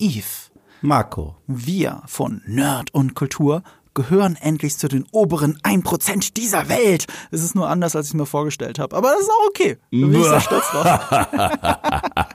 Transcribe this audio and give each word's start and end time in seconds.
Yves. 0.00 0.50
Marco. 0.82 1.36
Wir 1.46 2.02
von 2.06 2.42
Nerd 2.46 2.92
und 2.92 3.14
Kultur 3.14 3.62
gehören 3.94 4.36
endlich 4.36 4.76
zu 4.76 4.88
den 4.88 5.06
oberen 5.10 5.58
1% 5.62 6.34
dieser 6.34 6.68
Welt. 6.68 7.06
Es 7.30 7.42
ist 7.42 7.54
nur 7.54 7.70
anders, 7.70 7.96
als 7.96 8.08
ich 8.08 8.14
mir 8.14 8.26
vorgestellt 8.26 8.78
habe. 8.78 8.94
Aber 8.94 9.12
das 9.12 9.22
ist 9.22 9.30
auch 9.30 9.48
okay. 9.48 9.78
Da 9.90 10.06
bin 10.06 10.14
ich 10.14 10.26
sehr 10.26 10.40
stolz 10.42 10.66
drauf. 10.70 11.00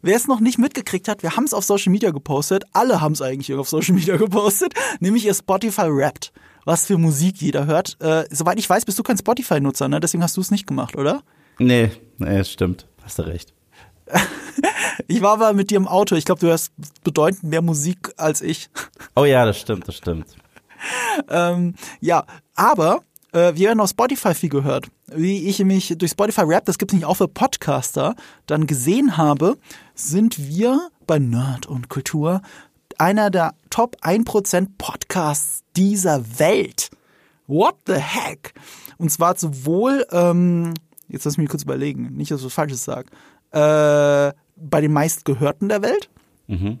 Wer 0.00 0.16
es 0.16 0.28
noch 0.28 0.38
nicht 0.38 0.58
mitgekriegt 0.58 1.08
hat, 1.08 1.24
wir 1.24 1.36
haben 1.36 1.42
es 1.42 1.52
auf 1.52 1.64
Social 1.64 1.90
Media 1.90 2.12
gepostet. 2.12 2.62
Alle 2.72 3.00
haben 3.00 3.14
es 3.14 3.22
eigentlich 3.22 3.52
auf 3.54 3.68
Social 3.68 3.96
Media 3.96 4.16
gepostet. 4.16 4.74
Nämlich 5.00 5.26
ihr 5.26 5.34
Spotify 5.34 5.86
rappt. 5.88 6.32
Was 6.66 6.86
für 6.86 6.98
Musik 6.98 7.42
jeder 7.42 7.66
hört. 7.66 7.96
Äh, 8.00 8.26
soweit 8.30 8.60
ich 8.60 8.70
weiß, 8.70 8.84
bist 8.84 8.98
du 9.00 9.02
kein 9.02 9.18
Spotify-Nutzer, 9.18 9.88
ne? 9.88 9.98
Deswegen 9.98 10.22
hast 10.22 10.36
du 10.36 10.40
es 10.40 10.52
nicht 10.52 10.68
gemacht, 10.68 10.94
oder? 10.94 11.24
Nee, 11.58 11.90
nee, 12.18 12.44
stimmt. 12.44 12.86
Hast 13.02 13.18
du 13.18 13.22
recht. 13.22 13.54
Ich 15.06 15.22
war 15.22 15.32
aber 15.32 15.52
mit 15.52 15.70
dir 15.70 15.76
im 15.76 15.88
Auto. 15.88 16.14
Ich 16.14 16.24
glaube, 16.24 16.40
du 16.40 16.46
hörst 16.48 16.72
bedeutend 17.04 17.44
mehr 17.44 17.62
Musik 17.62 18.12
als 18.16 18.42
ich. 18.42 18.70
Oh 19.16 19.24
ja, 19.24 19.44
das 19.44 19.58
stimmt, 19.58 19.88
das 19.88 19.96
stimmt. 19.96 20.26
ähm, 21.28 21.74
ja, 22.00 22.24
aber 22.54 23.02
äh, 23.32 23.54
wir 23.54 23.68
werden 23.68 23.80
auf 23.80 23.90
Spotify 23.90 24.34
viel 24.34 24.48
gehört. 24.48 24.88
Wie 25.06 25.48
ich 25.48 25.58
mich 25.64 25.94
durch 25.96 26.12
Spotify 26.12 26.42
Rap, 26.42 26.64
das 26.66 26.78
gibt 26.78 26.92
es 26.92 26.96
nicht 26.96 27.04
auch 27.04 27.16
für 27.16 27.28
Podcaster, 27.28 28.14
dann 28.46 28.66
gesehen 28.66 29.16
habe, 29.16 29.56
sind 29.94 30.38
wir 30.38 30.88
bei 31.06 31.18
Nerd 31.18 31.66
und 31.66 31.88
Kultur 31.88 32.42
einer 32.98 33.30
der 33.30 33.54
Top 33.70 33.96
1% 34.02 34.68
Podcasts 34.76 35.62
dieser 35.76 36.38
Welt. 36.38 36.90
What 37.46 37.76
the 37.86 37.94
heck? 37.94 38.54
Und 38.98 39.10
zwar 39.10 39.36
sowohl, 39.36 40.04
ähm, 40.10 40.74
jetzt 41.08 41.24
lass 41.24 41.38
mich 41.38 41.48
kurz 41.48 41.62
überlegen, 41.62 42.14
nicht, 42.16 42.30
dass 42.30 42.40
ich 42.40 42.46
was 42.46 42.52
Falsches 42.52 42.84
sage, 42.84 43.08
äh, 43.52 44.32
bei 44.60 44.80
den 44.80 44.92
meistgehörten 44.92 45.68
der 45.68 45.82
Welt 45.82 46.10
Mhm. 46.46 46.78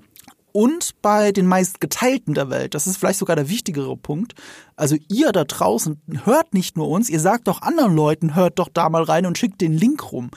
und 0.52 1.00
bei 1.02 1.30
den 1.30 1.46
meistgeteilten 1.46 2.34
der 2.34 2.48
Welt. 2.50 2.74
Das 2.74 2.86
ist 2.86 2.96
vielleicht 2.96 3.18
sogar 3.18 3.36
der 3.36 3.48
wichtigere 3.50 3.96
Punkt. 3.96 4.34
Also 4.76 4.96
ihr 5.08 5.30
da 5.32 5.44
draußen 5.44 6.00
hört 6.24 6.54
nicht 6.54 6.76
nur 6.76 6.88
uns, 6.88 7.10
ihr 7.10 7.20
sagt 7.20 7.48
doch 7.48 7.62
anderen 7.62 7.94
Leuten, 7.94 8.34
hört 8.34 8.58
doch 8.58 8.68
da 8.72 8.88
mal 8.88 9.02
rein 9.02 9.26
und 9.26 9.36
schickt 9.36 9.60
den 9.60 9.72
Link 9.76 10.10
rum. 10.12 10.30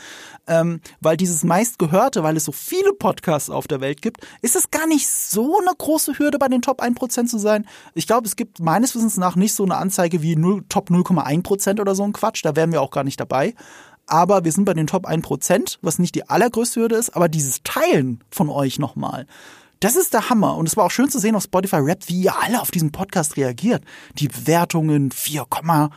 Ähm, 0.48 0.82
weil 1.00 1.16
dieses 1.16 1.44
meistgehörte, 1.44 2.24
weil 2.24 2.36
es 2.36 2.46
so 2.46 2.52
viele 2.52 2.94
Podcasts 2.94 3.50
auf 3.50 3.68
der 3.68 3.80
Welt 3.82 4.02
gibt, 4.02 4.22
ist 4.42 4.56
es 4.56 4.70
gar 4.72 4.88
nicht 4.88 5.08
so 5.08 5.60
eine 5.60 5.72
große 5.78 6.18
Hürde, 6.20 6.40
bei 6.40 6.48
den 6.48 6.62
Top 6.64 6.82
1% 6.82 7.28
zu 7.28 7.38
sein. 7.38 7.66
Ich 7.94 8.08
glaube, 8.08 8.28
es 8.28 8.36
gibt 8.36 8.60
meines 8.60 8.96
Wissens 8.96 9.18
nach 9.18 9.36
nicht 9.36 9.54
so 9.54 9.64
eine 9.64 9.78
Anzeige 9.78 10.22
wie 10.24 10.36
0, 10.36 10.66
Top 10.68 10.90
0,1% 10.90 11.80
oder 11.80 11.96
so 11.96 12.04
ein 12.04 12.14
Quatsch. 12.14 12.44
Da 12.44 12.56
wären 12.56 12.72
wir 12.72 12.82
auch 12.82 12.92
gar 12.92 13.04
nicht 13.04 13.20
dabei 13.20 13.54
aber 14.08 14.44
wir 14.44 14.52
sind 14.52 14.66
bei 14.66 14.74
den 14.74 14.88
Top 14.88 15.08
1%, 15.08 15.78
was 15.82 16.00
nicht 16.00 16.16
die 16.16 16.30
allergrößte 16.30 16.82
Hürde 16.82 16.96
ist, 16.96 17.16
aber 17.16 17.30
dieses 17.30 17.62
Teilen 17.64 18.24
von 18.30 18.50
euch 18.50 18.80
nochmal. 18.80 19.26
Das 19.80 19.96
ist 19.96 20.14
der 20.14 20.30
Hammer. 20.30 20.58
Und 20.58 20.68
es 20.68 20.78
war 20.78 20.86
auch 20.86 20.92
schön 20.92 21.10
zu 21.10 21.20
sehen 21.20 21.36
auf 21.36 21.44
Spotify 21.44 21.78
Rap, 21.78 22.08
wie 22.08 22.22
ihr 22.22 22.38
alle 22.40 22.62
auf 22.62 22.72
diesen 22.72 22.92
Podcast 22.92 23.36
reagiert. 23.36 23.84
Die 24.20 24.28
Bewertungen 24.28 25.12
4,8 25.12 25.92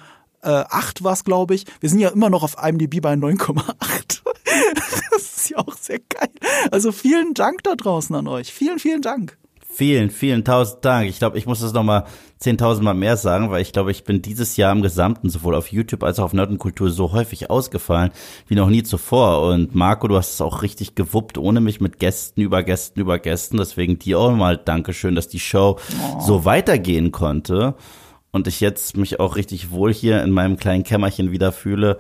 war 1.05 1.13
es, 1.13 1.25
glaube 1.25 1.55
ich. 1.55 1.67
Wir 1.81 1.91
sind 1.91 1.99
ja 1.99 2.09
immer 2.09 2.31
noch 2.31 2.43
auf 2.43 2.57
IMDb 2.63 3.01
bei 3.03 3.13
9,8. 3.13 4.23
das 4.75 5.27
ist 5.27 5.51
ja 5.51 5.59
auch 5.59 5.77
sehr 5.77 5.99
geil. 5.99 6.31
Also 6.71 6.93
vielen 6.93 7.35
Dank 7.35 7.63
da 7.63 7.75
draußen 7.75 8.17
an 8.17 8.27
euch. 8.27 8.53
Vielen, 8.53 8.79
vielen 8.79 9.03
Dank. 9.03 9.37
Vielen, 9.77 10.11
vielen 10.11 10.45
tausend 10.45 10.85
Dank. 10.85 11.09
Ich 11.09 11.19
glaube, 11.19 11.37
ich 11.37 11.47
muss 11.47 11.59
das 11.59 11.73
nochmal 11.73 12.05
zehntausendmal 12.39 12.95
mehr 12.95 13.17
sagen, 13.17 13.51
weil 13.51 13.61
ich 13.61 13.73
glaube, 13.73 13.91
ich 13.91 14.05
bin 14.05 14.23
dieses 14.23 14.57
Jahr 14.57 14.71
im 14.71 14.83
Gesamten 14.83 15.31
sowohl 15.31 15.57
auf 15.57 15.73
YouTube 15.73 16.05
als 16.05 16.21
auch 16.21 16.27
auf 16.27 16.33
Nerdenkultur 16.33 16.91
so 16.91 17.11
häufig 17.11 17.51
ausgefallen 17.51 18.13
wie 18.47 18.55
noch 18.55 18.69
nie 18.69 18.85
zuvor. 18.85 19.43
Und 19.43 19.75
Marco, 19.75 20.07
du 20.07 20.17
hast 20.17 20.35
es 20.35 20.41
auch 20.41 20.63
richtig 20.63 20.95
gewuppt, 20.95 21.39
ohne 21.39 21.61
mich 21.61 21.81
mit 21.81 21.99
Gästen 21.99 22.41
über 22.41 22.63
Gästen 22.63 23.01
über 23.01 23.19
Gästen. 23.19 23.57
Deswegen 23.57 23.99
dir 23.99 24.21
auch 24.21 24.31
mal 24.31 24.57
Dankeschön, 24.57 25.17
dass 25.17 25.27
die 25.27 25.41
Show 25.41 25.81
so 26.21 26.45
weitergehen 26.45 27.11
konnte. 27.11 27.75
Und 28.31 28.47
ich 28.47 28.61
jetzt 28.61 28.97
mich 28.97 29.19
auch 29.19 29.35
richtig 29.35 29.73
wohl 29.73 29.93
hier 29.93 30.23
in 30.23 30.31
meinem 30.31 30.57
kleinen 30.57 30.85
Kämmerchen 30.85 31.33
wieder 31.33 31.51
fühle, 31.51 31.99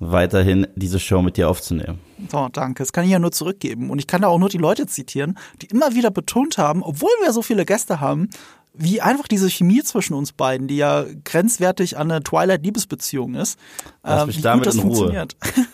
weiterhin 0.00 0.66
diese 0.74 0.98
Show 0.98 1.22
mit 1.22 1.36
dir 1.36 1.48
aufzunehmen. 1.48 2.00
So, 2.32 2.48
danke. 2.52 2.82
Das 2.82 2.92
kann 2.92 3.04
ich 3.04 3.10
ja 3.10 3.18
nur 3.18 3.32
zurückgeben. 3.32 3.90
Und 3.90 3.98
ich 3.98 4.06
kann 4.06 4.22
da 4.22 4.28
auch 4.28 4.38
nur 4.38 4.48
die 4.48 4.58
Leute 4.58 4.86
zitieren, 4.86 5.38
die 5.62 5.66
immer 5.66 5.94
wieder 5.94 6.10
betont 6.10 6.58
haben, 6.58 6.82
obwohl 6.82 7.10
wir 7.22 7.32
so 7.32 7.42
viele 7.42 7.64
Gäste 7.64 8.00
haben, 8.00 8.30
wie 8.72 9.00
einfach 9.00 9.28
diese 9.28 9.48
Chemie 9.50 9.82
zwischen 9.82 10.14
uns 10.14 10.32
beiden, 10.32 10.68
die 10.68 10.76
ja 10.76 11.04
grenzwertig 11.24 11.98
an 11.98 12.10
eine 12.10 12.22
Twilight-Liebesbeziehung 12.22 13.34
ist, 13.34 13.58
Lass 14.02 14.22
äh, 14.22 14.26
mich 14.26 14.38
wie 14.38 14.42
damit 14.42 14.60
gut 14.64 14.66
das 14.68 14.74
in 14.76 14.80
Ruhe. 14.80 14.88
funktioniert. 14.96 15.36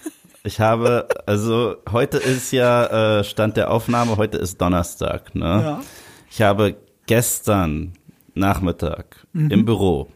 Ich 0.45 0.61
habe, 0.61 1.09
also 1.27 1.75
heute 1.91 2.19
ist 2.19 2.53
ja 2.53 3.19
äh, 3.19 3.25
Stand 3.25 3.57
der 3.57 3.69
Aufnahme, 3.73 4.17
heute 4.17 4.39
ist 4.39 4.61
Donnerstag, 4.61 5.35
ne? 5.35 5.45
Ja. 5.45 5.83
Ich 6.31 6.41
habe 6.41 6.77
gestern 7.07 7.95
Nachmittag 8.35 9.27
Mhm. 9.33 9.51
im 9.51 9.65
Büro 9.65 10.07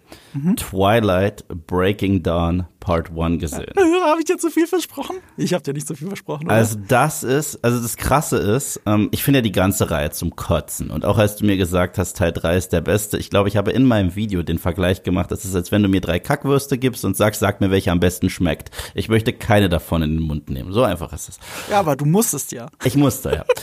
Twilight 0.56 1.44
Breaking 1.66 2.22
Dawn 2.22 2.66
Part 2.80 3.10
1 3.16 3.40
gesehen. 3.40 3.72
habe 3.76 4.20
ich 4.20 4.24
dir 4.24 4.38
zu 4.38 4.50
viel 4.50 4.66
versprochen? 4.66 5.16
Ich 5.36 5.52
habe 5.52 5.62
dir 5.62 5.74
nicht 5.74 5.86
zu 5.86 5.94
viel 5.94 6.08
versprochen. 6.08 6.46
Oder? 6.46 6.54
Also 6.54 6.78
das 6.88 7.22
ist, 7.22 7.62
also 7.62 7.80
das 7.80 7.96
Krasse 7.96 8.38
ist, 8.38 8.80
ähm, 8.86 9.08
ich 9.12 9.22
finde 9.22 9.38
ja 9.38 9.42
die 9.42 9.52
ganze 9.52 9.90
Reihe 9.90 10.10
zum 10.10 10.34
Kotzen. 10.34 10.90
Und 10.90 11.04
auch 11.04 11.18
als 11.18 11.36
du 11.36 11.44
mir 11.44 11.56
gesagt 11.56 11.98
hast, 11.98 12.16
Teil 12.16 12.32
3 12.32 12.56
ist 12.56 12.72
der 12.72 12.80
beste, 12.80 13.18
ich 13.18 13.30
glaube, 13.30 13.48
ich 13.48 13.56
habe 13.56 13.70
in 13.70 13.84
meinem 13.84 14.16
Video 14.16 14.42
den 14.42 14.58
Vergleich 14.58 15.02
gemacht, 15.02 15.30
das 15.30 15.44
ist, 15.44 15.54
als 15.54 15.70
wenn 15.72 15.82
du 15.82 15.88
mir 15.88 16.00
drei 16.00 16.18
Kackwürste 16.18 16.78
gibst 16.78 17.04
und 17.04 17.16
sagst, 17.16 17.40
sag 17.40 17.60
mir, 17.60 17.70
welche 17.70 17.92
am 17.92 18.00
besten 18.00 18.30
schmeckt. 18.30 18.70
Ich 18.94 19.08
möchte 19.08 19.32
keine 19.32 19.68
davon 19.68 20.02
in 20.02 20.16
den 20.16 20.22
Mund 20.22 20.48
nehmen. 20.48 20.72
So 20.72 20.82
einfach 20.82 21.12
ist 21.12 21.28
es. 21.28 21.38
ja, 21.70 21.80
aber 21.80 21.96
du 21.96 22.06
musstest 22.06 22.52
ja. 22.52 22.68
Ich 22.84 22.96
musste, 22.96 23.30
ja. 23.34 23.44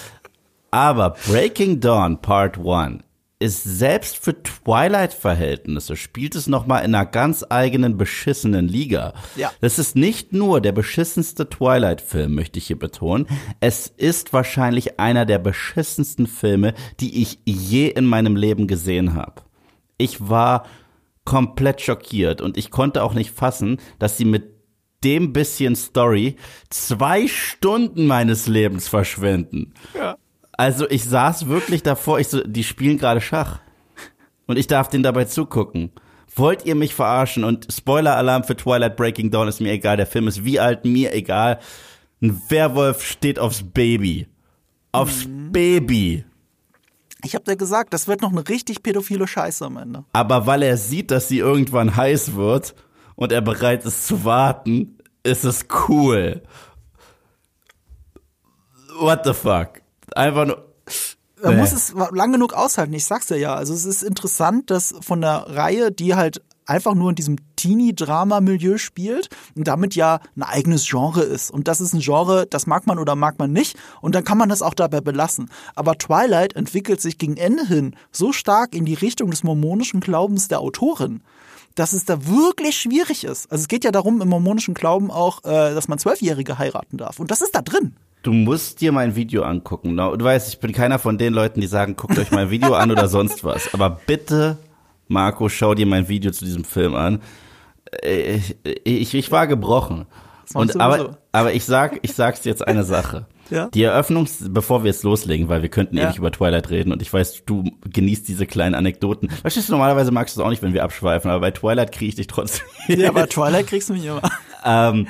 Aber 0.69 1.15
Breaking 1.27 1.79
Dawn 1.79 2.21
Part 2.21 2.57
1 2.57 3.01
ist 3.39 3.63
selbst 3.63 4.17
für 4.17 4.41
Twilight-Verhältnisse, 4.41 5.95
spielt 5.95 6.35
es 6.35 6.47
nochmal 6.47 6.83
in 6.83 6.95
einer 6.95 7.05
ganz 7.05 7.45
eigenen 7.47 7.97
beschissenen 7.97 8.67
Liga. 8.67 9.13
Ja. 9.35 9.51
Das 9.61 9.77
ist 9.77 9.95
nicht 9.95 10.33
nur 10.33 10.59
der 10.59 10.71
beschissenste 10.71 11.47
Twilight-Film, 11.47 12.33
möchte 12.33 12.57
ich 12.57 12.67
hier 12.67 12.79
betonen. 12.79 13.27
Es 13.59 13.87
ist 13.87 14.33
wahrscheinlich 14.33 14.99
einer 14.99 15.25
der 15.25 15.37
beschissensten 15.37 16.25
Filme, 16.25 16.73
die 16.99 17.21
ich 17.21 17.39
je 17.45 17.87
in 17.87 18.05
meinem 18.05 18.35
Leben 18.35 18.65
gesehen 18.65 19.13
habe. 19.13 19.43
Ich 19.99 20.29
war 20.29 20.65
komplett 21.23 21.81
schockiert 21.81 22.41
und 22.41 22.57
ich 22.57 22.71
konnte 22.71 23.03
auch 23.03 23.13
nicht 23.13 23.31
fassen, 23.31 23.77
dass 23.99 24.17
sie 24.17 24.25
mit 24.25 24.57
dem 25.03 25.31
bisschen 25.31 25.75
Story 25.75 26.37
zwei 26.69 27.27
Stunden 27.27 28.07
meines 28.07 28.47
Lebens 28.47 28.87
verschwenden. 28.87 29.73
Ja. 29.95 30.17
Also 30.57 30.89
ich 30.89 31.05
saß 31.05 31.47
wirklich 31.47 31.83
davor, 31.83 32.19
ich 32.19 32.27
so, 32.27 32.41
die 32.41 32.63
spielen 32.63 32.97
gerade 32.97 33.21
Schach. 33.21 33.59
Und 34.47 34.57
ich 34.57 34.67
darf 34.67 34.89
denen 34.89 35.03
dabei 35.03 35.25
zugucken. 35.25 35.91
Wollt 36.35 36.65
ihr 36.65 36.75
mich 36.75 36.95
verarschen? 36.95 37.43
Und 37.43 37.67
Spoiler-Alarm 37.71 38.43
für 38.43 38.55
Twilight 38.55 38.95
Breaking 38.95 39.29
Dawn 39.29 39.47
ist 39.47 39.61
mir 39.61 39.71
egal. 39.71 39.97
Der 39.97 40.07
Film 40.07 40.27
ist 40.27 40.43
wie 40.43 40.59
alt, 40.59 40.85
mir 40.85 41.13
egal. 41.13 41.59
Ein 42.21 42.41
Werwolf 42.49 43.03
steht 43.03 43.39
aufs 43.39 43.63
Baby. 43.63 44.27
Aufs 44.91 45.25
Baby. 45.27 46.25
Ich 47.23 47.35
habe 47.35 47.43
dir 47.43 47.57
gesagt, 47.57 47.93
das 47.93 48.07
wird 48.07 48.21
noch 48.21 48.31
eine 48.31 48.47
richtig 48.47 48.83
pädophile 48.83 49.27
Scheiße 49.27 49.65
am 49.65 49.77
Ende. 49.77 50.05
Aber 50.13 50.47
weil 50.47 50.63
er 50.63 50.77
sieht, 50.77 51.11
dass 51.11 51.27
sie 51.27 51.39
irgendwann 51.39 51.95
heiß 51.95 52.35
wird 52.35 52.75
und 53.15 53.31
er 53.31 53.41
bereit 53.41 53.85
ist 53.85 54.07
zu 54.07 54.23
warten, 54.23 54.97
ist 55.23 55.43
es 55.43 55.65
cool. 55.87 56.41
What 58.99 59.25
the 59.25 59.33
fuck? 59.33 59.81
Einfach 60.17 60.45
nur. 60.45 60.63
Man 61.43 61.53
Nee. 61.55 61.61
muss 61.61 61.71
es 61.71 61.93
lang 62.11 62.31
genug 62.31 62.53
aushalten, 62.53 62.93
ich 62.93 63.05
sag's 63.05 63.27
dir 63.27 63.37
ja. 63.37 63.53
Also 63.53 63.73
es 63.73 63.85
ist 63.85 64.01
interessant, 64.01 64.71
dass 64.71 64.95
von 65.01 65.21
der 65.21 65.45
Reihe, 65.47 65.91
die 65.91 66.15
halt 66.15 66.41
einfach 66.65 66.95
nur 66.95 67.09
in 67.11 67.15
diesem 67.15 67.37
Teenie-Drama-Milieu 67.55 68.77
spielt 68.77 69.29
und 69.55 69.67
damit 69.67 69.95
ja 69.95 70.19
ein 70.35 70.43
eigenes 70.43 70.85
Genre 70.87 71.21
ist. 71.21 71.49
Und 71.51 71.67
das 71.67 71.79
ist 71.79 71.93
ein 71.93 72.01
Genre, 72.01 72.45
das 72.49 72.67
mag 72.67 72.87
man 72.87 72.99
oder 72.99 73.15
mag 73.15 73.39
man 73.39 73.51
nicht. 73.53 73.77
Und 74.01 74.15
dann 74.15 74.23
kann 74.23 74.37
man 74.37 74.49
das 74.49 74.61
auch 74.61 74.73
dabei 74.73 75.01
belassen. 75.01 75.49
Aber 75.75 75.97
Twilight 75.97 76.55
entwickelt 76.55 77.01
sich 77.01 77.17
gegen 77.17 77.37
Ende 77.37 77.65
hin 77.65 77.95
so 78.11 78.33
stark 78.33 78.75
in 78.75 78.85
die 78.85 78.95
Richtung 78.95 79.31
des 79.31 79.43
mormonischen 79.43 79.99
Glaubens 79.99 80.47
der 80.47 80.59
Autorin, 80.59 81.21
dass 81.75 81.93
es 81.93 82.05
da 82.05 82.25
wirklich 82.27 82.77
schwierig 82.77 83.23
ist. 83.23 83.49
Also 83.51 83.61
es 83.61 83.67
geht 83.67 83.83
ja 83.83 83.91
darum, 83.91 84.21
im 84.21 84.27
mormonischen 84.27 84.73
Glauben 84.73 85.09
auch, 85.11 85.43
äh, 85.45 85.73
dass 85.73 85.87
man 85.87 85.99
Zwölfjährige 85.99 86.57
heiraten 86.57 86.97
darf. 86.97 87.19
Und 87.19 87.31
das 87.31 87.41
ist 87.41 87.55
da 87.55 87.61
drin. 87.61 87.95
Du 88.27 88.33
musst 88.33 88.81
dir 88.81 88.91
mein 88.91 89.15
Video 89.15 89.43
angucken. 89.43 89.95
Du 89.95 90.21
weißt, 90.21 90.49
ich 90.49 90.59
bin 90.59 90.73
keiner 90.73 90.99
von 90.99 91.17
den 91.17 91.33
Leuten, 91.33 91.61
die 91.61 91.67
sagen, 91.67 91.95
guckt 91.95 92.19
euch 92.19 92.29
mein 92.29 92.49
Video 92.49 92.73
an 92.73 92.91
oder 92.91 93.07
sonst 93.07 93.45
was. 93.45 93.73
Aber 93.73 94.01
bitte, 94.05 94.57
Marco, 95.07 95.47
schau 95.47 95.73
dir 95.73 95.85
mein 95.85 96.09
Video 96.09 96.31
zu 96.31 96.43
diesem 96.43 96.65
Film 96.65 96.93
an. 96.93 97.21
Ich, 98.03 98.57
ich, 98.83 99.13
ich 99.13 99.31
war 99.31 99.47
gebrochen. 99.47 100.07
Und, 100.53 100.77
aber, 100.77 100.97
sowieso. 100.97 101.17
aber 101.31 101.53
ich 101.53 101.63
sag, 101.63 101.99
ich 102.01 102.15
sag's 102.15 102.41
dir 102.41 102.49
jetzt 102.49 102.67
eine 102.67 102.83
Sache. 102.83 103.27
Ja. 103.49 103.69
Die 103.69 103.83
Eröffnungs, 103.83 104.43
bevor 104.49 104.83
wir 104.83 104.91
jetzt 104.91 105.03
loslegen, 105.05 105.47
weil 105.47 105.61
wir 105.61 105.69
könnten 105.69 105.95
Ja. 105.95 106.09
ewig 106.09 106.17
über 106.17 106.33
Twilight 106.33 106.69
reden 106.69 106.91
und 106.91 107.01
ich 107.01 107.13
weiß, 107.13 107.43
du 107.45 107.63
genießt 107.89 108.27
diese 108.27 108.45
kleinen 108.45 108.75
Anekdoten. 108.75 109.29
Verstehst 109.29 109.69
du, 109.69 109.71
normalerweise 109.71 110.11
magst 110.11 110.35
du 110.35 110.41
es 110.41 110.45
auch 110.45 110.49
nicht, 110.49 110.61
wenn 110.63 110.73
wir 110.73 110.83
abschweifen, 110.83 111.31
aber 111.31 111.39
bei 111.39 111.51
Twilight 111.51 111.93
kriege 111.93 112.09
ich 112.09 112.15
dich 112.15 112.27
trotzdem. 112.27 112.65
Ja, 112.89 113.07
aber 113.07 113.25
Twilight 113.29 113.67
kriegst 113.67 113.87
du 113.87 113.93
mich 113.93 114.03
immer. 114.03 114.21
Ähm, 114.65 115.07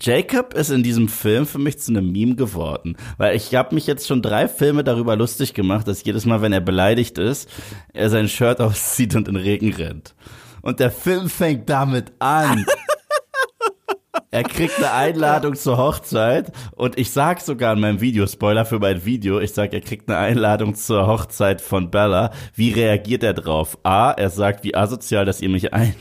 Jacob 0.00 0.54
ist 0.54 0.70
in 0.70 0.82
diesem 0.82 1.08
Film 1.08 1.46
für 1.46 1.58
mich 1.58 1.78
zu 1.78 1.92
einem 1.92 2.10
Meme 2.10 2.34
geworden, 2.34 2.96
weil 3.18 3.36
ich 3.36 3.54
habe 3.54 3.74
mich 3.74 3.86
jetzt 3.86 4.06
schon 4.06 4.22
drei 4.22 4.48
Filme 4.48 4.84
darüber 4.84 5.16
lustig 5.16 5.52
gemacht, 5.52 5.86
dass 5.86 6.04
jedes 6.04 6.24
Mal, 6.24 6.40
wenn 6.40 6.52
er 6.52 6.60
beleidigt 6.60 7.18
ist, 7.18 7.48
er 7.92 8.08
sein 8.08 8.28
Shirt 8.28 8.60
auszieht 8.60 9.14
und 9.14 9.28
in 9.28 9.34
den 9.34 9.42
Regen 9.42 9.72
rennt. 9.72 10.14
Und 10.62 10.80
der 10.80 10.90
Film 10.90 11.28
fängt 11.28 11.68
damit 11.68 12.12
an. 12.18 12.64
Er 14.30 14.44
kriegt 14.44 14.78
eine 14.78 14.92
Einladung 14.92 15.56
zur 15.56 15.76
Hochzeit 15.76 16.52
und 16.74 16.98
ich 16.98 17.10
sag 17.10 17.42
sogar 17.42 17.74
in 17.74 17.80
meinem 17.80 18.00
Video, 18.00 18.26
Spoiler 18.26 18.64
für 18.64 18.78
mein 18.78 19.04
Video, 19.04 19.40
ich 19.40 19.52
sag, 19.52 19.74
er 19.74 19.82
kriegt 19.82 20.08
eine 20.08 20.16
Einladung 20.16 20.74
zur 20.74 21.06
Hochzeit 21.06 21.60
von 21.60 21.90
Bella. 21.90 22.30
Wie 22.54 22.72
reagiert 22.72 23.22
er 23.24 23.34
drauf? 23.34 23.76
A, 23.82 24.12
er 24.12 24.30
sagt, 24.30 24.64
wie 24.64 24.74
asozial, 24.74 25.26
dass 25.26 25.42
ihr 25.42 25.50
mich 25.50 25.74
ein 25.74 25.94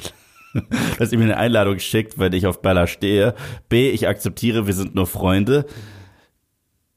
dass 1.00 1.12
ihr 1.12 1.18
mir 1.18 1.26
eine 1.26 1.38
Einladung 1.38 1.80
schickt, 1.80 2.20
wenn 2.20 2.34
ich 2.34 2.48
auf 2.48 2.62
Bella 2.62 2.88
stehe. 2.88 3.36
B, 3.70 3.90
ich 3.90 4.08
akzeptiere, 4.08 4.68
wir 4.68 4.74
sind 4.74 4.96
nur 4.96 5.08
Freunde. 5.08 5.66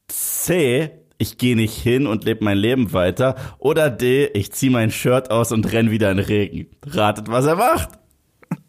C, 0.09 0.91
ich 1.19 1.39
gehe 1.39 1.57
nicht 1.57 1.75
hin 1.75 2.07
und 2.07 2.25
lebe 2.25 2.45
mein 2.45 2.59
Leben 2.59 2.93
weiter. 2.93 3.37
Oder 3.59 3.91
D, 3.91 4.27
ich 4.27 4.53
ziehe 4.53 4.73
mein 4.73 4.91
Shirt 4.91 5.31
aus 5.31 5.53
und 5.53 5.73
renn 5.73 5.91
wieder 5.91 6.11
in 6.11 6.19
den 6.19 6.27
Regen. 6.27 6.67
Ratet, 6.85 7.29
was 7.29 7.47
er 7.47 7.57
macht. 7.57 7.91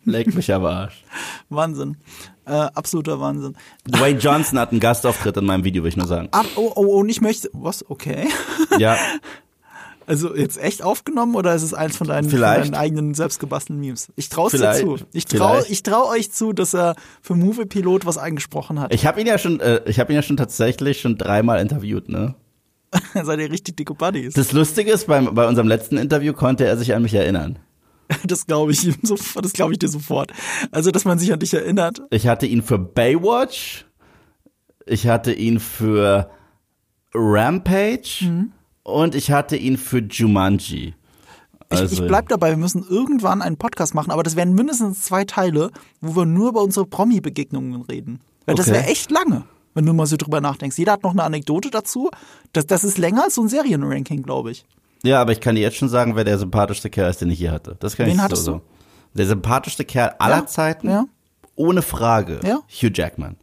Leck 0.05 0.33
mich 0.33 0.53
am 0.53 0.65
Arsch. 0.65 1.03
Wahnsinn. 1.49 1.97
Äh, 2.45 2.51
absoluter 2.51 3.19
Wahnsinn. 3.19 3.55
Dwayne 3.87 4.19
Johnson 4.21 4.59
hat 4.59 4.71
einen 4.71 4.79
Gastauftritt 4.79 5.35
in 5.37 5.45
meinem 5.45 5.63
Video, 5.63 5.83
will 5.83 5.89
ich 5.89 5.97
nur 5.97 6.07
sagen. 6.07 6.29
Ab, 6.31 6.45
oh, 6.55 6.71
oh, 6.75 6.99
und 6.99 7.09
ich 7.09 7.21
möchte. 7.21 7.49
Was? 7.53 7.89
Okay. 7.89 8.27
Ja, 8.77 8.97
Also 10.07 10.35
jetzt 10.35 10.61
echt 10.61 10.83
aufgenommen 10.83 11.35
oder 11.35 11.55
ist 11.55 11.63
es 11.63 11.73
eins 11.73 11.97
von 11.97 12.07
deinen, 12.07 12.29
von 12.29 12.39
deinen 12.39 12.75
eigenen 12.75 13.13
selbstgebastelten 13.13 13.79
Memes? 13.79 14.09
Ich 14.15 14.29
traue 14.29 14.47
es 14.47 14.59
dir 14.59 14.71
zu. 14.73 14.97
Ich 15.13 15.25
traue 15.25 15.63
trau 15.83 16.09
euch 16.09 16.31
zu, 16.31 16.53
dass 16.53 16.73
er 16.73 16.95
für 17.21 17.35
Movie 17.35 17.65
Pilot 17.65 18.05
was 18.05 18.17
eingesprochen 18.17 18.79
hat. 18.79 18.93
ich 18.93 19.05
habe 19.05 19.19
ihn 19.21 19.27
ja 19.27 19.37
schon, 19.37 19.59
äh, 19.59 19.81
ich 19.85 19.99
habe 19.99 20.13
ihn 20.13 20.15
ja 20.15 20.21
schon 20.21 20.37
tatsächlich 20.37 21.01
schon 21.01 21.17
dreimal 21.17 21.59
interviewt, 21.59 22.09
ne? 22.09 22.35
Seid 23.13 23.39
ihr 23.39 23.51
richtig 23.51 23.77
dicke 23.77 23.93
Buddies? 23.93 24.33
Das 24.33 24.51
Lustige 24.51 24.91
ist, 24.91 25.07
beim, 25.07 25.33
bei 25.33 25.47
unserem 25.47 25.67
letzten 25.67 25.97
Interview 25.97 26.33
konnte 26.33 26.65
er 26.65 26.77
sich 26.77 26.93
an 26.93 27.01
mich 27.01 27.13
erinnern. 27.13 27.59
Das 28.23 28.45
glaube 28.45 28.71
ich 28.71 28.85
ihm 28.85 28.95
sofort. 29.01 29.43
Das 29.45 29.53
glaube 29.53 29.73
ich 29.73 29.79
dir 29.79 29.87
sofort. 29.87 30.31
Also, 30.71 30.91
dass 30.91 31.05
man 31.05 31.17
sich 31.17 31.33
an 31.33 31.39
dich 31.39 31.55
erinnert. 31.55 32.03
Ich 32.11 32.27
hatte 32.27 32.45
ihn 32.45 32.61
für 32.61 32.77
Baywatch, 32.77 33.85
ich 34.85 35.07
hatte 35.07 35.33
ihn 35.33 35.59
für 35.59 36.29
Rampage 37.15 38.25
Mhm. 38.25 38.51
Und 38.85 39.15
ich 39.15 39.31
hatte 39.31 39.57
ihn 39.57 39.77
für 39.77 39.99
Jumanji. 39.99 40.93
Ich, 41.71 41.79
Also- 41.81 42.01
ich 42.01 42.07
bleib 42.07 42.29
dabei, 42.29 42.51
wir 42.51 42.57
müssen 42.57 42.85
irgendwann 42.87 43.41
einen 43.41 43.57
Podcast 43.57 43.95
machen, 43.95 44.11
aber 44.11 44.21
das 44.23 44.35
wären 44.35 44.53
mindestens 44.53 45.01
zwei 45.01 45.25
Teile, 45.25 45.71
wo 45.99 46.15
wir 46.15 46.25
nur 46.25 46.49
über 46.49 46.61
unsere 46.61 46.85
Promi-Begegnungen 46.85 47.81
reden. 47.81 48.19
Weil 48.45 48.53
das 48.55 48.67
Okay. 48.67 48.77
wäre 48.77 48.87
echt 48.87 49.09
lange, 49.09 49.43
wenn 49.73 49.85
du 49.85 49.93
mal 49.93 50.05
so 50.05 50.15
drüber 50.15 50.39
nachdenkst. 50.41 50.77
Jeder 50.77 50.91
hat 50.93 51.03
noch 51.03 51.11
eine 51.11 51.23
Anekdote 51.23 51.71
dazu. 51.71 52.11
Das, 52.53 52.67
das 52.67 52.83
ist 52.83 52.99
länger 52.99 53.23
als 53.23 53.35
so 53.35 53.41
ein 53.41 53.49
Serienranking, 53.49 54.21
glaube 54.21 54.51
ich. 54.51 54.63
Ja, 55.03 55.19
aber 55.21 55.31
ich 55.31 55.41
kann 55.41 55.55
dir 55.55 55.61
jetzt 55.61 55.77
schon 55.77 55.89
sagen, 55.89 56.15
wer 56.15 56.23
der 56.23 56.37
sympathischste 56.37 56.89
Kerl 56.91 57.09
ist, 57.09 57.21
den 57.21 57.31
ich 57.31 57.39
hier 57.39 57.51
hatte. 57.51 57.75
Das 57.79 57.95
kann 57.97 58.05
Wen 58.05 58.15
ich 58.15 58.21
hattest 58.21 58.43
so, 58.45 58.51
so. 58.53 58.61
Der 59.15 59.25
sympathischste 59.25 59.85
Kerl 59.85 60.13
aller 60.19 60.37
Ja, 60.37 60.45
Zeiten, 60.45 60.89
ja. 60.89 61.05
ohne 61.55 61.81
Frage, 61.81 62.39
Ja. 62.43 62.59
Hugh 62.69 62.91
Jackman. 62.93 63.37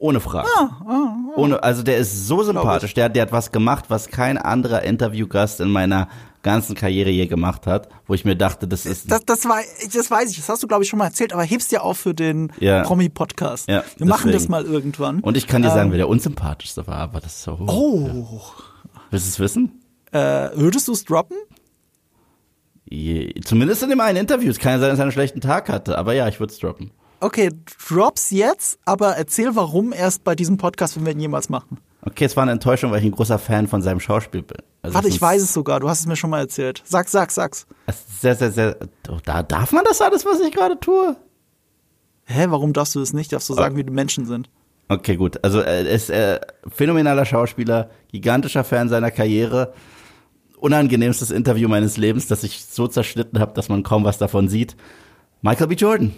Ohne 0.00 0.20
Frage. 0.20 0.46
Ah, 0.56 1.14
Ohne, 1.36 1.60
also 1.62 1.82
der 1.82 1.96
ist 1.98 2.28
so 2.28 2.42
sympathisch. 2.44 2.94
Der, 2.94 3.08
der 3.08 3.22
hat 3.22 3.32
was 3.32 3.50
gemacht, 3.50 3.86
was 3.88 4.08
kein 4.08 4.38
anderer 4.38 4.82
Interviewgast 4.82 5.60
in 5.60 5.70
meiner 5.70 6.08
ganzen 6.42 6.76
Karriere 6.76 7.10
je 7.10 7.26
gemacht 7.26 7.66
hat, 7.66 7.88
wo 8.06 8.14
ich 8.14 8.24
mir 8.24 8.36
dachte, 8.36 8.68
das 8.68 8.86
ist 8.86 9.10
Das, 9.10 9.24
das, 9.26 9.44
war, 9.46 9.58
das 9.92 10.08
weiß 10.10 10.30
ich, 10.30 10.36
das 10.36 10.48
hast 10.48 10.62
du, 10.62 10.68
glaube 10.68 10.84
ich, 10.84 10.88
schon 10.88 11.00
mal 11.00 11.06
erzählt, 11.06 11.32
aber 11.32 11.42
hebst 11.42 11.72
dir 11.72 11.82
auf 11.82 11.98
für 11.98 12.14
den 12.14 12.52
Ja. 12.60 12.82
Promi-Podcast. 12.84 13.68
Ja, 13.68 13.82
wir 13.96 14.06
machen 14.06 14.26
das 14.30 14.42
deswegen. 14.42 14.52
mal 14.52 14.64
irgendwann. 14.64 15.18
Und 15.20 15.36
ich 15.36 15.48
kann 15.48 15.62
dir 15.62 15.70
sagen, 15.70 15.90
wer 15.90 15.98
der 15.98 16.08
unsympathischste 16.08 16.86
war, 16.86 16.98
aber 16.98 17.18
das 17.20 17.32
ist 17.34 17.42
so. 17.42 17.58
oh, 17.66 18.08
Willst 19.10 19.26
du 19.26 19.30
es 19.30 19.40
wissen? 19.40 19.82
äh, 20.12 20.18
würdest 20.54 20.86
du 20.86 20.92
es 20.92 21.04
droppen? 21.04 21.36
Je, 22.88 23.34
zumindest 23.44 23.82
in 23.82 23.90
dem 23.90 24.00
einen 24.00 24.16
Interview. 24.18 24.50
Es 24.50 24.58
kann 24.58 24.72
ja 24.72 24.78
sein, 24.78 24.90
dass 24.90 24.98
er 24.98 25.02
einen 25.02 25.12
schlechten 25.12 25.40
Tag 25.40 25.68
hatte, 25.68 25.98
aber 25.98 26.14
ja, 26.14 26.28
ich 26.28 26.40
würde 26.40 26.52
es 26.52 26.58
droppen. 26.58 26.92
Okay, 27.20 27.50
drops 27.88 28.30
jetzt, 28.30 28.78
aber 28.84 29.16
erzähl, 29.16 29.56
warum 29.56 29.92
erst 29.92 30.24
bei 30.24 30.34
diesem 30.34 30.56
Podcast, 30.56 30.96
wenn 30.96 31.04
wir 31.04 31.12
ihn 31.12 31.20
jemals 31.20 31.48
machen. 31.48 31.78
Okay, 32.02 32.24
es 32.24 32.36
war 32.36 32.42
eine 32.42 32.52
Enttäuschung, 32.52 32.92
weil 32.92 33.00
ich 33.00 33.04
ein 33.04 33.10
großer 33.10 33.38
Fan 33.38 33.66
von 33.66 33.82
seinem 33.82 33.98
Schauspiel 33.98 34.42
bin. 34.42 34.58
Also 34.82 34.94
Warte, 34.94 35.08
ich 35.08 35.20
weiß 35.20 35.42
es 35.42 35.52
sogar, 35.52 35.80
du 35.80 35.88
hast 35.88 36.00
es 36.00 36.06
mir 36.06 36.16
schon 36.16 36.30
mal 36.30 36.38
erzählt. 36.38 36.82
Sag, 36.86 37.08
sag, 37.08 37.32
sag's. 37.32 37.66
Sehr, 38.20 38.36
sehr, 38.36 38.52
sehr. 38.52 38.76
Oh, 39.08 39.18
da 39.24 39.42
darf 39.42 39.72
man 39.72 39.84
das 39.84 40.00
alles, 40.00 40.24
was 40.24 40.40
ich 40.40 40.52
gerade 40.52 40.78
tue? 40.78 41.16
Hä, 42.24 42.46
warum 42.48 42.72
darfst 42.72 42.94
du 42.94 43.00
es 43.00 43.12
nicht? 43.12 43.32
Darfst 43.32 43.48
du 43.48 43.54
sagen, 43.54 43.76
wie 43.76 43.84
die 43.84 43.92
Menschen 43.92 44.26
sind? 44.26 44.48
Okay, 44.88 45.16
gut. 45.16 45.42
Also 45.42 45.60
er 45.60 45.88
ist 45.88 46.08
äh, 46.10 46.40
phänomenaler 46.68 47.24
Schauspieler, 47.24 47.90
gigantischer 48.12 48.64
Fan 48.64 48.88
seiner 48.88 49.10
Karriere. 49.10 49.74
Unangenehmstes 50.58 51.30
Interview 51.30 51.68
meines 51.68 51.96
Lebens, 51.96 52.26
das 52.26 52.42
ich 52.42 52.64
so 52.64 52.86
zerschnitten 52.86 53.40
habe, 53.40 53.54
dass 53.54 53.68
man 53.68 53.82
kaum 53.82 54.04
was 54.04 54.18
davon 54.18 54.48
sieht. 54.48 54.76
Michael 55.42 55.68
B. 55.68 55.74
Jordan. 55.74 56.14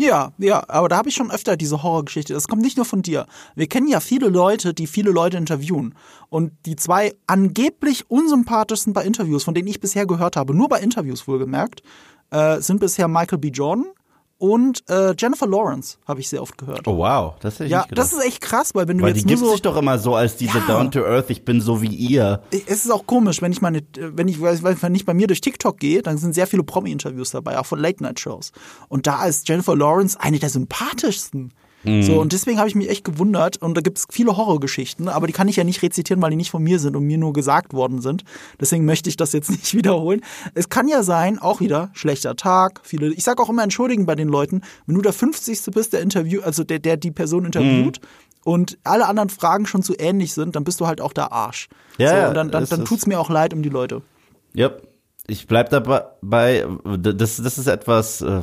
Ja, 0.00 0.32
ja, 0.38 0.62
aber 0.68 0.88
da 0.88 0.96
habe 0.96 1.08
ich 1.08 1.16
schon 1.16 1.32
öfter 1.32 1.56
diese 1.56 1.82
Horrorgeschichte. 1.82 2.32
Das 2.32 2.46
kommt 2.46 2.62
nicht 2.62 2.76
nur 2.76 2.86
von 2.86 3.02
dir. 3.02 3.26
Wir 3.56 3.66
kennen 3.66 3.88
ja 3.88 3.98
viele 3.98 4.28
Leute, 4.28 4.72
die 4.72 4.86
viele 4.86 5.10
Leute 5.10 5.36
interviewen. 5.36 5.96
Und 6.28 6.52
die 6.66 6.76
zwei 6.76 7.16
angeblich 7.26 8.08
unsympathischsten 8.08 8.92
bei 8.92 9.04
Interviews, 9.04 9.42
von 9.42 9.54
denen 9.54 9.66
ich 9.66 9.80
bisher 9.80 10.06
gehört 10.06 10.36
habe, 10.36 10.54
nur 10.54 10.68
bei 10.68 10.78
Interviews 10.78 11.26
wohlgemerkt, 11.26 11.82
äh, 12.30 12.60
sind 12.60 12.78
bisher 12.78 13.08
Michael 13.08 13.38
B. 13.38 13.48
Jordan 13.48 13.86
und 14.38 14.88
äh, 14.88 15.14
Jennifer 15.18 15.46
Lawrence, 15.46 15.98
habe 16.06 16.20
ich 16.20 16.28
sehr 16.28 16.40
oft 16.40 16.56
gehört. 16.56 16.86
Oh 16.86 16.96
wow, 16.96 17.34
das 17.40 17.54
hätte 17.54 17.64
ich 17.64 17.70
ja, 17.72 17.78
nicht 17.78 17.90
gedacht. 17.90 18.06
das 18.06 18.12
ist 18.12 18.24
echt 18.24 18.40
krass, 18.40 18.74
weil 18.74 18.86
wenn 18.86 18.98
du 18.98 19.04
Weil 19.04 19.12
die 19.12 19.20
jetzt 19.20 19.26
nur 19.26 19.36
gibt 19.36 19.46
so 19.46 19.52
sich 19.52 19.62
doch 19.62 19.76
immer 19.76 19.98
so 19.98 20.14
als 20.14 20.36
diese 20.36 20.58
Ja. 20.58 20.66
Down 20.66 20.90
to 20.92 21.04
Earth, 21.04 21.28
ich 21.30 21.44
bin 21.44 21.60
so 21.60 21.82
wie 21.82 21.88
ihr. 21.88 22.40
es 22.52 22.84
ist 22.84 22.90
auch 22.90 23.06
komisch, 23.06 23.42
wenn 23.42 23.50
ich 23.50 23.60
meine, 23.60 23.82
wenn 23.96 24.28
ich, 24.28 24.40
weil 24.40 24.60
wenn 24.80 24.94
ich 24.94 25.04
bei 25.04 25.14
mir 25.14 25.26
durch 25.26 25.40
TikTok 25.40 25.78
gehe, 25.78 26.02
dann 26.02 26.18
sind 26.18 26.34
sehr 26.34 26.46
viele 26.46 26.62
Promi-Interviews 26.62 27.32
dabei, 27.32 27.58
auch 27.58 27.66
von 27.66 27.80
Late-Night-Shows. 27.80 28.52
Und 28.88 29.06
da 29.08 29.26
ist 29.26 29.48
Jennifer 29.48 29.76
Lawrence 29.76 30.18
eine 30.20 30.38
der 30.38 30.50
sympathischsten. 30.50 31.52
So, 31.84 32.20
und 32.20 32.32
deswegen 32.32 32.58
habe 32.58 32.68
ich 32.68 32.74
mich 32.74 32.90
echt 32.90 33.04
gewundert. 33.04 33.56
Und 33.58 33.76
da 33.76 33.80
gibt 33.80 33.98
es 33.98 34.06
viele 34.10 34.36
Horrorgeschichten, 34.36 35.08
aber 35.08 35.26
die 35.26 35.32
kann 35.32 35.48
ich 35.48 35.56
ja 35.56 35.64
nicht 35.64 35.80
rezitieren, 35.82 36.20
weil 36.20 36.30
die 36.30 36.36
nicht 36.36 36.50
von 36.50 36.62
mir 36.62 36.78
sind 36.80 36.96
und 36.96 37.04
mir 37.04 37.18
nur 37.18 37.32
gesagt 37.32 37.72
worden 37.72 38.00
sind. 38.00 38.24
Deswegen 38.60 38.84
möchte 38.84 39.08
ich 39.08 39.16
das 39.16 39.32
jetzt 39.32 39.50
nicht 39.50 39.74
wiederholen. 39.74 40.20
Es 40.54 40.68
kann 40.68 40.88
ja 40.88 41.02
sein, 41.02 41.38
auch 41.38 41.60
wieder, 41.60 41.90
schlechter 41.92 42.36
Tag, 42.36 42.80
viele, 42.82 43.12
ich 43.12 43.24
sage 43.24 43.42
auch 43.42 43.48
immer 43.48 43.62
entschuldigen 43.62 44.06
bei 44.06 44.16
den 44.16 44.28
Leuten, 44.28 44.62
wenn 44.86 44.96
du 44.96 45.02
der 45.02 45.12
50. 45.12 45.60
bist, 45.72 45.92
der 45.92 46.00
Interview, 46.00 46.40
also 46.42 46.64
der, 46.64 46.80
der 46.80 46.96
die 46.96 47.12
Person 47.12 47.44
interviewt, 47.44 48.00
und 48.44 48.78
alle 48.82 49.06
anderen 49.06 49.28
Fragen 49.28 49.66
schon 49.66 49.82
zu 49.82 49.94
ähnlich 49.98 50.32
sind, 50.32 50.56
dann 50.56 50.64
bist 50.64 50.80
du 50.80 50.86
halt 50.86 51.00
auch 51.00 51.12
der 51.12 51.32
Arsch. 51.32 51.68
Ja, 51.98 52.22
so, 52.22 52.28
und 52.28 52.34
dann, 52.34 52.50
dann, 52.50 52.62
es 52.62 52.70
dann 52.70 52.84
tut's 52.84 53.06
mir 53.06 53.20
auch 53.20 53.28
leid 53.28 53.52
um 53.52 53.62
die 53.62 53.68
Leute. 53.68 54.02
Ja, 54.54 54.70
ich 55.26 55.46
bleib 55.46 55.68
dabei, 55.68 56.66
das, 56.98 57.36
das 57.36 57.58
ist 57.58 57.66
etwas, 57.66 58.22
äh, 58.22 58.42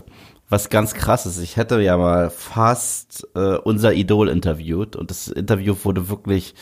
was 0.50 0.70
ganz 0.70 0.94
krass 0.94 1.26
ist. 1.26 1.40
Ich 1.40 1.58
hätte 1.58 1.82
ja 1.82 1.98
mal 1.98 2.30
fast 2.30 3.28
äh, 3.36 3.58
unser 3.58 3.94
Idol 3.94 4.30
interviewt 4.30 4.96
und 4.96 5.10
das 5.10 5.28
Interview 5.28 5.76
wurde 5.84 6.10
wirklich 6.10 6.54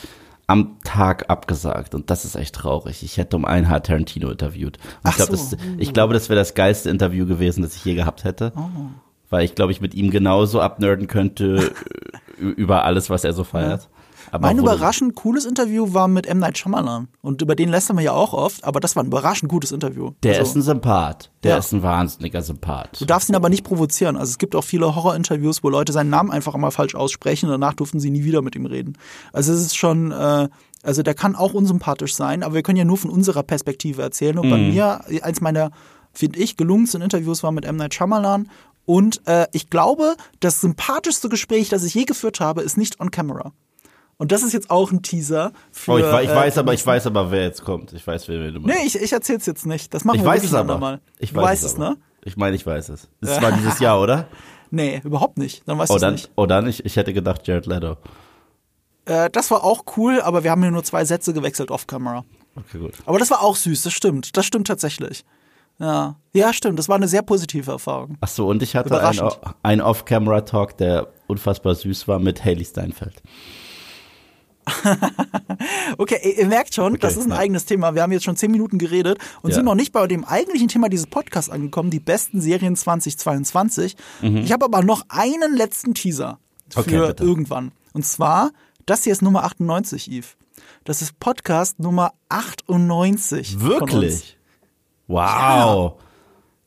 am 0.46 0.78
Tag 0.84 1.30
abgesagt 1.30 1.94
und 1.94 2.10
das 2.10 2.24
ist 2.24 2.34
echt 2.34 2.54
traurig. 2.54 3.02
Ich 3.02 3.16
hätte 3.16 3.36
um 3.36 3.44
ein 3.44 3.68
Haar 3.68 3.82
Tarantino 3.82 4.30
interviewt. 4.30 4.78
Und 5.02 5.10
ich, 5.10 5.16
glaub, 5.16 5.28
so. 5.28 5.32
das, 5.34 5.56
ich 5.78 5.92
glaube, 5.92 6.14
das 6.14 6.28
wäre 6.28 6.38
das 6.38 6.54
geilste 6.54 6.90
Interview 6.90 7.26
gewesen, 7.26 7.62
das 7.62 7.76
ich 7.76 7.84
je 7.84 7.94
gehabt 7.94 8.24
hätte. 8.24 8.52
Weil 9.30 9.44
ich 9.44 9.54
glaube, 9.54 9.72
ich 9.72 9.80
mit 9.80 9.94
ihm 9.94 10.10
genauso 10.10 10.60
abnerden 10.60 11.06
könnte 11.06 11.72
über 12.38 12.84
alles, 12.84 13.08
was 13.10 13.24
er 13.24 13.32
so 13.32 13.44
feiert. 13.44 13.88
Aber 14.34 14.48
Mein 14.48 14.58
überraschend 14.58 15.14
cooles 15.14 15.44
Interview 15.44 15.94
war 15.94 16.08
mit 16.08 16.26
M. 16.26 16.40
Night 16.40 16.58
Shyamalan. 16.58 17.06
Und 17.22 17.40
über 17.40 17.54
den 17.54 17.68
lästern 17.68 17.96
wir 17.96 18.02
ja 18.02 18.12
auch 18.12 18.32
oft, 18.32 18.64
aber 18.64 18.80
das 18.80 18.96
war 18.96 19.04
ein 19.04 19.06
überraschend 19.06 19.48
gutes 19.48 19.70
Interview. 19.70 20.10
Der 20.24 20.38
Also, 20.40 20.50
ist 20.50 20.56
ein 20.56 20.62
Sympath. 20.62 21.30
Der 21.44 21.52
Ja. 21.52 21.58
ist 21.58 21.70
ein 21.72 21.84
wahnsinniger 21.84 22.42
Sympath. 22.42 23.00
Du 23.00 23.04
darfst 23.04 23.28
ihn 23.28 23.36
aber 23.36 23.48
nicht 23.48 23.62
provozieren. 23.62 24.16
Also 24.16 24.30
es 24.30 24.38
gibt 24.38 24.56
auch 24.56 24.64
viele 24.64 24.96
Horror-Interviews, 24.96 25.62
wo 25.62 25.68
Leute 25.68 25.92
seinen 25.92 26.10
Namen 26.10 26.32
einfach 26.32 26.52
immer 26.56 26.72
falsch 26.72 26.96
aussprechen 26.96 27.46
und 27.46 27.52
danach 27.52 27.74
durften 27.74 28.00
sie 28.00 28.10
nie 28.10 28.24
wieder 28.24 28.42
mit 28.42 28.56
ihm 28.56 28.66
reden. 28.66 28.98
Also 29.32 29.52
es 29.52 29.60
ist 29.60 29.76
schon, 29.76 30.10
äh, 30.10 30.48
also 30.82 31.04
der 31.04 31.14
kann 31.14 31.36
auch 31.36 31.54
unsympathisch 31.54 32.16
sein, 32.16 32.42
aber 32.42 32.54
wir 32.56 32.62
können 32.64 32.78
ja 32.78 32.84
nur 32.84 32.98
von 32.98 33.10
unserer 33.10 33.44
Perspektive 33.44 34.02
erzählen. 34.02 34.36
Und 34.36 34.50
bei 34.50 34.58
mir, 34.58 35.02
eins 35.22 35.42
meiner, 35.42 35.70
finde 36.12 36.40
ich, 36.40 36.56
gelungensten 36.56 37.02
Interviews 37.02 37.44
war 37.44 37.52
mit 37.52 37.64
M. 37.64 37.76
Night 37.76 37.94
Shyamalan. 37.94 38.50
Und 38.84 39.22
äh, 39.28 39.46
ich 39.52 39.70
glaube, 39.70 40.16
das 40.40 40.60
sympathischste 40.60 41.28
Gespräch, 41.28 41.68
das 41.68 41.84
ich 41.84 41.94
je 41.94 42.04
geführt 42.04 42.40
habe, 42.40 42.62
ist 42.62 42.76
nicht 42.76 42.98
on 43.00 43.12
camera. 43.12 43.52
Und 44.24 44.32
das 44.32 44.42
ist 44.42 44.54
jetzt 44.54 44.70
auch 44.70 44.90
ein 44.90 45.02
Teaser 45.02 45.52
für. 45.70 45.90
Oh, 45.92 45.98
ich, 45.98 46.04
ich 46.06 46.30
äh, 46.30 46.34
weiß 46.34 46.56
aber, 46.56 46.72
ich 46.72 46.86
weiß 46.86 47.06
aber, 47.08 47.30
wer 47.30 47.42
jetzt 47.42 47.62
kommt. 47.62 47.92
Ich 47.92 48.06
weiß, 48.06 48.26
wer 48.28 48.52
du 48.52 48.58
meinst. 48.58 48.66
Nee, 48.66 48.86
ich, 48.86 48.96
ich 48.98 49.12
erzähl's 49.12 49.44
jetzt 49.44 49.66
nicht. 49.66 49.92
Das 49.92 50.06
machen 50.06 50.16
ich 50.16 50.22
wir 50.22 50.28
weiß 50.30 50.44
es 50.44 50.54
aber. 50.54 50.60
andermal. 50.62 51.00
Ich 51.18 51.32
du 51.32 51.36
weiß 51.36 51.44
weißt 51.44 51.64
es, 51.64 51.74
aber. 51.74 51.90
ne? 51.90 51.96
Ich 52.24 52.38
meine, 52.38 52.56
ich 52.56 52.64
weiß 52.64 52.88
es. 52.88 53.10
Es 53.20 53.42
war 53.42 53.52
dieses 53.52 53.80
Jahr, 53.80 54.00
oder? 54.00 54.26
Nee, 54.70 55.02
überhaupt 55.04 55.36
nicht. 55.36 55.62
Dann 55.68 55.76
weißt 55.78 55.90
Oh, 55.92 55.98
du 55.98 56.10
nicht. 56.10 56.30
oh, 56.36 56.46
dann 56.46 56.66
ich, 56.66 56.86
ich 56.86 56.96
hätte 56.96 57.12
gedacht 57.12 57.46
Jared 57.46 57.66
Leto. 57.66 57.98
Äh, 59.04 59.28
das 59.28 59.50
war 59.50 59.62
auch 59.62 59.84
cool, 59.98 60.22
aber 60.22 60.42
wir 60.42 60.50
haben 60.50 60.62
hier 60.62 60.70
nur 60.70 60.82
zwei 60.84 61.04
Sätze 61.04 61.34
gewechselt 61.34 61.70
off-camera. 61.70 62.24
Okay, 62.56 62.78
gut. 62.78 62.94
Aber 63.04 63.18
das 63.18 63.30
war 63.30 63.42
auch 63.42 63.56
süß, 63.56 63.82
das 63.82 63.92
stimmt. 63.92 64.38
Das 64.38 64.46
stimmt 64.46 64.66
tatsächlich. 64.66 65.24
Ja. 65.78 66.16
Ja, 66.32 66.52
stimmt. 66.54 66.78
Das 66.78 66.88
war 66.88 66.96
eine 66.96 67.08
sehr 67.08 67.20
positive 67.22 67.70
Erfahrung. 67.70 68.16
Ach 68.22 68.28
so, 68.28 68.48
und 68.48 68.62
ich 68.62 68.74
hatte 68.74 68.98
einen, 69.06 69.30
einen 69.62 69.80
Off-Camera-Talk, 69.82 70.78
der 70.78 71.08
unfassbar 71.26 71.74
süß 71.74 72.08
war 72.08 72.18
mit 72.18 72.42
Haley 72.44 72.64
Steinfeld. 72.64 73.22
Okay, 75.98 76.34
ihr 76.38 76.46
merkt 76.46 76.74
schon, 76.74 76.98
das 76.98 77.16
ist 77.16 77.24
ein 77.24 77.30
ja. 77.30 77.36
eigenes 77.38 77.64
Thema. 77.64 77.94
Wir 77.94 78.02
haben 78.02 78.12
jetzt 78.12 78.24
schon 78.24 78.36
zehn 78.36 78.50
Minuten 78.50 78.78
geredet 78.78 79.18
und 79.42 79.50
Ja. 79.50 79.56
sind 79.56 79.64
noch 79.64 79.74
nicht 79.74 79.92
bei 79.92 80.06
dem 80.06 80.24
eigentlichen 80.24 80.68
Thema 80.68 80.88
dieses 80.88 81.06
Podcasts 81.06 81.50
angekommen, 81.50 81.90
die 81.90 82.00
besten 82.00 82.40
Serien 82.40 82.76
2022. 82.76 83.96
Ich 84.22 84.52
habe 84.52 84.64
aber 84.64 84.82
noch 84.82 85.04
einen 85.08 85.56
letzten 85.56 85.94
Teaser 85.94 86.38
für 86.70 86.80
Mhm. 86.80 87.02
Okay, 87.02 87.14
irgendwann. 87.24 87.72
Und 87.92 88.04
zwar, 88.04 88.50
das 88.86 89.04
hier 89.04 89.12
ist 89.12 89.22
Nummer 89.22 89.44
98, 89.44 90.10
Yves. 90.10 90.36
Das 90.84 91.00
ist 91.02 91.18
Podcast 91.20 91.78
Nummer 91.78 92.12
98. 92.28 93.56
Von 93.56 93.62
uns. 93.62 93.70
Wirklich? 93.92 94.38
Wow. 95.06 95.94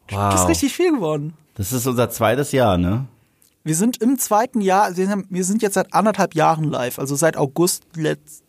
Wow. 0.10 0.32
Das 0.32 0.42
ist 0.42 0.48
richtig 0.50 0.74
viel 0.74 0.92
geworden. 0.94 1.34
Das 1.56 1.74
ist 1.74 1.86
unser 1.88 2.10
zweites 2.10 2.52
Jahr, 2.52 2.78
ne? 2.78 3.06
Wir 3.68 3.76
sind 3.76 4.02
im 4.02 4.18
zweiten 4.18 4.62
Jahr, 4.62 4.96
wir 4.96 5.10
haben- 5.10 5.26
wir 5.30 5.44
sind 5.44 5.62
jetzt 5.62 5.74
seit 5.74 5.94
anderthalb 5.94 6.34
Jahren 6.36 6.64
live, 6.64 7.00
also 7.00 7.16
seit 7.16 7.36
August 7.36 7.84
letzt, 7.96 8.44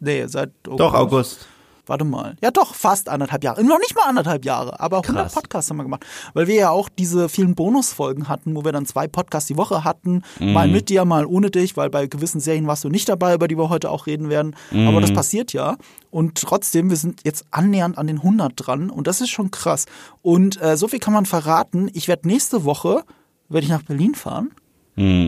nee, 0.00 0.26
seit 0.26 0.50
August. 0.66 0.80
Doch, 0.80 0.94
August. 0.94 1.46
Warte 1.84 2.04
mal. 2.04 2.36
Ja, 2.40 2.52
doch, 2.52 2.74
fast 2.76 3.08
anderthalb 3.08 3.42
Jahre. 3.44 3.62
Noch 3.64 3.78
nicht 3.80 3.94
mal 3.96 4.04
anderthalb 4.08 4.44
Jahre, 4.44 4.78
aber 4.80 4.98
100 5.02 5.24
Krass. 5.24 5.34
Podcasts 5.34 5.68
haben 5.68 5.78
wir 5.78 5.82
gemacht. 5.82 6.06
Weil 6.32 6.46
wir 6.46 6.54
ja 6.54 6.70
auch 6.70 6.88
diese 6.88 7.28
vielen 7.28 7.56
Bonusfolgen 7.56 8.28
hatten, 8.28 8.54
wo 8.54 8.64
wir 8.64 8.70
dann 8.70 8.86
zwei 8.86 9.08
Podcasts 9.08 9.48
die 9.48 9.56
Woche 9.56 9.82
hatten. 9.84 10.22
Mal 10.38 10.68
Mhm. 10.68 10.72
mit 10.74 10.88
dir, 10.90 11.04
mal 11.04 11.26
ohne 11.26 11.50
dich, 11.50 11.76
weil 11.76 11.90
bei 11.90 12.06
gewissen 12.06 12.40
Serien 12.40 12.68
warst 12.68 12.84
du 12.84 12.88
nicht 12.88 13.08
dabei, 13.08 13.34
über 13.34 13.48
die 13.48 13.58
wir 13.58 13.68
heute 13.68 13.90
auch 13.90 14.06
reden 14.06 14.30
werden. 14.30 14.54
Aber 14.70 14.92
Mhm. 14.92 15.00
das 15.02 15.12
passiert 15.12 15.52
ja. 15.52 15.76
Und 16.12 16.36
trotzdem, 16.40 16.88
wir 16.88 16.96
sind 16.96 17.22
jetzt 17.24 17.44
annähernd 17.50 17.98
an 17.98 18.06
den 18.06 18.22
100 18.22 18.52
dran. 18.56 18.88
Und 18.88 19.08
das 19.08 19.20
ist 19.20 19.30
schon 19.30 19.50
krass. 19.50 19.86
Und 20.22 20.62
äh, 20.62 20.76
so 20.76 20.86
viel 20.86 21.00
kann 21.00 21.12
man 21.12 21.26
verraten. 21.26 21.90
Ich 21.92 22.06
werde 22.06 22.28
nächste 22.28 22.64
Woche, 22.64 23.02
werde 23.48 23.64
ich 23.64 23.70
nach 23.72 23.82
Berlin 23.82 24.14
fahren, 24.14 24.52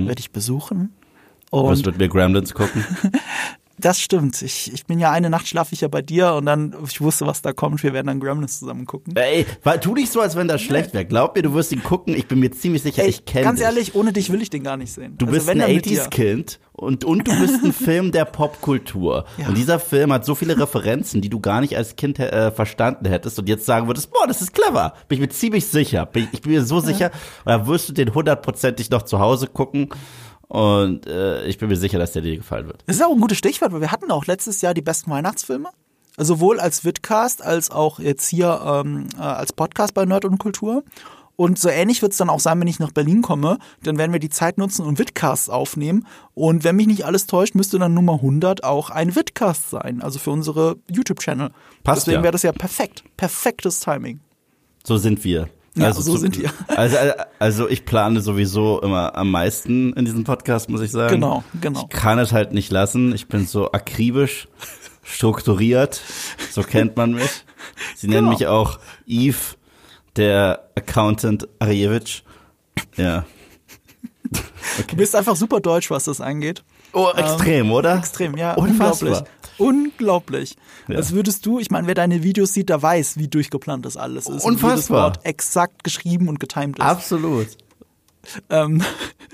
werde 0.06 0.20
ich 0.20 0.30
besuchen. 0.30 0.92
Und 1.50 1.70
Was 1.70 1.84
wird 1.84 1.98
mir 1.98 2.08
Gremlins 2.08 2.54
gucken? 2.54 2.84
das 3.78 4.00
stimmt. 4.00 4.40
Ich, 4.42 4.72
ich 4.72 4.86
bin 4.86 4.98
ja 4.98 5.10
eine 5.10 5.30
Nacht 5.30 5.48
schlafe 5.48 5.74
ich 5.74 5.80
ja 5.80 5.88
bei 5.88 6.02
dir 6.02 6.34
und 6.34 6.46
dann, 6.46 6.74
ich 6.88 7.00
wusste, 7.00 7.26
was 7.26 7.42
da 7.42 7.52
kommt. 7.52 7.82
Wir 7.82 7.92
werden 7.92 8.06
dann 8.06 8.20
Gremlins 8.20 8.58
zusammen 8.60 8.86
gucken. 8.86 9.14
Ey, 9.16 9.46
wa- 9.62 9.76
tu 9.78 9.94
nicht 9.94 10.12
so, 10.12 10.20
als 10.20 10.36
wenn 10.36 10.48
das 10.48 10.62
schlecht 10.62 10.94
wäre. 10.94 11.04
Glaub 11.04 11.34
mir, 11.36 11.42
du 11.42 11.52
wirst 11.54 11.72
ihn 11.72 11.82
gucken. 11.82 12.14
Ich 12.14 12.26
bin 12.28 12.38
mir 12.40 12.50
ziemlich 12.52 12.82
sicher, 12.82 13.02
Ey, 13.02 13.08
ich 13.10 13.24
kenne 13.24 13.44
ganz 13.44 13.58
dich. 13.58 13.66
ehrlich, 13.66 13.94
ohne 13.94 14.12
dich 14.12 14.30
will 14.30 14.40
ich 14.42 14.50
den 14.50 14.62
gar 14.62 14.76
nicht 14.76 14.92
sehen. 14.92 15.16
Du 15.18 15.26
Also 15.26 15.34
bist 15.36 15.46
wenn, 15.46 15.60
ein 15.60 15.66
dann 15.66 15.74
mit 15.76 15.86
dir. 15.86 16.02
80s-Kind 16.04 16.60
und, 16.72 17.04
und 17.04 17.26
du 17.28 17.38
bist 17.40 17.64
ein 17.64 17.72
Film 17.84 18.12
der 18.12 18.24
Popkultur. 18.24 19.24
Ja. 19.38 19.48
Und 19.48 19.56
dieser 19.56 19.78
Film 19.78 20.12
hat 20.12 20.24
so 20.24 20.34
viele 20.34 20.58
Referenzen, 20.58 21.20
die 21.20 21.28
du 21.28 21.40
gar 21.40 21.60
nicht 21.60 21.76
als 21.76 21.96
Kind 21.96 22.18
äh, 22.18 22.50
verstanden 22.50 23.06
hättest 23.06 23.38
und 23.38 23.48
jetzt 23.48 23.66
sagen 23.66 23.86
würdest, 23.86 24.10
boah, 24.12 24.26
das 24.26 24.40
ist 24.42 24.52
clever. 24.54 24.94
Bin 25.08 25.16
ich 25.16 25.20
mir 25.20 25.28
ziemlich 25.28 25.66
sicher. 25.66 26.06
Bin, 26.06 26.28
ich 26.32 26.42
bin 26.42 26.52
mir 26.52 26.64
so 26.64 26.80
sicher. 26.80 27.10
Und 27.44 27.50
dann 27.52 27.66
wirst 27.66 27.88
du 27.88 27.92
den 27.92 28.14
hundertprozentig 28.14 28.90
noch 28.90 29.02
zu 29.02 29.18
Hause 29.18 29.46
gucken. 29.46 29.88
Und 30.48 31.06
äh, 31.06 31.46
ich 31.46 31.58
bin 31.58 31.68
mir 31.68 31.76
sicher, 31.76 31.98
dass 31.98 32.12
der 32.12 32.22
dir 32.22 32.36
gefallen 32.36 32.66
wird. 32.66 32.82
Das 32.86 32.96
ist 32.96 33.02
auch 33.02 33.12
ein 33.12 33.20
gutes 33.20 33.38
Stichwort, 33.38 33.72
weil 33.72 33.80
wir 33.80 33.92
hatten 33.92 34.10
auch 34.10 34.26
letztes 34.26 34.60
Jahr 34.60 34.74
die 34.74 34.82
besten 34.82 35.10
Weihnachtsfilme. 35.10 35.70
Also 36.16 36.34
sowohl 36.34 36.60
als 36.60 36.84
Vidcast 36.84 37.42
als 37.42 37.70
auch 37.70 37.98
jetzt 37.98 38.28
hier 38.28 38.60
ähm, 38.64 39.08
äh, 39.18 39.22
als 39.22 39.52
Podcast 39.52 39.94
bei 39.94 40.04
Nerd 40.04 40.24
und 40.24 40.38
Kultur. 40.38 40.84
Und 41.36 41.58
so 41.58 41.68
ähnlich 41.68 42.00
wird 42.00 42.12
es 42.12 42.18
dann 42.18 42.30
auch 42.30 42.38
sein, 42.38 42.60
wenn 42.60 42.68
ich 42.68 42.78
nach 42.78 42.92
Berlin 42.92 43.22
komme. 43.22 43.58
Dann 43.82 43.98
werden 43.98 44.12
wir 44.12 44.20
die 44.20 44.30
Zeit 44.30 44.56
nutzen 44.56 44.86
und 44.86 45.00
Vidcasts 45.00 45.50
aufnehmen. 45.50 46.06
Und 46.34 46.62
wenn 46.62 46.76
mich 46.76 46.86
nicht 46.86 47.04
alles 47.04 47.26
täuscht, 47.26 47.56
müsste 47.56 47.78
dann 47.80 47.92
Nummer 47.92 48.14
100 48.14 48.62
auch 48.62 48.90
ein 48.90 49.16
Vidcast 49.16 49.70
sein. 49.70 50.00
Also 50.00 50.20
für 50.20 50.30
unsere 50.30 50.76
YouTube-Channel. 50.88 51.50
Passt 51.82 52.02
Deswegen 52.02 52.18
ja. 52.18 52.22
wäre 52.22 52.32
das 52.32 52.42
ja 52.42 52.52
perfekt. 52.52 53.02
Perfektes 53.16 53.80
Timing. 53.80 54.20
So 54.84 54.96
sind 54.96 55.24
wir. 55.24 55.48
Ja, 55.76 55.92
so 55.92 56.16
sind 56.16 56.38
wir. 56.38 56.50
Also, 56.68 56.96
also 57.40 57.68
ich 57.68 57.84
plane 57.84 58.20
sowieso 58.20 58.80
immer 58.80 59.16
am 59.16 59.30
meisten 59.30 59.92
in 59.94 60.04
diesem 60.04 60.22
Podcast, 60.24 60.68
muss 60.70 60.80
ich 60.80 60.90
sagen. 60.92 61.14
Genau, 61.14 61.42
genau. 61.60 61.88
Ich 61.90 61.96
kann 61.96 62.18
es 62.20 62.32
halt 62.32 62.52
nicht 62.52 62.70
lassen. 62.70 63.12
Ich 63.14 63.26
bin 63.26 63.46
so 63.46 63.72
akribisch, 63.72 64.46
strukturiert. 65.02 66.00
So 66.50 66.62
kennt 66.62 66.96
man 66.96 67.12
mich. 67.14 67.44
Sie 67.96 68.06
nennen 68.06 68.26
Genau. 68.26 68.38
mich 68.38 68.46
auch 68.46 68.78
Yves, 69.08 69.56
der 70.16 70.68
Accountant 70.76 71.48
Arjewitsch. 71.58 72.22
Ja. 72.96 73.24
Du 74.88 74.96
bist 74.96 75.14
einfach 75.16 75.36
super 75.36 75.60
deutsch, 75.60 75.90
was 75.90 76.04
das 76.04 76.20
angeht. 76.20 76.62
Oh, 76.92 77.10
extrem, 77.16 77.72
oder? 77.72 77.96
Extrem, 77.98 78.36
ja. 78.36 78.54
Unfassbar. 78.54 79.08
Unglaublich. 79.10 79.30
Unglaublich. 79.58 80.56
Ja. 80.88 80.96
Als 80.96 81.12
würdest 81.12 81.46
du, 81.46 81.58
ich 81.58 81.70
meine, 81.70 81.86
wer 81.86 81.94
deine 81.94 82.22
Videos 82.22 82.52
sieht, 82.52 82.68
der 82.68 82.82
weiß, 82.82 83.18
wie 83.18 83.28
durchgeplant 83.28 83.84
das 83.84 83.96
alles 83.96 84.24
ist. 84.24 84.44
Und 84.44 84.56
jedes 84.56 84.64
Unfassbar. 84.64 85.02
Wort 85.02 85.24
exakt 85.24 85.84
geschrieben 85.84 86.28
und 86.28 86.40
getimt 86.40 86.78
ist. 86.78 86.84
Absolut. 86.84 87.48
Ähm, 88.50 88.82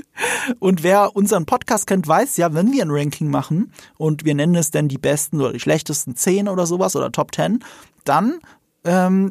und 0.59 0.83
wer 0.83 1.17
unseren 1.17 1.47
Podcast 1.47 1.87
kennt, 1.87 2.07
weiß 2.07 2.37
ja, 2.37 2.53
wenn 2.55 2.73
wir 2.73 2.85
ein 2.85 2.91
Ranking 2.91 3.31
machen 3.31 3.73
und 3.97 4.25
wir 4.25 4.35
nennen 4.35 4.55
es 4.55 4.71
dann 4.71 4.89
die 4.89 4.99
besten 4.99 5.41
oder 5.41 5.53
die 5.53 5.61
schlechtesten 5.61 6.17
10 6.17 6.49
oder 6.49 6.67
sowas 6.67 6.97
oder 6.97 7.12
Top 7.12 7.35
10, 7.35 7.65
dann 8.05 8.41
ähm, 8.85 9.31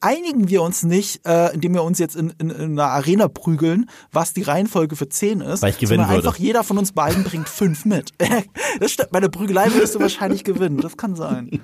einigen 0.00 0.48
wir 0.48 0.62
uns 0.62 0.82
nicht, 0.82 1.26
äh, 1.26 1.52
indem 1.54 1.74
wir 1.74 1.82
uns 1.82 1.98
jetzt 1.98 2.16
in, 2.16 2.32
in, 2.38 2.50
in 2.50 2.78
einer 2.78 2.90
Arena 2.90 3.28
prügeln, 3.28 3.88
was 4.10 4.32
die 4.32 4.42
Reihenfolge 4.42 4.96
für 4.96 5.08
10 5.08 5.40
ist. 5.40 5.62
Weil 5.62 5.70
ich 5.70 5.78
gewinnen 5.78 6.00
sondern 6.00 6.16
würde. 6.16 6.28
einfach 6.28 6.38
jeder 6.38 6.64
von 6.64 6.78
uns 6.78 6.92
beiden 6.92 7.24
bringt 7.24 7.48
fünf 7.48 7.84
mit. 7.84 8.10
das 8.80 8.92
stimmt, 8.92 9.10
bei 9.10 9.20
der 9.20 9.28
Prügelei 9.28 9.72
würdest 9.72 9.94
du 9.94 10.00
wahrscheinlich 10.00 10.44
gewinnen. 10.44 10.78
Das 10.78 10.96
kann 10.96 11.16
sein. 11.16 11.60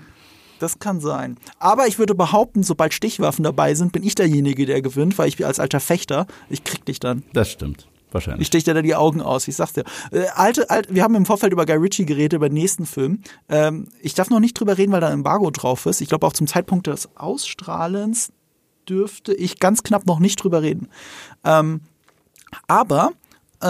Das 0.59 0.79
kann 0.79 1.01
sein. 1.01 1.39
Aber 1.59 1.87
ich 1.87 1.99
würde 1.99 2.15
behaupten, 2.15 2.63
sobald 2.63 2.93
Stichwaffen 2.93 3.45
dabei 3.45 3.75
sind, 3.75 3.93
bin 3.93 4.03
ich 4.03 4.15
derjenige, 4.15 4.67
der 4.67 4.83
gewinnt, 4.83 5.17
weil 5.19 5.29
ich 5.29 5.45
als 5.45 5.61
alter 5.61 5.81
Fechter, 5.81 6.27
ich 6.49 6.65
krieg 6.65 6.85
dich 6.85 6.99
dann. 6.99 7.23
Das 7.33 7.51
stimmt. 7.51 7.89
Ich 8.09 8.15
Wahrscheinlich. 8.15 8.47
stich 8.47 8.65
dir 8.65 8.75
da 8.75 8.83
die 8.83 8.95
Augen 8.95 9.21
aus, 9.21 9.47
ich 9.49 9.57
sag's 9.57 9.75
dir. 9.75 9.85
Äh, 10.11 10.27
alte, 10.35 10.71
alte, 10.71 10.95
wir 10.95 11.03
haben 11.03 11.15
im 11.15 11.27
Vorfeld 11.27 11.53
über 11.53 11.67
Guy 11.67 11.77
Ritchie 11.77 12.07
geredet, 12.07 12.35
über 12.35 12.49
den 12.49 12.55
nächsten 12.55 12.87
Film. 12.87 13.21
Ähm, 13.49 13.89
ich 14.01 14.15
darf 14.15 14.31
noch 14.31 14.41
nicht 14.41 14.59
drüber 14.59 14.79
reden, 14.79 14.93
weil 14.93 15.01
da 15.01 15.09
ein 15.09 15.15
Embargo 15.15 15.51
drauf 15.51 15.87
ist. 15.87 16.01
Ich 16.01 16.09
glaube, 16.09 16.27
auch 16.27 16.33
zum 16.33 16.47
Zeitpunkt 16.47 16.87
des 16.87 17.09
Ausstrahlens 17.17 18.33
dürfte 18.89 19.35
ich 19.35 19.59
ganz 19.59 19.83
knapp 19.83 20.07
noch 20.07 20.19
nicht 20.19 20.43
drüber 20.43 20.63
reden. 20.63 20.89
Ähm, 21.45 21.83
aber 22.67 23.13
äh, 23.63 23.67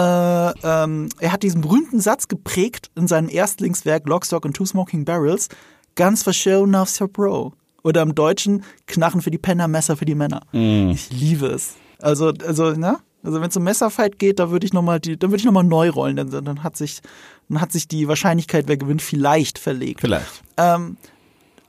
ähm, 0.63 1.09
er 1.19 1.31
hat 1.33 1.43
diesen 1.43 1.61
berühmten 1.61 1.99
Satz 1.99 2.27
geprägt 2.27 2.91
in 2.95 3.07
seinem 3.07 3.27
Erstlingswerk 3.29 4.07
Lock, 4.07 4.25
Stock 4.25 4.45
and 4.45 4.55
Two 4.55 4.65
Smoking 4.65 5.03
Barrels. 5.03 5.49
Guns 5.95 6.23
for 6.23 6.31
show, 6.31 6.65
knives 6.65 6.97
for 6.97 7.07
bro. 7.07 7.53
Oder 7.83 8.01
im 8.03 8.15
Deutschen 8.15 8.63
Knarren 8.87 9.21
für 9.21 9.31
die 9.31 9.37
Penner, 9.37 9.67
Messer 9.67 9.97
für 9.97 10.05
die 10.05 10.15
Männer. 10.15 10.41
Ich 10.51 11.09
liebe 11.11 11.47
es. 11.47 11.75
Also, 12.01 12.31
also, 12.45 12.71
ne? 12.71 12.99
Also 13.23 13.41
wenn 13.41 13.49
es 13.49 13.57
um 13.57 13.63
Messerfight 13.63 14.19
geht, 14.19 14.39
da 14.39 14.49
würde 14.51 14.65
ich 14.65 14.73
nochmal 14.73 14.99
die, 14.99 15.17
dann 15.17 15.31
würde 15.31 15.39
ich 15.39 15.45
nochmal 15.45 15.63
neu 15.63 15.89
rollen, 15.89 16.15
dann, 16.15 16.29
dann 16.29 16.63
hat 16.63 16.77
sich, 16.77 17.01
dann 17.49 17.59
hat 17.61 17.71
sich 17.71 17.87
die 17.87 18.07
Wahrscheinlichkeit, 18.07 18.67
wer 18.67 18.77
gewinnt, 18.77 19.01
vielleicht 19.01 19.59
verlegt. 19.59 20.01
Vielleicht. 20.01 20.43
Ähm, 20.57 20.97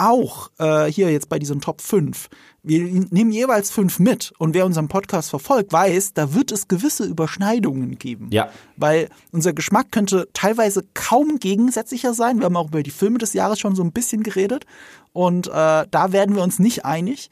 auch 0.00 0.50
äh, 0.58 0.86
hier 0.86 1.10
jetzt 1.10 1.28
bei 1.28 1.38
diesen 1.38 1.60
Top 1.60 1.80
5. 1.80 2.28
Wir 2.62 2.80
nehmen 3.10 3.32
jeweils 3.32 3.70
fünf 3.70 3.98
mit 3.98 4.32
und 4.38 4.54
wer 4.54 4.66
unseren 4.66 4.88
Podcast 4.88 5.30
verfolgt, 5.30 5.72
weiß, 5.72 6.14
da 6.14 6.34
wird 6.34 6.52
es 6.52 6.68
gewisse 6.68 7.04
Überschneidungen 7.04 7.98
geben. 7.98 8.28
Ja. 8.32 8.50
Weil 8.76 9.08
unser 9.32 9.52
Geschmack 9.52 9.92
könnte 9.92 10.28
teilweise 10.32 10.84
kaum 10.94 11.38
gegensätzlicher 11.38 12.14
sein. 12.14 12.38
Wir 12.38 12.46
haben 12.46 12.56
auch 12.56 12.68
über 12.68 12.82
die 12.82 12.90
Filme 12.90 13.18
des 13.18 13.32
Jahres 13.32 13.60
schon 13.60 13.76
so 13.76 13.82
ein 13.82 13.92
bisschen 13.92 14.22
geredet 14.22 14.64
und 15.12 15.48
äh, 15.48 15.50
da 15.90 16.12
werden 16.12 16.34
wir 16.34 16.42
uns 16.42 16.58
nicht 16.58 16.84
einig. 16.84 17.30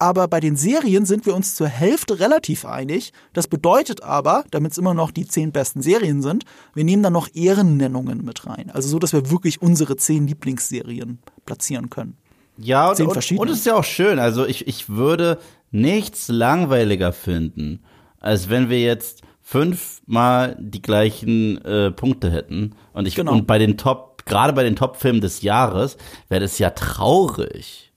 Aber 0.00 0.28
bei 0.28 0.38
den 0.38 0.56
Serien 0.56 1.06
sind 1.06 1.26
wir 1.26 1.34
uns 1.34 1.56
zur 1.56 1.66
Hälfte 1.66 2.20
relativ 2.20 2.64
einig. 2.64 3.12
Das 3.32 3.48
bedeutet 3.48 4.04
aber, 4.04 4.44
damit 4.52 4.72
es 4.72 4.78
immer 4.78 4.94
noch 4.94 5.10
die 5.10 5.26
zehn 5.26 5.50
besten 5.50 5.82
Serien 5.82 6.22
sind, 6.22 6.44
wir 6.74 6.84
nehmen 6.84 7.02
dann 7.02 7.12
noch 7.12 7.28
Ehrennennungen 7.34 8.24
mit 8.24 8.46
rein. 8.46 8.70
Also 8.72 8.88
so, 8.88 8.98
dass 9.00 9.12
wir 9.12 9.30
wirklich 9.30 9.60
unsere 9.60 9.96
zehn 9.96 10.28
Lieblingsserien 10.28 11.18
platzieren 11.46 11.90
können. 11.90 12.16
Ja, 12.58 12.90
und, 12.90 13.00
und, 13.00 13.32
und 13.38 13.50
es 13.50 13.58
ist 13.58 13.66
ja 13.66 13.74
auch 13.74 13.84
schön. 13.84 14.18
Also 14.18 14.46
ich, 14.46 14.66
ich 14.68 14.88
würde 14.88 15.38
nichts 15.70 16.28
langweiliger 16.28 17.12
finden, 17.12 17.80
als 18.20 18.48
wenn 18.48 18.68
wir 18.68 18.80
jetzt 18.80 19.22
fünfmal 19.42 20.56
die 20.60 20.82
gleichen 20.82 21.64
äh, 21.64 21.90
Punkte 21.90 22.30
hätten. 22.30 22.74
Und 22.92 23.08
ich 23.08 23.14
Genau. 23.14 23.32
und 23.32 23.46
bei 23.46 23.58
den 23.58 23.76
Top, 23.78 24.24
gerade 24.26 24.52
bei 24.52 24.62
den 24.62 24.76
Top-Filmen 24.76 25.20
des 25.20 25.42
Jahres, 25.42 25.96
wäre 26.28 26.40
das 26.40 26.58
ja 26.58 26.70
traurig. 26.70 27.92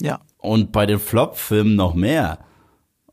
Ja. 0.00 0.20
Und 0.42 0.72
bei 0.72 0.86
den 0.86 0.98
Flop-Filmen 0.98 1.76
noch 1.76 1.94
mehr. 1.94 2.38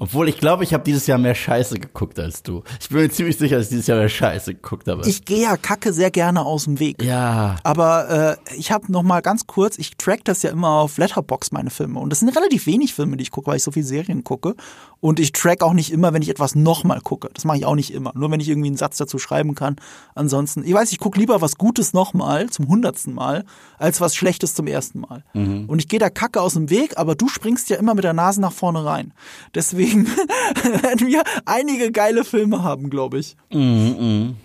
Obwohl, 0.01 0.29
ich 0.29 0.37
glaube, 0.37 0.63
ich 0.63 0.73
habe 0.73 0.83
dieses 0.83 1.07
Jahr 1.07 1.17
mehr 1.17 1.35
Scheiße 1.35 1.77
geguckt 1.77 2.17
als 2.19 2.41
du. 2.41 2.63
Ich 2.79 2.87
bin 2.87 2.99
mir 2.99 3.09
ziemlich 3.09 3.37
sicher, 3.37 3.57
dass 3.57 3.65
ich 3.65 3.71
dieses 3.71 3.87
Jahr 3.87 3.97
mehr 3.97 4.07
Scheiße 4.07 4.55
geguckt 4.55 4.87
habe. 4.87 5.07
Ich 5.07 5.25
gehe 5.25 5.41
ja 5.43 5.57
Kacke 5.57 5.91
sehr 5.91 6.09
gerne 6.09 6.45
aus 6.45 6.63
dem 6.63 6.79
Weg. 6.79 7.03
ja. 7.03 7.57
Aber 7.63 8.37
äh, 8.49 8.55
ich 8.57 8.71
habe 8.71 8.89
noch 8.91 9.03
mal 9.03 9.21
ganz 9.21 9.45
kurz, 9.45 9.77
ich 9.77 9.97
track 9.97 10.23
das 10.23 10.41
ja 10.41 10.51
immer 10.51 10.69
auf 10.69 10.97
Letterbox 10.97 11.51
meine 11.51 11.69
Filme 11.69 11.99
und 11.99 12.09
das 12.11 12.19
sind 12.19 12.29
relativ 12.29 12.65
wenig 12.65 12.93
Filme, 12.93 13.17
die 13.17 13.23
ich 13.23 13.31
gucke, 13.31 13.47
weil 13.47 13.57
ich 13.57 13.63
so 13.63 13.71
viel 13.71 13.83
Serien 13.83 14.23
gucke 14.23 14.55
und 15.01 15.19
ich 15.19 15.33
track 15.33 15.63
auch 15.63 15.73
nicht 15.73 15.91
immer, 15.91 16.13
wenn 16.13 16.21
ich 16.21 16.29
etwas 16.29 16.55
noch 16.55 16.83
mal 16.85 17.01
gucke. 17.01 17.29
Das 17.33 17.43
mache 17.43 17.57
ich 17.57 17.65
auch 17.65 17.75
nicht 17.75 17.93
immer, 17.93 18.13
nur 18.15 18.31
wenn 18.31 18.39
ich 18.39 18.47
irgendwie 18.47 18.69
einen 18.69 18.77
Satz 18.77 18.97
dazu 18.97 19.17
schreiben 19.19 19.55
kann. 19.55 19.75
Ansonsten, 20.15 20.63
ich 20.63 20.73
weiß, 20.73 20.91
ich 20.93 20.99
gucke 20.99 21.19
lieber 21.19 21.41
was 21.41 21.57
Gutes 21.57 21.91
noch 21.93 22.13
mal 22.13 22.49
zum 22.49 22.67
hundertsten 22.67 23.13
Mal 23.13 23.43
als 23.77 23.99
was 23.99 24.15
Schlechtes 24.15 24.53
zum 24.55 24.67
ersten 24.67 25.01
Mal. 25.01 25.23
Und 25.33 25.79
ich 25.79 25.87
gehe 25.87 25.99
da 25.99 26.09
Kacke 26.09 26.41
aus 26.41 26.53
dem 26.53 26.69
Weg, 26.69 26.97
aber 26.97 27.15
du 27.15 27.27
springst 27.27 27.69
ja 27.69 27.77
immer 27.77 27.95
mit 27.95 28.03
der 28.03 28.13
Nase 28.13 28.39
nach 28.39 28.51
vorne 28.51 28.85
rein. 28.85 29.13
Deswegen 29.55 29.88
werden 30.83 31.07
wir 31.07 31.23
einige 31.45 31.91
geile 31.91 32.23
Filme 32.23 32.63
haben, 32.63 32.89
glaube 32.89 33.19
ich. 33.19 33.35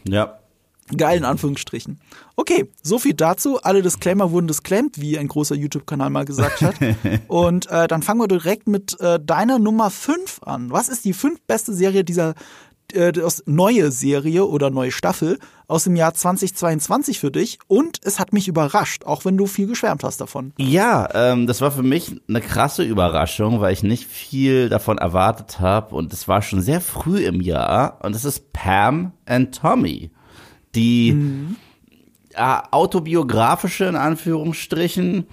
Ja. 0.09 0.39
Geil 0.95 1.17
in 1.17 1.25
Anführungsstrichen. 1.25 1.99
Okay, 2.37 2.71
so 2.83 2.99
viel 2.99 3.15
dazu. 3.15 3.59
Alle 3.63 3.81
Disclaimer 3.81 4.31
wurden 4.33 4.49
disclaimed, 4.49 5.01
wie 5.01 5.19
ein 5.19 5.29
großer 5.29 5.55
YouTube-Kanal 5.55 6.11
mal 6.11 6.27
gesagt 6.27 6.61
hat. 6.61 6.75
Und 7.29 7.71
äh, 7.71 7.89
dann 7.89 8.03
fangen 8.03 8.21
wir 8.21 8.29
direkt 8.29 8.69
mit 8.69 9.01
äh, 9.01 9.19
deiner 9.19 9.59
Nummer 9.59 9.91
5 9.91 10.43
an. 10.43 10.71
Was 10.71 10.91
ist 10.91 11.07
die 11.07 11.15
fünf 11.15 11.41
beste 11.47 11.73
Serie 11.73 12.05
dieser 12.05 12.35
äh, 12.95 13.13
das 13.13 13.43
neue 13.47 13.91
Serie 13.91 14.47
oder 14.47 14.71
neue 14.71 14.91
Staffel 14.91 15.39
aus 15.67 15.85
dem 15.85 15.97
Jahr 15.97 16.15
2022 16.15 17.19
für 17.19 17.31
dich? 17.31 17.59
Und 17.67 17.99
es 18.05 18.19
hat 18.19 18.33
mich 18.33 18.49
überrascht, 18.49 19.05
auch 19.05 19.25
wenn 19.25 19.37
du 19.37 19.47
viel 19.47 19.67
geschwärmt 19.67 20.05
hast 20.05 20.21
davon. 20.21 20.53
Ja, 20.59 21.09
ähm, 21.15 21.47
das 21.47 21.61
war 21.61 21.71
für 21.71 21.83
mich 21.83 22.21
eine 22.29 22.41
krasse 22.41 22.83
Überraschung, 22.83 23.61
weil 23.61 23.73
ich 23.73 23.83
nicht 23.83 24.05
viel 24.05 24.69
davon 24.69 24.99
erwartet 24.99 25.61
habe. 25.61 25.95
Und 25.95 26.13
es 26.13 26.29
war 26.29 26.43
schon 26.43 26.61
sehr 26.61 26.81
früh 26.81 27.25
im 27.25 27.41
Jahr. 27.41 27.99
Und 28.03 28.15
es 28.15 28.25
ist 28.25 28.53
Pam 28.53 29.13
and 29.27 29.55
Tommy. 29.55 30.11
Die 30.75 31.17
äh, 32.35 32.59
autobiografische, 32.71 33.85
in 33.85 33.97
Anführungsstrichen, 33.97 35.27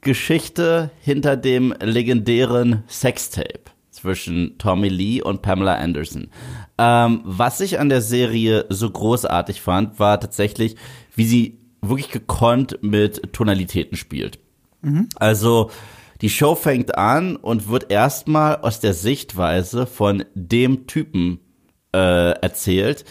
Geschichte 0.00 0.90
hinter 1.00 1.36
dem 1.36 1.74
legendären 1.80 2.84
Sextape 2.88 3.75
zwischen 4.06 4.56
Tommy 4.58 4.88
Lee 4.88 5.20
und 5.20 5.42
Pamela 5.42 5.74
Anderson. 5.74 6.28
Ähm, 6.78 7.22
was 7.24 7.60
ich 7.60 7.80
an 7.80 7.88
der 7.88 8.00
Serie 8.00 8.64
so 8.68 8.88
großartig 8.88 9.60
fand, 9.60 9.98
war 9.98 10.20
tatsächlich, 10.20 10.76
wie 11.16 11.24
sie 11.24 11.58
wirklich 11.82 12.10
gekonnt 12.10 12.78
mit 12.82 13.32
Tonalitäten 13.32 13.96
spielt. 13.96 14.38
Also 15.16 15.70
die 16.20 16.30
Show 16.30 16.54
fängt 16.54 16.96
an 16.96 17.34
und 17.34 17.68
wird 17.68 17.90
erstmal 17.90 18.56
aus 18.56 18.78
der 18.78 18.94
Sichtweise 18.94 19.86
von 19.86 20.24
dem 20.34 20.86
Typen 20.86 21.40
äh, 21.92 22.30
erzählt, 22.30 23.04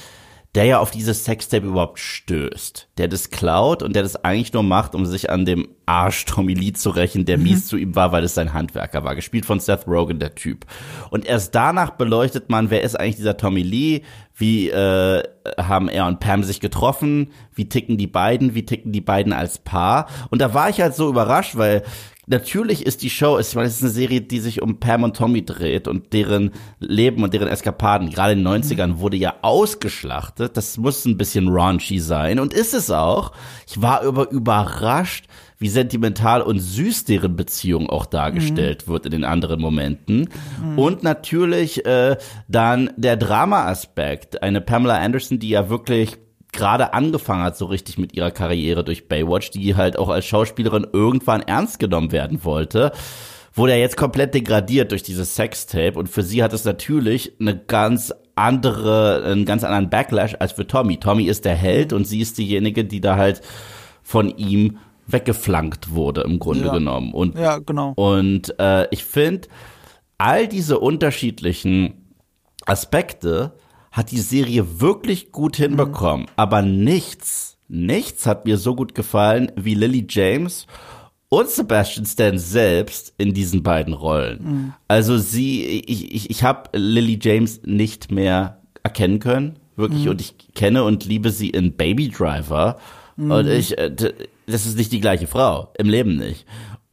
der 0.56 0.64
ja 0.64 0.80
auf 0.80 0.90
dieses 0.90 1.26
Sextape 1.26 1.68
überhaupt 1.68 2.00
stößt. 2.00 2.88
Der 2.98 3.10
das 3.10 3.30
klaut 3.30 3.84
und 3.84 3.94
der 3.94 4.04
das 4.04 4.24
eigentlich 4.24 4.54
nur 4.54 4.64
macht, 4.64 4.96
um 4.96 5.06
sich 5.06 5.30
an 5.30 5.46
dem 5.46 5.68
Arsch 5.86 6.24
Tommy 6.26 6.54
Lee 6.54 6.72
zu 6.72 6.92
rächen, 6.92 7.26
der 7.26 7.38
mies 7.38 7.68
zu 7.68 7.76
ihm 7.76 7.96
war, 7.96 8.14
weil 8.14 8.24
es 8.24 8.36
sein 8.36 8.54
Handwerker 8.54 9.04
war. 9.04 9.16
Gespielt 9.16 9.46
von 9.46 9.60
Seth 9.60 9.86
Rogen, 9.86 10.18
der 10.18 10.34
Typ. 10.34 10.66
Und 11.10 11.26
erst 11.26 11.54
danach 11.54 11.92
beleuchtet 11.92 12.50
man, 12.50 12.70
wer 12.70 12.84
ist 12.84 12.98
eigentlich 12.98 13.18
dieser 13.18 13.36
Tommy 13.36 13.62
Lee? 13.62 14.02
Wie 14.34 14.70
äh, 14.70 15.24
haben 15.58 15.90
er 15.90 16.08
und 16.08 16.22
Pam 16.22 16.44
sich 16.44 16.62
getroffen? 16.62 17.32
Wie 17.54 17.68
ticken 17.68 17.98
die 17.98 18.08
beiden? 18.08 18.56
Wie 18.56 18.66
ticken 18.66 18.94
die 18.94 19.02
beiden 19.02 19.34
als 19.34 19.60
Paar? 19.60 20.08
Und 20.30 20.42
da 20.42 20.54
war 20.54 20.70
ich 20.70 20.80
halt 20.80 20.96
so 20.96 21.10
überrascht, 21.10 21.58
weil 21.58 21.84
natürlich 22.28 22.86
ist 22.86 23.02
die 23.04 23.10
Show, 23.10 23.40
ich 23.40 23.56
meine, 23.56 23.68
es 23.68 23.76
ist 23.76 23.84
eine 23.84 23.92
Serie, 23.92 24.22
die 24.22 24.40
sich 24.40 24.62
um 24.62 24.80
Pam 24.80 25.04
und 25.04 25.16
Tommy 25.16 25.44
dreht 25.44 25.88
und 25.88 26.14
deren 26.14 26.52
Leben 26.80 27.24
und 27.24 27.34
deren 27.34 27.48
Eskapaden. 27.48 28.10
Gerade 28.10 28.34
in 28.34 28.44
den 28.44 28.48
90ern 28.48 29.00
wurde 29.00 29.18
ja 29.18 29.36
ausgeschlachtet. 29.42 30.58
Das 30.58 30.78
muss 30.78 31.06
ein 31.06 31.18
bisschen 31.18 31.48
raunchy 31.48 32.00
sein 32.00 32.40
und 32.40 32.54
ist 32.54 32.74
es 32.74 32.92
auch. 32.92 33.32
Ich 33.68 33.82
war 33.82 34.02
aber 34.04 34.30
überrascht, 34.32 35.26
wie 35.58 35.70
sentimental 35.70 36.42
und 36.42 36.60
süß 36.60 37.06
deren 37.06 37.36
Beziehung 37.36 37.90
auch 37.90 38.06
dargestellt 38.06 38.88
wird 38.88 39.06
in 39.06 39.12
den 39.12 39.24
anderen 39.24 39.62
Momenten. 39.62 40.30
Und 40.76 41.04
natürlich 41.04 41.86
äh, 41.86 42.18
dann 42.48 42.92
der 42.98 43.16
Drama-Aspekt. 43.16 44.44
Eine 44.44 44.60
Pamela 44.60 44.98
Anderson, 45.00 45.40
die 45.40 45.50
ja 45.50 45.70
wirklich 45.70 46.18
gerade 46.56 46.94
angefangen 46.94 47.44
hat, 47.44 47.58
so 47.58 47.66
richtig 47.66 47.98
mit 47.98 48.16
ihrer 48.16 48.32
Karriere 48.32 48.84
durch 48.84 49.08
Baywatch, 49.08 49.52
die 49.52 49.76
halt 49.76 49.98
auch 49.98 50.10
als 50.10 50.26
Schauspielerin 50.26 50.88
irgendwann 50.92 51.42
ernst 51.42 51.80
genommen 51.80 52.12
werden 52.12 52.44
wollte, 52.44 52.92
wurde 53.54 53.74
ja 53.74 53.78
jetzt 53.78 53.96
komplett 53.98 54.34
degradiert 54.34 54.92
durch 54.92 55.04
dieses 55.04 55.36
Sextape 55.36 55.98
und 55.98 56.10
für 56.10 56.24
sie 56.24 56.44
hat 56.44 56.52
es 56.54 56.66
natürlich 56.66 57.34
eine 57.40 57.58
ganz 57.58 58.14
andere, 58.36 59.24
einen 59.26 59.46
ganz 59.46 59.64
anderen 59.64 59.90
Backlash 59.90 60.36
als 60.40 60.52
für 60.54 60.68
Tommy. 60.68 60.98
Tommy 60.98 61.24
ist 61.26 61.46
der 61.46 61.56
Held 61.56 61.94
und 61.94 62.06
sie 62.06 62.20
ist 62.20 62.38
diejenige, 62.38 62.84
die 62.84 63.00
da 63.00 63.16
halt 63.16 63.42
von 64.04 64.36
ihm 64.38 64.78
weggeflankt 65.08 65.92
wurde 65.92 66.22
im 66.22 66.40
Grunde 66.40 66.66
Ja. 66.66 66.74
genommen. 66.74 67.14
Und 67.14 67.38
Ja, 67.38 67.60
genau. 67.60 67.94
und 67.96 68.60
äh, 68.60 68.88
ich 68.92 69.06
finde, 69.06 69.48
all 70.18 70.48
diese 70.48 70.80
unterschiedlichen 70.80 72.14
Aspekte 72.66 73.54
hat 73.96 74.12
die 74.12 74.20
Serie 74.20 74.82
wirklich 74.82 75.32
gut 75.32 75.56
hinbekommen. 75.56 76.28
Aber 76.36 76.62
nichts, 76.62 77.58
nichts 77.70 78.26
hat 78.26 78.46
mir 78.46 78.58
so 78.58 78.76
gut 78.76 78.94
gefallen 78.94 79.54
wie 79.56 79.74
Lily 79.74 80.06
James 80.10 80.68
und 81.30 81.50
Sebastian 81.50 82.06
Stan 82.06 82.38
selbst 82.38 83.14
in 83.18 83.34
diesen 83.34 83.64
beiden 83.64 83.94
Rollen. 83.94 84.74
Also 84.90 85.18
sie, 85.18 85.64
ich, 85.88 86.14
ich, 86.14 86.30
ich 86.30 86.44
habe 86.44 86.78
Lily 86.78 87.18
James 87.22 87.62
nicht 87.64 88.12
mehr 88.12 88.62
erkennen 88.84 89.20
können, 89.20 89.60
wirklich. 89.78 90.10
Und 90.10 90.20
ich 90.20 90.36
kenne 90.54 90.84
und 90.84 91.06
liebe 91.06 91.32
sie 91.32 91.50
in 91.50 91.72
Baby 91.78 92.10
Driver. 92.10 92.78
Und 93.16 93.48
ich, 93.48 93.78
äh, 93.78 93.96
das 94.46 94.66
ist 94.66 94.78
nicht 94.78 94.92
die 94.92 95.00
gleiche 95.00 95.26
Frau, 95.26 95.72
im 95.78 95.88
Leben 95.88 96.18
nicht. 96.18 96.46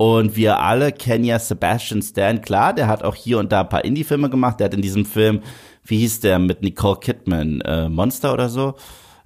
Und 0.03 0.35
wir 0.35 0.59
alle 0.59 0.91
kennen 0.91 1.23
ja 1.25 1.38
Sebastian 1.38 2.03
Stan, 2.03 2.41
klar, 2.43 2.73
der 2.73 2.88
hat 2.88 3.05
auch 3.05 3.15
hier 3.15 3.38
und 3.38 3.53
da 3.53 3.61
ein 3.61 3.69
paar 3.69 3.85
Indie-Filme 3.85 4.29
gemacht. 4.31 4.59
Der 4.59 4.65
hat 4.65 4.75
in 4.75 4.83
diesem 4.83 5.05
Film, 5.05 5.43
wie 5.85 5.99
hieß 5.99 6.19
der, 6.19 6.41
mit 6.41 6.61
Nicole 6.61 6.99
Kidman, 6.99 7.61
äh, 7.61 7.88
Monster 7.88 8.33
oder 8.33 8.49
so, 8.49 8.75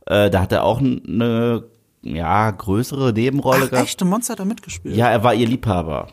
äh, 0.04 0.28
da 0.28 0.42
hat 0.42 0.52
er 0.52 0.64
auch 0.64 0.78
eine, 0.78 1.64
ja, 2.02 2.50
größere 2.50 3.14
Nebenrolle 3.14 3.62
Ach, 3.64 3.70
gehabt. 3.70 3.86
echte 3.88 4.04
Monster 4.04 4.32
hat 4.32 4.40
da 4.40 4.44
mitgespielt. 4.44 4.94
Ja, 4.96 5.08
er 5.08 5.24
war 5.24 5.32
ihr 5.32 5.46
Liebhaber. 5.48 6.08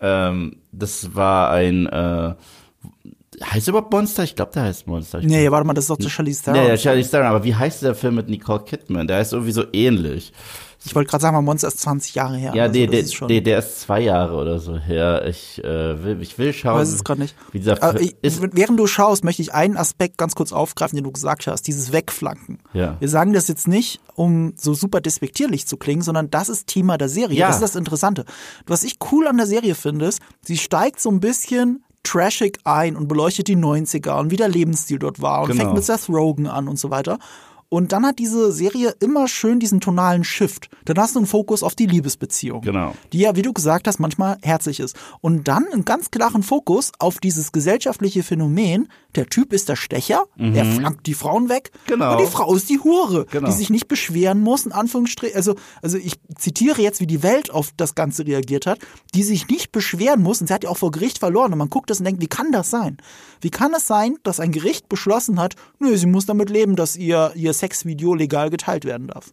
Ähm, 0.00 0.56
das 0.72 1.14
war 1.14 1.50
ein, 1.52 1.86
äh, 1.86 2.34
heißt 3.44 3.68
er 3.68 3.70
überhaupt 3.74 3.92
Monster? 3.92 4.24
Ich 4.24 4.34
glaube, 4.34 4.50
der 4.54 4.64
heißt 4.64 4.88
Monster. 4.88 5.20
Ich 5.20 5.26
Nee, 5.26 5.52
warte 5.52 5.68
mal, 5.68 5.74
das 5.74 5.84
ist 5.84 5.90
doch 5.90 5.98
der 5.98 6.08
Charlize 6.08 6.42
Theron. 6.42 6.60
Nee, 6.62 6.66
der 6.66 6.78
Charlie 6.78 7.04
Theron, 7.04 7.26
aber 7.28 7.44
wie 7.44 7.54
heißt 7.54 7.84
der 7.84 7.94
Film 7.94 8.16
mit 8.16 8.28
Nicole 8.28 8.64
Kidman? 8.64 9.06
Der 9.06 9.20
ist 9.20 9.32
irgendwie 9.32 9.52
so 9.52 9.62
ähnlich. 9.72 10.32
Ich 10.86 10.94
wollte 10.94 11.10
gerade 11.10 11.20
sagen, 11.22 11.34
mal 11.34 11.42
Monster 11.42 11.68
ist 11.68 11.80
20 11.80 12.14
Jahre 12.14 12.36
her. 12.36 12.52
Ja, 12.54 12.62
Also, 12.64 12.74
der, 12.74 12.86
der, 12.86 13.00
ist 13.00 13.14
schon- 13.14 13.28
der, 13.28 13.58
ist 13.58 13.80
zwei 13.80 14.00
Jahre 14.00 14.36
oder 14.36 14.58
so 14.58 14.78
her. 14.78 15.26
Ich 15.26 15.62
äh, 15.64 16.02
will, 16.04 16.22
ich 16.22 16.38
will 16.38 16.52
schauen. 16.52 16.78
weiß 16.78 16.88
es 16.92 17.04
gerade 17.04 17.20
nicht. 17.20 17.34
Wie 17.52 17.58
dieser 17.58 17.76
Film 17.76 17.96
ich, 18.00 18.14
während 18.52 18.78
du 18.78 18.86
schaust, 18.86 19.24
möchte 19.24 19.42
ich 19.42 19.52
einen 19.52 19.76
Aspekt 19.76 20.16
ganz 20.16 20.34
kurz 20.34 20.52
aufgreifen, 20.52 20.96
den 20.96 21.04
du 21.04 21.12
gesagt 21.12 21.46
hast, 21.46 21.62
dieses 21.66 21.92
Wegflanken. 21.92 22.58
Ja. 22.72 22.96
Wir 23.00 23.08
sagen 23.08 23.32
das 23.32 23.48
jetzt 23.48 23.68
nicht, 23.68 24.00
um 24.14 24.54
so 24.56 24.74
super 24.74 25.00
despektierlich 25.00 25.66
zu 25.66 25.76
klingen, 25.76 26.02
sondern 26.02 26.30
das 26.30 26.48
ist 26.48 26.68
Thema 26.68 26.96
der 26.98 27.08
Serie. 27.08 27.36
Ja. 27.38 27.48
Das 27.48 27.56
ist 27.56 27.62
das 27.62 27.76
Interessante. 27.76 28.24
Was 28.66 28.84
ich 28.84 28.96
cool 29.12 29.26
an 29.26 29.36
der 29.36 29.46
Serie 29.46 29.74
finde, 29.74 30.06
ist, 30.06 30.20
sie 30.42 30.56
steigt 30.56 31.00
so 31.00 31.10
ein 31.10 31.20
bisschen 31.20 31.82
trashig 32.04 32.58
ein 32.62 32.94
und 32.94 33.08
beleuchtet 33.08 33.48
die 33.48 33.56
90er 33.56 34.20
und 34.20 34.30
wie 34.30 34.36
der 34.36 34.48
Lebensstil 34.48 35.00
dort 35.00 35.20
war 35.20 35.42
und 35.42 35.48
Genau. 35.50 35.62
fängt 35.64 35.74
mit 35.74 35.84
Seth 35.84 36.08
Rogen 36.08 36.46
an 36.46 36.68
und 36.68 36.78
so 36.78 36.90
weiter. 36.90 37.18
Und 37.68 37.92
dann 37.92 38.06
hat 38.06 38.18
diese 38.18 38.52
Serie 38.52 38.94
immer 39.00 39.26
schön 39.28 39.58
diesen 39.58 39.80
tonalen 39.80 40.22
Shift. 40.24 40.68
Dann 40.84 40.98
hast 40.98 41.14
du 41.16 41.18
einen 41.18 41.26
Fokus 41.26 41.62
auf 41.62 41.74
die 41.74 41.86
Liebesbeziehung. 41.86 42.60
Genau. 42.60 42.94
Die 43.12 43.18
ja, 43.18 43.34
wie 43.34 43.42
du 43.42 43.52
gesagt 43.52 43.88
hast, 43.88 43.98
manchmal 43.98 44.38
herzlich 44.42 44.78
ist. 44.80 44.96
Und 45.20 45.48
dann 45.48 45.66
einen 45.72 45.84
ganz 45.84 46.10
klaren 46.10 46.42
Fokus 46.42 46.92
auf 46.98 47.18
dieses 47.18 47.50
gesellschaftliche 47.52 48.22
Phänomen. 48.22 48.88
Der 49.16 49.26
Typ 49.26 49.52
ist 49.52 49.68
der 49.68 49.76
Stecher, 49.76 50.24
er 50.36 50.64
flankt 50.66 51.06
die 51.06 51.14
Frauen 51.14 51.48
weg. 51.48 51.70
Mhm. 51.72 51.90
Genau. 51.90 52.12
Und 52.12 52.20
die 52.20 52.30
Frau 52.30 52.54
ist 52.54 52.68
die 52.68 52.78
Hure, 52.78 53.26
Genau. 53.30 53.46
die 53.48 53.52
sich 53.52 53.70
nicht 53.70 53.88
beschweren 53.88 54.40
muss, 54.40 54.66
in 54.66 54.72
Anführungsstrichen. 54.72 55.34
Also, 55.36 55.56
also 55.82 55.96
ich 55.96 56.14
zitiere 56.36 56.82
jetzt, 56.82 57.00
wie 57.00 57.06
die 57.06 57.22
Welt 57.22 57.50
auf 57.50 57.70
das 57.76 57.94
Ganze 57.94 58.26
reagiert 58.26 58.66
hat, 58.66 58.78
die 59.14 59.22
sich 59.22 59.48
nicht 59.48 59.72
beschweren 59.72 60.22
muss. 60.22 60.40
Und 60.40 60.48
sie 60.48 60.54
hat 60.54 60.64
ja 60.64 60.70
auch 60.70 60.76
vor 60.76 60.90
Gericht 60.90 61.18
verloren. 61.18 61.52
Und 61.52 61.58
man 61.58 61.70
guckt 61.70 61.88
das 61.90 61.98
und 61.98 62.04
denkt, 62.04 62.20
wie 62.20 62.26
kann 62.28 62.52
das 62.52 62.70
sein? 62.70 62.98
Wie 63.40 63.50
kann 63.50 63.72
es 63.74 63.86
sein, 63.86 64.16
dass 64.22 64.38
ein 64.38 64.52
Gericht 64.52 64.88
beschlossen 64.88 65.40
hat, 65.40 65.54
nö, 65.78 65.96
sie 65.96 66.06
muss 66.06 66.26
damit 66.26 66.50
leben, 66.50 66.76
dass 66.76 66.94
ihr, 66.96 67.32
ihr 67.34 67.54
Sexvideo 67.58 68.14
legal 68.14 68.50
geteilt 68.50 68.84
werden 68.84 69.08
darf? 69.08 69.32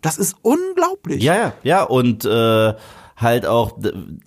Das 0.00 0.18
ist 0.18 0.36
unglaublich. 0.42 1.18
Mhm. 1.18 1.24
Ja, 1.24 1.34
ja, 1.36 1.52
ja. 1.62 1.82
Und 1.84 2.24
äh, 2.24 2.74
halt 3.16 3.46
auch 3.46 3.78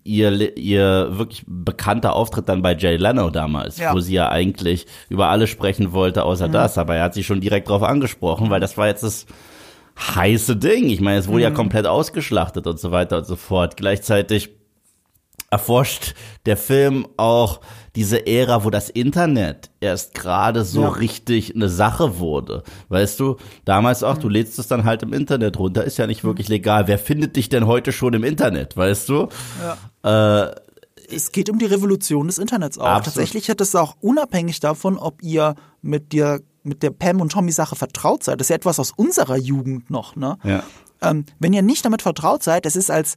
ihr, 0.03 0.57
ihr 0.57 1.17
wirklich 1.17 1.43
bekannter 1.47 2.13
Auftritt 2.13 2.49
dann 2.49 2.61
bei 2.61 2.75
Jay 2.75 2.97
Leno 2.97 3.29
damals, 3.29 3.77
Ja. 3.77 3.93
wo 3.93 3.99
sie 4.01 4.13
ja 4.15 4.27
eigentlich 4.29 4.85
über 5.07 5.29
alles 5.29 5.49
sprechen 5.49 5.93
wollte, 5.93 6.23
außer 6.25 6.49
das. 6.49 6.77
Aber 6.77 6.95
er 6.95 7.03
hat 7.05 7.13
sie 7.13 7.23
schon 7.23 7.39
direkt 7.39 7.69
drauf 7.69 7.83
angesprochen, 7.83 8.49
weil 8.49 8.59
das 8.59 8.77
war 8.77 8.87
jetzt 8.87 9.03
das 9.03 9.25
heiße 9.97 10.57
Ding. 10.57 10.89
Ich 10.89 10.99
meine, 10.99 11.19
es 11.19 11.27
wurde 11.29 11.43
ja 11.43 11.51
komplett 11.51 11.85
ausgeschlachtet 11.87 12.67
und 12.67 12.79
so 12.79 12.91
weiter 12.91 13.19
und 13.19 13.25
so 13.25 13.35
fort. 13.37 13.77
Gleichzeitig 13.77 14.49
erforscht 15.49 16.13
der 16.45 16.57
Film 16.57 17.07
auch 17.17 17.61
diese 17.95 18.25
Ära, 18.25 18.63
wo 18.63 18.69
das 18.69 18.89
Internet 18.89 19.69
erst 19.81 20.13
gerade 20.13 20.63
so 20.63 20.81
Ja. 20.83 20.89
richtig 20.89 21.55
eine 21.55 21.67
Sache 21.69 22.19
wurde. 22.19 22.63
Weißt 22.89 23.19
du, 23.19 23.35
damals 23.65 24.01
auch, 24.03 24.17
du 24.17 24.29
lädst 24.29 24.57
es 24.59 24.67
dann 24.67 24.85
halt 24.85 25.03
im 25.03 25.11
Internet 25.13 25.59
runter, 25.59 25.83
ist 25.83 25.97
ja 25.97 26.07
nicht 26.07 26.23
wirklich 26.23 26.47
legal. 26.47 26.87
Wer 26.87 26.97
findet 26.97 27.35
dich 27.35 27.49
denn 27.49 27.67
heute 27.67 27.91
schon 27.91 28.13
im 28.13 28.23
Internet, 28.23 28.77
weißt 28.77 29.09
du? 29.09 29.27
Äh, 30.03 30.47
Es 31.13 31.31
geht 31.33 31.49
um 31.49 31.59
die 31.59 31.65
Revolution 31.65 32.27
des 32.27 32.37
Internets 32.37 32.77
auch. 32.77 32.85
Absolut. 32.85 33.03
Tatsächlich 33.05 33.49
hat 33.49 33.59
es 33.59 33.75
auch 33.75 33.95
unabhängig 33.99 34.61
davon, 34.61 34.97
ob 34.97 35.21
ihr 35.21 35.55
mit 35.81 36.13
dir 36.13 36.39
mit 36.63 36.83
der 36.83 36.91
Pam 36.91 37.19
und 37.21 37.31
Tommy 37.31 37.51
Sache 37.51 37.75
vertraut 37.75 38.23
seid. 38.23 38.39
Das 38.39 38.45
ist 38.45 38.49
ja 38.49 38.55
etwas 38.55 38.79
aus 38.79 38.91
unserer 38.95 39.35
Jugend 39.35 39.89
noch, 39.89 40.15
ne? 40.15 40.37
ja. 40.43 40.63
Ähm, 41.01 41.25
wenn 41.39 41.53
ihr 41.53 41.61
nicht 41.61 41.83
damit 41.83 42.01
vertraut 42.01 42.43
seid, 42.43 42.65
es 42.65 42.75
ist 42.75 42.91
als, 42.91 43.15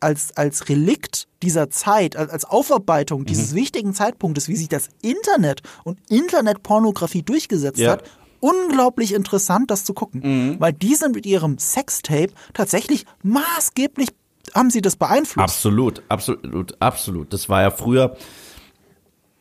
als, 0.00 0.36
als 0.36 0.68
Relikt 0.68 1.26
dieser 1.42 1.68
Zeit, 1.70 2.16
als, 2.16 2.44
Aufarbeitung 2.44 3.24
dieses 3.24 3.54
wichtigen 3.54 3.92
Zeitpunktes, 3.94 4.48
wie 4.48 4.56
sich 4.56 4.68
das 4.68 4.88
Internet 5.02 5.62
und 5.84 5.98
Internetpornografie 6.08 7.22
durchgesetzt 7.22 7.78
Ja. 7.78 7.92
hat, 7.92 8.04
unglaublich 8.40 9.12
interessant, 9.14 9.70
das 9.70 9.84
zu 9.84 9.94
gucken. 9.94 10.56
Weil 10.60 10.72
die 10.72 10.94
sind 10.94 11.14
mit 11.14 11.26
ihrem 11.26 11.58
Sextape 11.58 12.32
tatsächlich 12.54 13.04
maßgeblich, 13.22 14.10
haben 14.54 14.70
sie 14.70 14.80
das 14.80 14.96
beeinflusst. 14.96 15.44
Absolut, 15.44 16.02
absolut, 16.08 16.80
absolut. 16.80 17.32
Das 17.32 17.48
war 17.48 17.62
ja 17.62 17.70
früher 17.70 18.16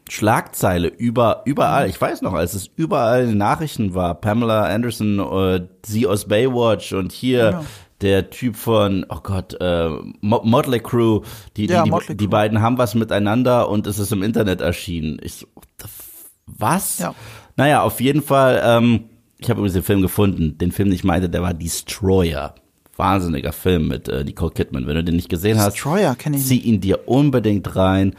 Schlagzeile 0.09 0.87
über, 0.87 1.41
überall. 1.45 1.89
Ich 1.89 1.99
weiß 1.99 2.21
noch, 2.21 2.33
als 2.33 2.53
es 2.53 2.69
überall 2.75 3.23
in 3.23 3.29
den 3.29 3.37
Nachrichten 3.37 3.93
war, 3.93 4.15
Pamela 4.15 4.63
Anderson, 4.65 5.19
äh, 5.19 5.67
sie 5.85 6.07
aus 6.07 6.27
Baywatch 6.27 6.93
und 6.93 7.11
hier 7.11 7.51
Genau. 7.51 7.65
der 8.01 8.29
Typ 8.29 8.55
von, 8.55 9.05
oh 9.09 9.19
Gott, 9.23 9.55
äh, 9.59 9.89
Mo- 10.21 10.41
Motley 10.43 10.79
Crue, 10.79 11.21
die, 11.55 11.67
die, 11.67 11.73
Ja, 11.73 11.83
die, 11.83 12.15
die 12.17 12.27
beiden 12.27 12.61
haben 12.61 12.77
was 12.77 12.95
miteinander 12.95 13.69
und 13.69 13.87
es 13.87 13.99
ist 13.99 14.11
im 14.11 14.23
Internet 14.23 14.61
erschienen. 14.61 15.19
Ich 15.23 15.33
so, 15.35 15.47
was? 16.45 16.99
Ja. 16.99 17.13
Naja, 17.55 17.81
auf 17.81 17.99
jeden 18.01 18.21
Fall, 18.21 18.61
ähm, 18.63 19.05
ich 19.37 19.49
habe 19.49 19.59
übrigens 19.59 19.73
den 19.73 19.83
Film 19.83 20.01
gefunden. 20.01 20.57
Den 20.57 20.71
Film, 20.71 20.89
den 20.89 20.95
ich 20.95 21.03
meinte, 21.03 21.29
der 21.29 21.41
war 21.41 21.53
Destroyer. 21.53 22.55
Wahnsinniger 22.95 23.51
Film 23.53 23.87
mit 23.89 24.07
äh, 24.09 24.23
Nicole 24.23 24.51
Kidman. 24.51 24.87
Wenn 24.87 24.95
du 24.95 25.03
den 25.03 25.15
nicht 25.15 25.29
gesehen 25.29 25.59
hast, 25.59 25.73
Destroyer 25.75 26.15
ich 26.33 26.45
zieh 26.45 26.57
ihn 26.59 26.81
dir 26.81 27.07
unbedingt 27.07 27.75
rein. 27.75 28.15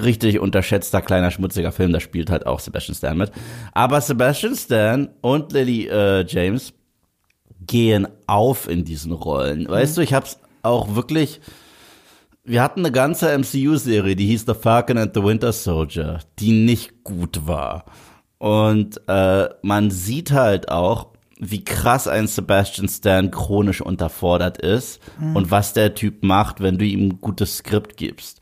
Richtig 0.00 0.40
unterschätzter 0.40 1.00
kleiner 1.00 1.30
schmutziger 1.30 1.72
Film, 1.72 1.92
da 1.92 2.00
spielt 2.00 2.30
halt 2.30 2.46
auch 2.46 2.60
Sebastian 2.60 2.94
Stan 2.94 3.16
mit. 3.16 3.32
Aber 3.72 4.00
Sebastian 4.00 4.54
Stan 4.54 5.08
und 5.20 5.52
Lily 5.52 5.88
äh, 5.88 6.26
James 6.26 6.74
gehen 7.66 8.08
auf 8.26 8.68
in 8.68 8.84
diesen 8.84 9.12
Rollen. 9.12 9.68
Weißt 9.68 9.96
du, 9.96 10.02
ich 10.02 10.12
hab's 10.12 10.38
auch 10.62 10.94
wirklich. 10.94 11.40
Wir 12.44 12.62
hatten 12.62 12.80
eine 12.80 12.92
ganze 12.92 13.36
MCU-Serie, 13.36 14.16
die 14.16 14.26
hieß 14.26 14.44
The 14.46 14.54
Falcon 14.54 14.96
and 14.96 15.12
the 15.14 15.22
Winter 15.22 15.52
Soldier, 15.52 16.20
die 16.38 16.52
nicht 16.52 17.04
gut 17.04 17.46
war. 17.46 17.84
Und 18.38 19.02
äh, 19.06 19.48
man 19.62 19.90
sieht 19.90 20.32
halt 20.32 20.70
auch, 20.70 21.08
wie 21.38 21.62
krass 21.64 22.08
ein 22.08 22.26
Sebastian 22.26 22.88
Stan 22.88 23.30
chronisch 23.30 23.80
unterfordert 23.80 24.58
ist 24.58 25.00
und 25.34 25.50
was 25.50 25.72
der 25.72 25.94
Typ 25.94 26.24
macht, 26.24 26.60
wenn 26.60 26.78
du 26.78 26.84
ihm 26.84 27.08
ein 27.08 27.20
gutes 27.20 27.58
Skript 27.58 27.96
gibst. 27.96 28.40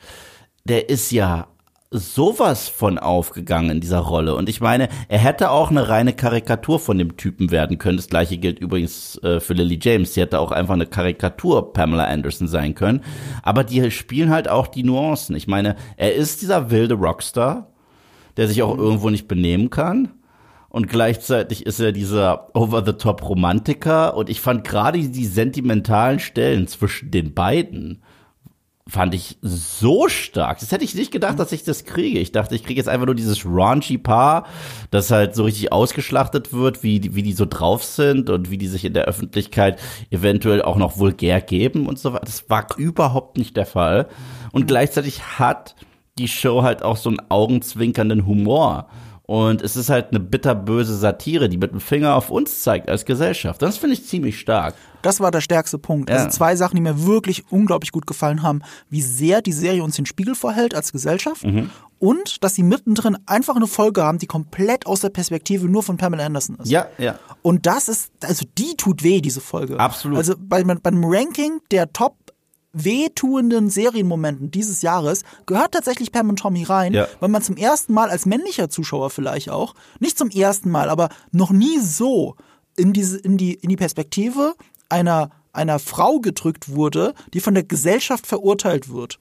Der 0.66 0.88
ist 0.88 1.12
ja 1.12 1.46
sowas 1.92 2.68
von 2.68 2.98
aufgegangen 2.98 3.70
in 3.70 3.80
dieser 3.80 4.00
Rolle. 4.00 4.34
Und 4.34 4.48
ich 4.48 4.60
meine, 4.60 4.88
er 5.08 5.18
hätte 5.18 5.52
auch 5.52 5.70
eine 5.70 5.88
reine 5.88 6.12
Karikatur 6.12 6.80
von 6.80 6.98
dem 6.98 7.16
Typen 7.16 7.52
werden 7.52 7.78
können. 7.78 7.96
Das 7.96 8.08
gleiche 8.08 8.36
gilt 8.38 8.58
übrigens 8.58 9.16
äh, 9.22 9.38
für 9.38 9.54
Lily 9.54 9.78
James. 9.80 10.14
Sie 10.14 10.20
hätte 10.20 10.40
auch 10.40 10.50
einfach 10.50 10.74
eine 10.74 10.86
Karikatur 10.86 11.72
Pamela 11.72 12.06
Anderson 12.06 12.48
sein 12.48 12.74
können. 12.74 13.02
Aber 13.44 13.62
die 13.62 13.92
spielen 13.92 14.30
halt 14.30 14.48
auch 14.48 14.66
die 14.66 14.82
Nuancen. 14.82 15.36
Ich 15.36 15.46
meine, 15.46 15.76
er 15.96 16.14
ist 16.14 16.42
dieser 16.42 16.72
wilde 16.72 16.94
Rockstar, 16.94 17.70
der 18.36 18.48
sich 18.48 18.60
auch 18.64 18.76
irgendwo 18.76 19.08
nicht 19.08 19.28
benehmen 19.28 19.70
kann. 19.70 20.10
Und 20.68 20.88
gleichzeitig 20.88 21.64
ist 21.64 21.78
er 21.78 21.92
dieser 21.92 22.54
Over-the-Top-Romantiker. 22.56 24.16
Und 24.16 24.28
ich 24.28 24.40
fand 24.40 24.64
gerade 24.64 24.98
die 24.98 25.26
sentimentalen 25.26 26.18
Stellen 26.18 26.66
zwischen 26.66 27.12
den 27.12 27.32
beiden 27.34 28.02
fand 28.88 29.14
ich 29.14 29.36
so 29.42 30.08
stark. 30.08 30.60
Das 30.60 30.70
hätte 30.70 30.84
ich 30.84 30.94
nicht 30.94 31.10
gedacht, 31.10 31.40
dass 31.40 31.50
ich 31.50 31.64
das 31.64 31.84
kriege. 31.84 32.20
Ich 32.20 32.30
dachte, 32.30 32.54
ich 32.54 32.62
kriege 32.62 32.78
jetzt 32.78 32.88
einfach 32.88 33.06
nur 33.06 33.16
dieses 33.16 33.44
raunchy 33.44 33.98
Paar, 33.98 34.46
das 34.92 35.10
halt 35.10 35.34
so 35.34 35.42
richtig 35.42 35.72
ausgeschlachtet 35.72 36.52
wird, 36.52 36.84
wie 36.84 37.00
die, 37.00 37.16
wie 37.16 37.22
die 37.22 37.32
so 37.32 37.46
drauf 37.46 37.82
sind 37.82 38.30
und 38.30 38.50
wie 38.50 38.58
die 38.58 38.68
sich 38.68 38.84
in 38.84 38.94
der 38.94 39.06
Öffentlichkeit 39.06 39.80
eventuell 40.10 40.62
auch 40.62 40.76
noch 40.76 40.98
vulgär 40.98 41.40
geben 41.40 41.86
und 41.86 41.98
so 41.98 42.12
weiter. 42.12 42.26
Das 42.26 42.48
war 42.48 42.66
überhaupt 42.76 43.38
nicht 43.38 43.56
der 43.56 43.66
Fall. 43.66 44.08
Und 44.52 44.68
gleichzeitig 44.68 45.38
hat 45.38 45.74
die 46.18 46.28
Show 46.28 46.62
halt 46.62 46.82
auch 46.82 46.96
so 46.96 47.08
einen 47.08 47.20
augenzwinkernden 47.28 48.24
Humor. 48.24 48.88
Und 49.26 49.60
es 49.60 49.74
ist 49.76 49.90
halt 49.90 50.10
eine 50.10 50.20
bitterböse 50.20 50.96
Satire, 50.96 51.48
die 51.48 51.56
mit 51.58 51.72
dem 51.72 51.80
Finger 51.80 52.14
auf 52.14 52.30
uns 52.30 52.60
zeigt 52.62 52.88
als 52.88 53.04
Gesellschaft. 53.04 53.60
Das 53.60 53.76
finde 53.76 53.94
ich 53.94 54.06
ziemlich 54.06 54.38
stark. 54.38 54.74
Das 55.02 55.18
war 55.18 55.32
der 55.32 55.40
stärkste 55.40 55.78
Punkt. 55.78 56.10
Ja. 56.10 56.16
Also 56.16 56.28
zwei 56.30 56.54
Sachen, 56.54 56.76
die 56.76 56.80
mir 56.82 57.04
wirklich 57.06 57.44
unglaublich 57.50 57.90
gut 57.90 58.06
gefallen 58.06 58.42
haben, 58.42 58.62
wie 58.88 59.02
sehr 59.02 59.42
die 59.42 59.52
Serie 59.52 59.82
uns 59.82 59.96
den 59.96 60.06
Spiegel 60.06 60.36
vorhält 60.36 60.74
als 60.76 60.92
Gesellschaft 60.92 61.42
Mhm. 61.44 61.70
und 61.98 62.44
dass 62.44 62.54
sie 62.54 62.62
mittendrin 62.62 63.16
einfach 63.26 63.56
eine 63.56 63.66
Folge 63.66 64.04
haben, 64.04 64.18
die 64.18 64.26
komplett 64.26 64.86
aus 64.86 65.00
der 65.00 65.10
Perspektive 65.10 65.66
nur 65.66 65.82
von 65.82 65.96
Pamela 65.96 66.24
Anderson 66.24 66.56
ist. 66.62 66.70
Ja, 66.70 66.86
ja. 66.98 67.18
Und 67.42 67.66
das 67.66 67.88
ist, 67.88 68.12
also 68.22 68.46
die 68.58 68.76
tut 68.76 69.02
weh, 69.02 69.20
diese 69.20 69.40
Folge. 69.40 69.78
Absolut. 69.80 70.18
Also 70.18 70.34
bei, 70.38 70.62
beim 70.62 71.04
Ranking 71.04 71.60
der 71.72 71.92
top 71.92 72.14
wehtuenden 72.84 73.70
Serienmomenten 73.70 74.50
dieses 74.50 74.82
Jahres 74.82 75.22
gehört 75.46 75.72
tatsächlich 75.72 76.12
Pam 76.12 76.28
und 76.28 76.38
Tommy 76.38 76.64
rein, 76.64 76.92
Ja. 76.92 77.08
weil 77.20 77.28
man 77.30 77.42
zum 77.42 77.56
ersten 77.56 77.92
Mal 77.94 78.10
als 78.10 78.26
männlicher 78.26 78.68
Zuschauer 78.68 79.10
vielleicht 79.10 79.50
auch, 79.50 79.74
nicht 80.00 80.18
zum 80.18 80.28
ersten 80.30 80.70
Mal, 80.70 80.88
aber 80.90 81.08
noch 81.32 81.50
nie 81.50 81.78
so 81.80 82.36
in 82.76 82.92
diese, 82.92 83.18
in 83.18 83.36
die, 83.38 83.54
in 83.54 83.68
die 83.70 83.76
Perspektive 83.76 84.54
einer, 84.88 85.30
einer 85.52 85.78
Frau 85.78 86.20
gedrückt 86.20 86.68
wurde, 86.68 87.14
die 87.32 87.40
von 87.40 87.54
der 87.54 87.64
Gesellschaft 87.64 88.26
verurteilt 88.26 88.90
wird. 88.92 89.18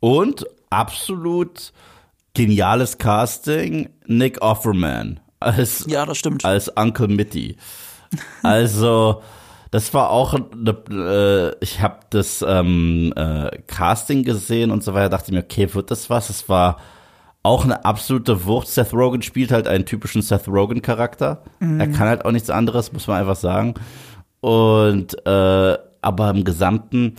Und 0.00 0.46
absolut 0.70 1.72
geniales 2.34 2.98
Casting, 2.98 3.88
Nick 4.06 4.42
Offerman 4.42 5.20
als, 5.40 5.84
Ja, 5.88 6.04
das 6.06 6.18
stimmt. 6.18 6.44
als 6.44 6.68
Uncle 6.76 7.08
Mitty. 7.08 7.56
Also, 8.42 9.22
das 9.70 9.92
war 9.94 10.10
auch, 10.10 10.34
eine, 10.34 10.70
äh, 10.90 11.64
ich 11.64 11.80
habe 11.80 12.00
das 12.10 12.44
ähm, 12.46 13.12
äh, 13.16 13.50
Casting 13.66 14.22
gesehen 14.22 14.70
und 14.70 14.82
so 14.84 14.94
weiter, 14.94 15.08
dachte 15.08 15.32
mir, 15.32 15.40
okay, 15.40 15.72
wird 15.74 15.90
das 15.90 16.08
was? 16.10 16.30
Es 16.30 16.48
war 16.48 16.78
auch 17.42 17.64
eine 17.64 17.84
absolute 17.84 18.44
Wucht. 18.46 18.68
Seth 18.68 18.92
Rogen 18.92 19.22
spielt 19.22 19.52
halt 19.52 19.68
einen 19.68 19.86
typischen 19.86 20.22
Seth 20.22 20.48
Rogen-Charakter. 20.48 21.42
Er 21.60 21.88
kann 21.88 22.08
halt 22.08 22.24
auch 22.24 22.32
nichts 22.32 22.50
anderes, 22.50 22.92
muss 22.92 23.06
man 23.06 23.20
einfach 23.20 23.36
sagen. 23.36 23.74
Und 24.40 25.14
äh, 25.26 25.78
aber 26.02 26.30
im 26.30 26.44
Gesamten, 26.44 27.16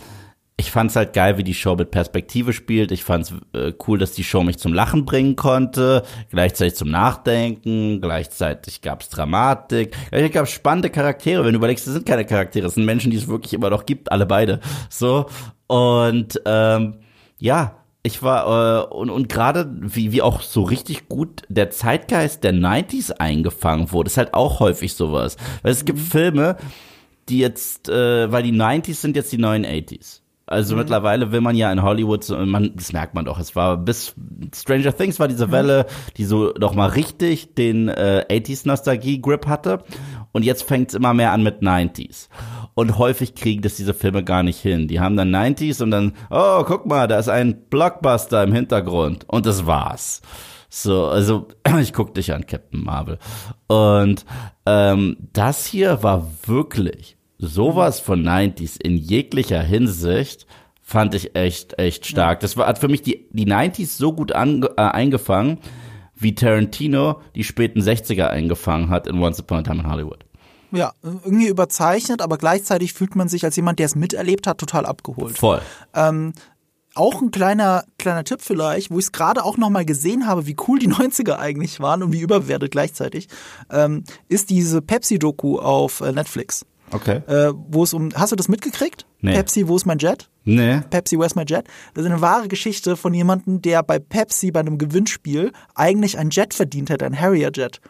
ich 0.60 0.72
fand's 0.72 0.96
halt 0.96 1.12
geil, 1.12 1.38
wie 1.38 1.44
die 1.44 1.54
Show 1.54 1.76
mit 1.76 1.92
Perspektive 1.92 2.52
spielt. 2.52 2.90
Ich 2.90 3.04
fand's 3.04 3.32
äh, 3.52 3.72
cool, 3.86 3.96
dass 3.96 4.12
die 4.12 4.24
Show 4.24 4.42
mich 4.42 4.58
zum 4.58 4.74
Lachen 4.74 5.04
bringen 5.04 5.36
konnte, 5.36 6.02
gleichzeitig 6.30 6.74
zum 6.74 6.90
Nachdenken, 6.90 8.00
gleichzeitig 8.00 8.82
gab's 8.82 9.08
Dramatik, 9.08 9.92
gleichzeitig 10.10 10.32
gab's 10.32 10.50
spannende 10.50 10.90
Charaktere. 10.90 11.44
Wenn 11.44 11.52
du 11.52 11.58
überlegst, 11.58 11.86
das 11.86 11.94
sind 11.94 12.06
keine 12.06 12.24
Charaktere, 12.24 12.66
es 12.66 12.74
sind 12.74 12.86
Menschen, 12.86 13.12
die 13.12 13.16
es 13.16 13.28
wirklich 13.28 13.54
immer 13.54 13.70
noch 13.70 13.86
gibt, 13.86 14.10
alle 14.10 14.26
beide. 14.26 14.58
So 14.90 15.26
und 15.68 16.40
ähm, 16.44 16.96
ja, 17.38 17.76
ich 18.02 18.24
war 18.24 18.88
äh, 18.90 18.94
und 18.94 19.10
und 19.10 19.28
gerade 19.28 19.70
wie 19.80 20.10
wie 20.10 20.22
auch 20.22 20.42
so 20.42 20.62
richtig 20.62 21.08
gut 21.08 21.42
der 21.48 21.70
Zeitgeist 21.70 22.42
der 22.42 22.52
90s 22.52 23.12
eingefangen 23.12 23.92
wurde, 23.92 24.08
ist 24.08 24.16
halt 24.16 24.34
auch 24.34 24.58
häufig 24.58 24.94
sowas. 24.94 25.36
Weil 25.62 25.70
es 25.70 25.84
gibt 25.84 26.00
Filme, 26.00 26.56
die 27.28 27.38
jetzt, 27.38 27.88
äh, 27.88 28.32
weil 28.32 28.42
die 28.42 28.52
90s 28.52 28.94
sind 28.94 29.14
jetzt 29.14 29.30
die 29.30 29.38
neuen 29.38 29.64
80s. 29.64 30.17
Also 30.48 30.76
mittlerweile 30.76 31.30
will 31.30 31.40
man 31.40 31.56
ja 31.56 31.70
in 31.70 31.82
Hollywood, 31.82 32.28
man, 32.30 32.72
das 32.74 32.92
merkt 32.92 33.14
man 33.14 33.24
doch, 33.24 33.38
es 33.38 33.54
war 33.54 33.76
bis 33.76 34.14
Stranger 34.54 34.96
Things 34.96 35.20
war 35.20 35.28
diese 35.28 35.52
Welle, 35.52 35.86
die 36.16 36.24
so 36.24 36.52
noch 36.58 36.74
mal 36.74 36.88
richtig 36.88 37.54
den 37.54 37.88
äh, 37.88 38.24
80s 38.30 38.66
Nostalgie-Grip 38.66 39.46
hatte. 39.46 39.84
Und 40.32 40.44
jetzt 40.44 40.62
fängt 40.62 40.90
es 40.90 40.94
immer 40.94 41.14
mehr 41.14 41.32
an 41.32 41.42
mit 41.42 41.62
90s. 41.62 42.28
Und 42.74 42.98
häufig 42.98 43.34
kriegen 43.34 43.62
das 43.62 43.76
diese 43.76 43.94
Filme 43.94 44.22
gar 44.24 44.42
nicht 44.42 44.60
hin. 44.60 44.88
Die 44.88 45.00
haben 45.00 45.16
dann 45.16 45.34
90s 45.34 45.82
und 45.82 45.90
dann, 45.90 46.12
oh, 46.30 46.62
guck 46.64 46.86
mal, 46.86 47.08
da 47.08 47.18
ist 47.18 47.28
ein 47.28 47.68
Blockbuster 47.68 48.42
im 48.42 48.52
Hintergrund. 48.52 49.24
Und 49.28 49.46
das 49.46 49.66
war's. 49.66 50.22
So, 50.70 51.06
also 51.06 51.48
ich 51.80 51.92
guck 51.92 52.14
dich 52.14 52.32
an, 52.32 52.46
Captain 52.46 52.84
Marvel. 52.84 53.18
Und 53.66 54.24
ähm, 54.66 55.16
das 55.32 55.66
hier 55.66 56.02
war 56.02 56.26
wirklich 56.46 57.17
sowas 57.38 58.00
von 58.00 58.22
90s 58.22 58.80
in 58.80 58.96
jeglicher 58.96 59.62
Hinsicht 59.62 60.46
fand 60.82 61.14
ich 61.14 61.36
echt, 61.36 61.78
echt 61.78 62.06
stark. 62.06 62.40
Das 62.40 62.56
war, 62.56 62.66
hat 62.66 62.78
für 62.78 62.88
mich 62.88 63.02
die, 63.02 63.28
die 63.30 63.46
90s 63.46 63.96
so 63.96 64.12
gut 64.12 64.32
ange, 64.32 64.70
äh, 64.76 64.82
eingefangen, 64.82 65.58
wie 66.14 66.34
Tarantino 66.34 67.20
die 67.34 67.44
späten 67.44 67.80
60er 67.80 68.28
eingefangen 68.28 68.90
hat 68.90 69.06
in 69.06 69.22
Once 69.22 69.38
Upon 69.38 69.58
a 69.58 69.62
Time 69.62 69.82
in 69.82 69.90
Hollywood. 69.90 70.24
Ja, 70.70 70.92
irgendwie 71.02 71.48
überzeichnet, 71.48 72.20
aber 72.20 72.36
gleichzeitig 72.36 72.92
fühlt 72.92 73.16
man 73.16 73.28
sich 73.28 73.44
als 73.44 73.56
jemand, 73.56 73.78
der 73.78 73.86
es 73.86 73.94
miterlebt 73.94 74.46
hat, 74.46 74.58
total 74.58 74.84
abgeholt. 74.84 75.38
Voll. 75.38 75.62
auch 76.94 77.22
ein 77.22 77.30
kleiner, 77.30 77.84
kleiner 77.98 78.24
Tipp 78.24 78.40
vielleicht, 78.42 78.90
wo 78.90 78.98
ich 78.98 79.06
es 79.06 79.12
gerade 79.12 79.44
auch 79.44 79.56
nochmal 79.56 79.84
gesehen 79.84 80.26
habe, 80.26 80.46
wie 80.46 80.56
cool 80.66 80.78
die 80.78 80.88
90er 80.88 81.38
eigentlich 81.38 81.80
waren 81.80 82.02
und 82.02 82.12
wie 82.12 82.20
überbewertet 82.20 82.72
gleichzeitig, 82.72 83.28
ähm, 83.70 84.04
ist 84.28 84.50
diese 84.50 84.82
Pepsi-Doku 84.82 85.58
auf 85.58 86.00
äh, 86.00 86.12
Netflix. 86.12 86.66
Okay. 86.90 87.22
Äh, 87.26 87.52
wo 87.68 87.84
es 87.84 87.92
um, 87.92 88.10
hast 88.14 88.32
du 88.32 88.36
das 88.36 88.48
mitgekriegt? 88.48 89.06
Nee. 89.20 89.34
Pepsi, 89.34 89.68
wo 89.68 89.76
ist 89.76 89.86
mein 89.86 89.98
Jet? 89.98 90.28
Nee. 90.44 90.80
Pepsi, 90.90 91.18
Where's 91.18 91.34
My 91.34 91.44
Jet? 91.46 91.66
Das 91.94 92.04
ist 92.04 92.10
eine 92.10 92.20
wahre 92.20 92.48
Geschichte 92.48 92.96
von 92.96 93.12
jemandem, 93.12 93.60
der 93.60 93.82
bei 93.82 93.98
Pepsi 93.98 94.50
bei 94.50 94.60
einem 94.60 94.78
Gewinnspiel 94.78 95.52
eigentlich 95.74 96.18
ein 96.18 96.30
Jet 96.30 96.54
verdient 96.54 96.90
hätte, 96.90 97.04
ein 97.04 97.18
Harrier 97.18 97.50
Jet 97.54 97.80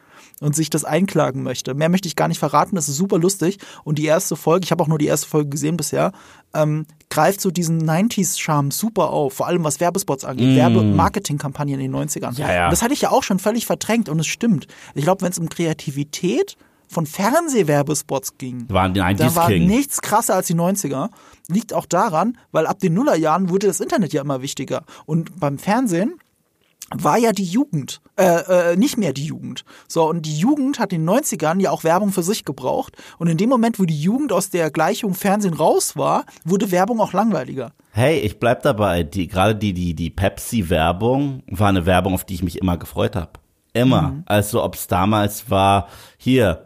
und 0.40 0.54
sich 0.54 0.70
das 0.70 0.84
einklagen 0.84 1.42
möchte. 1.42 1.74
Mehr 1.74 1.88
möchte 1.88 2.08
ich 2.08 2.16
gar 2.16 2.28
nicht 2.28 2.38
verraten, 2.38 2.76
das 2.76 2.88
ist 2.88 2.96
super 2.96 3.18
lustig. 3.18 3.58
Und 3.84 3.98
die 3.98 4.06
erste 4.06 4.36
Folge, 4.36 4.64
ich 4.64 4.70
habe 4.70 4.82
auch 4.82 4.88
nur 4.88 4.98
die 4.98 5.06
erste 5.06 5.28
Folge 5.28 5.50
gesehen 5.50 5.76
bisher, 5.76 6.12
ähm, 6.54 6.86
greift 7.10 7.40
so 7.40 7.50
diesen 7.50 7.88
90s-Charme 7.88 8.70
super 8.70 9.10
auf, 9.10 9.34
vor 9.34 9.46
allem 9.46 9.64
was 9.64 9.80
Werbespots 9.80 10.24
angeht, 10.24 10.54
mm. 10.54 10.56
Werbe-Marketing-Kampagnen 10.56 11.80
in 11.80 11.92
den 11.92 12.08
90ern. 12.08 12.38
Ja, 12.38 12.52
ja. 12.52 12.64
Und 12.64 12.70
das 12.72 12.82
hatte 12.82 12.94
ich 12.94 13.00
ja 13.00 13.10
auch 13.10 13.22
schon 13.22 13.38
völlig 13.38 13.66
verdrängt 13.66 14.08
und 14.08 14.18
es 14.20 14.26
stimmt. 14.26 14.66
Ich 14.94 15.04
glaube, 15.04 15.22
wenn 15.22 15.32
es 15.32 15.38
um 15.38 15.48
Kreativität 15.48 16.56
von 16.88 17.06
Fernsehwerbespots 17.06 18.38
ging, 18.38 18.66
Waren 18.68 18.94
die 18.94 19.00
90s 19.02 19.16
da 19.16 19.34
war 19.34 19.48
King. 19.48 19.66
nichts 19.66 20.00
krasser 20.00 20.34
als 20.34 20.46
die 20.46 20.54
90er. 20.54 21.10
Liegt 21.48 21.72
auch 21.72 21.86
daran, 21.86 22.36
weil 22.52 22.66
ab 22.66 22.78
den 22.80 22.94
Nullerjahren 22.94 23.48
wurde 23.50 23.66
das 23.66 23.80
Internet 23.80 24.12
ja 24.12 24.22
immer 24.22 24.42
wichtiger. 24.42 24.82
Und 25.06 25.38
beim 25.38 25.58
Fernsehen 25.58 26.14
war 26.90 27.18
ja 27.18 27.32
die 27.32 27.44
Jugend, 27.44 28.00
äh, 28.16 28.72
äh, 28.72 28.76
nicht 28.76 28.96
mehr 28.96 29.12
die 29.12 29.26
Jugend. 29.26 29.64
So, 29.88 30.08
und 30.08 30.24
die 30.24 30.38
Jugend 30.38 30.78
hat 30.78 30.92
in 30.94 31.04
den 31.06 31.10
90ern 31.10 31.60
ja 31.60 31.70
auch 31.70 31.84
Werbung 31.84 32.12
für 32.12 32.22
sich 32.22 32.44
gebraucht. 32.46 32.96
Und 33.18 33.28
in 33.28 33.36
dem 33.36 33.50
Moment, 33.50 33.78
wo 33.78 33.84
die 33.84 34.00
Jugend 34.00 34.32
aus 34.32 34.48
der 34.48 34.70
Gleichung 34.70 35.14
Fernsehen 35.14 35.52
raus 35.54 35.96
war, 35.96 36.24
wurde 36.44 36.70
Werbung 36.70 37.00
auch 37.00 37.12
langweiliger. 37.12 37.72
Hey, 37.92 38.20
ich 38.20 38.38
bleib 38.40 38.62
dabei. 38.62 39.02
Die, 39.02 39.28
gerade 39.28 39.54
die, 39.54 39.74
die, 39.74 39.94
die 39.94 40.08
Pepsi-Werbung 40.10 41.42
war 41.48 41.68
eine 41.68 41.84
Werbung, 41.84 42.14
auf 42.14 42.24
die 42.24 42.34
ich 42.34 42.42
mich 42.42 42.56
immer 42.58 42.78
gefreut 42.78 43.16
habe. 43.16 43.32
Immer. 43.72 44.22
Also, 44.26 44.62
ob's 44.62 44.86
damals 44.86 45.50
war, 45.50 45.88
hier, 46.16 46.64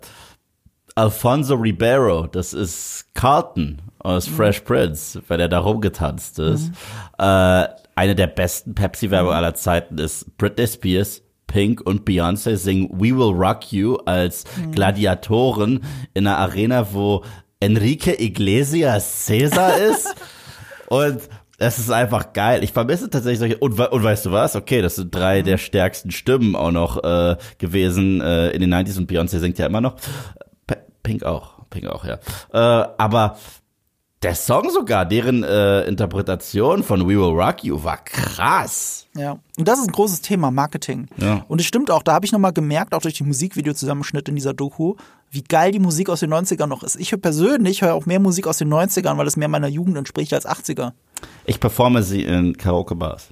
Alfonso 0.95 1.55
Ribeiro, 1.55 2.27
das 2.27 2.53
ist 2.53 3.07
Carlton 3.15 3.81
aus 3.99 4.27
Fresh 4.27 4.61
Prince, 4.61 5.23
weil 5.29 5.41
er 5.41 5.49
da 5.49 5.61
rumgetanzt 5.61 6.39
ist. 6.39 6.71
Äh, 7.19 7.67
eine 7.95 8.15
der 8.15 8.27
besten 8.27 8.75
Pepsi-Werbung 8.75 9.33
aller 9.33 9.55
Zeiten 9.55 9.99
ist 9.99 10.37
Britney 10.39 10.67
Spears, 10.67 11.23
Pink 11.47 11.81
und 11.83 12.09
Beyoncé 12.09 12.57
singen 12.57 12.89
We 12.93 13.17
Will 13.17 13.35
Rock 13.35 13.73
You 13.73 13.97
als 14.07 14.45
Gladiatoren 14.73 15.85
in 16.15 16.27
einer 16.27 16.39
Arena, 16.39 16.93
wo 16.93 17.23
Enrique 17.61 18.19
Iglesias 18.19 19.27
Caesar 19.27 19.79
ist. 19.79 20.15
Und 20.89 21.23
es 21.63 21.79
ist 21.79 21.91
einfach 21.91 22.33
geil. 22.33 22.65
Ich 22.65 22.73
vermisse 22.73 23.09
tatsächlich 23.09 23.39
solche. 23.39 23.59
Und, 23.59 23.79
und 23.79 24.03
weißt 24.03 24.27
du 24.27 24.33
was? 24.33 24.57
Okay, 24.57 24.83
das 24.83 24.97
sind 24.97 25.15
drei 25.15 25.43
der 25.43 25.59
stärksten 25.59 26.11
Stimmen 26.11 26.57
auch 26.57 26.73
noch 26.73 27.03
äh, 27.05 27.37
gewesen 27.59 28.21
äh, 28.21 28.51
in 28.51 28.61
den 28.61 28.75
90s 28.75 28.99
und 28.99 29.11
Beyoncé 29.11 29.39
singt 29.39 29.59
ja 29.59 29.67
immer 29.67 29.81
noch. 29.81 29.97
P 30.67 30.77
Pink 31.03 31.23
auch. 31.23 31.65
Pink 31.71 31.87
auch, 31.87 32.05
ja. 32.05 32.19
Äh, 32.53 32.89
aber 32.99 33.37
der 34.23 34.35
Song 34.35 34.71
sogar, 34.71 35.05
deren 35.05 35.43
äh, 35.43 35.83
Interpretation 35.83 36.83
von 36.83 37.03
We 37.03 37.19
Will 37.19 37.41
Rock 37.41 37.65
You 37.65 37.83
war 37.83 37.99
krass. 38.05 39.07
Ja, 39.17 39.39
und 39.59 39.67
das 39.67 39.81
ist 39.81 39.89
ein 39.89 39.93
großes 39.93 40.21
Thema, 40.21 40.51
Marketing. 40.51 41.09
Ja. 41.17 41.45
Und 41.49 41.61
es 41.61 41.67
stimmt 41.67 41.91
auch, 41.91 42.03
da 42.03 42.13
habe 42.15 42.25
ich 42.25 42.33
nochmal 42.33 42.53
gemerkt, 42.53 42.95
auch 42.95 43.03
durch 43.03 43.15
die 43.15 43.25
Musikvideozusammenschnitt 43.25 44.29
in 44.29 44.37
dieser 44.37 44.55
Doku, 44.55 44.95
wie 45.31 45.43
geil 45.43 45.73
die 45.73 45.81
Musik 45.81 46.09
aus 46.09 46.21
den 46.21 46.33
90ern 46.33 46.67
noch 46.67 46.83
ist. 46.83 46.97
Ich 46.97 47.11
höre 47.11 47.19
persönlich 47.19 47.83
höre 47.83 47.95
auch 47.95 48.07
mehr 48.07 48.21
Musik 48.21 48.47
aus 48.47 48.59
den 48.59 48.73
90ern, 48.73 49.17
weil 49.17 49.27
es 49.27 49.37
mehr 49.37 49.49
meiner 49.49 49.69
Jugend 49.69 49.97
entspricht 49.97 50.33
als 50.33 50.47
80er. 50.47 50.93
Ich 51.45 51.59
performe 51.59 52.03
sie 52.03 52.23
in 52.23 52.57
Karaoke-Bars. 52.57 53.29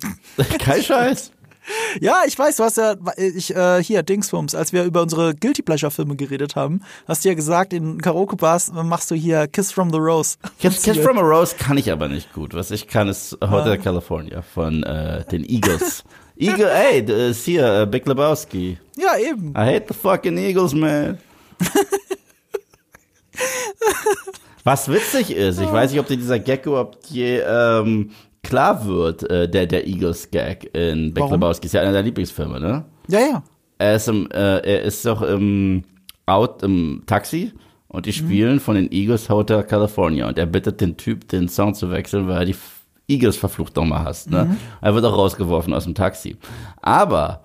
Kein 0.58 0.82
Scheiß. 0.82 1.32
Ja, 2.00 2.22
ich 2.26 2.38
weiß, 2.38 2.56
du 2.56 2.64
hast 2.64 2.76
ja, 2.76 2.94
ich, 3.16 3.54
äh, 3.54 3.82
hier, 3.82 4.02
Dingsbums, 4.02 4.54
als 4.54 4.72
wir 4.72 4.84
über 4.84 5.02
unsere 5.02 5.34
Guilty 5.34 5.62
Pleasure-Filme 5.62 6.16
geredet 6.16 6.56
haben, 6.56 6.82
hast 7.06 7.24
du 7.24 7.28
ja 7.28 7.34
gesagt, 7.34 7.72
in 7.72 8.00
Karaoke-Bars 8.00 8.72
machst 8.72 9.10
du 9.10 9.14
hier 9.14 9.46
Kiss 9.46 9.72
from 9.72 9.90
the 9.90 9.98
Rose. 9.98 10.36
Kiss, 10.58 10.82
Kiss 10.82 10.98
from 10.98 11.18
a 11.18 11.22
Rose 11.22 11.54
kann 11.56 11.78
ich 11.78 11.90
aber 11.90 12.08
nicht 12.08 12.32
gut. 12.32 12.54
Was 12.54 12.70
ich 12.70 12.88
kann, 12.88 13.08
ist 13.08 13.38
Hotel 13.40 13.78
California 13.78 14.42
von 14.42 14.82
äh, 14.82 15.24
den 15.26 15.48
Eagles. 15.48 16.04
Eagle, 16.36 16.70
ey, 16.92 17.04
das 17.04 17.38
ist 17.38 17.44
hier 17.44 17.82
äh, 17.82 17.86
Big 17.86 18.06
Lebowski. 18.06 18.78
Ja, 18.96 19.16
eben. 19.16 19.50
I 19.50 19.60
hate 19.60 19.86
the 19.88 19.94
fucking 19.94 20.36
Eagles, 20.36 20.74
man. 20.74 21.18
Was 24.64 24.88
witzig 24.88 25.30
ist, 25.30 25.60
ich 25.60 25.70
weiß 25.70 25.90
nicht, 25.90 26.00
ob 26.00 26.06
dir 26.06 26.16
dieser 26.16 26.38
Gag 26.38 26.64
überhaupt 26.64 27.06
je 27.10 27.42
ähm, 27.46 28.12
klar 28.44 28.86
wird, 28.86 29.28
äh, 29.28 29.48
der, 29.48 29.66
der 29.66 29.86
Eagles-Gag 29.88 30.70
in 30.76 31.12
Big 31.12 31.22
Warum? 31.24 31.32
Lebowski. 31.32 31.66
Ist 31.66 31.72
ja 31.72 31.80
einer 31.80 31.92
deiner 31.92 32.04
Lieblingsfilme, 32.04 32.60
ne? 32.60 32.84
Ja, 33.08 33.18
ja. 33.20 33.42
Er 33.78 33.96
ist, 33.96 34.08
im, 34.08 34.30
äh, 34.30 34.58
er 34.58 34.82
ist 34.82 35.04
doch 35.04 35.20
im, 35.22 35.82
Out, 36.26 36.62
im 36.62 37.02
Taxi 37.06 37.52
und 37.88 38.06
die 38.06 38.10
Mhm. 38.10 38.14
spielen 38.14 38.60
von 38.60 38.76
den 38.76 38.90
Eagles 38.92 39.28
Hotel 39.28 39.64
California 39.64 40.28
und 40.28 40.38
er 40.38 40.46
bittet 40.46 40.80
den 40.80 40.96
Typ, 40.96 41.28
den 41.28 41.48
Song 41.48 41.74
zu 41.74 41.90
wechseln, 41.90 42.28
weil 42.28 42.38
er 42.38 42.44
die 42.44 42.56
Eagles 43.08 43.36
verflucht 43.36 43.76
nochmal 43.76 44.04
hasst. 44.04 44.30
Ne? 44.30 44.44
Mhm. 44.44 44.56
Er 44.80 44.94
wird 44.94 45.04
auch 45.04 45.16
rausgeworfen 45.18 45.74
aus 45.74 45.84
dem 45.84 45.94
Taxi. 45.94 46.36
Aber 46.80 47.42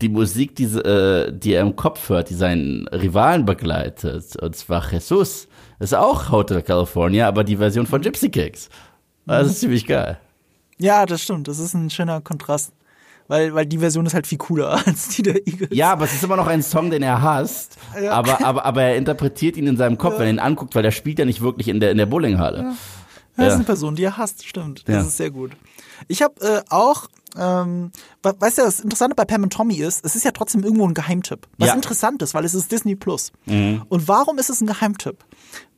die 0.00 0.08
Musik, 0.08 0.54
die, 0.56 0.64
äh, 0.64 1.32
die 1.32 1.54
er 1.54 1.62
im 1.62 1.74
Kopf 1.74 2.08
hört, 2.08 2.30
die 2.30 2.34
seinen 2.34 2.86
Rivalen 2.88 3.44
begleitet, 3.44 4.36
und 4.40 4.54
zwar 4.54 4.84
Jesus, 4.92 5.48
ist 5.80 5.94
auch 5.94 6.30
Hotel 6.30 6.62
California, 6.62 7.26
aber 7.26 7.42
die 7.44 7.56
Version 7.56 7.86
von 7.86 8.00
Gypsy 8.02 8.28
Kicks. 8.30 8.68
Das 9.26 9.44
Mhm. 9.46 9.50
ist 9.50 9.60
ziemlich 9.60 9.86
geil. 9.86 10.18
Ja, 10.78 11.06
das 11.06 11.22
stimmt. 11.22 11.48
Das 11.48 11.58
ist 11.58 11.74
ein 11.74 11.90
schöner 11.90 12.20
Kontrast. 12.20 12.72
Weil, 13.28 13.54
weil 13.54 13.64
die 13.66 13.78
Version 13.78 14.04
ist 14.04 14.14
halt 14.14 14.26
viel 14.26 14.36
cooler 14.38 14.70
als 14.86 15.08
die 15.10 15.22
der 15.22 15.46
Eagles. 15.46 15.70
Ja, 15.72 15.92
aber 15.92 16.04
es 16.04 16.12
ist 16.12 16.24
immer 16.24 16.36
noch 16.36 16.48
ein 16.48 16.62
Song, 16.62 16.90
den 16.90 17.02
er 17.02 17.22
hasst. 17.22 17.76
Ja. 18.00 18.12
Aber, 18.12 18.44
aber, 18.44 18.64
aber 18.66 18.82
er 18.82 18.96
interpretiert 18.96 19.56
ihn 19.56 19.66
in 19.68 19.76
seinem 19.76 19.96
Kopf, 19.96 20.14
wenn 20.18 20.26
er 20.26 20.32
ihn 20.32 20.38
anguckt, 20.40 20.74
weil 20.74 20.84
er 20.84 20.90
spielt 20.90 21.18
ja 21.18 21.24
nicht 21.24 21.40
wirklich 21.40 21.68
in 21.68 21.80
der, 21.80 21.92
in 21.92 21.98
der 21.98 22.06
Bowlinghalle. 22.06 22.74
Das 23.36 23.46
ist 23.46 23.50
Ja. 23.50 23.54
eine 23.54 23.64
Person, 23.64 23.96
die 23.96 24.02
er 24.04 24.16
hasst, 24.18 24.46
stimmt. 24.46 24.86
Das 24.88 24.94
Ja. 24.94 25.00
ist 25.02 25.16
sehr 25.16 25.30
gut. 25.30 25.52
Ich 26.08 26.20
habe 26.20 26.34
äh, 26.44 26.62
auch, 26.68 27.06
ähm, 27.38 27.92
we- 28.22 28.34
weißt 28.38 28.58
du, 28.58 28.62
das 28.62 28.80
Interessante 28.80 29.14
bei 29.14 29.24
Pam 29.24 29.44
und 29.44 29.52
Tommy 29.52 29.76
ist, 29.76 30.04
es 30.04 30.16
ist 30.16 30.24
ja 30.24 30.32
trotzdem 30.32 30.64
irgendwo 30.64 30.86
ein 30.86 30.92
Geheimtipp. 30.92 31.46
Was 31.58 31.68
Ja. 31.68 31.74
Mhm. 31.74 31.78
interessant 31.78 32.20
ist, 32.22 32.34
weil 32.34 32.44
es 32.44 32.54
ist 32.54 32.70
Disney 32.72 32.96
Plus. 32.96 33.30
Und 33.46 34.08
warum 34.08 34.36
ist 34.38 34.50
es 34.50 34.60
ein 34.60 34.66
Geheimtipp? 34.66 35.24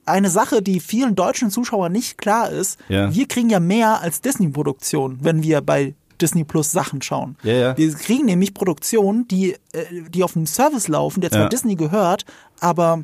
Eine 0.06 0.28
Sache, 0.30 0.60
die 0.62 0.80
vielen 0.80 1.14
deutschen 1.14 1.50
Zuschauern 1.50 1.92
nicht 1.92 2.18
klar 2.18 2.50
ist, 2.50 2.78
Ja. 2.88 3.14
wir 3.14 3.26
kriegen 3.26 3.48
ja 3.50 3.60
mehr 3.60 4.00
als 4.00 4.20
Disney-Produktion, 4.20 5.18
wenn 5.22 5.42
wir 5.42 5.60
bei 5.60 5.94
Disney 6.20 6.44
Plus 6.44 6.70
Sachen 6.72 7.02
schauen. 7.02 7.36
Ja, 7.42 7.52
ja. 7.52 7.76
Wir 7.76 7.92
kriegen 7.94 8.26
nämlich 8.26 8.54
Produktionen, 8.54 9.26
die, 9.28 9.52
äh, 9.72 9.84
die 10.10 10.22
auf 10.22 10.36
einem 10.36 10.46
Service 10.46 10.88
laufen, 10.88 11.20
der 11.20 11.30
zwar 11.30 11.42
Ja. 11.42 11.48
Disney 11.48 11.74
gehört, 11.74 12.24
aber 12.60 13.02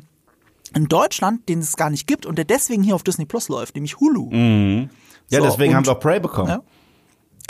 in 0.73 0.85
Deutschland, 0.87 1.49
den 1.49 1.59
es 1.59 1.75
gar 1.75 1.89
nicht 1.89 2.07
gibt 2.07 2.25
und 2.25 2.37
der 2.37 2.45
deswegen 2.45 2.83
hier 2.83 2.95
auf 2.95 3.03
Disney 3.03 3.25
Plus 3.25 3.49
läuft, 3.49 3.75
nämlich 3.75 3.99
Hulu. 3.99 4.29
Ja, 4.31 5.39
So, 5.39 5.45
deswegen 5.45 5.71
und- 5.71 5.77
haben 5.77 5.85
wir 5.85 5.91
auch 5.93 5.99
Prey 5.99 6.19
bekommen. 6.19 6.59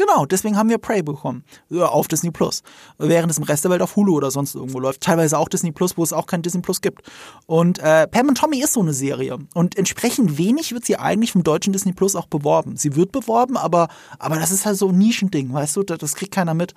Genau, 0.01 0.25
deswegen 0.25 0.57
haben 0.57 0.67
wir 0.67 0.79
Prey 0.79 1.03
bekommen. 1.03 1.43
Auf 1.69 2.07
Disney 2.07 2.31
Plus. 2.31 2.63
Während 2.97 3.29
es 3.29 3.37
im 3.37 3.43
Rest 3.43 3.63
der 3.65 3.69
Welt 3.69 3.83
auf 3.83 3.95
Hulu 3.95 4.15
oder 4.15 4.31
sonst 4.31 4.55
irgendwo 4.55 4.79
läuft. 4.79 5.01
Teilweise 5.01 5.37
auch 5.37 5.47
Disney 5.47 5.71
Plus, 5.71 5.95
wo 5.95 6.01
es 6.01 6.11
auch 6.11 6.25
kein 6.25 6.41
Disney 6.41 6.61
Plus 6.61 6.81
gibt. 6.81 7.03
Und 7.45 7.77
äh, 7.77 8.07
Pam 8.07 8.27
und 8.27 8.35
Tommy 8.35 8.63
ist 8.63 8.73
so 8.73 8.79
eine 8.79 8.93
Serie. 8.93 9.37
Und 9.53 9.77
entsprechend 9.77 10.39
wenig 10.39 10.73
wird 10.73 10.85
sie 10.85 10.97
eigentlich 10.97 11.33
vom 11.33 11.43
deutschen 11.43 11.71
Disney 11.71 11.93
Plus 11.93 12.15
auch 12.15 12.25
beworben. 12.25 12.77
Sie 12.77 12.95
wird 12.95 13.11
beworben, 13.11 13.57
aber, 13.57 13.89
aber 14.17 14.37
das 14.37 14.49
ist 14.49 14.65
halt 14.65 14.75
so 14.75 14.89
ein 14.89 14.97
Nischending, 14.97 15.53
weißt 15.53 15.75
du? 15.75 15.83
Das, 15.83 15.99
das 15.99 16.15
kriegt 16.15 16.33
keiner 16.33 16.55
mit. 16.55 16.73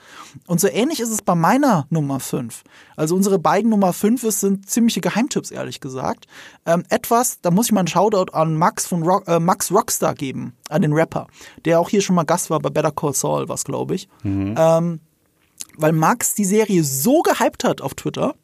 Und 0.47 0.61
so 0.61 0.69
ähnlich 0.69 1.01
ist 1.01 1.09
es 1.09 1.23
bei 1.23 1.35
meiner 1.35 1.87
Nummer 1.89 2.21
5. 2.21 2.63
Also 2.97 3.15
unsere 3.15 3.39
beiden 3.39 3.71
Nummer 3.71 3.93
5 3.93 4.23
sind 4.31 4.69
ziemliche 4.69 5.01
Geheimtipps, 5.01 5.51
ehrlich 5.51 5.81
gesagt. 5.81 6.27
Ähm, 6.67 6.85
etwas, 6.89 7.41
da 7.41 7.51
muss 7.51 7.67
ich 7.67 7.73
mal 7.73 7.81
einen 7.81 7.89
Shoutout 7.89 8.33
an 8.33 8.57
Max 8.57 8.87
von 8.87 9.03
Rock, 9.03 9.27
äh, 9.29 9.41
Max 9.41 9.73
Rockstar 9.73 10.15
geben, 10.15 10.55
an 10.69 10.83
den 10.83 10.93
Rapper, 10.93 11.27
der 11.65 11.81
auch 11.81 11.89
hier 11.89 12.03
schon 12.03 12.17
mal 12.17 12.25
Gast 12.25 12.51
war 12.51 12.61
bei 12.61 12.71
Better 12.71 12.93
Call 12.93 13.15
Saul, 13.15 13.49
was 13.49 13.65
glaube 13.65 13.95
ich. 13.95 14.09
Ähm, 14.57 15.01
weil 15.77 15.93
Max 15.93 16.35
die 16.35 16.45
Serie 16.45 16.85
so 16.85 17.23
gehypt 17.23 17.65
hat 17.65 17.81
auf 17.81 17.95
Twitter 17.95 18.35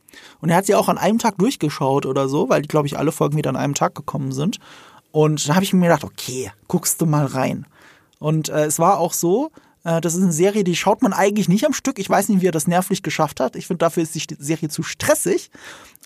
und 0.41 0.51
er 0.51 0.57
hat 0.57 0.67
sie 0.67 0.75
auch 0.75 0.89
an 0.89 0.99
einem 0.99 1.19
Tag 1.19 1.39
durchgeschaut 1.39 2.07
oder 2.07 2.29
so, 2.29 2.49
weil, 2.49 2.63
glaube 2.63 2.87
ich, 2.87 2.99
alle 2.99 3.13
Folgen 3.13 3.37
wieder 3.37 3.51
an 3.51 3.57
einem 3.57 3.75
Tag 3.75 3.95
gekommen 3.95 4.33
sind. 4.33 4.59
Und 5.13 5.49
da 5.49 5.55
habe 5.55 5.65
ich 5.65 5.73
mir 5.73 5.87
gedacht, 5.87 6.05
okay, 6.05 6.53
guckst 6.69 7.01
du 7.01 7.07
mal 7.07 7.27
rein. 7.27 7.67
Und 8.19 8.49
äh, 8.49 8.65
es 8.67 8.79
war 8.79 8.99
auch 8.99 9.13
so, 9.13 9.51
das 9.83 10.15
ist 10.15 10.23
eine 10.23 10.33
Serie, 10.33 10.65
die 10.65 10.77
schaut 10.77 11.03
man 11.03 11.13
eigentlich 11.13 11.49
nicht 11.49 11.65
am 11.65 11.73
Stück. 11.73 11.99
Ich 11.99 12.11
weiß 12.11 12.29
nicht, 12.29 12.43
wie 12.43 12.49
er 12.49 12.53
das 12.53 12.67
nervlich 12.67 13.03
geschafft 13.03 13.41
hat. 13.41 13.57
Ich 13.57 13.67
finde, 13.67 13.79
dafür 13.79 14.03
ist 14.03 14.15
die 14.15 14.37
Serie 14.39 14.69
zu 14.69 14.83
stressig. 14.83 15.51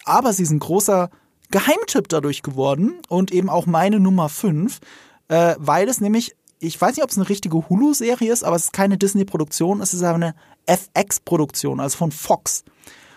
Aber 0.04 0.32
sie 0.32 0.44
ist 0.44 0.50
ein 0.50 0.60
großer 0.60 1.10
Geheimtipp 1.50 2.08
dadurch 2.08 2.42
geworden 2.42 3.00
und 3.08 3.32
eben 3.32 3.48
auch 3.48 3.66
meine 3.66 4.00
Nummer 4.00 4.28
5, 4.28 4.80
äh, 5.28 5.54
weil 5.58 5.88
es 5.88 6.00
nämlich, 6.00 6.34
ich 6.58 6.80
weiß 6.80 6.96
nicht, 6.96 7.04
ob 7.04 7.10
es 7.10 7.16
eine 7.16 7.28
richtige 7.28 7.68
Hulu-Serie 7.68 8.32
ist, 8.32 8.44
aber 8.44 8.56
es 8.56 8.64
ist 8.64 8.72
keine 8.72 8.98
Disney-Produktion, 8.98 9.80
es 9.80 9.94
ist 9.94 10.02
eine 10.02 10.34
FX-Produktion, 10.66 11.80
also 11.80 11.96
von 11.96 12.12
Fox. 12.12 12.64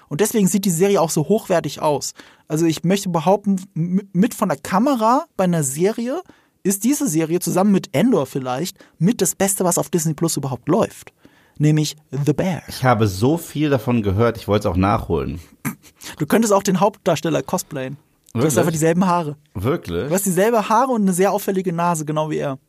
Und 0.09 0.21
deswegen 0.21 0.47
sieht 0.47 0.65
die 0.65 0.71
Serie 0.71 1.01
auch 1.01 1.09
so 1.09 1.27
hochwertig 1.27 1.81
aus. 1.81 2.13
Also 2.47 2.65
ich 2.65 2.83
möchte 2.83 3.09
behaupten, 3.09 3.61
mit 3.73 4.33
von 4.33 4.49
der 4.49 4.57
Kamera 4.57 5.25
bei 5.35 5.43
einer 5.43 5.63
Serie 5.63 6.21
ist 6.67 6.83
diese 6.83 7.07
Serie 7.07 7.39
zusammen 7.39 7.71
mit 7.71 7.89
Endor 7.93 8.25
vielleicht 8.25 8.77
mit 8.99 9.21
das 9.21 9.35
Beste, 9.35 9.63
was 9.63 9.77
auf 9.77 9.89
Disney 9.89 10.13
Plus 10.13 10.37
überhaupt 10.37 10.67
läuft. 10.67 11.13
Nämlich 11.57 11.95
The 12.11 12.33
Bear. 12.33 12.61
Ich 12.67 12.83
habe 12.83 13.07
so 13.07 13.37
viel 13.37 13.69
davon 13.69 14.03
gehört, 14.03 14.37
ich 14.37 14.47
wollte 14.47 14.67
es 14.67 14.71
auch 14.71 14.77
nachholen. 14.77 15.39
Du 16.19 16.27
könntest 16.27 16.53
auch 16.53 16.61
den 16.63 16.79
Hauptdarsteller 16.79 17.41
cosplayen. 17.41 17.97
Du 18.33 18.39
hast 18.39 18.43
Wirklich? 18.43 18.59
einfach 18.59 18.71
dieselben 18.71 19.07
Haare. 19.07 19.35
Wirklich? 19.55 20.09
Du 20.09 20.13
hast 20.13 20.25
dieselbe 20.25 20.69
Haare 20.69 20.91
und 20.91 21.01
eine 21.01 21.13
sehr 21.13 21.31
auffällige 21.31 21.73
Nase, 21.73 22.05
genau 22.05 22.29
wie 22.29 22.37
er. 22.37 22.59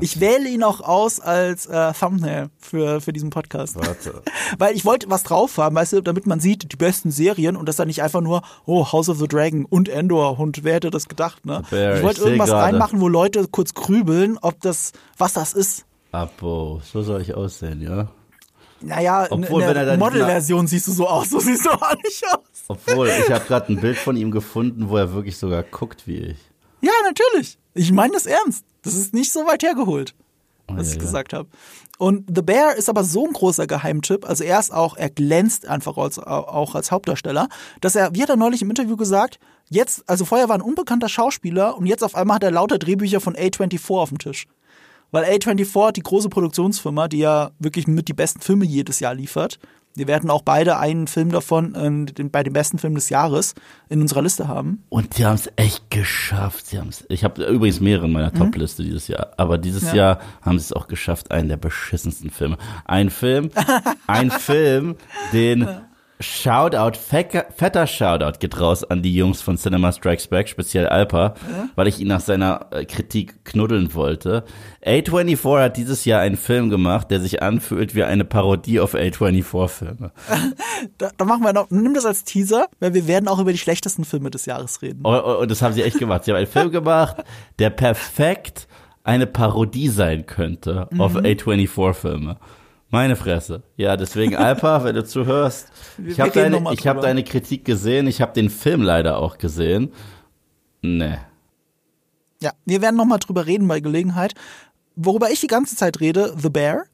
Ich 0.00 0.20
wähle 0.20 0.48
ihn 0.48 0.62
auch 0.62 0.80
aus 0.80 1.20
als 1.20 1.66
äh, 1.66 1.92
Thumbnail 1.92 2.50
für, 2.58 3.00
für 3.00 3.12
diesen 3.12 3.30
Podcast. 3.30 3.76
Warte. 3.76 4.22
Weil 4.58 4.76
ich 4.76 4.84
wollte 4.84 5.10
was 5.10 5.22
drauf 5.22 5.56
haben, 5.58 5.74
weißt 5.76 5.94
du, 5.94 6.00
damit 6.00 6.26
man 6.26 6.40
sieht, 6.40 6.72
die 6.72 6.76
besten 6.76 7.10
Serien 7.10 7.56
und 7.56 7.66
das 7.66 7.76
dann 7.76 7.88
nicht 7.88 8.02
einfach 8.02 8.20
nur, 8.20 8.42
oh, 8.66 8.92
House 8.92 9.08
of 9.08 9.18
the 9.18 9.28
Dragon 9.28 9.64
und 9.64 9.88
Endor 9.88 10.38
und 10.38 10.64
wer 10.64 10.74
hätte 10.74 10.90
das 10.90 11.08
gedacht, 11.08 11.44
ne? 11.46 11.62
Bear, 11.70 11.96
ich 11.96 12.02
wollte 12.02 12.22
irgendwas 12.22 12.50
gerade. 12.50 12.64
reinmachen, 12.64 13.00
wo 13.00 13.08
Leute 13.08 13.46
kurz 13.48 13.74
grübeln, 13.74 14.38
ob 14.40 14.60
das, 14.60 14.92
was 15.16 15.32
das 15.32 15.52
ist. 15.52 15.84
Abo, 16.12 16.80
so 16.84 17.02
soll 17.02 17.20
ich 17.22 17.34
aussehen, 17.34 17.82
ja? 17.82 18.08
Naja, 18.80 19.24
in, 19.26 19.44
Obwohl, 19.44 19.62
in 19.62 19.68
er 19.68 19.84
der 19.84 19.98
Modelversion 19.98 20.66
siehst 20.66 20.86
du 20.88 20.92
so 20.92 21.08
aus, 21.08 21.30
so 21.30 21.40
siehst 21.40 21.66
du 21.66 21.70
auch 21.70 21.94
nicht 22.04 22.24
aus. 22.32 22.64
Obwohl, 22.68 23.08
ich 23.08 23.30
habe 23.30 23.44
gerade 23.44 23.72
ein 23.72 23.80
Bild 23.80 23.96
von 23.96 24.16
ihm 24.16 24.30
gefunden, 24.30 24.88
wo 24.88 24.96
er 24.96 25.12
wirklich 25.12 25.36
sogar 25.36 25.62
guckt 25.62 26.06
wie 26.06 26.18
ich. 26.18 26.38
Ja, 26.80 26.92
natürlich. 27.04 27.58
Ich 27.74 27.90
meine 27.92 28.12
das 28.12 28.26
ernst. 28.26 28.64
Das 28.88 29.00
ist 29.00 29.14
nicht 29.14 29.32
so 29.32 29.46
weit 29.46 29.62
hergeholt, 29.62 30.14
was 30.66 30.88
ja, 30.88 30.94
ich 30.94 30.98
gesagt 30.98 31.32
habe. 31.32 31.48
Und 31.98 32.30
The 32.34 32.42
Bear 32.42 32.76
ist 32.76 32.88
aber 32.88 33.04
so 33.04 33.26
ein 33.26 33.32
großer 33.32 33.66
Geheimtipp, 33.66 34.28
also 34.28 34.44
er 34.44 34.60
ist 34.60 34.72
auch, 34.72 34.96
er 34.96 35.10
glänzt 35.10 35.66
einfach 35.66 35.96
als, 35.96 36.18
auch 36.18 36.74
als 36.74 36.90
Hauptdarsteller, 36.90 37.48
dass 37.80 37.96
er, 37.96 38.14
wie 38.14 38.22
hat 38.22 38.30
er 38.30 38.36
neulich 38.36 38.62
im 38.62 38.70
Interview 38.70 38.96
gesagt, 38.96 39.40
jetzt, 39.68 40.04
also 40.08 40.24
vorher 40.24 40.48
war 40.48 40.54
ein 40.54 40.62
unbekannter 40.62 41.08
Schauspieler 41.08 41.76
und 41.76 41.86
jetzt 41.86 42.04
auf 42.04 42.14
einmal 42.14 42.36
hat 42.36 42.44
er 42.44 42.52
lauter 42.52 42.78
Drehbücher 42.78 43.20
von 43.20 43.34
A24 43.34 43.98
auf 43.98 44.10
dem 44.10 44.18
Tisch. 44.18 44.46
Weil 45.10 45.24
A24, 45.24 45.92
die 45.92 46.02
große 46.02 46.28
Produktionsfirma, 46.28 47.08
die 47.08 47.18
ja 47.18 47.50
wirklich 47.58 47.86
mit 47.86 48.08
die 48.08 48.12
besten 48.12 48.40
Filme 48.40 48.66
jedes 48.66 49.00
Jahr 49.00 49.14
liefert, 49.14 49.58
wir 49.94 50.06
werden 50.06 50.30
auch 50.30 50.42
beide 50.42 50.78
einen 50.78 51.06
Film 51.08 51.30
davon 51.30 51.74
äh, 51.74 52.12
den, 52.12 52.30
bei 52.30 52.42
dem 52.42 52.52
besten 52.52 52.78
Film 52.78 52.94
des 52.94 53.08
Jahres 53.08 53.54
in 53.88 54.00
unserer 54.00 54.22
Liste 54.22 54.46
haben. 54.46 54.84
Und 54.88 55.18
die 55.18 55.24
haben 55.26 55.34
es 55.34 55.50
echt 55.56 55.90
geschafft. 55.90 56.66
Sie 56.68 56.78
haben's, 56.78 57.04
ich 57.08 57.24
habe 57.24 57.44
übrigens 57.44 57.80
mehrere 57.80 58.06
in 58.06 58.12
meiner 58.12 58.32
Top-Liste 58.32 58.82
dieses 58.84 59.08
Jahr. 59.08 59.32
Aber 59.36 59.58
dieses 59.58 59.82
Ja. 59.88 59.94
Jahr 59.94 60.20
haben 60.42 60.58
sie 60.58 60.64
es 60.66 60.72
auch 60.72 60.86
geschafft, 60.86 61.30
einen 61.32 61.48
der 61.48 61.56
beschissensten 61.56 62.30
Filme. 62.30 62.58
Ein 62.84 63.10
Film, 63.10 63.50
ein 64.06 64.30
Film, 64.38 64.96
den 65.32 65.66
Shoutout, 66.20 66.96
fecker, 66.98 67.46
fetter 67.54 67.86
Shoutout 67.86 68.38
geht 68.40 68.58
raus 68.60 68.82
an 68.82 69.02
die 69.02 69.14
Jungs 69.14 69.40
von 69.40 69.56
Cinema 69.56 69.92
Strikes 69.92 70.26
Back, 70.26 70.48
speziell 70.48 70.86
Alpa, 70.88 71.34
weil 71.76 71.86
ich 71.86 72.00
ihn 72.00 72.08
nach 72.08 72.20
seiner 72.20 72.66
äh, 72.70 72.84
Kritik 72.84 73.44
knuddeln 73.44 73.94
wollte. 73.94 74.44
A24 74.84 75.62
hat 75.62 75.76
dieses 75.76 76.04
Jahr 76.04 76.20
einen 76.20 76.36
Film 76.36 76.70
gemacht, 76.70 77.10
der 77.10 77.20
sich 77.20 77.42
anfühlt 77.42 77.94
wie 77.94 78.02
eine 78.02 78.24
Parodie 78.24 78.80
auf 78.80 78.94
A24-Filme. 78.94 80.12
Da, 80.96 81.10
da 81.16 81.24
machen 81.24 81.42
wir 81.42 81.52
noch, 81.52 81.70
nimm 81.70 81.92
das 81.94 82.06
als 82.06 82.22
Teaser, 82.24 82.66
weil 82.78 82.94
wir 82.94 83.06
werden 83.08 83.28
auch 83.28 83.40
über 83.40 83.50
die 83.52 83.58
schlechtesten 83.58 84.04
Filme 84.04 84.30
des 84.30 84.46
Jahres 84.46 84.80
reden. 84.80 85.04
Und, 85.04 85.14
und 85.20 85.36
und 85.36 85.50
das 85.50 85.60
haben 85.62 85.72
sie 85.74 85.82
echt 85.82 85.98
gemacht. 85.98 86.24
Sie 86.24 86.30
haben 86.30 86.36
einen 86.38 86.46
Film 86.46 86.70
gemacht, 86.70 87.16
der 87.58 87.70
perfekt 87.70 88.68
eine 89.02 89.26
Parodie 89.26 89.88
sein 89.88 90.26
könnte 90.26 90.88
auf 90.98 91.14
Mhm. 91.14 91.20
A24-Filme. 91.20 92.36
Meine 92.90 93.16
Fresse. 93.16 93.62
Ja, 93.76 93.96
deswegen 93.96 94.34
Alpa, 94.36 94.82
wenn 94.84 94.94
du 94.94 95.04
zuhörst. 95.04 95.70
Ich 96.04 96.18
habe 96.20 96.30
deine, 96.30 96.72
ich 96.72 96.86
hab 96.86 97.02
deine 97.02 97.22
Kritik 97.22 97.64
gesehen. 97.64 98.06
Ich 98.06 98.22
habe 98.22 98.32
den 98.32 98.48
Film 98.48 98.82
leider 98.82 99.18
auch 99.18 99.36
gesehen. 99.36 99.92
Nee. 100.80 101.18
Ja, 102.40 102.52
wir 102.64 102.80
werden 102.80 102.96
noch 102.96 103.04
mal 103.04 103.18
drüber 103.18 103.46
reden 103.46 103.68
bei 103.68 103.80
Gelegenheit. 103.80 104.34
Worüber 104.96 105.30
ich 105.30 105.40
die 105.40 105.48
ganze 105.48 105.76
Zeit 105.76 106.00
rede, 106.00 106.34
The 106.36 106.48
Bear. 106.48 106.84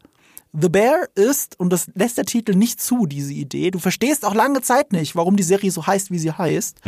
The 0.57 0.69
Bear 0.69 1.09
ist, 1.17 1.59
und 1.59 1.73
das 1.73 1.91
lässt 1.97 2.17
der 2.17 2.27
Titel 2.27 2.55
nicht 2.55 2.81
zu, 2.81 3.07
diese 3.07 3.33
Idee, 3.33 3.73
du 3.73 3.81
verstehst 3.81 4.25
auch 4.25 4.35
lange 4.35 4.63
Zeit 4.63 4.93
nicht, 4.93 5.17
warum 5.17 5.37
die 5.37 5.43
Serie 5.43 5.73
so 5.73 5.85
heißt, 5.85 6.13
wie 6.13 6.19
sie 6.19 6.31
heißt, 6.31 6.81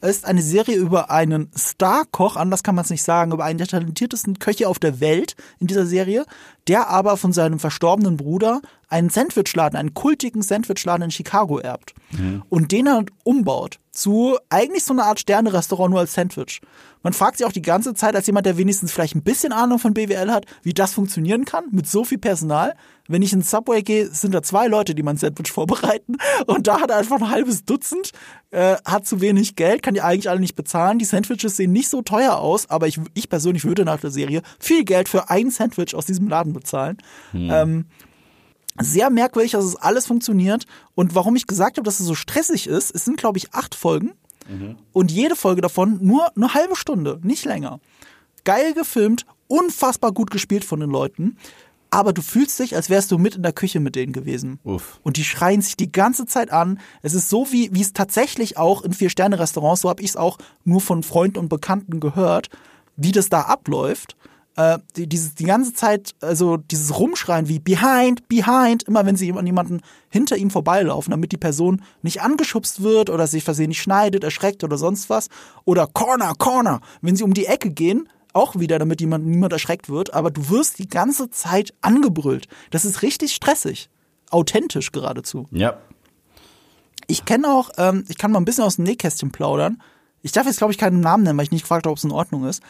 ist 0.00 0.24
eine 0.24 0.42
Serie 0.42 0.76
über 0.76 1.10
einen 1.12 1.48
Star-Koch, 1.56 2.34
anders 2.34 2.64
kann 2.64 2.74
man 2.74 2.84
es 2.84 2.90
nicht 2.90 3.04
sagen, 3.04 3.30
über 3.30 3.44
einen 3.44 3.58
der 3.58 3.68
talentiertesten 3.68 4.40
Köche 4.40 4.68
auf 4.68 4.80
der 4.80 4.98
Welt 4.98 5.36
in 5.60 5.68
dieser 5.68 5.86
Serie, 5.86 6.26
der 6.66 6.88
aber 6.88 7.16
von 7.16 7.32
seinem 7.32 7.60
verstorbenen 7.60 8.16
Bruder 8.16 8.60
einen 8.88 9.08
Sandwichladen, 9.08 9.78
einen 9.78 9.94
kultigen 9.94 10.42
Sandwichladen 10.42 11.04
in 11.04 11.10
Chicago 11.12 11.58
erbt. 11.58 11.94
Und 12.48 12.72
den 12.72 12.88
er 12.88 13.04
umbaut 13.24 13.78
zu 13.92 14.36
eigentlich 14.48 14.84
so 14.84 14.94
einer 14.94 15.04
Art 15.04 15.20
Sterne-Restaurant 15.20 15.90
nur 15.90 16.00
als 16.00 16.14
Sandwich. 16.14 16.60
Man 17.02 17.12
fragt 17.12 17.38
sich 17.38 17.46
auch 17.46 17.52
die 17.52 17.62
ganze 17.62 17.94
Zeit, 17.94 18.14
als 18.14 18.26
jemand, 18.26 18.46
der 18.46 18.56
wenigstens 18.56 18.92
vielleicht 18.92 19.14
ein 19.14 19.22
bisschen 19.22 19.52
Ahnung 19.52 19.78
von 19.78 19.94
BWL 19.94 20.30
hat, 20.30 20.46
wie 20.62 20.74
das 20.74 20.94
funktionieren 20.94 21.44
kann 21.44 21.64
mit 21.70 21.88
so 21.88 22.04
viel 22.04 22.18
Personal. 22.18 22.74
Wenn 23.08 23.22
ich 23.22 23.32
ins 23.32 23.50
Subway 23.50 23.82
gehe, 23.82 24.08
sind 24.08 24.32
da 24.32 24.42
zwei 24.42 24.68
Leute, 24.68 24.94
die 24.94 25.02
mein 25.02 25.16
Sandwich 25.16 25.50
vorbereiten 25.50 26.16
und 26.46 26.66
da 26.66 26.80
hat 26.80 26.90
er 26.90 26.98
einfach 26.98 27.20
ein 27.20 27.30
halbes 27.30 27.64
Dutzend, 27.64 28.12
äh, 28.50 28.76
hat 28.84 29.06
zu 29.06 29.20
wenig 29.20 29.56
Geld, 29.56 29.82
kann 29.82 29.94
die 29.94 30.02
eigentlich 30.02 30.30
alle 30.30 30.40
nicht 30.40 30.54
bezahlen. 30.54 30.98
Die 30.98 31.04
Sandwiches 31.04 31.56
sehen 31.56 31.72
nicht 31.72 31.88
so 31.88 32.02
teuer 32.02 32.36
aus, 32.36 32.70
aber 32.70 32.86
ich, 32.86 33.00
ich 33.14 33.28
persönlich 33.28 33.64
würde 33.64 33.84
nach 33.84 34.00
der 34.00 34.10
Serie 34.10 34.42
viel 34.60 34.84
Geld 34.84 35.08
für 35.08 35.30
ein 35.30 35.50
Sandwich 35.50 35.94
aus 35.94 36.06
diesem 36.06 36.28
Laden 36.28 36.52
bezahlen. 36.52 36.98
Ähm, 37.50 37.86
sehr 38.80 39.10
merkwürdig, 39.10 39.52
dass 39.52 39.64
es 39.64 39.76
alles 39.76 40.06
funktioniert. 40.06 40.66
Und 40.94 41.14
warum 41.14 41.36
ich 41.36 41.46
gesagt 41.46 41.76
habe, 41.76 41.84
dass 41.84 42.00
es 42.00 42.06
so 42.06 42.14
stressig 42.14 42.66
ist, 42.66 42.94
es 42.94 43.04
sind, 43.04 43.18
glaube 43.18 43.38
ich, 43.38 43.52
acht 43.52 43.74
Folgen. 43.74 44.12
Und 44.92 45.10
jede 45.10 45.36
Folge 45.36 45.60
davon 45.60 45.98
nur 46.02 46.34
eine 46.36 46.54
halbe 46.54 46.76
Stunde, 46.76 47.20
nicht 47.22 47.44
länger. 47.44 47.80
Geil 48.44 48.74
gefilmt, 48.74 49.24
unfassbar 49.46 50.12
gut 50.12 50.30
gespielt 50.30 50.64
von 50.64 50.80
den 50.80 50.90
Leuten. 50.90 51.36
Aber 51.90 52.14
du 52.14 52.22
fühlst 52.22 52.58
dich, 52.58 52.74
als 52.74 52.88
wärst 52.88 53.10
du 53.10 53.18
mit 53.18 53.36
in 53.36 53.42
der 53.42 53.52
Küche 53.52 53.78
mit 53.78 53.96
denen 53.96 54.14
gewesen. 54.14 54.58
Uff. 54.64 54.98
Und 55.02 55.18
die 55.18 55.24
schreien 55.24 55.60
sich 55.60 55.76
die 55.76 55.92
ganze 55.92 56.24
Zeit 56.24 56.50
an. 56.50 56.80
Es 57.02 57.12
ist 57.12 57.28
so, 57.28 57.52
wie, 57.52 57.68
wie 57.74 57.82
es 57.82 57.92
tatsächlich 57.92 58.56
auch 58.56 58.82
in 58.82 58.94
Vier-Sterne-Restaurants, 58.94 59.82
so 59.82 59.90
habe 59.90 60.02
ich 60.02 60.08
es 60.08 60.16
auch 60.16 60.38
nur 60.64 60.80
von 60.80 61.02
Freunden 61.02 61.38
und 61.38 61.50
Bekannten 61.50 62.00
gehört, 62.00 62.48
wie 62.96 63.12
das 63.12 63.28
da 63.28 63.42
abläuft. 63.42 64.16
Äh, 64.56 64.78
die, 64.96 65.06
dieses, 65.06 65.34
die 65.34 65.44
ganze 65.44 65.72
Zeit, 65.72 66.14
also 66.20 66.58
dieses 66.58 66.98
Rumschreien 66.98 67.48
wie 67.48 67.58
behind, 67.58 68.28
behind, 68.28 68.82
immer 68.82 69.06
wenn 69.06 69.16
sie 69.16 69.32
an 69.32 69.46
jemanden 69.46 69.80
hinter 70.10 70.36
ihm 70.36 70.50
vorbeilaufen, 70.50 71.10
damit 71.10 71.32
die 71.32 71.38
Person 71.38 71.82
nicht 72.02 72.20
angeschubst 72.20 72.82
wird 72.82 73.08
oder 73.08 73.26
sich 73.26 73.44
versehentlich 73.44 73.80
schneidet, 73.80 74.24
erschreckt 74.24 74.62
oder 74.62 74.76
sonst 74.76 75.08
was. 75.08 75.28
Oder 75.64 75.86
Corner, 75.86 76.34
Corner, 76.36 76.80
wenn 77.00 77.16
sie 77.16 77.24
um 77.24 77.32
die 77.32 77.46
Ecke 77.46 77.70
gehen, 77.70 78.08
auch 78.34 78.58
wieder, 78.58 78.78
damit 78.78 79.00
jemand, 79.00 79.26
niemand 79.26 79.52
erschreckt 79.52 79.88
wird, 79.88 80.14
aber 80.14 80.30
du 80.30 80.48
wirst 80.50 80.78
die 80.78 80.88
ganze 80.88 81.30
Zeit 81.30 81.72
angebrüllt. 81.80 82.46
Das 82.70 82.84
ist 82.84 83.02
richtig 83.02 83.32
stressig. 83.32 83.88
Authentisch 84.30 84.92
geradezu. 84.92 85.46
Ja. 85.50 85.78
Ich 87.06 87.24
kenne 87.24 87.48
auch, 87.48 87.70
ähm, 87.76 88.04
ich 88.08 88.16
kann 88.16 88.32
mal 88.32 88.40
ein 88.40 88.44
bisschen 88.44 88.64
aus 88.64 88.76
dem 88.76 88.84
Nähkästchen 88.84 89.32
plaudern. 89.32 89.82
Ich 90.22 90.32
darf 90.32 90.46
jetzt, 90.46 90.58
glaube 90.58 90.72
ich, 90.72 90.78
keinen 90.78 91.00
Namen 91.00 91.24
nennen, 91.24 91.36
weil 91.36 91.44
ich 91.44 91.50
nicht 91.50 91.62
gefragt 91.62 91.84
habe, 91.84 91.90
ob 91.90 91.98
es 91.98 92.04
in 92.04 92.12
Ordnung 92.12 92.46
ist. 92.46 92.62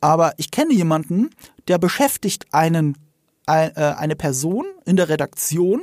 Aber 0.00 0.32
ich 0.38 0.50
kenne 0.50 0.72
jemanden, 0.72 1.30
der 1.68 1.78
beschäftigt 1.78 2.46
einen, 2.52 2.96
ein, 3.46 3.74
äh, 3.76 3.94
eine 3.98 4.16
Person 4.16 4.64
in 4.86 4.96
der 4.96 5.08
Redaktion, 5.08 5.82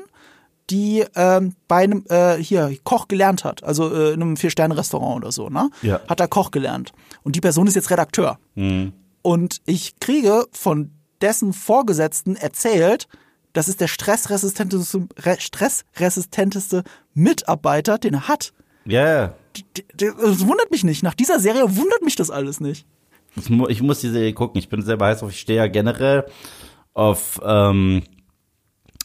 die 0.69 1.05
ähm, 1.15 1.55
bei 1.67 1.83
einem 1.83 2.03
äh, 2.09 2.35
hier 2.35 2.75
Koch 2.83 3.07
gelernt 3.07 3.43
hat, 3.45 3.63
also 3.63 3.93
äh, 3.93 4.13
in 4.13 4.21
einem 4.21 4.35
Vier-Sterne-Restaurant 4.37 5.17
oder 5.23 5.31
so, 5.31 5.49
ne? 5.49 5.69
Ja. 5.81 6.01
Hat 6.09 6.19
er 6.19 6.27
Koch 6.27 6.51
gelernt. 6.51 6.91
Und 7.23 7.35
die 7.37 7.41
Person 7.41 7.67
ist 7.67 7.75
jetzt 7.75 7.89
Redakteur. 7.89 8.37
Mhm. 8.55 8.91
Und 9.21 9.61
ich 9.65 9.99
kriege 9.99 10.45
von 10.51 10.91
dessen 11.21 11.53
Vorgesetzten 11.53 12.35
erzählt, 12.35 13.07
das 13.53 13.67
ist 13.69 13.79
der 13.81 13.87
stressresistenteste, 13.87 15.07
re- 15.19 15.37
stressresistenteste 15.39 16.83
Mitarbeiter, 17.13 17.97
den 17.97 18.15
er 18.15 18.27
hat. 18.27 18.53
Ja, 18.85 19.33
d- 19.75 19.83
Das 19.95 20.45
wundert 20.45 20.69
mich 20.71 20.83
nicht. 20.83 21.01
Nach 21.03 21.13
dieser 21.15 21.39
Serie 21.39 21.63
wundert 21.75 22.01
mich 22.03 22.15
das 22.15 22.29
alles 22.29 22.59
nicht. 22.59 22.85
Ich, 23.37 23.49
mu 23.49 23.67
ich 23.67 23.81
muss 23.81 24.01
die 24.01 24.09
Serie 24.09 24.33
gucken. 24.33 24.59
Ich 24.59 24.69
bin 24.69 24.81
selber 24.81 25.05
heiß 25.07 25.23
auf. 25.23 25.31
Ich 25.31 25.39
stehe 25.39 25.57
ja 25.57 25.67
generell 25.67 26.25
auf, 26.93 27.39
ähm, 27.45 28.03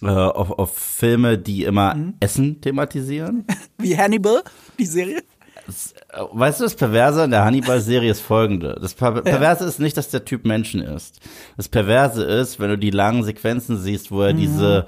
äh, 0.03 0.07
auf, 0.07 0.51
auf 0.51 0.77
Filme, 0.77 1.39
die 1.39 1.65
immer 1.65 1.95
Mhm. 1.95 2.15
Essen 2.21 2.61
thematisieren. 2.61 3.47
Wie 3.79 3.97
Hannibal, 3.97 4.43
die 4.79 4.87
Serie. 4.87 5.19
Äh, 5.19 6.21
Weißt 6.33 6.61
du, 6.61 6.65
das 6.65 6.75
Perverse 6.75 7.23
an 7.23 7.31
der 7.31 7.45
Hannibal-Serie 7.45 8.11
ist 8.11 8.21
folgende. 8.21 8.77
Das 8.81 8.95
Per 8.95 9.13
Perverse 9.23 9.65
ist 9.65 9.79
nicht, 9.79 9.97
dass 9.97 10.09
der 10.11 10.25
Typ 10.25 10.45
Menschen 10.45 10.81
ist. 10.81 11.21
Das 11.57 11.69
Perverse 11.69 12.25
ist, 12.25 12.59
wenn 12.59 12.71
du 12.71 12.79
die 12.79 12.91
langen 12.91 13.23
Sequenzen 13.25 13.79
siehst, 13.79 14.11
wo 14.11 14.17
Mhm. 14.17 14.23
er 14.23 14.33
diese 14.33 14.87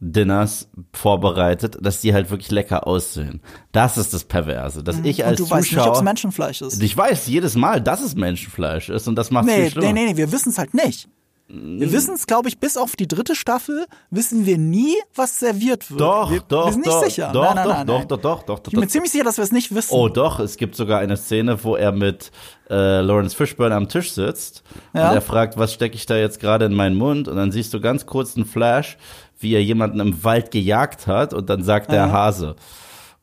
Michelin-Dinners 0.00 0.68
vorbereitet, 0.92 1.78
dass 1.80 2.00
die 2.00 2.12
halt 2.14 2.30
wirklich 2.30 2.50
lecker 2.50 2.86
aussehen. 2.86 3.40
Das 3.72 3.96
ist 3.98 4.14
das 4.14 4.24
Perverse. 4.24 4.82
Dass 4.82 4.98
ich 5.02 5.24
als 5.24 5.38
Mhm. 5.40 5.44
Und 5.44 5.50
du 5.50 5.54
weißt 5.54 5.62
nicht, 5.72 5.78
ob 5.78 5.78
es 5.80 5.86
Zuschauer... 5.88 6.02
Menschenfleisch 6.02 6.62
ist. 6.62 6.82
ich 6.82 6.96
weiß 6.96 7.26
jedes 7.26 7.54
Mal, 7.56 7.80
dass 7.80 8.02
es 8.02 8.14
Menschenfleisch 8.14 8.88
ist 8.88 9.08
und 9.08 9.16
das 9.16 9.30
macht 9.30 9.46
Nee, 9.46 9.62
viel 9.62 9.70
schlimmer. 9.72 9.92
nee, 9.92 10.04
nee, 10.06 10.12
nee, 10.12 10.16
wir 10.16 10.32
wissen 10.32 10.50
es 10.50 10.58
halt 10.58 10.74
nicht. 10.74 11.08
Wir 11.50 11.90
wissen 11.92 12.12
es, 12.14 12.26
glaube 12.26 12.50
ich, 12.50 12.58
bis 12.58 12.76
auf 12.76 12.94
die 12.94 13.08
dritte 13.08 13.34
Staffel 13.34 13.86
wissen 14.10 14.44
wir 14.44 14.58
nie, 14.58 14.92
was 15.14 15.38
serviert 15.38 15.90
wird. 15.90 15.98
Doch, 16.02 16.30
wir, 16.30 16.40
doch, 16.46 16.66
wir 16.66 16.72
sind 16.72 16.84
nicht 16.84 16.92
doch, 16.94 17.02
sicher. 17.04 17.30
Doch, 17.32 17.42
nein, 17.42 17.54
nein, 17.54 17.64
doch, 17.86 17.98
nein, 18.00 18.08
doch, 18.08 18.18
doch, 18.18 18.42
doch, 18.42 18.58
doch, 18.58 18.66
Ich 18.66 18.72
bin 18.72 18.80
mir 18.80 18.88
ziemlich 18.88 19.10
sicher, 19.12 19.24
dass 19.24 19.38
wir 19.38 19.44
es 19.44 19.52
nicht 19.52 19.74
wissen. 19.74 19.94
Oh 19.94 20.10
doch, 20.10 20.40
es 20.40 20.58
gibt 20.58 20.74
sogar 20.76 20.98
eine 21.00 21.16
Szene, 21.16 21.64
wo 21.64 21.74
er 21.74 21.92
mit 21.92 22.32
äh, 22.68 23.00
Lawrence 23.00 23.34
Fishburne 23.34 23.74
am 23.74 23.88
Tisch 23.88 24.12
sitzt 24.12 24.62
Ja. 24.92 25.08
und 25.08 25.14
er 25.14 25.22
fragt, 25.22 25.56
was 25.56 25.72
stecke 25.72 25.94
ich 25.96 26.04
da 26.04 26.18
jetzt 26.18 26.38
gerade 26.38 26.66
in 26.66 26.74
meinen 26.74 26.96
Mund? 26.98 27.28
Und 27.28 27.36
dann 27.36 27.50
siehst 27.50 27.72
du 27.72 27.80
ganz 27.80 28.04
kurz 28.04 28.36
einen 28.36 28.44
Flash, 28.44 28.98
wie 29.38 29.54
er 29.54 29.62
jemanden 29.62 30.00
im 30.00 30.24
Wald 30.24 30.50
gejagt 30.50 31.06
hat 31.06 31.34
und 31.34 31.48
dann 31.50 31.62
sagt 31.62 31.92
der 31.92 32.12
Hase. 32.12 32.56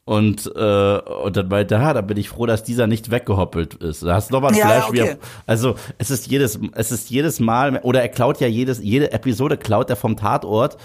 Und, 0.05 0.51
äh, 0.55 0.99
und 0.99 1.35
dann 1.35 1.47
meinte 1.47 1.75
er, 1.75 1.95
da 1.95 2.01
bin 2.01 2.17
ich 2.17 2.29
froh, 2.29 2.45
dass 2.45 2.63
dieser 2.63 2.85
nicht 2.85 3.09
weggehoppelt 3.09 3.73
ist. 3.73 4.03
Da 4.03 4.13
hast 4.13 4.29
du 4.29 4.35
nochmal 4.35 4.51
einen 4.51 4.59
Ja, 4.59 4.67
Flash. 4.67 4.89
Okay. 4.89 5.15
also 5.47 5.75
es 5.97 6.11
ist 6.11 6.27
jedes, 6.27 6.59
es 6.73 6.91
ist 6.91 7.09
jedes 7.09 7.39
Mal, 7.39 7.79
oder 7.81 8.01
er 8.01 8.09
klaut 8.09 8.39
ja 8.39 8.47
jedes, 8.47 8.79
jede 8.79 9.11
Episode 9.11 9.57
klaut 9.57 9.89
er 9.89 9.95
vom 9.95 10.15
Tatort 10.15 10.77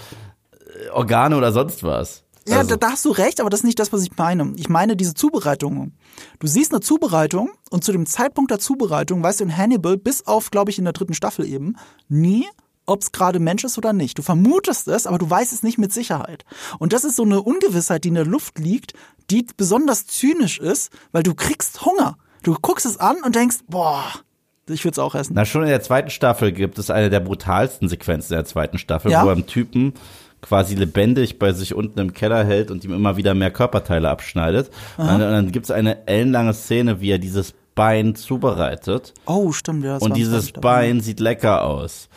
äh, 0.52 0.88
Organe 0.90 1.36
oder 1.36 1.52
sonst 1.52 1.84
was. 1.84 2.24
Ja, 2.48 2.58
also, 2.58 2.70
da, 2.70 2.76
da 2.76 2.92
hast 2.92 3.04
du 3.04 3.10
recht, 3.10 3.40
aber 3.40 3.50
das 3.50 3.60
ist 3.60 3.64
nicht 3.64 3.78
das, 3.78 3.92
was 3.92 4.02
ich 4.02 4.16
meine. 4.16 4.54
Ich 4.56 4.70
meine 4.70 4.96
diese 4.96 5.12
Zubereitung. 5.12 5.92
Du 6.38 6.46
siehst 6.46 6.72
eine 6.72 6.80
Zubereitung 6.80 7.50
und 7.70 7.84
zu 7.84 7.92
dem 7.92 8.06
Zeitpunkt 8.06 8.50
der 8.50 8.58
Zubereitung 8.58 9.22
weißt 9.22 9.40
du 9.40 9.44
in 9.44 9.56
Hannibal, 9.56 9.98
bis 9.98 10.26
auf, 10.26 10.50
glaube 10.50 10.70
ich, 10.70 10.78
in 10.78 10.84
der 10.84 10.94
dritten 10.94 11.14
Staffel 11.14 11.44
eben, 11.46 11.76
nie, 12.08 12.46
ob 12.90 13.02
es 13.02 13.12
gerade 13.12 13.38
Mensch 13.38 13.64
ist 13.64 13.78
oder 13.78 13.92
nicht. 13.92 14.18
Du 14.18 14.22
vermutest 14.22 14.88
es, 14.88 15.06
aber 15.06 15.18
du 15.18 15.28
weißt 15.28 15.52
es 15.52 15.62
nicht 15.62 15.78
mit 15.78 15.92
Sicherheit. 15.92 16.44
Und 16.78 16.92
das 16.92 17.04
ist 17.04 17.16
so 17.16 17.22
eine 17.22 17.40
Ungewissheit, 17.42 18.04
die 18.04 18.08
in 18.08 18.14
der 18.14 18.26
Luft 18.26 18.58
liegt, 18.58 18.94
die 19.30 19.46
besonders 19.56 20.06
zynisch 20.06 20.58
ist, 20.58 20.90
weil 21.12 21.22
du 21.22 21.34
kriegst 21.34 21.84
Hunger. 21.84 22.16
Du 22.42 22.54
guckst 22.60 22.86
es 22.86 22.96
an 22.98 23.16
und 23.24 23.34
denkst, 23.34 23.58
boah, 23.68 24.04
ich 24.68 24.84
würde 24.84 24.92
es 24.92 24.98
auch 24.98 25.14
essen. 25.14 25.32
Na, 25.34 25.44
schon 25.44 25.62
in 25.62 25.68
der 25.68 25.82
zweiten 25.82 26.10
Staffel 26.10 26.52
gibt 26.52 26.78
es 26.78 26.90
eine 26.90 27.10
der 27.10 27.20
brutalsten 27.20 27.88
Sequenzen 27.88 28.34
der 28.34 28.44
zweiten 28.44 28.78
Staffel, 28.78 29.10
Ja? 29.10 29.24
wo 29.24 29.28
er 29.28 29.32
einen 29.34 29.46
Typen 29.46 29.94
quasi 30.42 30.74
lebendig 30.74 31.38
bei 31.38 31.52
sich 31.52 31.74
unten 31.74 31.98
im 31.98 32.12
Keller 32.14 32.44
hält 32.44 32.70
und 32.70 32.82
ihm 32.84 32.94
immer 32.94 33.16
wieder 33.18 33.34
mehr 33.34 33.50
Körperteile 33.50 34.08
abschneidet. 34.08 34.70
Und 34.96 35.06
dann, 35.06 35.16
und 35.20 35.30
dann 35.30 35.52
gibt 35.52 35.66
es 35.66 35.70
eine 35.70 36.06
ellenlange 36.06 36.54
Szene, 36.54 37.00
wie 37.00 37.10
er 37.10 37.18
dieses 37.18 37.54
Bein 37.74 38.14
zubereitet. 38.14 39.14
Oh, 39.26 39.52
stimmt, 39.52 39.84
ja. 39.84 39.96
Und 39.98 40.16
dieses. 40.16 40.52
Bein 40.52 41.00
sieht 41.00 41.20
lecker 41.20 41.64
aus. 41.64 42.08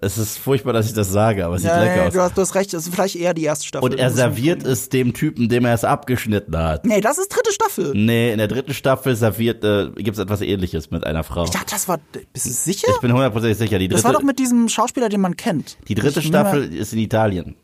Es 0.00 0.18
ist 0.18 0.38
furchtbar, 0.38 0.72
dass 0.72 0.86
ich 0.86 0.94
das 0.94 1.10
sage, 1.10 1.44
aber 1.46 1.54
es 1.56 1.62
sieht 1.62 1.70
Ja, 1.70 1.80
lecker 1.80 1.96
ja, 1.96 2.06
aus. 2.08 2.12
du, 2.12 2.20
hast, 2.20 2.36
du 2.36 2.40
hast 2.40 2.54
recht, 2.56 2.72
das 2.74 2.86
ist 2.86 2.94
vielleicht 2.94 3.14
eher 3.14 3.34
die 3.34 3.44
erste 3.44 3.66
Staffel. 3.66 3.88
Und 3.88 3.96
er 3.96 4.10
serviert 4.10 4.64
es 4.64 4.88
dem 4.88 5.12
Typen, 5.14 5.48
dem 5.48 5.64
er 5.64 5.74
es 5.74 5.84
abgeschnitten 5.84 6.56
hat. 6.56 6.84
Nee, 6.84 7.00
das 7.00 7.18
ist 7.18 7.28
dritte 7.28 7.52
Staffel. 7.52 7.92
Nee, 7.94 8.32
in 8.32 8.38
der 8.38 8.48
dritten 8.48 8.74
Staffel 8.74 9.14
serviert, 9.14 9.62
äh, 9.62 9.90
gibt 9.94 10.16
es 10.16 10.18
etwas 10.18 10.40
ähnliches 10.40 10.90
mit 10.90 11.06
einer 11.06 11.22
Frau. 11.22 11.44
Ich 11.44 11.50
dachte, 11.50 11.70
das 11.70 11.86
war. 11.86 12.00
Bist 12.32 12.46
du 12.46 12.50
sicher? 12.50 12.88
Ich 12.92 13.00
bin 13.00 13.12
hundertprozentig 13.12 13.58
sicher. 13.58 13.78
Die 13.78 13.86
das 13.86 14.02
war 14.02 14.10
dritte, 14.10 14.22
doch 14.22 14.26
mit 14.26 14.38
diesem 14.40 14.68
Schauspieler, 14.68 15.08
den 15.08 15.20
man 15.20 15.36
kennt. 15.36 15.76
Die 15.86 15.94
dritte 15.94 16.20
Staffel 16.22 16.74
ist 16.74 16.92
in 16.92 16.98
Italien. 16.98 17.54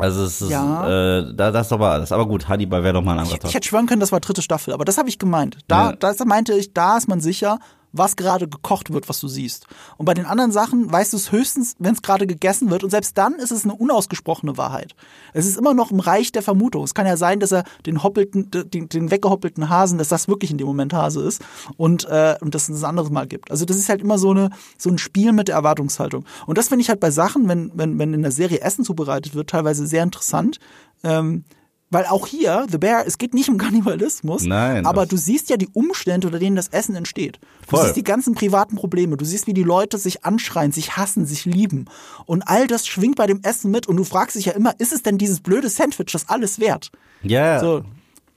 Also 0.00 0.24
es 0.24 0.40
ist, 0.42 0.50
Ja. 0.50 1.18
äh, 1.20 1.34
da, 1.34 1.50
das 1.50 1.66
ist 1.68 1.72
aber 1.72 1.90
alles. 1.90 2.12
Aber 2.12 2.26
gut, 2.26 2.48
Hannibal 2.48 2.82
wäre 2.82 2.94
doch 2.94 3.02
mal 3.02 3.12
ein 3.12 3.18
anderer 3.20 3.34
Ich 3.36 3.40
Tag. 3.40 3.54
hätte 3.54 3.68
schwören 3.68 3.86
können, 3.86 4.00
das 4.00 4.12
war 4.12 4.20
dritte 4.20 4.42
Staffel, 4.42 4.72
aber 4.74 4.84
das 4.84 4.98
habe 4.98 5.08
ich 5.08 5.18
gemeint. 5.18 5.58
Da, 5.68 5.90
Ja. 5.90 5.96
da 5.96 6.14
meinte 6.24 6.54
ich, 6.54 6.72
da 6.74 6.96
ist 6.96 7.08
man 7.08 7.20
sicher, 7.20 7.58
was 7.92 8.16
gerade 8.16 8.48
gekocht 8.48 8.92
wird, 8.92 9.08
was 9.08 9.20
du 9.20 9.28
siehst. 9.28 9.66
Und 9.96 10.06
bei 10.06 10.14
den 10.14 10.26
anderen 10.26 10.52
Sachen 10.52 10.90
weißt 10.90 11.12
du 11.12 11.16
es 11.16 11.32
höchstens, 11.32 11.74
wenn 11.78 11.94
es 11.94 12.02
gerade 12.02 12.26
gegessen 12.26 12.70
wird. 12.70 12.84
Und 12.84 12.90
selbst 12.90 13.16
dann 13.18 13.34
ist 13.34 13.50
es 13.50 13.64
eine 13.64 13.74
unausgesprochene 13.74 14.56
Wahrheit. 14.56 14.94
Es 15.32 15.46
ist 15.46 15.56
immer 15.56 15.74
noch 15.74 15.90
im 15.90 16.00
Reich 16.00 16.32
der 16.32 16.42
Vermutung. 16.42 16.84
Es 16.84 16.94
kann 16.94 17.06
ja 17.06 17.16
sein, 17.16 17.40
dass 17.40 17.52
er 17.52 17.64
den 17.86 18.02
hoppelten, 18.02 18.50
den, 18.50 18.88
den 18.88 19.10
weggehoppelten 19.10 19.68
Hasen, 19.68 19.98
dass 19.98 20.08
das 20.08 20.28
wirklich 20.28 20.50
in 20.50 20.58
dem 20.58 20.66
Moment 20.66 20.92
Hase 20.92 21.22
ist 21.22 21.42
und, 21.76 22.06
äh, 22.08 22.36
und 22.40 22.54
dass 22.54 22.68
es 22.68 22.82
ein 22.82 22.88
anderes 22.88 23.10
Mal 23.10 23.26
gibt. 23.26 23.50
Also 23.50 23.64
das 23.64 23.76
ist 23.76 23.88
halt 23.88 24.00
immer 24.00 24.18
so 24.18 24.30
eine 24.30 24.50
so 24.78 24.90
ein 24.90 24.98
Spiel 24.98 25.32
mit 25.32 25.48
der 25.48 25.56
Erwartungshaltung. 25.56 26.24
Und 26.46 26.58
das 26.58 26.68
finde 26.68 26.82
ich 26.82 26.88
halt 26.88 27.00
bei 27.00 27.10
Sachen, 27.10 27.48
wenn, 27.48 27.72
wenn, 27.74 27.98
wenn 27.98 28.14
in 28.14 28.22
der 28.22 28.32
Serie 28.32 28.60
Essen 28.60 28.84
zubereitet 28.84 29.34
wird, 29.34 29.50
teilweise 29.50 29.86
sehr 29.86 30.02
interessant. 30.02 30.58
Ähm, 31.02 31.44
weil 31.90 32.06
auch 32.06 32.26
hier, 32.26 32.66
The 32.70 32.78
Bear, 32.78 33.04
es 33.06 33.18
geht 33.18 33.34
nicht 33.34 33.48
um 33.48 33.58
Kannibalismus, 33.58 34.44
Nein, 34.44 34.86
aber 34.86 35.02
das- 35.02 35.08
du 35.10 35.16
siehst 35.16 35.50
ja 35.50 35.56
die 35.56 35.68
Umstände, 35.72 36.28
unter 36.28 36.38
denen 36.38 36.56
das 36.56 36.68
Essen 36.68 36.94
entsteht. 36.94 37.38
Du 37.68 37.76
Voll. 37.76 37.82
siehst 37.84 37.96
die 37.96 38.04
ganzen 38.04 38.34
privaten 38.34 38.76
Probleme, 38.76 39.16
du 39.16 39.24
siehst, 39.24 39.46
wie 39.46 39.54
die 39.54 39.62
Leute 39.64 39.98
sich 39.98 40.24
anschreien, 40.24 40.72
sich 40.72 40.96
hassen, 40.96 41.26
sich 41.26 41.44
lieben. 41.44 41.86
Und 42.26 42.42
all 42.46 42.66
das 42.66 42.86
schwingt 42.86 43.16
bei 43.16 43.26
dem 43.26 43.40
Essen 43.42 43.70
mit 43.70 43.86
und 43.88 43.96
du 43.96 44.04
fragst 44.04 44.36
dich 44.36 44.46
ja 44.46 44.52
immer, 44.52 44.72
ist 44.78 44.92
es 44.92 45.02
denn 45.02 45.18
dieses 45.18 45.40
blöde 45.40 45.68
Sandwich 45.68 46.12
das 46.12 46.28
alles 46.28 46.60
wert? 46.60 46.90
Ja, 47.22 47.58
So, 47.60 47.82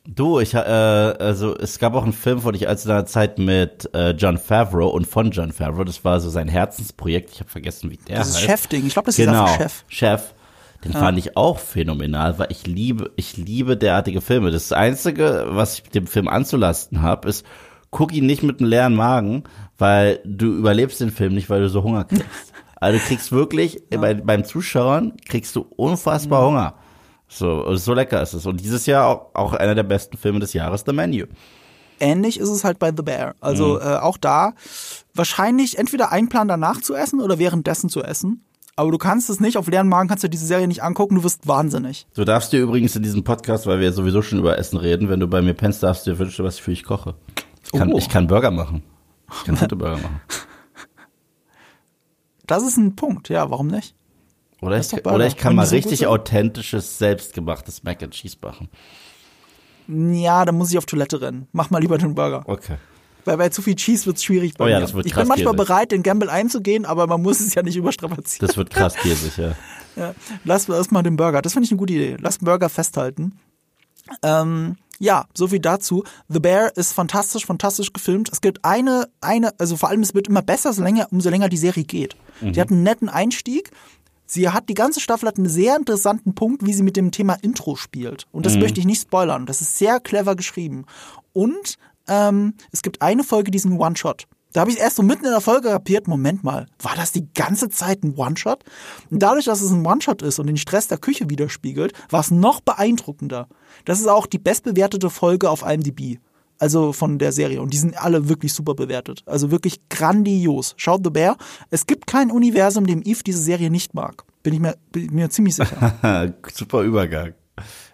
du, 0.06 0.40
ich, 0.40 0.54
äh, 0.56 0.58
also 0.58 1.56
es 1.56 1.78
gab 1.80 1.94
auch 1.94 2.04
einen 2.04 2.12
Film 2.14 2.42
vor 2.42 2.52
nicht 2.54 2.68
allzu 2.68 2.88
langer 2.90 3.06
Zeit 3.06 3.38
mit 3.38 3.90
äh, 3.94 4.12
John 4.12 4.38
Favreau 4.38 4.88
und 4.90 5.06
von 5.08 5.32
John 5.32 5.52
Favreau. 5.54 5.84
Das 5.84 6.04
war 6.04 6.20
so 6.20 6.30
sein 6.30 6.48
Herzensprojekt. 6.48 7.30
Ich 7.32 7.40
habe 7.40 7.50
vergessen, 7.50 7.92
wie 7.92 7.98
der 7.98 8.18
das 8.18 8.30
ist 8.30 8.36
heißt. 8.38 8.46
Chefding. 8.46 8.86
Ich 8.88 8.94
glaube, 8.94 9.06
das 9.06 9.18
ist 9.20 9.26
genau, 9.26 9.46
dieser 9.46 9.58
Chef. 9.60 9.84
Chef. 9.88 10.34
Den 10.84 10.94
fand 10.94 11.18
ich 11.18 11.38
auch 11.38 11.60
phänomenal, 11.60 12.40
weil 12.40 12.48
ich 12.50 12.68
liebe, 12.68 13.12
ich 13.16 13.38
liebe 13.38 13.78
derartige 13.78 14.22
Filme. 14.22 14.52
Das 14.52 14.72
Einzige, 14.72 15.46
was 15.50 15.76
ich 15.76 15.84
dem 15.84 16.08
Film 16.08 16.28
anzulasten 16.28 17.02
habe, 17.02 17.30
ist, 17.30 17.46
guck 17.92 18.14
ihn 18.14 18.26
nicht 18.26 18.44
mit 18.44 18.60
einem 18.60 18.70
leeren 18.70 18.96
Magen, 18.96 19.44
weil 19.78 20.20
du 20.26 20.48
überlebst 20.48 21.00
den 21.00 21.12
Film 21.12 21.34
nicht, 21.36 21.50
weil 21.50 21.62
du 21.62 21.70
so 21.70 21.84
Hunger 21.84 22.04
kriegst. 22.06 22.26
Also 22.76 23.00
du 23.00 23.06
kriegst 23.06 23.32
wirklich, 23.32 23.82
bei, 23.92 24.14
beim 24.14 24.44
Zuschauen 24.44 25.14
kriegst 25.26 25.56
du 25.56 25.62
unfassbar 25.78 26.42
Mhm. 26.42 26.48
Hunger. 26.48 26.74
So, 27.30 27.74
so 27.78 27.94
lecker 27.94 28.22
ist 28.22 28.34
es. 28.34 28.46
Und 28.46 28.60
dieses 28.60 28.86
Jahr 28.88 29.08
auch, 29.08 29.30
auch 29.36 29.54
einer 29.54 29.74
der 29.74 29.84
besten 29.84 30.18
Filme 30.18 30.42
des 30.42 30.52
Jahres, 30.52 30.84
The 30.86 30.92
Menu. 30.92 31.28
Ähnlich 32.02 32.38
ist 32.42 32.50
es 32.50 32.66
halt 32.66 32.80
bei 32.80 32.92
The 32.94 33.04
Bear. 33.04 33.36
Also 33.40 33.80
äh, 33.80 33.96
auch 33.96 34.18
da 34.18 34.54
wahrscheinlich 35.14 35.78
entweder 35.78 36.12
einplanen 36.12 36.50
danach 36.50 36.82
zu 36.82 36.94
essen 36.94 37.22
oder 37.22 37.40
währenddessen 37.40 37.88
zu 37.90 38.04
essen. 38.04 38.44
Aber 38.76 38.92
du 38.92 38.98
kannst 38.98 39.30
es 39.30 39.40
nicht, 39.40 39.58
auf 39.58 39.68
leeren 39.68 39.88
Magen 39.88 40.10
kannst 40.10 40.24
du 40.24 40.30
diese 40.30 40.48
Serie 40.48 40.68
nicht 40.68 40.82
angucken, 40.82 41.16
du 41.16 41.24
wirst 41.24 41.48
wahnsinnig. 41.48 42.08
Du 42.16 42.26
darfst 42.26 42.52
dir 42.54 42.60
übrigens 42.60 42.96
in 42.96 43.04
diesem 43.04 43.24
Podcast, 43.24 43.68
weil 43.68 43.80
wir 43.80 43.94
sowieso 43.94 44.22
schon 44.24 44.40
über 44.40 44.58
Essen 44.58 44.78
reden, 44.78 45.10
wenn 45.10 45.20
du 45.20 45.28
bei 45.28 45.42
mir 45.44 45.54
pennst, 45.54 45.84
darfst 45.84 46.08
du 46.08 46.12
dir 46.12 46.20
wünschen, 46.20 46.44
was 46.44 46.56
ich 46.56 46.64
für 46.64 46.72
dich 46.72 46.84
koche. 46.84 47.14
Ich 47.64 47.72
kann, 47.72 47.94
Oh. 47.94 47.98
ich 47.98 48.10
kann 48.10 48.26
Burger 48.28 48.50
machen. 48.52 48.82
Ich 49.32 49.44
kann 49.46 49.56
gute 49.56 49.76
Burger 49.76 49.98
machen. 49.98 50.22
Das 52.46 52.62
ist 52.64 52.76
ein 52.78 52.96
Punkt, 52.98 53.30
ja, 53.30 53.50
warum 53.50 53.68
nicht? 53.68 53.96
Oder 54.62 54.78
ich, 54.78 54.94
oder 55.06 55.26
ich 55.26 55.38
kann 55.38 55.56
mal 55.56 55.66
richtig 55.66 56.00
sind. 56.00 56.08
authentisches, 56.10 56.98
selbstgemachtes 56.98 57.84
Mac 57.84 58.04
and 58.04 58.14
Cheese 58.14 58.36
machen. 58.42 58.68
Ja, 59.88 60.44
dann 60.44 60.58
muss 60.58 60.70
ich 60.72 60.78
auf 60.78 60.86
Toilette 60.86 61.22
rennen. 61.22 61.48
Mach 61.54 61.70
mal 61.70 61.80
lieber 61.80 61.98
den 61.98 62.16
Burger. 62.16 62.44
Okay. 62.48 62.76
Weil 63.26 63.38
bei 63.38 63.50
zu 63.50 63.62
viel 63.62 63.76
Cheese 63.76 64.06
wird's 64.06 64.24
schwierig 64.24 64.56
bei 64.56 64.66
Oh 64.66 64.68
ja, 64.68 64.76
mir. 64.78 64.82
das 64.82 64.94
wird 64.94 65.06
ich 65.06 65.14
krass 65.14 65.24
bin 65.24 65.30
manchmal 65.30 65.54
käsig. 65.54 65.68
bereit, 65.68 65.92
den 65.92 66.04
Gamble 66.04 66.30
einzugehen, 66.30 66.86
aber 66.86 67.08
man 67.08 67.22
muss 67.22 67.40
es 67.40 67.54
ja 67.56 67.64
nicht 67.64 67.76
überstrapazieren. 67.78 68.48
Das 68.48 68.58
wird 68.58 68.70
krass 68.70 68.96
käsig, 68.96 69.38
ja. 69.38 69.56
Ja. 69.96 70.16
Lass 70.44 70.68
erstmal 70.68 71.04
den 71.04 71.18
Burger. 71.18 71.44
Das 71.44 71.54
finde 71.54 71.66
ich 71.66 71.72
eine 71.72 71.78
gute 71.78 71.94
Idee. 71.94 72.18
Lass 72.20 72.40
den 72.40 72.46
Burger 72.46 72.68
festhalten. 72.68 73.38
Ähm, 74.24 74.76
ja, 75.00 75.26
so 75.36 75.48
viel 75.48 75.60
dazu. 75.60 76.04
The 76.30 76.40
Bear 76.40 76.76
ist 76.76 76.94
fantastisch, 76.94 77.46
fantastisch 77.46 77.94
gefilmt. 77.94 78.30
Es 78.32 78.42
gibt 78.42 78.66
eine, 78.66 79.08
eine, 79.22 79.52
also 79.60 79.78
vor 79.78 79.90
allem 79.90 80.02
es 80.02 80.14
wird 80.14 80.28
immer 80.28 80.42
besser, 80.42 80.74
so 80.74 80.82
länger, 80.84 81.08
umso 81.12 81.30
länger 81.30 81.48
die 81.50 81.58
Serie 81.58 81.84
geht. 81.84 82.16
Die 82.42 82.60
hat 82.60 82.72
einen 82.72 82.84
netten 82.84 83.08
Einstieg. 83.10 83.70
Sie 84.26 84.50
hat 84.50 84.68
die 84.68 84.74
ganze 84.74 85.00
Staffel 85.00 85.28
hat 85.28 85.38
einen 85.38 85.48
sehr 85.50 85.76
interessanten 85.76 86.34
Punkt, 86.34 86.66
wie 86.66 86.74
sie 86.74 86.82
mit 86.84 86.98
dem 86.98 87.12
Thema 87.12 87.36
Intro 87.42 87.76
spielt. 87.76 88.26
Und 88.32 88.46
das 88.46 88.58
möchte 88.58 88.80
ich 88.80 88.86
nicht 88.88 89.02
spoilern. 89.02 89.46
Das 89.46 89.62
ist 89.62 89.78
sehr 89.78 90.00
clever 90.00 90.36
geschrieben. 90.36 90.86
Und 91.34 91.78
ähm, 92.08 92.56
es 92.72 92.82
gibt 92.82 93.02
eine 93.02 93.24
Folge, 93.24 93.52
die 93.52 93.58
ist 93.58 93.66
ein 93.66 93.80
One-Shot. 93.80 94.28
Da 94.54 94.62
habe 94.62 94.72
ich 94.72 94.78
erst 94.78 94.98
so 94.98 95.04
mitten 95.04 95.26
in 95.26 95.32
der 95.32 95.42
Folge 95.42 95.70
kapiert, 95.70 96.08
Moment 96.08 96.44
mal, 96.44 96.68
war 96.80 96.96
das 96.96 97.12
die 97.12 97.28
ganze 97.34 97.70
Zeit 97.70 98.04
ein 98.04 98.16
One-Shot? 98.16 98.64
Und 99.10 99.20
dadurch, 99.24 99.46
dass 99.46 99.62
es 99.62 99.72
ein 99.72 99.86
One-Shot 99.86 100.22
ist 100.22 100.38
und 100.38 100.46
den 100.46 100.58
Stress 100.58 100.88
der 100.88 101.00
Küche 101.00 101.30
widerspiegelt, 101.30 101.94
war 102.10 102.20
es 102.20 102.30
noch 102.30 102.62
beeindruckender. 102.62 103.48
Das 103.86 104.00
ist 104.00 104.08
auch 104.08 104.28
die 104.28 104.38
bestbewertete 104.38 105.10
Folge 105.10 105.50
auf 105.50 105.64
IMDb. 105.64 106.20
Also 106.60 106.94
von 106.94 107.18
der 107.18 107.32
Serie. 107.32 107.62
Und 107.62 107.74
die 107.74 107.78
sind 107.78 107.98
alle 107.98 108.30
wirklich 108.30 108.54
super 108.54 108.76
bewertet. 108.76 109.24
Also 109.26 109.50
wirklich 109.50 109.90
grandios. 109.90 110.76
Schaut 110.78 111.02
The 111.04 111.10
Bear. 111.10 111.36
Es 111.72 111.88
gibt 111.88 112.06
kein 112.06 112.30
Universum, 112.30 112.86
dem 112.86 113.02
Eve 113.02 113.24
diese 113.26 113.42
Serie 113.42 113.72
nicht 113.72 113.96
mag. 113.96 114.24
Bin 114.44 114.54
ich 114.54 114.60
mir, 114.60 114.78
bin 114.92 115.06
ich 115.06 115.12
mir 115.12 115.30
ziemlich 115.32 115.56
sicher. 115.56 116.34
Super 116.54 116.84
Übergang. 116.84 117.34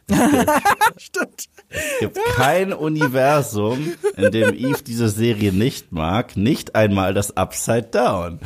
Stimmt. 0.98 1.46
Es 1.70 2.00
gibt 2.00 2.18
kein 2.36 2.74
Universum, 2.74 3.94
in 4.18 4.32
dem 4.32 4.54
Eve 4.56 4.82
diese 4.86 5.08
Serie 5.10 5.52
nicht 5.54 5.92
mag, 5.92 6.36
nicht 6.36 6.76
einmal 6.76 7.14
das 7.14 7.38
Upside 7.38 7.90
Down. 7.92 8.40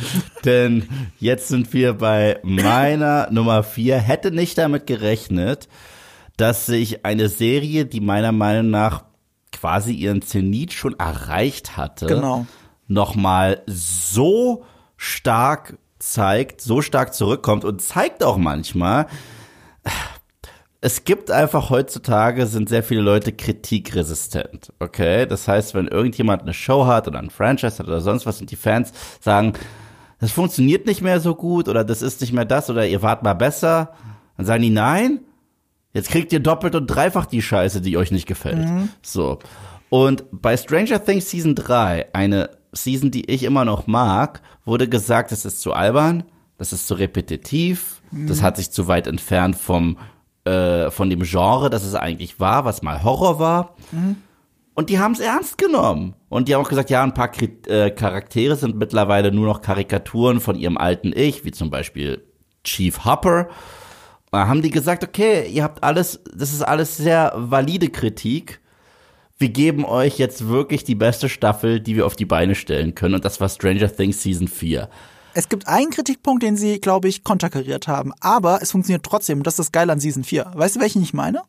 Denn 0.44 0.90
jetzt 1.20 1.48
sind 1.48 1.72
wir 1.74 1.94
bei 1.94 2.40
meiner 2.44 3.30
Nummer 3.32 3.64
vier. 3.64 3.98
Hätte 3.98 4.32
nicht 4.32 4.58
damit 4.58 4.88
gerechnet, 4.88 5.70
dass 6.36 6.66
sich 6.66 7.06
eine 7.06 7.30
Serie, 7.30 7.86
die 7.86 8.02
meiner 8.02 8.32
Meinung 8.34 8.72
nach 8.72 9.06
quasi 9.54 9.94
ihren 9.94 10.22
Zenit 10.22 10.74
schon 10.74 11.00
erreicht 11.00 11.78
hatte, 11.78 12.08
Genau. 12.08 12.46
nochmal 12.88 13.62
so 13.68 14.66
stark 14.98 15.78
zeigt, 16.00 16.60
so 16.60 16.82
stark 16.82 17.14
zurückkommt 17.14 17.64
und 17.64 17.82
zeigt 17.82 18.24
auch 18.24 18.36
manchmal, 18.38 19.08
es 20.86 21.06
gibt 21.06 21.32
einfach 21.32 21.70
heutzutage 21.70 22.46
sind 22.46 22.68
sehr 22.68 22.84
viele 22.84 23.00
Leute 23.00 23.32
kritikresistent, 23.32 24.74
okay? 24.80 25.26
Das 25.26 25.48
heißt, 25.48 25.74
wenn 25.76 25.88
irgendjemand 25.88 26.42
eine 26.42 26.54
Show 26.54 26.86
hat 26.86 27.08
oder 27.08 27.20
ein 27.20 27.30
Franchise 27.30 27.80
hat 27.80 27.88
oder 27.88 28.02
sonst 28.02 28.26
was 28.26 28.42
und 28.42 28.52
die 28.52 28.58
Fans 28.58 28.92
sagen, 29.22 29.54
das 30.20 30.32
funktioniert 30.32 30.86
nicht 30.86 31.02
mehr 31.02 31.22
so 31.22 31.36
gut 31.36 31.70
oder 31.70 31.86
das 31.86 32.02
ist 32.02 32.20
nicht 32.20 32.34
mehr 32.34 32.44
das 32.44 32.70
oder 32.70 32.86
ihr 32.86 33.02
wart 33.02 33.24
mal 33.24 33.34
besser. 33.34 33.94
Dann 34.36 34.46
sagen 34.46 34.62
die, 34.62 34.72
nein, 34.72 35.22
jetzt 35.94 36.10
kriegt 36.10 36.34
ihr 36.34 36.42
doppelt 36.42 36.76
und 36.76 36.88
dreifach 36.88 37.28
die 37.28 37.42
Scheiße, 37.42 37.80
die 37.80 37.96
euch 37.96 38.12
nicht 38.12 38.28
gefällt. 38.28 38.68
Mhm. 38.68 38.90
So. 39.02 39.40
Und 39.88 40.26
bei 40.34 40.58
Stranger 40.58 41.02
Things 41.02 41.30
Season 41.30 41.56
3, 41.56 42.08
eine 42.12 42.50
Season, 42.74 43.10
die 43.10 43.32
ich 43.32 43.44
immer 43.44 43.64
noch 43.64 43.88
mag, 43.88 44.42
wurde 44.66 44.90
gesagt, 44.90 45.32
es 45.32 45.46
ist 45.46 45.62
zu 45.62 45.72
albern, 45.72 46.24
das 46.58 46.74
ist 46.74 46.88
zu 46.88 46.96
repetitiv, 46.96 48.02
mhm. 48.12 48.28
das 48.28 48.42
hat 48.42 48.58
sich 48.58 48.70
zu 48.72 48.90
weit 48.90 49.08
entfernt 49.08 49.56
vom 49.56 49.98
äh, 50.46 50.92
von 50.92 51.10
dem 51.10 51.22
Genre, 51.24 51.70
das 51.70 51.84
es 51.84 51.96
eigentlich 51.96 52.40
war, 52.40 52.66
was 52.66 52.82
mal 52.82 53.04
Horror 53.04 53.40
war. 53.40 53.76
Mhm. 53.92 54.18
Und 54.76 54.90
die 54.90 55.00
haben 55.00 55.14
es 55.14 55.20
ernst 55.20 55.58
genommen. 55.58 56.16
Und 56.30 56.48
die 56.48 56.56
haben 56.56 56.64
auch 56.64 56.70
gesagt, 56.70 56.90
ja, 56.90 57.04
ein 57.04 57.14
paar 57.14 57.32
äh, 57.68 57.92
Charaktere 57.92 58.56
sind 58.56 58.76
mittlerweile 58.76 59.32
nur 59.32 59.46
noch 59.46 59.62
Karikaturen 59.62 60.40
von 60.40 60.56
ihrem 60.56 60.78
alten 60.78 61.14
Ich, 61.16 61.46
wie 61.46 61.52
zum 61.52 61.70
Beispiel 61.70 62.24
Chief 62.64 63.06
Hopper. 63.06 63.50
Da 64.32 64.48
haben 64.48 64.64
die 64.64 64.72
gesagt, 64.72 65.04
okay, 65.04 65.48
ihr 65.48 65.64
habt 65.64 65.84
alles, 65.84 66.22
das 66.36 66.52
ist 66.54 66.64
alles 66.64 66.98
sehr 66.98 67.34
valide 67.36 67.90
Kritik. 67.90 68.62
Wir 69.38 69.50
geben 69.50 69.86
euch 69.86 70.18
jetzt 70.18 70.48
wirklich 70.48 70.84
die 70.84 70.96
beste 70.96 71.30
Staffel, 71.30 71.80
die 71.80 71.96
wir 71.96 72.06
auf 72.08 72.16
die 72.16 72.26
Beine 72.26 72.56
stellen 72.56 72.96
können. 72.96 73.14
Und 73.14 73.26
das 73.26 73.40
war 73.40 73.50
Stranger 73.50 73.96
Things 73.96 74.24
Season 74.24 74.48
4. 74.48 74.90
Es 75.34 75.50
gibt 75.50 75.68
einen 75.68 75.90
Kritikpunkt, 75.90 76.44
den 76.44 76.56
sie, 76.56 76.80
glaube 76.80 77.08
ich, 77.08 77.24
konterkariert 77.24 77.88
haben. 77.88 78.14
Aber 78.20 78.62
es 78.62 78.72
funktioniert 78.72 79.04
trotzdem. 79.04 79.40
Und 79.40 79.48
das 79.48 79.54
ist 79.54 79.60
das 79.60 79.72
Geile 79.72 79.92
an 79.92 80.00
Season 80.00 80.24
4. 80.24 80.52
Weißt 80.54 80.76
du, 80.76 80.80
welchen 80.80 81.02
ich 81.02 81.14
meine? 81.14 81.42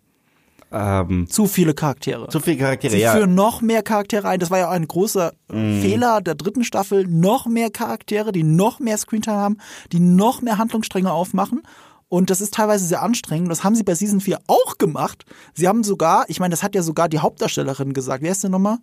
Ähm, 0.72 1.28
zu 1.28 1.46
viele 1.46 1.74
Charaktere. 1.74 2.28
Zu 2.28 2.40
viele 2.40 2.58
Charaktere, 2.58 2.92
Sie 2.92 3.00
ja. 3.00 3.12
führen 3.12 3.34
noch 3.34 3.60
mehr 3.60 3.82
Charaktere 3.82 4.26
ein. 4.26 4.40
Das 4.40 4.50
war 4.50 4.58
ja 4.58 4.70
ein 4.70 4.88
großer 4.88 5.32
mm. 5.48 5.80
Fehler 5.80 6.20
der 6.20 6.34
dritten 6.34 6.64
Staffel. 6.64 7.06
Noch 7.06 7.46
mehr 7.46 7.70
Charaktere, 7.70 8.32
die 8.32 8.42
noch 8.42 8.80
mehr 8.80 8.98
Screentime 8.98 9.36
haben, 9.36 9.58
die 9.92 10.00
noch 10.00 10.42
mehr 10.42 10.58
Handlungsstränge 10.58 11.12
aufmachen. 11.12 11.62
Und 12.08 12.30
das 12.30 12.40
ist 12.40 12.54
teilweise 12.54 12.86
sehr 12.86 13.02
anstrengend. 13.02 13.50
Das 13.50 13.62
haben 13.62 13.74
sie 13.74 13.84
bei 13.84 13.94
Season 13.94 14.20
4 14.20 14.38
auch 14.46 14.78
gemacht. 14.78 15.24
Sie 15.54 15.68
haben 15.68 15.84
sogar, 15.84 16.24
ich 16.28 16.40
meine, 16.40 16.50
das 16.50 16.62
hat 16.62 16.74
ja 16.74 16.82
sogar 16.82 17.08
die 17.08 17.20
Hauptdarstellerin 17.20 17.92
gesagt. 17.92 18.22
Wer 18.22 18.32
ist 18.32 18.42
denn 18.42 18.50
nochmal? 18.50 18.78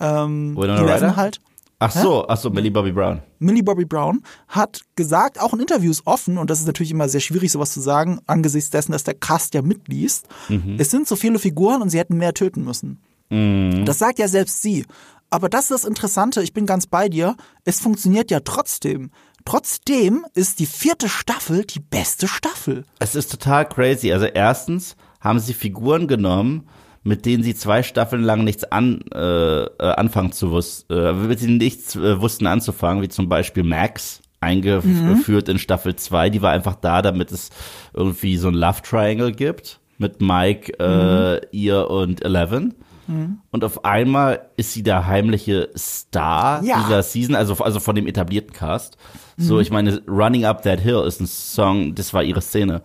Ähm, 0.00 0.56
Eleven 0.56 1.16
halt. 1.16 1.40
Ach 1.84 1.90
so, 1.92 2.26
ach 2.28 2.36
so, 2.38 2.50
Millie 2.50 2.70
Bobby 2.70 2.92
Brown. 2.92 3.20
Millie 3.38 3.62
Bobby 3.62 3.84
Brown 3.84 4.22
hat 4.48 4.80
gesagt, 4.96 5.40
auch 5.40 5.52
in 5.52 5.60
Interviews 5.60 6.02
offen, 6.06 6.38
und 6.38 6.48
das 6.48 6.60
ist 6.60 6.66
natürlich 6.66 6.92
immer 6.92 7.08
sehr 7.08 7.20
schwierig, 7.20 7.52
sowas 7.52 7.72
zu 7.72 7.80
sagen, 7.80 8.20
angesichts 8.26 8.70
dessen, 8.70 8.92
dass 8.92 9.04
der 9.04 9.14
Cast 9.14 9.54
ja 9.54 9.62
mitliest. 9.62 10.26
Mhm. 10.48 10.76
Es 10.78 10.90
sind 10.90 11.06
so 11.06 11.14
viele 11.14 11.38
Figuren 11.38 11.82
und 11.82 11.90
sie 11.90 11.98
hätten 11.98 12.16
mehr 12.16 12.32
töten 12.32 12.64
müssen. 12.64 13.02
Mhm. 13.28 13.84
Das 13.84 13.98
sagt 13.98 14.18
ja 14.18 14.28
selbst 14.28 14.62
sie. 14.62 14.86
Aber 15.28 15.48
das 15.48 15.64
ist 15.64 15.70
das 15.70 15.84
Interessante, 15.84 16.42
ich 16.42 16.54
bin 16.54 16.64
ganz 16.64 16.86
bei 16.86 17.08
dir, 17.08 17.36
es 17.64 17.80
funktioniert 17.80 18.30
ja 18.30 18.40
trotzdem. 18.40 19.10
Trotzdem 19.44 20.24
ist 20.34 20.58
die 20.60 20.66
vierte 20.66 21.08
Staffel 21.08 21.64
die 21.64 21.80
beste 21.80 22.28
Staffel. 22.28 22.84
Es 22.98 23.14
ist 23.14 23.30
total 23.30 23.68
crazy. 23.68 24.10
Also 24.10 24.24
erstens 24.24 24.96
haben 25.20 25.38
sie 25.38 25.52
Figuren 25.52 26.06
genommen, 26.08 26.66
mit 27.04 27.26
denen 27.26 27.42
sie 27.42 27.54
zwei 27.54 27.82
Staffeln 27.82 28.22
lang 28.22 28.44
nichts 28.44 28.64
an, 28.64 29.02
äh, 29.14 29.64
äh 29.64 29.68
anfangen 29.78 30.32
zu 30.32 30.50
wussten, 30.50 30.92
äh, 30.92 31.12
mit 31.12 31.40
denen 31.40 31.58
nichts 31.58 31.94
äh, 31.94 32.20
wussten 32.20 32.46
anzufangen, 32.46 33.02
wie 33.02 33.08
zum 33.08 33.28
Beispiel 33.28 33.62
Max 33.62 34.22
eingeführt 34.40 35.46
mhm. 35.46 35.52
in 35.52 35.58
Staffel 35.58 35.96
2. 35.96 36.30
Die 36.30 36.42
war 36.42 36.52
einfach 36.52 36.74
da, 36.74 37.02
damit 37.02 37.30
es 37.30 37.50
irgendwie 37.92 38.36
so 38.36 38.48
ein 38.48 38.54
Love 38.54 38.82
Triangle 38.82 39.32
gibt 39.32 39.80
mit 39.98 40.20
Mike, 40.20 40.72
äh, 40.78 41.36
mhm. 41.36 41.40
ihr 41.52 41.90
und 41.90 42.24
Eleven. 42.24 42.74
Mhm. 43.06 43.38
Und 43.50 43.64
auf 43.64 43.84
einmal 43.84 44.48
ist 44.56 44.72
sie 44.72 44.82
der 44.82 45.06
heimliche 45.06 45.68
Star 45.76 46.62
ja. 46.64 46.82
dieser 46.82 47.02
Season, 47.02 47.34
also, 47.34 47.54
also 47.62 47.80
von 47.80 47.94
dem 47.94 48.06
etablierten 48.06 48.52
Cast. 48.52 48.96
So, 49.36 49.54
mhm. 49.54 49.60
ich 49.60 49.70
meine, 49.70 50.02
Running 50.06 50.44
Up 50.44 50.62
That 50.62 50.80
Hill 50.80 51.04
ist 51.06 51.20
ein 51.20 51.26
Song, 51.26 51.94
das 51.94 52.14
war 52.14 52.22
ihre 52.22 52.40
Szene. 52.40 52.82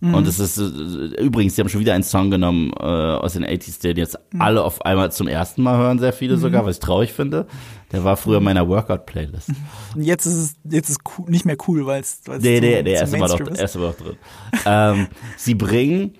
Mhm. 0.00 0.14
Und 0.14 0.26
es 0.26 0.38
ist 0.38 0.56
äh, 0.58 1.22
übrigens, 1.22 1.54
sie 1.54 1.60
haben 1.60 1.68
schon 1.68 1.80
wieder 1.80 1.94
einen 1.94 2.02
Song 2.02 2.30
genommen 2.30 2.72
äh, 2.78 2.84
aus 2.84 3.34
den 3.34 3.44
80s, 3.44 3.82
den 3.82 3.96
jetzt 3.98 4.18
mhm. 4.32 4.40
alle 4.40 4.64
auf 4.64 4.82
einmal 4.82 5.12
zum 5.12 5.28
ersten 5.28 5.62
Mal 5.62 5.76
hören, 5.76 5.98
sehr 5.98 6.14
viele 6.14 6.36
mhm. 6.36 6.40
sogar, 6.40 6.64
was 6.64 6.76
ich 6.76 6.80
traurig 6.80 7.12
finde. 7.12 7.46
Der 7.92 8.02
war 8.02 8.16
früher 8.16 8.38
in 8.38 8.44
meiner 8.44 8.66
Workout-Playlist. 8.68 9.50
Jetzt 9.96 10.24
ist 10.24 10.34
es 10.34 10.56
jetzt 10.64 10.88
ist 10.88 11.00
cool, 11.18 11.28
nicht 11.28 11.44
mehr 11.44 11.56
cool, 11.68 11.86
weil 11.86 12.00
es 12.00 12.22
Nee, 12.26 12.60
nee, 12.60 12.94
ist 12.94 13.12
immer 13.12 13.28
noch, 13.28 13.40
ist. 13.40 13.60
ist 13.60 13.76
immer 13.76 13.88
noch 13.88 13.96
drin. 13.96 14.16
ähm, 14.64 15.08
sie 15.36 15.54
bringen 15.54 16.14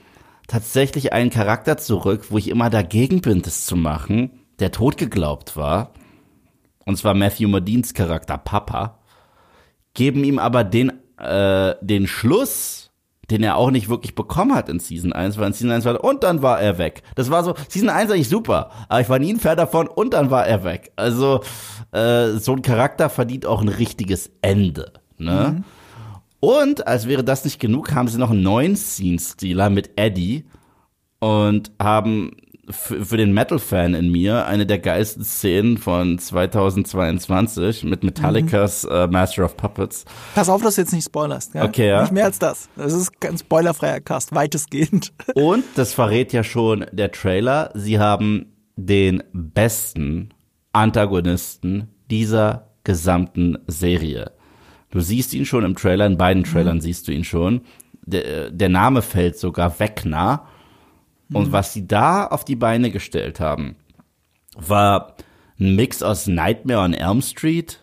tatsächlich 0.47 1.13
einen 1.13 1.31
Charakter 1.31 1.79
zurück, 1.79 2.27
wo 2.31 2.39
ich 2.39 2.49
immer 2.49 2.69
dagegen 2.71 3.21
bin, 3.21 3.41
das 3.41 3.65
zu 3.65 3.77
machen, 3.77 4.31
der 4.59 4.73
tot 4.73 4.99
geglaubt 4.99 5.57
war. 5.57 5.95
Und 6.85 6.97
zwar 6.97 7.15
Matthew 7.15 7.49
Modines 7.49 7.95
Charakter 7.95 8.37
Papa. 8.37 8.99
Geben 9.95 10.25
ihm 10.25 10.39
aber 10.39 10.65
den, 10.65 10.93
äh, 11.19 11.75
den 11.81 12.07
Schluss 12.07 12.90
den 13.31 13.43
er 13.43 13.57
auch 13.57 13.71
nicht 13.71 13.89
wirklich 13.89 14.15
bekommen 14.15 14.55
hat 14.55 14.69
in 14.69 14.81
Season 14.81 15.13
1, 15.13 15.39
weil 15.39 15.49
in 15.49 15.53
Season 15.53 15.71
1 15.71 15.85
war 15.85 16.03
und 16.03 16.23
dann 16.25 16.43
war 16.43 16.61
er 16.61 16.79
weg. 16.79 17.03
Das 17.15 17.31
war 17.31 17.45
so, 17.45 17.55
Season 17.69 17.89
1 17.89 18.11
eigentlich 18.11 18.29
super, 18.29 18.71
aber 18.89 19.01
ich 19.01 19.09
war 19.09 19.19
nie 19.19 19.33
ein 19.33 19.41
Fan 19.41 19.57
davon 19.57 19.89
und 19.89 20.15
dann 20.15 20.31
war 20.31 20.47
er 20.47 20.65
weg. 20.65 20.93
Also 20.97 21.41
äh, 21.93 22.33
so 22.33 22.53
ein 22.53 22.63
Charakter 22.63 23.09
verdient 23.09 23.47
auch 23.47 23.61
ein 23.61 23.69
richtiges 23.69 24.31
Ende. 24.43 24.93
Ne? 25.19 25.57
Mhm. 25.57 25.65
Und 26.41 26.87
als 26.87 27.07
wäre 27.07 27.23
das 27.23 27.45
nicht 27.45 27.61
genug, 27.61 27.95
haben 27.95 28.09
sie 28.09 28.19
noch 28.19 28.31
einen 28.31 28.43
neuen 28.43 28.75
Scene-Stealer 28.75 29.71
mit 29.71 29.91
Eddie 29.97 30.47
und 31.19 31.71
haben 31.81 32.33
für 32.73 33.17
den 33.17 33.33
Metal-Fan 33.33 33.95
in 33.95 34.11
mir 34.11 34.47
eine 34.47 34.67
der 34.67 34.79
geilsten 34.79 35.25
Szenen 35.25 35.79
von 35.79 36.19
2022 36.19 37.85
mit 37.85 38.05
Metallicas 38.05 38.85
mhm. 38.85 38.91
äh, 38.91 39.07
Master 39.09 39.45
of 39.45 39.57
Puppets. 39.57 40.05
Pass 40.35 40.49
auf, 40.49 40.63
dass 40.63 40.77
du 40.77 40.83
jetzt 40.83 40.93
nicht 40.93 41.05
spoilerst. 41.05 41.53
Gell? 41.53 41.65
Okay, 41.65 41.89
ja. 41.89 42.03
Nicht 42.03 42.13
mehr 42.13 42.25
als 42.25 42.39
das. 42.39 42.69
Das 42.77 42.93
ist 42.93 43.21
kein 43.21 43.39
spoilerfreier 43.39 44.01
Cast, 44.01 44.35
weitestgehend. 44.35 45.13
Und 45.35 45.65
das 45.75 45.95
verrät 45.95 46.33
ja 46.33 46.45
schon 46.45 46.87
der 46.93 47.13
Trailer. 47.13 47.71
Sie 47.75 47.99
haben 47.99 48.47
den 48.77 49.23
besten 49.33 50.31
Antagonisten 50.73 51.89
dieser 52.11 52.71
gesamten 52.85 53.59
Serie. 53.67 54.33
Du 54.91 55.01
siehst 55.01 55.35
ihn 55.35 55.45
schon 55.45 55.65
im 55.65 55.77
Trailer, 55.77 56.07
in 56.07 56.17
beiden 56.17 56.45
Trailern 56.45 56.77
mhm. 56.77 56.81
siehst 56.81 57.07
du 57.09 57.13
ihn 57.13 57.25
schon. 57.25 57.63
Der, 58.03 58.51
der 58.51 58.69
Name 58.69 59.03
fällt 59.03 59.39
sogar 59.39 59.79
Wegner. 59.79 60.47
Und 61.33 61.49
mhm. 61.49 61.53
was 61.53 61.73
sie 61.73 61.87
da 61.87 62.27
auf 62.27 62.45
die 62.45 62.57
Beine 62.57 62.91
gestellt 62.91 63.41
haben, 63.41 63.77
war 64.57 65.15
ein 65.59 65.77
Mix 65.77 66.03
aus 66.03 66.27
Nightmare 66.27 66.81
on 66.81 66.95
Elm 66.95 67.23
Street. 67.23 67.81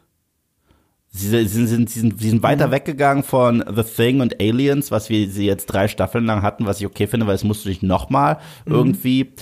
Sie 1.09 1.29
sind, 1.29 1.47
sie 1.47 1.65
sind, 1.65 1.89
sie 1.89 1.99
sind, 1.99 2.19
sie 2.19 2.29
sind 2.29 2.43
weiter 2.43 2.67
mhm. 2.67 2.71
weggegangen 2.71 3.23
von 3.23 3.63
The 3.73 3.83
Thing 3.83 4.21
und 4.21 4.39
Aliens, 4.41 4.91
was 4.91 5.09
wir 5.09 5.29
sie 5.29 5.45
jetzt 5.45 5.67
drei 5.67 5.87
Staffeln 5.87 6.25
lang 6.25 6.41
hatten, 6.41 6.65
was 6.65 6.79
ich 6.79 6.85
okay 6.85 7.07
finde, 7.07 7.27
weil 7.27 7.35
es 7.35 7.43
musste 7.43 7.69
nicht 7.69 7.83
nochmal 7.83 8.37
mhm. 8.65 8.73
irgendwie 8.73 9.33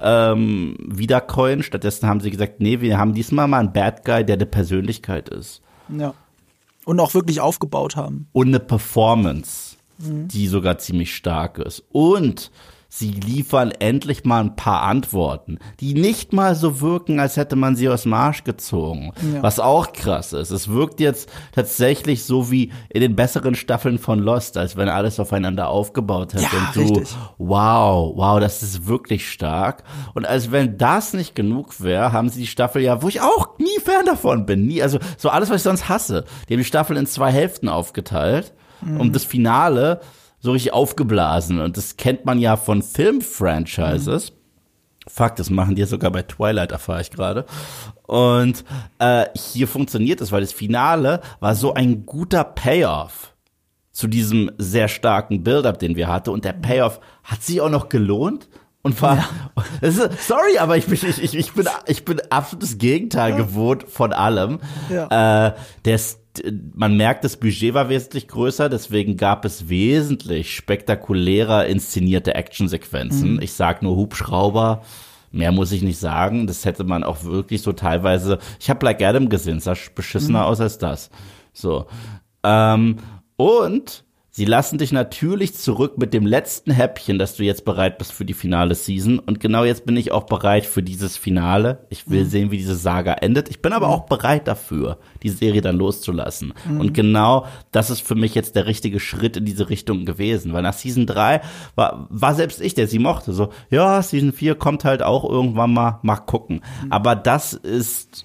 ähm, 0.00 0.76
wiedercoin. 0.80 1.62
Stattdessen 1.62 2.08
haben 2.08 2.20
sie 2.20 2.30
gesagt, 2.30 2.60
nee, 2.60 2.80
wir 2.80 2.98
haben 2.98 3.14
diesmal 3.14 3.48
mal 3.48 3.60
einen 3.60 3.72
Bad 3.72 4.04
Guy, 4.04 4.24
der 4.24 4.36
eine 4.36 4.46
Persönlichkeit 4.46 5.28
ist. 5.28 5.60
Ja. 5.88 6.14
Und 6.84 7.00
auch 7.00 7.12
wirklich 7.14 7.40
aufgebaut 7.40 7.96
haben. 7.96 8.28
Und 8.32 8.48
eine 8.48 8.60
Performance, 8.60 9.76
mhm. 9.98 10.28
die 10.28 10.46
sogar 10.46 10.78
ziemlich 10.78 11.14
stark 11.14 11.58
ist. 11.58 11.84
Und 11.90 12.50
Sie 12.90 13.10
liefern 13.10 13.70
endlich 13.70 14.24
mal 14.24 14.40
ein 14.40 14.56
paar 14.56 14.82
Antworten, 14.82 15.58
die 15.78 15.92
nicht 15.92 16.32
mal 16.32 16.54
so 16.54 16.80
wirken, 16.80 17.20
als 17.20 17.36
hätte 17.36 17.54
man 17.54 17.76
sie 17.76 17.90
aus 17.90 18.06
Marsch 18.06 18.44
gezogen. 18.44 19.12
Ja. 19.34 19.42
Was 19.42 19.60
auch 19.60 19.92
krass 19.92 20.32
ist. 20.32 20.50
Es 20.50 20.68
wirkt 20.68 20.98
jetzt 20.98 21.28
tatsächlich 21.52 22.24
so 22.24 22.50
wie 22.50 22.72
in 22.88 23.02
den 23.02 23.14
besseren 23.14 23.54
Staffeln 23.54 23.98
von 23.98 24.20
Lost, 24.20 24.56
als 24.56 24.76
wenn 24.78 24.88
alles 24.88 25.20
aufeinander 25.20 25.68
aufgebaut 25.68 26.32
hätte. 26.32 26.44
Ja, 26.44 26.68
und 26.68 26.76
du, 26.76 26.94
richtig. 26.94 27.16
wow, 27.36 28.12
wow, 28.16 28.40
das 28.40 28.62
ist 28.62 28.86
wirklich 28.86 29.30
stark. 29.30 29.84
Und 30.14 30.26
als 30.26 30.50
wenn 30.50 30.78
das 30.78 31.12
nicht 31.12 31.34
genug 31.34 31.82
wäre, 31.82 32.12
haben 32.12 32.30
sie 32.30 32.40
die 32.40 32.46
Staffel 32.46 32.80
ja, 32.80 33.02
wo 33.02 33.08
ich 33.08 33.20
auch 33.20 33.58
nie 33.58 33.66
Fan 33.84 34.06
davon 34.06 34.46
bin. 34.46 34.66
Nie, 34.66 34.82
also 34.82 34.98
so 35.18 35.28
alles, 35.28 35.50
was 35.50 35.56
ich 35.56 35.62
sonst 35.62 35.90
hasse. 35.90 36.24
Die 36.48 36.54
haben 36.54 36.60
die 36.60 36.64
Staffel 36.64 36.96
in 36.96 37.04
zwei 37.04 37.30
Hälften 37.32 37.68
aufgeteilt. 37.68 38.54
Mhm. 38.80 39.00
Und 39.00 39.14
das 39.14 39.24
Finale 39.24 40.00
so 40.40 40.52
richtig 40.52 40.72
aufgeblasen. 40.72 41.60
Und 41.60 41.76
das 41.76 41.96
kennt 41.96 42.24
man 42.24 42.38
ja 42.38 42.56
von 42.56 42.82
Filmfranchises. 42.82 44.30
Mhm. 44.30 44.34
Fakt, 45.08 45.38
das 45.38 45.48
machen 45.48 45.74
die 45.74 45.84
sogar 45.84 46.10
bei 46.10 46.22
Twilight, 46.22 46.72
erfahre 46.72 47.00
ich 47.00 47.10
gerade. 47.10 47.46
Und 48.06 48.64
äh, 48.98 49.26
hier 49.34 49.66
funktioniert 49.66 50.20
es, 50.20 50.32
weil 50.32 50.42
das 50.42 50.52
Finale 50.52 51.20
war 51.40 51.54
so 51.54 51.74
ein 51.74 52.04
guter 52.04 52.44
Payoff 52.44 53.34
zu 53.92 54.06
diesem 54.06 54.50
sehr 54.58 54.88
starken 54.88 55.42
Build-up, 55.42 55.78
den 55.78 55.96
wir 55.96 56.08
hatten. 56.08 56.30
Und 56.30 56.44
der 56.44 56.52
Payoff 56.52 57.00
hat 57.24 57.42
sich 57.42 57.60
auch 57.60 57.70
noch 57.70 57.88
gelohnt 57.88 58.48
und 58.82 59.00
war. 59.02 59.16
Ja. 59.16 59.28
Ist, 59.80 60.26
sorry, 60.26 60.58
aber 60.58 60.76
ich 60.76 60.86
bin, 60.86 60.94
ich, 60.94 61.34
ich, 61.34 61.52
bin, 61.52 61.66
ich 61.86 62.04
bin 62.04 62.20
absolutes 62.30 62.78
Gegenteil 62.78 63.32
ja. 63.32 63.36
gewohnt 63.38 63.84
von 63.88 64.12
allem. 64.12 64.60
Ja. 64.88 65.48
Äh, 65.48 65.54
der, 65.84 66.00
man 66.74 66.96
merkt, 66.96 67.24
das 67.24 67.36
Budget 67.36 67.74
war 67.74 67.88
wesentlich 67.88 68.28
größer, 68.28 68.68
deswegen 68.68 69.16
gab 69.16 69.44
es 69.44 69.68
wesentlich 69.68 70.54
spektakulärer 70.54 71.66
inszenierte 71.66 72.34
Actionsequenzen. 72.34 73.34
Mhm. 73.34 73.42
Ich 73.42 73.52
sag 73.52 73.82
nur 73.82 73.96
Hubschrauber. 73.96 74.82
Mehr 75.30 75.52
muss 75.52 75.72
ich 75.72 75.82
nicht 75.82 75.98
sagen. 75.98 76.46
Das 76.46 76.64
hätte 76.64 76.84
man 76.84 77.04
auch 77.04 77.24
wirklich 77.24 77.62
so 77.62 77.72
teilweise. 77.72 78.38
Ich 78.60 78.70
habe 78.70 78.78
Black 78.78 79.02
Adam 79.02 79.28
gesehen, 79.28 79.60
sah 79.60 79.74
beschissener 79.94 80.40
mhm. 80.40 80.44
aus 80.46 80.60
als 80.60 80.78
das. 80.78 81.10
So. 81.52 81.86
Ähm, 82.42 82.96
und 83.36 84.04
sie 84.38 84.44
lassen 84.44 84.78
dich 84.78 84.92
natürlich 84.92 85.54
zurück 85.54 85.98
mit 85.98 86.14
dem 86.14 86.24
letzten 86.24 86.70
Häppchen, 86.70 87.18
dass 87.18 87.34
du 87.34 87.42
jetzt 87.42 87.64
bereit 87.64 87.98
bist 87.98 88.12
für 88.12 88.24
die 88.24 88.34
finale 88.34 88.76
Season. 88.76 89.18
Und 89.18 89.40
genau 89.40 89.64
jetzt 89.64 89.84
bin 89.84 89.96
ich 89.96 90.12
auch 90.12 90.26
bereit 90.26 90.64
für 90.64 90.80
dieses 90.80 91.16
Finale. 91.16 91.84
Ich 91.90 92.08
will 92.08 92.22
mhm. 92.22 92.28
sehen, 92.28 92.50
wie 92.52 92.56
diese 92.56 92.76
Saga 92.76 93.14
endet. 93.14 93.48
Ich 93.48 93.62
bin 93.62 93.72
aber 93.72 93.88
mhm. 93.88 93.94
auch 93.94 94.06
bereit 94.06 94.46
dafür, 94.46 94.98
die 95.24 95.30
Serie 95.30 95.60
dann 95.60 95.76
loszulassen. 95.76 96.54
Mhm. 96.68 96.80
Und 96.80 96.94
genau 96.94 97.46
das 97.72 97.90
ist 97.90 98.00
für 98.00 98.14
mich 98.14 98.36
jetzt 98.36 98.54
der 98.54 98.66
richtige 98.66 99.00
Schritt 99.00 99.36
in 99.36 99.44
diese 99.44 99.70
Richtung 99.70 100.04
gewesen. 100.04 100.52
Weil 100.52 100.62
nach 100.62 100.74
Season 100.74 101.04
3 101.04 101.40
war, 101.74 102.06
war 102.08 102.36
selbst 102.36 102.60
ich, 102.60 102.74
der 102.74 102.86
sie 102.86 103.00
mochte, 103.00 103.32
so, 103.32 103.48
ja, 103.70 104.00
Season 104.00 104.32
4 104.32 104.54
kommt 104.54 104.84
halt 104.84 105.02
auch 105.02 105.28
irgendwann 105.28 105.74
mal, 105.74 105.98
mal 106.02 106.16
gucken. 106.16 106.62
Mhm. 106.84 106.92
Aber 106.92 107.16
das 107.16 107.54
ist 107.54 108.24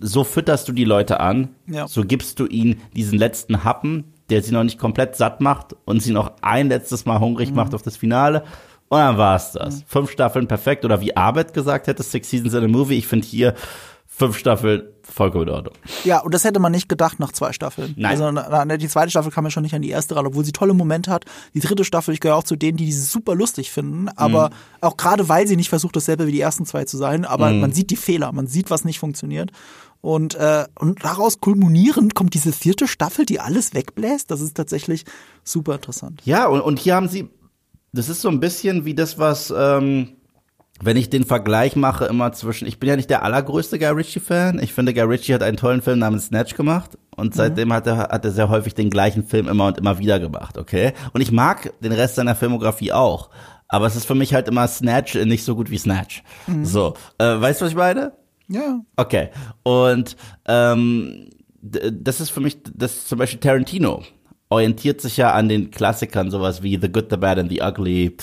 so 0.00 0.24
fütterst 0.24 0.68
du 0.68 0.72
die 0.72 0.84
Leute 0.84 1.20
an, 1.20 1.48
ja. 1.66 1.88
so 1.88 2.04
gibst 2.04 2.38
du 2.38 2.46
ihnen 2.46 2.80
diesen 2.94 3.18
letzten 3.18 3.64
Happen, 3.64 4.04
der 4.30 4.42
sie 4.42 4.52
noch 4.52 4.64
nicht 4.64 4.78
komplett 4.78 5.16
satt 5.16 5.40
macht 5.40 5.74
und 5.84 6.00
sie 6.00 6.12
noch 6.12 6.32
ein 6.42 6.68
letztes 6.68 7.06
Mal 7.06 7.20
hungrig 7.20 7.50
mhm. 7.50 7.56
macht 7.56 7.74
auf 7.74 7.82
das 7.82 7.96
Finale. 7.96 8.44
Und 8.88 8.98
dann 8.98 9.18
war's 9.18 9.52
das. 9.52 9.76
Mhm. 9.76 9.84
Fünf 9.86 10.10
Staffeln 10.10 10.48
perfekt. 10.48 10.84
Oder 10.84 11.00
wie 11.00 11.16
Arbeit 11.16 11.52
gesagt 11.52 11.86
hätte, 11.86 12.02
Six 12.02 12.30
Seasons 12.30 12.54
in 12.54 12.64
a 12.64 12.68
Movie. 12.68 12.96
Ich 12.96 13.06
finde 13.06 13.26
hier 13.26 13.54
fünf 14.18 14.36
Staffeln 14.36 14.82
vollkommen 15.02 15.46
in 15.46 15.54
Ordnung. 15.54 15.74
Ja, 16.04 16.18
und 16.20 16.34
das 16.34 16.42
hätte 16.42 16.58
man 16.58 16.72
nicht 16.72 16.88
gedacht 16.88 17.20
nach 17.20 17.30
zwei 17.30 17.52
Staffeln. 17.52 17.94
Nein. 17.96 18.20
Also 18.20 18.76
die 18.76 18.88
zweite 18.88 19.10
Staffel 19.10 19.30
kam 19.30 19.44
ja 19.44 19.50
schon 19.50 19.62
nicht 19.62 19.74
an 19.74 19.82
die 19.82 19.90
erste 19.90 20.16
ran, 20.16 20.26
obwohl 20.26 20.44
sie 20.44 20.52
tolle 20.52 20.74
Momente 20.74 21.10
hat. 21.10 21.24
Die 21.54 21.60
dritte 21.60 21.84
Staffel, 21.84 22.14
ich 22.14 22.20
gehöre 22.20 22.36
auch 22.36 22.44
zu 22.44 22.56
denen, 22.56 22.76
die 22.76 22.86
diese 22.86 23.04
super 23.04 23.36
lustig 23.36 23.70
finden, 23.70 24.08
aber 24.16 24.48
mhm. 24.48 24.54
auch 24.80 24.96
gerade 24.96 25.28
weil 25.28 25.46
sie 25.46 25.56
nicht 25.56 25.68
versucht, 25.68 25.94
dasselbe 25.94 26.26
wie 26.26 26.32
die 26.32 26.40
ersten 26.40 26.66
zwei 26.66 26.84
zu 26.84 26.96
sein, 26.96 27.24
aber 27.24 27.50
mhm. 27.50 27.60
man 27.60 27.72
sieht 27.72 27.90
die 27.90 27.96
Fehler, 27.96 28.32
man 28.32 28.48
sieht, 28.48 28.70
was 28.70 28.84
nicht 28.84 28.98
funktioniert. 28.98 29.52
Und, 30.00 30.36
äh, 30.36 30.64
und 30.78 31.04
daraus 31.04 31.40
kulminierend 31.40 32.14
kommt 32.14 32.34
diese 32.34 32.52
vierte 32.52 32.86
Staffel, 32.86 33.26
die 33.26 33.40
alles 33.40 33.74
wegbläst. 33.74 34.30
Das 34.30 34.40
ist 34.40 34.56
tatsächlich 34.56 35.04
super 35.42 35.74
interessant. 35.74 36.22
Ja, 36.24 36.46
und, 36.46 36.60
und 36.60 36.78
hier 36.78 36.94
haben 36.94 37.08
sie, 37.08 37.28
das 37.92 38.08
ist 38.08 38.20
so 38.20 38.28
ein 38.28 38.40
bisschen 38.40 38.84
wie 38.84 38.94
das, 38.94 39.18
was, 39.18 39.52
ähm, 39.56 40.10
wenn 40.80 40.96
ich 40.96 41.10
den 41.10 41.24
Vergleich 41.24 41.74
mache 41.74 42.04
immer 42.04 42.32
zwischen, 42.32 42.68
ich 42.68 42.78
bin 42.78 42.88
ja 42.88 42.96
nicht 42.96 43.10
der 43.10 43.24
allergrößte 43.24 43.78
Guy 43.78 43.88
Ritchie-Fan. 43.88 44.60
Ich 44.60 44.72
finde, 44.72 44.94
Guy 44.94 45.02
Ritchie 45.02 45.34
hat 45.34 45.42
einen 45.42 45.56
tollen 45.56 45.82
Film 45.82 45.98
namens 45.98 46.26
Snatch 46.26 46.54
gemacht. 46.54 46.96
Und 47.16 47.34
mhm. 47.34 47.36
seitdem 47.36 47.68
mhm. 47.68 47.72
hat, 47.72 47.86
er, 47.88 47.98
hat 47.98 48.24
er 48.24 48.30
sehr 48.30 48.48
häufig 48.48 48.74
den 48.74 48.90
gleichen 48.90 49.24
Film 49.24 49.48
immer 49.48 49.66
und 49.66 49.78
immer 49.78 49.98
wieder 49.98 50.20
gemacht, 50.20 50.56
okay? 50.56 50.92
Und 51.12 51.20
ich 51.20 51.32
mag 51.32 51.72
den 51.80 51.92
Rest 51.92 52.14
seiner 52.14 52.36
Filmografie 52.36 52.92
auch. 52.92 53.30
Aber 53.66 53.86
es 53.86 53.96
ist 53.96 54.06
für 54.06 54.14
mich 54.14 54.32
halt 54.32 54.46
immer 54.48 54.66
Snatch 54.68 55.14
nicht 55.16 55.44
so 55.44 55.56
gut 55.56 55.68
wie 55.70 55.78
Snatch. 55.78 56.22
Mhm. 56.46 56.64
So, 56.64 56.94
äh, 57.18 57.40
weißt 57.40 57.60
du, 57.60 57.64
was 57.64 57.72
ich 57.72 57.76
meine? 57.76 58.12
Ja. 58.48 58.80
Okay. 58.96 59.30
Und 59.62 60.16
ähm, 60.46 61.28
das 61.60 62.20
ist 62.20 62.30
für 62.30 62.40
mich, 62.40 62.58
das 62.74 62.92
ist 62.92 63.08
zum 63.08 63.18
Beispiel 63.18 63.40
Tarantino 63.40 64.02
orientiert 64.50 65.00
sich 65.00 65.16
ja 65.16 65.32
an 65.32 65.48
den 65.48 65.70
Klassikern, 65.70 66.30
sowas 66.30 66.62
wie 66.62 66.78
The 66.80 66.90
Good, 66.90 67.08
The 67.10 67.16
Bad 67.16 67.38
and 67.38 67.50
The 67.50 67.62
Ugly 67.62 68.16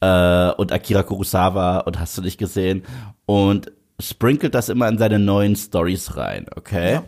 äh, 0.00 0.50
und 0.52 0.72
Akira 0.72 1.02
Kurosawa 1.02 1.78
und 1.78 1.98
hast 1.98 2.18
du 2.18 2.22
nicht 2.22 2.38
gesehen 2.38 2.82
und 3.26 3.72
sprinkelt 3.98 4.54
das 4.54 4.68
immer 4.68 4.88
in 4.88 4.98
seine 4.98 5.18
neuen 5.18 5.56
Stories 5.56 6.16
rein, 6.16 6.46
okay? 6.56 6.94
Ja. 6.94 7.04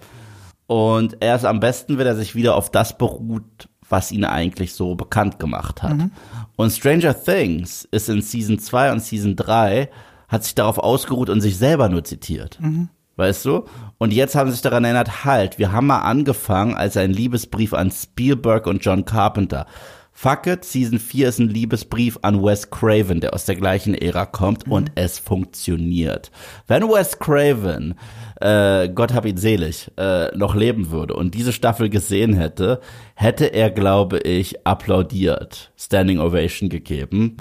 Und 0.66 1.16
er 1.20 1.36
ist 1.36 1.44
am 1.44 1.60
besten, 1.60 1.98
wenn 1.98 2.06
er 2.06 2.16
sich 2.16 2.34
wieder 2.34 2.54
auf 2.56 2.70
das 2.70 2.96
beruht, 2.96 3.68
was 3.88 4.10
ihn 4.10 4.24
eigentlich 4.24 4.72
so 4.72 4.94
bekannt 4.94 5.38
gemacht 5.38 5.82
hat. 5.82 5.96
Mhm. 5.96 6.12
Und 6.56 6.70
Stranger 6.70 7.14
Things 7.20 7.86
ist 7.90 8.08
in 8.08 8.22
Season 8.22 8.58
2 8.58 8.92
und 8.92 9.00
Season 9.00 9.36
3 9.36 9.90
hat 10.32 10.44
sich 10.44 10.54
darauf 10.54 10.78
ausgeruht 10.78 11.28
und 11.28 11.42
sich 11.42 11.58
selber 11.58 11.88
nur 11.88 12.02
zitiert. 12.02 12.58
Mhm. 12.60 12.88
Weißt 13.16 13.44
du? 13.44 13.66
Und 13.98 14.12
jetzt 14.12 14.34
haben 14.34 14.48
sie 14.48 14.54
sich 14.54 14.62
daran 14.62 14.84
erinnert, 14.84 15.24
halt, 15.24 15.58
wir 15.58 15.70
haben 15.70 15.86
mal 15.86 15.98
angefangen 15.98 16.74
als 16.74 16.96
ein 16.96 17.12
Liebesbrief 17.12 17.74
an 17.74 17.90
Spielberg 17.90 18.66
und 18.66 18.82
John 18.82 19.04
Carpenter. 19.04 19.66
Fuck 20.14 20.46
it, 20.46 20.64
Season 20.64 20.98
4 20.98 21.28
ist 21.28 21.38
ein 21.38 21.48
Liebesbrief 21.48 22.18
an 22.22 22.42
Wes 22.42 22.70
Craven, 22.70 23.20
der 23.20 23.34
aus 23.34 23.44
der 23.44 23.56
gleichen 23.56 23.94
Ära 23.94 24.24
kommt 24.24 24.66
mhm. 24.66 24.72
und 24.72 24.92
es 24.94 25.18
funktioniert. 25.18 26.30
Wenn 26.66 26.84
Wes 26.84 27.18
Craven, 27.18 27.94
äh, 28.40 28.88
Gott 28.88 29.12
hab 29.12 29.26
ihn 29.26 29.36
selig, 29.36 29.90
äh, 29.98 30.34
noch 30.36 30.54
leben 30.54 30.90
würde 30.90 31.14
und 31.14 31.34
diese 31.34 31.52
Staffel 31.52 31.90
gesehen 31.90 32.34
hätte, 32.34 32.80
hätte 33.14 33.46
er, 33.46 33.70
glaube 33.70 34.18
ich, 34.20 34.66
applaudiert, 34.66 35.72
Standing 35.76 36.20
Ovation 36.20 36.70
gegeben. 36.70 37.36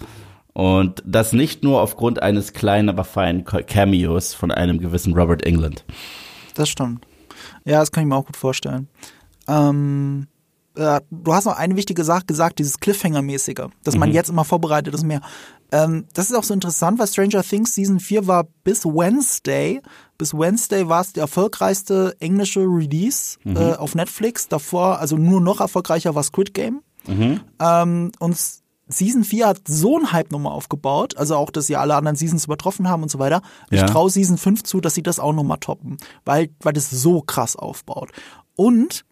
Und 0.53 1.01
das 1.05 1.33
nicht 1.33 1.63
nur 1.63 1.81
aufgrund 1.81 2.21
eines 2.21 2.53
kleinen, 2.53 2.89
aber 2.89 3.03
feinen 3.03 3.45
Cameos 3.45 4.33
von 4.33 4.51
einem 4.51 4.79
gewissen 4.79 5.13
Robert 5.13 5.45
England. 5.45 5.85
Das 6.55 6.69
stimmt. 6.69 7.05
Ja, 7.65 7.79
das 7.79 7.91
kann 7.91 8.03
ich 8.03 8.09
mir 8.09 8.15
auch 8.15 8.25
gut 8.25 8.37
vorstellen. 8.37 8.89
Ähm, 9.47 10.27
äh, 10.75 11.01
du 11.09 11.33
hast 11.33 11.45
noch 11.45 11.57
eine 11.57 11.75
wichtige 11.75 12.03
Sache 12.03 12.25
gesagt, 12.25 12.59
dieses 12.59 12.79
Cliffhanger-mäßige, 12.79 13.69
dass 13.83 13.97
man 13.97 14.09
mhm. 14.09 14.15
jetzt 14.15 14.29
immer 14.29 14.45
vorbereitet 14.45 14.93
ist 14.93 15.03
mehr. 15.03 15.21
Ähm, 15.71 16.05
das 16.13 16.29
ist 16.29 16.35
auch 16.35 16.43
so 16.43 16.53
interessant, 16.53 16.99
weil 16.99 17.07
Stranger 17.07 17.43
Things 17.43 17.75
Season 17.75 17.99
4 17.99 18.27
war 18.27 18.45
bis 18.63 18.85
Wednesday. 18.85 19.81
Bis 20.17 20.33
Wednesday 20.33 20.87
war 20.87 21.01
es 21.01 21.13
der 21.13 21.21
erfolgreichste 21.21 22.15
englische 22.19 22.61
Release 22.61 23.37
mhm. 23.43 23.57
äh, 23.57 23.73
auf 23.73 23.95
Netflix. 23.95 24.47
Davor, 24.47 24.99
also 24.99 25.17
nur 25.17 25.41
noch 25.41 25.61
erfolgreicher 25.61 26.15
war 26.15 26.23
Squid 26.23 26.53
Game. 26.53 26.81
Mhm. 27.07 27.41
Ähm, 27.59 28.11
und 28.19 28.37
Season 28.91 29.23
4 29.23 29.47
hat 29.47 29.61
so 29.67 29.97
einen 29.97 30.11
Hype 30.11 30.31
nochmal 30.31 30.53
aufgebaut, 30.53 31.17
also 31.17 31.35
auch, 31.35 31.51
dass 31.51 31.67
sie 31.67 31.75
alle 31.75 31.95
anderen 31.95 32.15
Seasons 32.15 32.45
übertroffen 32.45 32.89
haben 32.89 33.03
und 33.03 33.09
so 33.09 33.19
weiter. 33.19 33.41
Ja. 33.69 33.85
Ich 33.85 33.91
traue 33.91 34.09
Season 34.09 34.37
5 34.37 34.63
zu, 34.63 34.81
dass 34.81 34.93
sie 34.93 35.03
das 35.03 35.19
auch 35.19 35.33
nochmal 35.33 35.57
toppen, 35.59 35.97
weil, 36.25 36.49
weil 36.61 36.73
das 36.73 36.89
so 36.89 37.21
krass 37.21 37.55
aufbaut. 37.55 38.09
Und 38.55 39.05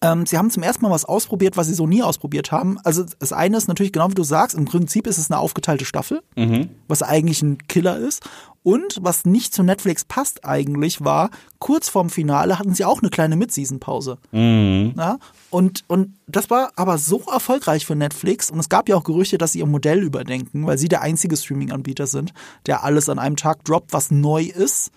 ähm, 0.00 0.26
sie 0.26 0.36
haben 0.36 0.50
zum 0.50 0.62
ersten 0.62 0.84
Mal 0.84 0.90
was 0.90 1.04
ausprobiert, 1.04 1.56
was 1.56 1.66
sie 1.66 1.74
so 1.74 1.86
nie 1.86 2.02
ausprobiert 2.02 2.52
haben. 2.52 2.78
Also 2.84 3.04
das 3.18 3.32
eine 3.32 3.56
ist 3.56 3.68
natürlich 3.68 3.92
genau 3.92 4.10
wie 4.10 4.14
du 4.14 4.24
sagst, 4.24 4.56
im 4.56 4.66
Prinzip 4.66 5.06
ist 5.06 5.18
es 5.18 5.30
eine 5.30 5.40
aufgeteilte 5.40 5.84
Staffel, 5.84 6.22
mhm. 6.36 6.68
was 6.88 7.02
eigentlich 7.02 7.42
ein 7.42 7.58
Killer 7.68 7.96
ist. 7.96 8.22
Und 8.64 8.98
was 9.02 9.26
nicht 9.26 9.52
zu 9.52 9.62
Netflix 9.62 10.06
passt 10.06 10.46
eigentlich 10.46 11.04
war, 11.04 11.28
kurz 11.58 11.90
vorm 11.90 12.08
Finale 12.08 12.58
hatten 12.58 12.74
sie 12.74 12.86
auch 12.86 13.02
eine 13.02 13.10
kleine 13.10 13.36
Mid-Season-Pause. 13.36 14.16
Mhm. 14.32 14.94
Ja? 14.96 15.18
Und, 15.50 15.84
und 15.86 16.14
das 16.26 16.48
war 16.48 16.72
aber 16.74 16.96
so 16.96 17.20
erfolgreich 17.30 17.84
für 17.84 17.94
Netflix. 17.94 18.50
Und 18.50 18.58
es 18.58 18.70
gab 18.70 18.88
ja 18.88 18.96
auch 18.96 19.04
Gerüchte, 19.04 19.36
dass 19.36 19.52
sie 19.52 19.58
ihr 19.58 19.66
Modell 19.66 20.02
überdenken, 20.02 20.66
weil 20.66 20.78
sie 20.78 20.88
der 20.88 21.02
einzige 21.02 21.36
Streaming-Anbieter 21.36 22.06
sind, 22.06 22.32
der 22.64 22.84
alles 22.84 23.10
an 23.10 23.18
einem 23.18 23.36
Tag 23.36 23.62
droppt, 23.64 23.92
was 23.92 24.10
neu 24.10 24.44
ist. 24.44 24.90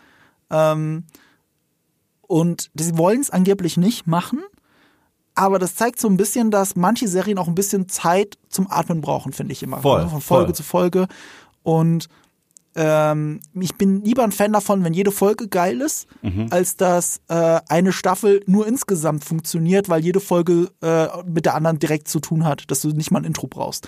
Ähm, 0.49 1.03
und 2.21 2.71
sie 2.73 2.97
wollen 2.97 3.19
es 3.19 3.31
angeblich 3.31 3.75
nicht 3.75 4.07
machen. 4.07 4.39
Aber 5.35 5.59
das 5.59 5.75
zeigt 5.75 5.99
so 5.99 6.07
ein 6.07 6.15
bisschen, 6.15 6.51
dass 6.51 6.77
manche 6.77 7.09
Serien 7.09 7.37
auch 7.37 7.49
ein 7.49 7.55
bisschen 7.55 7.89
Zeit 7.89 8.37
zum 8.47 8.71
Atmen 8.71 9.01
brauchen, 9.01 9.33
finde 9.33 9.51
ich 9.51 9.61
immer. 9.61 9.81
Voll, 9.81 10.07
Von 10.07 10.21
Folge 10.21 10.45
voll. 10.47 10.55
zu 10.55 10.63
Folge. 10.63 11.07
Und 11.63 12.07
ähm, 12.77 13.39
ich 13.59 13.75
bin 13.75 14.03
lieber 14.05 14.23
ein 14.23 14.31
Fan 14.31 14.53
davon, 14.53 14.83
wenn 14.83 14.93
jede 14.93 15.11
Folge 15.11 15.47
geil 15.47 15.81
ist, 15.81 16.07
mhm. 16.21 16.47
als 16.51 16.77
dass 16.77 17.21
äh, 17.27 17.59
eine 17.67 17.91
Staffel 17.91 18.43
nur 18.45 18.67
insgesamt 18.67 19.25
funktioniert, 19.25 19.89
weil 19.89 20.03
jede 20.03 20.19
Folge 20.19 20.69
äh, 20.81 21.07
mit 21.25 21.45
der 21.45 21.55
anderen 21.55 21.79
direkt 21.79 22.07
zu 22.07 22.19
tun 22.19 22.45
hat, 22.45 22.69
dass 22.69 22.81
du 22.81 22.89
nicht 22.89 23.09
mal 23.09 23.19
ein 23.19 23.25
Intro 23.25 23.47
brauchst. 23.47 23.87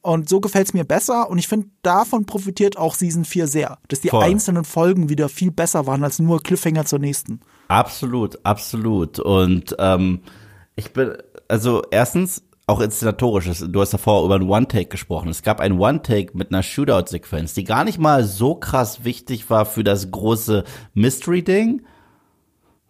Und 0.00 0.28
so 0.28 0.40
gefällt 0.40 0.68
es 0.68 0.74
mir 0.74 0.84
besser 0.84 1.28
und 1.28 1.38
ich 1.38 1.48
finde, 1.48 1.66
davon 1.82 2.24
profitiert 2.24 2.78
auch 2.78 2.94
Season 2.94 3.24
4 3.24 3.48
sehr, 3.48 3.78
dass 3.88 4.00
die 4.00 4.10
Voll. 4.10 4.22
einzelnen 4.22 4.64
Folgen 4.64 5.08
wieder 5.08 5.28
viel 5.28 5.50
besser 5.50 5.86
waren 5.86 6.04
als 6.04 6.20
nur 6.20 6.40
Cliffhanger 6.40 6.84
zur 6.84 7.00
nächsten. 7.00 7.40
Absolut, 7.66 8.38
absolut. 8.44 9.18
Und 9.18 9.74
ähm, 9.80 10.20
ich 10.76 10.92
bin, 10.92 11.14
also 11.48 11.82
erstens, 11.90 12.44
auch 12.68 12.80
inszenatorisch. 12.80 13.48
Du 13.66 13.80
hast 13.80 13.94
davor 13.94 14.24
über 14.24 14.34
ein 14.34 14.48
One-Take 14.48 14.86
gesprochen. 14.86 15.30
Es 15.30 15.42
gab 15.42 15.60
ein 15.60 15.78
One-Take 15.78 16.36
mit 16.36 16.50
einer 16.50 16.62
Shootout-Sequenz, 16.62 17.54
die 17.54 17.64
gar 17.64 17.84
nicht 17.84 17.98
mal 17.98 18.24
so 18.24 18.54
krass 18.54 19.04
wichtig 19.04 19.48
war 19.48 19.64
für 19.64 19.84
das 19.84 20.10
große 20.10 20.64
Mystery-Ding, 20.92 21.82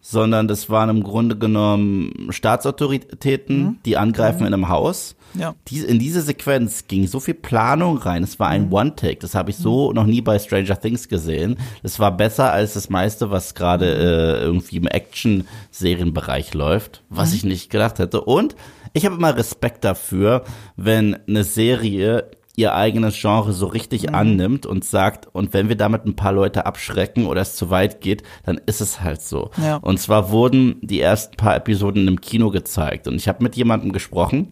sondern 0.01 0.49
das 0.49 0.69
waren 0.69 0.89
im 0.89 1.03
Grunde 1.03 1.37
genommen 1.37 2.27
Staatsautoritäten, 2.29 3.63
mhm. 3.63 3.77
die 3.85 3.95
angreifen 3.95 4.41
mhm. 4.41 4.47
in 4.47 4.53
einem 4.53 4.69
Haus. 4.69 5.15
Ja. 5.35 5.55
Die, 5.67 5.79
in 5.79 5.99
diese 5.99 6.23
Sequenz 6.23 6.87
ging 6.87 7.07
so 7.07 7.21
viel 7.21 7.35
Planung 7.35 7.99
rein. 7.99 8.23
Es 8.23 8.37
war 8.39 8.49
ein 8.49 8.65
mhm. 8.65 8.73
One-Take. 8.73 9.19
Das 9.19 9.33
habe 9.33 9.51
ich 9.51 9.57
so 9.57 9.89
mhm. 9.89 9.95
noch 9.95 10.05
nie 10.05 10.21
bei 10.21 10.39
Stranger 10.39 10.77
Things 10.77 11.07
gesehen. 11.07 11.57
Das 11.83 11.99
war 11.99 12.17
besser 12.17 12.51
als 12.51 12.73
das 12.73 12.89
meiste, 12.89 13.31
was 13.31 13.55
gerade 13.55 13.85
äh, 13.85 14.43
irgendwie 14.43 14.77
im 14.77 14.87
Action-Serienbereich 14.87 16.53
läuft, 16.53 17.03
was 17.09 17.29
mhm. 17.29 17.35
ich 17.35 17.43
nicht 17.45 17.69
gedacht 17.69 17.99
hätte. 17.99 18.21
Und 18.21 18.55
ich 18.93 19.05
habe 19.05 19.15
immer 19.15 19.35
Respekt 19.35 19.83
dafür, 19.83 20.43
wenn 20.75 21.17
eine 21.27 21.43
Serie 21.43 22.31
ihr 22.59 22.75
eigenes 22.75 23.19
Genre 23.19 23.53
so 23.53 23.67
richtig 23.67 24.07
mhm. 24.07 24.15
annimmt 24.15 24.65
und 24.65 24.83
sagt, 24.83 25.27
und 25.33 25.53
wenn 25.53 25.69
wir 25.69 25.77
damit 25.77 26.05
ein 26.05 26.17
paar 26.17 26.33
Leute 26.33 26.65
abschrecken 26.65 27.25
oder 27.25 27.41
es 27.41 27.55
zu 27.55 27.69
weit 27.69 28.01
geht, 28.01 28.23
dann 28.43 28.59
ist 28.65 28.81
es 28.81 29.01
halt 29.01 29.21
so. 29.21 29.51
Ja. 29.63 29.77
Und 29.77 29.99
zwar 29.99 30.29
wurden 30.29 30.77
die 30.81 30.99
ersten 30.99 31.37
paar 31.37 31.55
Episoden 31.55 32.07
im 32.07 32.19
Kino 32.19 32.51
gezeigt 32.51 33.07
und 33.07 33.15
ich 33.15 33.29
habe 33.29 33.43
mit 33.43 33.55
jemandem 33.55 33.93
gesprochen, 33.93 34.51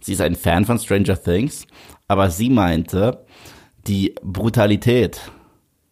sie 0.00 0.14
ist 0.14 0.22
ein 0.22 0.34
Fan 0.34 0.64
von 0.64 0.78
Stranger 0.78 1.22
Things, 1.22 1.66
aber 2.08 2.30
sie 2.30 2.48
meinte, 2.48 3.24
die 3.86 4.14
Brutalität 4.22 5.20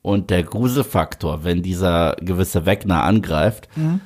und 0.01 0.31
der 0.31 0.45
Gruselfaktor, 0.45 1.45
wenn 1.45 1.63
dieser 1.63 2.17
gewisse 2.23 2.65
Wegner 2.65 3.05
angreift, 3.05 3.69
mhm 3.77 4.01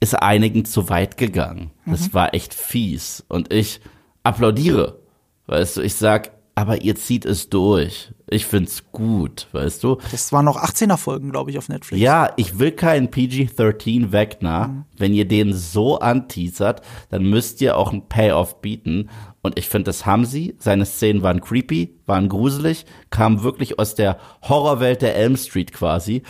ist 0.00 0.14
einigen 0.14 0.64
zu 0.64 0.88
weit 0.88 1.16
gegangen. 1.16 1.70
Das 1.86 2.12
war 2.14 2.34
echt 2.34 2.54
fies. 2.54 3.24
Und 3.28 3.52
ich 3.52 3.80
applaudiere. 4.22 5.00
Weißt 5.46 5.76
du, 5.76 5.80
ich 5.82 5.94
sag, 5.94 6.32
aber 6.58 6.80
ihr 6.82 6.96
zieht 6.96 7.24
es 7.24 7.50
durch. 7.50 8.12
Ich 8.28 8.46
find's 8.46 8.84
gut, 8.90 9.46
weißt 9.52 9.84
du? 9.84 9.98
Das 10.10 10.32
waren 10.32 10.46
noch 10.46 10.56
18er 10.56 10.96
Folgen, 10.96 11.30
glaube 11.30 11.50
ich, 11.50 11.58
auf 11.58 11.68
Netflix. 11.68 12.02
Ja, 12.02 12.30
ich 12.36 12.58
will 12.58 12.72
keinen 12.72 13.10
PG-13 13.10 14.10
Wegner. 14.10 14.86
Wenn 14.96 15.12
ihr 15.12 15.28
den 15.28 15.52
so 15.52 15.98
anteasert, 16.00 16.80
dann 17.10 17.24
müsst 17.24 17.60
ihr 17.60 17.76
auch 17.76 17.92
einen 17.92 18.08
Payoff 18.08 18.62
bieten. 18.62 19.10
Und 19.42 19.58
ich 19.58 19.68
finde, 19.68 19.84
das 19.84 20.06
haben 20.06 20.24
sie. 20.24 20.56
Seine 20.58 20.86
Szenen 20.86 21.22
waren 21.22 21.42
creepy, 21.42 21.94
waren 22.06 22.28
gruselig, 22.28 22.86
kamen 23.10 23.42
wirklich 23.42 23.78
aus 23.78 23.94
der 23.94 24.18
Horrorwelt 24.42 25.02
der 25.02 25.14
Elm 25.14 25.36
Street 25.36 25.72
quasi. 25.72 26.22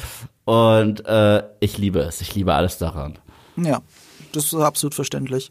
Und 0.44 1.06
äh, 1.06 1.44
ich 1.60 1.78
liebe 1.78 2.00
es. 2.00 2.20
Ich 2.20 2.34
liebe 2.34 2.52
alles 2.52 2.78
daran. 2.78 3.18
Ja, 3.56 3.82
das 4.32 4.44
ist 4.44 4.54
absolut 4.54 4.94
verständlich. 4.94 5.50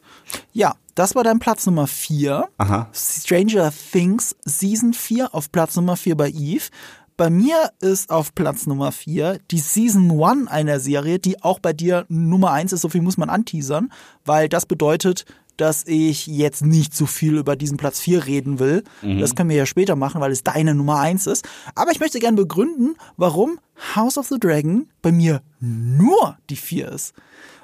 Ja, 0.53 0.75
das 0.95 1.15
war 1.15 1.23
dein 1.23 1.39
Platz 1.39 1.65
Nummer 1.65 1.87
4. 1.87 2.47
Aha. 2.57 2.89
Stranger 2.93 3.73
Things 3.91 4.35
Season 4.45 4.93
4 4.93 5.33
auf 5.33 5.51
Platz 5.51 5.75
Nummer 5.75 5.97
4 5.97 6.15
bei 6.15 6.29
Eve. 6.29 6.69
Bei 7.17 7.29
mir 7.29 7.71
ist 7.79 8.09
auf 8.09 8.35
Platz 8.35 8.67
Nummer 8.67 8.91
4 8.91 9.39
die 9.49 9.59
Season 9.59 10.21
1 10.21 10.49
einer 10.49 10.79
Serie, 10.79 11.17
die 11.17 11.41
auch 11.43 11.59
bei 11.59 11.71
dir 11.73 12.05
Nummer 12.09 12.51
1 12.51 12.73
ist, 12.73 12.81
so 12.81 12.89
viel 12.89 13.01
muss 13.01 13.17
man 13.17 13.29
anteasern, 13.29 13.91
weil 14.25 14.49
das 14.49 14.65
bedeutet, 14.65 15.25
dass 15.57 15.87
ich 15.87 16.27
jetzt 16.27 16.65
nicht 16.65 16.93
so 16.93 17.05
viel 17.05 17.37
über 17.37 17.55
diesen 17.55 17.77
Platz 17.77 18.01
4 18.01 18.25
reden 18.25 18.59
will. 18.59 18.83
Das 19.01 19.35
können 19.35 19.49
wir 19.49 19.55
ja 19.55 19.65
später 19.65 19.95
machen, 19.95 20.19
weil 20.19 20.33
es 20.33 20.43
deine 20.43 20.75
Nummer 20.75 20.99
1 20.99 21.27
ist. 21.27 21.47
Aber 21.75 21.91
ich 21.91 22.01
möchte 22.01 22.19
gerne 22.19 22.35
begründen, 22.35 22.95
warum 23.15 23.59
House 23.95 24.17
of 24.17 24.27
the 24.27 24.37
Dragon 24.37 24.89
bei 25.01 25.13
mir 25.13 25.41
nur 25.61 26.37
die 26.49 26.57
4 26.57 26.89
ist. 26.89 27.13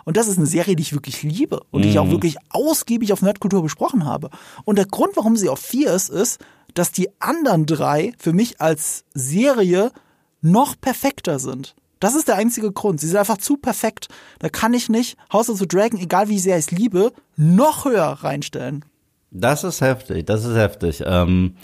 Und 0.05 0.17
das 0.17 0.27
ist 0.27 0.37
eine 0.37 0.47
Serie, 0.47 0.75
die 0.75 0.83
ich 0.83 0.93
wirklich 0.93 1.23
liebe 1.23 1.61
und 1.71 1.83
die 1.83 1.89
ich 1.89 1.99
auch 1.99 2.09
wirklich 2.09 2.37
ausgiebig 2.49 3.13
auf 3.13 3.21
Nerdkultur 3.21 3.61
besprochen 3.61 4.05
habe. 4.05 4.29
Und 4.65 4.77
der 4.77 4.85
Grund, 4.85 5.15
warum 5.15 5.35
sie 5.35 5.49
auf 5.49 5.59
4 5.59 5.93
ist, 5.93 6.09
ist, 6.09 6.39
dass 6.73 6.91
die 6.91 7.09
anderen 7.19 7.65
drei 7.65 8.13
für 8.17 8.33
mich 8.33 8.61
als 8.61 9.03
Serie 9.13 9.91
noch 10.41 10.79
perfekter 10.79 11.39
sind. 11.39 11.75
Das 11.99 12.15
ist 12.15 12.27
der 12.27 12.35
einzige 12.35 12.71
Grund. 12.71 12.99
Sie 12.99 13.07
sind 13.07 13.17
einfach 13.17 13.37
zu 13.37 13.57
perfekt. 13.57 14.07
Da 14.39 14.49
kann 14.49 14.73
ich 14.73 14.89
nicht 14.89 15.17
House 15.31 15.49
of 15.49 15.59
the 15.59 15.67
Dragon, 15.67 15.99
egal 15.99 16.29
wie 16.29 16.39
sehr 16.39 16.57
ich 16.57 16.65
es 16.65 16.71
liebe, 16.71 17.13
noch 17.35 17.85
höher 17.85 18.17
reinstellen. 18.21 18.83
Das 19.29 19.63
ist 19.63 19.81
heftig, 19.81 20.25
das 20.25 20.43
ist 20.43 20.55
heftig. 20.55 21.03
Ähm, 21.05 21.55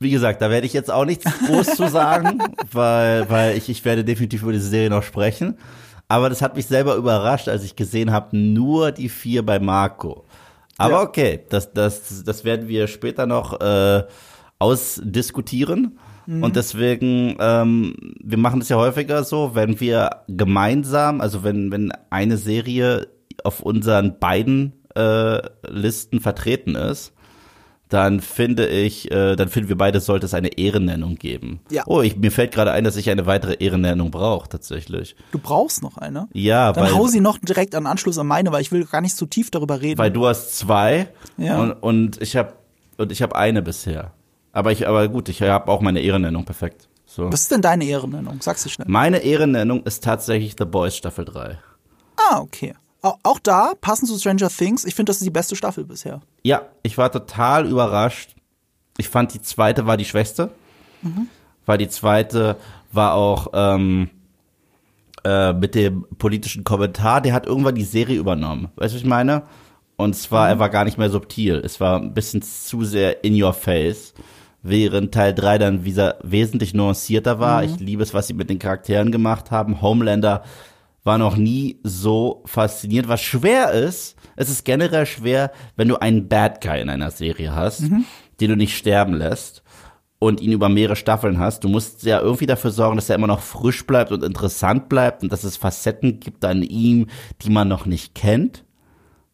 wie 0.00 0.10
gesagt, 0.10 0.42
da 0.42 0.50
werde 0.50 0.66
ich 0.66 0.72
jetzt 0.72 0.90
auch 0.90 1.04
nichts 1.04 1.24
groß 1.46 1.76
zu 1.76 1.88
sagen, 1.88 2.40
weil, 2.72 3.30
weil 3.30 3.56
ich, 3.56 3.68
ich 3.68 3.84
werde 3.84 4.04
definitiv 4.04 4.42
über 4.42 4.52
diese 4.52 4.68
Serie 4.68 4.90
noch 4.90 5.04
sprechen. 5.04 5.58
Aber 6.08 6.28
das 6.30 6.40
hat 6.40 6.56
mich 6.56 6.66
selber 6.66 6.96
überrascht, 6.96 7.48
als 7.48 7.64
ich 7.64 7.76
gesehen 7.76 8.10
habe, 8.12 8.36
nur 8.36 8.92
die 8.92 9.08
vier 9.10 9.44
bei 9.44 9.58
Marco. 9.58 10.24
Aber 10.78 10.94
Ja. 10.94 11.02
okay, 11.02 11.40
das, 11.50 11.72
das, 11.72 12.24
das 12.24 12.44
werden 12.44 12.66
wir 12.68 12.86
später 12.86 13.26
noch 13.26 13.60
äh, 13.60 14.04
ausdiskutieren. 14.58 15.98
Und 16.42 16.56
deswegen, 16.56 17.36
ähm, 17.40 17.94
wir 18.22 18.36
machen 18.36 18.60
es 18.60 18.68
ja 18.68 18.76
häufiger 18.76 19.24
so, 19.24 19.54
wenn 19.54 19.80
wir 19.80 20.10
gemeinsam, 20.28 21.22
also 21.22 21.42
wenn, 21.42 21.72
wenn 21.72 21.90
eine 22.10 22.36
Serie 22.36 23.08
auf 23.44 23.60
unseren 23.60 24.18
beiden 24.18 24.74
äh, 24.94 25.38
Listen 25.66 26.20
vertreten 26.20 26.74
ist, 26.74 27.14
dann 27.88 28.20
finde 28.20 28.66
ich, 28.68 29.10
äh, 29.10 29.34
dann 29.36 29.48
finden 29.48 29.68
wir 29.68 29.78
beide, 29.78 30.00
sollte 30.00 30.26
es 30.26 30.34
eine 30.34 30.58
Ehrennennung 30.58 31.14
geben. 31.16 31.60
Ja. 31.70 31.84
Oh, 31.86 32.02
ich, 32.02 32.16
mir 32.16 32.30
fällt 32.30 32.52
gerade 32.52 32.70
ein, 32.72 32.84
dass 32.84 32.96
ich 32.96 33.08
eine 33.10 33.26
weitere 33.26 33.54
Ehrennennung 33.54 34.10
brauche, 34.10 34.48
tatsächlich. 34.48 35.16
Du 35.32 35.38
brauchst 35.38 35.82
noch 35.82 35.96
eine. 35.96 36.28
Ja, 36.32 36.72
Dann 36.72 36.84
weil, 36.84 36.94
hau 36.94 37.06
sie 37.06 37.20
noch 37.20 37.38
direkt 37.38 37.74
an 37.74 37.86
Anschluss 37.86 38.18
an 38.18 38.26
meine, 38.26 38.52
weil 38.52 38.60
ich 38.60 38.72
will 38.72 38.84
gar 38.84 39.00
nicht 39.00 39.16
so 39.16 39.24
tief 39.26 39.50
darüber 39.50 39.80
reden. 39.80 39.98
weil 39.98 40.10
du 40.10 40.26
hast 40.26 40.58
zwei 40.58 41.08
Ja. 41.36 41.60
und, 41.60 41.72
und 41.72 42.20
ich 42.22 42.36
habe 42.36 42.52
und 42.98 43.12
ich 43.12 43.22
habe 43.22 43.36
eine 43.36 43.62
bisher. 43.62 44.12
Aber 44.52 44.72
ich, 44.72 44.88
aber 44.88 45.08
gut, 45.08 45.28
ich 45.28 45.40
habe 45.42 45.70
auch 45.70 45.80
meine 45.80 46.00
Ehrennennung 46.00 46.44
perfekt. 46.44 46.88
So. 47.06 47.32
Was 47.32 47.42
ist 47.42 47.52
denn 47.52 47.62
deine 47.62 47.84
Ehrennennung? 47.84 48.38
Sag's 48.40 48.64
dir 48.64 48.70
schnell. 48.70 48.86
Meine 48.90 49.18
Ehrennennung 49.18 49.82
ist 49.84 50.02
tatsächlich 50.04 50.56
The 50.58 50.64
Boys 50.64 50.96
Staffel 50.96 51.24
3. 51.24 51.58
Ah, 52.16 52.40
okay. 52.40 52.74
Au- 53.02 53.16
Auch 53.22 53.38
da, 53.38 53.72
passend 53.80 54.08
zu 54.08 54.18
Stranger 54.18 54.48
Things, 54.48 54.84
ich 54.84 54.94
finde, 54.94 55.10
das 55.10 55.16
ist 55.18 55.24
die 55.24 55.30
beste 55.30 55.54
Staffel 55.56 55.84
bisher. 55.84 56.20
Ja, 56.42 56.62
ich 56.82 56.98
war 56.98 57.10
total 57.12 57.66
überrascht. 57.66 58.34
Ich 58.96 59.08
fand 59.08 59.32
die 59.34 59.42
zweite 59.42 59.86
war 59.86 59.96
die 59.96 60.04
schwächste, 60.04 60.50
weil 61.66 61.78
die 61.78 61.88
zweite 61.88 62.56
war 62.90 63.14
auch 63.14 63.48
ähm, 63.52 64.10
äh, 65.24 65.52
mit 65.52 65.74
dem 65.76 66.04
politischen 66.18 66.64
Kommentar, 66.64 67.20
der 67.20 67.32
hat 67.34 67.46
irgendwann 67.46 67.76
die 67.76 67.84
Serie 67.84 68.18
übernommen. 68.18 68.68
Weißt 68.76 68.92
du, 68.92 68.96
was 68.96 69.02
ich 69.02 69.08
meine? 69.08 69.42
Und 69.96 70.14
zwar, 70.16 70.48
er 70.48 70.58
war 70.58 70.68
gar 70.70 70.84
nicht 70.84 70.98
mehr 70.98 71.10
subtil. 71.10 71.56
Es 71.64 71.78
war 71.80 72.00
ein 72.00 72.14
bisschen 72.14 72.42
zu 72.42 72.84
sehr 72.84 73.22
in 73.24 73.40
your 73.40 73.52
face. 73.52 74.14
Während 74.62 75.12
Teil 75.14 75.34
3 75.34 75.58
dann 75.58 75.84
wesentlich 75.84 76.74
nuancierter 76.74 77.38
war. 77.38 77.62
Ich 77.64 77.78
liebe 77.78 78.02
es, 78.02 78.12
was 78.14 78.26
sie 78.26 78.34
mit 78.34 78.50
den 78.50 78.58
Charakteren 78.58 79.12
gemacht 79.12 79.50
haben. 79.52 79.80
Homelander 79.82 80.42
war 81.04 81.18
noch 81.18 81.36
nie 81.36 81.80
so 81.82 82.42
faszinierend. 82.46 83.08
Was 83.08 83.22
schwer 83.22 83.72
ist, 83.72 84.16
es 84.36 84.50
ist 84.50 84.64
generell 84.64 85.06
schwer, 85.06 85.52
wenn 85.76 85.88
du 85.88 85.96
einen 85.96 86.28
Bad 86.28 86.60
Guy 86.60 86.80
in 86.80 86.90
einer 86.90 87.10
Serie 87.10 87.54
hast, 87.54 87.82
den 88.40 88.50
du 88.50 88.56
nicht 88.56 88.76
sterben 88.76 89.14
lässt 89.14 89.62
und 90.18 90.40
ihn 90.40 90.52
über 90.52 90.68
mehrere 90.68 90.96
Staffeln 90.96 91.38
hast. 91.38 91.64
Du 91.64 91.68
musst 91.68 92.02
ja 92.02 92.20
irgendwie 92.20 92.46
dafür 92.46 92.70
sorgen, 92.70 92.96
dass 92.96 93.08
er 93.08 93.16
immer 93.16 93.26
noch 93.26 93.40
frisch 93.40 93.86
bleibt 93.86 94.12
und 94.12 94.24
interessant 94.24 94.88
bleibt 94.88 95.22
und 95.22 95.32
dass 95.32 95.44
es 95.44 95.56
Facetten 95.56 96.20
gibt 96.20 96.44
an 96.44 96.62
ihm, 96.62 97.06
die 97.42 97.50
man 97.50 97.68
noch 97.68 97.86
nicht 97.86 98.14
kennt. 98.14 98.64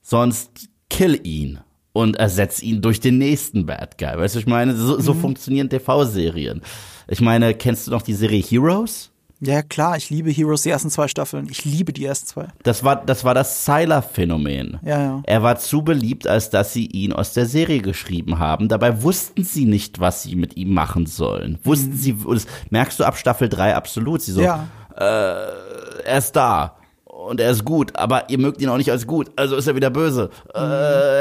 Sonst 0.02 0.68
kill 0.90 1.18
ihn 1.26 1.60
und 1.92 2.16
ersetz 2.16 2.62
ihn 2.62 2.82
durch 2.82 3.00
den 3.00 3.18
nächsten 3.18 3.66
Bad 3.66 3.96
Guy. 3.98 4.18
Weißt 4.18 4.34
du, 4.34 4.40
ich 4.40 4.46
meine, 4.46 4.76
so, 4.76 5.00
so 5.00 5.14
funktionieren 5.14 5.70
TV-Serien. 5.70 6.60
Ich 7.08 7.20
meine, 7.20 7.54
kennst 7.54 7.86
du 7.86 7.90
noch 7.90 8.02
die 8.02 8.14
Serie 8.14 8.42
Heroes? 8.42 9.10
Ja, 9.47 9.62
klar, 9.62 9.97
ich 9.97 10.11
liebe 10.11 10.30
Heroes, 10.30 10.62
die 10.62 10.70
ersten 10.70 10.90
zwei 10.90 11.09
Staffeln. 11.09 11.49
Ich 11.51 11.64
liebe 11.64 11.92
die 11.92 12.05
ersten 12.05 12.26
zwei. 12.26 12.49
Das 12.62 12.82
war 12.84 12.97
das, 13.05 13.24
war 13.24 13.34
das 13.34 13.64
Sylar-Phänomen. 13.64 14.78
Ja, 14.84 15.01
ja. 15.03 15.22
Er 15.24 15.42
war 15.42 15.57
zu 15.59 15.82
beliebt, 15.82 16.26
als 16.26 16.51
dass 16.51 16.72
sie 16.72 16.86
ihn 16.86 17.12
aus 17.12 17.32
der 17.34 17.47
Serie 17.47 17.80
geschrieben 17.82 18.38
haben. 18.38 18.68
Dabei 18.68 19.03
wussten 19.03 19.45
sie 19.45 19.64
nicht, 19.66 20.01
was 20.01 20.22
sie 20.22 20.36
mit 20.36 20.57
ihm 20.57 20.72
machen 20.72 21.07
sollen. 21.07 21.59
Wussten 21.64 21.95
sie, 21.97 22.12
und 22.12 22.36
das 22.36 22.47
merkst 22.70 22.99
du 23.01 23.05
ab 23.05 23.16
Staffel 23.16 23.49
3 23.49 23.74
absolut. 23.74 24.22
Sie 24.22 24.32
so, 24.32 24.40
Ja. 24.40 24.66
er 24.97 26.18
ist 26.18 26.32
da. 26.36 26.76
Und 27.05 27.40
er 27.40 27.51
ist 27.53 27.64
gut, 27.64 27.97
aber 27.97 28.28
ihr 28.28 28.38
mögt 28.38 28.61
ihn 28.61 28.68
auch 28.68 28.76
nicht 28.76 28.90
als 28.90 29.07
gut, 29.07 29.30
also 29.36 29.57
ist 29.57 29.66
er 29.66 29.76
wieder 29.76 29.88
böse. 29.88 30.30
Äh, 30.53 30.59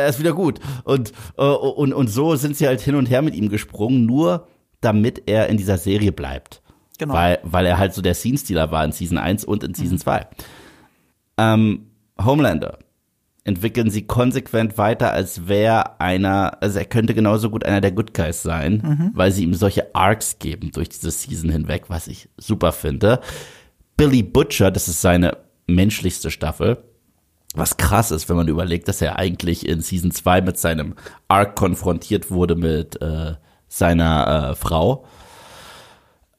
er 0.01 0.07
ist 0.07 0.19
wieder 0.19 0.34
gut. 0.34 0.59
Und, 0.84 1.13
äh, 1.38 1.43
und, 1.43 1.93
und 1.93 2.07
so 2.07 2.36
sind 2.36 2.57
sie 2.57 2.67
halt 2.67 2.82
hin 2.82 2.95
und 2.95 3.05
her 3.09 3.21
mit 3.21 3.36
ihm 3.36 3.47
gesprungen, 3.47 4.05
nur 4.05 4.47
damit 4.82 5.24
er 5.28 5.47
in 5.47 5.55
dieser 5.57 5.78
Serie 5.78 6.11
bleibt. 6.11 6.61
Genau. 7.03 7.15
Weil, 7.15 7.39
weil 7.43 7.65
er 7.65 7.77
halt 7.77 7.93
so 7.93 8.01
der 8.01 8.13
Scene-Stealer 8.13 8.71
war 8.71 8.85
in 8.85 8.93
Season 8.93 9.17
1 9.17 9.43
und 9.43 9.61
in 9.65 9.73
Season 9.73 9.97
2. 9.97 10.25
Ähm, 11.37 11.87
Homelander 12.23 12.79
entwickeln 13.43 13.89
sie 13.89 14.03
konsequent 14.03 14.77
weiter, 14.77 15.11
als 15.11 15.49
wäre 15.49 15.99
einer, 15.99 16.63
also 16.63 16.79
er 16.79 16.85
könnte 16.85 17.13
genauso 17.13 17.49
gut 17.49 17.65
einer 17.65 17.81
der 17.81 17.91
Good 17.91 18.13
Guys 18.13 18.41
sein, 18.41 19.11
weil 19.15 19.33
sie 19.33 19.43
ihm 19.43 19.53
solche 19.53 19.93
Arcs 19.93 20.39
geben 20.39 20.71
durch 20.71 20.87
diese 20.87 21.11
Season 21.11 21.49
hinweg, 21.49 21.89
was 21.89 22.07
ich 22.07 22.29
super 22.37 22.71
finde. 22.71 23.19
Billy 23.97 24.23
Butcher, 24.23 24.71
das 24.71 24.87
ist 24.87 25.01
seine 25.01 25.35
menschlichste 25.67 26.31
Staffel, 26.31 26.85
was 27.53 27.75
krass 27.75 28.11
ist, 28.11 28.29
wenn 28.29 28.37
man 28.37 28.47
überlegt, 28.47 28.87
dass 28.87 29.01
er 29.01 29.19
eigentlich 29.19 29.67
in 29.67 29.81
Season 29.81 30.11
2 30.11 30.39
mit 30.39 30.57
seinem 30.57 30.95
Arc 31.27 31.57
konfrontiert 31.57 32.31
wurde 32.31 32.55
mit 32.55 33.01
äh, 33.01 33.33
seiner 33.67 34.51
äh, 34.51 34.55
Frau. 34.55 35.05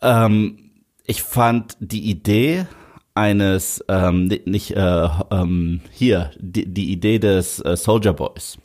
Ähm, 0.04 0.70
ich 1.04 1.22
fand 1.22 1.76
die 1.80 2.08
Idee 2.10 2.66
eines, 3.14 3.84
ähm, 3.88 4.26
ni- 4.26 4.42
nicht, 4.44 4.70
äh, 4.76 5.08
ähm, 5.30 5.80
hier, 5.90 6.30
die, 6.38 6.66
die 6.72 6.92
Idee 6.92 7.18
des 7.18 7.60
äh, 7.64 7.76
Soldier 7.76 8.12
Boys 8.12 8.58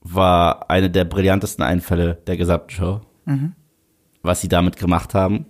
war 0.00 0.68
eine 0.70 0.90
der 0.90 1.04
brillantesten 1.04 1.64
Einfälle 1.64 2.18
der 2.26 2.36
gesamten 2.36 2.70
Show. 2.70 3.00
Was 4.22 4.40
sie 4.40 4.48
damit 4.48 4.76
gemacht 4.76 5.14
haben. 5.14 5.46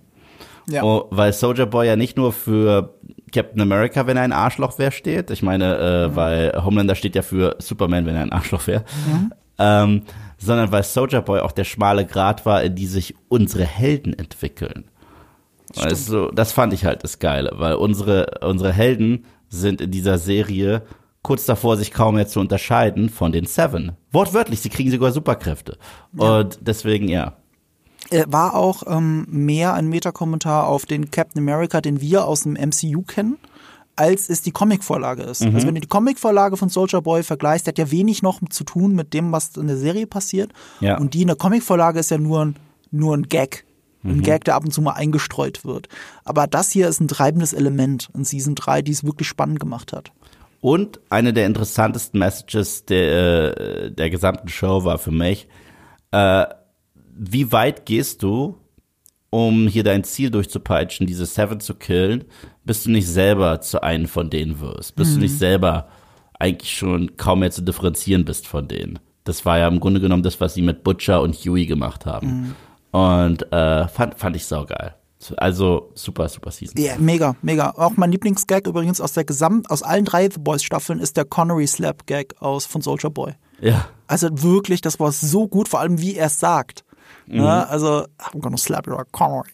Ja. 0.69 0.83
Oh, 0.83 1.07
weil 1.09 1.33
Soldier 1.33 1.65
Boy 1.65 1.87
ja 1.87 1.95
nicht 1.95 2.15
nur 2.17 2.31
für 2.31 2.93
Captain 3.33 3.61
America, 3.61 4.05
wenn 4.07 4.15
er 4.15 4.23
ein 4.23 4.31
Arschloch 4.31 4.77
wäre, 4.79 4.91
steht. 4.91 5.31
Ich 5.31 5.41
meine, 5.41 5.77
äh, 6.11 6.15
weil 6.15 6.63
Homelander 6.63 6.95
steht 6.95 7.15
ja 7.15 7.21
für 7.23 7.55
Superman, 7.59 8.05
wenn 8.05 8.15
er 8.15 8.21
ein 8.21 8.31
Arschloch 8.31 8.67
wäre. 8.67 8.85
Ähm, 9.57 10.03
sondern 10.43 10.71
weil 10.71 10.83
Soldier 10.83 11.21
Boy 11.21 11.39
auch 11.39 11.51
der 11.51 11.63
schmale 11.63 12.05
Grat 12.05 12.45
war, 12.45 12.63
in 12.63 12.75
die 12.75 12.87
sich 12.87 13.15
unsere 13.29 13.65
Helden 13.65 14.17
entwickeln. 14.17 14.85
Also, 15.75 16.29
das 16.31 16.51
fand 16.51 16.73
ich 16.73 16.85
halt 16.85 17.03
das 17.03 17.19
Geile, 17.19 17.53
weil 17.55 17.75
unsere, 17.75 18.39
unsere 18.41 18.71
Helden 18.71 19.25
sind 19.49 19.81
in 19.81 19.91
dieser 19.91 20.17
Serie 20.17 20.83
kurz 21.23 21.45
davor, 21.45 21.77
sich 21.77 21.91
kaum 21.91 22.15
mehr 22.15 22.27
zu 22.27 22.39
unterscheiden 22.39 23.09
von 23.09 23.31
den 23.31 23.45
Seven. 23.45 23.93
Wortwörtlich, 24.11 24.61
sie 24.61 24.69
kriegen 24.69 24.91
sogar 24.91 25.11
Superkräfte. 25.11 25.77
Und 26.15 26.59
deswegen, 26.61 27.07
ja. 27.07 27.37
War 28.27 28.55
auch 28.55 28.83
ähm, 28.85 29.25
mehr 29.29 29.73
ein 29.73 29.87
Metakommentar 29.87 30.67
auf 30.67 30.85
den 30.85 31.09
Captain 31.09 31.41
America, 31.41 31.81
den 31.81 32.01
wir 32.01 32.25
aus 32.25 32.43
dem 32.43 32.53
MCU 32.53 33.01
kennen. 33.01 33.37
Als 33.95 34.29
es 34.29 34.41
die 34.41 34.51
Comicvorlage 34.51 35.23
ist. 35.23 35.43
Mhm. 35.43 35.55
Also 35.55 35.67
wenn 35.67 35.75
du 35.75 35.81
die 35.81 35.87
Comicvorlage 35.87 36.57
von 36.57 36.69
Soldier 36.69 37.01
Boy 37.01 37.23
vergleichst, 37.23 37.67
der 37.67 37.71
hat 37.73 37.77
ja 37.77 37.91
wenig 37.91 38.21
noch 38.21 38.39
zu 38.49 38.63
tun 38.63 38.95
mit 38.95 39.13
dem, 39.13 39.31
was 39.31 39.55
in 39.55 39.67
der 39.67 39.77
Serie 39.77 40.07
passiert. 40.07 40.51
Ja. 40.79 40.97
Und 40.97 41.13
die 41.13 41.21
in 41.21 41.27
der 41.27 41.35
Comicvorlage 41.35 41.99
ist 41.99 42.11
ja 42.11 42.17
nur 42.17 42.45
ein, 42.45 42.55
nur 42.91 43.15
ein 43.15 43.23
Gag. 43.23 43.65
Ein 44.03 44.17
Mhm. 44.17 44.23
Gag, 44.23 44.43
der 44.43 44.55
ab 44.55 44.65
und 44.65 44.71
zu 44.71 44.81
mal 44.81 44.93
eingestreut 44.93 45.63
wird. 45.63 45.87
Aber 46.25 46.45
das 46.45 46.71
hier 46.71 46.89
ist 46.89 46.99
ein 46.99 47.07
treibendes 47.07 47.53
Element 47.53 48.09
in 48.13 48.25
Season 48.25 48.55
3, 48.55 48.81
die 48.81 48.91
es 48.91 49.05
wirklich 49.05 49.27
spannend 49.27 49.59
gemacht 49.59 49.93
hat. 49.93 50.11
Und 50.59 50.99
eine 51.09 51.33
der 51.33 51.45
interessantesten 51.45 52.19
Messages 52.19 52.85
der, 52.85 53.57
äh, 53.57 53.91
der 53.91 54.09
gesamten 54.09 54.47
Show 54.49 54.83
war 54.83 54.97
für 54.97 55.11
mich, 55.11 55.47
äh, 56.11 56.45
wie 57.15 57.51
weit 57.51 57.85
gehst 57.85 58.23
du, 58.23 58.57
um 59.33 59.67
hier 59.67 59.83
dein 59.83 60.03
Ziel 60.03 60.29
durchzupeitschen, 60.29 61.07
diese 61.07 61.25
Seven 61.25 61.59
zu 61.59 61.73
killen, 61.73 62.25
bis 62.65 62.83
du 62.83 62.91
nicht 62.91 63.07
selber 63.07 63.61
zu 63.61 63.81
einem 63.81 64.07
von 64.07 64.29
denen 64.29 64.59
wirst, 64.59 64.95
bis 64.95 65.15
du 65.15 65.19
nicht 65.19 65.35
selber 65.39 65.87
eigentlich 66.37 66.77
schon 66.77 67.17
kaum 67.17 67.39
mehr 67.39 67.49
zu 67.49 67.63
differenzieren 67.63 68.25
bist 68.25 68.45
von 68.45 68.67
denen. 68.67 68.99
Das 69.23 69.43
war 69.43 69.57
ja 69.57 69.67
im 69.67 69.79
Grunde 69.79 69.99
genommen 69.99 70.21
das, 70.21 70.39
was 70.39 70.53
sie 70.53 70.61
mit 70.61 70.83
Butcher 70.83 71.23
und 71.23 71.33
Huey 71.33 71.65
gemacht 71.65 72.05
haben. 72.05 72.55
Und 72.91 73.51
äh, 73.51 73.87
fand, 73.87 74.19
fand 74.19 74.35
ich 74.35 74.45
saugeil. 74.45 74.93
Also 75.37 75.89
super, 75.95 76.29
super 76.29 76.51
Season. 76.51 76.79
Ja, 76.79 76.93
mega, 76.99 77.35
mega. 77.41 77.71
Auch 77.71 77.93
mein 77.95 78.11
Lieblingsgag 78.11 78.67
übrigens 78.67 79.01
aus 79.01 79.13
der 79.13 79.23
Gesamt, 79.23 79.71
aus 79.71 79.81
allen 79.81 80.05
drei 80.05 80.29
The 80.29 80.39
Boys 80.39 80.61
Staffeln 80.61 80.99
ist 80.99 81.17
der 81.17 81.25
Connery 81.25 81.65
Slap 81.65 82.05
Gag 82.05 82.35
aus 82.39 82.67
von 82.67 82.83
Soldier 82.83 83.09
Boy. 83.09 83.33
Ja. 83.61 83.87
Also 84.05 84.29
wirklich, 84.43 84.81
das 84.81 84.99
war 84.99 85.11
so 85.11 85.47
gut, 85.47 85.69
vor 85.69 85.79
allem 85.79 85.99
wie 85.99 86.17
er 86.17 86.27
es 86.27 86.39
sagt. 86.39 86.83
Ne? 87.27 87.67
Also, 87.69 88.05
I'm 88.19 88.39
gonna 88.39 88.57
slap 88.57 88.87
you, 88.87 88.95
Connery. 89.11 89.49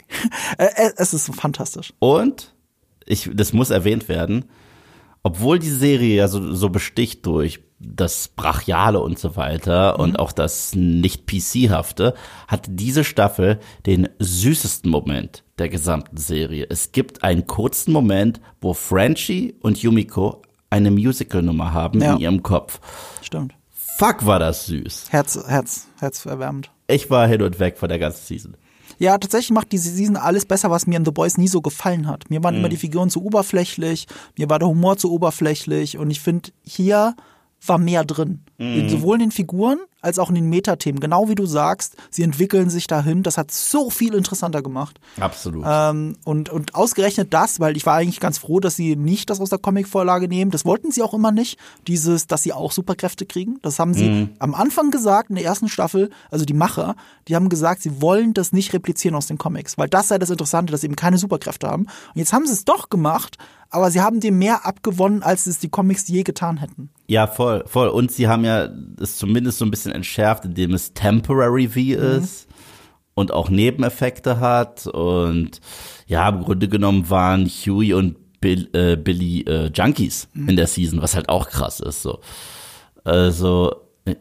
Es 0.98 1.14
ist 1.14 1.34
fantastisch. 1.36 1.94
Und, 2.00 2.54
ich, 3.06 3.30
das 3.34 3.54
muss 3.54 3.70
erwähnt 3.70 4.08
werden, 4.10 4.46
obwohl 5.24 5.60
die 5.60 5.70
Serie 5.70 6.16
ja 6.16 6.28
so, 6.28 6.54
so 6.56 6.70
besticht 6.70 7.26
durch 7.26 7.60
das 7.82 8.28
Brachiale 8.30 9.00
und 9.00 9.18
so 9.20 9.36
weiter 9.38 10.00
und 10.00 10.20
auch 10.20 10.32
das 10.34 10.76
nicht 10.76 11.28
PC-hafte, 11.28 12.14
hat 12.48 12.66
diese 12.68 13.04
Staffel 13.06 13.60
den 13.86 14.10
süßesten 14.20 14.92
Moment 14.92 15.44
der 15.60 15.70
gesamten 15.70 16.18
Serie. 16.18 16.66
Es 16.70 16.92
gibt 16.92 17.24
einen 17.24 17.48
kurzen 17.48 17.94
Moment, 17.94 18.42
wo 18.60 18.74
Frenchie 18.74 19.56
und 19.62 19.82
Yumiko 19.82 20.42
eine 20.70 20.92
Musical-Nummer 20.92 21.74
haben 21.74 22.02
Ja. 22.02 22.14
in 22.14 22.20
ihrem 22.20 22.44
Kopf. 22.44 22.80
Stimmt. 23.22 23.54
Fuck, 24.00 24.26
war 24.26 24.40
das 24.40 24.66
süß. 24.68 25.08
Herz, 25.10 25.38
Herz, 25.46 25.88
herzerwärmend. 26.00 26.72
Ich 26.88 27.10
war 27.10 27.28
hin 27.28 27.42
und 27.42 27.60
weg 27.60 27.78
von 27.78 27.90
der 27.90 28.00
ganzen 28.00 28.26
Season. 28.26 28.56
Ja, 28.98 29.18
tatsächlich 29.18 29.52
macht 29.52 29.74
diese 29.74 29.90
Season 29.90 30.16
alles 30.16 30.46
besser, 30.46 30.72
was 30.72 30.88
mir 30.88 30.96
in 30.96 31.04
The 31.04 31.12
Boys 31.12 31.38
nie 31.38 31.50
so 31.50 31.60
gefallen 31.60 32.08
hat. 32.08 32.30
Mir 32.30 32.42
waren 32.42 32.56
immer 32.56 32.70
die 32.70 32.78
Figuren 32.78 33.10
zu 33.10 33.22
oberflächlich, 33.22 34.08
mir 34.38 34.50
war 34.50 34.58
der 34.58 34.70
Humor 34.70 34.96
zu 34.96 35.12
oberflächlich 35.12 35.98
und 35.98 36.12
ich 36.12 36.22
finde, 36.22 36.52
hier 36.64 37.14
war 37.66 37.78
mehr 37.78 38.06
drin. 38.06 38.46
In, 38.60 38.90
sowohl 38.90 39.16
in 39.16 39.22
den 39.22 39.32
Figuren 39.32 39.80
als 40.02 40.20
auch 40.20 40.30
in 40.30 40.36
den 40.36 40.50
Metathemen. 40.50 41.00
Genau 41.00 41.30
wie 41.30 41.36
du 41.36 41.46
sagst, 41.46 41.96
sie 42.10 42.24
entwickeln 42.24 42.70
sich 42.70 42.88
dahin. 42.88 43.24
Das 43.24 43.38
hat 43.38 43.52
so 43.52 43.90
viel 43.90 44.14
interessanter 44.14 44.62
gemacht. 44.62 45.00
Absolut. 45.20 45.66
Ähm, 45.68 46.18
und, 46.26 46.50
und 46.50 46.76
ausgerechnet 46.76 47.34
das, 47.34 47.60
weil 47.60 47.78
ich 47.78 47.86
war 47.86 47.96
eigentlich 47.96 48.20
ganz 48.20 48.38
froh, 48.38 48.60
dass 48.60 48.76
sie 48.76 48.96
nicht 48.96 49.30
das 49.30 49.40
aus 49.40 49.50
der 49.50 49.60
Comicvorlage 49.60 50.28
nehmen. 50.28 50.52
Das 50.52 50.66
wollten 50.66 50.92
sie 50.92 51.04
auch 51.04 51.14
immer 51.14 51.32
nicht. 51.32 51.58
Dieses, 51.88 52.28
dass 52.28 52.44
sie 52.44 52.54
auch 52.54 52.72
Superkräfte 52.72 53.26
kriegen. 53.26 53.60
Das 53.62 53.80
haben 53.80 53.94
sie 53.94 54.30
am 54.40 54.54
Anfang 54.54 54.92
gesagt, 54.92 55.30
in 55.30 55.36
der 55.36 55.46
ersten 55.46 55.70
Staffel, 55.70 56.10
also 56.30 56.46
die 56.46 56.54
Macher, 56.54 56.96
die 57.28 57.36
haben 57.36 57.50
gesagt, 57.50 57.82
sie 57.82 58.02
wollen 58.02 58.34
das 58.34 58.52
nicht 58.52 58.74
replizieren 58.74 59.16
aus 59.16 59.28
den 59.28 59.38
Comics, 59.38 59.78
weil 59.78 59.88
das 59.88 60.10
sei 60.10 60.18
das 60.18 60.30
Interessante, 60.30 60.72
dass 60.72 60.82
sie 60.82 60.88
eben 60.88 60.96
keine 60.96 61.18
Superkräfte 61.18 61.68
haben. 61.68 61.84
Und 61.84 62.16
jetzt 62.16 62.34
haben 62.34 62.46
sie 62.46 62.54
es 62.54 62.66
doch 62.66 62.90
gemacht, 62.90 63.38
aber 63.70 63.92
sie 63.92 64.02
haben 64.02 64.20
dem 64.20 64.40
mehr 64.40 64.66
abgewonnen, 64.66 65.22
als 65.22 65.46
es 65.46 65.60
die 65.60 65.70
Comics 65.70 66.08
je 66.08 66.24
getan 66.24 66.58
hätten. 66.58 66.90
Ja, 67.08 67.28
voll, 67.28 67.64
voll. 67.68 67.90
Und 67.90 68.12
sie 68.12 68.28
haben 68.28 68.44
ja 68.44 68.49
es 69.02 69.18
zumindest 69.18 69.60
so 69.60 69.66
ein 69.66 69.72
bisschen 69.72 69.92
entschärft, 69.92 70.46
indem 70.46 70.74
es 70.74 70.94
temporary 70.94 71.68
V 71.68 71.80
ist 72.02 72.48
und 73.14 73.34
auch 73.34 73.50
Nebeneffekte 73.50 74.40
hat. 74.40 74.88
Und 74.88 75.60
ja, 76.08 76.30
im 76.30 76.44
Grunde 76.44 76.68
genommen 76.68 77.10
waren 77.10 77.46
Huey 77.46 77.94
und 77.94 78.16
Bill, 78.40 78.70
äh, 78.74 78.96
Billy 78.96 79.42
äh, 79.42 79.70
Junkies 79.74 80.30
in 80.34 80.56
der 80.56 80.68
Season, 80.68 81.02
was 81.02 81.16
halt 81.16 81.28
auch 81.30 81.50
krass 81.50 81.82
ist. 81.82 82.02
So. 82.02 82.20
Also, 83.04 83.76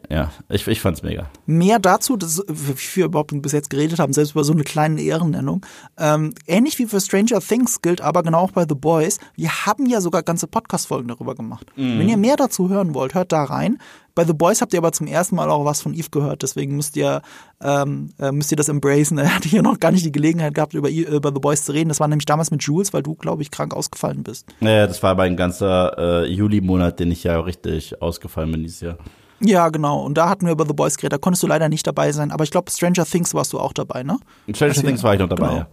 ja, 0.09 0.31
ich, 0.49 0.67
ich 0.67 0.81
fand's 0.81 1.03
mega. 1.03 1.29
Mehr 1.45 1.79
dazu, 1.79 2.17
das, 2.17 2.43
wie 2.47 2.97
wir 2.97 3.05
überhaupt 3.05 3.31
bis 3.41 3.53
jetzt 3.53 3.69
geredet 3.69 3.99
haben, 3.99 4.13
selbst 4.13 4.31
über 4.31 4.43
so 4.43 4.53
eine 4.53 4.63
kleine 4.63 5.01
Ehrennennung. 5.01 5.65
Ähm, 5.97 6.33
ähnlich 6.47 6.77
wie 6.79 6.85
für 6.85 6.99
Stranger 6.99 7.39
Things 7.39 7.81
gilt 7.81 8.01
aber 8.01 8.23
genau 8.23 8.39
auch 8.39 8.51
bei 8.51 8.65
The 8.67 8.75
Boys. 8.75 9.19
Wir 9.35 9.65
haben 9.65 9.85
ja 9.85 10.01
sogar 10.01 10.23
ganze 10.23 10.47
Podcast-Folgen 10.47 11.07
darüber 11.07 11.35
gemacht. 11.35 11.67
Wenn 11.75 12.09
ihr 12.09 12.17
mehr 12.17 12.35
dazu 12.35 12.69
hören 12.69 12.93
wollt, 12.93 13.13
hört 13.13 13.31
da 13.31 13.43
rein. 13.43 13.77
Bei 14.19 14.25
The 14.25 14.33
Boys 14.33 14.59
habt 14.59 14.73
ihr 14.73 14.79
aber 14.79 14.91
zum 14.91 15.07
ersten 15.07 15.37
Mal 15.37 15.49
auch 15.49 15.63
was 15.63 15.79
von 15.81 15.93
Eve 15.93 16.09
gehört, 16.11 16.43
deswegen 16.43 16.75
müsst 16.75 16.97
ihr, 16.97 17.21
ähm, 17.63 18.09
äh, 18.19 18.33
müsst 18.33 18.51
ihr 18.51 18.57
das 18.57 18.67
embracen. 18.67 19.17
Er 19.17 19.33
hatte 19.33 19.47
hier 19.47 19.61
noch 19.61 19.79
gar 19.79 19.93
nicht 19.93 20.05
die 20.05 20.11
Gelegenheit 20.11 20.53
gehabt, 20.53 20.73
über, 20.73 20.89
über 20.89 21.31
The 21.33 21.39
Boys 21.39 21.63
zu 21.63 21.71
reden. 21.71 21.87
Das 21.87 22.01
war 22.01 22.09
nämlich 22.09 22.25
damals 22.25 22.51
mit 22.51 22.61
Jules, 22.61 22.91
weil 22.91 23.01
du, 23.01 23.15
glaube 23.15 23.43
ich, 23.43 23.49
krank 23.49 23.73
ausgefallen 23.73 24.23
bist. 24.23 24.45
Ja, 24.59 24.87
das 24.87 25.01
war 25.03 25.11
aber 25.11 25.23
ein 25.23 25.37
ganzer 25.37 25.97
äh, 25.97 26.25
Juli-Monat, 26.25 26.99
den 26.99 27.11
ich 27.11 27.23
ja 27.23 27.39
richtig 27.39 28.01
ausgefallen 28.01 28.51
bin 28.51 28.63
dieses 28.63 28.81
Jahr. 28.81 28.97
Ja, 29.39 29.69
genau. 29.69 30.03
Und 30.03 30.17
da 30.17 30.27
hatten 30.27 30.47
wir 30.47 30.51
über 30.51 30.65
The 30.65 30.73
Boys 30.73 30.97
geredet. 30.97 31.13
Da 31.13 31.17
konntest 31.17 31.41
du 31.43 31.47
leider 31.47 31.69
nicht 31.69 31.87
dabei 31.87 32.11
sein. 32.11 32.31
Aber 32.31 32.43
ich 32.43 32.51
glaube, 32.51 32.69
Stranger 32.69 33.05
Things 33.05 33.33
warst 33.33 33.53
du 33.53 33.59
auch 33.61 33.71
dabei, 33.71 34.03
ne? 34.03 34.19
Stranger 34.53 34.71
Also, 34.71 34.81
Things 34.81 35.01
war 35.01 35.13
ich 35.13 35.21
noch 35.21 35.29
dabei, 35.29 35.47
genau. 35.47 35.57
ja. 35.59 35.67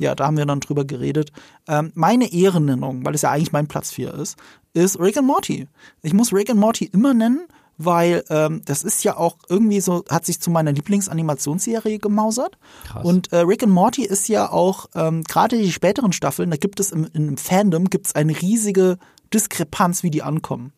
Ja, 0.00 0.14
da 0.16 0.26
haben 0.26 0.36
wir 0.36 0.44
dann 0.46 0.58
drüber 0.58 0.84
geredet. 0.84 1.30
Ähm, 1.68 1.92
meine 1.94 2.32
Ehrennennung, 2.32 3.04
weil 3.06 3.14
es 3.14 3.22
ja 3.22 3.30
eigentlich 3.30 3.52
mein 3.52 3.68
Platz 3.68 3.92
4 3.92 4.12
ist, 4.14 4.36
ist 4.74 4.98
Rick 4.98 5.18
and 5.18 5.28
Morty. 5.28 5.68
Ich 6.02 6.14
muss 6.14 6.32
Rick 6.32 6.50
and 6.50 6.58
Morty 6.58 6.86
immer 6.86 7.14
nennen, 7.14 7.46
weil 7.78 8.24
ähm, 8.30 8.62
das 8.64 8.82
ist 8.82 9.04
ja 9.04 9.16
auch 9.16 9.36
irgendwie 9.48 9.80
so, 9.80 10.04
hat 10.08 10.26
sich 10.26 10.40
zu 10.40 10.50
meiner 10.50 10.72
Lieblingsanimationsserie 10.72 11.98
gemausert. 11.98 12.58
Krass. 12.86 13.04
Und 13.04 13.32
äh, 13.32 13.38
Rick 13.38 13.62
and 13.62 13.72
Morty 13.72 14.04
ist 14.04 14.28
ja 14.28 14.50
auch, 14.50 14.86
ähm, 14.94 15.24
gerade 15.24 15.58
die 15.58 15.72
späteren 15.72 16.12
Staffeln, 16.12 16.50
da 16.50 16.56
gibt 16.56 16.80
es 16.80 16.92
im, 16.92 17.08
im 17.12 17.36
Fandom 17.36 17.90
gibt's 17.90 18.14
eine 18.14 18.40
riesige 18.40 18.98
Diskrepanz, 19.32 20.02
wie 20.02 20.10
die 20.10 20.22
ankommen. 20.22 20.72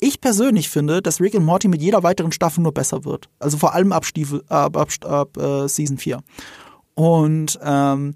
Ich 0.00 0.20
persönlich 0.20 0.68
finde, 0.68 1.02
dass 1.02 1.20
Rick 1.20 1.34
and 1.34 1.44
Morty 1.44 1.66
mit 1.66 1.82
jeder 1.82 2.02
weiteren 2.04 2.30
Staffel 2.30 2.62
nur 2.62 2.72
besser 2.72 3.04
wird. 3.04 3.28
Also 3.40 3.58
vor 3.58 3.74
allem 3.74 3.92
ab, 3.92 4.04
Stiefel, 4.04 4.44
ab, 4.48 4.76
ab, 4.76 4.90
ab 5.04 5.36
äh, 5.36 5.68
Season 5.68 5.98
4. 5.98 6.20
Und 6.94 7.58
ähm, 7.62 8.14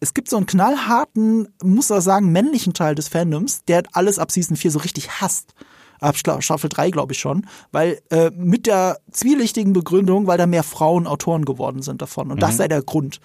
es 0.00 0.14
gibt 0.14 0.28
so 0.28 0.36
einen 0.36 0.46
knallharten, 0.46 1.48
muss 1.62 1.90
man 1.90 2.00
sagen, 2.00 2.32
männlichen 2.32 2.74
Teil 2.74 2.96
des 2.96 3.06
Fandoms, 3.06 3.64
der 3.66 3.84
alles 3.92 4.18
ab 4.18 4.32
Season 4.32 4.56
4 4.56 4.72
so 4.72 4.80
richtig 4.80 5.20
hasst. 5.20 5.54
Ab 6.02 6.16
Staffel 6.16 6.68
3, 6.68 6.90
glaube 6.90 7.12
ich 7.12 7.20
schon. 7.20 7.46
Weil 7.70 8.00
äh, 8.10 8.30
mit 8.36 8.66
der 8.66 8.98
zwielichtigen 9.10 9.72
Begründung, 9.72 10.26
weil 10.26 10.38
da 10.38 10.46
mehr 10.46 10.64
Frauen 10.64 11.06
Autoren 11.06 11.44
geworden 11.44 11.82
sind 11.82 12.02
davon. 12.02 12.30
Und 12.30 12.42
das 12.42 12.56
sei 12.56 12.68
der 12.68 12.82
Grund. 12.82 13.20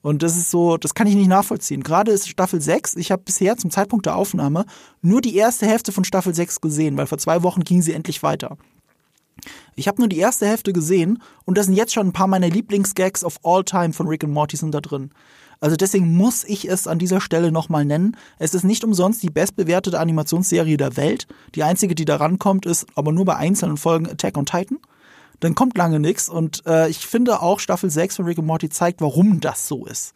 Und 0.00 0.22
das 0.22 0.36
ist 0.36 0.50
so, 0.50 0.76
das 0.76 0.94
kann 0.94 1.06
ich 1.06 1.14
nicht 1.14 1.28
nachvollziehen. 1.28 1.82
Gerade 1.82 2.10
ist 2.10 2.28
Staffel 2.28 2.60
6, 2.60 2.96
ich 2.96 3.12
habe 3.12 3.22
bisher 3.22 3.56
zum 3.56 3.70
Zeitpunkt 3.70 4.06
der 4.06 4.16
Aufnahme 4.16 4.64
nur 5.00 5.20
die 5.20 5.36
erste 5.36 5.66
Hälfte 5.66 5.92
von 5.92 6.04
Staffel 6.04 6.34
6 6.34 6.60
gesehen, 6.60 6.96
weil 6.96 7.06
vor 7.06 7.18
zwei 7.18 7.42
Wochen 7.44 7.62
ging 7.62 7.82
sie 7.82 7.92
endlich 7.92 8.22
weiter. 8.22 8.56
Ich 9.76 9.88
habe 9.88 10.00
nur 10.00 10.08
die 10.08 10.18
erste 10.18 10.46
Hälfte 10.46 10.72
gesehen 10.72 11.22
und 11.44 11.56
da 11.56 11.62
sind 11.62 11.74
jetzt 11.74 11.94
schon 11.94 12.08
ein 12.08 12.12
paar 12.12 12.26
meiner 12.26 12.48
Lieblingsgags 12.48 13.24
of 13.24 13.38
all 13.44 13.64
time 13.64 13.92
von 13.92 14.08
Rick 14.08 14.24
and 14.24 14.32
Morty 14.32 14.56
sind 14.56 14.74
da 14.74 14.80
drin. 14.80 15.10
Also 15.62 15.76
deswegen 15.76 16.12
muss 16.16 16.42
ich 16.42 16.68
es 16.68 16.88
an 16.88 16.98
dieser 16.98 17.20
Stelle 17.20 17.52
nochmal 17.52 17.84
nennen. 17.84 18.16
Es 18.40 18.52
ist 18.52 18.64
nicht 18.64 18.82
umsonst 18.82 19.22
die 19.22 19.30
bestbewertete 19.30 20.00
Animationsserie 20.00 20.76
der 20.76 20.96
Welt. 20.96 21.28
Die 21.54 21.62
einzige, 21.62 21.94
die 21.94 22.04
da 22.04 22.16
rankommt, 22.16 22.66
ist 22.66 22.86
aber 22.96 23.12
nur 23.12 23.24
bei 23.24 23.36
einzelnen 23.36 23.76
Folgen 23.76 24.08
Attack 24.10 24.36
on 24.36 24.44
Titan. 24.44 24.78
Dann 25.38 25.54
kommt 25.54 25.78
lange 25.78 26.00
nichts 26.00 26.28
und 26.28 26.66
äh, 26.66 26.88
ich 26.88 26.98
finde 26.98 27.40
auch 27.42 27.60
Staffel 27.60 27.90
6 27.90 28.16
von 28.16 28.24
Rick 28.24 28.38
and 28.38 28.46
Morty 28.48 28.70
zeigt, 28.70 29.00
warum 29.00 29.38
das 29.38 29.68
so 29.68 29.86
ist. 29.86 30.14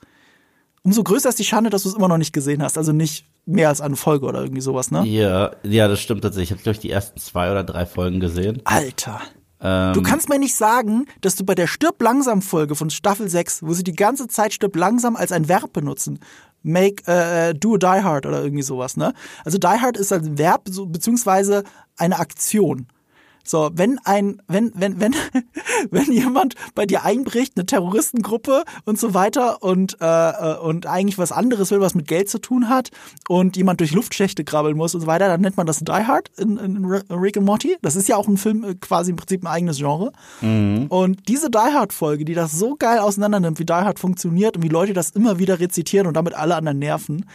Umso 0.83 1.05
größer 1.05 1.29
ist 1.29 1.39
die 1.39 1.45
Schande, 1.45 1.71
dass 1.71 1.85
du 1.85 1.91
es 1.91 1.95
immer 1.95 2.09
noch 2.09 2.19
nicht 2.19 2.33
gesehen 2.33 2.61
hast. 2.61 2.77
Also 2.77 2.91
nicht 2.91 3.27
mehr 3.45 3.69
als 3.69 3.81
eine 3.81 3.95
Folge 3.95 4.27
oder 4.27 4.41
irgendwie 4.41 4.61
sowas, 4.63 4.91
ne? 4.91 5.05
Ja, 5.07 5.53
ja, 5.63 5.87
das 5.87 6.01
stimmt 6.01 6.23
tatsächlich. 6.23 6.51
Ich 6.51 6.57
habe, 6.57 6.63
glaube 6.65 6.75
ich, 6.75 6.81
die 6.81 6.91
ersten 6.91 7.21
zwei 7.21 7.53
oder 7.53 7.63
drei 7.63 7.87
Folgen 7.87 8.19
gesehen. 8.19 8.63
Alter. 8.65 9.21
Ähm, 9.67 9.93
Du 9.95 10.03
kannst 10.03 10.29
mir 10.29 10.39
nicht 10.39 10.55
sagen, 10.55 11.07
dass 11.21 11.35
du 11.35 11.45
bei 11.45 11.55
der 11.55 11.67
Stirb 11.67 12.01
langsam 12.01 12.41
Folge 12.41 12.77
von 12.77 12.89
Staffel 12.89 13.29
6, 13.29 13.63
wo 13.65 13.73
sie 13.73 13.83
die 13.83 13.97
ganze 13.97 14.29
Zeit 14.29 14.53
Stirb 14.53 14.77
langsam 14.77 15.17
als 15.17 15.33
ein 15.33 15.49
Verb 15.49 15.73
benutzen, 15.73 16.21
make, 16.63 17.07
äh, 17.07 17.53
do 17.53 17.75
a 17.75 17.79
die 17.79 18.05
hard 18.05 18.27
oder 18.27 18.43
irgendwie 18.43 18.63
sowas, 18.63 18.97
ne? 18.97 19.13
Also 19.45 19.59
die 19.59 19.67
hard 19.67 19.97
ist 19.97 20.13
ein 20.13 20.39
Verb, 20.39 20.69
so, 20.69 20.87
beziehungsweise 20.87 21.65
eine 21.97 22.19
Aktion. 22.19 22.87
So, 23.47 23.71
wenn 23.75 23.99
ein, 24.05 24.43
wenn, 24.49 24.73
wenn, 24.75 25.01
wenn, 25.01 25.15
wenn 25.91 26.13
jemand 26.13 26.55
bei 26.75 26.85
dir 26.85 27.05
einbricht, 27.05 27.57
eine 27.57 27.65
Terroristengruppe 27.65 28.65
und 28.85 28.99
so 28.99 29.15
weiter 29.15 29.63
und, 29.63 29.99
äh, 30.01 30.07
äh, 30.07 30.59
und 30.59 30.87
eigentlich 30.87 31.19
was 31.19 31.33
anderes 31.33 31.71
will, 31.71 31.81
was 31.81 31.95
mit 31.95 32.09
Geld 32.09 32.29
zu 32.29 32.39
tun 32.39 32.69
hat 32.69 32.91
und 33.29 33.57
jemand 33.57 33.81
durch 33.81 33.93
Luftschächte 33.93 34.45
krabbeln 34.45 34.77
muss 34.77 34.95
und 34.95 35.03
so 35.03 35.07
weiter, 35.07 35.29
dann 35.29 35.41
nennt 35.41 35.57
man 35.57 35.67
das 35.67 35.79
Die 35.79 35.93
Hard 35.93 36.31
in, 36.37 36.57
in 36.57 36.85
Rick 36.85 37.37
and 37.37 37.47
Morty. 37.47 37.77
Das 37.83 37.97
ist 37.97 38.09
ja 38.09 38.17
auch 38.17 38.29
ein 38.29 38.37
Film, 38.37 38.65
äh, 38.65 38.75
quasi 38.75 39.11
im 39.11 39.17
Prinzip 39.17 39.45
ein 39.45 39.49
eigenes 39.49 39.79
Genre. 39.79 40.13
Und 40.89 41.29
diese 41.29 41.51
Die 41.51 41.59
Hard-Folge, 41.59 42.25
die 42.25 42.35
das 42.35 42.53
so 42.53 42.77
geil 42.77 42.99
auseinander 42.99 43.41
nimmt, 43.41 43.59
wie 43.59 43.65
Die 43.65 43.73
Hard 43.73 43.99
funktioniert 43.99 44.57
und 44.57 44.63
wie 44.63 44.69
Leute 44.69 44.93
das 44.93 45.11
immer 45.11 45.39
wieder 45.39 45.61
rezitieren 45.61 46.07
und 46.07 46.15
damit 46.15 46.35
alle 46.35 46.57
anderen 46.57 46.79
nerven, 46.79 47.27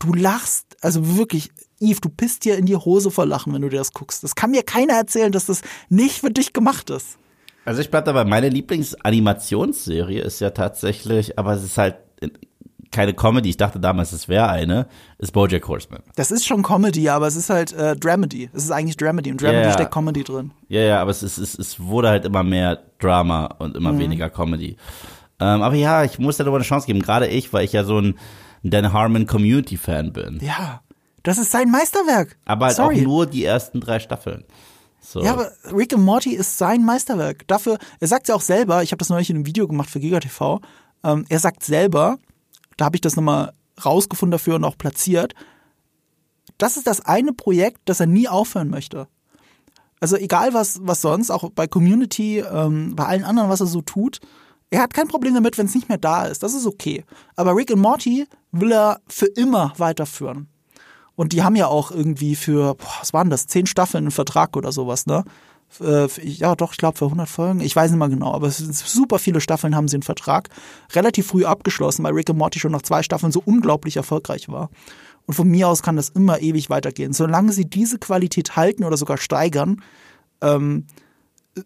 du 0.00 0.12
lachst, 0.14 0.76
also 0.80 1.16
wirklich, 1.16 1.50
Eve, 1.80 2.00
du 2.00 2.08
pisst 2.10 2.44
dir 2.44 2.56
in 2.56 2.66
die 2.66 2.76
Hose 2.76 3.10
vor 3.10 3.26
Lachen, 3.26 3.52
wenn 3.54 3.62
du 3.62 3.68
dir 3.68 3.78
das 3.78 3.92
guckst. 3.92 4.22
Das 4.22 4.34
kann 4.34 4.50
mir 4.50 4.62
keiner 4.62 4.94
erzählen, 4.94 5.32
dass 5.32 5.46
das 5.46 5.62
nicht 5.88 6.20
für 6.20 6.30
dich 6.30 6.52
gemacht 6.52 6.90
ist. 6.90 7.18
Also 7.64 7.80
ich 7.80 7.90
bleib 7.90 8.04
dabei, 8.04 8.24
meine 8.24 8.48
Lieblingsanimationsserie 8.48 10.20
ist 10.22 10.40
ja 10.40 10.50
tatsächlich, 10.50 11.38
aber 11.38 11.54
es 11.54 11.62
ist 11.62 11.78
halt 11.78 11.96
keine 12.90 13.14
Comedy, 13.14 13.50
ich 13.50 13.56
dachte 13.56 13.78
damals, 13.78 14.12
es 14.12 14.28
wäre 14.28 14.48
eine, 14.48 14.88
ist 15.18 15.32
Bojack 15.32 15.68
Horseman. 15.68 16.02
Das 16.16 16.30
ist 16.32 16.44
schon 16.44 16.62
Comedy, 16.62 17.08
aber 17.08 17.28
es 17.28 17.36
ist 17.36 17.48
halt 17.48 17.72
äh, 17.72 17.94
Dramedy. 17.94 18.50
Es 18.52 18.64
ist 18.64 18.72
eigentlich 18.72 18.96
Dramedy 18.96 19.30
und 19.30 19.40
Dramedy 19.40 19.60
Ja, 19.60 19.66
ja. 19.68 19.72
steckt 19.72 19.92
Comedy 19.92 20.24
drin. 20.24 20.50
Ja, 20.68 20.80
ja, 20.80 21.00
aber 21.00 21.12
es, 21.12 21.22
ist, 21.22 21.38
es, 21.38 21.56
es 21.56 21.78
wurde 21.78 22.08
halt 22.08 22.24
immer 22.24 22.42
mehr 22.42 22.82
Drama 22.98 23.46
und 23.58 23.76
immer 23.76 23.96
weniger 23.98 24.28
Comedy. 24.28 24.76
Ähm, 25.38 25.62
aber 25.62 25.74
ja, 25.76 26.02
ich 26.04 26.18
muss 26.18 26.36
da 26.36 26.44
eine 26.44 26.62
Chance 26.64 26.86
geben, 26.86 27.00
gerade 27.00 27.28
ich, 27.28 27.52
weil 27.52 27.64
ich 27.64 27.72
ja 27.72 27.84
so 27.84 27.98
ein 27.98 28.18
Dan 28.62 28.92
Harmon 28.92 29.26
Community 29.26 29.76
Fan 29.76 30.12
bin. 30.12 30.40
Ja, 30.42 30.82
das 31.22 31.38
ist 31.38 31.50
sein 31.50 31.70
Meisterwerk. 31.70 32.36
Aber 32.44 32.66
halt 32.66 32.76
Sorry. 32.76 33.00
auch 33.00 33.04
nur 33.04 33.26
die 33.26 33.44
ersten 33.44 33.80
drei 33.80 33.98
Staffeln. 33.98 34.44
So. 35.00 35.22
Ja, 35.22 35.32
aber 35.32 35.50
Rick 35.72 35.94
and 35.94 36.04
Morty 36.04 36.34
ist 36.34 36.58
sein 36.58 36.84
Meisterwerk. 36.84 37.46
Dafür, 37.48 37.78
er 38.00 38.08
sagt 38.08 38.28
ja 38.28 38.34
auch 38.34 38.40
selber, 38.40 38.82
ich 38.82 38.92
habe 38.92 38.98
das 38.98 39.08
neulich 39.08 39.30
in 39.30 39.36
einem 39.36 39.46
Video 39.46 39.66
gemacht 39.66 39.90
für 39.90 40.00
GigaTV, 40.00 40.60
ähm, 41.02 41.24
er 41.28 41.38
sagt 41.38 41.64
selber, 41.64 42.18
da 42.76 42.84
habe 42.86 42.96
ich 42.96 43.00
das 43.00 43.16
nochmal 43.16 43.52
rausgefunden 43.82 44.32
dafür 44.32 44.56
und 44.56 44.64
auch 44.64 44.76
platziert, 44.76 45.34
das 46.58 46.76
ist 46.76 46.86
das 46.86 47.00
eine 47.00 47.32
Projekt, 47.32 47.80
das 47.86 48.00
er 48.00 48.06
nie 48.06 48.28
aufhören 48.28 48.68
möchte. 48.68 49.08
Also 50.00 50.16
egal 50.16 50.54
was, 50.54 50.80
was 50.82 51.00
sonst, 51.00 51.30
auch 51.30 51.50
bei 51.50 51.66
Community, 51.66 52.38
ähm, 52.40 52.94
bei 52.94 53.06
allen 53.06 53.24
anderen, 53.24 53.48
was 53.48 53.60
er 53.60 53.66
so 53.66 53.82
tut, 53.82 54.20
er 54.70 54.82
hat 54.82 54.94
kein 54.94 55.08
Problem 55.08 55.34
damit, 55.34 55.58
wenn 55.58 55.66
es 55.66 55.74
nicht 55.74 55.88
mehr 55.88 55.98
da 55.98 56.26
ist. 56.26 56.42
Das 56.42 56.54
ist 56.54 56.66
okay. 56.66 57.04
Aber 57.36 57.56
Rick 57.56 57.72
and 57.72 57.80
Morty 57.80 58.26
will 58.52 58.72
er 58.72 59.00
für 59.08 59.26
immer 59.26 59.72
weiterführen. 59.78 60.48
Und 61.20 61.34
die 61.34 61.42
haben 61.42 61.54
ja 61.54 61.66
auch 61.66 61.90
irgendwie 61.90 62.34
für, 62.34 62.76
boah, 62.76 62.88
was 63.00 63.12
waren 63.12 63.28
das, 63.28 63.46
zehn 63.46 63.66
Staffeln 63.66 64.04
einen 64.04 64.10
Vertrag 64.10 64.56
oder 64.56 64.72
sowas, 64.72 65.04
ne? 65.04 65.22
Äh, 65.78 66.08
Ja, 66.22 66.56
doch, 66.56 66.72
ich 66.72 66.78
glaube 66.78 66.96
für 66.96 67.04
100 67.04 67.28
Folgen. 67.28 67.60
Ich 67.60 67.76
weiß 67.76 67.90
nicht 67.90 67.98
mal 67.98 68.08
genau, 68.08 68.32
aber 68.32 68.46
es 68.46 68.56
sind 68.56 68.74
super 68.74 69.18
viele 69.18 69.42
Staffeln 69.42 69.76
haben 69.76 69.86
sie 69.86 69.96
einen 69.96 70.02
Vertrag. 70.02 70.48
Relativ 70.94 71.26
früh 71.26 71.44
abgeschlossen, 71.44 72.04
weil 72.04 72.14
Rick 72.14 72.30
and 72.30 72.38
Morty 72.38 72.58
schon 72.58 72.72
nach 72.72 72.80
zwei 72.80 73.02
Staffeln 73.02 73.32
so 73.32 73.42
unglaublich 73.44 73.98
erfolgreich 73.98 74.48
war. 74.48 74.70
Und 75.26 75.34
von 75.34 75.46
mir 75.46 75.68
aus 75.68 75.82
kann 75.82 75.96
das 75.96 76.08
immer 76.08 76.40
ewig 76.40 76.70
weitergehen. 76.70 77.12
Solange 77.12 77.52
sie 77.52 77.66
diese 77.66 77.98
Qualität 77.98 78.56
halten 78.56 78.84
oder 78.84 78.96
sogar 78.96 79.18
steigern, 79.18 79.82
ähm, 80.40 80.86
äh, 81.54 81.60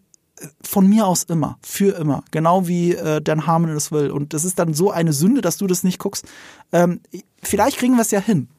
von 0.63 0.85
mir 0.85 1.07
aus 1.07 1.23
immer, 1.23 1.59
für 1.61 1.95
immer. 1.95 2.25
Genau 2.31 2.67
wie 2.67 2.93
äh, 2.93 3.21
Dan 3.21 3.47
Harmon 3.47 3.69
es 3.69 3.93
will. 3.93 4.11
Und 4.11 4.33
das 4.33 4.43
ist 4.43 4.59
dann 4.59 4.73
so 4.73 4.91
eine 4.91 5.13
Sünde, 5.13 5.39
dass 5.39 5.55
du 5.55 5.65
das 5.65 5.85
nicht 5.85 5.97
guckst. 5.97 6.25
Ähm, 6.73 6.99
vielleicht 7.41 7.77
kriegen 7.77 7.95
wir 7.95 8.01
es 8.01 8.11
ja 8.11 8.19
hin. 8.19 8.49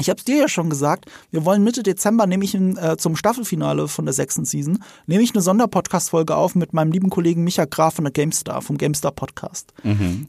Ich 0.00 0.08
habe 0.08 0.18
es 0.18 0.24
dir 0.24 0.36
ja 0.36 0.48
schon 0.48 0.70
gesagt, 0.70 1.04
wir 1.30 1.44
wollen 1.44 1.62
Mitte 1.62 1.82
Dezember, 1.82 2.26
nehme 2.26 2.44
ich 2.44 2.54
äh, 2.54 2.96
zum 2.96 3.14
Staffelfinale 3.14 3.88
von 3.88 4.06
der 4.06 4.14
sechsten 4.14 4.44
Season, 4.46 4.82
nehme 5.06 5.22
ich 5.22 5.32
eine 5.34 5.42
Sonderpodcast-Folge 5.42 6.34
auf 6.34 6.54
mit 6.54 6.72
meinem 6.72 6.92
lieben 6.92 7.10
Kollegen 7.10 7.44
Micha 7.44 7.66
Graf 7.66 7.96
von 7.96 8.04
der 8.04 8.12
GameStar, 8.12 8.62
vom 8.62 8.78
GameStar 8.78 9.12
Podcast. 9.12 9.74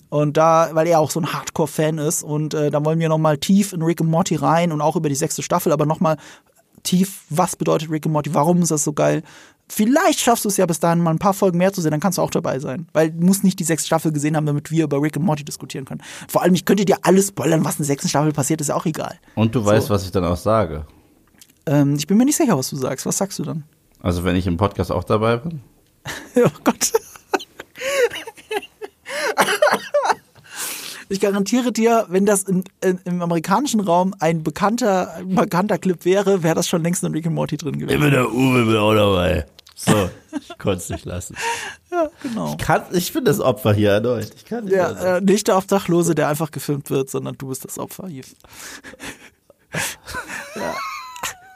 Und 0.09 0.36
da, 0.36 0.70
weil 0.74 0.88
er 0.88 0.99
auch 0.99 1.11
so 1.11 1.22
ein 1.22 1.32
Hardcore-Fan 1.32 1.97
ist 1.97 2.24
und 2.24 2.53
äh, 2.53 2.72
da 2.72 2.84
wollen 2.84 2.99
wir 2.99 3.07
nochmal 3.07 3.38
tief 3.38 3.72
in 3.72 3.82
Rick 3.82 4.01
and 4.01 4.09
Morty 4.09 4.36
rein 4.36 4.72
und 4.74 4.82
auch 4.82 4.97
über 4.97 5.07
die 5.07 5.16
sechste 5.16 5.41
Staffel, 5.41 5.72
aber 5.72 5.86
nochmal 5.86 6.18
tief, 6.84 7.24
was 7.30 7.55
bedeutet 7.55 7.89
Rick 7.89 8.05
and 8.05 8.14
Morty, 8.14 8.34
warum 8.34 8.61
ist 8.61 8.72
das 8.72 8.84
so 8.84 8.91
geil? 8.91 9.24
Vielleicht 9.76 10.19
schaffst 10.19 10.45
du 10.45 10.49
es 10.49 10.57
ja 10.57 10.67
bis 10.67 10.80
dahin 10.80 10.99
mal 11.01 11.09
ein 11.09 11.17
paar 11.17 11.34
Folgen 11.34 11.57
mehr 11.57 11.74
zu 11.74 11.82
sehen, 11.82 11.89
dann 11.89 11.99
kannst 11.99 12.19
du 12.19 12.21
auch 12.21 12.30
dabei 12.30 12.59
sein. 12.59 12.88
Weil 12.93 13.09
du 13.09 13.26
musst 13.26 13.43
nicht 13.43 13.59
die 13.59 13.63
sechste 13.63 13.88
Staffel 13.88 14.11
gesehen 14.11 14.36
haben, 14.36 14.45
damit 14.45 14.69
wir 14.69 14.84
über 14.84 15.01
Rick 15.01 15.17
and 15.17 15.26
Morty 15.26 15.43
diskutieren 15.43 15.86
können. 15.86 16.03
Vor 16.28 16.43
allem, 16.43 16.53
ich 16.53 16.63
könnte 16.65 16.86
dir 16.86 16.97
alles 17.01 17.30
spoilern, 17.30 17.65
was 17.65 17.74
in 17.74 17.78
der 17.80 17.88
sechsten 17.88 18.07
Staffel 18.07 18.32
passiert, 18.34 18.61
ist 18.61 18.67
ja 18.67 18.76
auch 18.76 18.86
egal. 18.86 19.17
Und 19.34 19.55
du 19.55 19.65
weißt, 19.65 19.89
was 19.89 20.05
ich 20.05 20.11
dann 20.11 20.26
auch 20.26 20.38
sage. 20.38 20.86
Ähm, 21.65 21.95
ich 21.95 22.05
bin 22.05 22.17
mir 22.17 22.26
nicht 22.26 22.36
sicher, 22.36 22.55
was 22.55 22.69
du 22.69 22.76
sagst. 22.76 23.07
Was 23.07 23.17
sagst 23.17 23.39
du 23.39 23.43
dann? 23.43 23.63
Also 23.99 24.24
wenn 24.24 24.36
ich 24.36 24.45
im 24.45 24.57
Podcast 24.57 24.91
auch 24.91 25.03
dabei 25.03 25.38
bin. 25.38 25.61
oh 26.36 26.49
Gott. 26.63 26.91
Ich 31.09 31.19
garantiere 31.19 31.71
dir, 31.71 32.05
wenn 32.09 32.26
das 32.26 32.43
in, 32.43 32.63
im 32.82 33.21
amerikanischen 33.21 33.80
Raum 33.80 34.13
ein 34.19 34.43
bekannter, 34.43 35.15
ein 35.15 35.36
bekannter 35.36 35.78
Clip 35.78 36.05
wäre, 36.05 36.43
wäre 36.43 36.55
das 36.55 36.67
schon 36.67 36.84
längst 36.84 37.03
in 37.03 37.11
Rick 37.11 37.26
and 37.26 37.36
Morty 37.36 37.57
drin 37.57 37.80
gewesen. 37.80 37.95
Immer 37.95 38.09
der 38.09 38.32
Uwe 38.32 38.65
bin 38.65 38.78
auch 38.78 38.93
dabei. 38.93 39.45
So, 39.86 40.09
ich 40.39 40.57
konnte 40.57 40.77
es 40.77 40.89
nicht 40.89 41.05
lassen. 41.05 41.36
Ja, 41.91 42.09
genau. 42.21 42.51
Ich, 42.51 42.57
kann, 42.57 42.84
ich 42.91 43.11
bin 43.13 43.25
das 43.25 43.39
Opfer 43.39 43.73
hier 43.73 43.91
erneut. 43.91 44.31
Ich 44.36 44.45
kann 44.45 44.65
nicht. 44.65 44.73
Ja, 44.73 45.17
äh, 45.17 45.21
nicht 45.21 45.47
der 45.47 45.57
Obdachlose, 45.57 46.15
der 46.15 46.27
einfach 46.29 46.51
gefilmt 46.51 46.89
wird, 46.89 47.09
sondern 47.09 47.36
du 47.38 47.47
bist 47.49 47.65
das 47.65 47.77
Opfer, 47.77 48.07
Yves. 48.07 48.36
ja. 50.55 50.73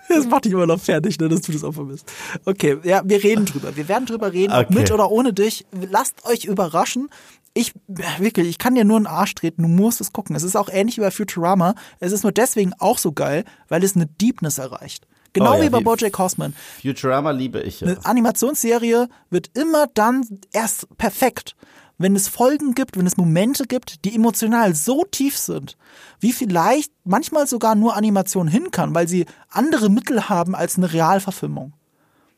Das 0.10 0.26
macht 0.26 0.46
dich 0.46 0.54
immer 0.54 0.66
noch 0.66 0.80
fertig, 0.80 1.20
ne, 1.20 1.28
dass 1.28 1.42
du 1.42 1.52
das 1.52 1.64
Opfer 1.64 1.84
bist. 1.84 2.10
Okay, 2.46 2.78
ja, 2.84 3.02
wir 3.04 3.22
reden 3.24 3.46
drüber. 3.46 3.76
Wir 3.76 3.88
werden 3.90 4.06
drüber 4.06 4.32
reden, 4.32 4.54
Okay. 4.54 4.74
mit 4.74 4.92
oder 4.92 5.12
ohne 5.12 5.34
dich. 5.34 5.66
Lasst 5.72 6.26
euch 6.26 6.46
überraschen. 6.46 7.10
Ich, 7.54 7.74
wirklich, 8.20 8.48
ich 8.48 8.58
kann 8.58 8.76
dir 8.76 8.86
nur 8.86 8.98
einen 8.98 9.08
Arsch 9.08 9.36
treten. 9.36 9.64
Du 9.64 9.68
musst 9.68 10.00
es 10.00 10.14
gucken. 10.14 10.36
Es 10.36 10.44
ist 10.44 10.56
auch 10.56 10.70
ähnlich 10.70 10.98
wie 10.98 11.02
bei 11.02 11.12
Futurama. 11.12 11.76
Es 12.00 12.12
ist 12.14 12.24
nur 12.24 12.32
deswegen 12.32 12.74
auch 12.80 13.00
so 13.00 13.12
geil, 13.12 13.44
weil 13.68 13.84
es 13.84 13.96
eine 13.96 14.06
Deepness 14.06 14.60
erreicht. 14.60 15.08
Genau 15.34 15.54
Oh 15.54 15.58
ja, 15.58 15.64
wie 15.64 15.70
bei 15.70 15.82
Bojack 15.82 16.18
Horseman. 16.18 16.54
Futurama 16.82 17.32
liebe 17.32 17.62
ich 17.62 17.82
ja. 17.82 17.88
Eine 17.88 18.06
Animationsserie 18.06 19.08
wird 19.30 19.50
immer 19.58 19.88
dann 19.94 20.26
erst 20.52 20.88
perfekt, 20.98 21.56
wenn 21.98 22.16
es 22.16 22.28
Folgen 22.28 22.76
gibt, 22.76 22.98
wenn 22.98 23.08
es 23.08 23.18
Momente 23.18 23.66
gibt, 23.66 24.06
die 24.06 24.16
emotional 24.16 24.76
so 24.76 25.04
tief 25.10 25.38
sind, 25.38 25.78
wie 26.20 26.32
vielleicht 26.32 26.92
manchmal 27.04 27.48
sogar 27.48 27.76
nur 27.76 27.96
Animation 27.96 28.48
hin 28.48 28.72
kann, 28.72 28.94
weil 28.94 29.08
sie 29.08 29.26
andere 29.50 29.90
Mittel 29.90 30.30
haben 30.30 30.56
als 30.56 30.78
eine 30.78 30.94
Realverfilmung. 30.94 31.74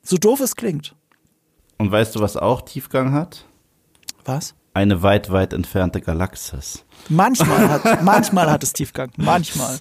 So 0.01 0.17
doof 0.17 0.39
es 0.39 0.55
klingt. 0.55 0.95
Und 1.77 1.91
weißt 1.91 2.15
du, 2.15 2.19
was 2.19 2.37
auch 2.37 2.61
Tiefgang 2.61 3.13
hat? 3.13 3.45
Was? 4.25 4.55
Eine 4.73 5.01
weit, 5.01 5.31
weit 5.31 5.53
entfernte 5.53 6.01
Galaxis. 6.01 6.85
Manchmal 7.09 7.69
hat, 7.69 8.03
manchmal 8.03 8.49
hat 8.49 8.63
es 8.63 8.73
Tiefgang. 8.73 9.11
Manchmal. 9.17 9.79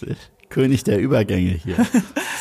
König 0.48 0.84
der 0.84 0.98
Übergänge 0.98 1.50
hier. 1.50 1.76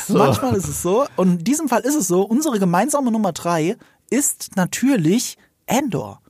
So. 0.08 0.18
Manchmal 0.18 0.56
ist 0.56 0.68
es 0.68 0.82
so. 0.82 1.06
Und 1.16 1.30
in 1.32 1.44
diesem 1.44 1.70
Fall 1.70 1.82
ist 1.82 1.96
es 1.96 2.08
so. 2.08 2.22
Unsere 2.22 2.60
gemeinsame 2.60 3.12
Nummer 3.12 3.32
drei 3.32 3.78
ist 4.10 4.56
natürlich 4.56 5.38
Endor. 5.66 6.22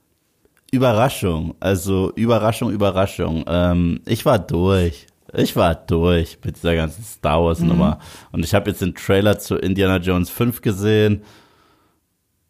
Überraschung, 0.72 1.54
also 1.60 2.12
Überraschung, 2.14 2.70
Überraschung. 2.70 3.44
Ähm, 3.46 4.00
ich 4.06 4.24
war 4.24 4.38
durch. 4.38 5.06
Ich 5.34 5.56
war 5.56 5.74
durch 5.74 6.38
mit 6.44 6.56
dieser 6.56 6.74
ganzen 6.74 7.04
Star 7.04 7.44
Wars 7.44 7.60
Nummer. 7.60 7.98
Und 8.32 8.44
ich 8.44 8.54
habe 8.54 8.70
jetzt 8.70 8.80
den 8.80 8.94
Trailer 8.94 9.38
zu 9.38 9.56
Indiana 9.56 9.98
Jones 9.98 10.30
5 10.30 10.60
gesehen. 10.62 11.22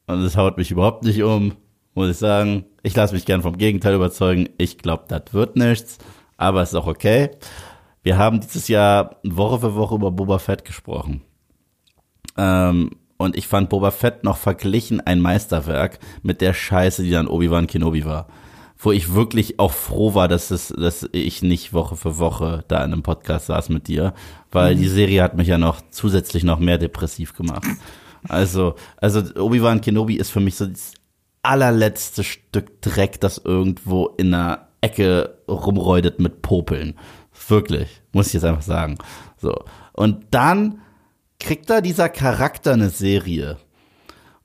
Und 0.07 0.23
es 0.23 0.37
haut 0.37 0.57
mich 0.57 0.71
überhaupt 0.71 1.03
nicht 1.03 1.23
um, 1.23 1.55
muss 1.95 2.11
ich 2.11 2.17
sagen. 2.17 2.65
Ich 2.83 2.95
lasse 2.95 3.15
mich 3.15 3.25
gern 3.25 3.43
vom 3.43 3.59
Gegenteil 3.59 3.95
überzeugen. 3.95 4.51
Ich 4.59 4.79
glaube, 4.79 5.05
das 5.09 5.33
wird 5.33 5.57
nichts. 5.57 5.99
Aber 6.37 6.63
ist 6.63 6.75
auch 6.75 6.87
okay. 6.87 7.31
Wir 8.07 8.19
haben 8.19 8.39
dieses 8.39 8.69
Jahr 8.69 9.17
Woche 9.25 9.59
für 9.59 9.75
Woche 9.75 9.97
über 9.97 10.13
Boba 10.13 10.39
Fett 10.39 10.65
gesprochen. 10.65 11.23
Ähm, 12.37 12.91
und 13.17 13.37
ich 13.37 13.49
fand 13.49 13.69
Boba 13.69 13.91
Fett 13.91 14.23
noch 14.23 14.37
verglichen 14.37 15.01
ein 15.01 15.19
Meisterwerk 15.19 15.99
mit 16.23 16.41
der 16.41 16.55
Scheiße, 16.55 17.03
die 17.03 17.11
dann 17.11 17.27
Obi-Wan 17.27 17.67
Kenobi 17.67 18.05
war. 18.05 18.29
Wo 18.79 18.93
ich 18.93 19.13
wirklich 19.13 19.59
auch 19.59 19.73
froh 19.73 20.15
war, 20.15 20.29
dass, 20.29 20.53
es, 20.53 20.69
dass 20.69 21.09
ich 21.11 21.43
nicht 21.43 21.73
Woche 21.73 21.97
für 21.97 22.17
Woche 22.17 22.63
da 22.69 22.77
in 22.85 22.93
einem 22.93 23.03
Podcast 23.03 23.47
saß 23.47 23.71
mit 23.71 23.89
dir, 23.89 24.15
weil 24.53 24.77
die 24.77 24.87
Serie 24.87 25.25
hat 25.25 25.37
mich 25.37 25.49
ja 25.49 25.59
noch 25.59 25.81
zusätzlich 25.91 26.45
noch 26.45 26.61
mehr 26.61 26.79
depressiv 26.79 27.35
gemacht. 27.35 27.67
Also, 28.29 28.77
also 28.99 29.21
Obi-Wan 29.35 29.81
Kenobi 29.81 30.15
ist 30.15 30.31
für 30.31 30.39
mich 30.39 30.55
so 30.55 30.67
das 30.67 30.93
allerletzte 31.43 32.23
Stück 32.23 32.81
Dreck, 32.83 33.21
das 33.21 33.39
irgendwo 33.39 34.07
in 34.17 34.33
einer 34.33 34.69
Ecke 34.81 35.39
rumräudet 35.49 36.21
mit 36.21 36.43
Popeln. 36.43 36.95
Wirklich, 37.49 38.03
muss 38.13 38.29
ich 38.29 38.35
jetzt 38.35 38.45
einfach 38.45 38.63
sagen. 38.63 38.99
So. 39.37 39.55
Und 39.93 40.27
dann 40.31 40.81
kriegt 41.39 41.71
da 41.71 41.81
dieser 41.81 42.09
Charakter 42.09 42.73
eine 42.73 42.91
Serie 42.91 43.59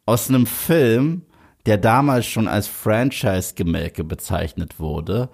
aus 0.06 0.30
einem 0.30 0.46
Film, 0.46 1.24
der 1.66 1.78
damals 1.78 2.26
schon 2.26 2.48
als 2.48 2.68
Franchise-Gemälke 2.68 4.04
bezeichnet 4.04 4.80
wurde, 4.80 5.30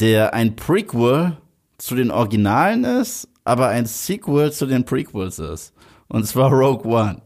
der 0.00 0.34
ein 0.34 0.56
Prequel 0.56 1.36
zu 1.78 1.94
den 1.94 2.10
Originalen 2.10 2.84
ist, 2.84 3.28
aber 3.44 3.68
ein 3.68 3.86
Sequel 3.86 4.52
zu 4.52 4.66
den 4.66 4.84
Prequels 4.84 5.38
ist. 5.38 5.74
Und 6.08 6.26
zwar 6.26 6.50
Rogue 6.50 6.90
One. 6.90 7.22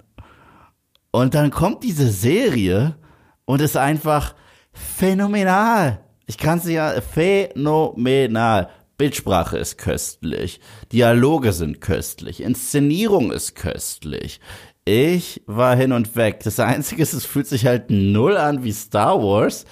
Und 1.11 1.35
dann 1.35 1.51
kommt 1.51 1.85
diese 1.85 2.11
Serie 2.11 2.97
und 3.45 3.61
ist 3.61 3.77
einfach 3.77 4.35
phänomenal. 4.73 6.01
Ich 6.27 6.39
kann 6.39 6.61
sie 6.61 6.75
ja 6.75 7.01
phänomenal. 7.01 8.69
Bildsprache 8.97 9.59
ist 9.59 9.79
köstlich, 9.79 10.61
Dialoge 10.93 11.53
sind 11.53 11.81
köstlich, 11.81 12.43
Inszenierung 12.43 13.33
ist 13.33 13.55
köstlich. 13.55 14.41
Ich 14.85 15.43
war 15.47 15.77
hin 15.77 15.93
und 15.93 16.15
weg. 16.15 16.41
Das 16.45 16.61
Einzige 16.61 17.03
ist, 17.03 17.15
es 17.15 17.25
fühlt 17.25 17.47
sich 17.47 17.67
halt 17.67 17.91
null 17.91 18.37
an 18.37 18.65
wie 18.65 18.73
Star 18.73 19.23
Wars, 19.23 19.65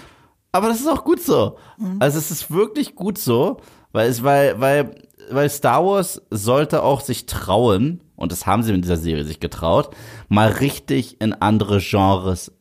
aber 0.52 0.68
das 0.68 0.80
ist 0.80 0.88
auch 0.88 1.04
gut 1.04 1.20
so. 1.20 1.58
Also 1.98 2.18
es 2.18 2.30
ist 2.30 2.50
wirklich 2.50 2.94
gut 2.94 3.18
so, 3.18 3.58
weil 3.92 4.08
es, 4.08 4.22
weil, 4.22 4.58
weil 4.60 4.94
weil 5.30 5.48
Star 5.50 5.84
Wars 5.84 6.22
sollte 6.30 6.82
auch 6.82 7.00
sich 7.00 7.26
trauen, 7.26 8.02
und 8.16 8.32
das 8.32 8.46
haben 8.46 8.62
sie 8.62 8.72
in 8.72 8.82
dieser 8.82 8.96
Serie 8.96 9.24
sich 9.24 9.40
getraut, 9.40 9.94
mal 10.28 10.48
richtig 10.48 11.20
in 11.20 11.32
andere 11.32 11.78
Genres 11.80 12.52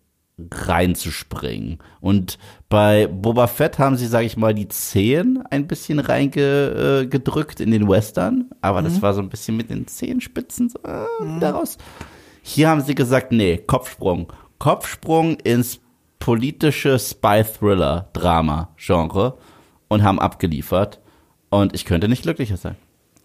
reinzuspringen. 0.51 1.79
Und 1.99 2.37
bei 2.71 3.05
Boba 3.07 3.45
Fett 3.47 3.79
haben 3.79 3.97
sie, 3.97 4.07
sage 4.07 4.25
ich 4.25 4.37
mal, 4.37 4.53
die 4.53 4.69
Zehen 4.69 5.43
ein 5.51 5.67
bisschen 5.67 5.99
reingedrückt 5.99 7.59
in 7.59 7.69
den 7.69 7.89
Western, 7.89 8.49
aber 8.61 8.79
mhm. 8.79 8.85
das 8.85 9.01
war 9.01 9.13
so 9.13 9.21
ein 9.21 9.27
bisschen 9.27 9.57
mit 9.57 9.69
den 9.69 9.87
Zehenspitzen 9.87 10.69
so, 10.69 10.79
äh, 10.79 11.03
mhm. 11.21 11.41
daraus. 11.41 11.77
Hier 12.41 12.69
haben 12.69 12.79
sie 12.79 12.95
gesagt, 12.95 13.33
nee, 13.33 13.57
Kopfsprung. 13.57 14.31
Kopfsprung 14.57 15.35
ins 15.41 15.81
politische 16.19 16.97
Spy-Thriller-Drama-Genre 16.97 19.37
und 19.89 20.03
haben 20.03 20.19
abgeliefert. 20.19 21.01
Und 21.49 21.75
ich 21.75 21.83
könnte 21.83 22.07
nicht 22.07 22.23
glücklicher 22.23 22.55
sein. 22.55 22.77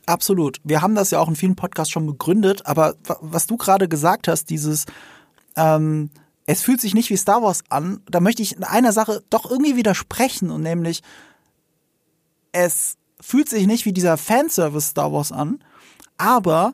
Absolut. 0.06 0.58
Wir 0.64 0.82
haben 0.82 0.96
das 0.96 1.12
ja 1.12 1.20
auch 1.20 1.28
in 1.28 1.36
vielen 1.36 1.54
Podcasts 1.54 1.92
schon 1.92 2.06
begründet, 2.06 2.66
aber 2.66 2.96
was 3.20 3.46
du 3.46 3.56
gerade 3.56 3.86
gesagt 3.86 4.26
hast, 4.26 4.50
dieses 4.50 4.86
ähm, 5.54 6.10
es 6.46 6.62
fühlt 6.62 6.80
sich 6.80 6.94
nicht 6.94 7.10
wie 7.10 7.16
Star 7.16 7.42
Wars 7.42 7.64
an, 7.68 8.00
da 8.08 8.20
möchte 8.20 8.42
ich 8.42 8.56
in 8.56 8.64
einer 8.64 8.92
Sache 8.92 9.22
doch 9.30 9.50
irgendwie 9.50 9.76
widersprechen 9.76 10.50
und 10.50 10.62
nämlich 10.62 11.02
es 12.52 12.96
fühlt 13.20 13.48
sich 13.48 13.66
nicht 13.66 13.84
wie 13.84 13.92
dieser 13.92 14.16
Fanservice 14.16 14.88
Star 14.88 15.12
Wars 15.12 15.32
an, 15.32 15.62
aber 16.16 16.72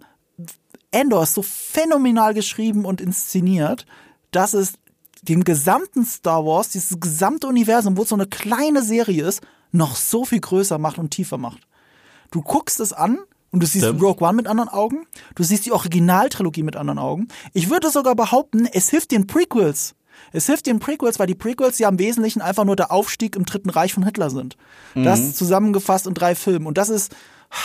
Endor 0.90 1.22
ist 1.22 1.34
so 1.34 1.42
phänomenal 1.42 2.34
geschrieben 2.34 2.84
und 2.84 3.00
inszeniert, 3.00 3.86
dass 4.30 4.52
es 4.52 4.74
dem 5.22 5.44
gesamten 5.44 6.04
Star 6.04 6.44
Wars, 6.44 6.68
dieses 6.68 7.00
gesamte 7.00 7.46
Universum, 7.46 7.96
wo 7.96 8.02
es 8.02 8.10
so 8.10 8.14
eine 8.14 8.26
kleine 8.26 8.82
Serie 8.82 9.26
ist, 9.26 9.40
noch 9.70 9.96
so 9.96 10.24
viel 10.24 10.40
größer 10.40 10.78
macht 10.78 10.98
und 10.98 11.10
tiefer 11.10 11.38
macht. 11.38 11.66
Du 12.30 12.42
guckst 12.42 12.80
es 12.80 12.92
an 12.92 13.18
und 13.52 13.62
du 13.62 13.66
siehst 13.66 13.84
Stimmt. 13.84 14.02
Rogue 14.02 14.26
One 14.26 14.34
mit 14.34 14.48
anderen 14.48 14.70
Augen, 14.70 15.06
du 15.34 15.42
siehst 15.44 15.66
die 15.66 15.72
Originaltrilogie 15.72 16.62
mit 16.62 16.74
anderen 16.74 16.98
Augen. 16.98 17.28
Ich 17.52 17.70
würde 17.70 17.90
sogar 17.90 18.16
behaupten, 18.16 18.66
es 18.66 18.88
hilft 18.88 19.12
den 19.12 19.26
Prequels. 19.26 19.94
Es 20.32 20.46
hilft 20.46 20.66
den 20.66 20.78
Prequels, 20.78 21.18
weil 21.18 21.26
die 21.26 21.34
Prequels 21.34 21.78
ja 21.78 21.88
im 21.88 21.98
Wesentlichen 21.98 22.40
einfach 22.40 22.64
nur 22.64 22.76
der 22.76 22.90
Aufstieg 22.90 23.36
im 23.36 23.44
Dritten 23.44 23.70
Reich 23.70 23.92
von 23.92 24.04
Hitler 24.04 24.30
sind. 24.30 24.56
Mhm. 24.94 25.04
Das 25.04 25.34
zusammengefasst 25.34 26.06
in 26.06 26.14
drei 26.14 26.34
Filmen. 26.34 26.66
Und 26.66 26.78
das 26.78 26.88
ist, 26.88 27.14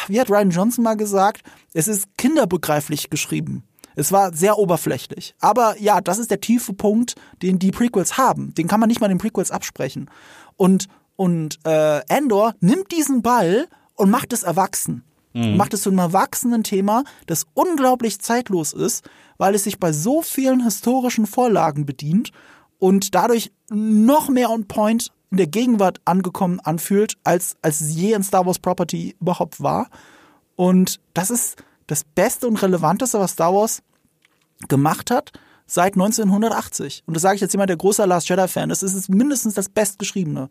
wie 0.07 0.19
hat 0.19 0.29
Ryan 0.29 0.49
Johnson 0.49 0.83
mal 0.83 0.97
gesagt, 0.97 1.43
es 1.73 1.87
ist 1.87 2.07
kinderbegreiflich 2.17 3.09
geschrieben. 3.09 3.63
Es 3.95 4.11
war 4.11 4.33
sehr 4.33 4.57
oberflächlich. 4.57 5.35
Aber 5.39 5.75
ja, 5.79 6.01
das 6.01 6.19
ist 6.19 6.29
der 6.29 6.41
tiefe 6.41 6.73
Punkt, 6.73 7.15
den 7.41 7.59
die 7.59 7.71
Prequels 7.71 8.17
haben. 8.17 8.53
Den 8.53 8.67
kann 8.67 8.79
man 8.79 8.89
nicht 8.89 9.01
mal 9.01 9.07
den 9.07 9.17
Prequels 9.17 9.51
absprechen. 9.51 10.09
Und, 10.55 10.87
und 11.15 11.59
äh, 11.65 11.99
Endor 12.07 12.53
nimmt 12.59 12.91
diesen 12.91 13.21
Ball 13.21 13.67
und 13.95 14.09
macht 14.09 14.33
es 14.33 14.43
erwachsen 14.43 15.03
mhm. 15.37 15.57
macht 15.57 15.73
es 15.73 15.83
zu 15.83 15.89
einem 15.89 15.99
erwachsenen 15.99 16.63
Thema, 16.63 17.03
das 17.25 17.45
unglaublich 17.53 18.19
zeitlos 18.19 18.73
ist, 18.73 19.07
weil 19.37 19.55
es 19.55 19.63
sich 19.63 19.79
bei 19.79 19.91
so 19.91 20.21
vielen 20.21 20.63
historischen 20.63 21.27
Vorlagen 21.27 21.85
bedient 21.85 22.31
und 22.79 23.15
dadurch 23.15 23.51
noch 23.69 24.29
mehr 24.29 24.49
on 24.49 24.67
point 24.67 25.11
in 25.31 25.37
der 25.37 25.47
Gegenwart 25.47 25.99
angekommen 26.05 26.59
anfühlt, 26.61 27.15
als, 27.23 27.57
als 27.61 27.81
es 27.81 27.95
je 27.95 28.13
in 28.13 28.23
Star 28.23 28.45
Wars 28.45 28.59
Property 28.59 29.15
überhaupt 29.19 29.61
war. 29.61 29.89
Und 30.55 30.99
das 31.13 31.29
ist 31.29 31.57
das 31.87 32.03
Beste 32.03 32.47
und 32.47 32.61
Relevanteste, 32.61 33.19
was 33.19 33.31
Star 33.31 33.53
Wars 33.53 33.81
gemacht 34.67 35.11
hat 35.11 35.31
seit 35.65 35.93
1980. 35.93 37.03
Und 37.05 37.13
das 37.13 37.21
sage 37.21 37.35
ich 37.35 37.41
jetzt 37.41 37.53
jemand, 37.53 37.69
der 37.69 37.77
großer 37.77 38.07
Last 38.07 38.29
Jedi-Fan 38.29 38.69
ist. 38.69 38.83
Es 38.83 38.93
ist 38.93 39.09
mindestens 39.09 39.53
das 39.53 39.69
Bestgeschriebene. 39.69 40.49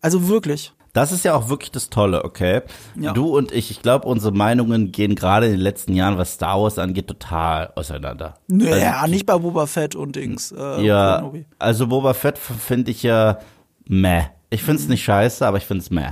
Also 0.00 0.28
wirklich. 0.28 0.74
Das 0.94 1.10
ist 1.10 1.24
ja 1.24 1.34
auch 1.34 1.48
wirklich 1.48 1.72
das 1.72 1.90
Tolle, 1.90 2.24
okay? 2.24 2.62
Ja. 2.94 3.12
Du 3.12 3.36
und 3.36 3.50
ich, 3.50 3.72
ich 3.72 3.82
glaube, 3.82 4.06
unsere 4.06 4.32
Meinungen 4.32 4.92
gehen 4.92 5.16
gerade 5.16 5.46
in 5.46 5.52
den 5.52 5.60
letzten 5.60 5.92
Jahren, 5.92 6.18
was 6.18 6.34
Star 6.34 6.62
Wars 6.62 6.78
angeht, 6.78 7.08
total 7.08 7.72
auseinander. 7.74 8.34
Naja, 8.46 9.00
also, 9.00 9.10
nicht 9.12 9.26
bei 9.26 9.36
Boba 9.36 9.66
Fett 9.66 9.96
und 9.96 10.14
Dings. 10.14 10.52
Äh, 10.52 10.86
ja, 10.86 11.32
also 11.58 11.88
Boba 11.88 12.14
Fett 12.14 12.38
finde 12.38 12.92
ich 12.92 13.02
ja 13.02 13.40
meh. 13.86 14.22
Ich 14.50 14.62
finde 14.62 14.82
es 14.82 14.88
nicht 14.88 15.02
scheiße, 15.02 15.44
aber 15.44 15.58
ich 15.58 15.66
finde 15.66 15.82
es 15.82 15.90
meh. 15.90 16.10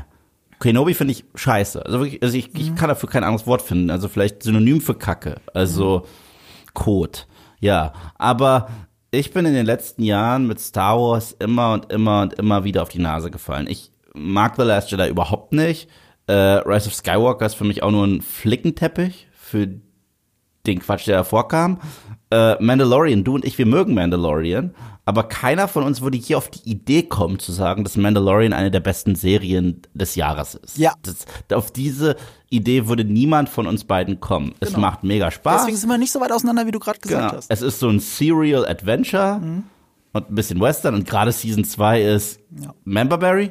Kenobi 0.59 0.95
finde 0.95 1.13
ich 1.13 1.25
scheiße. 1.37 1.87
Also 1.87 2.01
wirklich, 2.01 2.21
also 2.21 2.37
ich, 2.37 2.53
ich 2.57 2.71
mhm. 2.73 2.75
kann 2.75 2.89
dafür 2.89 3.09
kein 3.09 3.23
anderes 3.23 3.47
Wort 3.47 3.63
finden. 3.63 3.89
Also 3.89 4.09
vielleicht 4.09 4.43
Synonym 4.43 4.81
für 4.81 4.97
Kacke. 4.97 5.37
Also 5.55 6.01
mhm. 6.01 6.69
Kot. 6.75 7.29
Ja, 7.61 7.93
aber 8.17 8.69
ich 9.13 9.33
bin 9.33 9.47
in 9.47 9.55
den 9.55 9.67
letzten 9.67 10.03
Jahren 10.03 10.49
mit 10.49 10.59
Star 10.59 10.99
Wars 10.99 11.37
immer 11.39 11.75
und 11.75 11.93
immer 11.93 12.23
und 12.23 12.35
immer 12.35 12.65
wieder 12.65 12.83
auf 12.83 12.89
die 12.89 12.99
Nase 12.99 13.31
gefallen. 13.31 13.69
Ich 13.69 13.92
mag 14.15 14.57
The 14.57 14.63
Last 14.63 14.91
Jedi 14.91 15.09
überhaupt 15.09 15.53
nicht. 15.53 15.89
Äh, 16.27 16.33
Rise 16.33 16.89
of 16.89 16.95
Skywalker 16.95 17.47
ist 17.47 17.55
für 17.55 17.65
mich 17.65 17.83
auch 17.83 17.91
nur 17.91 18.07
ein 18.07 18.23
Flickenteppich 18.23 19.29
für 19.33 19.69
den 20.67 20.79
Quatsch, 20.79 21.07
der 21.07 21.19
davor 21.19 21.49
kam. 21.49 21.81
Äh, 22.31 22.63
Mandalorian, 22.63 23.25
du 23.25 23.35
und 23.35 23.45
ich, 23.45 23.59
wir 23.59 23.67
mögen 23.67 23.95
Mandalorian, 23.95 24.75
aber 25.05 25.25
keiner 25.25 25.67
von 25.69 25.83
uns 25.83 26.01
würde 26.01 26.17
hier 26.17 26.39
auf 26.39 26.49
die 26.49 26.71
Idee 26.71 27.03
kommen 27.03 27.39
zu 27.39 27.53
sagen, 27.53 27.83
dass 27.85 27.97
Mandalorian 27.97 28.53
eine 28.53 28.71
der 28.71 28.81
besten 28.81 29.17
Serien 29.17 29.83
des 29.93 30.15
Jahres 30.15 30.55
ist. 30.55 30.79
Ja. 30.79 30.95
Das, 31.03 31.27
auf 31.53 31.73
diese 31.73 32.17
Idee 32.49 32.87
würde 32.87 33.05
niemand 33.05 33.49
von 33.49 33.67
uns 33.67 33.85
beiden 33.85 34.21
kommen. 34.21 34.55
Genau. 34.61 34.71
Es 34.71 34.77
macht 34.77 35.03
mega 35.03 35.31
Spaß. 35.31 35.63
Deswegen 35.63 35.77
sind 35.77 35.91
wir 35.91 35.99
nicht 35.99 36.13
so 36.13 36.21
weit 36.21 36.33
auseinander, 36.33 36.67
wie 36.67 36.71
du 36.71 36.79
gerade 36.79 37.01
gesagt 37.01 37.23
genau. 37.23 37.37
hast. 37.37 37.51
Es 37.51 37.61
ist 37.61 37.81
so 37.81 37.89
ein 37.89 37.99
Serial 37.99 38.67
Adventure 38.67 39.41
mhm. 39.41 39.65
und 40.13 40.31
ein 40.31 40.35
bisschen 40.35 40.61
Western 40.61 40.95
und 40.95 41.07
gerade 41.07 41.33
Season 41.33 41.65
2 41.65 42.03
ist 42.03 42.41
ja. 42.63 42.73
Memberberry. 42.85 43.51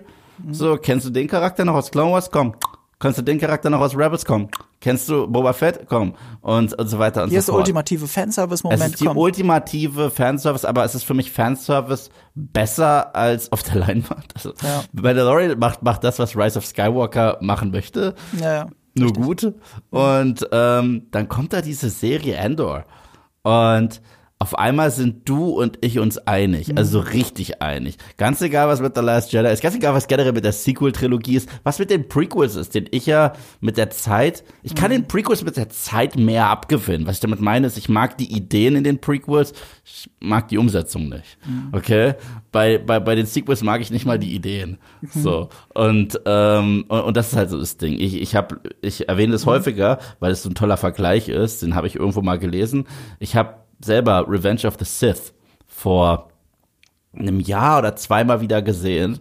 So, 0.52 0.78
kennst 0.78 1.06
du 1.06 1.10
den 1.10 1.28
Charakter 1.28 1.66
noch 1.66 1.76
aus 1.76 1.92
Clone 1.92 2.12
Wars? 2.14 2.32
Komm. 2.32 2.56
Kennst 3.02 3.18
du 3.18 3.24
den 3.24 3.40
Charakter 3.40 3.72
noch 3.72 3.80
aus 3.80 3.98
Rebels? 3.98 4.26
Komm. 4.26 4.50
Kennst 4.80 5.10
du 5.10 5.28
Boba 5.28 5.54
Fett? 5.54 5.88
Komm. 5.88 6.14
Und, 6.42 6.78
und 6.78 6.88
so 6.88 7.00
weiter 7.00 7.24
und 7.24 7.30
Hier 7.30 7.42
so 7.42 7.54
fort. 7.54 7.66
Hier 7.66 7.74
ist 7.74 7.74
der 7.74 7.76
ultimative 7.76 8.08
Fanservice-Moment. 8.08 8.82
Es 8.82 8.88
ist 8.90 9.02
die 9.02 9.06
komm. 9.06 9.18
ultimative 9.18 10.12
Fanservice, 10.12 10.66
aber 10.66 10.86
es 10.86 10.94
ist 10.94 11.04
für 11.04 11.16
mich 11.16 11.32
Fanservice 11.32 12.12
besser 12.36 13.16
als 13.16 13.52
auf 13.52 13.64
der 13.64 13.76
Leinwand. 13.76 14.36
Also, 14.36 14.54
ja. 14.62 14.84
Mandalorian 14.94 15.58
macht, 15.58 15.82
macht 15.82 16.04
das, 16.04 16.20
was 16.20 16.38
Rise 16.38 16.60
of 16.60 16.66
Skywalker 16.66 17.40
machen 17.42 17.72
möchte. 17.72 18.14
Ja, 18.40 18.54
ja. 18.54 18.68
Nur 18.94 19.10
Richtig. 19.10 19.24
gut. 19.24 19.54
Und 19.90 20.48
ähm, 20.52 21.08
dann 21.10 21.28
kommt 21.28 21.54
da 21.54 21.62
diese 21.62 21.90
Serie 21.90 22.36
Endor. 22.36 22.86
Und 23.42 24.00
auf 24.42 24.58
einmal 24.58 24.90
sind 24.90 25.30
du 25.30 25.50
und 25.50 25.78
ich 25.82 26.00
uns 26.00 26.18
einig, 26.18 26.70
mhm. 26.70 26.78
also 26.80 27.00
richtig 27.00 27.62
einig. 27.62 27.98
Ganz 28.18 28.42
egal, 28.42 28.68
was 28.68 28.82
mit 28.82 28.96
The 28.96 29.02
Last 29.02 29.32
Jedi 29.32 29.48
ist, 29.52 29.62
ganz 29.62 29.76
egal, 29.76 29.94
was 29.94 30.08
generell 30.08 30.32
mit 30.32 30.44
der 30.44 30.52
Sequel-Trilogie 30.52 31.36
ist, 31.36 31.48
was 31.62 31.78
mit 31.78 31.92
den 31.92 32.08
Prequels 32.08 32.56
ist, 32.56 32.74
den 32.74 32.88
ich 32.90 33.06
ja 33.06 33.34
mit 33.60 33.78
der 33.78 33.92
Zeit, 33.92 34.44
ich 34.64 34.74
kann 34.74 34.90
mhm. 34.90 34.96
den 34.96 35.08
Prequels 35.08 35.44
mit 35.44 35.58
der 35.58 35.70
Zeit 35.70 36.16
mehr 36.16 36.48
abgewinnen. 36.48 37.06
Was 37.06 37.18
ich 37.18 37.20
damit 37.20 37.40
meine, 37.40 37.68
ist, 37.68 37.78
ich 37.78 37.88
mag 37.88 38.18
die 38.18 38.36
Ideen 38.36 38.76
in 38.76 38.84
den 38.84 38.98
Prequels, 38.98 39.54
ich 39.86 40.10
mag 40.20 40.48
die 40.48 40.58
Umsetzung 40.58 41.10
nicht. 41.10 41.38
Mhm. 41.46 41.70
Okay? 41.74 42.16
Bei, 42.52 42.80
bei, 42.80 43.00
bei 43.00 43.14
den 43.14 43.28
Sequels 43.28 43.62
mag 43.62 43.82
ich 43.82 43.92
nicht 43.92 44.08
mal 44.08 44.18
die 44.18 44.34
Ideen. 44.34 44.80
Mhm. 45.02 45.22
So. 45.22 45.50
Und, 45.76 46.20
ähm, 46.26 46.86
und, 46.88 47.02
und, 47.02 47.16
das 47.16 47.28
ist 47.28 47.36
halt 47.36 47.52
so 47.52 47.60
das 47.60 47.78
Ding. 47.78 47.94
Ich, 48.00 48.20
ich, 48.20 48.36
hab, 48.36 48.60
ich 48.82 49.08
erwähne 49.08 49.34
das 49.34 49.46
häufiger, 49.46 50.00
weil 50.20 50.32
es 50.32 50.42
so 50.42 50.50
ein 50.50 50.56
toller 50.56 50.78
Vergleich 50.78 51.30
ist, 51.30 51.62
den 51.62 51.76
habe 51.76 51.86
ich 51.86 51.96
irgendwo 51.96 52.24
mal 52.24 52.40
gelesen. 52.40 52.88
Ich 53.20 53.36
habe 53.36 53.61
selber 53.84 54.26
Revenge 54.28 54.66
of 54.66 54.76
the 54.80 54.86
Sith 54.86 55.34
vor 55.68 56.30
einem 57.14 57.40
Jahr 57.40 57.80
oder 57.80 57.96
zweimal 57.96 58.42
wieder 58.42 58.62
gesehen. 58.62 59.20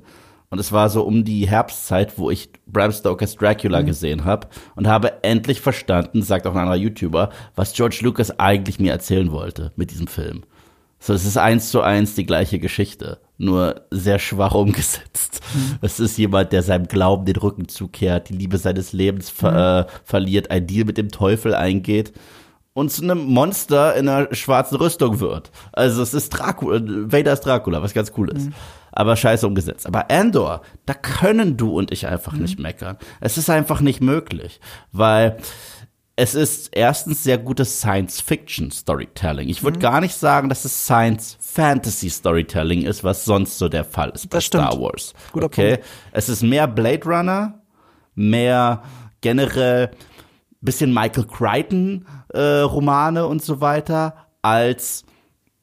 Und 0.50 0.58
es 0.58 0.72
war 0.72 0.90
so 0.90 1.02
um 1.02 1.24
die 1.24 1.48
Herbstzeit, 1.48 2.18
wo 2.18 2.30
ich 2.30 2.50
Bram 2.66 2.90
Stokers 2.90 3.36
Dracula 3.36 3.82
mhm. 3.82 3.86
gesehen 3.86 4.24
habe 4.24 4.48
und 4.74 4.88
habe 4.88 5.22
endlich 5.22 5.61
verstanden, 5.61 6.22
sagt 6.22 6.46
auch 6.46 6.52
ein 6.52 6.58
anderer 6.58 6.76
YouTuber, 6.76 7.30
was 7.54 7.72
George 7.72 8.00
Lucas 8.02 8.38
eigentlich 8.38 8.80
mir 8.80 8.92
erzählen 8.92 9.30
wollte 9.30 9.72
mit 9.76 9.92
diesem 9.92 10.08
Film. 10.08 10.42
So, 10.98 11.14
es 11.14 11.24
ist 11.24 11.38
eins 11.38 11.70
zu 11.70 11.80
eins 11.80 12.14
die 12.14 12.26
gleiche 12.26 12.58
Geschichte, 12.58 13.20
nur 13.38 13.86
sehr 13.90 14.18
schwach 14.18 14.54
umgesetzt. 14.54 15.40
Mhm. 15.54 15.78
Es 15.82 16.00
ist 16.00 16.18
jemand, 16.18 16.52
der 16.52 16.62
seinem 16.62 16.88
Glauben 16.88 17.24
den 17.24 17.36
Rücken 17.36 17.68
zukehrt, 17.68 18.28
die 18.28 18.34
Liebe 18.34 18.58
seines 18.58 18.92
Lebens 18.92 19.30
ver 19.30 19.50
mhm. 19.52 19.88
äh, 19.88 19.92
verliert, 20.04 20.50
ein 20.50 20.66
Deal 20.66 20.84
mit 20.84 20.98
dem 20.98 21.11
Teufel 21.11 21.54
eingeht 21.54 22.12
und 22.72 22.90
zu 22.90 23.02
einem 23.02 23.26
Monster 23.26 23.96
in 23.96 24.08
einer 24.08 24.34
schwarzen 24.34 24.76
Rüstung 24.76 25.20
wird. 25.20 25.50
Also 25.72 26.02
es 26.02 26.14
ist 26.14 26.30
Dracula, 26.30 26.80
Vader 26.82 27.32
ist 27.32 27.40
Dracula, 27.40 27.82
was 27.82 27.94
ganz 27.94 28.12
cool 28.16 28.30
ist. 28.30 28.47
Mhm. 28.47 28.55
Aber 28.92 29.16
scheiße 29.16 29.47
umgesetzt. 29.47 29.86
Aber 29.86 30.10
Andor, 30.10 30.62
da 30.86 30.94
können 30.94 31.56
du 31.56 31.76
und 31.76 31.92
ich 31.92 32.06
einfach 32.06 32.32
mhm. 32.32 32.42
nicht 32.42 32.59
meckern. 32.59 32.97
Es 33.20 33.38
ist 33.38 33.51
einfach 33.51 33.80
nicht 33.80 34.01
möglich, 34.01 34.60
weil 34.92 35.38
es 36.16 36.34
ist 36.34 36.68
erstens 36.72 37.24
sehr 37.24 37.38
gutes 37.38 37.80
Science-Fiction-Storytelling. 37.80 39.48
Ich 39.48 39.62
würde 39.62 39.78
mhm. 39.78 39.82
gar 39.82 40.01
nicht 40.01 40.14
sagen, 40.14 40.48
dass 40.48 40.64
es 40.64 40.84
Science-Fantasy-Storytelling 40.84 42.82
ist, 42.82 43.02
was 43.05 43.24
sonst 43.24 43.59
so 43.59 43.68
der 43.68 43.84
Fall 43.84 44.10
ist 44.10 44.28
bei 44.28 44.36
das 44.36 44.44
Star 44.44 44.78
Wars. 44.78 45.14
Guter 45.32 45.47
okay, 45.47 45.76
Punkt. 45.76 45.88
es 46.12 46.28
ist 46.28 46.42
mehr 46.42 46.68
Blade 46.68 47.05
Runner, 47.05 47.62
mehr 48.14 48.82
generell 49.22 49.92
bisschen 50.61 50.93
Michael 50.93 51.24
Crichton 51.24 52.07
äh, 52.28 52.41
Romane 52.61 53.27
und 53.27 53.43
so 53.43 53.61
weiter 53.61 54.15
als 54.43 55.05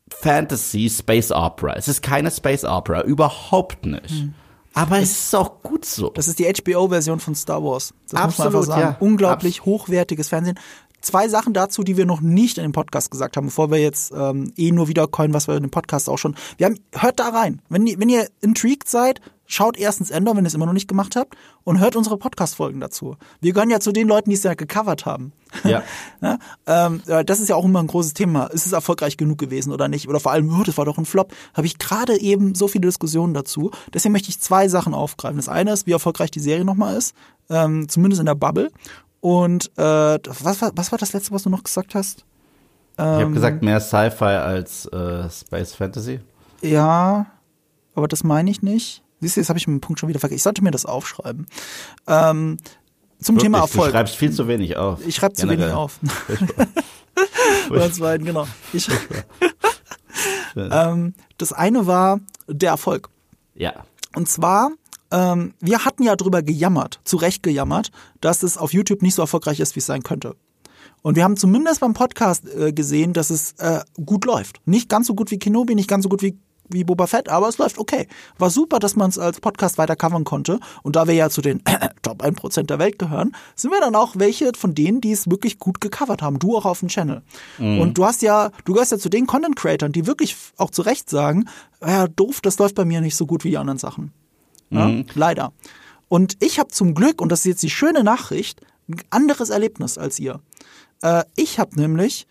Fantasy 0.09 0.89
Space 0.89 1.31
Opera. 1.31 1.75
Es 1.75 1.87
ist 1.87 2.01
keine 2.01 2.31
Space 2.31 2.63
Opera, 2.63 3.01
überhaupt 3.03 3.85
nicht. 3.85 4.09
Hm. 4.09 4.33
Aber 4.73 4.99
es 4.99 5.11
ist 5.11 5.35
auch 5.35 5.63
gut 5.63 5.85
so. 5.85 6.09
Das 6.11 6.27
ist 6.27 6.37
die 6.39 6.45
HBO-Version 6.45 7.19
von 7.19 7.33
Star 7.33 7.63
Wars. 7.63 7.93
Das 8.09 8.13
muss 8.25 8.37
man 8.37 8.47
Absolut, 8.47 8.55
einfach 8.55 8.65
sagen. 8.67 8.81
ja. 8.81 8.97
Unglaublich 8.99 9.65
hochwertiges 9.65 10.29
Fernsehen. 10.29 10.59
Zwei 11.01 11.27
Sachen 11.29 11.53
dazu, 11.53 11.83
die 11.83 11.97
wir 11.97 12.05
noch 12.05 12.21
nicht 12.21 12.57
in 12.57 12.63
dem 12.63 12.71
Podcast 12.73 13.09
gesagt 13.11 13.37
haben, 13.37 13.47
bevor 13.47 13.71
wir 13.71 13.79
jetzt 13.79 14.11
ähm, 14.15 14.53
eh 14.55 14.71
nur 14.71 14.87
wiedercoin, 14.87 15.33
was 15.33 15.47
wir 15.47 15.55
in 15.55 15.63
dem 15.63 15.71
Podcast 15.71 16.09
auch 16.09 16.17
schon. 16.17 16.35
Wir 16.57 16.67
haben, 16.67 16.79
hört 16.93 17.19
da 17.19 17.29
rein. 17.29 17.61
Wenn, 17.69 17.87
ihr- 17.87 17.99
wenn 17.99 18.09
ihr 18.09 18.27
intrigued 18.41 18.87
seid, 18.87 19.19
schaut 19.47 19.77
erstens 19.77 20.11
Ender, 20.11 20.35
wenn 20.35 20.45
ihr 20.45 20.47
es 20.47 20.53
immer 20.53 20.65
noch 20.65 20.73
nicht 20.73 20.87
gemacht 20.87 21.15
habt, 21.15 21.35
und 21.63 21.79
hört 21.79 21.95
unsere 21.95 22.17
Podcast-Folgen 22.17 22.79
dazu. 22.79 23.15
Wir 23.41 23.53
gehören 23.53 23.69
ja 23.69 23.79
zu 23.79 23.91
den 23.91 24.07
Leuten, 24.07 24.29
die 24.29 24.35
es 24.35 24.43
ja 24.43 24.53
gecovert 24.53 25.05
haben. 25.05 25.33
Ja. 25.63 25.81
Ja, 26.19 26.39
ähm, 26.65 27.01
äh, 27.05 27.23
das 27.23 27.39
ist 27.39 27.47
ja 27.49 27.55
auch 27.55 27.63
immer 27.63 27.79
ein 27.79 27.87
großes 27.87 28.13
Thema. 28.13 28.47
Ist 28.47 28.65
es 28.65 28.71
erfolgreich 28.71 29.17
genug 29.17 29.37
gewesen 29.37 29.71
oder 29.71 29.87
nicht? 29.87 30.09
Oder 30.09 30.19
vor 30.19 30.31
allem, 30.31 30.49
oh, 30.49 30.63
das 30.63 30.77
war 30.77 30.85
doch 30.85 30.97
ein 30.97 31.05
Flop. 31.05 31.31
Habe 31.53 31.67
ich 31.67 31.77
gerade 31.77 32.19
eben 32.19 32.55
so 32.55 32.67
viele 32.67 32.87
Diskussionen 32.87 33.35
dazu. 33.35 33.69
Deswegen 33.93 34.13
möchte 34.13 34.29
ich 34.29 34.39
zwei 34.39 34.67
Sachen 34.67 34.95
aufgreifen. 34.95 35.37
Das 35.37 35.47
eine 35.47 35.71
ist, 35.73 35.85
wie 35.85 35.91
erfolgreich 35.91 36.31
die 36.31 36.39
Serie 36.39 36.65
nochmal 36.65 36.97
ist, 36.97 37.15
ähm, 37.49 37.87
zumindest 37.87 38.19
in 38.19 38.25
der 38.25 38.35
Bubble. 38.35 38.71
Und 39.21 39.71
äh, 39.77 39.81
was, 39.81 40.61
war, 40.61 40.71
was 40.75 40.91
war 40.91 40.97
das 40.97 41.13
letzte, 41.13 41.31
was 41.31 41.43
du 41.43 41.49
noch 41.49 41.63
gesagt 41.63 41.93
hast? 41.93 42.25
Ich 42.93 43.03
habe 43.03 43.31
gesagt, 43.31 43.61
mehr 43.61 43.79
Sci-Fi 43.79 44.25
als 44.25 44.87
äh, 44.87 45.29
Space 45.29 45.75
Fantasy. 45.75 46.19
Ja, 46.61 47.27
aber 47.93 48.07
das 48.07 48.23
meine 48.23 48.49
ich 48.49 48.63
nicht. 48.63 49.03
Siehst 49.19 49.35
du, 49.35 49.41
jetzt 49.41 49.49
habe 49.49 49.57
ich 49.59 49.65
dem 49.65 49.81
Punkt 49.81 49.99
schon 49.99 50.09
wieder 50.09 50.19
vergessen. 50.19 50.37
Ich 50.37 50.43
sollte 50.43 50.63
mir 50.63 50.71
das 50.71 50.85
aufschreiben. 50.85 51.47
Ähm, 52.07 52.57
zum 53.19 53.37
Thema 53.39 53.59
Wirklich, 53.59 53.71
Du 53.71 53.77
Erfolg. 53.79 53.91
schreibst 53.91 54.15
viel 54.15 54.31
zu 54.31 54.47
wenig 54.47 54.77
auf. 54.77 55.05
Ich 55.05 55.15
schreibe 55.15 55.33
zu 55.33 55.49
wenig 55.49 55.71
auf. 55.71 55.99
Oder 57.69 57.91
zweiten, 57.91 58.25
genau. 58.25 58.47
Ich, 58.73 58.87
ähm, 60.55 61.13
das 61.37 61.53
eine 61.53 61.87
war 61.87 62.19
der 62.47 62.69
Erfolg. 62.71 63.09
Ja. 63.55 63.73
Und 64.15 64.29
zwar, 64.29 64.69
ähm, 65.11 65.53
wir 65.59 65.83
hatten 65.83 66.03
ja 66.03 66.15
drüber 66.15 66.43
gejammert, 66.43 66.99
zu 67.03 67.17
Recht 67.17 67.41
gejammert, 67.41 67.91
dass 68.21 68.43
es 68.43 68.57
auf 68.57 68.73
YouTube 68.73 69.01
nicht 69.01 69.15
so 69.15 69.23
erfolgreich 69.23 69.59
ist, 69.59 69.75
wie 69.75 69.79
es 69.79 69.85
sein 69.87 70.03
könnte. 70.03 70.35
Und 71.01 71.15
wir 71.15 71.23
haben 71.23 71.37
zumindest 71.37 71.79
beim 71.79 71.93
Podcast 71.93 72.47
äh, 72.49 72.73
gesehen, 72.73 73.13
dass 73.13 73.29
es 73.29 73.53
äh, 73.53 73.81
gut 74.05 74.25
läuft. 74.25 74.59
Nicht 74.65 74.89
ganz 74.89 75.07
so 75.07 75.15
gut 75.15 75.31
wie 75.31 75.39
Kenobi, 75.39 75.75
nicht 75.75 75.89
ganz 75.89 76.03
so 76.03 76.09
gut 76.09 76.21
wie, 76.21 76.37
wie 76.69 76.83
Boba 76.83 77.07
Fett, 77.07 77.29
aber 77.29 77.47
es 77.47 77.57
läuft 77.57 77.77
okay. 77.77 78.07
War 78.37 78.49
super, 78.49 78.79
dass 78.79 78.95
man 78.95 79.09
es 79.09 79.17
als 79.17 79.39
Podcast 79.39 79.77
weiter 79.77 79.95
covern 79.95 80.23
konnte. 80.23 80.59
Und 80.83 80.95
da 80.95 81.07
wir 81.07 81.13
ja 81.13 81.29
zu 81.29 81.41
den 81.41 81.61
Top 82.01 82.23
1% 82.23 82.63
der 82.63 82.79
Welt 82.79 82.99
gehören, 82.99 83.35
sind 83.55 83.71
wir 83.71 83.79
dann 83.79 83.95
auch 83.95 84.13
welche 84.15 84.51
von 84.55 84.75
denen, 84.75 85.01
die 85.01 85.11
es 85.11 85.29
wirklich 85.29 85.59
gut 85.59 85.81
gecovert 85.81 86.21
haben. 86.21 86.39
Du 86.39 86.55
auch 86.55 86.65
auf 86.65 86.79
dem 86.79 86.89
Channel. 86.89 87.21
Und 87.59 87.97
du 87.97 88.05
hast 88.05 88.21
ja, 88.21 88.51
du 88.65 88.73
gehörst 88.73 88.91
ja 88.91 88.97
zu 88.97 89.09
den 89.09 89.27
Content 89.27 89.55
Creatern, 89.55 89.91
die 89.91 90.07
wirklich 90.07 90.35
auch 90.57 90.71
zu 90.71 90.81
Recht 90.81 91.09
sagen, 91.09 91.49
ja, 91.81 92.07
doof, 92.07 92.41
das 92.41 92.57
läuft 92.59 92.75
bei 92.75 92.85
mir 92.85 93.01
nicht 93.01 93.15
so 93.15 93.25
gut 93.25 93.43
wie 93.43 93.49
die 93.49 93.57
anderen 93.57 93.77
Sachen. 93.77 94.11
Ja, 94.69 94.91
Leider. 95.13 95.53
Und 96.09 96.37
ich 96.39 96.59
habe 96.59 96.69
zum 96.69 96.93
Glück, 96.93 97.21
und 97.21 97.31
das 97.31 97.39
ist 97.39 97.45
jetzt 97.45 97.63
die 97.63 97.69
schöne 97.69 98.03
Nachricht, 98.03 98.61
ein 98.87 99.01
anderes 99.09 99.49
Erlebnis 99.49 99.97
als 99.97 100.19
ihr. 100.19 100.39
Äh, 101.01 101.23
ich 101.35 101.59
habe 101.59 101.79
nämlich 101.79 102.27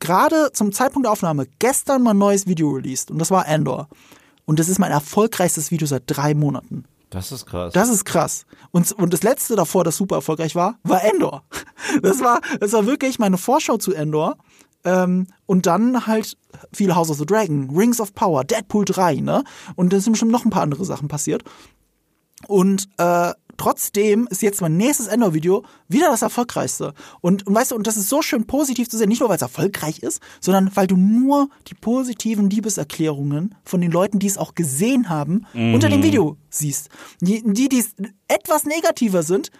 gerade 0.00 0.50
zum 0.52 0.72
Zeitpunkt 0.72 1.06
der 1.06 1.12
Aufnahme 1.12 1.46
gestern 1.58 2.02
mein 2.02 2.18
neues 2.18 2.46
Video 2.46 2.70
released 2.70 3.10
und 3.10 3.18
das 3.18 3.30
war 3.30 3.46
Andor. 3.46 3.88
Und 4.46 4.58
das 4.58 4.68
ist 4.68 4.78
mein 4.78 4.90
erfolgreichstes 4.90 5.70
Video 5.70 5.86
seit 5.86 6.02
drei 6.06 6.34
Monaten. 6.34 6.84
Das 7.10 7.32
ist 7.32 7.46
krass. 7.46 7.72
Das 7.72 7.88
ist 7.88 8.04
krass. 8.04 8.46
Und, 8.70 8.90
und 8.92 9.12
das 9.12 9.22
letzte 9.22 9.56
davor, 9.56 9.84
das 9.84 9.96
super 9.96 10.16
erfolgreich 10.16 10.54
war, 10.54 10.78
war 10.82 11.04
Endor. 11.04 11.44
Das 12.02 12.20
war, 12.20 12.40
das 12.60 12.72
war 12.72 12.86
wirklich 12.86 13.18
meine 13.18 13.36
Vorschau 13.36 13.76
zu 13.76 13.92
Endor. 13.92 14.36
Ähm, 14.84 15.26
und 15.46 15.66
dann 15.66 16.06
halt 16.06 16.36
viel 16.72 16.94
House 16.94 17.10
of 17.10 17.18
the 17.18 17.26
Dragon, 17.26 17.68
Rings 17.74 18.00
of 18.00 18.14
Power, 18.14 18.44
Deadpool 18.44 18.84
3, 18.84 19.16
ne? 19.16 19.42
Und 19.76 19.92
da 19.92 19.98
sind 19.98 20.16
schon 20.16 20.28
noch 20.28 20.44
ein 20.44 20.50
paar 20.50 20.62
andere 20.62 20.84
Sachen 20.84 21.08
passiert. 21.08 21.42
Und 22.46 22.88
äh, 22.98 23.32
trotzdem 23.60 24.26
ist 24.30 24.40
jetzt 24.40 24.62
mein 24.62 24.78
nächstes 24.78 25.06
Endor-Video 25.06 25.64
wieder 25.86 26.10
das 26.10 26.22
erfolgreichste. 26.22 26.94
Und, 27.20 27.46
und 27.46 27.54
weißt 27.54 27.72
du, 27.72 27.76
und 27.76 27.86
das 27.86 27.98
ist 27.98 28.08
so 28.08 28.22
schön 28.22 28.46
positiv 28.46 28.88
zu 28.88 28.96
sehen, 28.96 29.10
nicht 29.10 29.20
nur 29.20 29.28
weil 29.28 29.36
es 29.36 29.42
erfolgreich 29.42 29.98
ist, 29.98 30.22
sondern 30.40 30.74
weil 30.74 30.86
du 30.86 30.96
nur 30.96 31.50
die 31.68 31.74
positiven 31.74 32.48
Liebeserklärungen 32.48 33.54
von 33.62 33.82
den 33.82 33.90
Leuten, 33.90 34.18
die 34.18 34.28
es 34.28 34.38
auch 34.38 34.54
gesehen 34.54 35.10
haben, 35.10 35.46
unter 35.52 35.90
dem 35.90 36.02
Video 36.02 36.38
siehst. 36.48 36.88
Die, 37.20 37.42
die, 37.44 37.78
es 37.78 37.94
etwas 38.28 38.64
negativer 38.64 39.22
sind, 39.22 39.50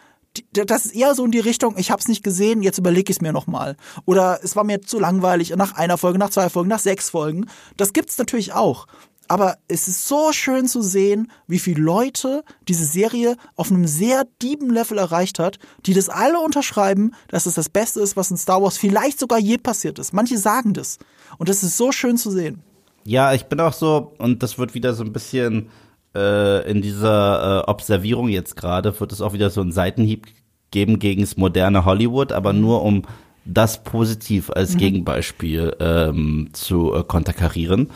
das 0.52 0.86
ist 0.86 0.94
eher 0.94 1.14
so 1.14 1.24
in 1.24 1.32
die 1.32 1.40
Richtung, 1.40 1.76
ich 1.76 1.90
hab's 1.90 2.08
nicht 2.08 2.22
gesehen, 2.22 2.62
jetzt 2.62 2.78
überlege 2.78 3.10
ich 3.10 3.18
es 3.18 3.20
mir 3.20 3.32
nochmal. 3.32 3.76
Oder 4.06 4.40
es 4.42 4.56
war 4.56 4.64
mir 4.64 4.80
zu 4.80 4.98
langweilig 4.98 5.54
nach 5.56 5.74
einer 5.74 5.98
Folge, 5.98 6.18
nach 6.18 6.30
zwei 6.30 6.48
Folgen, 6.48 6.68
nach 6.68 6.78
sechs 6.78 7.10
Folgen. 7.10 7.46
Das 7.76 7.92
gibt's 7.92 8.16
natürlich 8.16 8.52
auch. 8.52 8.86
Aber 9.30 9.58
es 9.68 9.86
ist 9.86 10.08
so 10.08 10.32
schön 10.32 10.66
zu 10.66 10.82
sehen, 10.82 11.30
wie 11.46 11.60
viele 11.60 11.80
Leute 11.80 12.42
diese 12.66 12.84
Serie 12.84 13.36
auf 13.54 13.70
einem 13.70 13.86
sehr 13.86 14.24
dieben 14.42 14.70
Level 14.70 14.98
erreicht 14.98 15.38
hat, 15.38 15.60
die 15.86 15.94
das 15.94 16.08
alle 16.08 16.40
unterschreiben, 16.40 17.14
dass 17.28 17.46
es 17.46 17.54
das 17.54 17.68
Beste 17.68 18.00
ist, 18.00 18.16
was 18.16 18.32
in 18.32 18.36
Star 18.36 18.60
Wars 18.60 18.76
vielleicht 18.76 19.20
sogar 19.20 19.38
je 19.38 19.56
passiert 19.56 20.00
ist. 20.00 20.12
Manche 20.12 20.36
sagen 20.36 20.74
das. 20.74 20.98
Und 21.38 21.48
das 21.48 21.62
ist 21.62 21.76
so 21.76 21.92
schön 21.92 22.16
zu 22.16 22.32
sehen. 22.32 22.64
Ja, 23.04 23.32
ich 23.32 23.44
bin 23.44 23.60
auch 23.60 23.72
so, 23.72 24.14
und 24.18 24.42
das 24.42 24.58
wird 24.58 24.74
wieder 24.74 24.94
so 24.94 25.04
ein 25.04 25.12
bisschen 25.12 25.68
äh, 26.12 26.68
in 26.68 26.82
dieser 26.82 27.60
äh, 27.68 27.70
Observierung 27.70 28.26
jetzt 28.30 28.56
gerade, 28.56 28.98
wird 28.98 29.12
es 29.12 29.20
auch 29.20 29.32
wieder 29.32 29.50
so 29.50 29.60
einen 29.60 29.70
Seitenhieb 29.70 30.26
geben 30.72 30.98
gegen 30.98 31.20
das 31.20 31.36
moderne 31.36 31.84
Hollywood, 31.84 32.32
aber 32.32 32.52
nur 32.52 32.82
um 32.82 33.04
das 33.44 33.84
positiv 33.84 34.50
als 34.50 34.76
Gegenbeispiel 34.76 35.76
ähm, 35.78 36.50
zu 36.52 36.94
äh, 36.94 37.04
konterkarieren. 37.04 37.90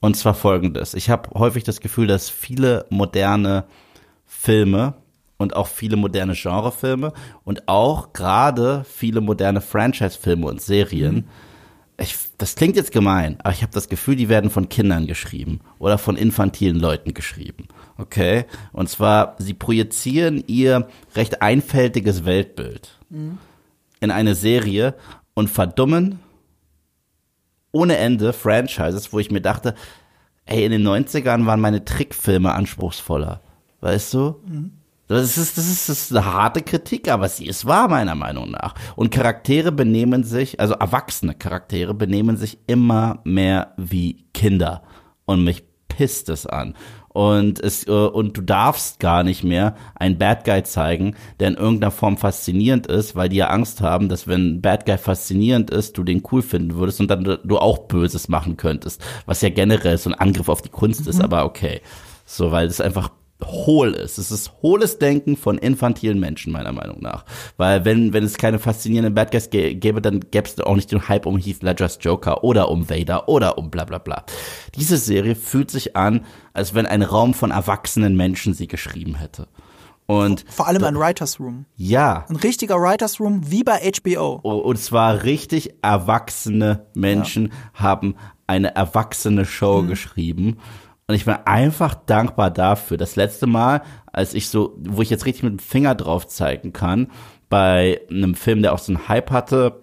Und 0.00 0.16
zwar 0.16 0.34
folgendes. 0.34 0.94
Ich 0.94 1.10
habe 1.10 1.30
häufig 1.38 1.64
das 1.64 1.80
Gefühl, 1.80 2.06
dass 2.06 2.30
viele 2.30 2.86
moderne 2.88 3.64
Filme 4.26 4.94
und 5.36 5.56
auch 5.56 5.66
viele 5.66 5.96
moderne 5.96 6.34
Genrefilme 6.34 7.12
und 7.44 7.68
auch 7.68 8.12
gerade 8.12 8.84
viele 8.88 9.20
moderne 9.20 9.60
Franchise-Filme 9.60 10.46
und 10.46 10.60
Serien 10.60 11.28
ich, 12.00 12.16
das 12.38 12.54
klingt 12.54 12.76
jetzt 12.76 12.92
gemein, 12.92 13.36
aber 13.40 13.52
ich 13.52 13.62
habe 13.62 13.72
das 13.72 13.88
Gefühl, 13.88 14.14
die 14.14 14.28
werden 14.28 14.50
von 14.50 14.68
Kindern 14.68 15.06
geschrieben 15.06 15.60
oder 15.78 15.98
von 15.98 16.16
infantilen 16.16 16.78
Leuten 16.78 17.12
geschrieben. 17.12 17.66
Okay? 17.98 18.44
Und 18.72 18.88
zwar, 18.88 19.34
sie 19.38 19.54
projizieren 19.54 20.44
ihr 20.46 20.88
recht 21.16 21.42
einfältiges 21.42 22.24
Weltbild 22.24 22.98
in 24.00 24.10
eine 24.10 24.34
Serie 24.36 24.94
und 25.34 25.50
verdummen 25.50 26.20
ohne 27.72 27.96
Ende 27.96 28.32
Franchises, 28.32 29.12
wo 29.12 29.18
ich 29.18 29.30
mir 29.30 29.40
dachte, 29.40 29.74
ey, 30.46 30.64
in 30.64 30.72
den 30.72 30.86
90ern 30.86 31.46
waren 31.46 31.60
meine 31.60 31.84
Trickfilme 31.84 32.52
anspruchsvoller. 32.52 33.40
Weißt 33.80 34.14
du? 34.14 34.36
Das 35.06 35.38
ist, 35.38 35.56
das, 35.56 35.66
ist, 35.66 35.88
das 35.88 36.02
ist 36.02 36.16
eine 36.16 36.26
harte 36.26 36.60
Kritik, 36.60 37.10
aber 37.10 37.28
sie 37.28 37.46
ist 37.46 37.64
wahr, 37.64 37.88
meiner 37.88 38.14
Meinung 38.14 38.50
nach. 38.50 38.74
Und 38.94 39.10
Charaktere 39.10 39.72
benehmen 39.72 40.22
sich, 40.22 40.60
also 40.60 40.74
erwachsene 40.74 41.34
Charaktere 41.34 41.94
benehmen 41.94 42.36
sich 42.36 42.58
immer 42.66 43.20
mehr 43.24 43.72
wie 43.78 44.24
Kinder. 44.34 44.82
Und 45.24 45.44
mich 45.44 45.64
pisst 45.88 46.28
es 46.28 46.46
an. 46.46 46.74
Und 47.18 47.58
es, 47.58 47.84
äh, 47.88 47.90
und 47.90 48.36
du 48.36 48.42
darfst 48.42 49.00
gar 49.00 49.24
nicht 49.24 49.42
mehr 49.42 49.74
einen 49.96 50.18
Bad 50.18 50.44
Guy 50.44 50.62
zeigen, 50.62 51.16
der 51.40 51.48
in 51.48 51.54
irgendeiner 51.56 51.90
Form 51.90 52.16
faszinierend 52.16 52.86
ist, 52.86 53.16
weil 53.16 53.28
die 53.28 53.34
ja 53.38 53.48
Angst 53.48 53.80
haben, 53.80 54.08
dass 54.08 54.28
wenn 54.28 54.58
ein 54.58 54.60
Bad 54.62 54.86
Guy 54.86 54.98
faszinierend 54.98 55.68
ist, 55.68 55.98
du 55.98 56.04
den 56.04 56.22
cool 56.30 56.42
finden 56.42 56.76
würdest 56.76 57.00
und 57.00 57.10
dann 57.10 57.24
du- 57.24 57.38
du 57.42 57.58
auch 57.58 57.78
Böses 57.88 58.28
machen 58.28 58.56
könntest. 58.56 59.02
Was 59.26 59.40
ja 59.40 59.48
generell 59.48 59.98
so 59.98 60.10
ein 60.10 60.14
Angriff 60.14 60.48
auf 60.48 60.62
die 60.62 60.68
Kunst 60.68 61.08
ist, 61.08 61.20
aber 61.20 61.44
okay. 61.44 61.80
So, 62.24 62.52
weil 62.52 62.68
es 62.68 62.80
einfach 62.80 63.10
hohl 63.44 63.92
ist. 63.92 64.18
Es 64.18 64.30
ist 64.32 64.52
hohles 64.62 64.98
Denken 64.98 65.36
von 65.36 65.58
infantilen 65.58 66.18
Menschen, 66.18 66.52
meiner 66.52 66.72
Meinung 66.72 67.00
nach. 67.00 67.24
Weil 67.56 67.84
wenn, 67.84 68.12
wenn 68.12 68.24
es 68.24 68.36
keine 68.36 68.58
faszinierenden 68.58 69.14
Bad 69.14 69.30
Guys 69.30 69.50
gä- 69.50 69.74
gäbe, 69.78 70.02
dann 70.02 70.20
gäbe 70.30 70.48
es 70.48 70.58
auch 70.60 70.74
nicht 70.74 70.90
den 70.90 71.08
Hype 71.08 71.24
um 71.26 71.38
Heath 71.38 71.62
Ledgers 71.62 71.98
Joker 72.00 72.42
oder 72.42 72.68
um 72.70 72.90
Vader 72.90 73.28
oder 73.28 73.56
um 73.58 73.70
bla 73.70 73.84
bla 73.84 73.98
bla. 73.98 74.24
Diese 74.74 74.96
Serie 74.96 75.36
fühlt 75.36 75.70
sich 75.70 75.94
an, 75.96 76.24
als 76.52 76.74
wenn 76.74 76.86
ein 76.86 77.02
Raum 77.02 77.32
von 77.34 77.50
erwachsenen 77.52 78.16
Menschen 78.16 78.54
sie 78.54 78.66
geschrieben 78.66 79.14
hätte. 79.14 79.46
Und 80.06 80.44
Vor 80.48 80.66
allem 80.66 80.82
ein 80.84 80.96
Writers 80.96 81.38
Room. 81.38 81.66
ja, 81.76 82.24
Ein 82.30 82.36
richtiger 82.36 82.76
Writers 82.76 83.20
Room 83.20 83.42
wie 83.50 83.62
bei 83.62 83.78
HBO. 84.02 84.36
und 84.42 84.78
zwar 84.78 85.22
richtig 85.22 85.74
erwachsene 85.82 86.86
Menschen 86.94 87.52
haben 87.74 88.14
eine 88.46 88.74
erwachsene 88.74 89.44
Show 89.44 89.82
geschrieben. 89.82 90.56
Und 91.08 91.14
ich 91.14 91.24
bin 91.24 91.36
einfach 91.46 91.94
dankbar 91.94 92.50
dafür. 92.50 92.98
Das 92.98 93.16
letzte 93.16 93.46
Mal, 93.46 93.80
als 94.12 94.34
ich 94.34 94.50
so, 94.50 94.76
wo 94.78 95.00
ich 95.00 95.08
jetzt 95.08 95.24
richtig 95.24 95.42
mit 95.42 95.52
dem 95.52 95.58
Finger 95.58 95.94
drauf 95.94 96.28
zeigen 96.28 96.74
kann, 96.74 97.10
bei 97.48 98.02
einem 98.10 98.34
Film, 98.34 98.60
der 98.60 98.74
auch 98.74 98.78
so 98.78 98.92
einen 98.92 99.08
Hype 99.08 99.30
hatte, 99.30 99.82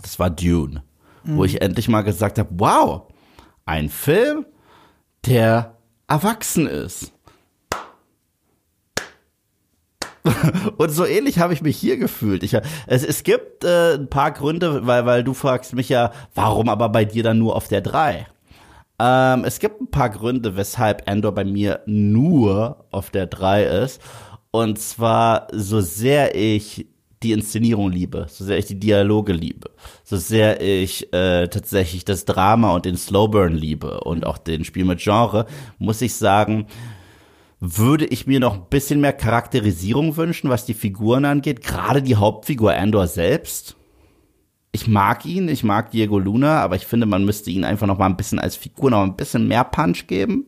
das 0.00 0.18
war 0.18 0.30
Dune. 0.30 0.82
Wo 1.24 1.44
ich 1.44 1.60
endlich 1.60 1.88
mal 1.88 2.00
gesagt 2.00 2.38
habe, 2.38 2.48
wow, 2.52 3.02
ein 3.66 3.90
Film, 3.90 4.46
der 5.26 5.76
erwachsen 6.06 6.66
ist. 6.66 7.12
Und 10.78 10.88
so 10.88 11.04
ähnlich 11.04 11.40
habe 11.40 11.52
ich 11.52 11.60
mich 11.60 11.76
hier 11.76 11.98
gefühlt. 11.98 12.42
Ich, 12.42 12.54
es, 12.86 13.04
es 13.04 13.22
gibt 13.22 13.64
äh, 13.64 13.96
ein 13.96 14.08
paar 14.08 14.30
Gründe, 14.30 14.86
weil, 14.86 15.04
weil 15.04 15.22
du 15.24 15.34
fragst 15.34 15.74
mich 15.74 15.90
ja, 15.90 16.12
warum 16.34 16.70
aber 16.70 16.88
bei 16.88 17.04
dir 17.04 17.22
dann 17.22 17.38
nur 17.38 17.54
auf 17.54 17.68
der 17.68 17.82
3? 17.82 18.26
Ähm, 18.98 19.44
es 19.44 19.60
gibt 19.60 19.80
ein 19.80 19.90
paar 19.90 20.10
Gründe, 20.10 20.56
weshalb 20.56 21.08
Andor 21.08 21.32
bei 21.32 21.44
mir 21.44 21.80
nur 21.86 22.86
auf 22.90 23.10
der 23.10 23.26
3 23.26 23.64
ist. 23.64 24.00
Und 24.50 24.78
zwar, 24.78 25.48
so 25.52 25.80
sehr 25.80 26.34
ich 26.34 26.86
die 27.22 27.32
Inszenierung 27.32 27.90
liebe, 27.90 28.26
so 28.28 28.44
sehr 28.44 28.58
ich 28.58 28.66
die 28.66 28.78
Dialoge 28.78 29.32
liebe, 29.32 29.70
so 30.04 30.16
sehr 30.16 30.60
ich 30.60 31.12
äh, 31.12 31.48
tatsächlich 31.48 32.04
das 32.04 32.24
Drama 32.24 32.74
und 32.74 32.84
den 32.84 32.96
Slowburn 32.96 33.54
liebe 33.54 34.00
und 34.00 34.24
auch 34.24 34.38
den 34.38 34.64
Spiel 34.64 34.84
mit 34.84 35.00
Genre, 35.00 35.46
muss 35.78 36.00
ich 36.00 36.14
sagen, 36.14 36.66
würde 37.60 38.06
ich 38.06 38.26
mir 38.28 38.38
noch 38.38 38.54
ein 38.54 38.68
bisschen 38.70 39.00
mehr 39.00 39.12
Charakterisierung 39.12 40.16
wünschen, 40.16 40.48
was 40.48 40.64
die 40.64 40.74
Figuren 40.74 41.24
angeht, 41.24 41.62
gerade 41.62 42.02
die 42.02 42.16
Hauptfigur 42.16 42.72
Andor 42.72 43.08
selbst. 43.08 43.77
Ich 44.72 44.86
mag 44.86 45.24
ihn, 45.24 45.48
ich 45.48 45.64
mag 45.64 45.90
Diego 45.90 46.18
Luna, 46.18 46.60
aber 46.60 46.76
ich 46.76 46.86
finde, 46.86 47.06
man 47.06 47.24
müsste 47.24 47.50
ihn 47.50 47.64
einfach 47.64 47.86
noch 47.86 47.98
mal 47.98 48.06
ein 48.06 48.16
bisschen 48.16 48.38
als 48.38 48.56
Figur 48.56 48.90
noch 48.90 49.02
ein 49.02 49.16
bisschen 49.16 49.48
mehr 49.48 49.64
Punch 49.64 50.06
geben. 50.06 50.46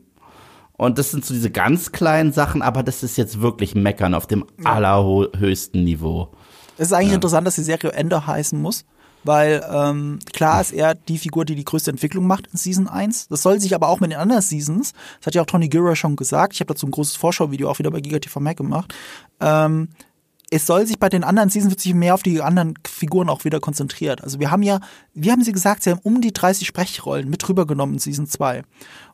Und 0.80 0.98
das 0.98 1.10
sind 1.10 1.24
so 1.24 1.34
diese 1.34 1.50
ganz 1.50 1.92
kleinen 1.92 2.32
Sachen, 2.32 2.62
aber 2.62 2.82
das 2.82 3.02
ist 3.02 3.18
jetzt 3.18 3.42
wirklich 3.42 3.74
Meckern 3.74 4.14
auf 4.14 4.26
dem 4.26 4.46
allerhöchsten 4.64 5.84
Niveau. 5.84 6.30
Es 6.78 6.86
ist 6.86 6.92
eigentlich 6.94 7.10
ja. 7.10 7.16
interessant, 7.16 7.46
dass 7.46 7.56
die 7.56 7.62
Serie 7.62 7.92
Ender 7.92 8.26
heißen 8.26 8.58
muss, 8.58 8.86
weil 9.22 9.62
ähm, 9.70 10.18
klar 10.32 10.62
ist 10.62 10.72
er 10.72 10.94
die 10.94 11.18
Figur, 11.18 11.44
die 11.44 11.54
die 11.54 11.64
größte 11.64 11.90
Entwicklung 11.90 12.26
macht 12.26 12.46
in 12.46 12.56
Season 12.56 12.88
1. 12.88 13.28
Das 13.28 13.42
soll 13.42 13.60
sich 13.60 13.74
aber 13.74 13.88
auch 13.88 14.00
mit 14.00 14.12
den 14.12 14.18
anderen 14.18 14.40
Seasons, 14.40 14.94
das 15.18 15.26
hat 15.26 15.34
ja 15.34 15.42
auch 15.42 15.46
Tony 15.46 15.68
Gilroy 15.68 15.96
schon 15.96 16.16
gesagt, 16.16 16.54
ich 16.54 16.60
habe 16.60 16.72
dazu 16.72 16.86
ein 16.86 16.92
großes 16.92 17.16
Vorschauvideo 17.16 17.68
auch 17.68 17.78
wieder 17.78 17.90
bei 17.90 18.00
GigaTV 18.00 18.40
Mac 18.40 18.56
gemacht, 18.56 18.94
ähm, 19.40 19.88
es 20.50 20.66
soll 20.66 20.86
sich 20.86 20.98
bei 20.98 21.08
den 21.08 21.22
anderen 21.22 21.48
Seasons 21.48 21.70
wird 21.70 21.80
sich 21.80 21.94
mehr 21.94 22.14
auf 22.14 22.24
die 22.24 22.42
anderen 22.42 22.74
Figuren 22.86 23.28
auch 23.28 23.44
wieder 23.44 23.60
konzentriert. 23.60 24.22
Also 24.22 24.40
wir 24.40 24.50
haben 24.50 24.62
ja, 24.62 24.80
wie 25.14 25.30
haben 25.30 25.44
sie 25.44 25.52
gesagt, 25.52 25.84
sie 25.84 25.90
haben 25.90 26.00
um 26.02 26.20
die 26.20 26.32
30 26.32 26.66
Sprechrollen 26.66 27.30
mit 27.30 27.48
rübergenommen 27.48 27.94
in 27.94 27.98
Season 28.00 28.26
2. 28.26 28.62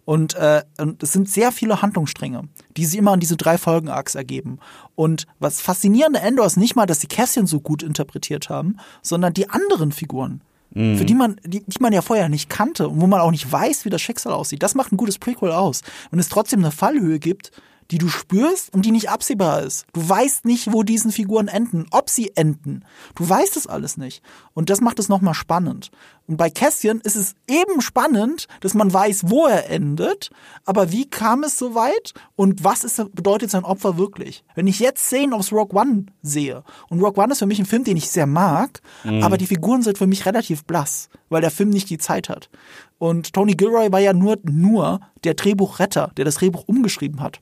Und, 0.06 0.34
äh, 0.34 0.62
und 0.78 1.02
es 1.02 1.12
sind 1.12 1.28
sehr 1.28 1.52
viele 1.52 1.82
Handlungsstränge, 1.82 2.44
die 2.76 2.86
sich 2.86 2.98
immer 2.98 3.12
an 3.12 3.20
diese 3.20 3.36
drei 3.36 3.58
Folgen-Arcs 3.58 4.14
ergeben. 4.14 4.60
Und 4.94 5.26
was 5.38 5.60
faszinierende 5.60 6.20
Endor 6.20 6.46
ist 6.46 6.56
nicht 6.56 6.74
mal, 6.74 6.86
dass 6.86 7.00
sie 7.00 7.08
Cassian 7.08 7.46
so 7.46 7.60
gut 7.60 7.82
interpretiert 7.82 8.48
haben, 8.48 8.76
sondern 9.02 9.34
die 9.34 9.50
anderen 9.50 9.92
Figuren. 9.92 10.40
Mhm. 10.70 10.96
Für 10.96 11.04
die 11.04 11.14
man, 11.14 11.40
die, 11.44 11.64
die 11.66 11.80
man 11.80 11.92
ja 11.92 12.02
vorher 12.02 12.28
nicht 12.28 12.48
kannte 12.48 12.88
und 12.88 13.00
wo 13.00 13.06
man 13.06 13.20
auch 13.20 13.30
nicht 13.30 13.50
weiß, 13.50 13.84
wie 13.84 13.90
das 13.90 14.00
Schicksal 14.00 14.32
aussieht. 14.32 14.62
Das 14.62 14.74
macht 14.74 14.92
ein 14.92 14.96
gutes 14.96 15.18
Prequel 15.18 15.52
aus. 15.52 15.82
Wenn 16.10 16.20
es 16.20 16.28
trotzdem 16.28 16.60
eine 16.60 16.70
Fallhöhe 16.70 17.18
gibt, 17.18 17.50
die 17.90 17.98
du 17.98 18.08
spürst 18.08 18.72
und 18.72 18.84
die 18.84 18.90
nicht 18.90 19.10
absehbar 19.10 19.62
ist. 19.62 19.86
Du 19.92 20.06
weißt 20.06 20.44
nicht, 20.44 20.72
wo 20.72 20.82
diesen 20.82 21.12
Figuren 21.12 21.48
enden, 21.48 21.86
ob 21.90 22.10
sie 22.10 22.32
enden. 22.34 22.84
Du 23.14 23.28
weißt 23.28 23.56
es 23.56 23.66
alles 23.66 23.96
nicht. 23.96 24.22
Und 24.54 24.70
das 24.70 24.80
macht 24.80 24.98
es 24.98 25.08
nochmal 25.08 25.34
spannend. 25.34 25.90
Und 26.26 26.38
bei 26.38 26.50
Cassian 26.50 27.00
ist 27.00 27.14
es 27.14 27.34
eben 27.46 27.80
spannend, 27.80 28.48
dass 28.60 28.74
man 28.74 28.92
weiß, 28.92 29.30
wo 29.30 29.46
er 29.46 29.70
endet, 29.70 30.30
aber 30.64 30.90
wie 30.90 31.08
kam 31.08 31.44
es 31.44 31.56
so 31.56 31.76
weit 31.76 32.14
und 32.34 32.64
was 32.64 32.82
ist, 32.82 32.96
bedeutet 33.14 33.50
sein 33.50 33.64
Opfer 33.64 33.96
wirklich? 33.96 34.44
Wenn 34.56 34.66
ich 34.66 34.80
jetzt 34.80 35.04
Szenen 35.04 35.32
aus 35.32 35.52
Rogue 35.52 35.80
One 35.80 36.06
sehe, 36.22 36.64
und 36.88 37.00
Rogue 37.00 37.22
One 37.22 37.32
ist 37.32 37.38
für 37.38 37.46
mich 37.46 37.60
ein 37.60 37.66
Film, 37.66 37.84
den 37.84 37.96
ich 37.96 38.10
sehr 38.10 38.26
mag, 38.26 38.80
mhm. 39.04 39.22
aber 39.22 39.38
die 39.38 39.46
Figuren 39.46 39.82
sind 39.82 39.98
für 39.98 40.08
mich 40.08 40.26
relativ 40.26 40.64
blass, 40.64 41.10
weil 41.28 41.42
der 41.42 41.52
Film 41.52 41.70
nicht 41.70 41.90
die 41.90 41.98
Zeit 41.98 42.28
hat. 42.28 42.50
Und 42.98 43.32
Tony 43.32 43.52
Gilroy 43.52 43.92
war 43.92 44.00
ja 44.00 44.12
nur, 44.12 44.38
nur 44.42 45.00
der 45.22 45.34
Drehbuchretter, 45.34 46.10
der 46.16 46.24
das 46.24 46.36
Drehbuch 46.36 46.64
umgeschrieben 46.66 47.20
hat 47.20 47.40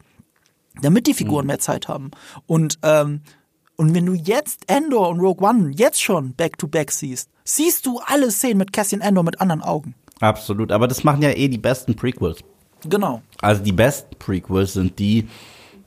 damit 0.81 1.07
die 1.07 1.15
Figuren 1.15 1.45
mhm. 1.45 1.49
mehr 1.49 1.59
Zeit 1.59 1.89
haben. 1.89 2.11
Und, 2.47 2.79
ähm, 2.83 3.21
und 3.77 3.95
wenn 3.95 4.07
du 4.07 4.15
jetzt 4.15 4.63
Endor 4.69 5.09
und 5.09 5.21
Rogue 5.21 5.47
One 5.47 5.73
jetzt 5.75 6.03
schon 6.03 6.35
back-to-back 6.35 6.89
-back 6.89 6.93
siehst, 6.93 7.31
siehst 7.45 7.87
du 7.87 8.01
alle 8.07 8.31
Szenen 8.31 8.59
mit 8.59 8.73
Cassian 8.73 9.01
Endor 9.01 9.25
mit 9.25 9.41
anderen 9.41 9.63
Augen. 9.63 9.95
Absolut, 10.21 10.73
aber 10.73 10.89
das 10.89 11.05
machen 11.05 11.23
ja 11.23 11.31
eh 11.31 11.49
die 11.49 11.59
besten 11.59 11.95
Prequels. 11.97 12.39
Genau. 12.89 13.23
Also 13.41 13.63
die 13.63 13.73
besten 13.73 14.17
Prequels 14.19 14.75
sind 14.75 14.99
die, 14.99 15.29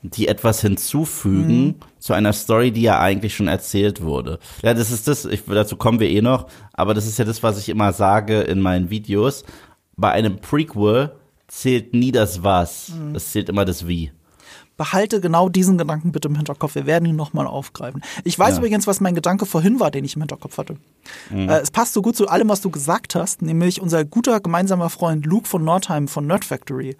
die 0.01 0.27
etwas 0.27 0.61
hinzufügen 0.61 1.65
mhm. 1.65 1.75
zu 1.99 2.13
einer 2.13 2.33
Story, 2.33 2.71
die 2.71 2.81
ja 2.81 2.99
eigentlich 2.99 3.35
schon 3.35 3.47
erzählt 3.47 4.01
wurde. 4.01 4.39
Ja, 4.63 4.73
das 4.73 4.91
ist 4.91 5.07
das, 5.07 5.25
ich, 5.25 5.43
dazu 5.45 5.77
kommen 5.77 5.99
wir 5.99 6.09
eh 6.09 6.21
noch, 6.21 6.47
aber 6.73 6.93
das 6.93 7.05
ist 7.05 7.19
ja 7.19 7.25
das, 7.25 7.43
was 7.43 7.57
ich 7.57 7.69
immer 7.69 7.93
sage 7.93 8.41
in 8.41 8.61
meinen 8.61 8.89
Videos. 8.89 9.43
Bei 9.95 10.11
einem 10.11 10.37
Prequel 10.37 11.11
zählt 11.47 11.93
nie 11.93 12.11
das 12.11 12.43
Was, 12.43 12.89
mhm. 12.89 13.15
es 13.15 13.31
zählt 13.31 13.49
immer 13.49 13.65
das 13.65 13.87
Wie 13.87 14.11
behalte 14.77 15.19
genau 15.19 15.49
diesen 15.49 15.77
Gedanken 15.77 16.11
bitte 16.11 16.27
im 16.27 16.35
Hinterkopf. 16.35 16.75
Wir 16.75 16.85
werden 16.85 17.05
ihn 17.05 17.15
nochmal 17.15 17.47
aufgreifen. 17.47 18.01
Ich 18.23 18.37
weiß 18.37 18.51
ja. 18.51 18.57
übrigens, 18.59 18.87
was 18.87 19.01
mein 19.01 19.15
Gedanke 19.15 19.45
vorhin 19.45 19.79
war, 19.79 19.91
den 19.91 20.05
ich 20.05 20.15
im 20.15 20.21
Hinterkopf 20.21 20.57
hatte. 20.57 20.77
Mhm. 21.29 21.49
Äh, 21.49 21.59
es 21.59 21.71
passt 21.71 21.93
so 21.93 22.01
gut 22.01 22.15
zu 22.15 22.27
allem, 22.27 22.47
was 22.49 22.61
du 22.61 22.69
gesagt 22.69 23.15
hast, 23.15 23.41
nämlich 23.41 23.81
unser 23.81 24.05
guter 24.05 24.39
gemeinsamer 24.39 24.89
Freund 24.89 25.25
Luke 25.25 25.47
von 25.47 25.63
Nordheim 25.63 26.07
von 26.07 26.27
Nerd 26.27 26.45
Factory 26.45 26.95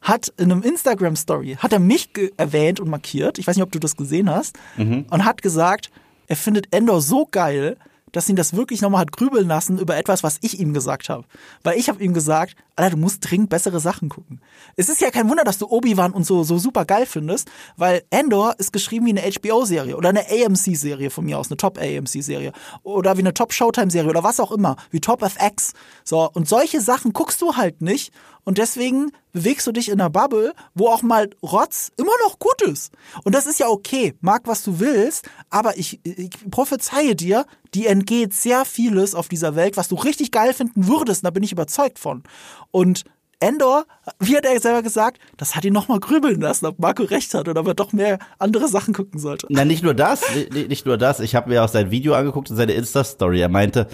hat 0.00 0.32
in 0.36 0.52
einem 0.52 0.62
Instagram 0.62 1.16
Story, 1.16 1.56
hat 1.58 1.72
er 1.72 1.80
mich 1.80 2.10
erwähnt 2.36 2.78
und 2.78 2.88
markiert, 2.88 3.38
ich 3.38 3.46
weiß 3.46 3.56
nicht, 3.56 3.64
ob 3.64 3.72
du 3.72 3.80
das 3.80 3.96
gesehen 3.96 4.30
hast, 4.30 4.56
mhm. 4.76 5.06
und 5.10 5.24
hat 5.24 5.42
gesagt, 5.42 5.90
er 6.28 6.36
findet 6.36 6.72
Endor 6.72 7.00
so 7.00 7.26
geil, 7.28 7.76
dass 8.12 8.28
ihn 8.28 8.36
das 8.36 8.54
wirklich 8.54 8.80
nochmal 8.80 9.02
hat 9.02 9.12
grübeln 9.12 9.48
lassen 9.48 9.78
über 9.78 9.96
etwas, 9.96 10.22
was 10.22 10.38
ich 10.40 10.60
ihm 10.60 10.74
gesagt 10.74 11.08
habe. 11.08 11.24
Weil 11.62 11.78
ich 11.78 11.88
habe 11.88 12.02
ihm 12.02 12.14
gesagt, 12.14 12.56
Alter, 12.76 12.96
du 12.96 12.96
musst 12.98 13.28
dringend 13.28 13.50
bessere 13.50 13.80
Sachen 13.80 14.08
gucken. 14.08 14.40
Es 14.76 14.88
ist 14.88 15.00
ja 15.00 15.10
kein 15.10 15.28
Wunder, 15.28 15.44
dass 15.44 15.58
du 15.58 15.66
Obi-Wan 15.66 16.12
und 16.12 16.24
so, 16.24 16.44
so 16.44 16.58
super 16.58 16.84
geil 16.84 17.06
findest, 17.06 17.50
weil 17.76 18.02
Endor 18.10 18.54
ist 18.58 18.72
geschrieben 18.72 19.06
wie 19.06 19.18
eine 19.18 19.32
HBO-Serie 19.32 19.96
oder 19.96 20.10
eine 20.10 20.24
AMC-Serie 20.28 21.10
von 21.10 21.24
mir 21.24 21.38
aus, 21.38 21.50
eine 21.50 21.56
Top-AMC-Serie 21.56 22.52
oder 22.82 23.16
wie 23.16 23.22
eine 23.22 23.34
Top-Showtime-Serie 23.34 24.08
oder 24.08 24.22
was 24.22 24.40
auch 24.40 24.52
immer, 24.52 24.76
wie 24.90 25.00
Top 25.00 25.22
FX. 25.22 25.72
So, 26.04 26.30
und 26.32 26.48
solche 26.48 26.80
Sachen 26.80 27.12
guckst 27.12 27.42
du 27.42 27.56
halt 27.56 27.82
nicht 27.82 28.12
und 28.44 28.58
deswegen 28.58 29.12
bewegst 29.32 29.66
du 29.66 29.72
dich 29.72 29.88
in 29.88 30.00
einer 30.00 30.10
Bubble, 30.10 30.54
wo 30.74 30.88
auch 30.88 31.02
mal 31.02 31.30
Rotz 31.42 31.90
immer 31.96 32.12
noch 32.26 32.38
gut 32.38 32.62
ist. 32.62 32.92
Und 33.24 33.34
das 33.34 33.46
ist 33.46 33.60
ja 33.60 33.68
okay, 33.68 34.14
mag 34.20 34.42
was 34.46 34.62
du 34.62 34.80
willst, 34.80 35.28
aber 35.50 35.76
ich, 35.78 36.00
ich 36.04 36.30
prophezeie 36.50 37.14
dir, 37.14 37.46
die 37.74 37.86
entgeht 37.86 38.34
sehr 38.34 38.64
vieles 38.64 39.14
auf 39.14 39.28
dieser 39.28 39.54
Welt, 39.54 39.76
was 39.76 39.88
du 39.88 39.96
richtig 39.96 40.32
geil 40.32 40.54
finden 40.54 40.88
würdest, 40.88 41.24
da 41.24 41.30
bin 41.30 41.42
ich 41.42 41.52
überzeugt 41.52 41.98
von. 41.98 42.22
Und 42.70 43.04
Endor, 43.40 43.84
wie 44.18 44.36
hat 44.36 44.44
er 44.44 44.58
selber 44.60 44.82
gesagt, 44.82 45.20
das 45.36 45.54
hat 45.54 45.64
ihn 45.64 45.72
nochmal 45.72 46.00
grübeln 46.00 46.40
lassen, 46.40 46.66
ob 46.66 46.80
Marco 46.80 47.04
recht 47.04 47.34
hat 47.34 47.48
oder 47.48 47.60
ob 47.60 47.68
er 47.68 47.74
doch 47.74 47.92
mehr 47.92 48.18
andere 48.38 48.66
Sachen 48.66 48.94
gucken 48.94 49.20
sollte. 49.20 49.46
Na, 49.48 49.64
nicht 49.64 49.84
nur 49.84 49.94
das, 49.94 50.22
nicht 50.52 50.86
nur 50.86 50.98
das. 50.98 51.20
Ich 51.20 51.36
habe 51.36 51.48
mir 51.48 51.62
auch 51.62 51.68
sein 51.68 51.92
Video 51.92 52.14
angeguckt 52.14 52.50
und 52.50 52.56
seine 52.56 52.72
Insta-Story. 52.72 53.40
Er 53.40 53.48
meinte, 53.48 53.86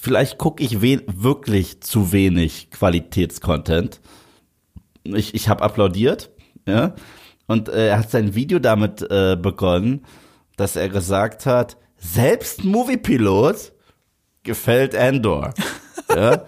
vielleicht 0.00 0.38
gucke 0.38 0.62
ich 0.62 0.80
wirklich 0.80 1.82
zu 1.82 2.12
wenig 2.12 2.70
Qualitätscontent. 2.70 4.00
Ich, 5.04 5.34
ich 5.34 5.48
habe 5.48 5.62
applaudiert, 5.62 6.30
ja. 6.66 6.94
Und 7.46 7.68
äh, 7.68 7.88
er 7.88 7.98
hat 7.98 8.10
sein 8.10 8.34
Video 8.34 8.58
damit 8.60 9.02
äh, 9.10 9.36
begonnen, 9.36 10.06
dass 10.56 10.76
er 10.76 10.88
gesagt 10.88 11.46
hat, 11.46 11.76
selbst 11.98 12.64
Moviepilot 12.64 13.72
gefällt 14.42 14.94
Endor. 14.94 15.52
ja. 16.14 16.44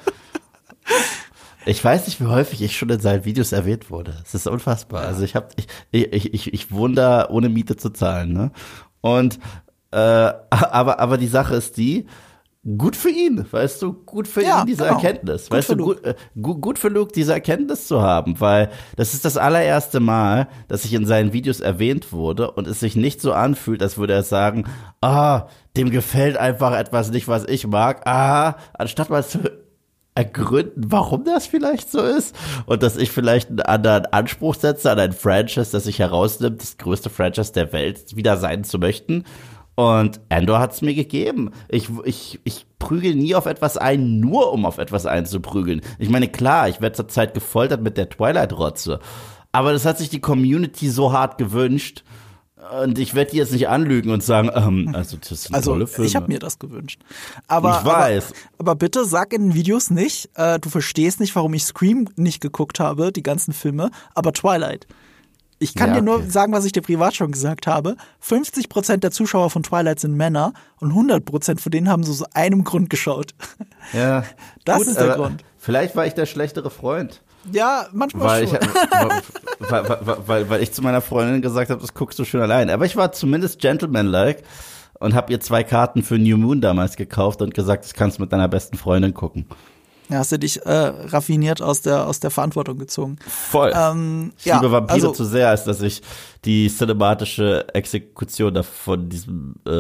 Ich 1.67 1.85
weiß 1.85 2.07
nicht, 2.07 2.21
wie 2.21 2.27
häufig 2.27 2.63
ich 2.63 2.77
schon 2.77 2.89
in 2.89 3.01
seinen 3.01 3.25
Videos 3.25 3.53
erwähnt 3.53 3.91
wurde. 3.91 4.17
Es 4.25 4.35
ist 4.35 4.47
unfassbar. 4.47 5.03
Also 5.03 5.25
ich 5.25 5.35
habe, 5.35 5.49
ich, 5.57 5.67
ich, 5.91 6.35
ich, 6.35 6.55
ich 6.55 6.73
wohne 6.73 7.29
ohne 7.31 7.49
Miete 7.49 7.77
zu 7.77 7.91
zahlen. 7.91 8.33
Ne? 8.33 8.53
Und 9.01 9.39
äh, 9.91 9.97
aber 10.51 11.01
aber 11.01 11.19
die 11.19 11.29
Sache 11.29 11.57
ist 11.57 11.77
die, 11.77 12.07
gut 12.65 12.95
für 12.95 13.11
ihn, 13.11 13.45
weißt 13.51 13.83
du, 13.83 13.93
gut 13.93 14.29
für 14.29 14.43
ja, 14.43 14.61
ihn 14.61 14.67
diese 14.67 14.85
genau. 14.85 14.95
Erkenntnis, 14.95 15.49
gut 15.49 15.59
weißt 15.59 15.71
du, 15.71 15.77
gut, 15.77 16.05
äh, 16.05 16.15
gut, 16.41 16.61
gut 16.61 16.79
für 16.79 16.89
Luke 16.89 17.13
diese 17.13 17.33
Erkenntnis 17.33 17.89
zu 17.89 18.01
haben, 18.01 18.41
weil 18.41 18.71
das 18.97 19.15
ist 19.15 19.25
das 19.25 19.37
allererste 19.37 19.99
Mal, 19.99 20.49
dass 20.69 20.85
ich 20.85 20.93
in 20.93 21.05
seinen 21.05 21.33
Videos 21.33 21.59
erwähnt 21.59 22.13
wurde 22.13 22.53
und 22.53 22.69
es 22.69 22.79
sich 22.79 22.95
nicht 22.95 23.21
so 23.21 23.33
anfühlt, 23.33 23.83
als 23.83 23.99
würde 23.99 24.15
er 24.15 24.23
sagen, 24.23 24.65
ah, 25.01 25.49
dem 25.77 25.91
gefällt 25.91 26.37
einfach 26.37 26.73
etwas 26.79 27.11
nicht, 27.11 27.27
was 27.27 27.45
ich 27.49 27.67
mag, 27.67 28.07
ah, 28.07 28.57
anstatt 28.75 29.11
mal 29.11 29.27
zu 29.27 29.41
ergründen, 30.15 30.85
warum 30.89 31.25
das 31.25 31.47
vielleicht 31.47 31.91
so 31.91 32.01
ist 32.01 32.37
und 32.67 32.83
dass 32.83 32.97
ich 32.97 33.11
vielleicht 33.11 33.49
einen 33.49 33.61
anderen 33.61 34.07
Anspruch 34.07 34.55
setze 34.55 34.91
an 34.91 35.01
ein 35.01 35.13
Franchise, 35.13 35.73
das 35.73 35.85
sich 35.85 35.99
herausnimmt, 35.99 36.61
das 36.63 36.77
größte 36.77 37.11
Franchise 37.11 37.53
der 37.53 37.73
Welt 37.73 38.15
wieder 38.15 38.37
sein 38.37 38.63
zu 38.63 38.79
möchten. 38.79 39.25
Und 39.75 40.21
Andor 40.29 40.59
hat 40.59 40.73
es 40.73 40.83
mir 40.83 40.95
gegeben. 40.95 41.51
Ich, 41.69 41.89
ich, 42.05 42.41
ich 42.45 42.67
prügel 42.79 43.15
nie 43.15 43.35
auf 43.35 43.47
etwas 43.47 43.77
ein, 43.77 44.21
nur 44.21 44.53
um 44.53 44.67
auf 44.67 44.79
etwas 44.79 45.07
einzuprügeln. 45.07 45.81
Ich 45.99 46.11
meine, 46.11 46.29
klar, 46.29 46.69
ich 46.69 46.81
werde 46.81 46.97
zurzeit 46.97 47.33
gefoltert 47.33 47.83
mit 47.83 47.97
der 47.97 48.09
Twilight-Rotze. 48.09 49.01
Aber 49.51 49.73
das 49.73 49.85
hat 49.85 49.99
sich 49.99 50.11
die 50.11 50.21
Community 50.21 50.89
so 50.89 51.13
hart 51.13 51.39
gewünscht. 51.39 52.05
Und 52.83 52.99
ich 52.99 53.15
werde 53.15 53.33
die 53.33 53.39
jetzt 53.39 53.53
nicht 53.53 53.69
anlügen 53.69 54.11
und 54.11 54.23
sagen, 54.23 54.51
ähm, 54.55 54.95
also 54.95 55.17
das 55.17 55.45
sind 55.45 55.55
also, 55.55 55.73
tolle 55.73 55.87
Filme. 55.87 56.07
Ich 56.07 56.17
habe 56.17 56.29
mir 56.29 56.39
das 56.39 56.59
gewünscht. 56.59 57.01
Aber, 57.49 57.79
ich 57.81 57.85
weiß. 57.85 58.27
Aber, 58.27 58.71
aber, 58.71 58.75
bitte 58.77 59.05
sag 59.05 59.33
in 59.33 59.49
den 59.49 59.55
Videos 59.55 59.91
nicht, 59.91 60.31
äh, 60.35 60.61
du 60.61 60.69
verstehst 60.69 61.19
nicht, 61.19 61.35
warum 61.35 61.55
ich 61.55 61.65
Scream 61.65 62.09
nicht 62.15 62.41
geguckt 62.41 62.79
habe, 62.79 63.11
die 63.11 63.23
ganzen 63.23 63.53
Filme, 63.53 63.91
aber 64.15 64.33
Twilight. 64.33 64.87
Ich 65.63 65.77
kann 65.77 65.91
ja, 65.91 65.97
dir 65.97 66.03
nur 66.03 66.29
sagen, 66.29 66.53
was 66.53 66.65
ich 66.65 66.73
dir 66.73 66.83
privat 66.83 67.15
schon 67.15 67.31
gesagt 67.31 67.69
habe. 67.69 67.97
50% 68.27 68.97
der 68.97 69.13
Zuschauer 69.13 69.49
von 69.49 69.63
Twilight 69.63 70.01
sind 70.01 70.17
Männer 70.17 70.55
und 70.81 70.93
100% 70.93 71.61
von 71.61 71.71
denen 71.71 71.89
haben 71.89 72.03
so, 72.03 72.13
so 72.13 72.27
einem 72.35 72.65
Grund 72.65 72.91
geschaut. 72.91 73.35
Ja. 73.93 74.23
Das 74.65 74.79
Gut, 74.79 74.87
ist 74.87 75.01
der 75.01 75.17
Grund. 75.17 75.43
Vielleicht 75.59 75.97
war 75.97 76.07
ich 76.07 76.15
der 76.15 76.25
schlechtere 76.25 76.71
Freund. 76.71 77.21
Ja, 77.51 77.89
manchmal 77.93 78.29
Weil 78.29 78.45
ich, 78.45 78.51
schon. 78.51 78.61
weil, 79.59 79.89
weil, 79.89 80.17
weil, 80.27 80.51
weil 80.51 80.63
ich 80.63 80.73
zu 80.73 80.83
meiner 80.83 81.01
Freundin 81.01 81.43
gesagt 81.43 81.69
habe, 81.69 81.81
das 81.81 81.93
guckst 81.93 82.17
du 82.19 82.25
schön 82.25 82.41
allein. 82.41 82.71
Aber 82.71 82.87
ich 82.87 82.95
war 82.97 83.11
zumindest 83.11 83.61
gentlemanlike 83.61 84.45
und 85.01 85.15
habe 85.15 85.33
ihr 85.33 85.41
zwei 85.41 85.65
Karten 85.65 86.05
für 86.05 86.17
New 86.17 86.37
Moon 86.37 86.61
damals 86.61 86.97
gekauft 86.97 87.43
und 87.43 87.55
gesagt, 87.55 87.85
das 87.85 87.95
kannst 87.95 88.19
du 88.19 88.23
mit 88.23 88.33
deiner 88.33 88.49
besten 88.49 88.77
Freundin 88.79 89.15
gucken. 89.15 89.47
Ja, 90.13 90.19
hast 90.19 90.31
du 90.33 90.39
dich 90.39 90.65
äh, 90.65 90.71
raffiniert 90.71 91.63
aus 91.63 91.81
der, 91.81 92.07
aus 92.07 92.21
der 92.21 92.31
Verantwortung 92.31 92.79
gezogen. 92.79 93.17
Voll. 93.27 93.73
Ähm, 93.75 94.33
ich 94.39 94.45
ja, 94.45 94.57
liebe 94.57 94.71
Vampire 94.71 94.95
also- 94.95 95.13
zu 95.13 95.25
sehr, 95.25 95.49
als 95.49 95.65
dass 95.65 95.81
ich 95.81 96.03
die 96.45 96.69
cinematische 96.69 97.67
Exekution 97.73 98.63
von 98.65 99.09
diesem 99.09 99.55
äh, 99.67 99.71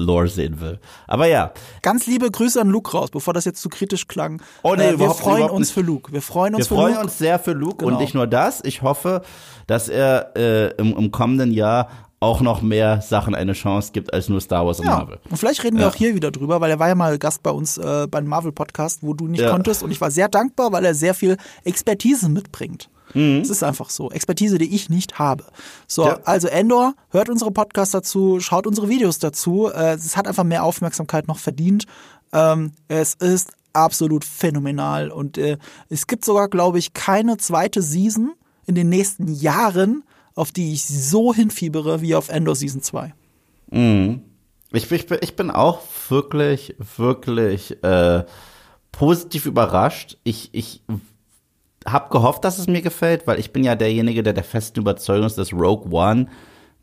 Lore 0.00 0.28
sehen 0.28 0.60
will. 0.60 0.78
Aber 1.06 1.26
ja, 1.26 1.52
Ganz 1.82 2.06
liebe 2.06 2.30
Grüße 2.30 2.60
an 2.60 2.68
Luke 2.68 2.90
raus, 2.92 3.10
bevor 3.10 3.34
das 3.34 3.44
jetzt 3.44 3.60
zu 3.60 3.68
kritisch 3.68 4.08
klang. 4.08 4.42
Oh, 4.62 4.74
nee, 4.74 4.88
äh, 4.90 4.98
wir 4.98 5.10
freuen 5.10 5.50
uns 5.50 5.70
für 5.70 5.82
Luke. 5.82 6.12
Wir 6.12 6.22
freuen 6.22 6.54
uns 6.54 6.64
wir 6.64 6.68
für 6.68 6.74
freuen 6.74 6.94
Luke. 6.94 7.04
uns 7.04 7.18
sehr 7.18 7.38
für 7.38 7.52
Luke 7.52 7.76
Genau. 7.84 7.92
und 7.92 8.00
nicht 8.00 8.14
nur 8.14 8.26
das. 8.26 8.60
Ich 8.64 8.82
hoffe, 8.82 9.22
dass 9.66 9.88
er 9.88 10.32
äh, 10.36 10.68
im, 10.78 10.96
im 10.96 11.10
kommenden 11.10 11.52
Jahr 11.52 11.88
auch 12.20 12.40
noch 12.40 12.62
mehr 12.62 13.02
Sachen 13.02 13.34
eine 13.34 13.52
Chance 13.52 13.92
gibt 13.92 14.12
als 14.14 14.28
nur 14.28 14.40
Star 14.40 14.64
Wars 14.66 14.80
und 14.80 14.86
Ja, 14.86 14.96
Marvel. 14.98 15.18
und 15.28 15.36
vielleicht 15.36 15.62
reden 15.64 15.76
wir 15.76 15.82
Ja. 15.84 15.90
auch 15.90 15.94
hier 15.94 16.14
wieder 16.14 16.30
drüber, 16.30 16.60
weil 16.60 16.70
er 16.70 16.78
war 16.78 16.88
ja 16.88 16.94
mal 16.94 17.18
Gast 17.18 17.42
bei 17.42 17.50
uns 17.50 17.76
äh, 17.76 18.06
beim 18.10 18.26
Marvel-Podcast, 18.26 19.02
wo 19.02 19.12
du 19.14 19.26
nicht 19.28 19.40
Ja. 19.40 19.50
konntest. 19.50 19.82
Und 19.82 19.90
ich 19.90 20.00
war 20.00 20.10
sehr 20.10 20.28
dankbar, 20.28 20.72
weil 20.72 20.84
er 20.84 20.94
sehr 20.94 21.12
viel 21.14 21.36
Expertise 21.64 22.28
mitbringt. 22.30 22.88
Mhm. 23.14 23.40
Es 23.42 23.50
ist 23.50 23.62
einfach 23.62 23.90
so. 23.90 24.10
Expertise, 24.10 24.58
die 24.58 24.74
ich 24.74 24.88
nicht 24.88 25.18
habe. 25.18 25.44
So, 25.86 26.04
Ja. 26.06 26.18
also 26.24 26.48
Endor, 26.48 26.94
hört 27.10 27.28
unsere 27.28 27.50
Podcasts 27.52 27.92
dazu, 27.92 28.40
schaut 28.40 28.66
unsere 28.66 28.88
Videos 28.88 29.18
dazu. 29.18 29.70
Äh, 29.72 29.94
es 29.94 30.16
hat 30.16 30.26
einfach 30.26 30.44
mehr 30.44 30.64
Aufmerksamkeit 30.64 31.28
noch 31.28 31.38
verdient. 31.38 31.84
Ähm, 32.32 32.72
es 32.88 33.14
ist 33.14 33.52
absolut 33.74 34.24
phänomenal. 34.24 35.10
Und 35.10 35.36
äh, 35.38 35.58
es 35.90 36.06
gibt 36.06 36.24
sogar, 36.24 36.48
glaube 36.48 36.78
ich, 36.78 36.94
keine 36.94 37.36
zweite 37.36 37.82
Season 37.82 38.32
in 38.66 38.74
den 38.74 38.88
nächsten 38.88 39.28
Jahren, 39.28 40.02
auf 40.36 40.52
die 40.52 40.72
ich 40.72 40.84
so 40.84 41.34
hinfiebere 41.34 42.00
wie 42.02 42.14
auf 42.14 42.28
Endor 42.28 42.54
Season 42.54 42.80
2. 42.82 43.12
Ich, 44.72 44.90
ich, 44.92 45.06
bin- 45.06 45.18
ich 45.22 45.34
bin 45.34 45.50
auch 45.50 45.80
wirklich, 46.08 46.76
wirklich 46.96 47.82
äh, 47.82 48.24
positiv 48.92 49.46
überrascht. 49.46 50.18
Ich, 50.24 50.50
ich 50.52 50.82
habe 51.86 52.10
gehofft, 52.10 52.44
dass 52.44 52.58
es 52.58 52.66
mir 52.66 52.82
gefällt, 52.82 53.26
weil 53.26 53.38
ich 53.40 53.52
bin 53.52 53.64
ja 53.64 53.74
derjenige, 53.74 54.22
der 54.22 54.32
der 54.32 54.44
festen 54.44 54.80
Überzeugung 54.80 55.26
ist, 55.26 55.38
dass 55.38 55.52
Rogue 55.52 55.90
One 55.92 56.26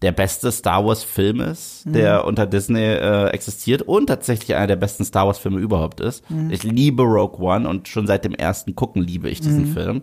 der 0.02 0.12
beste 0.12 0.52
Star 0.52 0.86
Wars 0.86 1.04
Film 1.04 1.40
ist, 1.40 1.84
der 1.86 2.26
unter 2.26 2.46
Disney 2.46 2.82
äh, 2.82 3.28
existiert 3.30 3.82
und 3.84 4.08
tatsächlich 4.08 4.54
einer 4.56 4.68
der 4.68 4.76
besten 4.76 5.06
Star 5.06 5.28
Wars 5.28 5.38
Filme 5.40 5.60
überhaupt 5.60 6.02
ist. 6.02 6.24
Ich 6.52 6.64
liebe 6.64 7.04
Rogue 7.04 7.40
One 7.40 7.68
und 7.70 7.88
schon 7.88 8.06
seit 8.08 8.26
dem 8.26 8.34
ersten 8.34 8.76
Gucken 8.76 9.02
liebe 9.02 9.30
ich 9.30 9.40
diesen 9.40 9.68
Film. 9.74 10.02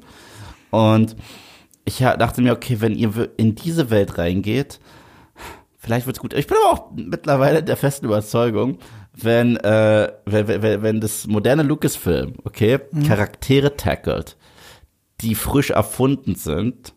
Und 0.71 1.17
ich 1.85 1.99
dachte 1.99 2.43
mir, 2.43 2.53
okay, 2.53 2.81
wenn 2.81 2.95
ihr 2.95 3.31
in 3.37 3.55
diese 3.55 3.91
Welt 3.91 4.19
reingeht, 4.19 4.81
vielleicht 5.79 6.07
wird's 6.07 6.21
gut. 6.21 6.35
Ich 6.35 6.47
bin 6.47 6.57
aber 6.63 6.73
auch 6.73 6.91
mittlerweile 6.95 7.63
der 7.63 7.77
festen 7.77 8.07
Überzeugung, 8.07 8.79
wenn, 9.13 9.57
äh, 9.57 10.13
wenn, 10.27 10.49
wenn, 10.49 10.83
wenn 10.83 11.01
das 11.01 11.27
moderne 11.27 11.63
Lucasfilm, 11.63 12.35
okay, 12.45 12.81
Charaktere 13.07 13.77
tackelt, 13.77 14.37
die 15.21 15.35
frisch 15.35 15.71
erfunden 15.71 16.35
sind, 16.35 16.95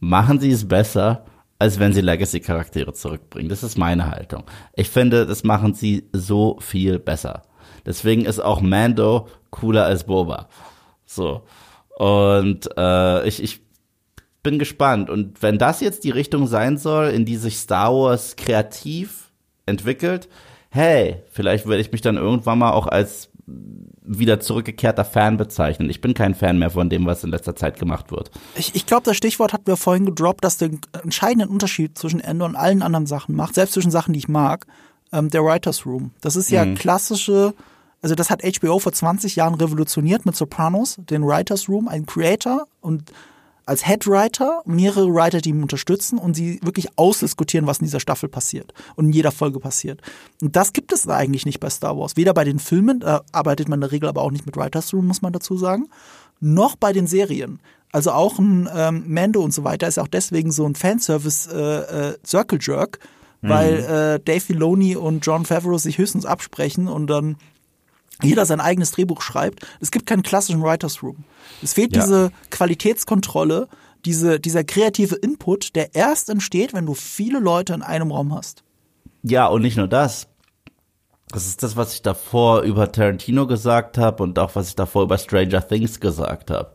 machen 0.00 0.40
sie 0.40 0.50
es 0.50 0.66
besser, 0.66 1.24
als 1.58 1.78
wenn 1.78 1.92
sie 1.92 2.00
Legacy-Charaktere 2.00 2.92
zurückbringen. 2.92 3.48
Das 3.48 3.62
ist 3.62 3.78
meine 3.78 4.10
Haltung. 4.10 4.42
Ich 4.74 4.90
finde, 4.90 5.26
das 5.26 5.44
machen 5.44 5.74
sie 5.74 6.08
so 6.12 6.58
viel 6.60 6.98
besser. 6.98 7.42
Deswegen 7.86 8.24
ist 8.24 8.40
auch 8.40 8.60
Mando 8.60 9.28
cooler 9.50 9.84
als 9.84 10.04
Boba. 10.04 10.48
So. 11.06 11.44
Und 11.96 12.68
äh, 12.76 13.28
ich, 13.28 13.42
ich 13.42 13.60
bin 14.42 14.58
gespannt. 14.58 15.10
Und 15.10 15.42
wenn 15.42 15.58
das 15.58 15.80
jetzt 15.80 16.04
die 16.04 16.10
Richtung 16.10 16.46
sein 16.46 16.76
soll, 16.76 17.08
in 17.08 17.24
die 17.24 17.36
sich 17.36 17.58
Star 17.58 17.92
Wars 17.92 18.36
kreativ 18.36 19.30
entwickelt, 19.66 20.28
hey, 20.70 21.22
vielleicht 21.30 21.66
werde 21.66 21.82
ich 21.82 21.92
mich 21.92 22.00
dann 22.00 22.16
irgendwann 22.16 22.58
mal 22.58 22.72
auch 22.72 22.86
als 22.86 23.30
wieder 24.04 24.40
zurückgekehrter 24.40 25.04
Fan 25.04 25.36
bezeichnen. 25.36 25.88
Ich 25.90 26.00
bin 26.00 26.14
kein 26.14 26.34
Fan 26.34 26.58
mehr 26.58 26.70
von 26.70 26.90
dem, 26.90 27.06
was 27.06 27.22
in 27.22 27.30
letzter 27.30 27.54
Zeit 27.54 27.78
gemacht 27.78 28.10
wird. 28.10 28.30
Ich, 28.56 28.74
ich 28.74 28.86
glaube, 28.86 29.04
das 29.04 29.16
Stichwort 29.16 29.52
hatten 29.52 29.66
wir 29.66 29.76
vorhin 29.76 30.06
gedroppt, 30.06 30.44
dass 30.44 30.56
der 30.56 30.70
entscheidenden 31.02 31.48
Unterschied 31.48 31.96
zwischen 31.96 32.20
Ende 32.20 32.44
und 32.44 32.56
allen 32.56 32.82
anderen 32.82 33.06
Sachen 33.06 33.36
macht, 33.36 33.54
selbst 33.54 33.74
zwischen 33.74 33.90
Sachen, 33.90 34.12
die 34.12 34.18
ich 34.18 34.28
mag, 34.28 34.66
ähm, 35.12 35.28
der 35.28 35.44
Writers 35.44 35.86
Room. 35.86 36.10
Das 36.20 36.36
ist 36.36 36.50
ja 36.50 36.64
klassische, 36.74 37.54
also 38.00 38.14
das 38.14 38.30
hat 38.30 38.42
HBO 38.42 38.78
vor 38.78 38.92
20 38.92 39.36
Jahren 39.36 39.54
revolutioniert 39.54 40.26
mit 40.26 40.34
Sopranos, 40.34 40.96
den 40.98 41.22
Writers 41.22 41.68
Room, 41.68 41.88
ein 41.88 42.06
Creator 42.06 42.66
und 42.80 43.12
als 43.66 43.86
Head 43.86 44.06
Writer 44.06 44.62
mehrere 44.64 45.12
Writer, 45.12 45.40
die 45.40 45.50
ihn 45.50 45.62
unterstützen 45.62 46.18
und 46.18 46.34
sie 46.34 46.60
wirklich 46.62 46.88
ausdiskutieren, 46.96 47.66
was 47.66 47.78
in 47.78 47.86
dieser 47.86 48.00
Staffel 48.00 48.28
passiert 48.28 48.72
und 48.96 49.06
in 49.06 49.12
jeder 49.12 49.32
Folge 49.32 49.60
passiert. 49.60 50.00
Und 50.40 50.56
das 50.56 50.72
gibt 50.72 50.92
es 50.92 51.08
eigentlich 51.08 51.46
nicht 51.46 51.60
bei 51.60 51.70
Star 51.70 51.96
Wars. 51.96 52.16
Weder 52.16 52.34
bei 52.34 52.44
den 52.44 52.58
Filmen, 52.58 53.00
da 53.00 53.22
arbeitet 53.32 53.68
man 53.68 53.78
in 53.78 53.82
der 53.82 53.92
Regel 53.92 54.08
aber 54.08 54.22
auch 54.22 54.30
nicht 54.30 54.46
mit 54.46 54.56
Writers 54.56 54.92
Room, 54.92 55.06
muss 55.06 55.22
man 55.22 55.32
dazu 55.32 55.56
sagen, 55.56 55.88
noch 56.40 56.76
bei 56.76 56.92
den 56.92 57.06
Serien. 57.06 57.60
Also 57.92 58.12
auch 58.12 58.38
ein 58.38 58.68
ähm, 58.74 59.04
Mando 59.06 59.42
und 59.42 59.52
so 59.52 59.64
weiter 59.64 59.86
ist 59.86 59.98
auch 59.98 60.08
deswegen 60.08 60.50
so 60.50 60.66
ein 60.66 60.74
Fanservice 60.74 61.48
äh, 61.52 62.10
äh, 62.10 62.16
Circle 62.26 62.58
Jerk, 62.60 62.98
weil 63.42 63.74
äh, 63.74 64.20
Dave 64.24 64.40
Filoni 64.40 64.96
und 64.96 65.26
John 65.26 65.44
Favreau 65.44 65.76
sich 65.76 65.98
höchstens 65.98 66.24
absprechen 66.24 66.86
und 66.88 67.08
dann 67.08 67.36
jeder 68.22 68.46
sein 68.46 68.60
eigenes 68.60 68.90
Drehbuch 68.92 69.22
schreibt. 69.22 69.66
Es 69.80 69.90
gibt 69.90 70.06
keinen 70.06 70.22
klassischen 70.22 70.62
Writers 70.62 71.02
Room. 71.02 71.24
Es 71.62 71.72
fehlt 71.74 71.94
Ja. 71.94 72.02
diese 72.02 72.32
Qualitätskontrolle, 72.50 73.68
diese, 74.04 74.40
dieser 74.40 74.64
kreative 74.64 75.14
Input, 75.16 75.76
der 75.76 75.94
erst 75.94 76.28
entsteht, 76.28 76.74
wenn 76.74 76.86
du 76.86 76.94
viele 76.94 77.38
Leute 77.38 77.74
in 77.74 77.82
einem 77.82 78.10
Raum 78.10 78.34
hast. 78.34 78.64
Ja, 79.22 79.46
und 79.46 79.62
nicht 79.62 79.76
nur 79.76 79.88
das. 79.88 80.26
Das 81.28 81.46
ist 81.46 81.62
das, 81.62 81.76
was 81.76 81.94
ich 81.94 82.02
davor 82.02 82.62
über 82.62 82.90
Tarantino 82.92 83.46
gesagt 83.46 83.96
habe 83.96 84.22
und 84.22 84.38
auch 84.38 84.54
was 84.54 84.68
ich 84.68 84.74
davor 84.74 85.04
über 85.04 85.16
Stranger 85.18 85.66
Things 85.66 86.00
gesagt 86.00 86.50
habe. 86.50 86.72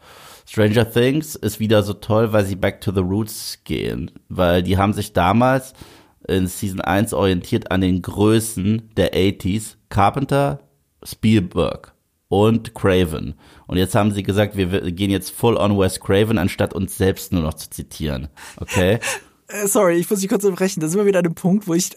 Stranger 0.48 0.90
Things 0.90 1.36
ist 1.36 1.60
wieder 1.60 1.84
so 1.84 1.94
toll, 1.94 2.32
weil 2.32 2.45
sie 2.45 2.56
back 2.56 2.80
to 2.82 2.91
the 2.94 3.02
roots 3.02 3.60
gehen, 3.65 4.10
weil 4.30 4.64
die 4.64 4.78
haben 4.78 4.94
sich 4.94 5.11
damals 5.14 5.74
in 6.28 6.48
Season 6.48 6.82
1 6.82 7.14
orientiert 7.14 7.69
an 7.69 7.82
den 7.82 8.02
Größen 8.02 8.90
der 8.95 9.14
80s, 9.14 9.76
Carpenter, 9.90 10.60
Spielberg 11.10 11.94
und 12.30 12.74
Craven. 12.76 13.36
Und 13.68 13.78
jetzt 13.78 13.96
haben 13.96 14.12
sie 14.12 14.24
gesagt, 14.24 14.58
wir 14.58 14.68
gehen 14.92 15.10
jetzt 15.12 15.32
full 15.32 15.56
on 15.58 15.78
Wes 15.80 16.00
Craven, 16.00 16.38
anstatt 16.38 16.74
uns 16.74 16.98
selbst 16.98 17.32
nur 17.32 17.42
noch 17.44 17.54
zu 17.54 17.70
zitieren. 17.70 18.28
Okay? 18.60 19.00
Äh, 19.50 19.66
sorry, 19.66 19.94
ich 19.96 20.10
muss 20.10 20.20
dich 20.20 20.28
kurz 20.28 20.44
unterbrechen. 20.44 20.82
Da 20.82 20.90
sind 20.90 21.00
wir 21.00 21.06
wieder 21.06 21.20
an 21.20 21.24
dem 21.24 21.34
Punkt, 21.34 21.70
wo 21.70 21.74
ich 21.74 21.92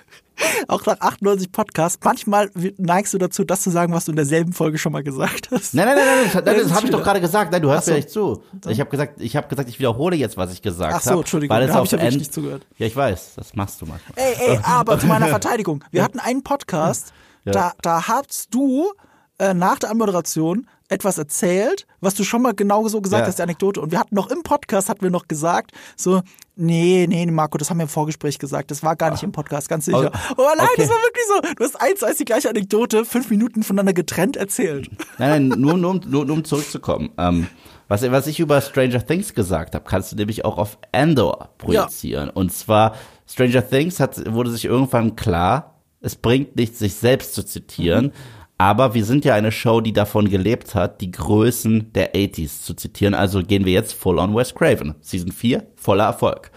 auch 0.68 0.86
nach 0.86 1.00
98 1.00 1.50
Podcasts, 1.50 1.98
manchmal 2.04 2.48
neigst 2.78 3.12
du 3.12 3.18
dazu, 3.18 3.42
das 3.42 3.62
zu 3.62 3.70
sagen, 3.70 3.92
was 3.92 4.04
du 4.04 4.12
in 4.12 4.16
derselben 4.16 4.52
Folge 4.52 4.78
schon 4.78 4.92
mal 4.92 5.02
gesagt 5.02 5.48
hast. 5.50 5.74
Nein, 5.74 5.86
nein, 5.86 5.96
nein, 5.96 6.06
nein, 6.06 6.24
das, 6.32 6.44
Das 6.44 6.62
das, 6.68 6.72
habe 6.76 6.86
ich 6.86 6.92
doch 6.92 7.02
gerade 7.02 7.20
gesagt. 7.20 7.50
Nein, 7.50 7.60
du 7.60 7.70
hörst 7.70 7.82
Ach 7.82 7.86
so. 7.86 7.90
mir 7.90 7.96
nicht 7.96 8.10
zu. 8.10 8.42
Ich 8.68 8.78
habe 8.78 8.88
gesagt, 8.88 9.20
ich 9.20 9.34
habe 9.34 9.48
gesagt, 9.48 9.68
ich 9.68 9.80
wiederhole 9.80 10.14
jetzt, 10.14 10.36
was 10.36 10.52
ich 10.52 10.62
gesagt 10.62 10.92
Ach 10.94 11.04
habe. 11.04 11.14
so, 11.14 11.20
Entschuldigung, 11.20 11.56
weil 11.56 11.64
es 11.64 11.70
da 11.70 11.74
habe 11.74 11.86
ich 11.86 11.92
End- 11.92 12.16
nicht 12.18 12.32
zugehört. 12.32 12.66
Ja, 12.78 12.86
ich 12.86 12.94
weiß, 12.94 13.32
das 13.34 13.54
machst 13.56 13.80
du 13.80 13.86
manchmal. 13.86 14.12
Ey, 14.16 14.34
ey, 14.52 14.58
aber 14.62 14.96
zu 14.98 15.06
meiner 15.08 15.26
Verteidigung. 15.26 15.82
Wir 15.90 16.04
hatten 16.04 16.20
einen 16.20 16.44
Podcast, 16.44 17.12
Ja. 17.44 17.52
da, 17.52 17.72
da 17.82 18.08
hast 18.08 18.54
du 18.54 18.92
äh, 19.38 19.54
nach 19.54 19.78
der 19.78 19.90
Anmoderation 19.90 20.68
etwas 20.88 21.16
erzählt, 21.16 21.86
was 22.00 22.14
du 22.14 22.22
schon 22.22 22.42
mal 22.42 22.52
genau 22.54 22.86
so 22.88 23.00
gesagt 23.00 23.22
Ja. 23.22 23.26
hast, 23.26 23.38
die 23.38 23.42
Anekdote. 23.42 23.80
Und 23.80 23.92
wir 23.92 23.98
hatten 23.98 24.14
noch 24.14 24.30
im 24.30 24.42
Podcast, 24.42 24.90
hatten 24.90 25.00
wir 25.02 25.10
noch 25.10 25.26
gesagt, 25.26 25.72
so, 25.96 26.20
nee, 26.54 27.06
nee, 27.08 27.24
Marco, 27.26 27.56
das 27.56 27.70
haben 27.70 27.78
wir 27.78 27.84
im 27.84 27.88
Vorgespräch 27.88 28.38
gesagt, 28.38 28.70
das 28.70 28.82
war 28.82 28.94
gar 28.94 29.10
nicht 29.10 29.22
im 29.22 29.32
Podcast, 29.32 29.70
ganz 29.70 29.86
sicher. 29.86 30.10
Oh, 30.36 30.42
Oh, 30.42 30.48
nein, 30.56 30.66
okay. 30.70 30.82
das 30.82 30.90
war 30.90 30.96
wirklich 30.96 31.24
so. 31.28 31.54
Du 31.56 31.64
hast 31.64 31.80
eins 31.80 32.00
zu 32.00 32.06
eins 32.06 32.18
die 32.18 32.24
gleiche 32.26 32.50
Anekdote, 32.50 33.04
fünf 33.06 33.30
Minuten 33.30 33.62
voneinander 33.62 33.94
getrennt 33.94 34.36
erzählt. 34.36 34.90
Nein, 35.18 35.48
nein, 35.48 35.60
nur, 35.60 35.78
nur, 35.78 35.90
um- 35.92 36.00
nur, 36.06 36.26
nur 36.26 36.36
um 36.36 36.44
zurückzukommen. 36.44 37.10
Ähm, 37.16 37.46
was, 37.88 38.02
was 38.10 38.26
ich 38.26 38.38
über 38.38 38.60
Stranger 38.60 39.04
Things 39.04 39.32
gesagt 39.34 39.74
habe, 39.74 39.84
kannst 39.88 40.12
du 40.12 40.16
nämlich 40.16 40.44
auch 40.44 40.58
auf 40.58 40.78
Andor 40.92 41.48
projizieren. 41.58 42.28
Und 42.28 42.52
zwar, 42.52 42.94
Stranger 43.26 43.66
Things 43.66 43.98
hat, 43.98 44.30
wurde 44.32 44.50
sich 44.50 44.66
irgendwann 44.66 45.16
klar, 45.16 45.71
es 46.02 46.16
bringt 46.16 46.56
nichts, 46.56 46.78
sich 46.80 46.94
selbst 46.94 47.34
zu 47.34 47.44
zitieren. 47.44 48.12
Aber 48.58 48.94
wir 48.94 49.04
sind 49.04 49.24
ja 49.24 49.34
eine 49.34 49.50
Show, 49.50 49.80
die 49.80 49.92
davon 49.92 50.28
gelebt 50.28 50.74
hat, 50.74 51.00
die 51.00 51.10
Größen 51.10 51.92
der 51.94 52.14
80s 52.14 52.62
zu 52.62 52.74
zitieren. 52.74 53.14
Also 53.14 53.42
gehen 53.42 53.64
wir 53.64 53.72
jetzt 53.72 53.94
full 53.94 54.18
on 54.18 54.36
Wes 54.36 54.54
Craven. 54.54 54.94
Season 55.00 55.32
4, 55.32 55.66
voller 55.74 56.04
Erfolg. 56.04 56.50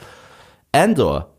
Andor 0.71 1.33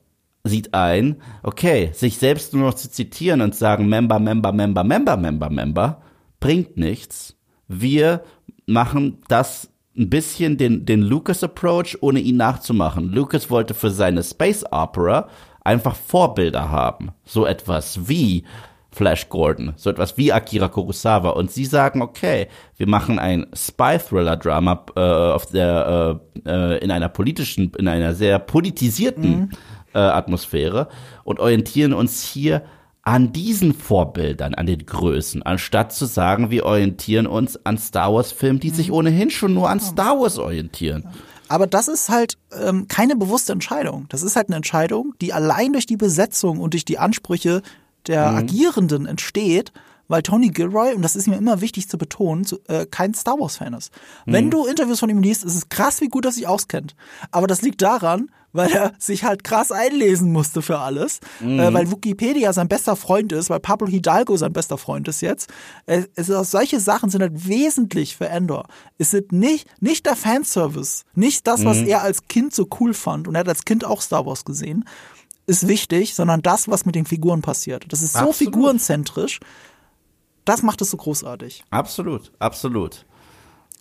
sieht 0.44 0.74
ein, 0.74 1.16
okay, 1.42 1.90
sich 1.92 2.18
selbst 2.18 2.54
nur 2.54 2.64
noch 2.64 2.74
zu 2.74 2.90
zitieren 2.90 3.42
und 3.42 3.54
sagen 3.54 3.88
Member, 3.88 4.18
Member, 4.18 4.52
Member, 4.52 4.84
Member, 4.84 5.16
Member, 5.16 5.50
Member, 5.50 6.02
bringt 6.40 6.76
nichts. 6.76 7.36
Wir 7.68 8.22
machen 8.66 9.18
das 9.28 9.70
ein 9.96 10.10
bisschen 10.10 10.56
den, 10.56 10.84
den 10.84 11.02
Lucas-Approach, 11.02 11.98
ohne 12.00 12.20
ihn 12.20 12.36
nachzumachen. 12.36 13.12
Lucas 13.12 13.50
wollte 13.50 13.74
für 13.74 13.90
seine 13.90 14.22
Space 14.22 14.64
Opera 14.70 15.28
einfach 15.66 15.94
Vorbilder 15.94 16.70
haben. 16.70 17.12
So 17.24 17.44
etwas 17.44 18.08
wie 18.08 18.44
Flash 18.96 19.28
Gordon, 19.28 19.74
so 19.76 19.90
etwas 19.90 20.16
wie 20.16 20.32
Akira 20.32 20.68
Kurosawa. 20.68 21.30
Und 21.30 21.50
sie 21.50 21.66
sagen, 21.66 22.00
okay, 22.00 22.48
wir 22.78 22.88
machen 22.88 23.18
ein 23.18 23.46
Spy-Thriller-Drama 23.54 24.86
äh, 24.96 25.00
auf 25.00 25.46
der 25.46 26.18
äh, 26.46 26.50
äh, 26.50 26.78
in 26.78 26.90
einer 26.90 27.10
politischen, 27.10 27.72
in 27.78 27.88
einer 27.88 28.14
sehr 28.14 28.38
politisierten 28.38 29.38
mhm. 29.38 29.50
äh, 29.94 29.98
Atmosphäre 29.98 30.88
und 31.24 31.40
orientieren 31.40 31.92
uns 31.92 32.22
hier 32.22 32.62
an 33.02 33.32
diesen 33.32 33.74
Vorbildern, 33.74 34.54
an 34.54 34.64
den 34.66 34.84
Größen, 34.86 35.42
anstatt 35.42 35.92
zu 35.92 36.06
sagen, 36.06 36.50
wir 36.50 36.64
orientieren 36.64 37.26
uns 37.26 37.64
an 37.66 37.76
Star 37.76 38.14
Wars-Filmen, 38.14 38.60
die 38.60 38.70
sich 38.70 38.88
mhm. 38.88 38.94
ohnehin 38.94 39.30
schon 39.30 39.52
nur 39.52 39.68
an 39.68 39.78
Star 39.78 40.18
Wars 40.18 40.38
orientieren. 40.38 41.06
Aber 41.48 41.66
das 41.66 41.88
ist 41.88 42.08
halt 42.08 42.38
ähm, 42.52 42.88
keine 42.88 43.16
bewusste 43.16 43.52
Entscheidung. 43.52 44.06
Das 44.08 44.22
ist 44.22 44.36
halt 44.36 44.48
eine 44.48 44.56
Entscheidung, 44.56 45.14
die 45.20 45.32
allein 45.32 45.72
durch 45.72 45.86
die 45.86 45.96
Besetzung 45.96 46.58
und 46.58 46.74
durch 46.74 46.84
die 46.84 46.98
Ansprüche 46.98 47.62
der 48.06 48.30
mhm. 48.30 48.36
Agierenden 48.38 49.06
entsteht, 49.06 49.72
weil 50.08 50.22
Tony 50.22 50.48
Gilroy, 50.48 50.94
und 50.94 51.02
das 51.02 51.16
ist 51.16 51.26
mir 51.26 51.36
immer 51.36 51.60
wichtig 51.60 51.88
zu 51.88 51.98
betonen, 51.98 52.46
äh, 52.68 52.86
kein 52.86 53.14
Star 53.14 53.38
Wars-Fan 53.38 53.74
ist. 53.74 53.92
Mhm. 54.24 54.32
Wenn 54.32 54.50
du 54.50 54.66
Interviews 54.66 55.00
von 55.00 55.10
ihm 55.10 55.22
liest, 55.22 55.44
ist 55.44 55.54
es 55.54 55.68
krass, 55.68 56.00
wie 56.00 56.08
gut 56.08 56.24
er 56.24 56.32
sich 56.32 56.46
auskennt. 56.46 56.94
Aber 57.30 57.46
das 57.46 57.62
liegt 57.62 57.82
daran, 57.82 58.30
weil 58.52 58.70
er 58.72 58.92
sich 58.98 59.24
halt 59.24 59.44
krass 59.44 59.70
einlesen 59.70 60.32
musste 60.32 60.62
für 60.62 60.78
alles, 60.78 61.20
mhm. 61.40 61.60
äh, 61.60 61.72
weil 61.72 61.90
Wikipedia 61.90 62.52
sein 62.52 62.68
bester 62.68 62.96
Freund 62.96 63.32
ist, 63.32 63.50
weil 63.50 63.60
Pablo 63.60 63.86
Hidalgo 63.86 64.36
sein 64.36 64.52
bester 64.52 64.78
Freund 64.78 65.06
ist 65.08 65.20
jetzt. 65.20 65.50
Äh, 65.86 66.04
es 66.14 66.28
ist, 66.28 66.50
solche 66.50 66.80
Sachen 66.80 67.10
sind 67.10 67.20
halt 67.20 67.46
wesentlich 67.46 68.16
für 68.16 68.28
Endor. 68.28 68.66
Es 68.98 69.10
sind 69.10 69.32
nicht, 69.32 69.68
nicht 69.80 70.06
der 70.06 70.16
Fanservice, 70.16 71.04
nicht 71.14 71.46
das, 71.46 71.64
was 71.64 71.78
mhm. 71.78 71.88
er 71.88 72.02
als 72.02 72.26
Kind 72.28 72.54
so 72.54 72.66
cool 72.80 72.94
fand, 72.94 73.28
und 73.28 73.34
er 73.34 73.40
hat 73.40 73.48
als 73.48 73.64
Kind 73.64 73.84
auch 73.84 74.00
Star 74.00 74.26
Wars 74.26 74.44
gesehen, 74.44 74.84
ist 75.46 75.68
wichtig, 75.68 76.14
sondern 76.14 76.42
das, 76.42 76.68
was 76.68 76.86
mit 76.86 76.96
den 76.96 77.06
Figuren 77.06 77.42
passiert. 77.42 77.84
Das 77.88 78.02
ist 78.02 78.14
so 78.14 78.30
Absolut. 78.30 78.36
figurenzentrisch. 78.36 79.38
Das 80.46 80.62
macht 80.62 80.80
es 80.80 80.90
so 80.90 80.96
großartig. 80.96 81.62
Absolut, 81.70 82.32
absolut. 82.38 83.04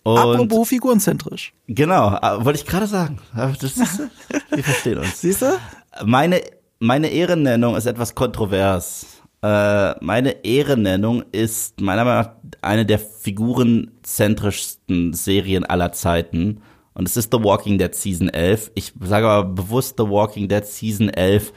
Und 0.02 0.18
Apropos 0.18 0.68
figurenzentrisch. 0.68 1.54
Genau, 1.68 2.14
äh, 2.16 2.44
wollte 2.44 2.58
ich 2.58 2.66
gerade 2.66 2.86
sagen. 2.86 3.18
Das 3.34 3.62
ist, 3.62 4.02
wir 4.50 4.62
verstehen 4.62 4.98
uns. 4.98 5.18
Siehst 5.20 5.40
du? 5.42 5.58
Meine, 6.04 6.42
meine 6.78 7.08
Ehrennennung 7.08 7.74
ist 7.76 7.86
etwas 7.86 8.14
kontrovers. 8.14 9.06
Äh, 9.42 9.94
meine 10.04 10.44
Ehrennennung 10.44 11.24
ist 11.32 11.80
meiner 11.80 12.04
Meinung 12.04 12.24
nach 12.24 12.32
eine 12.62 12.84
der 12.84 12.98
figurenzentrischsten 12.98 15.12
Serien 15.12 15.64
aller 15.64 15.92
Zeiten. 15.92 16.62
Und 16.94 17.08
es 17.08 17.16
ist 17.16 17.32
The 17.32 17.42
Walking 17.42 17.78
Dead 17.78 17.94
Season 17.94 18.28
11. 18.28 18.72
Ich 18.74 18.92
sage 19.00 19.28
aber 19.28 19.48
bewusst 19.48 19.94
The 19.98 20.08
Walking 20.08 20.48
Dead 20.48 20.66
Season 20.66 21.10
11 21.10 21.52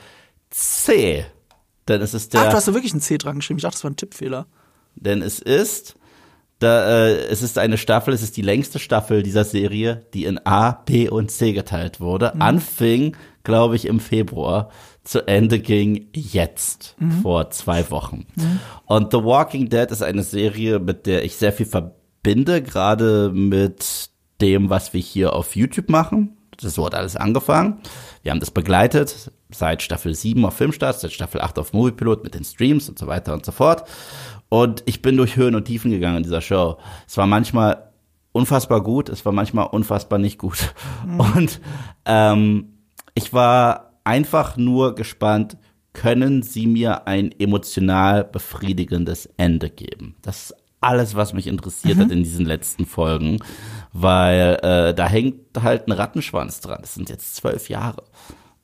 C. 0.52 1.26
Denn 1.88 2.02
es 2.02 2.14
ist 2.14 2.34
der. 2.34 2.42
Ach, 2.42 2.50
du 2.50 2.58
hast 2.58 2.68
da 2.68 2.76
wirklich 2.76 2.94
ein 2.94 3.02
C 3.02 3.18
dran 3.18 3.38
geschrieben. 3.38 3.58
Ich 3.58 3.64
dachte, 3.64 3.76
das 3.76 3.84
war 3.84 3.92
ein 3.92 3.96
Tippfehler. 3.96 4.46
Denn 5.00 5.22
es 5.22 5.40
ist 5.40 5.96
da, 6.60 7.08
äh, 7.08 7.26
es 7.28 7.42
ist 7.42 7.58
eine 7.58 7.78
Staffel, 7.78 8.14
es 8.14 8.22
ist 8.22 8.36
die 8.36 8.42
längste 8.42 8.80
Staffel 8.80 9.24
dieser 9.24 9.46
Serie, 9.46 10.06
die 10.14 10.26
in 10.26 10.46
A, 10.46 10.72
B 10.72 11.10
und 11.10 11.32
C 11.32 11.54
geteilt 11.54 12.02
wurde. 12.02 12.34
Mhm. 12.36 12.42
Anfing, 12.42 13.18
glaube 13.44 13.78
ich, 13.78 13.86
im 13.86 14.02
Februar. 14.02 14.70
Zu 15.06 15.26
Ende 15.26 15.60
ging 15.60 16.08
jetzt, 16.14 16.96
mhm. 17.00 17.22
vor 17.22 17.50
zwei 17.52 17.90
Wochen. 17.90 18.26
Mhm. 18.36 18.60
Und 18.86 19.12
The 19.14 19.24
Walking 19.24 19.70
Dead 19.70 19.90
ist 19.90 20.04
eine 20.04 20.24
Serie, 20.24 20.80
mit 20.80 21.06
der 21.06 21.24
ich 21.24 21.38
sehr 21.38 21.54
viel 21.54 21.66
verbinde, 21.66 22.62
gerade 22.62 23.32
mit 23.34 24.10
dem, 24.42 24.70
was 24.70 24.94
wir 24.94 25.02
hier 25.02 25.34
auf 25.34 25.56
YouTube 25.56 25.90
machen. 25.90 26.38
Das 26.62 26.78
wurde 26.78 26.98
alles 26.98 27.16
angefangen. 27.16 27.80
Wir 28.22 28.32
haben 28.32 28.42
das 28.42 28.52
begleitet 28.52 29.32
seit 29.50 29.82
Staffel 29.82 30.14
7 30.14 30.44
auf 30.46 30.56
Filmstart, 30.56 31.00
seit 31.00 31.14
Staffel 31.14 31.40
8 31.40 31.58
auf 31.58 31.72
Moviepilot 31.72 32.24
mit 32.24 32.36
den 32.36 32.44
Streams 32.44 32.90
und 32.90 33.00
so 33.00 33.08
weiter 33.08 33.34
und 33.34 33.46
so 33.46 33.54
fort. 33.54 33.86
Und 34.50 34.84
ich 34.86 35.02
bin 35.02 35.16
durch 35.16 35.36
Höhen 35.36 35.56
und 35.56 35.66
Tiefen 35.66 35.92
gegangen 35.92 36.18
in 36.18 36.24
dieser 36.24 36.42
Show. 36.42 36.78
Es 37.08 37.18
war 37.18 37.28
manchmal 37.28 37.92
unfassbar 38.32 38.82
gut, 38.82 39.10
es 39.10 39.26
war 39.26 39.32
manchmal 39.32 39.68
unfassbar 39.68 40.20
nicht 40.20 40.38
gut. 40.38 40.74
Mhm. 41.06 41.20
Und 41.20 41.62
ähm, 42.06 42.74
ich 43.14 43.34
war 43.34 43.94
einfach 44.04 44.58
nur 44.58 44.96
gespannt, 44.96 45.58
können 45.94 46.44
sie 46.44 46.68
mir 46.68 47.08
ein 47.08 47.32
emotional 47.40 48.24
befriedigendes 48.24 49.28
Ende 49.38 49.70
geben? 49.70 50.16
Das 50.22 50.52
ist 50.52 50.56
alles, 50.82 51.16
was 51.16 51.34
mich 51.34 51.48
interessiert 51.48 51.98
mhm. 51.98 52.02
hat 52.02 52.12
in 52.12 52.24
diesen 52.24 52.46
letzten 52.46 52.86
Folgen, 52.86 53.40
weil 53.92 54.60
äh, 54.62 54.94
da 54.94 55.08
hängt 55.08 55.62
halt 55.62 55.88
ein 55.88 55.92
Rattenschwanz 55.92 56.62
dran. 56.62 56.80
Das 56.82 56.94
sind 56.94 57.10
jetzt 57.10 57.36
zwölf 57.36 57.70
Jahre. 57.70 58.04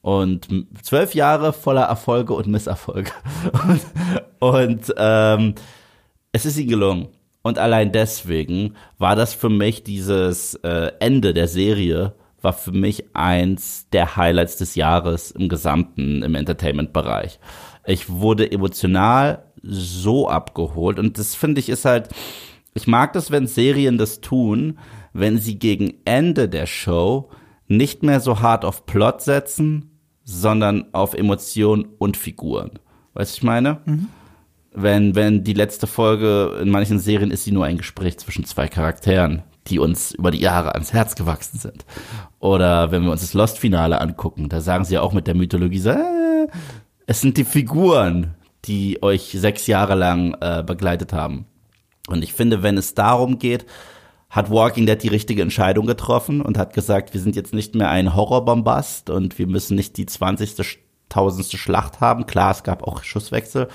Und 0.06 0.68
zwölf 0.84 1.16
Jahre 1.16 1.52
voller 1.52 1.86
Erfolge 1.86 2.36
und 2.36 2.46
Misserfolge. 2.46 3.10
Und, 3.68 3.82
und 4.40 4.94
ähm, 5.00 5.56
es 6.32 6.46
ist 6.46 6.60
ihnen 6.60 6.70
gelungen. 6.70 7.08
Und 7.42 7.58
allein 7.58 7.92
deswegen 7.92 8.76
war 9.00 9.16
das 9.16 9.34
für 9.34 9.50
mich 9.50 9.84
dieses 9.84 10.54
äh, 10.62 10.92
Ende 11.00 11.34
der 11.34 11.48
Serie, 11.48 12.14
war 12.40 12.54
für 12.54 12.72
mich 12.72 13.16
eins 13.16 13.90
der 13.94 14.16
Highlights 14.16 14.58
des 14.58 14.76
Jahres 14.76 15.32
im 15.32 15.50
gesamten, 15.50 16.22
im 16.22 16.36
Entertainment-Bereich. 16.36 17.40
Ich 17.88 18.08
wurde 18.08 18.52
emotional 18.52 19.46
so 19.64 20.30
abgeholt 20.30 21.00
und 21.00 21.18
das 21.18 21.34
finde 21.34 21.62
ich 21.62 21.70
ist 21.70 21.86
halt, 21.86 22.10
ich 22.76 22.86
mag 22.86 23.14
das, 23.14 23.32
wenn 23.32 23.48
Serien 23.48 23.98
das 23.98 24.22
tun, 24.22 24.78
wenn 25.14 25.40
sie 25.40 25.58
gegen 25.58 25.96
Ende 26.06 26.48
der 26.48 26.68
Show 26.68 27.32
nicht 27.68 28.04
mehr 28.04 28.20
so 28.20 28.42
hart 28.42 28.66
auf 28.66 28.86
Plot 28.86 29.24
setzen, 29.24 29.95
sondern 30.26 30.86
auf 30.92 31.14
Emotionen 31.14 31.86
und 32.00 32.18
Figuren. 32.18 32.72
Weißt 33.14 33.36
du, 33.36 33.38
ich 33.38 33.44
meine? 33.44 33.80
Mhm. 33.86 34.10
Wenn, 34.74 35.16
wenn 35.16 35.44
die 35.46 35.54
letzte 35.54 35.88
Folge 35.88 36.58
in 36.62 36.70
manchen 36.70 37.00
Serien 37.00 37.32
ist 37.32 37.46
sie 37.46 37.54
nur 37.54 37.64
ein 37.64 37.78
Gespräch 37.78 38.18
zwischen 38.18 38.44
zwei 38.44 38.68
Charakteren, 38.68 39.44
die 39.68 39.80
uns 39.80 40.12
über 40.12 40.32
die 40.32 40.42
Jahre 40.42 40.74
ans 40.74 40.92
Herz 40.92 41.16
gewachsen 41.16 41.60
sind. 41.60 41.86
Oder 42.40 42.92
wenn 42.92 43.04
wir 43.04 43.12
uns 43.12 43.22
das 43.22 43.34
Lost-Finale 43.34 44.02
angucken, 44.02 44.50
da 44.50 44.60
sagen 44.60 44.84
sie 44.84 44.96
ja 44.96 45.02
auch 45.02 45.14
mit 45.14 45.28
der 45.28 45.36
Mythologie 45.36 45.80
so, 45.80 45.92
äh, 45.92 46.48
es 47.08 47.22
sind 47.22 47.38
die 47.38 47.46
Figuren, 47.46 48.36
die 48.66 49.02
euch 49.02 49.36
sechs 49.38 49.68
Jahre 49.68 49.96
lang 49.96 50.36
äh, 50.42 50.64
begleitet 50.66 51.14
haben. 51.14 51.46
Und 52.08 52.24
ich 52.24 52.34
finde, 52.34 52.64
wenn 52.64 52.78
es 52.78 52.96
darum 52.96 53.40
geht, 53.40 53.66
hat 54.36 54.52
Walking 54.52 54.86
Dead 54.86 55.02
die 55.02 55.08
richtige 55.08 55.42
Entscheidung 55.42 55.86
getroffen 55.86 56.42
und 56.42 56.58
hat 56.58 56.74
gesagt, 56.74 57.14
wir 57.14 57.22
sind 57.22 57.38
jetzt 57.38 57.54
nicht 57.54 57.74
mehr 57.74 57.90
ein 57.90 58.16
Horrorbombast 58.16 59.10
und 59.10 59.40
wir 59.40 59.48
müssen 59.48 59.76
nicht 59.76 59.96
die 59.96 60.06
20. 60.06 60.78
tausendste 61.08 61.58
Schlacht 61.58 62.02
haben. 62.02 62.26
Klar, 62.26 62.52
es 62.52 62.64
gab 62.64 62.84
auch 62.84 63.02
Schusswechsel, 63.02 63.70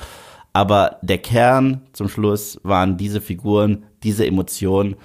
aber 0.53 0.99
der 1.01 1.17
Kern 1.17 1.81
zum 1.95 2.11
Schluss 2.11 2.61
waren 2.63 2.99
diese 2.99 3.23
Figuren, 3.23 3.87
diese 4.03 4.27
Emotionen 4.27 4.97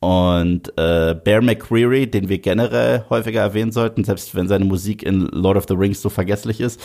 und 0.00 0.68
äh, 0.76 1.14
Bear 1.14 1.40
McCreary, 1.40 2.06
den 2.06 2.28
wir 2.28 2.38
generell 2.38 3.06
häufiger 3.08 3.40
erwähnen 3.40 3.72
sollten, 3.72 4.04
selbst 4.04 4.34
wenn 4.34 4.46
seine 4.46 4.66
Musik 4.66 5.02
in 5.02 5.22
Lord 5.32 5.56
of 5.56 5.64
the 5.68 5.74
Rings 5.74 6.02
so 6.02 6.10
vergesslich 6.10 6.60
ist, 6.60 6.80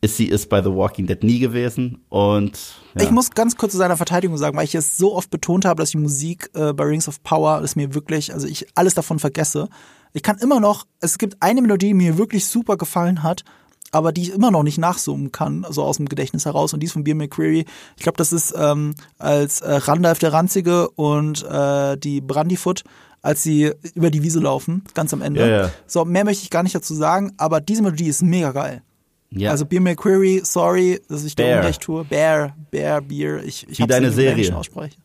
ist 0.00 0.16
sie 0.16 0.26
ist 0.26 0.48
bei 0.48 0.62
The 0.62 0.70
Walking 0.70 1.06
Dead 1.06 1.22
nie 1.22 1.38
gewesen. 1.38 2.04
Und 2.08 2.58
ja. 2.94 3.02
ich 3.02 3.10
muss 3.10 3.30
ganz 3.30 3.56
kurz 3.56 3.72
zu 3.72 3.78
seiner 3.78 3.96
Verteidigung 3.96 4.36
sagen, 4.36 4.56
weil 4.56 4.64
ich 4.64 4.74
es 4.74 4.96
so 4.96 5.14
oft 5.14 5.30
betont 5.30 5.64
habe, 5.64 5.82
dass 5.82 5.90
die 5.90 5.98
Musik 5.98 6.50
äh, 6.54 6.72
bei 6.72 6.84
Rings 6.84 7.08
of 7.08 7.22
Power 7.22 7.62
ist 7.62 7.76
mir 7.76 7.94
wirklich, 7.94 8.32
also 8.32 8.46
ich 8.46 8.66
alles 8.74 8.94
davon 8.94 9.18
vergesse. 9.18 9.68
Ich 10.12 10.22
kann 10.22 10.38
immer 10.38 10.60
noch, 10.60 10.86
es 11.00 11.18
gibt 11.18 11.36
eine 11.40 11.60
Melodie, 11.60 11.88
die 11.88 11.94
mir 11.94 12.16
wirklich 12.16 12.46
super 12.46 12.76
gefallen 12.76 13.22
hat, 13.22 13.44
aber 13.90 14.12
die 14.12 14.22
ich 14.22 14.32
immer 14.32 14.50
noch 14.50 14.62
nicht 14.62 14.78
nachsummen 14.78 15.32
kann, 15.32 15.64
also 15.64 15.82
aus 15.82 15.96
dem 15.96 16.08
Gedächtnis 16.08 16.44
heraus. 16.44 16.72
Und 16.72 16.80
die 16.80 16.86
ist 16.86 16.92
von 16.92 17.04
Beer 17.04 17.14
McCreary. 17.14 17.64
Ich 17.96 18.02
glaube, 18.02 18.18
das 18.18 18.32
ist 18.32 18.54
ähm, 18.56 18.94
als 19.18 19.60
äh, 19.62 19.72
Randalf 19.72 20.18
der 20.18 20.32
Ranzige 20.32 20.90
und 20.90 21.44
äh, 21.44 21.96
die 21.96 22.20
Brandyfoot 22.20 22.84
als 23.20 23.42
sie 23.42 23.72
über 23.94 24.10
die 24.10 24.22
Wiese 24.22 24.38
laufen, 24.38 24.84
ganz 24.94 25.12
am 25.12 25.22
Ende. 25.22 25.40
Ja, 25.40 25.62
ja. 25.62 25.70
So, 25.88 26.04
mehr 26.04 26.24
möchte 26.24 26.44
ich 26.44 26.50
gar 26.50 26.62
nicht 26.62 26.74
dazu 26.74 26.94
sagen, 26.94 27.32
aber 27.36 27.60
diese 27.60 27.82
Melodie 27.82 28.06
ist 28.06 28.22
mega 28.22 28.52
geil. 28.52 28.82
Ja. 29.30 29.50
Also 29.50 29.66
Beer 29.66 29.80
McQuarrie, 29.80 30.40
sorry, 30.42 31.00
dass 31.08 31.24
ich 31.24 31.34
da 31.36 31.58
Unrecht 31.58 31.82
tue. 31.82 32.04
Bear, 32.04 32.56
Bear, 32.70 33.00
Beer. 33.00 33.42
Ich, 33.44 33.68
ich 33.68 33.78
Wie 33.78 33.86
deine 33.86 34.10
Serie. 34.10 34.54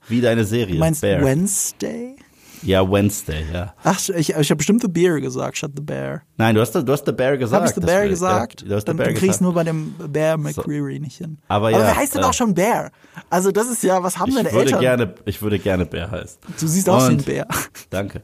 Wie 0.08 0.22
deine 0.22 0.46
Serie. 0.46 0.76
Du 0.76 0.80
meinst 0.80 1.02
Bear. 1.02 1.24
Wednesday? 1.24 2.16
Ja, 2.66 2.90
Wednesday, 2.90 3.46
ja. 3.54 3.74
Ach, 3.84 4.00
ich, 4.10 4.30
ich 4.30 4.50
habe 4.50 4.56
bestimmt 4.56 4.82
The 4.82 4.88
Bear 4.88 5.20
gesagt, 5.20 5.58
statt 5.58 5.72
The 5.76 5.82
Bear. 5.82 6.22
Nein, 6.38 6.56
du 6.56 6.62
hast, 6.62 6.74
du 6.74 6.92
hast 6.92 7.06
The 7.06 7.12
Bear 7.12 7.38
gesagt. 7.38 7.62
Habe 7.62 7.70
ich 7.70 7.76
The 7.76 7.82
Bear 7.82 8.08
gesagt? 8.08 8.62
Ja, 8.62 8.68
du 8.68 8.76
hast 8.76 8.86
dann, 8.86 8.98
The 8.98 9.04
Bear 9.04 9.14
dann 9.14 9.18
kriegst 9.18 9.42
nur 9.42 9.54
bei 9.54 9.64
dem 9.64 9.94
Bear 10.10 10.38
McCreary 10.38 10.96
so. 10.96 11.02
nicht 11.02 11.18
hin. 11.18 11.38
Aber, 11.48 11.70
ja, 11.70 11.78
Aber 11.78 11.88
wer 11.88 11.96
heißt 11.96 12.16
denn 12.16 12.22
äh, 12.22 12.26
auch 12.26 12.34
schon 12.34 12.54
Bear? 12.54 12.92
Also 13.30 13.52
das 13.52 13.70
ist 13.70 13.84
ja, 13.84 14.02
was 14.02 14.18
haben 14.18 14.30
ich 14.30 14.36
deine 14.36 14.52
würde 14.52 14.66
Eltern? 14.66 14.82
Gerne, 14.82 15.16
ich 15.26 15.42
würde 15.42 15.60
gerne 15.60 15.86
Bear 15.86 16.10
heißen. 16.12 16.40
Du 16.60 16.68
siehst 16.68 16.90
aus 16.90 17.10
wie 17.10 17.14
ein 17.14 17.24
Bär. 17.24 17.48
Danke. 17.90 18.22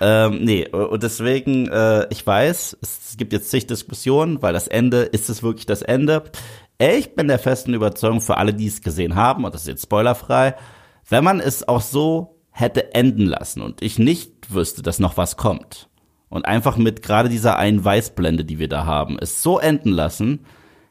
ähm, 0.00 0.44
nee, 0.44 0.68
und 0.68 1.02
deswegen, 1.02 1.68
äh, 1.68 2.06
ich 2.10 2.26
weiß, 2.26 2.78
es 2.80 3.16
gibt 3.16 3.32
jetzt 3.32 3.50
zig 3.50 3.66
Diskussionen, 3.66 4.42
weil 4.42 4.52
das 4.52 4.68
Ende, 4.68 5.02
ist 5.02 5.28
es 5.28 5.42
wirklich 5.42 5.66
das 5.66 5.82
Ende? 5.82 6.24
Ich 6.78 7.14
bin 7.14 7.28
der 7.28 7.38
festen 7.38 7.74
Überzeugung 7.74 8.20
für 8.20 8.36
alle, 8.36 8.54
die 8.54 8.66
es 8.66 8.82
gesehen 8.82 9.14
haben, 9.16 9.44
und 9.44 9.54
das 9.54 9.62
ist 9.62 9.68
jetzt 9.68 9.82
spoilerfrei, 9.82 10.54
wenn 11.08 11.24
man 11.24 11.40
es 11.40 11.66
auch 11.66 11.80
so 11.80 12.37
hätte 12.58 12.92
enden 12.92 13.26
lassen 13.26 13.62
und 13.62 13.82
ich 13.82 13.98
nicht 14.00 14.52
wüsste, 14.52 14.82
dass 14.82 14.98
noch 14.98 15.16
was 15.16 15.36
kommt 15.36 15.88
und 16.28 16.44
einfach 16.44 16.76
mit 16.76 17.02
gerade 17.02 17.28
dieser 17.28 17.56
einen 17.56 17.84
Weißblende, 17.84 18.44
die 18.44 18.58
wir 18.58 18.68
da 18.68 18.84
haben, 18.84 19.16
es 19.20 19.42
so 19.42 19.60
enden 19.60 19.90
lassen, 19.90 20.40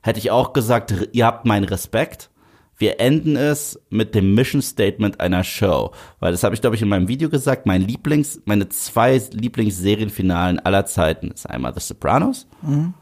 hätte 0.02 0.20
ich 0.20 0.32
auch 0.32 0.54
gesagt, 0.54 1.10
ihr 1.12 1.26
habt 1.26 1.46
meinen 1.46 1.66
Respekt, 1.66 2.30
wir 2.78 3.00
enden 3.02 3.36
es 3.36 3.80
mit 3.90 4.16
dem 4.16 4.34
Mission 4.34 4.62
Statement 4.62 5.20
einer 5.20 5.44
Show. 5.44 5.92
Weil 6.20 6.32
das 6.32 6.44
habe 6.44 6.54
ich, 6.54 6.62
glaube 6.62 6.76
ich, 6.76 6.82
in 6.84 6.90
meinem 6.90 7.08
Video 7.08 7.28
gesagt. 7.28 7.66
Mein 7.66 7.82
Lieblings, 7.82 8.40
meine 8.46 8.70
zwei 8.70 9.20
Lieblingsserienfinalen 9.32 10.60
aller 10.60 10.86
Zeiten 10.86 11.32
ist 11.32 11.50
einmal 11.50 11.74
The 11.74 11.80
Sopranos 11.80 12.48
mhm. 12.62 12.94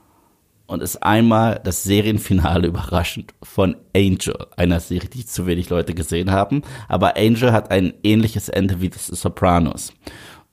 Und 0.68 0.82
ist 0.82 1.04
einmal 1.04 1.62
das 1.64 1.84
Serienfinale 1.84 2.68
überraschend 2.70 3.34
von 3.44 3.76
Angel, 3.96 4.36
einer 4.58 4.80
Serie, 4.80 5.10
die 5.10 5.26
zu 5.26 5.46
wenig 5.46 5.70
Leute 5.70 5.94
gesehen 5.94 6.32
haben. 6.32 6.62
Aber 6.88 7.18
Angel 7.18 7.52
hat 7.52 7.72
ein 7.72 7.94
ähnliches 8.04 8.50
Ende 8.50 8.82
wie 8.82 8.92
The 8.92 9.16
Sopranos. 9.16 9.94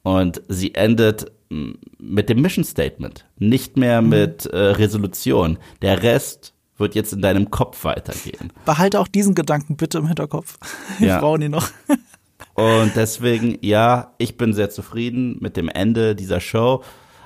Und 0.02 0.42
sie 0.48 0.74
endet 0.74 1.30
mit 1.98 2.28
dem 2.28 2.40
Mission 2.40 2.64
Statement, 2.64 3.26
nicht 3.38 3.76
mehr 3.76 4.02
mhm. 4.02 4.08
mit 4.08 4.46
äh, 4.46 4.56
Resolution. 4.56 5.58
Der 5.82 6.02
Rest 6.02 6.54
wird 6.78 6.94
jetzt 6.94 7.12
in 7.12 7.22
deinem 7.22 7.50
Kopf 7.50 7.84
weitergehen. 7.84 8.52
Behalte 8.64 8.98
auch 8.98 9.08
diesen 9.08 9.34
Gedanken 9.34 9.76
bitte 9.76 9.98
im 9.98 10.06
Hinterkopf. 10.06 10.58
Wir 10.98 11.08
ja. 11.08 11.20
brauchen 11.20 11.42
ihn 11.42 11.50
noch. 11.52 11.68
Und 12.54 12.92
deswegen, 12.96 13.58
ja, 13.60 14.12
ich 14.18 14.36
bin 14.36 14.52
sehr 14.52 14.70
zufrieden 14.70 15.38
mit 15.40 15.56
dem 15.56 15.68
Ende 15.68 16.14
dieser 16.14 16.40
Show. 16.40 16.82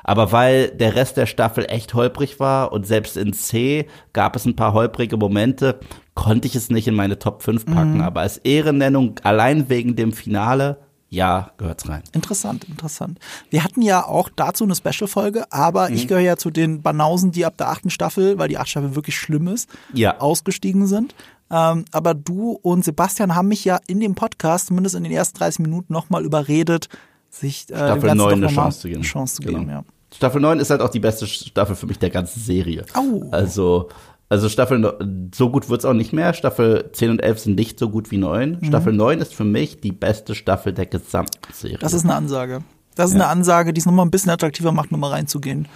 Aber 0.08 0.30
weil 0.30 0.68
der 0.68 0.94
Rest 0.94 1.16
der 1.16 1.26
Staffel 1.26 1.66
echt 1.68 1.92
holprig 1.92 2.38
war 2.38 2.70
und 2.70 2.86
selbst 2.86 3.16
in 3.16 3.32
C 3.32 3.88
gab 4.12 4.36
es 4.36 4.44
ein 4.44 4.54
paar 4.54 4.72
holprige 4.72 5.16
Momente, 5.16 5.80
konnte 6.14 6.46
ich 6.46 6.54
es 6.54 6.70
nicht 6.70 6.86
in 6.86 6.94
meine 6.94 7.18
Top 7.18 7.42
5 7.42 7.66
packen. 7.66 7.94
Mhm. 7.94 8.02
Aber 8.02 8.20
als 8.20 8.38
Ehrennennung, 8.38 9.18
allein 9.24 9.68
wegen 9.68 9.96
dem 9.96 10.12
Finale, 10.12 10.78
ja, 11.08 11.50
gehört's 11.56 11.88
rein. 11.88 12.04
Interessant, 12.12 12.68
interessant. 12.68 13.18
Wir 13.50 13.64
hatten 13.64 13.82
ja 13.82 14.06
auch 14.06 14.28
dazu 14.34 14.62
eine 14.62 14.76
Special-Folge, 14.76 15.50
aber 15.50 15.88
mhm. 15.88 15.96
ich 15.96 16.06
gehöre 16.06 16.22
ja 16.22 16.36
zu 16.36 16.50
den 16.52 16.82
Banausen, 16.82 17.32
die 17.32 17.44
ab 17.44 17.56
der 17.56 17.70
achten 17.70 17.90
Staffel, 17.90 18.38
weil 18.38 18.48
die 18.48 18.58
achte 18.58 18.70
Staffel 18.70 18.94
wirklich 18.94 19.18
schlimm 19.18 19.48
ist, 19.48 19.68
ja. 19.92 20.20
ausgestiegen 20.20 20.86
sind. 20.86 21.16
Ähm, 21.50 21.84
aber 21.90 22.14
du 22.14 22.52
und 22.62 22.84
Sebastian 22.84 23.34
haben 23.34 23.48
mich 23.48 23.64
ja 23.64 23.80
in 23.88 23.98
dem 23.98 24.14
Podcast, 24.14 24.68
zumindest 24.68 24.94
in 24.94 25.02
den 25.02 25.12
ersten 25.12 25.36
30 25.38 25.60
Minuten, 25.60 25.92
nochmal 25.92 26.24
überredet, 26.24 26.88
sich 27.28 27.68
äh, 27.70 27.74
Staffel 27.74 28.14
9 28.14 28.34
eine 28.34 28.46
Chance 28.46 28.80
zu 28.80 28.88
geben. 28.88 29.02
Chance 29.02 29.34
zu 29.36 29.42
geben 29.42 29.66
genau. 29.66 29.72
ja. 29.72 29.84
Staffel 30.16 30.40
9 30.40 30.60
ist 30.60 30.70
halt 30.70 30.80
auch 30.80 30.88
die 30.88 31.00
beste 31.00 31.26
Staffel 31.26 31.76
für 31.76 31.86
mich 31.86 31.98
der 31.98 32.10
ganzen 32.10 32.40
Serie. 32.40 32.84
Oh. 32.96 33.22
Also 33.30 33.88
also 34.28 34.48
Staffel, 34.48 35.30
so 35.32 35.50
gut 35.50 35.68
wird's 35.68 35.84
auch 35.84 35.92
nicht 35.92 36.12
mehr. 36.12 36.34
Staffel 36.34 36.90
10 36.92 37.10
und 37.10 37.22
11 37.22 37.38
sind 37.38 37.54
nicht 37.54 37.78
so 37.78 37.90
gut 37.90 38.10
wie 38.10 38.16
9. 38.16 38.58
Mhm. 38.60 38.64
Staffel 38.64 38.92
9 38.92 39.20
ist 39.20 39.34
für 39.34 39.44
mich 39.44 39.80
die 39.80 39.92
beste 39.92 40.34
Staffel 40.34 40.72
der 40.72 40.86
gesamten 40.86 41.52
Serie. 41.52 41.78
Das 41.78 41.92
ist 41.92 42.04
eine 42.04 42.14
Ansage. 42.14 42.62
Das 42.96 43.10
ist 43.10 43.16
ja. 43.16 43.22
eine 43.22 43.30
Ansage, 43.30 43.72
die 43.72 43.78
es 43.78 43.86
nochmal 43.86 44.04
ein 44.04 44.10
bisschen 44.10 44.30
attraktiver 44.30 44.72
macht, 44.72 44.90
nochmal 44.90 45.12
reinzugehen. 45.12 45.68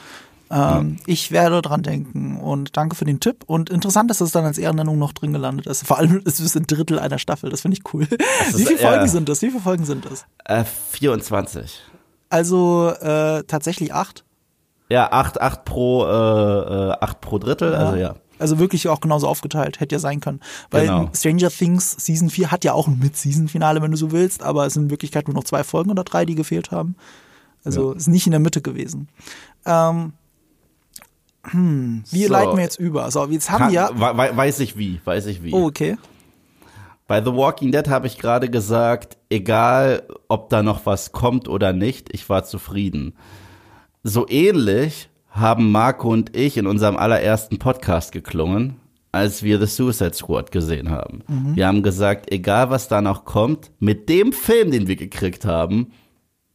Ähm, 0.50 0.96
ja. 0.98 1.04
Ich 1.06 1.30
werde 1.30 1.62
dran 1.62 1.84
denken 1.84 2.40
und 2.40 2.76
danke 2.76 2.96
für 2.96 3.04
den 3.04 3.20
Tipp. 3.20 3.44
Und 3.46 3.70
interessant, 3.70 4.10
dass 4.10 4.20
es 4.20 4.32
dann 4.32 4.44
als 4.44 4.58
Ehrennennung 4.58 4.98
noch 4.98 5.12
drin 5.12 5.32
gelandet 5.32 5.66
ist. 5.66 5.86
Vor 5.86 5.98
allem 5.98 6.20
ist 6.24 6.40
es 6.40 6.56
ein 6.56 6.66
Drittel 6.66 6.98
einer 6.98 7.18
Staffel. 7.18 7.50
Das 7.50 7.60
finde 7.60 7.76
ich 7.76 7.94
cool. 7.94 8.08
Wie 8.54 8.64
viele 8.64 8.78
Folgen 8.78 9.06
sind 9.06 9.28
das? 9.28 9.42
Wie 9.42 9.50
viele 9.50 9.62
Folgen 9.62 9.84
sind 9.84 10.06
das? 10.06 10.24
Äh, 10.44 10.64
24. 10.64 11.82
Also 12.30 12.92
äh, 13.00 13.44
tatsächlich 13.44 13.94
acht? 13.94 14.24
Ja, 14.90 15.12
acht, 15.12 15.40
acht 15.40 15.64
pro, 15.64 16.04
äh, 16.04 16.08
äh 16.08 16.92
acht 17.00 17.20
pro 17.20 17.38
Drittel. 17.38 17.72
Ja. 17.72 17.78
Also 17.78 17.96
ja. 17.96 18.14
Also 18.38 18.58
wirklich 18.58 18.88
auch 18.88 19.00
genauso 19.00 19.28
aufgeteilt, 19.28 19.80
hätte 19.80 19.94
ja 19.94 19.98
sein 19.98 20.20
können. 20.20 20.40
Weil 20.70 20.86
genau. 20.86 21.10
Stranger 21.14 21.50
Things 21.50 21.90
Season 21.98 22.30
4 22.30 22.50
hat 22.50 22.64
ja 22.64 22.72
auch 22.72 22.88
ein 22.88 22.98
Mid-Season-Finale, 22.98 23.82
wenn 23.82 23.90
du 23.90 23.98
so 23.98 24.12
willst, 24.12 24.42
aber 24.42 24.64
es 24.64 24.74
sind 24.74 24.84
in 24.84 24.90
Wirklichkeit 24.90 25.28
nur 25.28 25.34
noch 25.34 25.44
zwei 25.44 25.62
Folgen 25.62 25.90
oder 25.90 26.04
drei, 26.04 26.24
die 26.24 26.34
gefehlt 26.36 26.70
haben. 26.70 26.96
Also 27.64 27.90
ja. 27.90 27.96
ist 27.98 28.08
nicht 28.08 28.26
in 28.26 28.30
der 28.30 28.40
Mitte 28.40 28.62
gewesen. 28.62 29.08
Ähm, 29.66 30.14
hm, 31.44 32.04
wie 32.10 32.24
so. 32.24 32.32
leiten 32.32 32.56
wir 32.56 32.64
jetzt 32.64 32.78
über? 32.78 33.10
So, 33.10 33.26
jetzt 33.26 33.50
haben 33.50 33.70
wir. 33.70 33.90
Weiß 33.94 34.60
ich 34.60 34.78
wie, 34.78 35.00
weiß 35.04 35.26
ich 35.26 35.42
wie. 35.42 35.52
Oh, 35.52 35.66
okay. 35.66 35.98
Bei 37.06 37.22
The 37.22 37.34
Walking 37.34 37.72
Dead 37.72 37.88
habe 37.88 38.06
ich 38.06 38.18
gerade 38.18 38.48
gesagt, 38.48 39.18
egal 39.28 40.04
ob 40.28 40.48
da 40.48 40.62
noch 40.62 40.86
was 40.86 41.12
kommt 41.12 41.48
oder 41.48 41.72
nicht, 41.72 42.08
ich 42.14 42.28
war 42.28 42.44
zufrieden. 42.44 43.14
So 44.02 44.26
ähnlich 44.28 45.10
haben 45.28 45.70
Marco 45.70 46.08
und 46.10 46.34
ich 46.34 46.56
in 46.56 46.66
unserem 46.66 46.96
allerersten 46.96 47.58
Podcast 47.58 48.12
geklungen, 48.12 48.76
als 49.12 49.42
wir 49.42 49.58
The 49.60 49.66
Suicide 49.66 50.14
Squad 50.14 50.50
gesehen 50.52 50.88
haben. 50.88 51.22
Mhm. 51.28 51.56
Wir 51.56 51.66
haben 51.66 51.82
gesagt, 51.82 52.32
egal 52.32 52.70
was 52.70 52.88
da 52.88 53.02
noch 53.02 53.26
kommt, 53.26 53.70
mit 53.78 54.08
dem 54.08 54.32
Film, 54.32 54.70
den 54.70 54.86
wir 54.86 54.96
gekriegt 54.96 55.44
haben, 55.44 55.92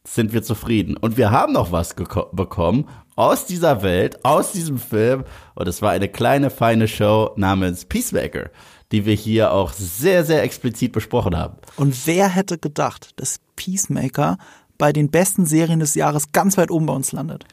sind 0.02 0.32
wir 0.32 0.42
zufrieden. 0.42 0.96
Und 0.96 1.16
wir 1.16 1.30
haben 1.30 1.52
noch 1.52 1.70
was 1.70 1.94
bekommen 1.94 2.88
aus 3.14 3.46
dieser 3.46 3.82
Welt, 3.82 4.24
aus 4.24 4.50
diesem 4.50 4.78
Film. 4.78 5.22
Und 5.54 5.68
es 5.68 5.82
war 5.82 5.92
eine 5.92 6.08
kleine, 6.08 6.50
feine 6.50 6.88
Show 6.88 7.30
namens 7.36 7.84
Peacemaker, 7.84 8.50
die 8.90 9.06
wir 9.06 9.14
hier 9.14 9.52
auch 9.52 9.72
sehr, 9.72 10.24
sehr 10.24 10.42
explizit 10.42 10.90
besprochen 10.90 11.36
haben. 11.36 11.58
Und 11.76 12.08
wer 12.08 12.28
hätte 12.28 12.58
gedacht, 12.58 13.10
dass 13.20 13.38
Peacemaker 13.54 14.36
bei 14.78 14.92
den 14.92 15.10
besten 15.10 15.46
Serien 15.46 15.80
des 15.80 15.94
Jahres 15.94 16.32
ganz 16.32 16.56
weit 16.56 16.70
oben 16.70 16.86
bei 16.86 16.94
uns 16.94 17.12
landet? 17.12 17.44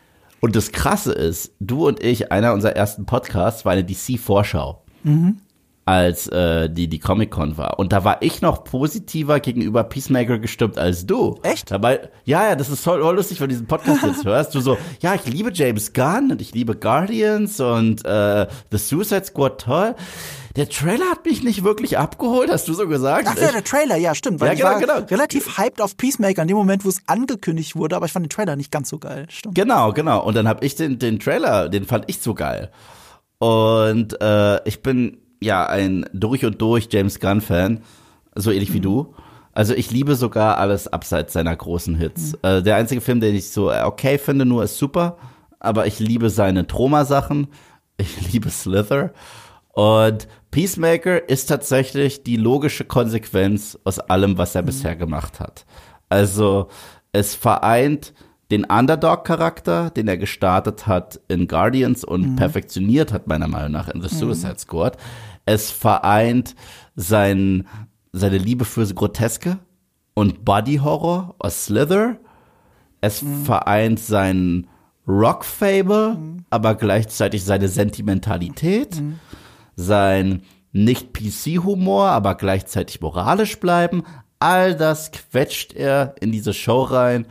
Und 0.44 0.58
das 0.58 0.74
Krasse 0.74 1.14
ist, 1.14 1.54
du 1.62 1.88
und 1.88 2.04
ich, 2.04 2.32
einer 2.32 2.54
unserer 2.54 2.76
ersten 2.76 3.06
Podcasts 3.06 3.64
war 3.64 3.72
eine 3.72 3.86
DC-Vorschau. 3.86 4.84
Mhm. 5.04 5.38
Als 5.86 6.28
äh, 6.28 6.70
die, 6.70 6.88
die 6.88 7.00
Comic-Con 7.00 7.58
war. 7.58 7.78
Und 7.78 7.92
da 7.92 8.06
war 8.06 8.22
ich 8.22 8.42
noch 8.42 8.64
positiver 8.64 9.42
gegenüber 9.42 9.84
Peacemaker 9.84 10.40
gestimmt 10.40 10.78
als 10.78 11.06
du. 11.06 11.40
Echt? 11.44 11.72
Dabei, 11.72 12.10
ja, 12.24 12.50
ja, 12.50 12.56
das 12.56 12.70
ist 12.70 12.84
voll, 12.84 13.02
voll 13.02 13.16
lustig, 13.16 13.40
wenn 13.42 13.50
du 13.50 13.56
diesen 13.56 13.68
Podcast 13.68 14.04
jetzt 14.04 14.26
hörst. 14.26 14.56
Du 14.56 14.62
so, 14.62 14.78
ja, 15.02 15.14
ich 15.16 15.26
liebe 15.26 15.52
James 15.54 15.92
Gunn 15.92 16.32
und 16.32 16.42
ich 16.42 16.54
liebe 16.54 16.76
Guardians 16.76 17.60
und 17.60 18.06
äh, 18.06 18.48
The 18.72 18.78
Suicide 18.78 19.26
Squad 19.26 19.62
toll 19.62 19.96
der 20.56 20.70
Trailer 20.70 21.06
hat 21.10 21.26
mich 21.26 21.44
nicht 21.44 21.64
wirklich 21.64 21.98
abgeholt, 21.98 22.52
hast 22.52 22.68
du 22.68 22.74
so 22.74 22.88
gesagt? 22.88 23.28
Ach 23.28 23.36
ja, 23.38 23.52
der 23.52 23.64
Trailer, 23.64 23.96
ja, 23.96 24.14
stimmt. 24.14 24.40
Weil 24.40 24.50
ja, 24.50 24.54
genau, 24.54 24.70
ich 24.70 24.88
war 24.88 25.02
genau. 25.02 25.08
relativ 25.10 25.58
hyped 25.58 25.82
auf 25.82 25.98
Peacemaker 25.98 26.44
in 26.44 26.48
dem 26.48 26.58
Moment, 26.58 26.86
wo 26.86 26.90
es 26.90 27.02
angekündigt 27.08 27.76
wurde, 27.76 27.96
aber 27.96 28.06
ich 28.06 28.12
fand 28.12 28.26
den 28.26 28.30
Trailer 28.30 28.56
nicht 28.56 28.72
ganz 28.72 28.90
so 28.90 29.00
geil. 29.00 29.26
Stimmt. 29.30 29.56
Genau, 29.56 29.94
genau. 29.94 30.24
Und 30.24 30.36
dann 30.36 30.48
habe 30.48 30.64
ich 30.64 30.76
den, 30.76 31.00
den 31.00 31.20
Trailer, 31.20 31.70
den 31.70 31.86
fand 31.86 32.06
ich 32.08 32.20
so 32.20 32.36
geil. 32.36 32.72
Und 33.40 34.22
äh, 34.22 34.68
ich 34.68 34.84
bin 34.84 35.18
ja 35.42 35.66
ein 35.66 36.06
durch 36.14 36.46
und 36.46 36.62
durch 36.62 36.88
James 36.92 37.20
Gunn-Fan, 37.20 37.82
so 38.36 38.52
ähnlich 38.52 38.70
mhm. 38.70 38.74
wie 38.76 38.82
du. 38.82 39.16
Also 39.54 39.74
ich 39.74 39.92
liebe 39.92 40.16
sogar 40.16 40.58
alles 40.58 40.88
abseits 40.88 41.34
seiner 41.34 41.56
großen 41.56 41.96
Hits. 41.96 42.34
Mhm. 42.34 42.40
Äh, 42.44 42.62
der 42.62 42.76
einzige 42.76 43.02
Film, 43.02 43.20
den 43.20 43.36
ich 43.36 43.50
so 43.50 43.72
okay 43.72 44.18
finde, 44.20 44.46
nur 44.46 44.64
ist 44.64 44.78
super, 44.78 45.18
aber 45.60 45.88
ich 45.88 46.00
liebe 46.00 46.30
seine 46.30 46.68
Troma-Sachen. 46.68 47.48
Ich 47.98 48.32
liebe 48.34 48.50
Slither. 48.50 49.14
Und 49.74 50.28
Peacemaker 50.52 51.28
ist 51.28 51.48
tatsächlich 51.48 52.24
die 52.24 52.38
logische 52.38 52.86
Konsequenz 52.86 53.78
aus 53.84 54.00
allem, 54.00 54.38
was 54.38 54.56
er 54.56 54.62
mhm. 54.62 54.68
bisher 54.68 54.96
gemacht 54.96 55.40
hat. 55.40 55.66
Also 56.10 56.68
es 57.12 57.34
vereint 57.34 58.14
den 58.52 58.66
Underdog-Charakter, 58.66 59.90
den 59.90 60.08
er 60.08 60.18
gestartet 60.18 60.86
hat 60.86 61.20
in 61.28 61.48
Guardians 61.48 62.04
und 62.04 62.32
mhm. 62.32 62.36
perfektioniert 62.36 63.12
hat, 63.12 63.26
meiner 63.26 63.48
Meinung 63.48 63.72
nach, 63.72 63.88
in 63.88 64.02
The 64.02 64.14
mhm. 64.14 64.20
Suicide 64.20 64.60
Squad. 64.60 64.98
Es 65.46 65.72
vereint 65.72 66.56
sein, 66.96 67.68
seine 68.12 68.38
Liebe 68.38 68.66
für 68.66 68.86
Groteske 68.86 69.58
und 70.14 70.46
Body-Horror 70.46 71.34
aus 71.40 71.66
Slither. 71.66 72.18
Es 73.02 73.24
mhm. 73.24 73.44
vereint 73.44 74.00
sein 74.00 74.68
Rock-Fable, 75.08 76.14
mhm. 76.14 76.46
aber 76.52 76.76
gleichzeitig 76.76 77.44
seine 77.44 77.70
Sentimentalität. 77.70 79.02
Mhm 79.02 79.20
sein 79.76 80.44
nicht-PC-Humor, 80.72 82.08
aber 82.08 82.36
gleichzeitig 82.36 83.02
moralisch 83.02 83.60
bleiben. 83.60 84.04
All 84.40 84.76
das 84.76 85.12
quetscht 85.12 85.74
er 85.74 86.16
in 86.20 86.32
diese 86.32 86.54
Show 86.54 86.82
rein. 86.82 87.28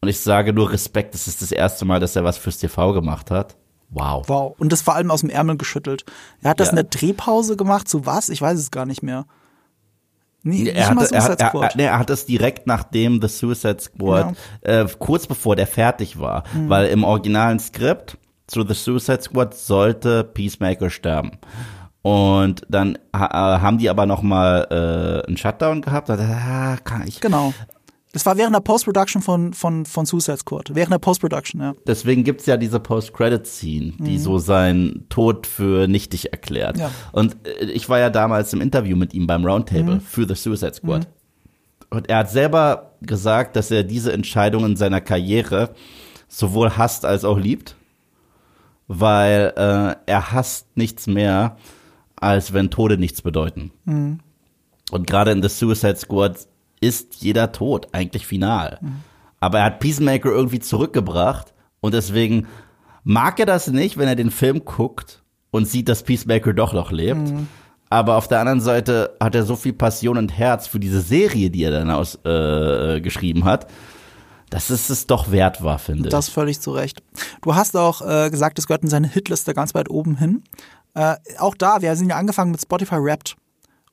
Und 0.00 0.08
ich 0.08 0.20
sage 0.20 0.52
nur 0.52 0.72
Respekt, 0.72 1.14
das 1.14 1.26
ist 1.26 1.42
das 1.42 1.52
erste 1.52 1.84
Mal, 1.84 2.00
dass 2.00 2.16
er 2.16 2.24
was 2.24 2.38
fürs 2.38 2.58
TV 2.58 2.92
gemacht 2.92 3.30
hat. 3.30 3.56
Wow. 3.90 4.28
Wow. 4.28 4.54
Und 4.58 4.72
das 4.72 4.82
vor 4.82 4.94
allem 4.94 5.10
aus 5.10 5.20
dem 5.20 5.30
Ärmel 5.30 5.56
geschüttelt. 5.56 6.04
Er 6.42 6.50
hat 6.50 6.60
das 6.60 6.68
ja. 6.68 6.72
in 6.72 6.76
der 6.76 6.84
Drehpause 6.84 7.56
gemacht, 7.56 7.88
zu 7.88 8.06
was? 8.06 8.28
Ich 8.28 8.40
weiß 8.40 8.58
es 8.58 8.70
gar 8.70 8.86
nicht 8.86 9.02
mehr. 9.02 9.26
Nee, 10.46 10.68
er, 10.68 10.90
hatte, 10.90 11.14
er, 11.14 11.40
er, 11.40 11.70
nee, 11.74 11.84
er 11.84 11.98
hat 11.98 12.10
es 12.10 12.26
direkt 12.26 12.66
nachdem 12.66 13.18
The 13.22 13.28
Suicide 13.28 13.80
Squad, 13.80 14.36
genau. 14.62 14.82
äh, 14.82 14.86
kurz 14.98 15.26
bevor 15.26 15.56
der 15.56 15.66
fertig 15.66 16.18
war. 16.18 16.44
Mhm. 16.52 16.68
Weil 16.68 16.86
im 16.88 17.02
originalen 17.02 17.58
Skript 17.58 18.18
zu 18.46 18.62
The 18.66 18.74
Suicide 18.74 19.22
Squad 19.22 19.54
sollte 19.54 20.22
Peacemaker 20.22 20.90
sterben. 20.90 21.38
Und 22.04 22.66
dann 22.68 22.98
ha 23.16 23.62
haben 23.62 23.78
die 23.78 23.88
aber 23.88 24.04
noch 24.04 24.20
mal 24.20 24.66
äh, 24.70 25.26
einen 25.26 25.38
Shutdown 25.38 25.80
gehabt. 25.80 26.10
Da, 26.10 26.76
kann 26.84 27.08
ich. 27.08 27.18
Genau. 27.22 27.54
Das 28.12 28.26
war 28.26 28.36
während 28.36 28.54
der 28.54 28.60
Post-Production 28.60 29.22
von, 29.22 29.54
von, 29.54 29.86
von 29.86 30.04
Suicide 30.04 30.36
Squad. 30.36 30.74
Während 30.74 30.92
der 30.92 30.98
Post-Production, 30.98 31.62
ja. 31.62 31.72
Deswegen 31.86 32.22
gibt's 32.22 32.44
ja 32.44 32.58
diese 32.58 32.78
Post-Credit-Scene, 32.78 33.94
die 34.00 34.18
mhm. 34.18 34.18
so 34.18 34.38
seinen 34.38 35.08
Tod 35.08 35.46
für 35.46 35.88
nichtig 35.88 36.30
erklärt. 36.30 36.76
Ja. 36.76 36.90
Und 37.12 37.36
äh, 37.46 37.64
ich 37.64 37.88
war 37.88 37.98
ja 37.98 38.10
damals 38.10 38.52
im 38.52 38.60
Interview 38.60 38.96
mit 38.96 39.14
ihm 39.14 39.26
beim 39.26 39.42
Roundtable 39.42 39.94
mhm. 39.94 40.00
für 40.02 40.28
The 40.28 40.34
Suicide 40.34 40.74
Squad. 40.74 41.08
Mhm. 41.08 41.96
Und 41.96 42.10
er 42.10 42.18
hat 42.18 42.30
selber 42.30 42.92
gesagt, 43.00 43.56
dass 43.56 43.70
er 43.70 43.82
diese 43.82 44.12
Entscheidungen 44.12 44.76
seiner 44.76 45.00
Karriere 45.00 45.70
sowohl 46.28 46.76
hasst 46.76 47.06
als 47.06 47.24
auch 47.24 47.38
liebt. 47.38 47.76
Weil 48.88 49.54
äh, 49.56 49.96
er 50.04 50.32
hasst 50.32 50.76
nichts 50.76 51.06
mehr, 51.06 51.56
als 52.24 52.52
wenn 52.52 52.70
Tode 52.70 52.98
nichts 52.98 53.22
bedeuten. 53.22 53.70
Mhm. 53.84 54.20
Und 54.90 55.06
gerade 55.06 55.30
in 55.30 55.42
The 55.42 55.48
Suicide 55.48 55.96
Squad 55.96 56.46
ist 56.80 57.16
jeder 57.16 57.52
Tod 57.52 57.88
eigentlich 57.92 58.26
final. 58.26 58.78
Mhm. 58.80 58.96
Aber 59.40 59.58
er 59.58 59.64
hat 59.64 59.80
Peacemaker 59.80 60.30
irgendwie 60.30 60.60
zurückgebracht 60.60 61.52
und 61.80 61.94
deswegen 61.94 62.46
mag 63.02 63.38
er 63.38 63.46
das 63.46 63.68
nicht, 63.68 63.98
wenn 63.98 64.08
er 64.08 64.16
den 64.16 64.30
Film 64.30 64.64
guckt 64.64 65.22
und 65.50 65.66
sieht, 65.68 65.88
dass 65.88 66.02
Peacemaker 66.02 66.54
doch 66.54 66.72
noch 66.72 66.90
lebt. 66.90 67.20
Mhm. 67.20 67.48
Aber 67.90 68.16
auf 68.16 68.26
der 68.26 68.40
anderen 68.40 68.60
Seite 68.60 69.16
hat 69.20 69.34
er 69.34 69.44
so 69.44 69.54
viel 69.54 69.74
Passion 69.74 70.16
und 70.16 70.36
Herz 70.36 70.66
für 70.66 70.80
diese 70.80 71.00
Serie, 71.00 71.50
die 71.50 71.62
er 71.62 71.70
dann 71.70 71.90
aus 71.90 72.18
äh, 72.24 73.00
geschrieben 73.00 73.44
hat, 73.44 73.66
dass 74.50 74.70
es 74.70 74.88
es 74.88 75.06
doch 75.06 75.30
wert 75.30 75.62
war, 75.62 75.78
finde 75.78 76.04
ich. 76.04 76.10
Das 76.10 76.28
völlig 76.28 76.60
zu 76.60 76.70
Recht. 76.70 77.02
Du 77.42 77.54
hast 77.54 77.76
auch 77.76 78.00
äh, 78.02 78.30
gesagt, 78.30 78.58
es 78.58 78.66
gehört 78.66 78.82
in 78.82 78.88
seine 78.88 79.08
Hitliste 79.08 79.52
ganz 79.52 79.74
weit 79.74 79.90
oben 79.90 80.16
hin. 80.16 80.42
Äh, 80.94 81.16
auch 81.38 81.54
da, 81.54 81.82
wir 81.82 81.94
sind 81.96 82.10
ja 82.10 82.16
angefangen 82.16 82.50
mit 82.50 82.62
Spotify 82.62 82.96
Wrapped. 82.96 83.36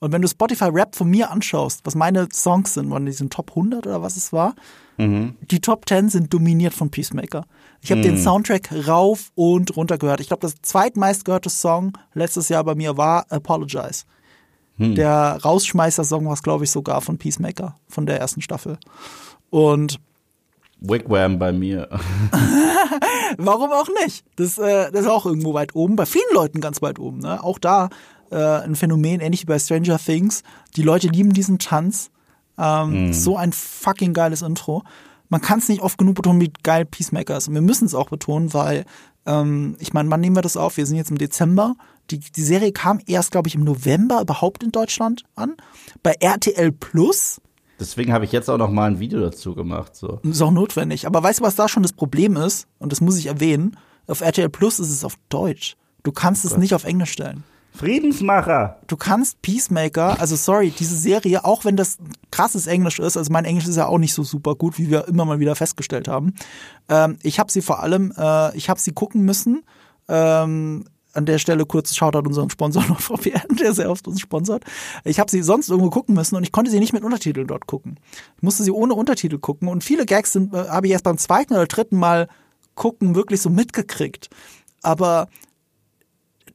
Und 0.01 0.11
wenn 0.11 0.23
du 0.23 0.27
Spotify 0.27 0.65
Rap 0.65 0.95
von 0.95 1.09
mir 1.09 1.29
anschaust, 1.29 1.81
was 1.83 1.93
meine 1.93 2.27
Songs 2.33 2.73
sind, 2.73 2.89
waren 2.89 3.05
die 3.05 3.11
sind 3.11 3.31
Top 3.31 3.51
100 3.51 3.85
oder 3.85 4.01
was 4.01 4.17
es 4.17 4.33
war, 4.33 4.55
mhm. 4.97 5.35
die 5.41 5.61
Top 5.61 5.87
10 5.87 6.09
sind 6.09 6.33
dominiert 6.33 6.73
von 6.73 6.89
Peacemaker. 6.89 7.45
Ich 7.81 7.91
habe 7.91 7.99
mhm. 7.99 8.05
den 8.05 8.17
Soundtrack 8.17 8.71
rauf 8.87 9.31
und 9.35 9.75
runter 9.77 9.99
gehört. 9.99 10.19
Ich 10.19 10.27
glaube, 10.27 10.41
das 10.41 10.55
zweitmeistgehörte 10.63 11.51
Song 11.51 11.93
letztes 12.15 12.49
Jahr 12.49 12.63
bei 12.63 12.73
mir 12.73 12.97
war 12.97 13.31
Apologize. 13.31 14.05
Mhm. 14.77 14.95
Der 14.95 15.37
Rausschmeißer-Song 15.43 16.25
war, 16.27 16.35
glaube 16.37 16.63
ich, 16.63 16.71
sogar 16.71 17.01
von 17.01 17.19
Peacemaker, 17.19 17.75
von 17.87 18.07
der 18.07 18.19
ersten 18.19 18.41
Staffel. 18.41 18.79
Und 19.51 19.99
Wigwam 20.81 21.39
bei 21.39 21.51
mir. 21.51 21.87
Warum 23.37 23.71
auch 23.71 23.87
nicht? 24.03 24.25
Das, 24.35 24.57
äh, 24.57 24.91
das 24.91 25.01
ist 25.01 25.07
auch 25.07 25.25
irgendwo 25.25 25.53
weit 25.53 25.75
oben. 25.75 25.95
Bei 25.95 26.05
vielen 26.05 26.33
Leuten 26.33 26.59
ganz 26.59 26.81
weit 26.81 26.99
oben. 26.99 27.19
Ne? 27.19 27.41
Auch 27.43 27.59
da 27.59 27.89
äh, 28.31 28.35
ein 28.35 28.75
Phänomen, 28.75 29.21
ähnlich 29.21 29.43
wie 29.43 29.45
bei 29.45 29.59
Stranger 29.59 29.99
Things. 29.99 30.43
Die 30.75 30.81
Leute 30.81 31.07
lieben 31.07 31.33
diesen 31.33 31.59
Tanz. 31.59 32.09
Ähm, 32.57 33.09
mm. 33.09 33.13
So 33.13 33.37
ein 33.37 33.53
fucking 33.53 34.13
geiles 34.13 34.41
Intro. 34.41 34.83
Man 35.29 35.41
kann 35.41 35.59
es 35.59 35.69
nicht 35.69 35.81
oft 35.81 35.97
genug 35.97 36.15
betonen, 36.15 36.41
wie 36.41 36.51
geil 36.63 36.85
Peacemaker 36.85 37.37
ist. 37.37 37.47
Und 37.47 37.53
wir 37.53 37.61
müssen 37.61 37.85
es 37.85 37.95
auch 37.95 38.09
betonen, 38.09 38.53
weil, 38.53 38.85
ähm, 39.25 39.77
ich 39.79 39.93
meine, 39.93 40.09
wann 40.09 40.19
nehmen 40.19 40.35
wir 40.35 40.41
das 40.41 40.57
auf? 40.57 40.77
Wir 40.77 40.85
sind 40.85 40.97
jetzt 40.97 41.11
im 41.11 41.17
Dezember. 41.17 41.75
Die, 42.09 42.19
die 42.19 42.43
Serie 42.43 42.73
kam 42.73 42.99
erst, 43.05 43.31
glaube 43.31 43.47
ich, 43.47 43.55
im 43.55 43.63
November 43.63 44.19
überhaupt 44.21 44.63
in 44.63 44.71
Deutschland 44.71 45.23
an. 45.35 45.55
Bei 46.03 46.15
RTL 46.19 46.71
Plus. 46.71 47.39
Deswegen 47.81 48.13
habe 48.13 48.25
ich 48.25 48.31
jetzt 48.31 48.49
auch 48.49 48.57
noch 48.57 48.69
mal 48.69 48.89
ein 48.89 48.99
Video 48.99 49.19
dazu 49.19 49.55
gemacht. 49.55 49.95
So. 49.95 50.19
Ist 50.23 50.41
auch 50.41 50.51
notwendig. 50.51 51.07
Aber 51.07 51.21
weißt 51.23 51.39
du, 51.39 51.43
was 51.43 51.55
da 51.55 51.67
schon 51.67 51.83
das 51.83 51.93
Problem 51.93 52.37
ist? 52.37 52.67
Und 52.79 52.91
das 52.91 53.01
muss 53.01 53.17
ich 53.17 53.25
erwähnen. 53.25 53.75
Auf 54.07 54.21
RTL 54.21 54.49
Plus 54.49 54.79
ist 54.79 54.91
es 54.91 55.03
auf 55.03 55.15
Deutsch. 55.29 55.75
Du 56.03 56.11
kannst 56.11 56.45
es 56.45 56.57
nicht 56.57 56.73
auf 56.73 56.83
Englisch 56.83 57.11
stellen. 57.11 57.43
Friedensmacher. 57.73 58.77
Du 58.87 58.97
kannst 58.97 59.41
Peacemaker, 59.41 60.19
also 60.19 60.35
sorry, 60.35 60.71
diese 60.77 60.95
Serie, 60.95 61.45
auch 61.45 61.63
wenn 61.65 61.77
das 61.77 61.97
krasses 62.29 62.67
Englisch 62.67 62.99
ist, 62.99 63.17
also 63.17 63.31
mein 63.31 63.45
Englisch 63.45 63.67
ist 63.67 63.77
ja 63.77 63.87
auch 63.87 63.97
nicht 63.97 64.13
so 64.13 64.23
super 64.23 64.55
gut, 64.55 64.77
wie 64.77 64.89
wir 64.89 65.07
immer 65.07 65.25
mal 65.25 65.39
wieder 65.39 65.55
festgestellt 65.55 66.07
haben. 66.07 66.33
Ähm, 66.89 67.17
ich 67.23 67.39
habe 67.39 67.51
sie 67.51 67.61
vor 67.61 67.81
allem, 67.81 68.13
äh, 68.17 68.55
ich 68.57 68.69
habe 68.69 68.79
sie 68.79 68.91
gucken 68.91 69.23
müssen. 69.23 69.63
Ähm, 70.09 70.85
an 71.13 71.25
der 71.25 71.39
Stelle 71.39 71.65
kurzes 71.65 71.95
Shoutout 71.95 72.27
unseren 72.27 72.49
Sponsor 72.49 72.83
VPN, 72.99 73.57
der 73.59 73.73
sehr 73.73 73.89
oft 73.89 74.07
uns 74.07 74.21
sponsert. 74.21 74.63
Ich 75.03 75.19
habe 75.19 75.29
sie 75.29 75.41
sonst 75.41 75.69
irgendwo 75.69 75.89
gucken 75.89 76.15
müssen 76.15 76.35
und 76.35 76.43
ich 76.43 76.51
konnte 76.51 76.71
sie 76.71 76.79
nicht 76.79 76.93
mit 76.93 77.03
Untertiteln 77.03 77.47
dort 77.47 77.67
gucken. 77.67 77.99
Ich 78.37 78.43
musste 78.43 78.63
sie 78.63 78.71
ohne 78.71 78.93
Untertitel 78.93 79.37
gucken 79.39 79.67
und 79.67 79.83
viele 79.83 80.05
Gags 80.05 80.33
sind 80.33 80.53
äh, 80.53 80.69
habe 80.69 80.87
ich 80.87 80.93
erst 80.93 81.03
beim 81.03 81.17
zweiten 81.17 81.53
oder 81.53 81.67
dritten 81.67 81.97
Mal 81.97 82.27
gucken 82.75 83.15
wirklich 83.15 83.41
so 83.41 83.49
mitgekriegt. 83.49 84.29
Aber 84.81 85.27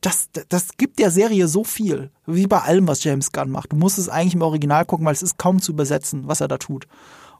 das, 0.00 0.28
das 0.48 0.76
gibt 0.76 0.98
der 0.98 1.10
Serie 1.10 1.48
so 1.48 1.64
viel, 1.64 2.10
wie 2.26 2.46
bei 2.46 2.60
allem, 2.60 2.86
was 2.86 3.02
James 3.04 3.32
Gunn 3.32 3.50
macht. 3.50 3.72
Du 3.72 3.76
musst 3.76 3.98
es 3.98 4.08
eigentlich 4.08 4.34
im 4.34 4.42
Original 4.42 4.84
gucken, 4.84 5.06
weil 5.06 5.14
es 5.14 5.22
ist 5.22 5.38
kaum 5.38 5.60
zu 5.60 5.72
übersetzen, 5.72 6.26
was 6.26 6.40
er 6.40 6.48
da 6.48 6.58
tut. 6.58 6.86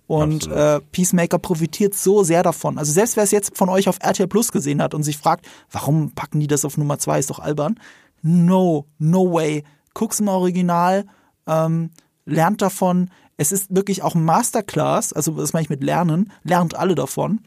Und 0.07 0.47
äh, 0.47 0.81
Peacemaker 0.93 1.39
profitiert 1.39 1.95
so 1.95 2.23
sehr 2.23 2.43
davon. 2.43 2.79
Also 2.79 2.93
selbst 2.93 3.17
wer 3.17 3.25
es 3.25 3.33
jetzt 3.33 3.57
von 3.57 3.69
euch 3.69 3.89
auf 3.89 3.99
RTL 4.01 4.29
Plus 4.29 4.53
gesehen 4.53 4.81
hat 4.81 4.95
und 4.95 5.03
sich 5.03 5.19
fragt, 5.19 5.47
warum 5.71 6.13
packen 6.13 6.39
die 6.39 6.47
das 6.47 6.65
auf 6.65 6.77
Nummer 6.77 6.99
zwei, 6.99 7.19
ist 7.19 7.31
doch 7.31 7.41
albern. 7.41 7.81
No, 8.23 8.87
no 8.99 9.33
way. 9.33 9.65
Guck's 9.95 10.21
im 10.21 10.29
Original, 10.29 11.07
ähm, 11.47 11.91
lernt 12.25 12.63
davon. 12.63 13.11
Es 13.37 13.51
ist 13.51 13.75
wirklich 13.75 14.03
auch 14.03 14.15
ein 14.15 14.25
Masterclass, 14.25 15.13
also 15.13 15.33
das 15.33 15.53
meine 15.53 15.65
ich 15.65 15.71
mit 15.71 15.83
Lernen, 15.83 16.33
lernt 16.45 16.77
alle 16.77 16.95
davon 16.95 17.41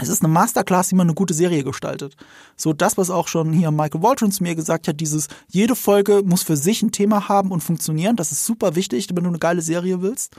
es 0.00 0.08
ist 0.08 0.22
eine 0.22 0.32
Masterclass, 0.32 0.90
wie 0.90 0.94
man 0.96 1.06
eine 1.06 1.14
gute 1.14 1.34
Serie 1.34 1.64
gestaltet. 1.64 2.16
So 2.56 2.72
das, 2.72 2.96
was 2.96 3.10
auch 3.10 3.28
schon 3.28 3.52
hier 3.52 3.70
Michael 3.70 4.02
Waldron 4.02 4.32
zu 4.32 4.42
mir 4.42 4.54
gesagt 4.54 4.88
hat, 4.88 5.00
dieses, 5.00 5.28
jede 5.48 5.76
Folge 5.76 6.22
muss 6.24 6.42
für 6.42 6.56
sich 6.56 6.82
ein 6.82 6.92
Thema 6.92 7.28
haben 7.28 7.50
und 7.50 7.62
funktionieren. 7.62 8.16
Das 8.16 8.32
ist 8.32 8.46
super 8.46 8.74
wichtig, 8.74 9.08
wenn 9.12 9.24
du 9.24 9.28
eine 9.28 9.38
geile 9.38 9.60
Serie 9.60 10.00
willst. 10.00 10.34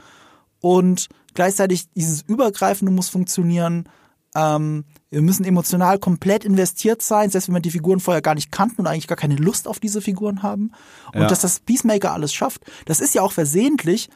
Und 0.60 1.08
gleichzeitig 1.34 1.90
dieses 1.94 2.22
Übergreifende 2.22 2.92
muss 2.92 3.08
funktionieren. 3.08 3.88
Ähm, 4.34 4.84
wir 5.10 5.22
müssen 5.22 5.44
emotional 5.44 5.98
komplett 5.98 6.44
investiert 6.44 7.02
sein, 7.02 7.30
selbst 7.30 7.48
wenn 7.48 7.54
wir 7.54 7.60
die 7.60 7.70
Figuren 7.70 8.00
vorher 8.00 8.22
gar 8.22 8.34
nicht 8.34 8.50
kannten 8.50 8.80
und 8.80 8.86
eigentlich 8.86 9.06
gar 9.06 9.16
keine 9.16 9.36
Lust 9.36 9.68
auf 9.68 9.78
diese 9.78 10.00
Figuren 10.00 10.42
haben. 10.42 10.72
Und 11.12 11.22
ja. 11.22 11.28
dass 11.28 11.40
das 11.40 11.60
Peacemaker 11.60 12.12
alles 12.12 12.32
schafft, 12.32 12.62
das 12.86 13.00
ist 13.00 13.14
ja 13.14 13.22
auch 13.22 13.32
versehentlich, 13.32 14.08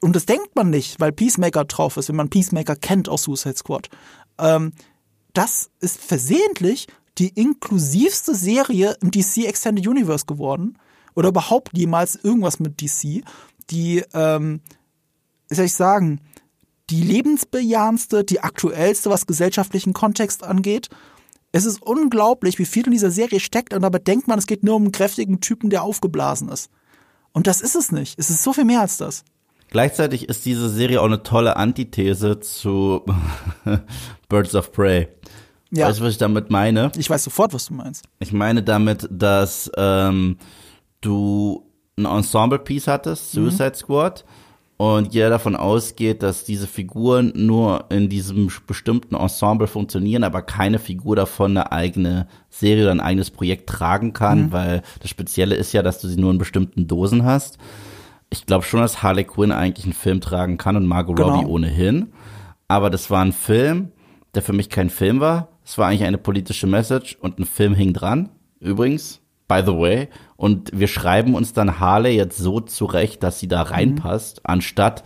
und 0.00 0.14
das 0.14 0.26
denkt 0.26 0.54
man 0.54 0.70
nicht, 0.70 1.00
weil 1.00 1.10
Peacemaker 1.10 1.64
drauf 1.64 1.96
ist, 1.96 2.08
wenn 2.08 2.14
man 2.14 2.30
Peacemaker 2.30 2.76
kennt 2.76 3.08
aus 3.08 3.24
Suicide 3.24 3.56
Squad 3.56 3.88
ähm, 4.38 4.72
das 5.34 5.70
ist 5.80 5.98
versehentlich 5.98 6.86
die 7.18 7.28
inklusivste 7.28 8.34
Serie 8.34 8.96
im 9.02 9.10
DC 9.10 9.44
Extended 9.46 9.86
Universe 9.86 10.24
geworden. 10.26 10.78
Oder 11.14 11.28
überhaupt 11.30 11.76
jemals 11.76 12.14
irgendwas 12.14 12.60
mit 12.60 12.80
DC. 12.80 13.24
Die, 13.70 14.04
ähm, 14.14 14.60
wie 15.48 15.54
soll 15.54 15.64
ich 15.64 15.74
sagen, 15.74 16.20
die 16.90 17.02
lebensbejahendste, 17.02 18.24
die 18.24 18.40
aktuellste, 18.40 19.10
was 19.10 19.26
gesellschaftlichen 19.26 19.92
Kontext 19.92 20.42
angeht. 20.42 20.88
Es 21.52 21.64
ist 21.64 21.82
unglaublich, 21.82 22.58
wie 22.58 22.66
viel 22.66 22.86
in 22.86 22.92
dieser 22.92 23.10
Serie 23.10 23.40
steckt, 23.40 23.72
und 23.74 23.82
dabei 23.82 23.98
denkt 23.98 24.28
man, 24.28 24.38
es 24.38 24.46
geht 24.46 24.64
nur 24.64 24.76
um 24.76 24.82
einen 24.82 24.92
kräftigen 24.92 25.40
Typen, 25.40 25.70
der 25.70 25.82
aufgeblasen 25.82 26.48
ist. 26.48 26.70
Und 27.32 27.46
das 27.46 27.60
ist 27.60 27.74
es 27.74 27.92
nicht. 27.92 28.18
Es 28.18 28.30
ist 28.30 28.42
so 28.42 28.52
viel 28.52 28.64
mehr 28.64 28.80
als 28.80 28.96
das. 28.96 29.24
Gleichzeitig 29.70 30.28
ist 30.28 30.46
diese 30.46 30.68
Serie 30.70 31.00
auch 31.00 31.06
eine 31.06 31.22
tolle 31.22 31.56
Antithese 31.56 32.40
zu 32.40 33.04
Birds 34.28 34.54
of 34.54 34.72
Prey. 34.72 35.08
Ja. 35.70 35.88
Weißt 35.88 36.00
du, 36.00 36.04
was 36.04 36.12
ich 36.12 36.18
damit 36.18 36.50
meine? 36.50 36.90
Ich 36.96 37.10
weiß 37.10 37.24
sofort, 37.24 37.52
was 37.52 37.66
du 37.66 37.74
meinst. 37.74 38.04
Ich 38.20 38.32
meine 38.32 38.62
damit, 38.62 39.06
dass 39.10 39.70
ähm, 39.76 40.38
du 41.02 41.66
ein 41.98 42.06
Ensemble-Piece 42.06 42.86
hattest, 42.86 43.34
mhm. 43.34 43.50
Suicide 43.50 43.70
mhm. 43.70 43.74
Squad, 43.74 44.24
und 44.78 45.12
jeder 45.12 45.28
davon 45.28 45.54
ausgeht, 45.54 46.22
dass 46.22 46.44
diese 46.44 46.66
Figuren 46.66 47.32
nur 47.34 47.84
in 47.90 48.08
diesem 48.08 48.50
bestimmten 48.66 49.14
Ensemble 49.14 49.66
funktionieren, 49.66 50.24
aber 50.24 50.40
keine 50.40 50.78
Figur 50.78 51.16
davon 51.16 51.50
eine 51.50 51.72
eigene 51.72 52.28
Serie 52.48 52.84
oder 52.84 52.92
ein 52.92 53.00
eigenes 53.00 53.30
Projekt 53.30 53.68
tragen 53.68 54.14
kann, 54.14 54.44
mhm. 54.44 54.52
weil 54.52 54.82
das 55.00 55.10
Spezielle 55.10 55.56
ist 55.56 55.72
ja, 55.72 55.82
dass 55.82 56.00
du 56.00 56.08
sie 56.08 56.18
nur 56.18 56.30
in 56.30 56.38
bestimmten 56.38 56.86
Dosen 56.86 57.24
hast 57.24 57.58
ich 58.30 58.46
glaube 58.46 58.64
schon, 58.64 58.80
dass 58.80 59.02
Harley 59.02 59.24
Quinn 59.24 59.52
eigentlich 59.52 59.84
einen 59.84 59.94
Film 59.94 60.20
tragen 60.20 60.58
kann 60.58 60.76
und 60.76 60.86
Margot 60.86 61.16
genau. 61.16 61.36
Robbie 61.36 61.46
ohnehin. 61.46 62.12
Aber 62.66 62.90
das 62.90 63.10
war 63.10 63.24
ein 63.24 63.32
Film, 63.32 63.92
der 64.34 64.42
für 64.42 64.52
mich 64.52 64.68
kein 64.68 64.90
Film 64.90 65.20
war. 65.20 65.48
Es 65.64 65.78
war 65.78 65.88
eigentlich 65.88 66.04
eine 66.04 66.18
politische 66.18 66.66
Message 66.66 67.16
und 67.20 67.38
ein 67.38 67.44
Film 67.44 67.74
hing 67.74 67.92
dran. 67.92 68.30
Übrigens, 68.60 69.20
by 69.48 69.62
the 69.64 69.72
way. 69.72 70.08
Und 70.36 70.70
wir 70.72 70.86
schreiben 70.86 71.34
uns 71.34 71.52
dann 71.52 71.80
Harley 71.80 72.14
jetzt 72.14 72.38
so 72.38 72.60
zurecht, 72.60 73.22
dass 73.22 73.40
sie 73.40 73.48
da 73.48 73.64
mhm. 73.64 73.70
reinpasst, 73.70 74.36
mhm. 74.36 74.42
anstatt 74.44 75.02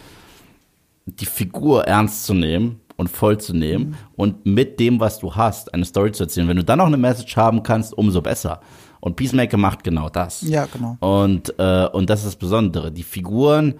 die 1.06 1.27
Figur 1.27 1.85
ernst 1.85 2.24
zu 2.24 2.35
nehmen 2.35 2.81
und 2.97 3.09
voll 3.09 3.39
zu 3.39 3.55
nehmen 3.55 3.90
mhm. 3.90 3.97
und 4.14 4.47
mit 4.47 4.78
dem, 4.78 5.01
was 5.01 5.19
du 5.19 5.35
hast, 5.35 5.73
eine 5.73 5.85
Story 5.85 6.12
zu 6.12 6.24
erzählen. 6.24 6.48
Wenn 6.48 6.56
du 6.56 6.64
dann 6.64 6.78
noch 6.78 6.86
eine 6.86 6.97
Message 6.97 7.36
haben 7.36 7.62
kannst, 7.62 7.97
umso 7.97 8.20
besser. 8.20 8.60
Und 9.01 9.16
Peacemaker 9.16 9.56
macht 9.56 9.82
genau 9.82 10.09
das. 10.09 10.43
Ja, 10.43 10.66
genau. 10.66 10.97
Und, 11.01 11.59
äh, 11.59 11.86
und 11.86 12.09
das 12.09 12.20
ist 12.20 12.27
das 12.27 12.36
Besondere. 12.36 12.93
Die 12.93 13.02
Figuren, 13.02 13.74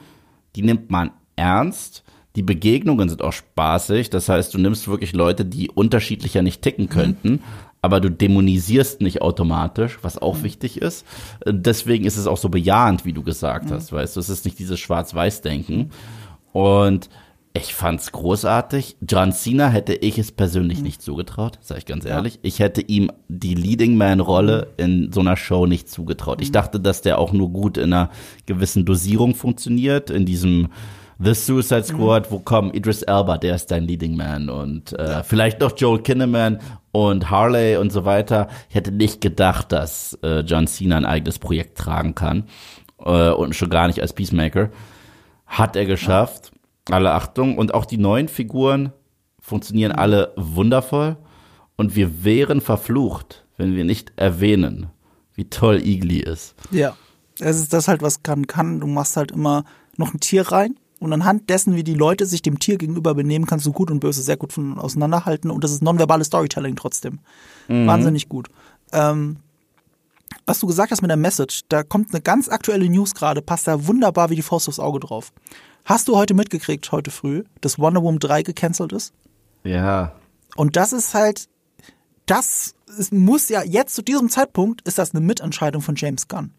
die 0.57 0.63
nimmt 0.63 0.91
man 0.91 1.13
ernst. 1.37 2.03
Die 2.35 2.43
Begegnungen 2.43 3.09
sind 3.09 3.23
auch 3.23 3.33
spaßig. 3.33 4.11
Das 4.11 4.29
heißt, 4.29 4.53
du 4.53 4.59
nimmst 4.59 4.89
wirklich 4.89 5.13
Leute, 5.13 5.45
die 5.45 5.71
unterschiedlicher 5.71 6.43
nicht 6.43 6.63
ticken 6.63 6.87
mhm. 6.87 6.89
könnten. 6.89 7.31
Mhm. 7.31 7.41
Aber 7.83 8.01
du 8.01 8.11
dämonisierst 8.11 9.01
nicht 9.01 9.23
automatisch, 9.23 9.99
was 10.03 10.17
auch 10.17 10.39
mhm. 10.39 10.45
wichtig 10.45 10.81
ist. 10.81 11.05
Deswegen 11.45 12.05
ist 12.05 12.17
es 12.17 12.29
auch 12.29 12.39
so 12.39 12.49
bejahend, 12.49 13.05
wie 13.05 13.13
du 13.13 13.23
gesagt 13.23 13.67
mhm. 13.67 13.75
hast, 13.75 13.93
weißt 13.93 14.17
du. 14.17 14.21
Es 14.21 14.29
ist 14.29 14.45
nicht 14.45 14.59
dieses 14.59 14.79
Schwarz-Weiß-Denken. 14.79 15.91
Und 16.53 17.11
ich 17.55 17.75
fand's 17.75 18.13
großartig. 18.13 18.97
John 19.07 19.33
Cena 19.33 19.69
hätte 19.69 19.95
ich 19.95 20.19
es 20.19 20.33
persönlich 20.33 20.79
mhm. 20.79 20.85
nicht 20.85 21.03
zugetraut, 21.03 21.59
sage 21.61 21.81
ich 21.81 21.87
ganz 21.87 22.05
ehrlich. 22.05 22.35
Ja. 22.35 22.41
Ich 22.45 22.61
hätte 22.61 22.81
ihm 22.81 23.11
die 23.29 23.55
Leading 23.55 23.97
Man 23.97 24.21
Rolle 24.21 24.69
mhm. 24.79 24.85
in 24.85 25.13
so 25.13 25.21
einer 25.21 25.37
Show 25.37 25.67
nicht 25.67 25.91
zugetraut. 25.91 26.39
Mhm. 26.39 26.45
Ich 26.45 26.53
dachte, 26.53 26.81
dass 26.81 27.03
der 27.03 27.19
auch 27.19 27.33
nur 27.33 27.51
gut 27.51 27.77
in 27.77 27.93
einer 27.93 28.11
gewissen 28.47 28.85
Dosierung 28.85 29.35
funktioniert, 29.35 30.09
in 30.09 30.25
diesem 30.25 30.69
The 31.19 31.35
Suicide 31.35 31.85
Squad, 31.85 32.31
mhm. 32.31 32.35
wo 32.35 32.39
kommen 32.41 32.75
Idris 32.75 33.03
Elba, 33.03 33.39
der 33.39 33.55
ist 33.55 33.71
dein 33.71 33.85
Leading 33.85 34.17
Man 34.17 34.49
und 34.49 34.93
äh, 34.99 35.11
ja. 35.11 35.23
vielleicht 35.23 35.61
noch 35.61 35.77
Joel 35.77 36.03
Kinnaman 36.03 36.61
und 36.91 37.31
Harley 37.31 37.77
und 37.77 37.93
so 37.93 38.05
weiter. 38.05 38.49
Ich 38.69 38.75
hätte 38.75 38.93
nicht 38.93 39.21
gedacht, 39.21 39.73
dass 39.73 40.19
äh, 40.23 40.41
John 40.41 40.67
Cena 40.67 40.97
ein 40.97 41.05
eigenes 41.05 41.39
Projekt 41.39 41.79
tragen 41.79 42.15
kann. 42.15 42.45
äh, 43.05 43.31
und 43.31 43.55
schon 43.55 43.71
gar 43.71 43.87
nicht 43.87 44.01
als 44.01 44.13
Peacemaker. 44.13 44.71
Hat 45.47 45.77
er 45.77 45.87
geschafft. 45.87 46.53
Alle 46.91 47.13
Achtung. 47.13 47.59
Und 47.59 47.75
auch 47.75 47.85
die 47.85 47.99
neuen 47.99 48.29
Figuren 48.29 48.93
funktionieren 49.41 49.93
alle 49.93 50.33
wundervoll. 50.37 51.17
Und 51.77 51.97
wir 51.97 52.25
wären 52.25 52.61
verflucht, 52.61 53.45
wenn 53.57 53.75
wir 53.77 53.85
nicht 53.85 54.13
erwähnen, 54.17 54.89
wie 55.35 55.49
toll 55.49 55.81
Igli 55.83 56.21
ist. 56.21 56.55
Ja. 56.71 56.97
Es 57.41 57.57
ist 57.59 57.73
das 57.73 57.89
halt, 57.89 58.03
was 58.03 58.23
kann, 58.23 58.47
kann. 58.47 58.81
Du 58.81 58.87
machst 58.87 59.17
halt 59.17 59.33
immer 59.33 59.65
noch 59.97 60.13
ein 60.13 60.21
Tier 60.21 60.53
rein. 60.53 60.77
Und 61.03 61.13
anhand 61.13 61.51
dessen, 61.51 61.75
wie 61.75 61.83
die 61.83 61.95
Leute 61.95 62.27
sich 62.27 62.43
dem 62.43 62.61
Tier 62.61 62.79
gegenüber 62.79 63.15
benehmen, 63.15 63.45
kannst 63.45 63.67
du 63.67 63.73
gut 63.73 63.91
und 63.91 63.99
böse 63.99 64.23
sehr 64.23 64.37
gut 64.37 64.53
von 64.53 64.79
auseinanderhalten. 64.79 65.51
Und 65.51 65.65
das 65.65 65.73
ist 65.73 65.83
nonverbales 65.83 66.29
Storytelling 66.29 66.77
trotzdem. 66.77 67.19
Wahnsinnig 67.67 68.29
gut. 68.29 68.49
Ähm, 68.93 69.39
was 70.47 70.61
du 70.61 70.69
gesagt 70.69 70.93
hast 70.93 71.03
mit 71.03 71.11
der 71.11 71.17
Message, 71.17 71.63
da 71.69 71.83
kommt 71.83 72.15
eine 72.15 72.23
ganz 72.23 72.49
aktuelle 72.49 72.89
News 72.89 73.15
gerade, 73.15 73.43
passt 73.43 73.67
da 73.67 73.87
wunderbar 73.89 74.31
wie 74.31 74.37
die 74.37 74.43
Faust 74.43 74.69
aufs 74.69 74.79
Auge 74.79 75.01
drauf. 75.01 75.33
Hast 75.85 76.07
du 76.07 76.17
heute 76.17 76.35
mitgekriegt, 76.35 76.93
heute 76.93 77.11
früh, 77.11 77.43
dass 77.61 77.81
Wonder 77.81 78.03
Woman 78.03 78.21
3 78.21 78.43
gecancelt 78.45 78.93
ist? 78.93 79.13
Ja. 79.65 80.13
Und 80.55 80.77
das 80.77 80.93
ist 80.93 81.15
halt, 81.15 81.49
das 82.27 82.77
ist, 82.97 83.13
muss 83.13 83.49
ja, 83.49 83.65
jetzt 83.65 83.97
zu 83.97 84.03
diesem 84.03 84.29
Zeitpunkt 84.29 84.83
ist 84.83 84.99
das 84.99 85.15
eine 85.15 85.21
Mitentscheidung 85.21 85.83
von 85.83 85.97
James 85.97 86.29
Gunn. 86.29 86.53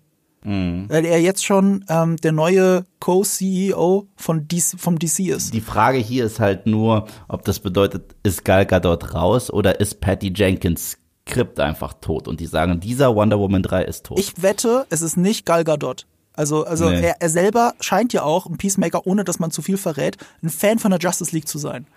Weil 0.46 1.06
er 1.06 1.22
jetzt 1.22 1.46
schon 1.46 1.86
ähm, 1.90 2.18
der 2.18 2.32
neue 2.34 2.86
Co-CEO 3.00 4.08
von 4.16 4.48
DC, 4.48 4.78
vom 4.78 5.00
DC 5.00 5.20
ist. 5.30 5.54
Die 5.54 5.62
Frage 5.62 5.98
hier 5.98 6.26
ist 6.26 6.40
halt 6.40 6.66
nur, 6.66 7.08
ob 7.28 7.44
das 7.46 7.60
bedeutet, 7.60 8.16
ist 8.24 8.44
Gal 8.44 8.66
Gadot 8.66 9.14
raus 9.14 9.52
oder 9.52 9.80
ist 9.80 10.02
Patty 10.02 10.34
Jenkins 10.36 10.98
Skript 11.28 11.60
einfach 11.62 11.94
tot 11.94 12.28
und 12.28 12.42
die 12.42 12.46
sagen, 12.46 12.82
dieser 12.82 13.16
Wonder 13.16 13.40
Woman 13.40 13.64
3 13.64 13.84
ist 13.84 14.06
tot. 14.06 14.20
Ich 14.20 14.42
wette, 14.42 14.86
es 14.90 15.02
ist 15.02 15.16
nicht 15.16 15.46
Gal 15.46 15.64
Gadot. 15.64 16.06
Also, 16.34 16.66
also 16.66 16.90
Nee. 16.90 17.02
er, 17.02 17.22
er 17.22 17.30
selber 17.30 17.74
scheint 17.80 18.12
ja 18.12 18.24
auch, 18.24 18.46
ein 18.48 18.58
Peacemaker, 18.58 19.08
ohne 19.08 19.24
dass 19.24 19.40
man 19.40 19.50
zu 19.52 19.62
viel 19.62 19.78
verrät, 19.78 20.18
ein 20.42 20.50
Fan 20.50 20.80
von 20.80 20.92
der 20.92 21.00
Justice 21.00 21.32
League 21.34 21.48
zu 21.48 21.58
sein. 21.60 21.88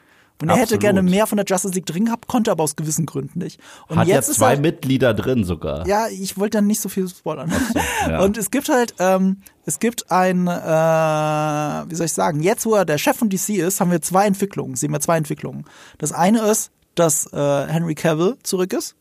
Und 0.41 0.49
er 0.49 0.57
hätte 0.57 0.75
Absolut. 0.75 0.81
gerne 0.83 1.03
mehr 1.03 1.27
von 1.27 1.37
der 1.37 1.47
Justice 1.47 1.75
League 1.75 1.87
drin 1.87 2.07
gehabt, 2.07 2.27
konnte 2.27 2.51
aber 2.51 2.63
aus 2.63 2.77
gewissen 2.77 3.07
Gründen 3.07 3.39
nicht. 3.39 3.59
Und 3.89 3.99
Hat 3.99 4.07
ja 4.07 4.17
jetzt 4.17 4.29
ist 4.29 4.37
zwei 4.37 4.55
er, 4.55 4.61
Mitglieder 4.61 5.15
drin 5.15 5.45
sogar. 5.45 5.87
Ja, 5.87 6.09
ich 6.09 6.37
wollte 6.37 6.59
dann 6.59 6.67
nicht 6.67 6.81
so 6.81 6.91
viel 6.91 7.09
spoilern. 7.09 7.51
ja. 8.09 8.21
Und 8.21 8.37
es 8.37 8.51
gibt 8.51 8.69
halt, 8.69 8.95
ähm, 8.99 9.39
es 9.65 9.79
gibt 9.79 10.11
ein, 10.11 10.47
äh, 10.47 10.51
wie 10.51 11.95
soll 11.95 12.07
ich 12.07 12.13
sagen, 12.13 12.43
jetzt 12.43 12.67
wo 12.67 12.75
er 12.75 12.85
der 12.85 12.99
Chef 12.99 13.17
von 13.17 13.31
DC 13.31 13.51
ist, 13.51 13.81
haben 13.81 13.91
wir 13.91 14.03
zwei 14.03 14.27
Entwicklungen, 14.27 14.77
sehen 14.77 14.93
wir 14.93 15.01
zwei 15.01 15.17
Entwicklungen. 15.17 15.65
Das 15.97 16.13
eine 16.13 16.41
ist, 16.41 16.71
dass 16.95 17.33
äh, 17.33 17.67
Henry 17.67 17.95
Cavill 17.95 18.37
zurück 18.43 18.75
ist. 18.75 18.95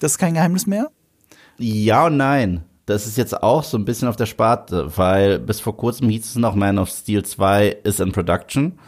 Das 0.00 0.12
ist 0.12 0.18
kein 0.18 0.34
Geheimnis 0.34 0.66
mehr. 0.66 0.90
Ja 1.58 2.06
und 2.06 2.16
nein. 2.16 2.64
Das 2.86 3.06
ist 3.06 3.18
jetzt 3.18 3.42
auch 3.42 3.64
so 3.64 3.76
ein 3.76 3.84
bisschen 3.84 4.08
auf 4.08 4.16
der 4.16 4.24
Sparte, 4.24 4.96
weil 4.96 5.38
bis 5.38 5.60
vor 5.60 5.76
kurzem 5.76 6.08
hieß 6.08 6.24
es 6.24 6.36
noch, 6.36 6.54
Man 6.54 6.78
of 6.78 6.88
Steel 6.88 7.22
2 7.22 7.80
ist 7.84 8.00
in 8.00 8.12
Production. 8.12 8.78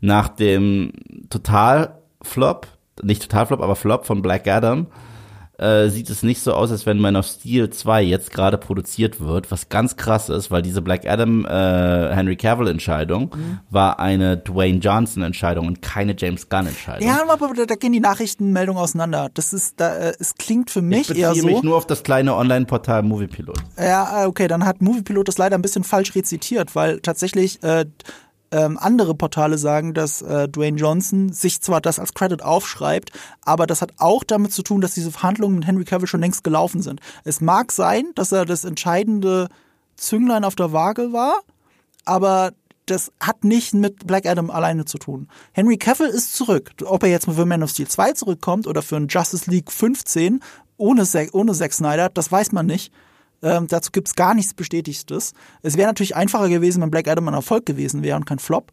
Nach 0.00 0.28
dem 0.28 0.92
Total-Flop, 1.28 2.66
nicht 3.02 3.22
Total-Flop, 3.22 3.60
aber 3.60 3.76
Flop 3.76 4.06
von 4.06 4.22
Black 4.22 4.46
Adam, 4.48 4.86
äh, 5.60 5.90
sieht 5.90 6.08
es 6.08 6.22
nicht 6.22 6.40
so 6.40 6.54
aus, 6.54 6.70
als 6.70 6.86
wenn 6.86 6.98
Man 6.98 7.16
of 7.16 7.26
Steel 7.26 7.68
2 7.68 8.02
jetzt 8.02 8.32
gerade 8.32 8.56
produziert 8.56 9.20
wird, 9.20 9.50
was 9.50 9.68
ganz 9.68 9.96
krass 9.96 10.30
ist, 10.30 10.50
weil 10.50 10.62
diese 10.62 10.80
Black 10.80 11.06
Adam 11.06 11.44
äh, 11.44 12.14
Henry 12.14 12.36
Cavill 12.36 12.68
Entscheidung 12.68 13.30
war 13.68 14.00
eine 14.00 14.38
Dwayne 14.38 14.78
Johnson 14.78 15.22
Entscheidung 15.22 15.66
und 15.66 15.82
keine 15.82 16.14
James 16.16 16.48
Gunn 16.48 16.66
Entscheidung. 16.66 17.06
Ja, 17.06 17.22
aber 17.28 17.52
da, 17.54 17.66
da 17.66 17.74
gehen 17.74 17.92
die 17.92 18.00
Nachrichtenmeldungen 18.00 18.82
auseinander. 18.82 19.28
Das 19.34 19.52
ist, 19.52 19.78
da, 19.80 19.94
äh, 19.94 20.14
es 20.18 20.34
klingt 20.36 20.70
für 20.70 20.80
ich 20.80 20.84
mich 20.86 21.14
eher 21.14 21.28
beziehe 21.28 21.42
so. 21.42 21.48
mich 21.48 21.62
nur 21.62 21.76
auf 21.76 21.86
das 21.86 22.02
kleine 22.04 22.34
Online-Portal 22.36 23.02
Moviepilot. 23.02 23.58
Ja, 23.76 24.24
äh, 24.24 24.26
okay, 24.26 24.48
dann 24.48 24.64
hat 24.64 24.80
Moviepilot 24.80 25.28
das 25.28 25.36
leider 25.36 25.56
ein 25.56 25.62
bisschen 25.62 25.84
falsch 25.84 26.14
rezitiert, 26.14 26.74
weil 26.74 27.00
tatsächlich 27.00 27.62
äh, 27.62 27.84
ähm, 28.52 28.78
andere 28.78 29.14
Portale 29.14 29.58
sagen, 29.58 29.94
dass 29.94 30.22
äh, 30.22 30.48
Dwayne 30.48 30.76
Johnson 30.76 31.32
sich 31.32 31.60
zwar 31.60 31.80
das 31.80 31.98
als 31.98 32.14
Credit 32.14 32.42
aufschreibt, 32.42 33.10
aber 33.44 33.66
das 33.66 33.80
hat 33.82 33.92
auch 33.98 34.24
damit 34.24 34.52
zu 34.52 34.62
tun, 34.62 34.80
dass 34.80 34.94
diese 34.94 35.12
Verhandlungen 35.12 35.56
mit 35.56 35.66
Henry 35.66 35.84
Cavill 35.84 36.08
schon 36.08 36.20
längst 36.20 36.42
gelaufen 36.44 36.82
sind. 36.82 37.00
Es 37.24 37.40
mag 37.40 37.72
sein, 37.72 38.06
dass 38.14 38.32
er 38.32 38.44
das 38.44 38.64
entscheidende 38.64 39.48
Zünglein 39.96 40.44
auf 40.44 40.56
der 40.56 40.72
Waage 40.72 41.12
war, 41.12 41.34
aber 42.04 42.52
das 42.86 43.12
hat 43.20 43.44
nicht 43.44 43.72
mit 43.72 44.06
Black 44.06 44.26
Adam 44.26 44.50
alleine 44.50 44.84
zu 44.84 44.98
tun. 44.98 45.28
Henry 45.52 45.76
Cavill 45.76 46.08
ist 46.08 46.34
zurück. 46.34 46.72
Ob 46.84 47.04
er 47.04 47.08
jetzt 47.10 47.26
für 47.30 47.46
Man 47.46 47.62
of 47.62 47.70
Steel 47.70 47.86
2 47.86 48.12
zurückkommt 48.14 48.66
oder 48.66 48.82
für 48.82 48.96
ein 48.96 49.06
Justice 49.08 49.48
League 49.48 49.70
15 49.70 50.40
ohne, 50.76 51.04
Zack- 51.04 51.34
ohne 51.34 51.52
Zack 51.52 51.72
Snyder, 51.72 52.08
das 52.08 52.32
weiß 52.32 52.50
man 52.52 52.66
nicht. 52.66 52.92
Ähm, 53.42 53.66
dazu 53.68 53.90
gibt's 53.92 54.14
gar 54.14 54.34
nichts 54.34 54.54
Bestätigtes. 54.54 55.32
Es 55.62 55.76
wäre 55.76 55.88
natürlich 55.88 56.16
einfacher 56.16 56.48
gewesen, 56.48 56.82
wenn 56.82 56.90
Black 56.90 57.08
Adam 57.08 57.28
ein 57.28 57.34
Erfolg 57.34 57.66
gewesen 57.66 58.02
wäre 58.02 58.16
und 58.16 58.26
kein 58.26 58.38
Flop. 58.38 58.72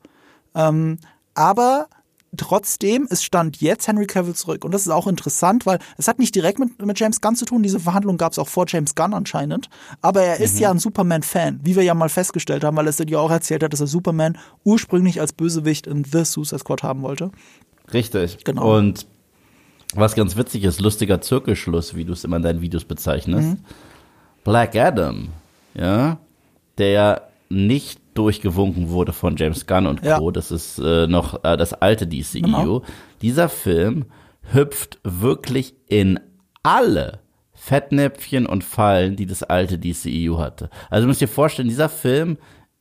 Ähm, 0.56 0.98
aber 1.34 1.88
trotzdem, 2.36 3.08
es 3.10 3.24
stand 3.24 3.62
jetzt 3.62 3.88
Henry 3.88 4.06
Cavill 4.06 4.36
zurück. 4.36 4.66
Und 4.66 4.74
das 4.74 4.82
ist 4.82 4.90
auch 4.90 5.08
interessant, 5.08 5.66
weil 5.66 5.80
es 5.98 6.08
hat 6.08 6.20
nicht 6.20 6.36
direkt 6.36 6.60
mit, 6.60 6.82
mit 6.86 7.00
James 7.00 7.22
Gunn 7.22 7.36
zu 7.36 7.46
tun. 7.46 7.64
Diese 7.64 7.80
Verhandlung 7.80 8.18
gab 8.18 8.34
es 8.34 8.40
auch 8.40 8.48
vor 8.48 8.66
James 8.68 8.96
Gunn 8.96 9.14
anscheinend. 9.14 9.70
Aber 10.02 10.22
er 10.22 10.40
ist 10.40 10.60
ja 10.60 10.70
ein 10.70 10.80
Superman-Fan, 10.80 11.62
wie 11.64 11.76
wir 11.76 11.84
ja 11.84 11.94
mal 11.94 12.10
festgestellt 12.10 12.64
haben, 12.64 12.76
weil 12.76 12.88
es 12.88 12.98
dir 12.98 13.20
auch 13.20 13.32
erzählt 13.32 13.64
hat, 13.64 13.72
dass 13.72 13.80
er 13.80 13.88
Superman 13.88 14.38
ursprünglich 14.64 15.22
als 15.22 15.32
Bösewicht 15.34 15.88
in 15.88 16.04
The 16.04 16.26
Suicide 16.26 16.60
Squad 16.60 16.84
haben 16.84 17.02
wollte. 17.02 17.32
Richtig. 17.94 18.44
Genau. 18.44 18.78
Und 18.78 19.08
was 19.94 20.16
ganz 20.16 20.36
witzig 20.36 20.64
ist, 20.66 20.82
lustiger 20.82 21.22
Zirkelschluss, 21.22 21.96
wie 21.96 22.04
du 22.04 22.14
es 22.14 22.24
immer 22.24 22.38
in 22.38 22.44
deinen 22.44 22.62
Videos 22.62 22.84
bezeichnest. 22.84 23.50
Mhm. 23.50 23.60
Black 24.48 24.78
Adam, 24.78 25.28
ja, 25.74 26.20
der 26.78 26.90
ja 26.90 27.22
nicht 27.50 28.00
durchgewunken 28.14 28.90
wurde 28.90 29.12
von 29.12 29.36
James 29.36 29.68
Gunn 29.68 29.86
und 29.86 30.02
Co. 30.02 30.08
Ja. 30.08 30.32
Das 30.32 30.52
ist 30.52 30.80
äh, 30.80 31.06
noch 31.06 31.44
äh, 31.44 31.58
das 31.58 31.74
alte 31.74 32.08
DCEU. 32.08 32.42
Genau. 32.42 32.82
Dieser 33.22 33.50
Film 33.50 34.06
hüpft 34.54 35.00
wirklich 35.04 35.76
in 35.90 36.18
alle 36.64 37.20
Fettnäpfchen 37.54 38.46
und 38.46 38.64
Fallen, 38.64 39.18
die 39.18 39.26
das 39.26 39.44
alte 39.44 39.78
DCEU 39.78 40.38
hatte. 40.38 40.70
Also 40.90 41.04
du 41.04 41.10
musst 41.10 41.20
dir 41.20 41.28
vorstellen, 41.28 41.68
dieser 41.68 41.90
Film 41.90 42.38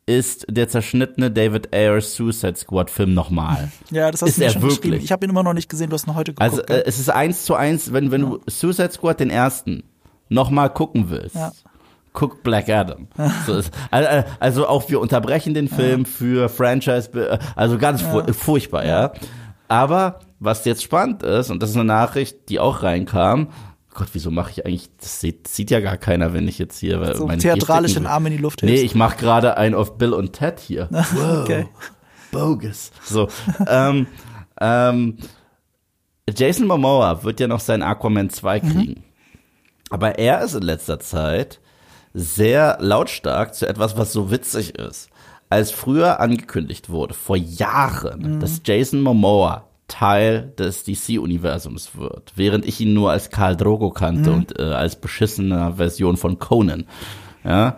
ist 0.07 0.47
der 0.49 0.69
zerschnittene 0.69 1.33
David 1.33 1.75
Ayers 1.75 2.15
Suicide 2.15 2.55
Squad 2.55 2.91
Film 2.91 3.13
nochmal. 3.13 3.73
Ja, 3.91 4.13
das 4.13 4.23
hast 4.23 4.29
Ist 4.31 4.39
du 4.39 4.45
er 4.45 4.51
schon 4.51 4.63
wirklich? 4.63 5.03
Ich 5.03 5.11
habe 5.11 5.27
ihn 5.27 5.31
immer 5.31 5.43
noch 5.43 5.55
nicht 5.55 5.69
gesehen, 5.69 5.91
du 5.91 5.95
hast 5.95 6.07
ihn 6.07 6.15
heute 6.15 6.33
geguckt. 6.33 6.49
Also 6.49 6.63
äh, 6.63 6.85
es 6.87 7.01
ist 7.01 7.11
eins 7.11 7.45
zu 7.45 7.57
eins, 7.57 7.93
wenn, 7.93 8.13
wenn 8.13 8.21
du 8.21 8.41
Suicide 8.47 8.93
Squad 8.93 9.19
den 9.19 9.31
ersten 9.31 9.83
nochmal 10.29 10.71
gucken 10.71 11.11
willst. 11.11 11.35
Ja. 11.37 11.53
Guck 12.13 12.43
Black 12.43 12.69
Adam. 12.71 13.09
So 13.47 13.55
ist, 13.59 13.71
also, 14.41 14.67
auch 14.67 14.89
wir 14.89 15.01
unterbrechen 15.01 15.53
den 15.53 15.69
Film 15.69 16.07
für 16.07 16.49
Franchise, 16.49 17.39
also 17.55 17.77
ganz 17.77 18.01
fu- 18.01 18.33
furchtbar, 18.33 18.87
ja. 18.87 19.13
Aber 19.69 20.21
was 20.41 20.65
jetzt 20.65 20.83
spannend 20.83 21.23
ist, 21.23 21.51
und 21.51 21.63
das 21.63 21.71
ist 21.71 21.77
eine 21.77 21.85
Nachricht, 21.85 22.49
die 22.49 22.59
auch 22.59 22.83
reinkam, 22.83 23.49
Gott, 23.93 24.09
wieso 24.13 24.31
mache 24.31 24.51
ich 24.51 24.65
eigentlich, 24.65 24.89
das 24.99 25.21
sieht, 25.21 25.47
sieht 25.49 25.71
ja 25.71 25.81
gar 25.81 25.97
keiner, 25.99 26.33
wenn 26.33 26.49
ich 26.49 26.59
jetzt 26.59 26.79
hier 26.79 27.15
so 27.15 27.27
meine 27.27 27.41
theatralisch 27.41 27.95
den 27.95 28.07
Arm 28.07 28.25
in 28.27 28.33
die 28.33 28.39
Luft 28.39 28.63
Nee, 28.63 28.73
hebst. 28.73 28.85
ich 28.85 28.95
mache 28.95 29.17
gerade 29.19 29.57
einen 29.59 29.75
auf 29.75 29.99
Bill 29.99 30.13
und 30.15 30.33
Ted 30.33 30.59
hier. 30.61 30.89
Wow. 30.91 31.43
Okay. 31.43 31.67
Bogus. 32.33 32.93
So, 33.05 33.29
ähm, 33.69 34.07
ähm, 34.61 35.17
Jason 36.35 36.67
Momoa 36.67 37.23
wird 37.25 37.41
ja 37.41 37.47
noch 37.47 37.61
seinen 37.61 37.83
Aquaman 37.83 38.31
2 38.31 38.61
Mhm. 38.61 38.95
Aber 39.91 40.19
er 40.19 40.43
ist 40.43 40.55
in 40.55 40.63
letzter 40.63 40.99
Zeit 41.01 41.61
sehr 42.15 42.79
lautstark 42.81 43.55
zu 43.55 43.69
etwas, 43.69 43.97
was 43.97 44.13
so 44.13 44.31
witzig 44.31 44.77
ist. 44.79 45.09
Als 45.49 45.71
früher 45.71 46.19
angekündigt 46.21 46.89
wurde, 46.91 47.15
vor 47.15 47.37
Jahren, 47.37 48.37
Mhm. 48.37 48.41
dass 48.41 48.63
Jason 48.65 49.01
Momoa 49.03 49.65
Teil 49.89 50.53
des 50.59 50.83
DC-Universums 50.83 51.91
wird, 51.97 52.33
während 52.35 52.65
ich 52.67 52.81
ihn 52.81 52.93
nur 52.95 53.13
als 53.13 53.31
Karl 53.31 53.57
Drogo 53.57 53.91
kannte 53.91 54.31
Mhm. 54.31 54.37
und 54.37 54.59
äh, 54.59 54.63
als 54.65 54.97
beschissener 54.97 55.75
Version 55.75 56.17
von 56.17 56.41
Conan, 56.41 56.87
ja, 57.45 57.77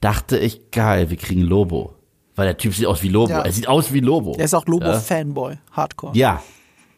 dachte 0.00 0.38
ich, 0.38 0.70
geil, 0.70 1.10
wir 1.10 1.18
kriegen 1.18 1.42
Lobo. 1.42 1.94
Weil 2.36 2.46
der 2.46 2.56
Typ 2.56 2.74
sieht 2.74 2.86
aus 2.86 3.02
wie 3.02 3.08
Lobo. 3.10 3.30
Ja. 3.30 3.42
Er 3.42 3.52
sieht 3.52 3.68
aus 3.68 3.92
wie 3.92 4.00
Lobo. 4.00 4.34
Er 4.38 4.44
ist 4.46 4.54
auch 4.54 4.64
Ja. 4.66 4.70
Lobo-Fanboy, 4.72 5.58
Hardcore. 5.72 6.16
Ja. 6.16 6.42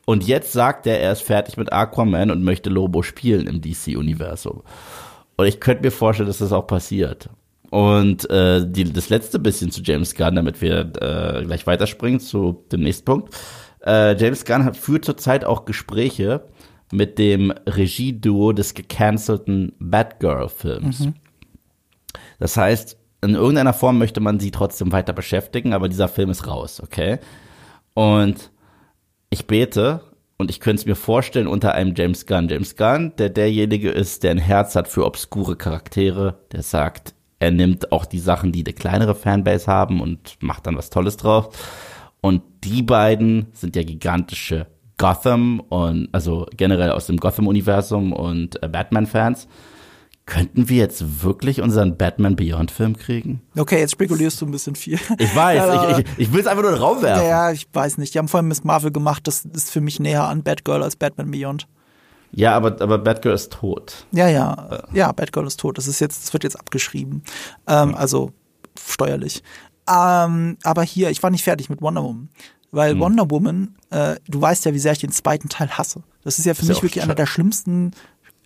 Und 0.06 0.26
jetzt 0.26 0.52
sagt 0.52 0.86
er, 0.86 1.00
er 1.00 1.12
ist 1.12 1.22
fertig 1.22 1.56
mit 1.56 1.72
Aquaman 1.72 2.30
und 2.30 2.42
möchte 2.42 2.70
Lobo 2.70 3.02
spielen 3.02 3.46
im 3.48 3.60
DC-Universum. 3.60 4.62
Und 5.36 5.46
ich 5.46 5.60
könnte 5.60 5.82
mir 5.82 5.90
vorstellen, 5.90 6.28
dass 6.28 6.38
das 6.38 6.52
auch 6.52 6.66
passiert. 6.66 7.28
Und 7.70 8.30
äh, 8.30 8.64
die, 8.64 8.84
das 8.84 9.08
letzte 9.08 9.40
bisschen 9.40 9.72
zu 9.72 9.82
James 9.82 10.14
Gunn, 10.14 10.36
damit 10.36 10.62
wir 10.62 10.80
äh, 11.00 11.44
gleich 11.44 11.66
weiterspringen 11.66 12.20
zu 12.20 12.64
dem 12.70 12.80
nächsten 12.80 13.04
Punkt. 13.04 13.34
Äh, 13.84 14.16
James 14.16 14.44
Gunn 14.44 14.64
hat, 14.64 14.76
führt 14.76 15.04
zurzeit 15.04 15.44
auch 15.44 15.64
Gespräche 15.64 16.44
mit 16.92 17.18
dem 17.18 17.50
Regieduo 17.66 18.52
des 18.52 18.74
gecancelten 18.74 19.72
Batgirl-Films. 19.80 21.08
Das 22.38 22.56
heißt, 22.56 22.96
in 23.22 23.34
irgendeiner 23.34 23.72
Form 23.72 23.98
möchte 23.98 24.20
man 24.20 24.38
sie 24.38 24.52
trotzdem 24.52 24.92
weiter 24.92 25.12
beschäftigen, 25.12 25.72
aber 25.72 25.88
dieser 25.88 26.06
Film 26.06 26.30
ist 26.30 26.46
raus, 26.46 26.80
okay? 26.80 27.18
Und 27.94 28.52
ich 29.30 29.46
bete 29.46 30.00
und 30.38 30.50
ich 30.50 30.60
könnte 30.60 30.80
es 30.80 30.86
mir 30.86 30.96
vorstellen 30.96 31.46
unter 31.46 31.74
einem 31.74 31.94
James 31.96 32.26
Gunn. 32.26 32.48
James 32.48 32.76
Gunn, 32.76 33.12
der 33.16 33.30
derjenige 33.30 33.90
ist, 33.90 34.22
der 34.22 34.32
ein 34.32 34.38
Herz 34.38 34.76
hat 34.76 34.88
für 34.88 35.04
obskure 35.04 35.56
Charaktere, 35.56 36.38
der 36.52 36.62
sagt, 36.62 37.14
er 37.38 37.50
nimmt 37.50 37.92
auch 37.92 38.06
die 38.06 38.18
Sachen, 38.18 38.52
die 38.52 38.64
eine 38.64 38.72
kleinere 38.72 39.14
Fanbase 39.14 39.66
haben 39.66 40.00
und 40.00 40.36
macht 40.40 40.66
dann 40.66 40.76
was 40.76 40.90
Tolles 40.90 41.16
drauf. 41.16 41.48
Und 42.20 42.42
die 42.64 42.82
beiden 42.82 43.46
sind 43.52 43.76
ja 43.76 43.82
gigantische 43.82 44.66
Gotham 44.98 45.60
und 45.60 46.08
also 46.12 46.46
generell 46.56 46.90
aus 46.90 47.06
dem 47.06 47.18
Gotham-Universum 47.18 48.12
und 48.12 48.62
äh, 48.62 48.68
Batman-Fans. 48.68 49.48
Könnten 50.26 50.68
wir 50.68 50.78
jetzt 50.78 51.22
wirklich 51.22 51.62
unseren 51.62 51.96
Batman 51.96 52.34
Beyond-Film 52.34 52.96
kriegen? 52.96 53.42
Okay, 53.56 53.78
jetzt 53.78 53.92
spekulierst 53.92 54.40
du 54.40 54.46
ein 54.46 54.50
bisschen 54.50 54.74
viel. 54.74 54.98
Ich 55.18 55.36
weiß, 55.36 55.56
ja, 55.66 55.90
ich, 55.90 55.98
ich, 55.98 56.18
ich 56.18 56.32
will 56.32 56.40
es 56.40 56.48
einfach 56.48 56.62
nur 56.62 56.72
in 56.72 56.76
den 56.76 56.82
Raum 56.82 57.00
werfen. 57.00 57.28
Ja, 57.28 57.52
ich 57.52 57.68
weiß 57.72 57.98
nicht. 57.98 58.12
Die 58.12 58.18
haben 58.18 58.26
vorhin 58.26 58.48
Miss 58.48 58.64
Marvel 58.64 58.90
gemacht, 58.90 59.28
das 59.28 59.44
ist 59.44 59.70
für 59.70 59.80
mich 59.80 60.00
näher 60.00 60.24
an 60.24 60.42
Batgirl 60.42 60.82
als 60.82 60.96
Batman 60.96 61.30
Beyond. 61.30 61.68
Ja, 62.32 62.56
aber, 62.56 62.80
aber 62.82 62.98
Batgirl 62.98 63.34
ist 63.34 63.52
tot. 63.52 64.04
Ja, 64.10 64.28
ja. 64.28 64.82
Ja, 64.92 65.12
Batgirl 65.12 65.46
ist 65.46 65.60
tot. 65.60 65.78
Das 65.78 65.86
ist 65.86 66.00
jetzt, 66.00 66.24
das 66.24 66.32
wird 66.32 66.42
jetzt 66.42 66.58
abgeschrieben. 66.58 67.22
Ähm, 67.68 67.94
also 67.94 68.32
steuerlich. 68.78 69.44
Ähm, 69.88 70.58
aber 70.64 70.82
hier, 70.82 71.10
ich 71.10 71.22
war 71.22 71.30
nicht 71.30 71.44
fertig 71.44 71.70
mit 71.70 71.80
Wonder 71.80 72.02
Woman. 72.02 72.28
Weil 72.72 72.92
hm. 72.92 73.00
Wonder 73.00 73.30
Woman, 73.30 73.76
äh, 73.90 74.16
du 74.26 74.40
weißt 74.40 74.64
ja, 74.64 74.74
wie 74.74 74.78
sehr 74.80 74.92
ich 74.92 74.98
den 74.98 75.12
zweiten 75.12 75.48
Teil 75.48 75.70
hasse. 75.70 76.02
Das 76.24 76.38
ist 76.38 76.44
ja 76.44 76.54
für 76.54 76.62
ist 76.62 76.68
mich 76.68 76.78
ja 76.78 76.82
wirklich 76.82 77.04
einer 77.04 77.14
der 77.14 77.26
schlimmsten, 77.26 77.92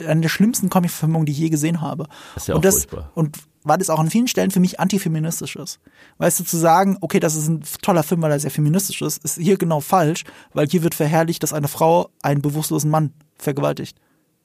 eine 0.07 0.21
der 0.23 0.29
schlimmsten 0.29 0.71
Comic-Verfilmungen, 0.71 1.27
die 1.27 1.33
ich 1.33 1.39
je 1.39 1.49
gesehen 1.49 1.81
habe. 1.81 2.07
Das 2.35 2.45
ist 2.45 2.49
ja 2.49 2.55
auch 2.55 2.59
und 2.59 2.65
das, 2.65 2.85
furchtbar. 2.85 3.11
Und 3.15 3.39
weil 3.63 3.81
es 3.81 3.91
auch 3.91 3.99
an 3.99 4.11
vielen 4.11 4.29
Stellen 4.29 4.51
für 4.51 4.61
mich 4.61 4.81
antifeministisch 4.81 5.57
ist. 5.57 5.81
Weißt 6.19 6.41
du, 6.41 6.45
zu 6.45 6.57
sagen, 6.57 6.97
okay, 7.01 7.21
das 7.21 7.37
ist 7.37 7.49
ein 7.49 7.63
toller 7.83 8.03
Film, 8.03 8.23
weil 8.23 8.33
er 8.33 8.41
sehr 8.41 8.51
feministisch 8.51 9.03
ist, 9.03 9.23
ist 9.23 9.37
hier 9.37 9.59
genau 9.59 9.81
falsch, 9.81 10.25
weil 10.55 10.69
hier 10.69 10.83
wird 10.83 10.95
verherrlicht, 10.95 11.43
dass 11.43 11.53
eine 11.53 11.69
Frau 11.69 12.11
einen 12.23 12.43
bewusstlosen 12.43 12.91
Mann 12.91 13.13
vergewaltigt. 13.37 13.99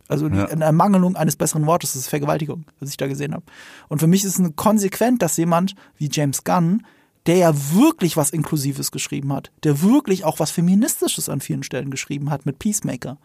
Also 0.08 0.28
ja. 0.28 0.46
eine 0.48 0.66
Ermangelung 0.66 1.16
eines 1.16 1.36
besseren 1.36 1.66
Wortes 1.66 1.96
ist 1.96 2.08
Vergewaltigung, 2.08 2.66
was 2.80 2.90
ich 2.90 2.98
da 2.98 3.08
gesehen 3.08 3.34
habe. 3.34 3.46
Und 3.88 4.00
für 4.00 4.08
mich 4.08 4.24
ist 4.24 4.38
es 4.38 4.56
konsequent, 4.56 5.22
dass 5.22 5.38
jemand 5.38 5.76
wie 5.98 6.10
James 6.12 6.44
Gunn, 6.44 6.84
der 7.26 7.38
ja 7.38 7.54
wirklich 7.74 8.18
was 8.18 8.30
Inklusives 8.30 8.92
geschrieben 8.92 9.34
hat, 9.34 9.52
der 9.64 9.82
wirklich 9.82 10.26
auch 10.26 10.40
was 10.40 10.52
Feministisches 10.52 11.28
an 11.28 11.42
vielen 11.42 11.64
Stellen 11.64 11.90
geschrieben 11.90 12.30
hat 12.30 12.46
mit 12.46 12.60
Peacemaker, 12.60 13.18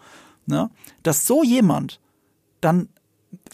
ne? 0.46 0.70
dass 1.02 1.26
so 1.26 1.42
jemand 1.42 2.00
dann 2.60 2.88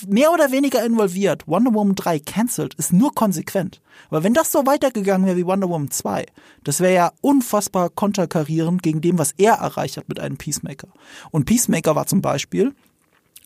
mehr 0.07 0.33
oder 0.33 0.51
weniger 0.53 0.85
involviert 0.85 1.47
Wonder 1.47 1.75
Woman 1.75 1.95
3 1.95 2.21
cancelt, 2.21 2.75
ist 2.75 2.93
nur 2.93 3.15
konsequent. 3.15 3.81
Weil 4.11 4.23
wenn 4.23 4.35
das 4.35 4.53
so 4.53 4.67
weitergegangen 4.67 5.27
wäre 5.27 5.37
wie 5.37 5.47
Wonder 5.47 5.69
Woman 5.69 5.91
2, 5.91 6.27
das 6.65 6.81
wäre 6.81 6.95
ja 6.95 7.13
unfassbar 7.21 7.91
konterkarierend 7.91 8.83
gegen 8.83 9.01
dem, 9.01 9.19
was 9.19 9.33
er 9.33 9.55
erreicht 9.55 9.97
hat 9.97 10.09
mit 10.09 10.21
einem 10.21 10.37
Peacemaker. 10.37 10.89
Und 11.31 11.45
Peacemaker 11.45 11.95
war 11.95 12.07
zum 12.07 12.23
Beispiel 12.23 12.75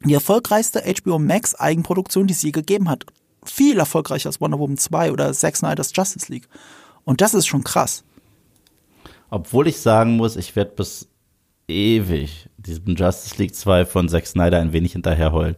die 0.04 0.14
erfolgreichste 0.14 0.82
HBO 0.82 1.18
Max 1.18 1.54
Eigenproduktion, 1.54 2.26
die 2.26 2.34
es 2.34 2.42
je 2.42 2.52
gegeben 2.52 2.88
hat. 2.88 3.04
Viel 3.44 3.78
erfolgreicher 3.78 4.28
als 4.28 4.40
Wonder 4.40 4.58
Woman 4.58 4.78
2 4.78 5.12
oder 5.12 5.32
Zack 5.32 5.56
Snyder's 5.56 5.92
Justice 5.94 6.30
League. 6.30 6.48
Und 7.04 7.20
das 7.20 7.34
ist 7.34 7.46
schon 7.46 7.64
krass. 7.64 8.04
Obwohl 9.30 9.68
ich 9.68 9.80
sagen 9.80 10.16
muss, 10.16 10.36
ich 10.36 10.56
werde 10.56 10.72
bis 10.72 11.08
ewig 11.70 12.48
diesem 12.58 12.96
Justice 12.96 13.36
League 13.38 13.54
2 13.54 13.86
von 13.86 14.08
Zack 14.08 14.26
Snyder 14.26 14.58
ein 14.58 14.72
wenig 14.72 14.92
hinterherheulen. 14.92 15.56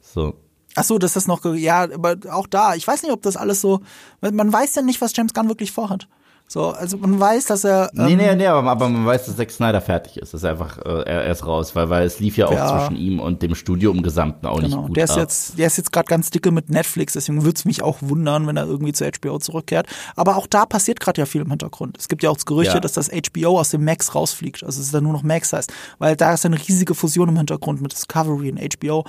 So. 0.00 0.34
Ach 0.74 0.84
so, 0.84 0.98
das 0.98 1.16
noch, 1.26 1.44
ja, 1.54 1.82
aber 1.82 2.16
auch 2.30 2.46
da, 2.46 2.74
ich 2.74 2.86
weiß 2.86 3.02
nicht, 3.02 3.12
ob 3.12 3.22
das 3.22 3.36
alles 3.36 3.60
so, 3.60 3.80
man 4.20 4.52
weiß 4.52 4.74
ja 4.74 4.82
nicht, 4.82 5.00
was 5.00 5.14
James 5.14 5.34
Gunn 5.34 5.48
wirklich 5.48 5.70
vorhat. 5.70 6.08
So, 6.46 6.68
also 6.68 6.98
man 6.98 7.18
weiß, 7.18 7.46
dass 7.46 7.64
er. 7.64 7.90
Ähm, 7.96 8.06
nee, 8.06 8.16
nee, 8.16 8.34
nee, 8.34 8.46
aber, 8.46 8.70
aber, 8.70 8.88
man 8.88 9.06
weiß, 9.06 9.26
dass 9.26 9.36
Zack 9.36 9.50
Snyder 9.50 9.80
fertig 9.80 10.18
ist. 10.18 10.34
Das 10.34 10.42
ist 10.42 10.44
einfach, 10.44 10.78
äh, 10.78 10.82
er, 10.82 11.24
er, 11.24 11.32
ist 11.32 11.46
raus, 11.46 11.74
weil, 11.74 11.88
weil 11.88 12.06
es 12.06 12.20
lief 12.20 12.36
ja 12.36 12.46
auch 12.46 12.52
ja. 12.52 12.78
zwischen 12.78 12.96
ihm 12.96 13.18
und 13.18 13.42
dem 13.42 13.54
Studio 13.54 13.90
im 13.90 14.02
Gesamten 14.02 14.46
auch 14.46 14.60
genau. 14.60 14.66
nicht 14.66 14.86
gut. 14.88 14.96
Der 14.96 15.04
ist 15.04 15.12
ab. 15.12 15.18
jetzt, 15.18 15.58
der 15.58 15.66
ist 15.66 15.78
jetzt 15.78 15.90
gerade 15.90 16.06
ganz 16.06 16.30
dicke 16.30 16.50
mit 16.50 16.68
Netflix, 16.68 17.14
deswegen 17.14 17.42
würde 17.42 17.56
es 17.56 17.64
mich 17.64 17.82
auch 17.82 17.98
wundern, 18.02 18.46
wenn 18.46 18.56
er 18.56 18.66
irgendwie 18.66 18.92
zu 18.92 19.04
HBO 19.10 19.38
zurückkehrt. 19.38 19.86
Aber 20.16 20.36
auch 20.36 20.46
da 20.46 20.66
passiert 20.66 21.00
gerade 21.00 21.22
ja 21.22 21.26
viel 21.26 21.40
im 21.40 21.50
Hintergrund. 21.50 21.96
Es 21.98 22.08
gibt 22.08 22.22
ja 22.22 22.30
auch 22.30 22.36
das 22.36 22.46
Gerüchte, 22.46 22.74
ja. 22.74 22.80
dass 22.80 22.92
das 22.92 23.10
HBO 23.10 23.58
aus 23.58 23.70
dem 23.70 23.84
Max 23.84 24.14
rausfliegt. 24.14 24.62
Also 24.62 24.80
es 24.80 24.86
ist 24.86 24.94
dann 24.94 25.04
nur 25.04 25.14
noch 25.14 25.22
Max 25.22 25.52
heißt. 25.52 25.72
Weil 25.98 26.14
da 26.14 26.34
ist 26.34 26.44
eine 26.44 26.58
riesige 26.58 26.94
Fusion 26.94 27.30
im 27.30 27.36
Hintergrund 27.36 27.80
mit 27.80 27.92
Discovery 27.92 28.52
und 28.52 28.60
HBO. 28.60 29.04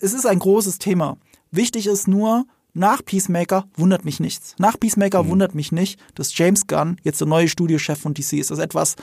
Es 0.00 0.12
ist 0.12 0.26
ein 0.26 0.38
großes 0.38 0.78
Thema. 0.78 1.16
Wichtig 1.50 1.86
ist 1.86 2.06
nur, 2.08 2.44
nach 2.74 3.04
Peacemaker 3.04 3.66
wundert 3.76 4.04
mich 4.04 4.18
nichts. 4.18 4.56
Nach 4.58 4.78
Peacemaker 4.78 5.22
mhm. 5.22 5.28
wundert 5.28 5.54
mich 5.54 5.70
nicht, 5.70 6.00
dass 6.16 6.36
James 6.36 6.66
Gunn 6.66 6.96
jetzt 7.04 7.20
der 7.20 7.28
neue 7.28 7.48
Studiochef 7.48 7.98
von 7.98 8.14
DC 8.14 8.34
ist. 8.34 8.50
Das 8.50 8.58
ist 8.58 8.64
etwas, 8.64 8.96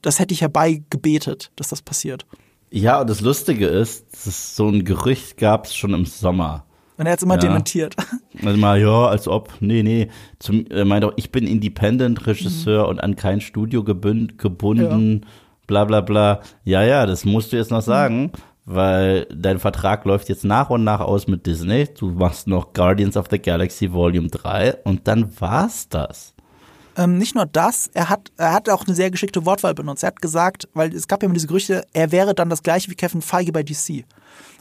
das 0.00 0.18
hätte 0.18 0.32
ich 0.32 0.40
herbeigebetet, 0.40 1.52
dass 1.56 1.68
das 1.68 1.82
passiert. 1.82 2.26
Ja, 2.70 3.02
und 3.02 3.10
das 3.10 3.20
Lustige 3.20 3.66
ist, 3.66 4.06
dass 4.26 4.56
so 4.56 4.68
ein 4.68 4.84
Gerücht 4.84 5.36
gab 5.36 5.66
es 5.66 5.76
schon 5.76 5.92
im 5.92 6.06
Sommer. 6.06 6.64
Und 6.96 7.04
er 7.04 7.12
hat 7.12 7.18
es 7.18 7.22
immer 7.22 7.34
ja. 7.34 7.40
dementiert. 7.40 7.94
Also 8.44 8.58
mal, 8.58 8.80
ja, 8.80 9.06
als 9.06 9.28
ob, 9.28 9.52
nee, 9.60 9.82
nee. 9.82 10.08
Zum, 10.38 10.64
er 10.70 10.86
meint 10.86 11.04
auch, 11.04 11.12
ich 11.16 11.30
bin 11.30 11.46
Independent-Regisseur 11.46 12.84
mhm. 12.84 12.88
und 12.88 12.98
an 12.98 13.14
kein 13.14 13.42
Studio 13.42 13.84
gebünd, 13.84 14.38
gebunden, 14.38 15.20
ja. 15.22 15.28
bla 15.66 15.84
bla 15.84 16.00
bla. 16.00 16.40
Ja, 16.64 16.82
ja, 16.82 17.04
das 17.04 17.26
musst 17.26 17.52
du 17.52 17.56
jetzt 17.58 17.70
noch 17.70 17.82
sagen. 17.82 18.22
Mhm 18.22 18.51
weil 18.64 19.26
dein 19.34 19.58
Vertrag 19.58 20.04
läuft 20.04 20.28
jetzt 20.28 20.44
nach 20.44 20.70
und 20.70 20.84
nach 20.84 21.00
aus 21.00 21.26
mit 21.26 21.46
Disney. 21.46 21.88
Du 21.98 22.10
machst 22.10 22.46
noch 22.46 22.72
Guardians 22.72 23.16
of 23.16 23.26
the 23.30 23.38
Galaxy 23.38 23.92
Volume 23.92 24.28
3 24.28 24.76
und 24.84 25.08
dann 25.08 25.32
war's 25.40 25.88
das. 25.88 26.34
Ähm, 26.96 27.16
nicht 27.16 27.34
nur 27.34 27.46
das, 27.46 27.90
er 27.94 28.08
hat, 28.08 28.30
er 28.36 28.52
hat 28.52 28.68
auch 28.68 28.86
eine 28.86 28.94
sehr 28.94 29.10
geschickte 29.10 29.46
Wortwahl 29.46 29.74
benutzt. 29.74 30.02
Er 30.02 30.08
hat 30.08 30.20
gesagt, 30.20 30.68
weil 30.74 30.94
es 30.94 31.08
gab 31.08 31.22
ja 31.22 31.26
immer 31.26 31.34
diese 31.34 31.46
Gerüchte, 31.46 31.86
er 31.92 32.12
wäre 32.12 32.34
dann 32.34 32.50
das 32.50 32.62
gleiche 32.62 32.90
wie 32.90 32.94
Kevin 32.94 33.22
Feige 33.22 33.52
bei 33.52 33.62
DC. 33.62 34.04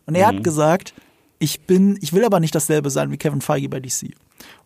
Und 0.06 0.16
er 0.16 0.32
mhm. 0.32 0.38
hat 0.38 0.44
gesagt, 0.44 0.94
ich 1.40 1.62
bin, 1.62 1.98
ich 2.02 2.14
will 2.14 2.24
aber 2.24 2.40
nicht 2.40 2.56
dasselbe 2.56 2.90
sein 2.90 3.12
wie 3.12 3.18
Kevin 3.18 3.42
Feige 3.42 3.68
bei 3.68 3.80
DC. 3.80 4.14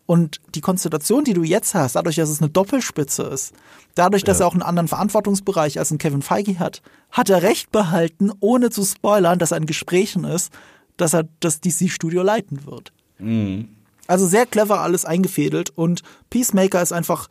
Und 0.06 0.40
die 0.54 0.60
Konstellation, 0.60 1.24
die 1.24 1.34
du 1.34 1.42
jetzt 1.42 1.74
hast, 1.74 1.96
dadurch, 1.96 2.16
dass 2.16 2.30
es 2.30 2.40
eine 2.40 2.48
Doppelspitze 2.48 3.24
ist, 3.24 3.52
dadurch, 3.96 4.22
dass 4.22 4.38
ja. 4.38 4.44
er 4.44 4.48
auch 4.48 4.52
einen 4.52 4.62
anderen 4.62 4.86
Verantwortungsbereich 4.86 5.78
als 5.80 5.90
ein 5.90 5.98
Kevin 5.98 6.22
Feige 6.22 6.60
hat, 6.60 6.80
hat 7.10 7.28
er 7.28 7.42
recht 7.42 7.72
behalten, 7.72 8.30
ohne 8.38 8.70
zu 8.70 8.84
spoilern, 8.84 9.40
dass 9.40 9.50
er 9.50 9.58
in 9.58 9.66
Gesprächen 9.66 10.24
ist, 10.24 10.52
dass 10.96 11.12
er 11.12 11.28
das 11.40 11.60
DC-Studio 11.60 12.22
leiten 12.22 12.66
wird. 12.66 12.92
Mhm. 13.18 13.68
Also 14.06 14.26
sehr 14.26 14.46
clever 14.46 14.80
alles 14.80 15.04
eingefädelt 15.04 15.70
und 15.70 16.02
Peacemaker 16.30 16.80
ist 16.80 16.92
einfach 16.92 17.28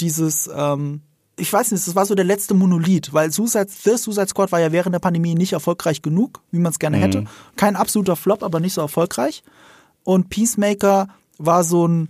dieses, 0.00 0.50
ähm, 0.52 1.02
ich 1.38 1.52
weiß 1.52 1.70
nicht, 1.70 1.86
das 1.86 1.94
war 1.94 2.06
so 2.06 2.16
der 2.16 2.24
letzte 2.24 2.54
Monolith, 2.54 3.12
weil 3.12 3.30
Suicide, 3.30 3.68
The 3.68 3.96
Suicide 3.96 4.28
Squad 4.28 4.50
war 4.50 4.60
ja 4.60 4.72
während 4.72 4.94
der 4.94 5.00
Pandemie 5.00 5.34
nicht 5.34 5.52
erfolgreich 5.52 6.02
genug, 6.02 6.42
wie 6.50 6.58
man 6.58 6.72
es 6.72 6.80
gerne 6.80 6.96
mhm. 6.96 7.02
hätte. 7.02 7.24
Kein 7.54 7.76
absoluter 7.76 8.16
Flop, 8.16 8.42
aber 8.42 8.58
nicht 8.58 8.74
so 8.74 8.80
erfolgreich. 8.80 9.44
Und 10.02 10.28
Peacemaker 10.28 11.08
war 11.38 11.64
so 11.64 11.86
ein, 11.86 12.08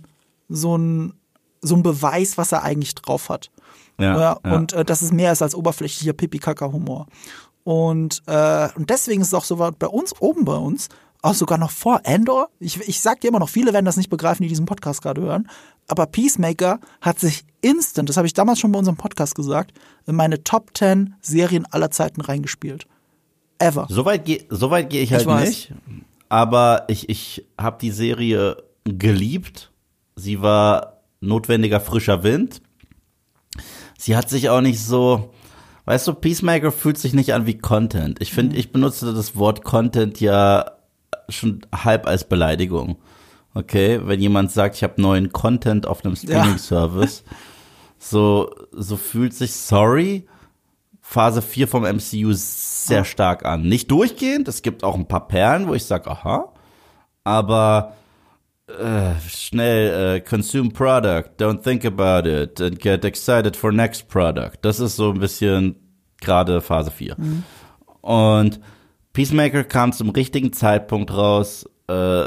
so 0.49 0.77
ein, 0.77 1.13
so 1.61 1.75
ein 1.75 1.83
Beweis, 1.83 2.37
was 2.37 2.51
er 2.51 2.63
eigentlich 2.63 2.95
drauf 2.95 3.29
hat. 3.29 3.51
Ja, 3.99 4.19
ja, 4.19 4.31
und 4.53 4.73
äh, 4.73 4.85
das 4.85 5.01
ist 5.01 5.11
mehr 5.11 5.29
als 5.29 5.55
oberflächlicher 5.55 6.13
Pipi-Kaka-Humor. 6.13 7.07
Und, 7.63 8.21
äh, 8.27 8.69
und 8.75 8.89
deswegen 8.89 9.21
ist 9.21 9.29
es 9.29 9.33
auch 9.33 9.43
so 9.43 9.57
bei 9.57 9.87
uns, 9.87 10.13
oben 10.21 10.45
bei 10.45 10.55
uns, 10.55 10.87
auch 11.21 11.33
sogar 11.33 11.57
noch 11.57 11.71
vor 11.71 12.01
Endor. 12.03 12.49
Ich, 12.59 12.79
ich 12.87 13.01
sag 13.01 13.21
dir 13.21 13.29
immer 13.29 13.39
noch, 13.39 13.49
viele 13.49 13.73
werden 13.73 13.85
das 13.85 13.97
nicht 13.97 14.09
begreifen, 14.09 14.43
die 14.43 14.49
diesen 14.49 14.65
Podcast 14.65 15.01
gerade 15.01 15.21
hören. 15.21 15.49
Aber 15.87 16.05
Peacemaker 16.05 16.79
hat 17.01 17.19
sich 17.19 17.43
instant, 17.61 18.09
das 18.09 18.17
habe 18.17 18.27
ich 18.27 18.33
damals 18.33 18.59
schon 18.59 18.71
bei 18.71 18.79
unserem 18.79 18.97
Podcast 18.97 19.35
gesagt, 19.35 19.73
in 20.05 20.15
meine 20.15 20.43
Top 20.43 20.77
10 20.77 21.15
Serien 21.21 21.65
aller 21.65 21.91
Zeiten 21.91 22.21
reingespielt. 22.21 22.85
Ever. 23.59 23.87
Soweit 23.89 24.25
gehe 24.25 24.45
so 24.49 24.69
weit 24.69 24.89
geh 24.89 25.01
ich 25.01 25.11
halt 25.11 25.23
ich 25.23 25.27
nicht. 25.27 25.73
Aber 26.29 26.85
ich, 26.87 27.09
ich 27.09 27.47
habe 27.57 27.77
die 27.81 27.91
Serie 27.91 28.63
geliebt. 28.87 29.71
Sie 30.15 30.41
war 30.41 31.01
notwendiger 31.19 31.79
frischer 31.79 32.23
Wind. 32.23 32.61
Sie 33.97 34.15
hat 34.15 34.29
sich 34.29 34.49
auch 34.49 34.61
nicht 34.61 34.79
so, 34.79 35.33
weißt 35.85 36.07
du, 36.07 36.13
Peacemaker 36.13 36.71
fühlt 36.71 36.97
sich 36.97 37.13
nicht 37.13 37.33
an 37.33 37.45
wie 37.45 37.57
Content. 37.57 38.21
Ich 38.21 38.31
finde, 38.31 38.53
mhm. 38.53 38.59
ich 38.59 38.71
benutze 38.71 39.13
das 39.13 39.35
Wort 39.35 39.63
Content 39.63 40.19
ja 40.19 40.71
schon 41.29 41.65
halb 41.73 42.07
als 42.07 42.23
Beleidigung. 42.23 42.97
Okay, 43.53 43.99
wenn 44.03 44.21
jemand 44.21 44.51
sagt, 44.51 44.75
ich 44.75 44.83
habe 44.83 45.01
neuen 45.01 45.31
Content 45.31 45.87
auf 45.87 46.05
einem 46.05 46.15
Streaming-Service, 46.15 47.23
ja. 47.25 47.35
so, 47.97 48.51
so 48.71 48.97
fühlt 48.97 49.33
sich 49.33 49.53
Sorry 49.53 50.27
Phase 51.01 51.41
4 51.41 51.67
vom 51.69 51.83
MCU 51.83 52.33
sehr 52.33 53.05
stark 53.05 53.45
an. 53.45 53.61
Nicht 53.61 53.89
durchgehend, 53.89 54.49
es 54.49 54.61
gibt 54.61 54.83
auch 54.83 54.93
ein 54.93 55.07
paar 55.07 55.27
Perlen, 55.27 55.67
wo 55.67 55.73
ich 55.73 55.85
sage, 55.85 56.11
aha, 56.11 56.53
aber 57.23 57.93
äh, 58.67 59.15
schnell, 59.29 60.17
äh, 60.17 60.21
consume 60.21 60.71
product, 60.71 61.39
don't 61.39 61.63
think 61.63 61.85
about 61.85 62.27
it 62.27 62.59
and 62.61 62.79
get 62.79 63.05
excited 63.05 63.55
for 63.55 63.71
next 63.71 64.07
product. 64.09 64.57
Das 64.61 64.79
ist 64.79 64.95
so 64.95 65.11
ein 65.11 65.19
bisschen 65.19 65.75
gerade 66.21 66.61
Phase 66.61 66.91
4. 66.91 67.15
Mhm. 67.17 67.43
Und 68.01 68.59
Peacemaker 69.13 69.63
kam 69.63 69.93
zum 69.93 70.09
richtigen 70.09 70.53
Zeitpunkt 70.53 71.11
raus, 71.11 71.67
äh, 71.87 72.25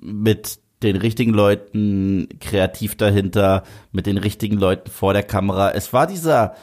mit 0.00 0.60
den 0.82 0.96
richtigen 0.96 1.32
Leuten 1.32 2.28
kreativ 2.40 2.96
dahinter, 2.96 3.64
mit 3.90 4.06
den 4.06 4.18
richtigen 4.18 4.58
Leuten 4.58 4.90
vor 4.90 5.12
der 5.12 5.24
Kamera. 5.24 5.70
Es 5.72 5.92
war 5.92 6.06
dieser 6.06 6.54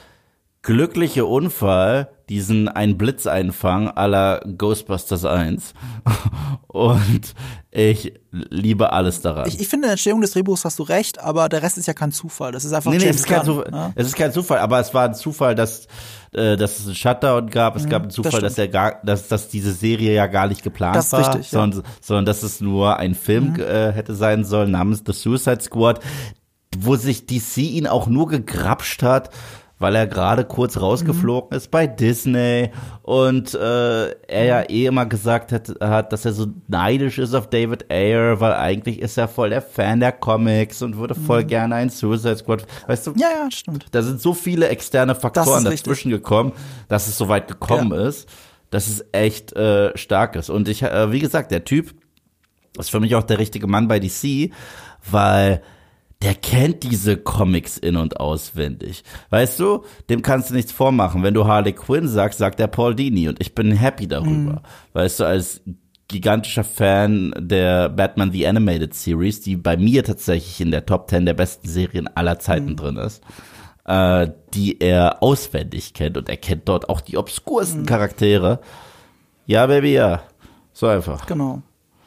glückliche 0.61 1.25
Unfall, 1.25 2.09
diesen 2.29 2.67
ein 2.67 2.97
Blitzeinfang 2.97 3.89
aller 3.89 4.41
Ghostbusters 4.57 5.25
1. 5.25 5.73
Und 6.67 7.33
ich 7.71 8.13
liebe 8.31 8.91
alles 8.91 9.21
daran. 9.21 9.47
Ich, 9.47 9.59
ich 9.59 9.67
finde, 9.67 9.85
in 9.85 9.87
der 9.87 9.91
Entstehung 9.91 10.21
des 10.21 10.31
Drehbuchs 10.31 10.65
hast 10.65 10.79
du 10.79 10.83
recht, 10.83 11.19
aber 11.19 11.49
der 11.49 11.61
Rest 11.61 11.77
ist 11.77 11.85
ja 11.85 11.93
kein 11.93 12.11
Zufall. 12.11 12.51
Das 12.51 12.65
ist 12.65 12.73
einfach 12.73 12.91
Nee, 12.91 12.97
nee, 12.97 13.05
James 13.05 13.17
es 13.17 13.21
ist, 13.21 13.27
kein 13.27 13.45
Gunn, 13.45 13.55
Zufall. 13.57 13.71
ja? 13.71 13.91
es 13.95 14.07
ist 14.07 14.15
kein 14.15 14.31
Zufall, 14.33 14.59
aber 14.59 14.79
es 14.79 14.93
war 14.93 15.05
ein 15.05 15.13
Zufall, 15.13 15.55
dass, 15.55 15.87
äh, 16.33 16.57
dass 16.57 16.79
es 16.79 16.85
einen 16.87 16.95
Shutdown 16.95 17.49
gab. 17.49 17.75
Es 17.75 17.87
gab 17.87 18.03
einen 18.03 18.11
Zufall, 18.11 18.41
dass 18.41 18.57
er 18.57 18.67
gar, 18.67 18.99
dass, 19.03 19.27
dass 19.27 19.47
diese 19.49 19.71
Serie 19.71 20.13
ja 20.13 20.27
gar 20.27 20.47
nicht 20.47 20.63
geplant 20.63 20.95
Das 20.95 21.07
ist 21.07 21.13
war, 21.13 21.19
richtig, 21.35 21.51
ja. 21.51 21.59
sondern, 21.59 21.83
sondern 22.01 22.25
dass 22.25 22.43
es 22.43 22.59
nur 22.61 22.97
ein 22.97 23.15
Film 23.15 23.55
äh, 23.59 23.91
hätte 23.91 24.15
sein 24.15 24.43
sollen 24.43 24.71
namens 24.71 25.03
The 25.05 25.13
Suicide 25.13 25.61
Squad, 25.61 25.99
wo 26.77 26.95
sich 26.95 27.25
DC 27.25 27.57
ihn 27.57 27.87
auch 27.87 28.07
nur 28.07 28.27
gegrapscht 28.27 29.03
hat, 29.03 29.29
weil 29.77 29.95
er 29.95 30.07
gerade 30.07 30.45
kurz 30.45 30.79
rausgeflogen 30.79 31.57
ist 31.57 31.69
bei 31.69 31.85
Disney 31.85 32.71
und 33.01 33.53
äh, 33.53 34.09
er 34.27 34.45
ja 34.45 34.61
eh 34.69 34.85
immer 34.85 35.05
gesagt 35.05 35.51
hat, 35.51 35.73
hat, 35.81 36.13
dass 36.13 36.23
er 36.23 36.31
so 36.31 36.47
neidisch 36.67 37.17
ist 37.17 37.33
auf 37.33 37.49
David 37.49 37.91
Ayer, 37.91 38.39
weil 38.39 38.53
eigentlich 38.53 38.99
ist 38.99 39.17
er 39.17 39.27
voll 39.27 39.49
der 39.49 39.61
Fan 39.61 39.99
der 39.99 40.13
Comics 40.13 40.81
und 40.81 40.97
würde 40.97 41.13
voll 41.13 41.43
gerne 41.43 41.75
einen 41.75 41.89
Suicide 41.89 42.37
Squad. 42.37 42.65
Weißt 42.87 43.05
du, 43.07 43.13
Ja, 43.17 43.27
ja, 43.29 43.51
stimmt. 43.51 43.85
da 43.91 44.01
sind 44.01 44.21
so 44.21 44.33
viele 44.33 44.69
externe 44.69 45.13
Faktoren 45.13 45.65
dazwischen 45.65 46.09
gekommen, 46.09 46.53
dass 46.87 47.07
es 47.07 47.17
so 47.17 47.27
weit 47.27 47.47
gekommen 47.49 47.91
ist, 47.91 48.29
dass 48.69 48.87
es 48.87 49.05
echt 49.11 49.53
äh, 49.53 49.95
stark 49.97 50.35
ist. 50.37 50.49
Und 50.49 50.69
ich, 50.69 50.83
äh, 50.83 51.11
wie 51.11 51.19
gesagt, 51.19 51.51
der 51.51 51.65
Typ 51.65 51.93
ist 52.79 52.91
für 52.91 52.99
mich 53.01 53.15
auch 53.15 53.23
der 53.23 53.39
richtige 53.39 53.67
Mann 53.67 53.87
bei 53.87 53.99
DC, 53.99 54.51
weil 55.09 55.61
der 56.21 56.33
kennt 56.33 56.83
diese 56.83 57.17
Comics 57.17 57.77
in- 57.77 57.97
und 57.97 58.19
auswendig. 58.19 59.03
Weißt 59.29 59.59
du, 59.59 59.83
dem 60.09 60.21
kannst 60.21 60.49
du 60.49 60.53
nichts 60.53 60.71
vormachen. 60.71 61.23
Wenn 61.23 61.33
du 61.33 61.45
Harley 61.45 61.73
Quinn 61.73 62.07
sagst, 62.07 62.39
sagt 62.39 62.59
er 62.59 62.67
Paul 62.67 62.95
Dini 62.95 63.27
und 63.27 63.39
ich 63.41 63.53
bin 63.53 63.71
happy 63.71 64.07
darüber. 64.07 64.63
Weißt 64.93 65.19
du, 65.19 65.25
als 65.25 65.61
gigantischer 66.07 66.63
Fan 66.63 67.33
der 67.37 67.89
Batman 67.89 68.31
The 68.31 68.47
Animated 68.47 68.93
Series, 68.93 69.41
die 69.41 69.55
bei 69.55 69.75
mir 69.75 70.03
tatsächlich 70.03 70.61
in 70.61 70.71
der 70.71 70.85
Top 70.85 71.09
10 71.09 71.25
der 71.25 71.33
besten 71.33 71.67
Serien 71.67 72.07
aller 72.15 72.39
Zeiten 72.39 72.75
drin 72.75 72.97
ist, 72.97 73.21
äh, 73.85 74.29
die 74.53 74.79
er 74.79 75.21
auswendig 75.21 75.93
kennt 75.93 76.17
und 76.17 76.29
er 76.29 76.37
kennt 76.37 76.67
dort 76.69 76.89
auch 76.89 77.01
die 77.01 77.17
obskursten 77.17 77.85
Charaktere. 77.85 78.59
Ja, 79.45 79.65
Baby, 79.67 79.93
ja. 79.93 80.21
So 80.73 80.87
einfach. 80.87 81.25
Genau. 81.25 81.61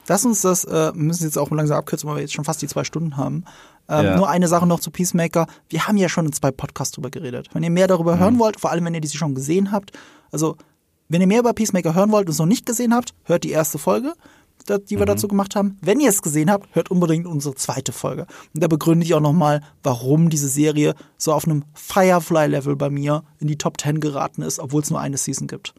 Lass 0.08 0.24
uns 0.24 0.42
das, 0.42 0.64
äh, 0.64 0.92
wir 0.94 1.02
müssen 1.02 1.24
jetzt 1.24 1.36
auch 1.36 1.50
langsam 1.50 1.78
abkürzen, 1.78 2.08
weil 2.08 2.16
wir 2.16 2.22
jetzt 2.22 2.34
schon 2.34 2.44
fast 2.44 2.62
die 2.62 2.66
zwei 2.66 2.84
Stunden 2.84 3.16
haben. 3.16 3.44
Ähm, 3.88 4.04
Ja. 4.04 4.16
Nur 4.16 4.28
eine 4.28 4.48
Sache 4.48 4.66
noch 4.66 4.80
zu 4.80 4.90
Peacemaker. 4.90 5.46
Wir 5.68 5.86
haben 5.86 5.96
ja 5.96 6.08
schon 6.08 6.26
in 6.26 6.32
zwei 6.32 6.50
Podcasts 6.50 6.94
drüber 6.94 7.10
geredet. 7.10 7.48
Wenn 7.52 7.62
ihr 7.62 7.70
mehr 7.70 7.86
darüber 7.86 8.16
Mhm. 8.16 8.20
hören 8.20 8.38
wollt, 8.38 8.60
vor 8.60 8.70
allem 8.70 8.84
wenn 8.84 8.94
ihr 8.94 9.00
diese 9.00 9.16
schon 9.16 9.34
gesehen 9.34 9.72
habt, 9.72 9.92
also 10.30 10.56
wenn 11.08 11.20
ihr 11.22 11.26
mehr 11.26 11.40
über 11.40 11.54
Peacemaker 11.54 11.94
hören 11.94 12.12
wollt 12.12 12.26
und 12.26 12.32
es 12.32 12.38
noch 12.38 12.46
nicht 12.46 12.66
gesehen 12.66 12.94
habt, 12.94 13.14
hört 13.24 13.44
die 13.44 13.50
erste 13.50 13.78
Folge, 13.78 14.12
die 14.68 14.96
wir 14.96 15.02
Mhm. 15.02 15.06
dazu 15.06 15.28
gemacht 15.28 15.56
haben. 15.56 15.78
Wenn 15.80 16.00
ihr 16.00 16.10
es 16.10 16.20
gesehen 16.20 16.50
habt, 16.50 16.68
hört 16.74 16.90
unbedingt 16.90 17.26
unsere 17.26 17.54
zweite 17.54 17.92
Folge. 17.92 18.26
Und 18.54 18.62
da 18.62 18.68
begründe 18.68 19.06
ich 19.06 19.14
auch 19.14 19.20
nochmal, 19.20 19.62
warum 19.82 20.28
diese 20.28 20.48
Serie 20.48 20.94
so 21.16 21.32
auf 21.32 21.46
einem 21.46 21.64
Firefly-Level 21.72 22.76
bei 22.76 22.90
mir 22.90 23.22
in 23.38 23.48
die 23.48 23.56
Top 23.56 23.80
10 23.80 24.00
geraten 24.00 24.42
ist, 24.42 24.58
obwohl 24.58 24.82
es 24.82 24.90
nur 24.90 25.00
eine 25.00 25.16
Season 25.16 25.46
gibt. 25.46 25.72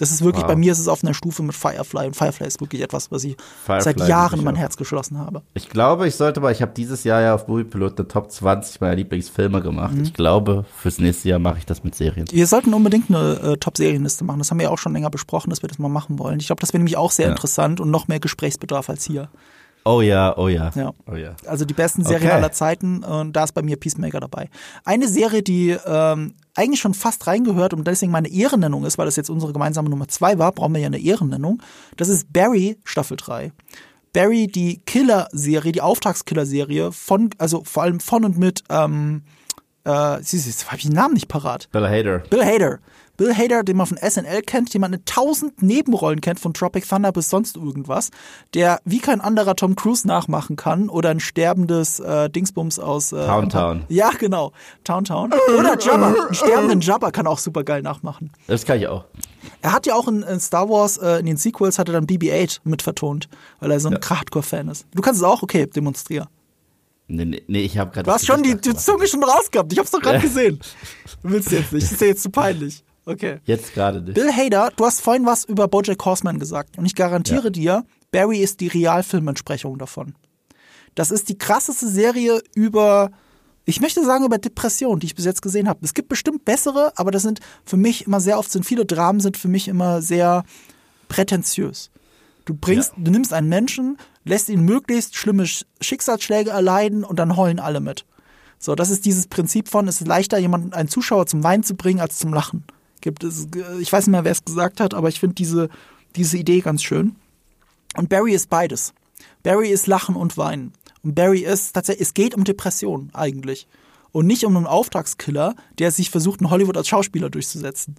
Das 0.00 0.10
ist 0.10 0.24
wirklich, 0.24 0.42
Wow. 0.42 0.48
bei 0.48 0.56
mir 0.56 0.72
ist 0.72 0.78
es 0.78 0.88
auf 0.88 1.04
einer 1.04 1.14
Stufe 1.14 1.42
mit 1.42 1.54
Firefly. 1.54 2.06
Und 2.06 2.16
Firefly 2.16 2.46
ist 2.46 2.60
wirklich 2.60 2.82
etwas, 2.82 3.10
was 3.12 3.22
ich 3.24 3.36
Firefly 3.66 3.82
seit 3.98 4.08
Jahren 4.08 4.38
in 4.38 4.44
mein. 4.44 4.56
Herz 4.56 4.76
geschlossen 4.76 5.18
habe. 5.18 5.42
Ich 5.54 5.68
glaube, 5.68 6.08
ich 6.08 6.16
sollte 6.16 6.40
mal, 6.40 6.50
ich 6.52 6.62
habe 6.62 6.72
dieses 6.76 7.04
Jahr 7.04 7.20
ja 7.20 7.34
auf 7.34 7.46
Moviepilot 7.48 7.98
eine 7.98 8.08
Top 8.08 8.30
20 8.32 8.80
meiner 8.80 8.96
Lieblingsfilme 8.96 9.60
gemacht. 9.62 9.94
Mhm. 9.94 10.02
Ich 10.02 10.14
glaube, 10.14 10.64
fürs 10.76 10.98
nächste 10.98 11.28
Jahr 11.28 11.38
mache 11.38 11.58
ich 11.58 11.66
das 11.66 11.84
mit 11.84 11.94
Serien. 11.94 12.26
Wir 12.30 12.46
sollten 12.46 12.72
unbedingt 12.74 13.10
eine 13.10 13.34
äh, 13.40 13.56
Top-Serienliste 13.58 14.24
machen. 14.24 14.38
Das 14.38 14.50
haben 14.50 14.58
wir 14.58 14.64
ja 14.64 14.70
auch 14.70 14.78
schon 14.78 14.92
länger 14.94 15.10
besprochen, 15.10 15.50
dass 15.50 15.62
wir 15.62 15.68
das 15.68 15.78
mal 15.78 15.88
machen 15.88 16.18
wollen. 16.18 16.40
Ich 16.40 16.46
glaube, 16.46 16.60
das 16.60 16.72
wäre 16.72 16.78
nämlich 16.80 16.96
auch 16.96 17.10
sehr 17.12 17.26
Ja. 17.26 17.30
interessant 17.32 17.80
und 17.80 17.90
noch 17.90 18.08
mehr 18.08 18.20
Gesprächsbedarf 18.20 18.88
als 18.90 19.04
hier. 19.04 19.28
Oh 19.84 20.02
ja, 20.02 20.36
oh 20.36 20.48
ja. 20.48 20.70
Ja. 20.74 20.92
Oh 21.10 21.16
ja. 21.16 21.34
Also 21.46 21.64
die 21.64 21.74
besten 21.74 22.04
Serien 22.04 22.28
Okay. 22.28 22.36
aller 22.36 22.52
Zeiten 22.52 23.02
und 23.02 23.32
da 23.34 23.44
ist 23.44 23.52
bei 23.52 23.62
mir 23.62 23.76
Peacemaker 23.78 24.20
dabei. 24.20 24.48
Eine 24.84 25.08
Serie, 25.08 25.42
die 25.42 25.70
ähm, 25.86 26.34
eigentlich 26.54 26.80
schon 26.80 26.94
fast 26.94 27.26
reingehört 27.26 27.72
und 27.72 27.86
deswegen 27.86 28.12
meine 28.12 28.28
Ehrennennung 28.28 28.84
ist, 28.84 28.98
weil 28.98 29.06
das 29.06 29.16
jetzt 29.16 29.30
unsere 29.30 29.52
gemeinsame 29.52 29.88
Nummer 29.88 30.08
zwei 30.08 30.38
war, 30.38 30.52
brauchen 30.52 30.74
wir 30.74 30.80
ja 30.80 30.86
eine 30.88 30.98
Ehrennennung. 30.98 31.62
Das 31.96 32.08
ist 32.08 32.32
Barry 32.32 32.78
Staffel 32.84 33.16
3. 33.16 33.52
Barry, 34.12 34.48
die 34.48 34.82
Killer-Serie, 34.86 35.72
die 35.72 35.80
Auftragskiller-Serie 35.80 36.92
von, 36.92 37.30
also 37.38 37.62
vor 37.64 37.84
allem 37.84 38.00
von 38.00 38.24
und 38.24 38.36
mit, 38.38 38.64
ähm, 38.68 39.22
äh, 39.84 40.18
siehst 40.20 40.46
du, 40.46 40.50
jetzt 40.50 40.66
habe 40.66 40.76
ich 40.76 40.82
den 40.82 40.92
Namen 40.94 41.14
nicht 41.14 41.28
parat. 41.28 41.68
Bill 41.72 41.88
Hader. 41.88 42.18
Bill 42.28 42.44
Hader. 42.44 42.80
Bill 43.20 43.36
Hader, 43.36 43.62
den 43.64 43.76
man 43.76 43.86
von 43.86 43.98
SNL 43.98 44.40
kennt, 44.40 44.72
den 44.72 44.80
man 44.80 44.94
in 44.94 45.04
tausend 45.04 45.62
Nebenrollen 45.62 46.22
kennt, 46.22 46.40
von 46.40 46.54
Tropic 46.54 46.88
Thunder 46.88 47.12
bis 47.12 47.28
sonst 47.28 47.58
irgendwas, 47.58 48.08
der 48.54 48.80
wie 48.86 48.98
kein 48.98 49.20
anderer 49.20 49.54
Tom 49.56 49.76
Cruise 49.76 50.08
nachmachen 50.08 50.56
kann 50.56 50.88
oder 50.88 51.10
ein 51.10 51.20
sterbendes 51.20 52.00
äh, 52.00 52.30
Dingsbums 52.30 52.78
aus 52.78 53.12
äh, 53.12 53.26
Town 53.26 53.50
Town. 53.50 53.84
Ja, 53.88 54.08
genau. 54.18 54.52
Town 54.84 55.04
Town. 55.04 55.34
Oder 55.58 55.78
Jabba. 55.78 56.14
Einen 56.14 56.34
sterbenden 56.34 56.80
Jabba 56.80 57.10
kann 57.10 57.26
auch 57.26 57.38
super 57.38 57.62
geil 57.62 57.82
nachmachen. 57.82 58.32
Das 58.46 58.64
kann 58.64 58.78
ich 58.78 58.88
auch. 58.88 59.04
Er 59.60 59.74
hat 59.74 59.84
ja 59.84 59.96
auch 59.96 60.08
in, 60.08 60.22
in 60.22 60.40
Star 60.40 60.70
Wars, 60.70 60.96
äh, 60.96 61.18
in 61.18 61.26
den 61.26 61.36
Sequels, 61.36 61.78
hat 61.78 61.90
er 61.90 61.92
dann 61.92 62.06
BB-8 62.06 62.60
mit 62.64 62.80
vertont, 62.80 63.28
weil 63.58 63.70
er 63.70 63.80
so 63.80 63.90
ein 63.90 63.98
Hardcore-Fan 64.02 64.68
ist. 64.68 64.86
Du 64.94 65.02
kannst 65.02 65.20
es 65.20 65.26
auch, 65.26 65.42
okay, 65.42 65.66
demonstrier. 65.66 66.26
Nee, 67.06 67.26
nee, 67.26 67.42
nee 67.48 67.64
ich 67.64 67.76
habe 67.76 67.90
gerade. 67.90 68.04
Du 68.06 68.12
hast 68.12 68.24
schon 68.24 68.42
die, 68.42 68.58
die 68.58 68.74
Zunge 68.74 69.06
schon 69.06 69.22
rausgehabt. 69.22 69.70
Ich 69.74 69.78
hab's 69.78 69.90
doch 69.90 70.00
gerade 70.00 70.16
Ja. 70.16 70.22
gesehen. 70.22 70.58
Du 71.22 71.30
willst 71.30 71.50
jetzt 71.52 71.70
nicht. 71.70 71.84
Das 71.84 71.92
ist 71.92 72.00
dir 72.00 72.06
jetzt 72.06 72.22
zu 72.22 72.30
peinlich. 72.30 72.82
Okay. 73.12 73.38
Jetzt 73.44 73.74
gerade 73.74 74.00
nicht. 74.00 74.14
Bill 74.14 74.32
Hader, 74.32 74.70
du 74.76 74.84
hast 74.84 75.00
vorhin 75.00 75.26
was 75.26 75.44
über 75.44 75.68
Bojack 75.68 76.04
Horseman 76.04 76.38
gesagt 76.38 76.78
und 76.78 76.86
ich 76.86 76.94
garantiere 76.94 77.44
Ja. 77.44 77.50
dir, 77.50 77.84
Barry 78.12 78.38
ist 78.38 78.60
die 78.60 78.68
Realfilmentsprechung 78.68 79.78
davon. 79.78 80.14
Das 80.94 81.10
ist 81.10 81.28
die 81.28 81.38
krasseste 81.38 81.88
Serie 81.88 82.40
über, 82.54 83.10
ich 83.64 83.80
möchte 83.80 84.04
sagen 84.04 84.24
über 84.24 84.38
Depression, 84.38 84.98
die 85.00 85.06
ich 85.06 85.14
bis 85.14 85.24
jetzt 85.24 85.42
gesehen 85.42 85.68
habe. 85.68 85.80
Es 85.84 85.94
gibt 85.94 86.08
bestimmt 86.08 86.44
bessere, 86.44 86.92
aber 86.96 87.10
das 87.10 87.22
sind 87.22 87.40
für 87.64 87.76
mich 87.76 88.06
immer 88.06 88.20
sehr 88.20 88.38
oft 88.38 88.50
sind 88.50 88.64
viele 88.66 88.84
Dramen 88.86 89.20
sind 89.20 89.36
für 89.36 89.48
mich 89.48 89.68
immer 89.68 90.02
sehr 90.02 90.44
prätentiös. 91.08 91.90
Du 92.44 92.54
bringst, 92.54 92.92
du 92.96 93.10
nimmst 93.10 93.32
einen 93.32 93.48
Menschen, 93.48 93.96
lässt 94.24 94.48
ihn 94.48 94.64
möglichst 94.64 95.14
schlimme 95.16 95.44
Sch- 95.44 95.64
Schicksalsschläge 95.80 96.50
erleiden 96.50 97.04
und 97.04 97.18
dann 97.18 97.36
heulen 97.36 97.60
alle 97.60 97.80
mit. 97.80 98.06
So, 98.58 98.74
das 98.74 98.90
ist 98.90 99.04
dieses 99.04 99.26
Prinzip 99.28 99.68
von, 99.68 99.86
es 99.88 100.00
ist 100.00 100.06
leichter, 100.08 100.38
jemanden, 100.38 100.72
einen 100.72 100.88
Zuschauer 100.88 101.26
zum 101.26 101.42
Weinen 101.44 101.62
zu 101.62 101.76
bringen, 101.76 102.00
als 102.00 102.18
zum 102.18 102.32
Lachen. 102.34 102.64
Gibt 103.00 103.24
es, 103.24 103.48
ich 103.80 103.92
weiß 103.92 104.06
nicht 104.06 104.12
mehr, 104.12 104.24
wer 104.24 104.32
es 104.32 104.44
gesagt 104.44 104.80
hat, 104.80 104.94
aber 104.94 105.08
ich 105.08 105.20
finde 105.20 105.34
diese, 105.34 105.68
diese 106.16 106.36
Idee 106.36 106.60
ganz 106.60 106.82
schön. 106.82 107.16
Und 107.96 108.08
Barry 108.08 108.32
ist 108.32 108.50
beides. 108.50 108.92
Barry 109.42 109.70
ist 109.70 109.86
Lachen 109.86 110.16
und 110.16 110.36
Weinen. 110.36 110.72
Und 111.02 111.14
Barry 111.14 111.40
ist 111.40 111.72
tatsächlich, 111.72 112.08
es 112.08 112.14
geht 112.14 112.34
um 112.34 112.44
Depression 112.44 113.10
eigentlich. 113.12 113.66
Und 114.12 114.26
nicht 114.26 114.44
um 114.44 114.56
einen 114.56 114.66
Auftragskiller, 114.66 115.54
der 115.78 115.90
sich 115.90 116.10
versucht, 116.10 116.40
in 116.40 116.50
Hollywood 116.50 116.76
als 116.76 116.88
Schauspieler 116.88 117.30
durchzusetzen. 117.30 117.96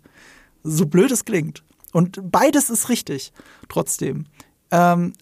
So 0.63 0.85
blöd 0.85 1.11
es 1.11 1.25
klingt. 1.25 1.63
Und 1.93 2.19
beides 2.31 2.69
ist 2.69 2.89
richtig, 2.89 3.33
trotzdem. 3.69 4.25
Ähm, 4.71 5.13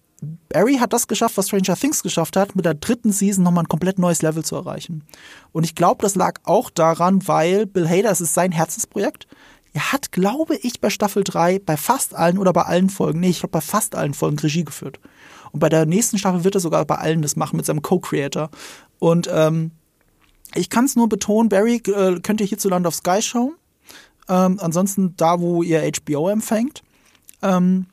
Barry 0.49 0.75
hat 0.75 0.93
das 0.93 1.07
geschafft, 1.07 1.37
was 1.37 1.47
Stranger 1.47 1.75
Things 1.75 2.03
geschafft 2.03 2.35
hat, 2.35 2.55
mit 2.55 2.65
der 2.65 2.73
dritten 2.73 3.11
Season 3.11 3.43
nochmal 3.43 3.63
ein 3.63 3.69
komplett 3.69 3.99
neues 3.99 4.21
Level 4.21 4.43
zu 4.43 4.55
erreichen. 4.55 5.03
Und 5.51 5.63
ich 5.63 5.75
glaube, 5.75 6.01
das 6.01 6.15
lag 6.15 6.39
auch 6.43 6.69
daran, 6.69 7.27
weil 7.27 7.65
Bill 7.65 7.87
Hader, 7.87 8.11
es 8.11 8.21
ist 8.21 8.33
sein 8.33 8.51
Herzensprojekt. 8.51 9.27
Er 9.73 9.91
hat, 9.91 10.11
glaube 10.11 10.55
ich, 10.55 10.81
bei 10.81 10.89
Staffel 10.89 11.23
3 11.23 11.59
bei 11.59 11.77
fast 11.77 12.15
allen 12.15 12.37
oder 12.37 12.53
bei 12.53 12.63
allen 12.63 12.89
Folgen, 12.89 13.19
nee, 13.19 13.29
ich 13.29 13.39
glaube 13.39 13.51
bei 13.51 13.61
fast 13.61 13.95
allen 13.95 14.13
Folgen 14.13 14.39
Regie 14.39 14.63
geführt. 14.63 14.99
Und 15.51 15.59
bei 15.59 15.69
der 15.69 15.85
nächsten 15.85 16.17
Staffel 16.17 16.43
wird 16.43 16.55
er 16.55 16.61
sogar 16.61 16.85
bei 16.85 16.95
allen 16.95 17.21
das 17.21 17.35
machen 17.35 17.57
mit 17.57 17.65
seinem 17.65 17.81
Co-Creator. 17.81 18.49
Und 18.99 19.29
ähm, 19.31 19.71
ich 20.55 20.69
kann 20.69 20.85
es 20.85 20.95
nur 20.95 21.09
betonen, 21.09 21.49
Barry 21.49 21.75
äh, 21.75 22.19
könnt 22.21 22.41
ihr 22.41 22.47
hierzulande 22.47 22.87
auf 22.87 22.95
Sky 22.95 23.21
schauen. 23.21 23.53
Ähm, 24.27 24.59
ansonsten 24.61 25.15
da, 25.17 25.39
wo 25.39 25.63
ihr 25.63 25.89
HBO 26.05 26.29
empfängt. 26.29 26.83
Ähm, 27.41 27.87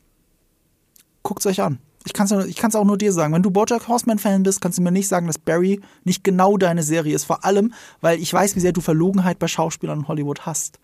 guckt 1.23 1.41
es 1.41 1.45
euch 1.45 1.61
an. 1.61 1.79
Ich 2.05 2.13
kann 2.13 2.25
es 2.27 2.45
ich 2.45 2.55
kann's 2.55 2.75
auch 2.75 2.85
nur 2.85 2.97
dir 2.97 3.11
sagen. 3.11 3.33
Wenn 3.33 3.43
du 3.43 3.51
Bojack 3.51 3.87
Horseman-Fan 3.87 4.43
bist, 4.43 4.61
kannst 4.61 4.77
du 4.77 4.81
mir 4.81 4.91
nicht 4.91 5.09
sagen, 5.09 5.27
dass 5.27 5.37
Barry 5.37 5.81
nicht 6.05 6.23
genau 6.23 6.57
deine 6.57 6.83
Serie 6.83 7.13
ist. 7.13 7.25
Vor 7.25 7.43
allem, 7.43 7.73
weil 7.99 8.19
ich 8.19 8.31
weiß, 8.31 8.55
wie 8.55 8.61
sehr 8.61 8.71
du 8.71 8.81
Verlogenheit 8.81 9.39
bei 9.39 9.47
Schauspielern 9.47 9.99
in 9.99 10.07
Hollywood 10.07 10.45
hast. 10.45 10.79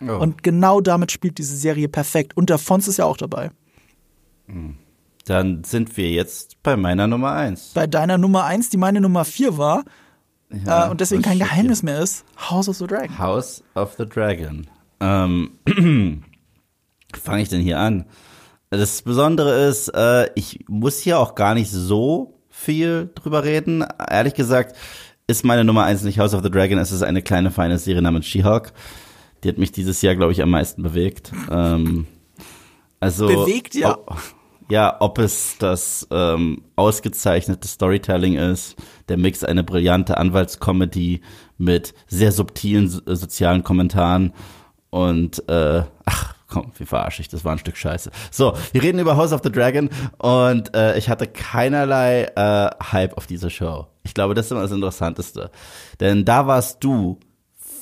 Oh. 0.00 0.12
Und 0.18 0.42
genau 0.42 0.80
damit 0.80 1.12
spielt 1.12 1.38
diese 1.38 1.56
Serie 1.56 1.88
perfekt. 1.88 2.36
Und 2.36 2.50
der 2.50 2.58
Fons 2.58 2.88
ist 2.88 2.98
ja 2.98 3.04
auch 3.04 3.16
dabei. 3.16 3.50
Dann 5.26 5.64
sind 5.64 5.96
wir 5.96 6.10
jetzt 6.10 6.62
bei 6.62 6.76
meiner 6.76 7.06
Nummer 7.06 7.32
eins. 7.32 7.72
Bei 7.74 7.86
deiner 7.86 8.16
Nummer 8.18 8.44
eins, 8.44 8.70
die 8.70 8.76
meine 8.76 9.00
Nummer 9.00 9.24
vier 9.24 9.58
war, 9.58 9.84
Ja, 10.64 10.86
äh, 10.86 10.90
und 10.90 11.00
deswegen 11.00 11.22
was 11.22 11.28
kein 11.30 11.38
Geheimnis 11.38 11.82
mehr 11.82 12.00
ist, 12.00 12.24
House 12.50 12.68
of 12.68 12.76
the 12.76 12.86
Dragon. 12.86 13.18
House 13.18 13.62
of 13.74 13.94
the 13.98 14.06
Dragon. 14.06 14.66
Ähm, 15.00 15.50
fange 17.14 17.42
ich 17.42 17.48
denn 17.48 17.60
hier 17.60 17.78
an? 17.78 18.06
Das 18.70 19.02
Besondere 19.02 19.66
ist, 19.66 19.88
äh, 19.88 20.30
ich 20.34 20.64
muss 20.68 20.98
hier 20.98 21.18
auch 21.18 21.34
gar 21.34 21.54
nicht 21.54 21.70
so 21.70 22.38
viel 22.48 23.10
drüber 23.14 23.44
reden. 23.44 23.84
Ehrlich 24.10 24.34
gesagt 24.34 24.76
ist 25.26 25.44
meine 25.44 25.64
Nummer 25.64 25.84
eins 25.84 26.02
nicht 26.02 26.18
House 26.18 26.32
of 26.34 26.42
the 26.42 26.50
Dragon, 26.50 26.78
es 26.78 26.90
ist 26.90 27.02
eine 27.02 27.22
kleine 27.22 27.50
feine 27.50 27.78
Serie 27.78 28.00
namens 28.02 28.26
She-Hulk. 28.26 28.72
Die 29.42 29.48
hat 29.48 29.58
mich 29.58 29.72
dieses 29.72 30.02
Jahr, 30.02 30.16
glaube 30.16 30.32
ich, 30.32 30.42
am 30.42 30.50
meisten 30.50 30.82
bewegt. 30.82 31.32
Ähm, 31.50 32.06
also 33.00 33.26
Bewegt, 33.26 33.74
ja. 33.74 33.92
Ob, 33.92 34.16
ja, 34.68 34.96
ob 35.00 35.18
es 35.18 35.56
das 35.58 36.06
ähm, 36.10 36.62
ausgezeichnete 36.76 37.66
Storytelling 37.66 38.34
ist, 38.34 38.76
der 39.08 39.16
Mix 39.16 39.44
eine 39.44 39.64
brillante 39.64 40.18
Anwaltscomedy 40.18 41.22
mit 41.56 41.94
sehr 42.06 42.32
subtilen 42.32 42.88
so 42.88 43.00
sozialen 43.06 43.62
Kommentaren 43.62 44.34
und 44.90 45.48
äh, 45.48 45.82
ach 46.04 46.34
komm, 46.48 46.72
wie 46.78 46.86
verarsche 46.86 47.22
ich, 47.22 47.28
das 47.28 47.44
war 47.44 47.52
ein 47.52 47.58
Stück 47.58 47.76
Scheiße. 47.76 48.10
So, 48.30 48.54
wir 48.72 48.82
reden 48.82 48.98
über 48.98 49.16
House 49.16 49.32
of 49.32 49.42
the 49.44 49.52
Dragon 49.52 49.90
und 50.18 50.74
äh, 50.74 50.98
ich 50.98 51.08
hatte 51.08 51.26
keinerlei 51.26 52.24
äh, 52.24 52.70
Hype 52.92 53.16
auf 53.16 53.26
diese 53.26 53.50
Show. 53.50 53.86
Ich 54.02 54.14
glaube, 54.14 54.34
das 54.34 54.46
ist 54.46 54.52
immer 54.52 54.62
das 54.62 54.72
Interessanteste. 54.72 55.50
Denn 56.00 56.24
da 56.24 56.46
warst 56.46 56.82
du 56.82 57.18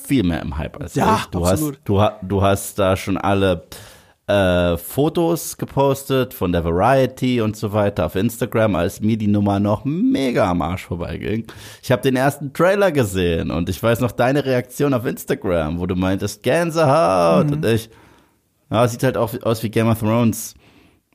viel 0.07 0.23
mehr 0.23 0.41
im 0.41 0.57
Hype 0.57 0.79
als 0.81 0.95
Ja, 0.95 1.17
ich. 1.21 1.25
Du 1.27 1.45
absolut. 1.45 1.75
hast, 1.75 2.21
du, 2.21 2.27
du 2.27 2.41
hast 2.41 2.79
da 2.79 2.95
schon 2.95 3.17
alle 3.17 3.63
äh, 4.27 4.75
Fotos 4.77 5.57
gepostet 5.57 6.33
von 6.33 6.51
der 6.51 6.63
Variety 6.63 7.39
und 7.41 7.55
so 7.55 7.71
weiter 7.71 8.05
auf 8.05 8.15
Instagram, 8.15 8.75
als 8.75 8.99
mir 8.99 9.17
die 9.17 9.27
Nummer 9.27 9.59
noch 9.59 9.85
mega 9.85 10.49
am 10.49 10.61
Arsch 10.61 10.85
vorbeiging. 10.85 11.45
Ich 11.81 11.91
habe 11.91 12.01
den 12.01 12.15
ersten 12.15 12.51
Trailer 12.53 12.91
gesehen 12.91 13.51
und 13.51 13.69
ich 13.69 13.81
weiß 13.81 14.01
noch 14.01 14.11
deine 14.11 14.43
Reaktion 14.45 14.93
auf 14.93 15.05
Instagram, 15.05 15.79
wo 15.79 15.85
du 15.85 15.95
meintest 15.95 16.43
Gänsehaut 16.43 17.51
und 17.51 17.65
ich, 17.65 17.89
ja, 18.69 18.87
sieht 18.87 19.03
halt 19.03 19.17
auch 19.17 19.31
aus 19.43 19.63
wie 19.63 19.69
Game 19.69 19.87
of 19.87 19.99
Thrones. 19.99 20.55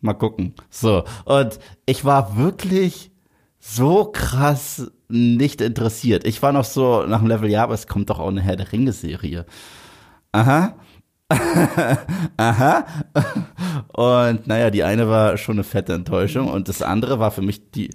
Mal 0.00 0.14
gucken. 0.14 0.54
So 0.70 1.04
und 1.26 1.58
ich 1.86 2.04
war 2.04 2.36
wirklich 2.36 3.10
so 3.58 4.06
krass 4.06 4.90
nicht 5.12 5.60
interessiert. 5.60 6.26
Ich 6.26 6.42
war 6.42 6.52
noch 6.52 6.64
so 6.64 7.04
nach 7.06 7.18
dem 7.18 7.28
Level, 7.28 7.50
ja, 7.50 7.62
aber 7.62 7.74
es 7.74 7.86
kommt 7.86 8.10
doch 8.10 8.18
auch 8.18 8.28
eine 8.28 8.40
Herr 8.40 8.56
der 8.56 8.72
Ringe-Serie. 8.72 9.46
Aha. 10.32 10.74
Aha. 12.36 12.84
Und 13.92 14.46
naja, 14.46 14.70
die 14.70 14.82
eine 14.84 15.08
war 15.08 15.36
schon 15.36 15.56
eine 15.56 15.64
fette 15.64 15.92
Enttäuschung 15.94 16.48
und 16.48 16.68
das 16.68 16.82
andere 16.82 17.18
war 17.18 17.30
für 17.30 17.42
mich 17.42 17.70
die. 17.70 17.90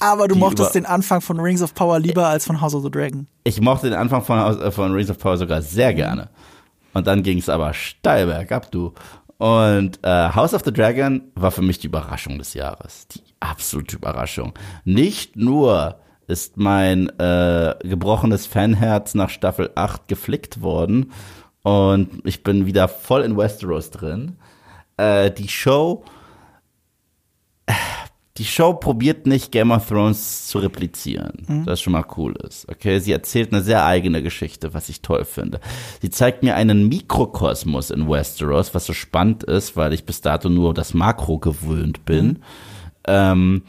Aber 0.00 0.28
du 0.28 0.34
die 0.34 0.40
mochtest 0.40 0.74
den 0.74 0.86
Anfang 0.86 1.20
von 1.20 1.40
Rings 1.40 1.62
of 1.62 1.74
Power 1.74 1.98
lieber 1.98 2.26
als 2.26 2.44
von 2.44 2.60
House 2.60 2.74
of 2.74 2.82
the 2.82 2.90
Dragon. 2.90 3.26
Ich 3.44 3.60
mochte 3.60 3.88
den 3.88 3.98
Anfang 3.98 4.22
von, 4.22 4.38
äh, 4.38 4.70
von 4.70 4.92
Rings 4.92 5.10
of 5.10 5.18
Power 5.18 5.38
sogar 5.38 5.62
sehr 5.62 5.94
gerne. 5.94 6.28
Und 6.92 7.06
dann 7.06 7.22
ging 7.22 7.38
es 7.38 7.48
aber 7.48 7.72
steil 7.74 8.26
bergab, 8.26 8.70
du. 8.70 8.92
Und 9.38 9.98
äh, 10.02 10.30
House 10.34 10.54
of 10.54 10.62
the 10.64 10.72
Dragon 10.72 11.22
war 11.34 11.50
für 11.50 11.62
mich 11.62 11.78
die 11.78 11.86
Überraschung 11.86 12.38
des 12.38 12.54
Jahres. 12.54 13.06
Die 13.08 13.22
absolute 13.40 13.96
Überraschung. 13.96 14.54
Nicht 14.84 15.36
nur 15.36 15.98
ist 16.26 16.56
mein 16.56 17.08
äh, 17.18 17.74
gebrochenes 17.82 18.46
Fanherz 18.46 19.14
nach 19.14 19.30
Staffel 19.30 19.70
8 19.74 20.08
geflickt 20.08 20.60
worden 20.62 21.12
und 21.62 22.08
ich 22.24 22.42
bin 22.42 22.66
wieder 22.66 22.88
voll 22.88 23.22
in 23.22 23.36
Westeros 23.36 23.90
drin. 23.90 24.36
Äh, 24.96 25.30
die 25.30 25.48
Show 25.48 26.04
die 28.38 28.44
Show 28.44 28.74
probiert 28.74 29.26
nicht 29.26 29.50
Game 29.50 29.70
of 29.70 29.88
Thrones 29.88 30.46
zu 30.48 30.58
replizieren, 30.58 31.64
das 31.64 31.80
schon 31.80 31.94
mal 31.94 32.04
cool 32.16 32.34
ist. 32.46 32.68
Okay, 32.68 32.98
sie 32.98 33.12
erzählt 33.12 33.52
eine 33.52 33.62
sehr 33.62 33.86
eigene 33.86 34.22
Geschichte, 34.22 34.74
was 34.74 34.90
ich 34.90 35.00
toll 35.00 35.24
finde. 35.24 35.60
Sie 36.02 36.10
zeigt 36.10 36.42
mir 36.42 36.54
einen 36.54 36.88
Mikrokosmos 36.88 37.90
in 37.90 38.08
Westeros, 38.08 38.74
was 38.74 38.84
so 38.84 38.92
spannend 38.92 39.42
ist, 39.44 39.76
weil 39.76 39.94
ich 39.94 40.04
bis 40.04 40.20
dato 40.20 40.50
nur 40.50 40.74
das 40.74 40.92
Makro 40.92 41.38
gewöhnt 41.38 42.04
bin. 42.04 42.40
Ähm, 43.06 43.62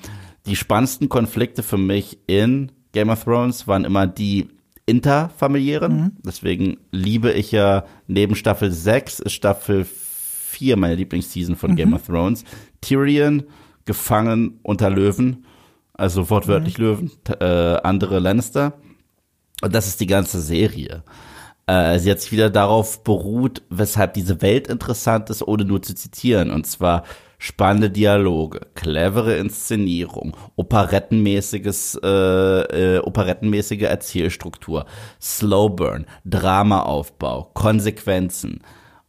die 0.47 0.55
spannendsten 0.55 1.09
Konflikte 1.09 1.61
für 1.63 1.77
mich 1.77 2.17
in 2.27 2.71
Game 2.93 3.09
of 3.09 3.23
Thrones 3.25 3.67
waren 3.67 3.85
immer 3.85 4.07
die 4.07 4.47
interfamiliären. 4.85 6.17
Deswegen 6.25 6.77
liebe 6.91 7.31
ich 7.31 7.51
ja 7.51 7.85
neben 8.07 8.35
Staffel 8.35 8.71
6 8.71 9.19
ist 9.19 9.33
Staffel 9.33 9.85
4 9.85 10.77
meine 10.77 10.95
Lieblingsseason 10.95 11.55
von 11.55 11.75
Game 11.75 11.93
of 11.93 12.05
Thrones. 12.07 12.43
Tyrion 12.81 13.43
gefangen 13.85 14.59
unter 14.63 14.89
Löwen, 14.89 15.45
also 15.93 16.29
wortwörtlich 16.29 16.77
Löwen, 16.77 17.11
t- 17.23 17.33
äh, 17.33 17.79
andere 17.83 18.19
Lannister. 18.19 18.73
Und 19.61 19.73
das 19.75 19.87
ist 19.87 19.99
die 19.99 20.07
ganze 20.07 20.41
Serie. 20.41 21.03
Äh, 21.67 21.99
sie 21.99 22.09
hat 22.11 22.21
sich 22.21 22.31
wieder 22.31 22.49
darauf 22.49 23.03
beruht, 23.03 23.63
weshalb 23.69 24.13
diese 24.13 24.41
Welt 24.41 24.67
interessant 24.67 25.29
ist, 25.29 25.41
ohne 25.45 25.65
nur 25.65 25.81
zu 25.81 25.95
zitieren. 25.95 26.51
Und 26.51 26.65
zwar 26.67 27.03
spannende 27.37 27.89
Dialoge, 27.89 28.61
clevere 28.73 29.37
Inszenierung, 29.37 30.35
operettenmäßiges, 30.55 31.99
äh, 32.03 32.07
äh, 32.07 32.99
operettenmäßige 32.99 33.83
Erzählstruktur, 33.83 34.85
Slowburn, 35.21 36.05
Dramaaufbau, 36.25 37.51
Konsequenzen. 37.53 38.61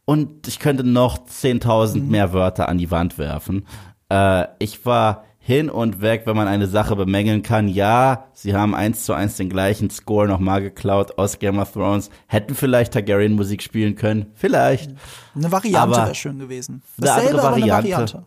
Und 0.05 0.47
ich 0.47 0.59
könnte 0.59 0.83
noch 0.83 1.19
10.000 1.27 2.03
mehr 2.03 2.33
Wörter 2.33 2.69
an 2.69 2.77
die 2.77 2.91
Wand 2.91 3.17
werfen. 3.17 3.65
Äh, 4.09 4.45
ich 4.59 4.85
war 4.85 5.25
hin 5.49 5.71
und 5.71 5.99
weg, 5.99 6.21
wenn 6.25 6.37
man 6.37 6.47
eine 6.47 6.67
Sache 6.67 6.95
bemängeln 6.95 7.41
kann. 7.41 7.67
Ja, 7.67 8.25
sie 8.35 8.53
haben 8.53 8.75
eins 8.75 9.03
zu 9.03 9.13
eins 9.13 9.35
den 9.35 9.49
gleichen 9.49 9.89
Score 9.89 10.27
nochmal 10.27 10.61
geklaut 10.61 11.17
aus 11.17 11.39
Game 11.39 11.57
of 11.57 11.71
Thrones. 11.71 12.11
Hätten 12.27 12.53
vielleicht 12.53 12.93
Targaryen 12.93 13.33
Musik 13.33 13.63
spielen 13.63 13.95
können. 13.95 14.27
Vielleicht. 14.35 14.91
Eine 15.33 15.51
Variante 15.51 15.97
wäre 15.97 16.13
schön 16.13 16.37
gewesen. 16.37 16.83
eine 17.01 17.11
andere 17.11 17.23
Dasselbe, 17.23 17.41
aber 17.41 17.55
eine 17.55 17.61
Variante. 17.65 17.91
Variante. 17.91 18.23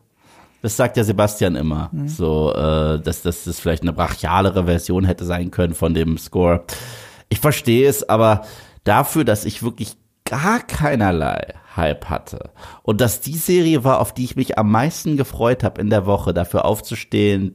Das 0.62 0.76
sagt 0.76 0.96
ja 0.96 1.04
Sebastian 1.04 1.54
immer. 1.54 1.90
So, 2.06 2.52
äh, 2.54 3.00
dass, 3.00 3.22
dass 3.22 3.44
das 3.44 3.60
vielleicht 3.60 3.82
eine 3.82 3.92
brachialere 3.92 4.64
Version 4.64 5.04
hätte 5.04 5.24
sein 5.24 5.52
können 5.52 5.74
von 5.74 5.94
dem 5.94 6.18
Score. 6.18 6.64
Ich 7.28 7.38
verstehe 7.38 7.88
es, 7.88 8.08
aber 8.08 8.42
dafür, 8.82 9.22
dass 9.22 9.44
ich 9.44 9.62
wirklich 9.62 9.96
gar 10.32 10.60
keinerlei 10.60 11.54
Hype 11.76 12.06
hatte 12.06 12.50
und 12.82 13.02
dass 13.02 13.20
die 13.20 13.36
Serie 13.36 13.84
war, 13.84 14.00
auf 14.00 14.14
die 14.14 14.24
ich 14.24 14.34
mich 14.34 14.58
am 14.58 14.70
meisten 14.70 15.18
gefreut 15.18 15.62
habe 15.62 15.78
in 15.78 15.90
der 15.90 16.06
Woche, 16.06 16.32
dafür 16.32 16.64
aufzustehen, 16.64 17.54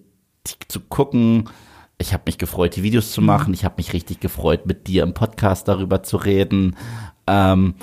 zu 0.68 0.80
gucken. 0.82 1.50
Ich 1.98 2.14
habe 2.14 2.24
mich 2.28 2.38
gefreut, 2.38 2.76
die 2.76 2.84
Videos 2.84 3.12
zu 3.12 3.24
machen. 3.24 3.52
Ich 3.56 3.66
habe 3.66 3.76
mich 3.78 3.94
richtig 3.94 4.20
gefreut, 4.20 4.68
mit 4.68 4.88
dir 4.88 5.02
im 5.02 5.16
Podcast 5.16 5.68
darüber 5.68 6.04
zu 6.04 6.18
reden. 6.18 6.76
Ähm, 7.26 7.74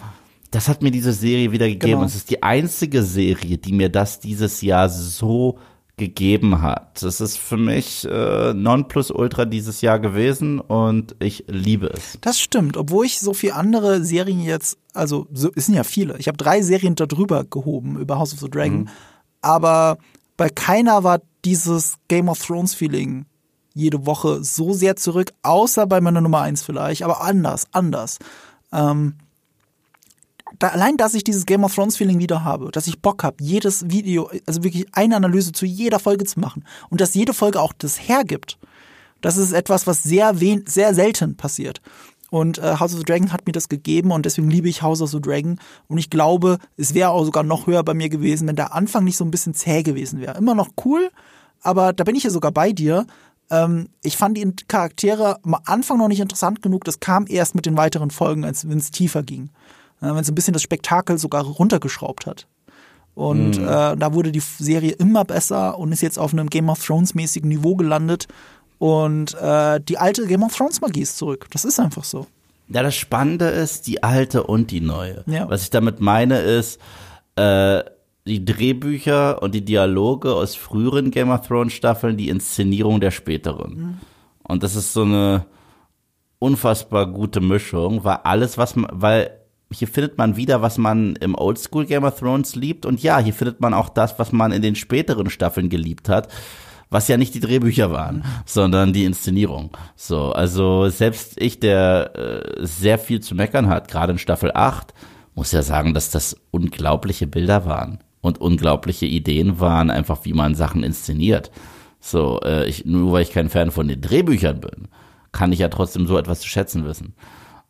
das 0.53 0.69
hat 0.69 0.81
mir 0.81 0.93
diese 0.93 1.12
Serie 1.12 1.51
wieder 1.51 1.66
gegeben. 1.66 1.91
Genau. 1.91 2.01
Und 2.03 2.07
es 2.07 2.15
ist 2.15 2.31
die 2.31 2.45
einzige 2.45 3.03
Serie, 3.03 3.59
die 3.59 3.73
mir 3.73 3.89
das 3.89 4.21
dieses 4.21 4.62
Jahr 4.62 4.89
so 4.89 5.59
gegeben 5.97 6.61
hat. 6.61 7.03
Das 7.03 7.21
ist 7.21 7.39
für 7.39 7.57
mich 7.57 8.05
äh, 8.05 8.53
Nonplusultra 8.53 9.45
dieses 9.45 9.81
Jahr 9.81 10.01
gewesen 10.01 10.61
und 10.61 11.15
ich 11.21 11.45
liebe 11.47 11.87
es. 11.87 12.19
Das 12.21 12.41
stimmt, 12.41 12.77
obwohl 12.77 13.07
ich 13.07 13.21
so 13.21 13.33
viele 13.33 13.55
andere 13.55 14.05
Serien 14.05 14.41
jetzt, 14.41 14.77
also 14.93 15.29
so, 15.33 15.51
es 15.55 15.66
sind 15.66 15.75
ja 15.77 15.85
viele. 15.85 16.19
Ich 16.19 16.27
habe 16.27 16.37
drei 16.37 16.62
Serien 16.62 16.97
da 16.97 17.07
drüber 17.07 17.45
gehoben 17.45 17.99
über 17.99 18.19
House 18.19 18.33
of 18.33 18.41
the 18.41 18.51
Dragon, 18.51 18.89
aber 19.41 19.99
bei 20.37 20.49
keiner 20.49 21.05
war 21.05 21.21
dieses 21.45 21.95
Game 22.09 22.29
of 22.29 22.45
Thrones 22.45 22.75
Feeling 22.75 23.27
jede 23.73 24.07
Woche 24.07 24.43
so 24.43 24.73
sehr 24.73 24.97
zurück, 24.97 25.33
außer 25.43 25.87
bei 25.87 26.01
meiner 26.01 26.21
Nummer 26.21 26.41
eins 26.41 26.62
vielleicht, 26.62 27.03
aber 27.03 27.21
anders, 27.21 27.66
anders. 27.73 28.19
Ähm, 28.73 29.15
da, 30.59 30.68
allein, 30.68 30.97
dass 30.97 31.14
ich 31.14 31.24
dieses 31.24 31.47
Game 31.47 31.64
of 31.64 31.74
Thrones 31.74 31.97
Feeling 31.97 32.18
wieder 32.18 32.44
habe, 32.44 32.70
dass 32.70 32.86
ich 32.86 33.01
Bock 33.01 33.22
habe, 33.24 33.36
jedes 33.40 33.89
Video, 33.90 34.31
also 34.47 34.64
wirklich 34.64 34.86
eine 34.93 35.16
Analyse 35.16 35.52
zu 35.52 35.66
jeder 35.66 35.98
Folge 35.98 36.24
zu 36.24 36.40
machen 36.40 36.64
und 36.90 37.01
dass 37.01 37.14
jede 37.14 37.35
Folge 37.35 37.60
auch 37.60 37.72
das 37.76 38.09
hergibt. 38.09 38.59
Das 39.20 39.36
ist 39.36 39.52
etwas, 39.52 39.86
was 39.86 40.02
sehr 40.02 40.40
wen 40.40 40.64
sehr 40.66 40.94
selten 40.94 41.36
passiert. 41.36 41.81
Und 42.31 42.59
äh, 42.59 42.78
House 42.81 42.93
of 42.93 42.98
the 42.98 43.05
Dragon 43.05 43.32
hat 43.32 43.47
mir 43.47 43.52
das 43.52 43.68
gegeben 43.68 44.10
und 44.10 44.26
deswegen 44.26 44.51
liebe 44.51 44.68
ich 44.68 44.82
House 44.82 45.01
of 45.01 45.10
the 45.10 45.20
Dragon. 45.20 45.59
Und 45.86 45.98
ich 45.98 46.10
glaube, 46.10 46.59
es 46.76 46.93
wäre 46.93 47.10
auch 47.10 47.24
sogar 47.24 47.44
noch 47.44 47.66
höher 47.66 47.85
bei 47.85 47.94
mir 47.94 48.09
gewesen, 48.09 48.48
wenn 48.48 48.56
der 48.56 48.74
Anfang 48.74 49.05
nicht 49.05 49.16
so 49.16 49.24
ein 49.24 49.31
bisschen 49.31 49.55
zäh 49.55 49.82
gewesen 49.82 50.20
wäre. 50.20 50.36
Immer 50.36 50.55
noch 50.55 50.70
cool, 50.85 51.10
aber 51.62 51.93
da 51.93 52.05
bin 52.05 52.16
ich 52.16 52.24
ja 52.24 52.31
sogar 52.31 52.51
bei 52.51 52.72
dir. 52.72 53.06
Ähm, 53.51 53.89
ich 54.02 54.16
fand 54.16 54.36
die 54.36 54.52
Charaktere 54.66 55.39
am 55.44 55.56
Anfang 55.64 55.98
noch 55.98 56.09
nicht 56.09 56.20
interessant 56.20 56.60
genug. 56.60 56.85
Das 56.85 57.01
kam 57.01 57.26
erst 57.28 57.55
mit 57.55 57.66
den 57.66 57.76
weiteren 57.76 58.10
Folgen, 58.10 58.44
als 58.44 58.68
wenn 58.68 58.78
es 58.78 58.90
tiefer 58.90 59.22
ging. 59.22 59.51
Wenn 60.05 60.16
es 60.16 60.28
ein 60.28 60.35
bisschen 60.35 60.52
das 60.52 60.62
Spektakel 60.62 61.18
sogar 61.18 61.44
runtergeschraubt 61.44 62.26
hat. 62.26 62.47
Und 63.14 63.59
äh, 63.59 63.97
da 63.97 64.12
wurde 64.12 64.32
die 64.32 64.40
Serie 64.40 64.93
immer 64.93 65.24
besser 65.24 65.78
und 65.78 65.93
ist 65.93 66.02
jetzt 66.02 66.18
auf 66.18 66.32
einem 66.32 66.51
Game 66.51 66.68
of 66.68 66.85
Thrones 66.85 67.14
mäßigen 67.14 67.48
Niveau 67.48 67.76
gelandet. 67.76 68.26
Und 68.78 69.35
äh, 69.35 69.81
die 69.81 69.98
alte 69.98 70.26
Game 70.26 70.43
of 70.43 70.56
Thrones 70.56 70.81
Magie 70.81 71.02
ist 71.02 71.16
zurück. 71.16 71.47
Das 71.52 71.64
ist 71.64 71.78
einfach 71.78 72.05
so. 72.05 72.26
Ja, 72.68 72.82
das 72.82 72.97
Spannende 72.97 73.47
ist 73.47 73.86
die 73.86 74.02
alte 74.02 74.43
und 74.43 74.70
die 74.70 74.81
neue. 74.81 75.22
Ja. 75.26 75.48
Was 75.48 75.62
ich 75.62 75.70
damit 75.70 76.01
meine 76.01 76.40
ist, 76.40 76.81
äh, 77.36 77.85
die 78.26 78.44
Drehbücher 78.44 79.43
und 79.43 79.55
die 79.55 79.64
Dialoge 79.64 80.35
aus 80.35 80.55
früheren 80.55 81.10
Game 81.10 81.31
of 81.31 81.47
Thrones 81.47 81.74
Staffeln, 81.74 82.16
die 82.16 82.31
Inszenierung 82.31 83.01
der 83.01 83.10
späteren. 83.10 84.01
Und 84.43 84.62
das 84.62 84.76
ist 84.76 84.93
so 84.93 85.02
eine 85.02 85.47
unfassbar 86.39 87.06
gute 87.06 87.40
Mischung, 87.40 88.02
weil 88.05 88.18
alles, 88.24 88.59
was 88.59 88.76
man, 88.76 88.90
weil 88.93 89.31
hier 89.75 89.89
findet 89.89 90.19
man 90.19 90.37
wieder, 90.37 90.63
was 90.63 90.79
man 90.79 91.17
im 91.17 91.35
Oldschool 91.35 91.87
Game 91.87 92.05
of 92.05 92.19
Thrones 92.19 92.55
liebt. 92.55 92.87
Und 92.87 93.03
ja, 93.03 93.19
hier 93.19 93.35
findet 93.35 93.61
man 93.61 93.75
auch 93.75 93.89
das, 93.89 94.19
was 94.19 94.33
man 94.33 94.53
in 94.53 94.63
den 94.63 94.75
späteren 94.75 95.31
Staffeln 95.31 95.69
geliebt 95.69 96.09
hat. 96.09 96.29
Was 96.91 97.09
ja 97.09 97.17
nicht 97.17 97.35
die 97.35 97.41
Drehbücher 97.41 97.91
waren, 97.91 98.25
sondern 98.47 98.93
die 98.93 99.05
Inszenierung. 99.05 99.71
So, 99.97 100.33
also 100.33 100.89
selbst 100.89 101.41
ich, 101.41 101.59
der 101.59 102.13
äh, 102.15 102.65
sehr 102.65 102.99
viel 102.99 103.21
zu 103.21 103.35
meckern 103.35 103.69
hat, 103.69 103.89
gerade 103.89 104.13
in 104.13 104.19
Staffel 104.19 104.53
8, 104.55 104.95
muss 105.35 105.51
ja 105.51 105.63
sagen, 105.63 105.95
dass 105.95 106.11
das 106.11 106.37
unglaubliche 106.53 107.27
Bilder 107.27 107.67
waren 107.67 107.99
und 108.21 108.41
unglaubliche 108.41 109.07
Ideen 109.07 109.59
waren, 109.59 109.91
einfach 109.91 110.25
wie 110.25 110.35
man 110.35 110.55
Sachen 110.55 110.85
inszeniert. 110.85 111.51
So, 112.01 112.41
äh, 112.45 112.67
ich, 112.67 112.85
nur 112.85 113.13
weil 113.13 113.23
ich 113.23 113.33
kein 113.33 113.49
Fan 113.49 113.71
von 113.71 113.89
den 113.89 114.01
Drehbüchern 114.01 114.61
bin, 114.61 114.89
kann 115.33 115.53
ich 115.53 115.59
ja 115.59 115.69
trotzdem 115.69 116.07
so 116.07 116.17
etwas 116.17 116.41
zu 116.41 116.49
schätzen 116.49 116.85
wissen. 116.85 117.15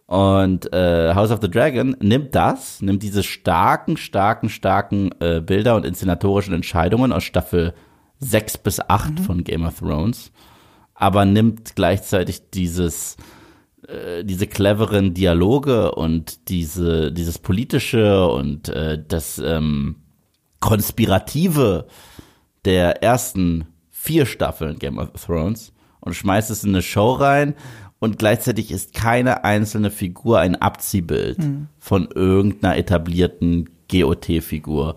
Und 0.07 0.71
äh, 0.73 1.15
House 1.15 1.31
of 1.31 1.41
the 1.41 1.51
Dragon 1.51 1.97
nimmt 2.01 2.35
das, 2.35 2.83
nimmt 2.83 3.03
diese 3.03 3.23
starken, 3.23 3.97
starken, 3.97 4.51
starken 4.51 5.11
äh, 5.21 5.41
Bilder 5.41 5.77
und 5.77 5.87
inszenatorischen 5.87 6.53
Entscheidungen 6.53 7.11
aus 7.11 7.25
Staffel 7.25 7.73
6 8.19 8.59
bis 8.59 8.81
8 8.81 9.13
mhm. 9.13 9.19
von 9.19 9.45
Game 9.45 9.65
of 9.65 9.79
Thrones, 9.79 10.31
aber 10.95 11.25
nimmt 11.25 11.75
gleichzeitig 11.75 12.51
dieses 12.51 13.17
äh, 13.89 14.25
diese 14.25 14.47
cleveren 14.47 15.15
Dialoge 15.15 15.93
und 15.93 16.49
diese 16.49 17.11
dieses 17.11 17.39
politische 17.39 18.27
und 18.29 18.69
äh, 18.69 19.03
das 19.07 19.39
ähm, 19.39 19.97
konspirative 20.61 21.87
der 22.67 23.03
ersten 23.03 23.67
vier 23.91 24.27
Staffeln 24.27 24.79
Game 24.79 24.99
of 24.99 25.11
Thrones 25.25 25.73
und 26.01 26.15
schmeißt 26.15 26.51
es 26.51 26.65
in 26.65 26.71
eine 26.71 26.83
Show 26.83 27.13
rein, 27.13 27.55
und 28.05 28.19
gleichzeitig 28.19 28.71
ist 28.71 28.93
keine 28.93 29.45
einzelne 29.45 29.91
Figur 29.91 30.39
ein 30.39 30.57
Abziehbild 30.57 31.39
mhm. 31.39 31.69
von 31.79 32.07
irgendeiner 32.15 32.77
etablierten 32.77 33.71
GOT-Figur. 33.91 34.97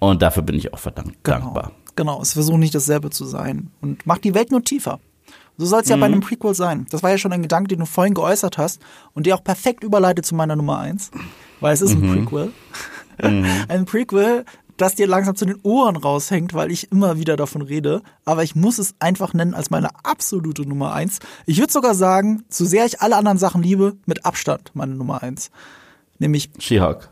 Und 0.00 0.20
dafür 0.20 0.42
bin 0.42 0.54
ich 0.54 0.74
auch 0.74 0.78
verdammt 0.78 1.16
genau. 1.22 1.38
dankbar. 1.38 1.72
Genau, 1.96 2.20
es 2.20 2.34
versucht 2.34 2.58
nicht 2.58 2.74
dasselbe 2.74 3.08
zu 3.08 3.24
sein 3.24 3.70
und 3.80 4.06
macht 4.06 4.22
die 4.24 4.34
Welt 4.34 4.50
nur 4.50 4.62
tiefer. 4.62 5.00
So 5.56 5.64
soll 5.64 5.80
es 5.80 5.88
ja 5.88 5.96
mhm. 5.96 6.00
bei 6.00 6.06
einem 6.06 6.20
Prequel 6.20 6.52
sein. 6.52 6.86
Das 6.90 7.02
war 7.02 7.10
ja 7.10 7.16
schon 7.16 7.32
ein 7.32 7.40
Gedanke, 7.40 7.68
den 7.68 7.78
du 7.78 7.86
vorhin 7.86 8.12
geäußert 8.12 8.58
hast 8.58 8.82
und 9.14 9.24
der 9.24 9.34
auch 9.34 9.42
perfekt 9.42 9.82
überleitet 9.82 10.26
zu 10.26 10.34
meiner 10.34 10.56
Nummer 10.56 10.78
eins, 10.78 11.10
weil 11.60 11.72
es 11.72 11.80
ist 11.80 11.94
mhm. 11.94 12.02
ein 12.10 12.26
Prequel. 12.26 12.52
Mhm. 13.22 13.46
ein 13.68 13.84
Prequel, 13.86 14.44
das 14.76 14.94
dir 14.94 15.06
langsam 15.06 15.36
zu 15.36 15.44
den 15.44 15.58
Ohren 15.62 15.96
raushängt, 15.96 16.54
weil 16.54 16.70
ich 16.70 16.90
immer 16.92 17.18
wieder 17.18 17.36
davon 17.36 17.62
rede. 17.62 18.02
Aber 18.24 18.42
ich 18.42 18.54
muss 18.54 18.78
es 18.78 18.94
einfach 18.98 19.34
nennen 19.34 19.54
als 19.54 19.70
meine 19.70 19.90
absolute 20.04 20.62
Nummer 20.62 20.92
eins. 20.92 21.18
Ich 21.46 21.58
würde 21.58 21.72
sogar 21.72 21.94
sagen, 21.94 22.44
so 22.48 22.64
sehr 22.64 22.86
ich 22.86 23.00
alle 23.00 23.16
anderen 23.16 23.38
Sachen 23.38 23.62
liebe, 23.62 23.96
mit 24.06 24.24
Abstand 24.24 24.70
meine 24.74 24.94
Nummer 24.94 25.22
eins. 25.22 25.50
Nämlich 26.18 26.50
She-Hulk. 26.58 27.10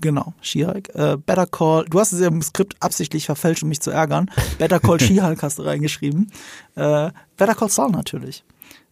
Genau, 0.00 0.34
She-Hulk. 0.40 0.94
Äh, 0.94 1.16
Better 1.16 1.46
Call, 1.46 1.86
du 1.86 2.00
hast 2.00 2.12
es 2.12 2.20
ja 2.20 2.28
im 2.28 2.42
Skript 2.42 2.76
absichtlich 2.80 3.26
verfälscht, 3.26 3.62
um 3.62 3.68
mich 3.68 3.80
zu 3.80 3.90
ärgern. 3.90 4.30
Better 4.58 4.80
Call 4.80 5.00
She-Hulk 5.00 5.42
hast 5.42 5.58
du 5.58 5.62
reingeschrieben. 5.62 6.30
Äh, 6.74 7.10
Better 7.36 7.54
Call 7.54 7.70
Saul 7.70 7.90
natürlich. 7.90 8.44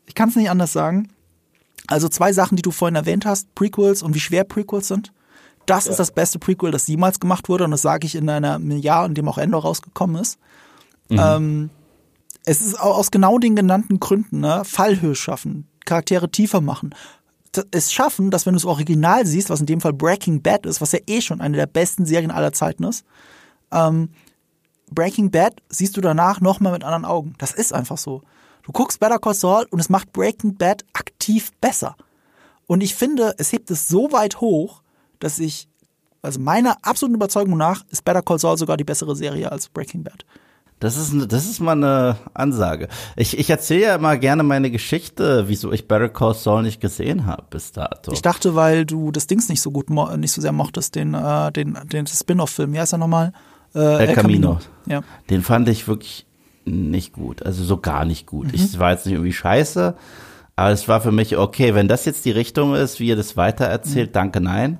Ich 0.06 0.14
kann 0.14 0.28
es 0.28 0.36
nicht 0.36 0.50
anders 0.50 0.72
sagen. 0.72 1.08
Also 1.88 2.08
zwei 2.08 2.32
Sachen, 2.32 2.56
die 2.56 2.62
du 2.62 2.70
vorhin 2.70 2.96
erwähnt 2.96 3.26
hast, 3.26 3.54
Prequels 3.54 4.02
und 4.02 4.14
wie 4.14 4.20
schwer 4.20 4.44
Prequels 4.44 4.88
sind. 4.88 5.12
Das 5.66 5.84
ja. 5.84 5.92
ist 5.92 5.98
das 5.98 6.10
beste 6.10 6.38
Prequel, 6.38 6.70
das 6.70 6.86
jemals 6.86 7.20
gemacht 7.20 7.48
wurde 7.48 7.64
und 7.64 7.70
das 7.70 7.82
sage 7.82 8.06
ich 8.06 8.14
in 8.14 8.28
einem 8.28 8.70
Jahr, 8.72 9.06
in 9.06 9.14
dem 9.14 9.28
auch 9.28 9.38
Endor 9.38 9.62
rausgekommen 9.62 10.20
ist. 10.20 10.38
Mhm. 11.08 11.18
Ähm, 11.20 11.70
es 12.44 12.60
ist 12.60 12.80
aus 12.80 13.10
genau 13.10 13.38
den 13.38 13.54
genannten 13.54 14.00
Gründen, 14.00 14.40
ne? 14.40 14.62
Fallhöhe 14.64 15.14
schaffen, 15.14 15.68
Charaktere 15.84 16.30
tiefer 16.30 16.60
machen. 16.60 16.94
Es 17.70 17.92
schaffen, 17.92 18.30
dass 18.30 18.46
wenn 18.46 18.54
du 18.54 18.58
das 18.58 18.64
Original 18.64 19.26
siehst, 19.26 19.50
was 19.50 19.60
in 19.60 19.66
dem 19.66 19.80
Fall 19.80 19.92
Breaking 19.92 20.42
Bad 20.42 20.66
ist, 20.66 20.80
was 20.80 20.92
ja 20.92 21.00
eh 21.06 21.20
schon 21.20 21.40
eine 21.40 21.56
der 21.56 21.66
besten 21.66 22.06
Serien 22.06 22.30
aller 22.30 22.52
Zeiten 22.52 22.84
ist, 22.84 23.04
ähm, 23.70 24.08
Breaking 24.90 25.30
Bad 25.30 25.54
siehst 25.68 25.96
du 25.96 26.00
danach 26.00 26.40
nochmal 26.40 26.72
mit 26.72 26.84
anderen 26.84 27.04
Augen. 27.04 27.34
Das 27.38 27.52
ist 27.52 27.72
einfach 27.72 27.98
so. 27.98 28.22
Du 28.62 28.72
guckst 28.72 29.00
Better 29.00 29.18
Call 29.18 29.34
Saul 29.34 29.66
und 29.70 29.80
es 29.80 29.88
macht 29.88 30.12
Breaking 30.12 30.56
Bad 30.56 30.84
aktiv 30.92 31.50
besser. 31.60 31.96
Und 32.66 32.80
ich 32.80 32.94
finde, 32.94 33.34
es 33.38 33.52
hebt 33.52 33.70
es 33.70 33.88
so 33.88 34.12
weit 34.12 34.40
hoch, 34.40 34.81
dass 35.22 35.38
ich, 35.38 35.68
also 36.22 36.40
meiner 36.40 36.76
absoluten 36.82 37.14
Überzeugung 37.14 37.56
nach, 37.56 37.84
ist 37.90 38.04
Better 38.04 38.22
Call 38.22 38.38
Saul 38.38 38.56
sogar 38.58 38.76
die 38.76 38.84
bessere 38.84 39.16
Serie 39.16 39.50
als 39.50 39.68
Breaking 39.68 40.04
Bad. 40.04 40.24
Das 40.80 40.96
ist, 40.96 41.14
das 41.30 41.48
ist 41.48 41.60
mal 41.60 41.72
eine 41.72 42.16
Ansage. 42.34 42.88
Ich, 43.14 43.38
ich 43.38 43.48
erzähle 43.48 43.82
ja 43.82 43.94
immer 43.94 44.16
gerne 44.16 44.42
meine 44.42 44.68
Geschichte, 44.68 45.44
wieso 45.46 45.70
ich 45.70 45.86
Better 45.86 46.08
Call 46.08 46.34
Saul 46.34 46.64
nicht 46.64 46.80
gesehen 46.80 47.26
habe 47.26 47.44
bis 47.50 47.70
dato. 47.70 48.10
Ich 48.10 48.20
dachte, 48.20 48.56
weil 48.56 48.84
du 48.84 49.12
das 49.12 49.28
Dings 49.28 49.48
nicht 49.48 49.62
so 49.62 49.70
gut, 49.70 49.90
nicht 49.90 50.32
so 50.32 50.40
sehr 50.42 50.50
mochtest, 50.50 50.96
den, 50.96 51.14
äh, 51.14 51.52
den, 51.52 51.78
den 51.84 52.08
Spin-off-Film. 52.08 52.72
Wie 52.72 52.80
heißt 52.80 52.94
er 52.94 52.98
nochmal? 52.98 53.32
Äh, 53.76 53.78
El, 53.78 54.08
El 54.08 54.14
Camino. 54.16 54.48
Camino. 54.48 54.60
Ja. 54.86 55.02
Den 55.30 55.42
fand 55.42 55.68
ich 55.68 55.86
wirklich 55.86 56.26
nicht 56.64 57.12
gut, 57.12 57.44
also 57.44 57.62
so 57.62 57.76
gar 57.76 58.04
nicht 58.04 58.26
gut. 58.26 58.48
Mhm. 58.48 58.54
Ich 58.54 58.76
war 58.80 58.90
jetzt 58.90 59.06
nicht 59.06 59.14
irgendwie 59.14 59.32
scheiße, 59.32 59.94
aber 60.56 60.70
es 60.70 60.88
war 60.88 61.00
für 61.00 61.12
mich 61.12 61.36
okay, 61.36 61.76
wenn 61.76 61.86
das 61.86 62.06
jetzt 62.06 62.24
die 62.24 62.32
Richtung 62.32 62.74
ist, 62.74 62.98
wie 62.98 63.06
ihr 63.06 63.16
das 63.16 63.36
weitererzählt, 63.36 64.10
mhm. 64.10 64.14
danke, 64.14 64.40
nein. 64.40 64.78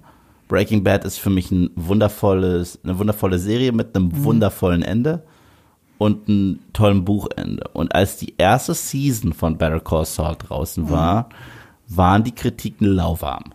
Breaking 0.52 0.84
Bad 0.84 1.06
ist 1.06 1.18
für 1.18 1.30
mich 1.30 1.50
ein 1.50 1.70
wundervolles, 1.76 2.78
eine 2.84 2.98
wundervolle 2.98 3.38
Serie 3.38 3.72
mit 3.72 3.96
einem 3.96 4.08
mhm. 4.08 4.24
wundervollen 4.24 4.82
Ende 4.82 5.24
und 5.96 6.28
einem 6.28 6.58
tollen 6.74 7.06
Buchende. 7.06 7.70
Und 7.72 7.94
als 7.94 8.18
die 8.18 8.34
erste 8.36 8.74
Season 8.74 9.32
von 9.32 9.56
Better 9.56 9.80
Call 9.80 10.04
Saul 10.04 10.36
draußen 10.36 10.84
mhm. 10.84 10.90
war, 10.90 11.30
waren 11.88 12.22
die 12.22 12.34
Kritiken 12.34 12.86
lauwarm. 12.86 13.54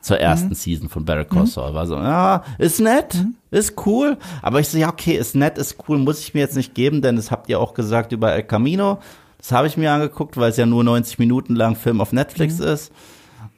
Zur 0.00 0.18
ersten 0.18 0.48
mhm. 0.48 0.54
Season 0.54 0.88
von 0.88 1.04
Better 1.04 1.24
Call 1.24 1.42
mhm. 1.42 1.46
Saul. 1.46 1.74
War 1.74 1.86
so, 1.86 1.94
ja, 1.94 2.42
ist 2.58 2.80
nett, 2.80 3.14
mhm. 3.14 3.36
ist 3.52 3.74
cool. 3.86 4.16
Aber 4.42 4.58
ich 4.58 4.66
so, 4.66 4.76
ja, 4.76 4.88
okay, 4.88 5.16
ist 5.16 5.36
nett, 5.36 5.56
ist 5.56 5.76
cool, 5.88 5.98
muss 5.98 6.18
ich 6.18 6.34
mir 6.34 6.40
jetzt 6.40 6.56
nicht 6.56 6.74
geben, 6.74 7.00
denn 7.00 7.14
das 7.14 7.30
habt 7.30 7.48
ihr 7.48 7.60
auch 7.60 7.74
gesagt 7.74 8.10
über 8.10 8.32
El 8.32 8.42
Camino. 8.42 8.98
Das 9.36 9.52
habe 9.52 9.68
ich 9.68 9.76
mir 9.76 9.92
angeguckt, 9.92 10.36
weil 10.36 10.50
es 10.50 10.56
ja 10.56 10.66
nur 10.66 10.82
90 10.82 11.20
Minuten 11.20 11.54
lang 11.54 11.76
Film 11.76 12.00
auf 12.00 12.12
Netflix 12.12 12.58
mhm. 12.58 12.66
ist. 12.66 12.92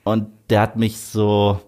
Und 0.04 0.26
der 0.50 0.60
hat 0.60 0.76
mich 0.76 0.98
so, 0.98 1.58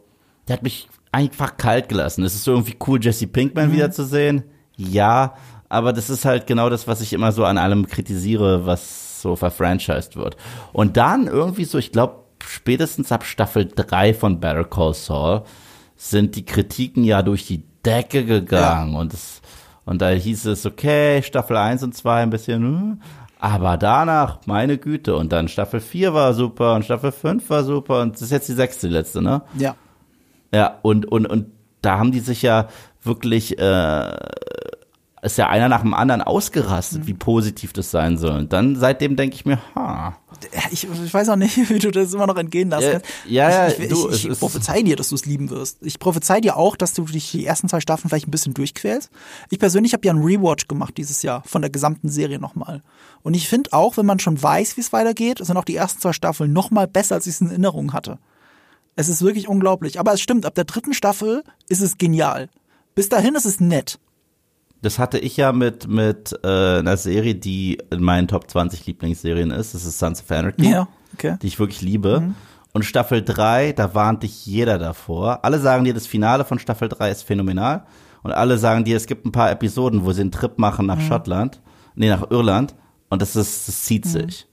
der 0.48 0.56
hat 0.56 0.62
mich 0.62 0.89
einfach 1.12 1.56
kalt 1.56 1.89
gelassen. 1.89 2.24
Es 2.24 2.35
ist 2.35 2.48
irgendwie 2.48 2.77
cool, 2.86 3.02
Jesse 3.02 3.27
Pinkman 3.27 3.69
mhm. 3.69 3.74
wiederzusehen. 3.74 4.44
Ja, 4.77 5.35
aber 5.69 5.93
das 5.93 6.10
ist 6.10 6.24
halt 6.24 6.47
genau 6.47 6.70
das, 6.70 6.89
was 6.89 7.01
ich 7.01 7.12
immer 7.12 7.32
so 7.32 7.44
an 7.44 7.59
allem 7.59 7.86
kritisiere, 7.86 8.66
was 8.66 9.23
so 9.23 9.36
verfranchised 9.36 10.16
wird. 10.16 10.36
Und 10.73 10.97
dann 10.97 11.27
irgendwie 11.27 11.64
so, 11.64 11.78
ich 11.78 11.93
glaube, 11.93 12.24
spätestens 12.44 13.12
ab 13.12 13.24
Staffel 13.24 13.66
3 13.66 14.14
von 14.14 14.40
Better 14.40 14.64
Call 14.64 14.94
Saul 14.94 15.43
sind 15.97 16.35
die 16.35 16.44
Kritiken 16.44 17.05
ja 17.05 17.23
durch 17.23 17.47
die 17.47 17.64
Decke 17.85 18.24
gegangen. 18.24 18.94
Ja. 18.94 18.98
Und, 18.98 19.12
das, 19.12 19.40
und 19.85 20.02
da 20.02 20.10
hieß 20.10 20.47
es, 20.47 20.66
okay, 20.66 21.23
Staffel 21.23 21.56
1 21.56 21.82
und 21.85 21.94
2 21.94 22.23
ein 22.23 22.31
bisschen, 22.31 22.62
hm, 22.62 23.01
aber 23.39 23.77
danach, 23.77 24.40
meine 24.47 24.78
Güte, 24.78 25.16
und 25.16 25.32
dann 25.32 25.48
Staffel 25.48 25.81
4 25.81 26.14
war 26.14 26.32
super 26.35 26.74
und 26.74 26.85
Staffel 26.85 27.12
5 27.12 27.51
war 27.51 27.64
super 27.64 28.01
und 28.02 28.14
das 28.14 28.23
ist 28.23 28.31
jetzt 28.31 28.48
die 28.48 28.52
sechste 28.52 28.89
letzte, 28.89 29.20
ne? 29.20 29.43
Ja. 29.59 29.74
Ja, 30.54 30.78
und, 30.82 31.06
und, 31.10 31.26
und 31.26 31.46
da 31.80 31.98
haben 31.98 32.12
die 32.12 32.20
sich 32.20 32.42
ja 32.42 32.68
wirklich, 33.02 33.58
äh, 33.58 34.16
ist 35.22 35.38
ja 35.38 35.48
einer 35.48 35.68
nach 35.68 35.82
dem 35.82 35.94
anderen 35.94 36.20
ausgerastet, 36.20 37.02
mhm. 37.02 37.06
wie 37.06 37.14
positiv 37.14 37.72
das 37.72 37.90
sein 37.90 38.18
soll. 38.18 38.38
Und 38.38 38.52
dann 38.52 38.76
seitdem 38.76 39.14
denke 39.14 39.36
ich 39.36 39.44
mir, 39.44 39.60
ha. 39.74 40.16
Ich, 40.72 40.88
ich, 40.88 41.14
weiß 41.14 41.28
auch 41.28 41.36
nicht, 41.36 41.56
wie 41.70 41.78
du 41.78 41.92
das 41.92 42.12
immer 42.12 42.26
noch 42.26 42.36
entgehen 42.36 42.70
lässt. 42.70 43.04
Ja, 43.26 43.48
ja, 43.48 43.68
ich, 43.68 43.78
ich, 43.78 43.88
du, 43.88 44.10
ich, 44.10 44.28
ich 44.28 44.38
prophezei 44.38 44.82
dir, 44.82 44.96
dass 44.96 45.10
du 45.10 45.14
es 45.14 45.24
lieben 45.24 45.50
wirst. 45.50 45.78
Ich 45.80 46.00
prophezei 46.00 46.40
dir 46.40 46.56
auch, 46.56 46.74
dass 46.74 46.94
du 46.94 47.04
dich 47.04 47.30
die 47.30 47.46
ersten 47.46 47.68
zwei 47.68 47.80
Staffeln 47.80 48.08
vielleicht 48.08 48.26
ein 48.26 48.32
bisschen 48.32 48.52
durchquälst. 48.52 49.10
Ich 49.50 49.60
persönlich 49.60 49.92
habe 49.92 50.04
ja 50.04 50.12
einen 50.12 50.24
Rewatch 50.24 50.66
gemacht 50.66 50.96
dieses 50.96 51.22
Jahr 51.22 51.42
von 51.46 51.62
der 51.62 51.70
gesamten 51.70 52.08
Serie 52.08 52.40
nochmal. 52.40 52.82
Und 53.22 53.34
ich 53.34 53.48
finde 53.48 53.72
auch, 53.72 53.96
wenn 53.96 54.06
man 54.06 54.18
schon 54.18 54.42
weiß, 54.42 54.76
wie 54.76 54.80
es 54.80 54.92
weitergeht, 54.92 55.38
sind 55.40 55.56
auch 55.56 55.64
die 55.64 55.76
ersten 55.76 56.00
zwei 56.00 56.12
Staffeln 56.12 56.52
nochmal 56.52 56.88
besser, 56.88 57.14
als 57.14 57.26
ich 57.26 57.34
es 57.34 57.40
in 57.40 57.50
Erinnerung 57.50 57.92
hatte. 57.92 58.18
Es 58.97 59.09
ist 59.09 59.23
wirklich 59.23 59.48
unglaublich. 59.48 59.98
Aber 59.98 60.12
es 60.12 60.20
stimmt, 60.20 60.47
ab 60.47 60.55
der 60.55 60.64
dritten 60.64 60.94
Staffel 60.94 61.43
ist 61.69 61.81
es 61.81 61.98
genial. 61.98 62.48
Bis 62.94 63.09
dahin 63.09 63.35
ist 63.35 63.47
es 63.47 63.60
nett. 63.60 63.98
Das 64.82 64.98
hatte 64.98 65.19
ich 65.19 65.36
ja 65.36 65.52
mit, 65.52 65.86
mit 65.86 66.39
äh, 66.43 66.78
einer 66.78 66.97
Serie, 66.97 67.35
die 67.35 67.78
in 67.90 68.02
meinen 68.02 68.28
Top 68.28 68.51
20 68.51 68.85
Lieblingsserien 68.86 69.51
ist. 69.51 69.74
Das 69.74 69.85
ist 69.85 69.98
Sons 69.98 70.20
of 70.20 70.31
Anarchy. 70.31 70.70
Ja, 70.70 70.89
okay. 71.14 71.36
Die 71.40 71.47
ich 71.47 71.59
wirklich 71.59 71.81
liebe. 71.81 72.20
Mhm. 72.20 72.35
Und 72.73 72.85
Staffel 72.85 73.23
3, 73.23 73.73
da 73.73 73.94
warnt 73.94 74.24
dich 74.24 74.44
jeder 74.44 74.78
davor. 74.78 75.44
Alle 75.44 75.60
sagen 75.60 75.85
dir, 75.85 75.94
das 75.94 76.06
Finale 76.06 76.44
von 76.44 76.59
Staffel 76.59 76.89
3 76.89 77.10
ist 77.10 77.23
phänomenal. 77.23 77.85
Und 78.23 78.32
alle 78.32 78.59
sagen 78.59 78.85
dir, 78.85 78.97
es 78.97 79.06
gibt 79.06 79.24
ein 79.24 79.32
paar 79.32 79.51
Episoden, 79.51 80.05
wo 80.05 80.12
sie 80.12 80.23
einen 80.23 80.32
Trip 80.32 80.59
machen 80.59 80.86
nach 80.86 80.97
mhm. 80.97 81.02
Schottland. 81.02 81.60
Nee, 81.94 82.09
nach 82.09 82.31
Irland. 82.31 82.74
Und 83.09 83.23
das 83.23 83.36
ist, 83.36 83.69
das 83.69 83.82
zieht 83.82 84.05
mhm. 84.06 84.10
sich. 84.10 84.47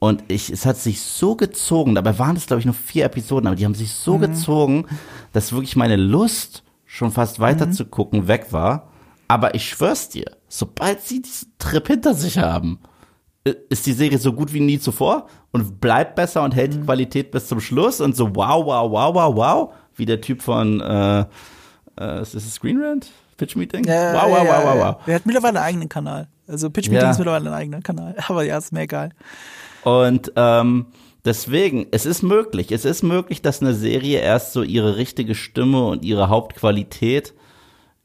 Und 0.00 0.24
ich, 0.28 0.50
es 0.50 0.64
hat 0.64 0.78
sich 0.78 1.02
so 1.02 1.36
gezogen, 1.36 1.94
dabei 1.94 2.18
waren 2.18 2.34
es, 2.34 2.46
glaube 2.46 2.60
ich, 2.60 2.66
nur 2.66 2.74
vier 2.74 3.04
Episoden, 3.04 3.46
aber 3.46 3.54
die 3.54 3.66
haben 3.66 3.74
sich 3.74 3.92
so 3.92 4.16
mhm. 4.16 4.22
gezogen, 4.22 4.86
dass 5.32 5.52
wirklich 5.52 5.76
meine 5.76 5.96
Lust, 5.96 6.64
schon 6.86 7.12
fast 7.12 7.38
weiter 7.38 7.66
mhm. 7.66 7.72
zu 7.72 7.84
gucken, 7.84 8.26
weg 8.26 8.46
war. 8.50 8.88
Aber 9.28 9.54
ich 9.54 9.68
schwör's 9.68 10.08
dir, 10.08 10.24
sobald 10.48 11.02
sie 11.02 11.22
diesen 11.22 11.52
Trip 11.58 11.86
hinter 11.86 12.14
sich 12.14 12.38
haben, 12.38 12.80
ist 13.44 13.86
die 13.86 13.92
Serie 13.92 14.18
so 14.18 14.32
gut 14.32 14.52
wie 14.52 14.60
nie 14.60 14.78
zuvor 14.80 15.28
und 15.52 15.80
bleibt 15.80 16.16
besser 16.16 16.42
und 16.42 16.54
hält 16.54 16.72
mhm. 16.74 16.80
die 16.80 16.86
Qualität 16.86 17.30
bis 17.30 17.46
zum 17.46 17.60
Schluss 17.60 18.00
und 18.00 18.16
so 18.16 18.34
wow, 18.34 18.64
wow, 18.64 18.90
wow, 18.90 19.14
wow, 19.14 19.36
wow, 19.36 19.74
wie 19.96 20.06
der 20.06 20.20
Typ 20.20 20.42
von, 20.42 20.80
äh, 20.80 21.20
äh, 22.00 22.22
ist 22.22 22.34
das 22.34 22.54
Screen 22.54 22.82
Rant? 22.82 23.10
Pitch 23.36 23.54
Meeting? 23.54 23.84
Ja, 23.84 24.14
wow, 24.14 24.30
wow, 24.30 24.46
wow, 24.46 24.64
wow, 24.64 24.78
wow. 24.78 25.04
Der 25.06 25.14
hat 25.14 25.26
mittlerweile 25.26 25.60
einen 25.60 25.68
eigenen 25.68 25.88
Kanal. 25.88 26.28
Also 26.48 26.68
Pitch 26.70 26.88
Meeting 26.88 27.04
ja. 27.04 27.10
ist 27.10 27.18
mittlerweile 27.18 27.50
ein 27.50 27.54
eigener 27.54 27.82
Kanal. 27.82 28.16
Aber 28.28 28.42
ja, 28.42 28.58
ist 28.58 28.72
mir 28.72 28.80
egal. 28.80 29.10
Und 29.84 30.32
ähm, 30.36 30.86
Deswegen, 31.24 31.86
es 31.90 32.06
ist 32.06 32.22
möglich. 32.22 32.72
Es 32.72 32.84
ist 32.84 33.02
möglich, 33.02 33.42
dass 33.42 33.60
eine 33.60 33.74
Serie 33.74 34.20
erst 34.20 34.52
so 34.52 34.62
ihre 34.62 34.96
richtige 34.96 35.34
Stimme 35.34 35.86
und 35.86 36.04
ihre 36.04 36.28
Hauptqualität 36.28 37.34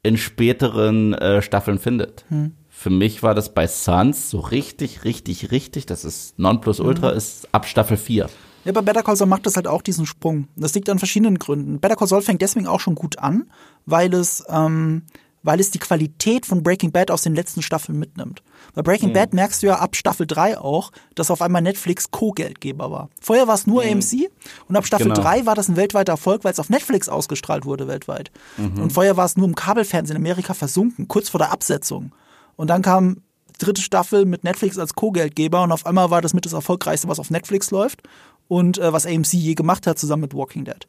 in 0.02 0.16
späteren 0.18 1.14
äh, 1.14 1.40
Staffeln 1.40 1.78
findet. 1.78 2.24
Hm. 2.28 2.52
Für 2.68 2.90
mich 2.90 3.22
war 3.22 3.34
das 3.34 3.54
bei 3.54 3.66
Suns 3.66 4.30
so 4.30 4.38
richtig, 4.38 5.04
richtig, 5.04 5.50
richtig, 5.50 5.86
das 5.86 6.04
ist 6.04 6.38
Nonplusultra, 6.38 7.12
mhm. 7.12 7.16
ist 7.16 7.48
ab 7.52 7.64
Staffel 7.64 7.96
4. 7.96 8.28
Ja, 8.66 8.72
bei 8.72 8.82
Better 8.82 9.02
Call 9.02 9.16
Saul 9.16 9.28
macht 9.28 9.46
das 9.46 9.56
halt 9.56 9.66
auch 9.66 9.80
diesen 9.80 10.04
Sprung. 10.04 10.48
Das 10.56 10.74
liegt 10.74 10.90
an 10.90 10.98
verschiedenen 10.98 11.38
Gründen. 11.38 11.80
Better 11.80 11.96
Call 11.96 12.06
Saul 12.06 12.20
fängt 12.20 12.42
deswegen 12.42 12.66
auch 12.66 12.80
schon 12.80 12.94
gut 12.94 13.18
an, 13.18 13.50
weil 13.86 14.12
es, 14.12 14.44
ähm, 14.50 15.04
weil 15.46 15.60
es 15.60 15.70
die 15.70 15.78
Qualität 15.78 16.44
von 16.44 16.64
Breaking 16.64 16.90
Bad 16.90 17.10
aus 17.10 17.22
den 17.22 17.34
letzten 17.34 17.62
Staffeln 17.62 17.98
mitnimmt. 17.98 18.42
Bei 18.74 18.82
Breaking 18.82 19.10
mhm. 19.10 19.14
Bad 19.14 19.32
merkst 19.32 19.62
du 19.62 19.68
ja 19.68 19.76
ab 19.76 19.94
Staffel 19.94 20.26
3 20.26 20.58
auch, 20.58 20.90
dass 21.14 21.30
auf 21.30 21.40
einmal 21.40 21.62
Netflix 21.62 22.10
Co-Geldgeber 22.10 22.90
war. 22.90 23.08
Vorher 23.20 23.46
war 23.46 23.54
es 23.54 23.66
nur 23.66 23.84
mhm. 23.84 23.92
AMC 23.92 24.28
und 24.68 24.76
ab 24.76 24.86
Staffel 24.86 25.08
genau. 25.08 25.20
3 25.20 25.46
war 25.46 25.54
das 25.54 25.68
ein 25.68 25.76
weltweiter 25.76 26.12
Erfolg, 26.12 26.42
weil 26.42 26.52
es 26.52 26.58
auf 26.58 26.68
Netflix 26.68 27.08
ausgestrahlt 27.08 27.64
wurde 27.64 27.86
weltweit. 27.86 28.32
Mhm. 28.56 28.82
Und 28.82 28.92
vorher 28.92 29.16
war 29.16 29.24
es 29.24 29.36
nur 29.36 29.46
im 29.46 29.54
Kabelfernsehen 29.54 30.16
in 30.16 30.22
Amerika 30.22 30.52
versunken, 30.52 31.06
kurz 31.06 31.28
vor 31.28 31.38
der 31.38 31.52
Absetzung. 31.52 32.12
Und 32.56 32.68
dann 32.68 32.82
kam 32.82 33.22
dritte 33.58 33.82
Staffel 33.82 34.24
mit 34.24 34.42
Netflix 34.42 34.78
als 34.78 34.94
Co-Geldgeber 34.94 35.62
und 35.62 35.70
auf 35.70 35.86
einmal 35.86 36.10
war 36.10 36.22
das 36.22 36.34
mit 36.34 36.44
das 36.44 36.54
erfolgreichste, 36.54 37.06
was 37.08 37.20
auf 37.20 37.30
Netflix 37.30 37.70
läuft 37.70 38.02
und 38.48 38.78
äh, 38.78 38.92
was 38.92 39.06
AMC 39.06 39.34
je 39.34 39.54
gemacht 39.54 39.86
hat, 39.86 39.98
zusammen 39.98 40.22
mit 40.22 40.34
Walking 40.34 40.64
Dead. 40.64 40.86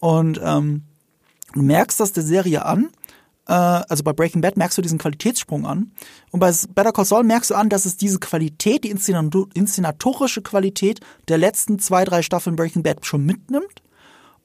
Und 0.00 0.40
ähm, 0.42 0.84
du 1.52 1.62
merkst 1.62 2.00
das 2.00 2.12
der 2.12 2.24
Serie 2.24 2.64
an, 2.64 2.88
äh, 3.48 3.52
also 3.52 4.04
bei 4.04 4.12
Breaking 4.12 4.40
Bad 4.40 4.56
merkst 4.56 4.78
du 4.78 4.82
diesen 4.82 4.98
Qualitätssprung 4.98 5.66
an 5.66 5.90
und 6.30 6.40
bei 6.40 6.52
Better 6.74 6.92
Call 6.92 7.04
Saul 7.04 7.24
merkst 7.24 7.50
du 7.50 7.54
an, 7.54 7.68
dass 7.68 7.86
es 7.86 7.96
diese 7.96 8.20
Qualität, 8.20 8.84
die 8.84 8.90
inszenatorische 8.90 10.42
Qualität 10.42 11.00
der 11.28 11.38
letzten 11.38 11.78
zwei, 11.78 12.04
drei 12.04 12.22
Staffeln 12.22 12.56
Breaking 12.56 12.82
Bad 12.82 13.04
schon 13.04 13.24
mitnimmt 13.24 13.82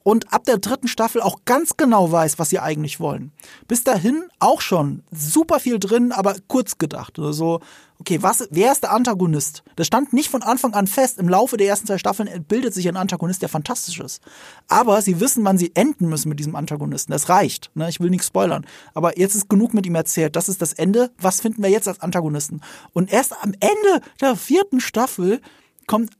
und 0.04 0.34
ab 0.34 0.44
der 0.44 0.58
dritten 0.58 0.88
Staffel 0.88 1.22
auch 1.22 1.40
ganz 1.46 1.78
genau 1.78 2.12
weiß, 2.12 2.38
was 2.38 2.50
sie 2.50 2.60
eigentlich 2.60 3.00
wollen. 3.00 3.32
Bis 3.68 3.84
dahin 3.84 4.24
auch 4.40 4.62
schon 4.62 5.04
super 5.12 5.60
viel 5.60 5.80
drin, 5.80 6.12
aber 6.12 6.36
kurz 6.48 6.78
gedacht. 6.78 7.18
Also, 7.20 7.62
okay, 8.04 8.22
was, 8.22 8.48
wer 8.52 8.74
ist 8.74 8.84
der 8.84 8.92
Antagonist? 8.92 9.64
Das 9.78 9.88
stand 9.88 10.12
nicht 10.12 10.30
von 10.30 10.44
Anfang 10.44 10.74
an 10.74 10.88
fest. 10.88 11.20
Im 11.20 11.30
Laufe 11.30 11.56
der 11.56 11.68
ersten 11.68 11.88
zwei 11.88 11.98
Staffeln 11.98 12.30
bildet 12.50 12.74
sich 12.74 12.88
ein 12.90 12.98
Antagonist, 12.98 13.42
der 13.42 13.48
fantastisch 13.48 14.02
ist. 14.02 14.22
Aber 14.68 15.02
sie 15.02 15.22
wissen, 15.22 15.46
wann 15.46 15.58
sie 15.58 15.72
enden 15.74 16.10
müssen 16.10 16.28
mit 16.28 16.38
diesem 16.38 16.56
Antagonisten. 16.58 17.14
Das 17.14 17.30
reicht. 17.30 17.72
Ne? 17.76 17.88
Ich 17.90 18.02
will 18.02 18.10
nichts 18.10 18.28
spoilern. 18.28 18.66
Aber 18.94 19.18
jetzt 19.18 19.36
ist 19.36 19.50
genug 19.50 19.74
mit 19.74 19.86
ihm 19.86 19.96
erzählt. 19.96 20.36
Das 20.36 20.50
ist 20.50 20.62
das 20.62 20.74
Ende. 20.74 21.12
Was 21.18 21.40
finden 21.40 21.64
wir 21.64 21.70
jetzt 21.70 21.88
als 21.88 22.02
Antagonisten? 22.02 22.60
Und 22.92 23.12
erst 23.12 23.32
am 23.42 23.54
Ende 23.54 24.06
der 24.20 24.36
vierten 24.36 24.82
Staffel 24.82 25.40
kommt 25.88 26.12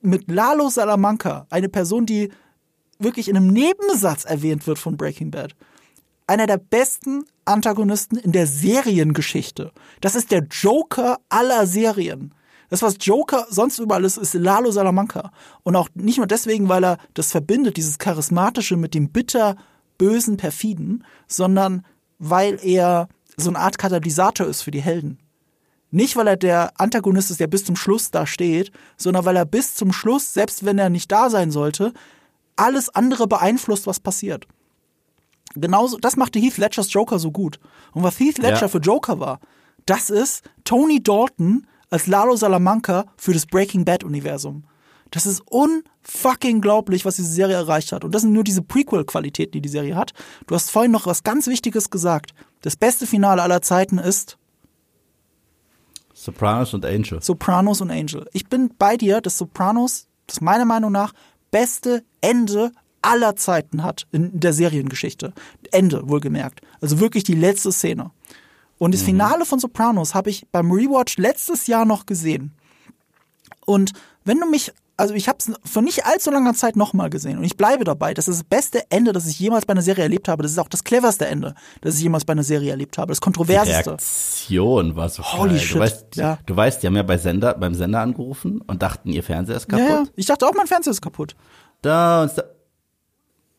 mit 0.00 0.28
Lalo 0.28 0.68
Salamanca 0.70 1.46
eine 1.50 1.68
Person, 1.68 2.04
die 2.04 2.32
wirklich 2.98 3.28
in 3.28 3.36
einem 3.36 3.48
Nebensatz 3.48 4.24
erwähnt 4.24 4.66
wird 4.66 4.80
von 4.80 4.96
Breaking 4.96 5.30
Bad. 5.30 5.54
Einer 6.28 6.46
der 6.46 6.58
besten 6.58 7.24
Antagonisten 7.46 8.18
in 8.18 8.32
der 8.32 8.46
Seriengeschichte. 8.46 9.72
Das 10.02 10.14
ist 10.14 10.30
der 10.30 10.46
Joker 10.50 11.16
aller 11.30 11.66
Serien. 11.66 12.34
Das, 12.68 12.82
was 12.82 12.96
Joker 13.00 13.46
sonst 13.48 13.78
überall 13.78 14.04
ist, 14.04 14.18
ist 14.18 14.34
Lalo 14.34 14.70
Salamanca. 14.70 15.32
Und 15.62 15.74
auch 15.74 15.88
nicht 15.94 16.18
nur 16.18 16.26
deswegen, 16.26 16.68
weil 16.68 16.84
er 16.84 16.98
das 17.14 17.32
verbindet, 17.32 17.78
dieses 17.78 17.98
Charismatische 17.98 18.76
mit 18.76 18.92
dem 18.92 19.10
bitter, 19.10 19.56
bösen, 19.96 20.36
perfiden, 20.36 21.02
sondern 21.26 21.82
weil 22.18 22.60
er 22.62 23.08
so 23.38 23.48
eine 23.48 23.58
Art 23.58 23.78
Katalysator 23.78 24.46
ist 24.46 24.60
für 24.60 24.70
die 24.70 24.82
Helden. 24.82 25.18
Nicht, 25.90 26.14
weil 26.16 26.26
er 26.26 26.36
der 26.36 26.78
Antagonist 26.78 27.30
ist, 27.30 27.40
der 27.40 27.46
bis 27.46 27.64
zum 27.64 27.74
Schluss 27.74 28.10
da 28.10 28.26
steht, 28.26 28.70
sondern 28.98 29.24
weil 29.24 29.36
er 29.36 29.46
bis 29.46 29.74
zum 29.74 29.94
Schluss, 29.94 30.34
selbst 30.34 30.66
wenn 30.66 30.78
er 30.78 30.90
nicht 30.90 31.10
da 31.10 31.30
sein 31.30 31.50
sollte, 31.50 31.94
alles 32.56 32.90
andere 32.90 33.26
beeinflusst, 33.26 33.86
was 33.86 33.98
passiert. 33.98 34.46
Genauso, 35.60 35.98
das 35.98 36.16
machte 36.16 36.38
Heath 36.38 36.58
Ledgers 36.58 36.92
Joker 36.92 37.18
so 37.18 37.30
gut. 37.30 37.58
Und 37.92 38.02
was 38.02 38.18
Heath 38.18 38.38
Ledger 38.38 38.62
ja. 38.62 38.68
für 38.68 38.78
Joker 38.78 39.20
war, 39.20 39.40
das 39.86 40.10
ist 40.10 40.42
Tony 40.64 41.02
Dalton 41.02 41.66
als 41.90 42.06
Lalo 42.06 42.36
Salamanca 42.36 43.06
für 43.16 43.32
das 43.32 43.46
Breaking 43.46 43.84
Bad 43.84 44.04
Universum. 44.04 44.64
Das 45.10 45.24
ist 45.24 45.42
unfucking 45.46 46.60
glaublich, 46.60 47.04
was 47.04 47.16
diese 47.16 47.32
Serie 47.32 47.56
erreicht 47.56 47.92
hat. 47.92 48.04
Und 48.04 48.14
das 48.14 48.22
sind 48.22 48.32
nur 48.32 48.44
diese 48.44 48.60
Prequel-Qualitäten, 48.62 49.52
die 49.52 49.62
die 49.62 49.68
Serie 49.68 49.96
hat. 49.96 50.12
Du 50.46 50.54
hast 50.54 50.70
vorhin 50.70 50.92
noch 50.92 51.06
was 51.06 51.22
ganz 51.22 51.46
Wichtiges 51.46 51.88
gesagt. 51.88 52.34
Das 52.60 52.76
beste 52.76 53.06
Finale 53.06 53.42
aller 53.42 53.62
Zeiten 53.62 53.98
ist 53.98 54.36
Sopranos 56.12 56.74
und 56.74 56.84
Angel. 56.84 57.22
Sopranos 57.22 57.80
und 57.80 57.90
Angel. 57.90 58.28
Ich 58.32 58.48
bin 58.48 58.74
bei 58.76 58.96
dir, 58.96 59.20
dass 59.20 59.38
Sopranos, 59.38 60.08
das 60.26 60.38
ist 60.38 60.40
meiner 60.40 60.64
Meinung 60.64 60.92
nach 60.92 61.14
beste 61.50 62.04
Ende 62.20 62.72
aller 63.02 63.36
Zeiten 63.36 63.82
hat 63.82 64.06
in 64.12 64.38
der 64.38 64.52
Seriengeschichte. 64.52 65.32
Ende, 65.70 66.08
wohlgemerkt. 66.08 66.60
Also 66.80 67.00
wirklich 67.00 67.24
die 67.24 67.34
letzte 67.34 67.72
Szene. 67.72 68.10
Und 68.78 68.94
das 68.94 69.02
mhm. 69.02 69.06
Finale 69.06 69.44
von 69.44 69.58
Sopranos 69.58 70.14
habe 70.14 70.30
ich 70.30 70.46
beim 70.50 70.70
Rewatch 70.70 71.18
letztes 71.18 71.66
Jahr 71.66 71.84
noch 71.84 72.06
gesehen. 72.06 72.52
Und 73.66 73.92
wenn 74.24 74.38
du 74.38 74.48
mich 74.48 74.72
also 74.98 75.14
ich 75.14 75.28
habe 75.28 75.38
es 75.38 75.52
vor 75.64 75.80
nicht 75.80 76.04
allzu 76.04 76.30
langer 76.30 76.54
Zeit 76.54 76.76
nochmal 76.76 77.08
gesehen 77.08 77.38
und 77.38 77.44
ich 77.44 77.56
bleibe 77.56 77.84
dabei. 77.84 78.14
Das 78.14 78.26
ist 78.26 78.40
das 78.40 78.44
beste 78.44 78.82
Ende, 78.90 79.12
das 79.12 79.26
ich 79.26 79.38
jemals 79.38 79.64
bei 79.64 79.70
einer 79.70 79.82
Serie 79.82 80.02
erlebt 80.02 80.28
habe. 80.28 80.42
Das 80.42 80.50
ist 80.50 80.58
auch 80.58 80.68
das 80.68 80.82
cleverste 80.82 81.26
Ende, 81.26 81.54
das 81.80 81.94
ich 81.94 82.02
jemals 82.02 82.24
bei 82.24 82.32
einer 82.32 82.42
Serie 82.42 82.70
erlebt 82.70 82.98
habe. 82.98 83.12
Das 83.12 83.20
kontroverseste. 83.20 83.96
Die 84.48 84.56
Reaktion 84.56 84.96
war 84.96 85.08
so 85.08 85.22
Holy 85.22 85.50
geil. 85.50 85.60
shit. 85.60 85.76
Du 85.76 85.80
weißt, 85.80 86.16
ja. 86.16 86.38
du 86.44 86.56
weißt, 86.56 86.82
die 86.82 86.88
haben 86.88 86.96
ja 86.96 87.04
bei 87.04 87.16
Sender, 87.16 87.54
beim 87.54 87.74
Sender 87.74 88.00
angerufen 88.00 88.60
und 88.66 88.82
dachten, 88.82 89.10
ihr 89.10 89.22
Fernseher 89.22 89.56
ist 89.56 89.68
kaputt. 89.68 89.88
Ja, 89.88 90.02
ja. 90.02 90.06
Ich 90.16 90.26
dachte 90.26 90.46
auch, 90.46 90.54
mein 90.54 90.66
Fernseher 90.66 90.90
ist 90.90 91.00
kaputt. 91.00 91.36
Da, 91.80 92.26
da 92.26 92.42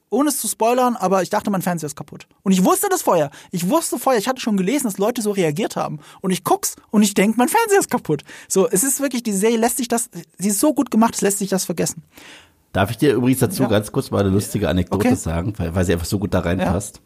ohne 0.10 0.30
es 0.30 0.38
zu 0.38 0.48
spoilern, 0.48 0.95
aber 0.95 1.22
ich 1.22 1.30
dachte, 1.30 1.49
mein 1.49 1.61
Fernseher 1.61 1.88
ist 1.88 1.95
kaputt. 1.95 2.27
Und 2.44 2.52
ich 2.52 2.64
wusste 2.64 2.88
das 2.90 3.02
vorher. 3.02 3.30
Ich 3.52 3.69
wusste 3.69 3.99
vorher, 3.99 4.19
ich 4.19 4.27
hatte 4.27 4.41
schon 4.41 4.57
gelesen, 4.57 4.86
dass 4.86 4.98
Leute 4.98 5.22
so 5.22 5.31
reagiert 5.31 5.76
haben. 5.76 5.99
Und 6.22 6.31
ich 6.31 6.44
guck's 6.44 6.76
und 6.91 7.03
ich 7.03 7.14
denke, 7.14 7.38
mein 7.38 7.49
Fernseher 7.49 7.80
ist 7.80 7.90
kaputt. 7.90 8.23
So, 8.48 8.68
es 8.68 8.84
ist 8.84 8.99
wirklich, 8.99 9.23
die 9.23 9.34
Serie 9.34 9.57
lässt 9.57 9.77
sich 9.77 9.88
das, 9.88 10.10
sie 10.38 10.49
ist 10.49 10.60
so 10.60 10.73
gut 10.73 10.91
gemacht, 10.91 11.15
es 11.15 11.22
lässt 11.22 11.40
sich 11.40 11.49
das 11.49 11.65
vergessen. 11.65 12.03
Darf 12.73 12.91
ich 12.91 12.98
dir 12.98 13.14
übrigens 13.14 13.40
dazu 13.40 13.64
ja. 13.64 13.69
ganz 13.69 13.91
kurz 13.91 14.11
mal 14.11 14.19
eine 14.19 14.30
lustige 14.30 14.69
Anekdote 14.69 15.07
okay. 15.07 15.15
sagen, 15.15 15.53
weil, 15.57 15.73
weil 15.73 15.86
sie 15.86 15.94
einfach 15.94 16.06
so 16.06 16.19
gut 16.19 16.34
da 16.34 16.40
reinpasst. 16.40 17.02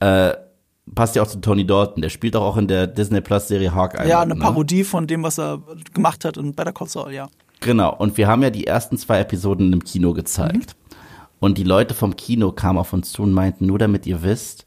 Ja. 0.00 0.28
Äh, 0.28 0.36
passt 0.94 1.16
ja 1.16 1.22
auch 1.22 1.26
zu 1.26 1.40
Tony 1.40 1.66
Dalton. 1.66 2.02
Der 2.02 2.08
spielt 2.08 2.36
auch, 2.36 2.42
auch 2.42 2.56
in 2.56 2.68
der 2.68 2.86
Disney 2.86 3.20
Plus 3.20 3.48
Serie 3.48 3.74
Hawkeye. 3.74 4.08
Ja, 4.08 4.20
eine 4.20 4.34
ne? 4.34 4.40
Parodie 4.40 4.84
von 4.84 5.06
dem, 5.06 5.22
was 5.22 5.38
er 5.38 5.60
gemacht 5.92 6.24
hat 6.24 6.36
in 6.36 6.54
Better 6.54 6.72
Call 6.72 6.88
Saul, 6.88 7.12
ja. 7.12 7.28
Genau. 7.60 7.94
Und 7.96 8.16
wir 8.16 8.28
haben 8.28 8.42
ja 8.42 8.50
die 8.50 8.66
ersten 8.66 8.98
zwei 8.98 9.20
Episoden 9.20 9.72
im 9.72 9.84
Kino 9.84 10.12
gezeigt. 10.12 10.74
Mhm. 10.76 10.81
Und 11.42 11.58
die 11.58 11.64
Leute 11.64 11.92
vom 11.92 12.14
Kino 12.14 12.52
kamen 12.52 12.78
auf 12.78 12.92
uns 12.92 13.10
zu 13.10 13.24
und 13.24 13.32
meinten, 13.32 13.66
nur 13.66 13.76
damit 13.76 14.06
ihr 14.06 14.22
wisst, 14.22 14.64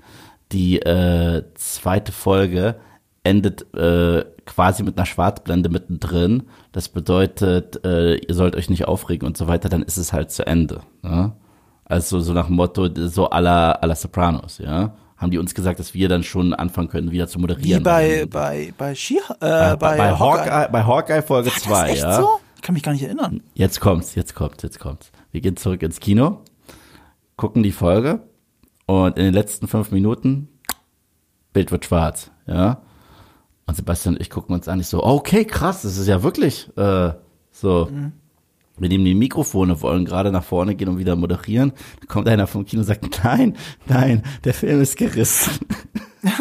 die 0.51 0.81
äh, 0.81 1.41
zweite 1.53 2.11
Folge 2.11 2.75
endet 3.23 3.73
äh, 3.73 4.25
quasi 4.45 4.83
mit 4.83 4.97
einer 4.97 5.05
Schwarzblende 5.05 5.69
mittendrin. 5.69 6.43
Das 6.73 6.89
bedeutet, 6.89 7.85
äh, 7.85 8.15
ihr 8.15 8.35
sollt 8.35 8.57
euch 8.57 8.69
nicht 8.69 8.89
aufregen 8.89 9.25
und 9.25 9.37
so 9.37 9.47
weiter, 9.47 9.69
dann 9.69 9.83
ist 9.83 9.95
es 9.95 10.11
halt 10.11 10.31
zu 10.31 10.45
Ende. 10.45 10.81
Ne? 11.01 11.31
Also 11.85 12.19
so 12.19 12.33
nach 12.33 12.47
dem 12.47 12.57
Motto, 12.57 12.89
so 12.93 13.29
aller 13.29 13.81
aller 13.81 13.95
Sopranos, 13.95 14.57
ja. 14.57 14.95
Haben 15.15 15.31
die 15.31 15.37
uns 15.37 15.55
gesagt, 15.55 15.79
dass 15.79 15.93
wir 15.93 16.09
dann 16.09 16.23
schon 16.23 16.53
anfangen 16.53 16.89
können, 16.89 17.11
wieder 17.11 17.29
zu 17.29 17.39
moderieren. 17.39 17.79
Wie 17.79 17.83
bei, 17.85 18.25
bei, 18.29 18.73
bei 18.77 18.95
Ski, 18.95 19.15
äh, 19.15 19.21
bei, 19.39 19.75
bei, 19.77 19.97
bei 19.97 20.11
Hawkeye. 20.11 20.19
Hawkeye. 20.19 20.71
Bei 20.73 20.83
Hawkeye 20.83 21.21
Folge 21.21 21.51
2, 21.51 21.95
ja. 21.95 22.19
So? 22.19 22.27
Ich 22.57 22.61
kann 22.61 22.73
mich 22.73 22.83
gar 22.83 22.91
nicht 22.91 23.03
erinnern. 23.03 23.41
Jetzt 23.53 23.79
kommt's, 23.79 24.13
jetzt 24.15 24.35
kommt's, 24.35 24.61
jetzt 24.61 24.81
kommt's. 24.81 25.13
Wir 25.31 25.39
gehen 25.39 25.55
zurück 25.55 25.81
ins 25.81 26.01
Kino 26.01 26.41
gucken 27.35 27.63
die 27.63 27.71
Folge 27.71 28.21
und 28.85 29.17
in 29.17 29.25
den 29.25 29.33
letzten 29.33 29.67
fünf 29.67 29.91
Minuten 29.91 30.49
Bild 31.53 31.71
wird 31.71 31.85
schwarz, 31.85 32.31
ja. 32.47 32.81
Und 33.65 33.75
Sebastian 33.75 34.15
und 34.15 34.21
ich 34.21 34.29
gucken 34.29 34.53
uns 34.53 34.67
an, 34.67 34.79
ich 34.79 34.87
so, 34.87 35.03
okay, 35.03 35.45
krass, 35.45 35.81
das 35.81 35.97
ist 35.97 36.07
ja 36.07 36.21
wirklich 36.21 36.69
äh, 36.77 37.13
so. 37.51 37.87
Mhm. 37.91 38.11
Wir 38.77 38.89
nehmen 38.89 39.05
die 39.05 39.15
Mikrofone, 39.15 39.81
wollen 39.81 40.03
gerade 40.03 40.33
nach 40.33 40.43
vorne 40.43 40.75
gehen 40.75 40.89
und 40.89 40.97
wieder 40.97 41.15
moderieren. 41.15 41.71
Da 42.01 42.07
kommt 42.07 42.27
einer 42.27 42.45
vom 42.45 42.65
Kino 42.65 42.81
und 42.81 42.85
sagt, 42.85 43.23
nein, 43.23 43.55
nein, 43.87 44.21
der 44.43 44.53
Film 44.53 44.81
ist 44.81 44.97
gerissen. 44.97 45.65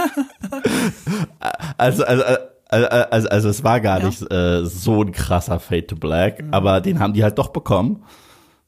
also, 1.78 2.04
also, 2.04 2.24
also, 2.68 2.88
also, 2.88 3.28
also, 3.28 3.48
es 3.48 3.62
war 3.62 3.80
gar 3.80 4.00
ja. 4.00 4.06
nicht 4.06 4.32
äh, 4.32 4.64
so 4.64 5.02
ein 5.02 5.12
krasser 5.12 5.60
Fade 5.60 5.86
to 5.86 5.94
Black, 5.94 6.42
mhm. 6.42 6.52
aber 6.52 6.80
den 6.80 6.98
haben 6.98 7.12
die 7.12 7.22
halt 7.22 7.38
doch 7.38 7.48
bekommen. 7.48 8.02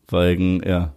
Wegen, 0.09 0.63
ja, 0.65 0.93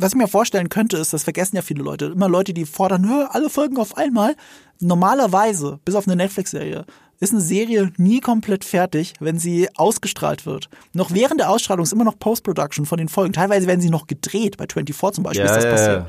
was 0.00 0.12
ich 0.12 0.16
mir 0.16 0.28
vorstellen 0.28 0.68
könnte, 0.68 0.96
ist, 0.96 1.12
das 1.12 1.24
vergessen 1.24 1.56
ja 1.56 1.62
viele 1.62 1.82
Leute, 1.82 2.06
immer 2.06 2.28
Leute, 2.28 2.54
die 2.54 2.64
fordern, 2.64 3.08
hör, 3.08 3.34
alle 3.34 3.50
Folgen 3.50 3.76
auf 3.78 3.96
einmal. 3.96 4.34
Normalerweise, 4.80 5.78
bis 5.84 5.94
auf 5.94 6.06
eine 6.06 6.16
Netflix-Serie, 6.16 6.84
ist 7.20 7.32
eine 7.32 7.42
Serie 7.42 7.92
nie 7.98 8.20
komplett 8.20 8.64
fertig, 8.64 9.12
wenn 9.20 9.38
sie 9.38 9.68
ausgestrahlt 9.76 10.46
wird. 10.46 10.70
Noch 10.94 11.10
während 11.12 11.40
der 11.40 11.50
Ausstrahlung 11.50 11.84
ist 11.84 11.92
immer 11.92 12.04
noch 12.04 12.18
Post-Production 12.18 12.86
von 12.86 12.96
den 12.98 13.08
Folgen. 13.08 13.34
Teilweise 13.34 13.66
werden 13.66 13.80
sie 13.80 13.90
noch 13.90 14.06
gedreht, 14.06 14.56
bei 14.56 14.66
24 14.66 15.16
zum 15.16 15.24
Beispiel 15.24 15.44
ja, 15.44 15.50
ist 15.50 15.56
das 15.56 15.70
passiert. 15.70 15.96
Ja, 15.98 15.98
ja. 15.98 16.06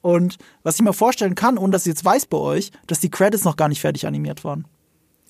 Und 0.00 0.38
was 0.64 0.76
ich 0.76 0.82
mir 0.82 0.92
vorstellen 0.92 1.34
kann, 1.34 1.58
ohne 1.58 1.72
dass 1.72 1.86
ich 1.86 1.90
jetzt 1.90 2.04
weiß 2.04 2.26
bei 2.26 2.38
euch, 2.38 2.72
dass 2.86 3.00
die 3.00 3.10
Credits 3.10 3.44
noch 3.44 3.56
gar 3.56 3.68
nicht 3.68 3.80
fertig 3.80 4.06
animiert 4.06 4.44
waren. 4.44 4.66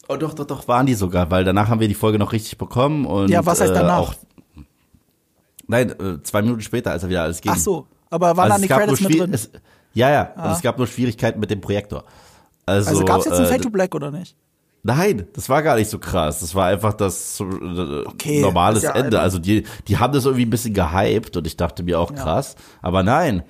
Oh, 0.09 0.16
doch, 0.16 0.32
doch, 0.32 0.47
doch, 0.47 0.66
waren 0.68 0.86
die 0.86 0.94
sogar, 0.94 1.30
weil 1.30 1.44
danach 1.44 1.68
haben 1.68 1.80
wir 1.80 1.89
die 1.89 1.94
Folge 1.94 2.18
noch 2.18 2.32
richtig 2.32 2.56
bekommen 2.56 3.05
und 3.05 3.28
ja, 3.28 3.44
was 3.44 3.60
heißt 3.60 3.74
danach? 3.74 3.98
Äh, 3.98 4.02
auch 4.02 4.14
Nein, 5.68 5.90
äh, 5.90 6.22
zwei 6.22 6.43
Minuten 6.43 6.62
später, 6.62 6.90
als 6.90 7.02
er 7.02 7.10
wieder 7.10 7.22
alles 7.22 7.43
ging. 7.43 7.52
Ach 7.55 7.59
so, 7.59 7.86
aber 8.10 8.36
waren 8.36 8.52
Also 8.52 8.62
es 8.64 8.68
gab 8.68 8.80
Credits 8.82 9.01
mit 9.01 9.18
drin? 9.20 9.35
Es, 9.35 9.51
ja, 9.94 10.10
ja, 10.10 10.32
Ah. 10.36 10.47
und 10.47 10.52
es 10.52 10.62
gab 10.62 10.78
nur 10.78 10.86
Schwierigkeiten 10.86 11.40
mit 11.40 11.51
dem 11.51 11.60
Projektor. 11.60 12.05
Also, 12.66 12.90
also 12.90 13.05
gab 13.05 13.20
es 13.20 13.24
jetzt 13.26 13.39
ein 13.39 13.44
äh, 13.44 13.48
Fade 13.48 13.60
to 13.62 13.70
Black 13.70 13.94
oder 13.94 14.10
nicht? 14.10 14.36
Nein, 14.82 15.26
das 15.32 15.48
war 15.48 15.62
gar 15.62 15.76
nicht 15.76 15.90
so 15.90 15.98
krass. 15.98 16.40
Das 16.40 16.55
war 16.55 16.66
einfach 16.66 16.94
das 16.94 17.40
äh, 17.40 17.44
Okay, 18.06 18.40
normales 18.40 18.85
ja 18.85 18.93
Ende. 18.93 19.20
Also 19.20 19.39
die, 19.39 19.64
die 19.89 19.98
haben 19.98 20.12
das 20.12 20.24
irgendwie 20.24 20.47
ein 20.47 20.51
bisschen 20.51 20.72
gehypt 20.74 21.36
und 21.36 21.47
ich 21.47 21.56
dachte 21.56 21.82
mir 21.82 21.98
auch 21.98 22.14
krass. 22.14 22.55
Aber 22.80 23.02
nein, 23.02 23.43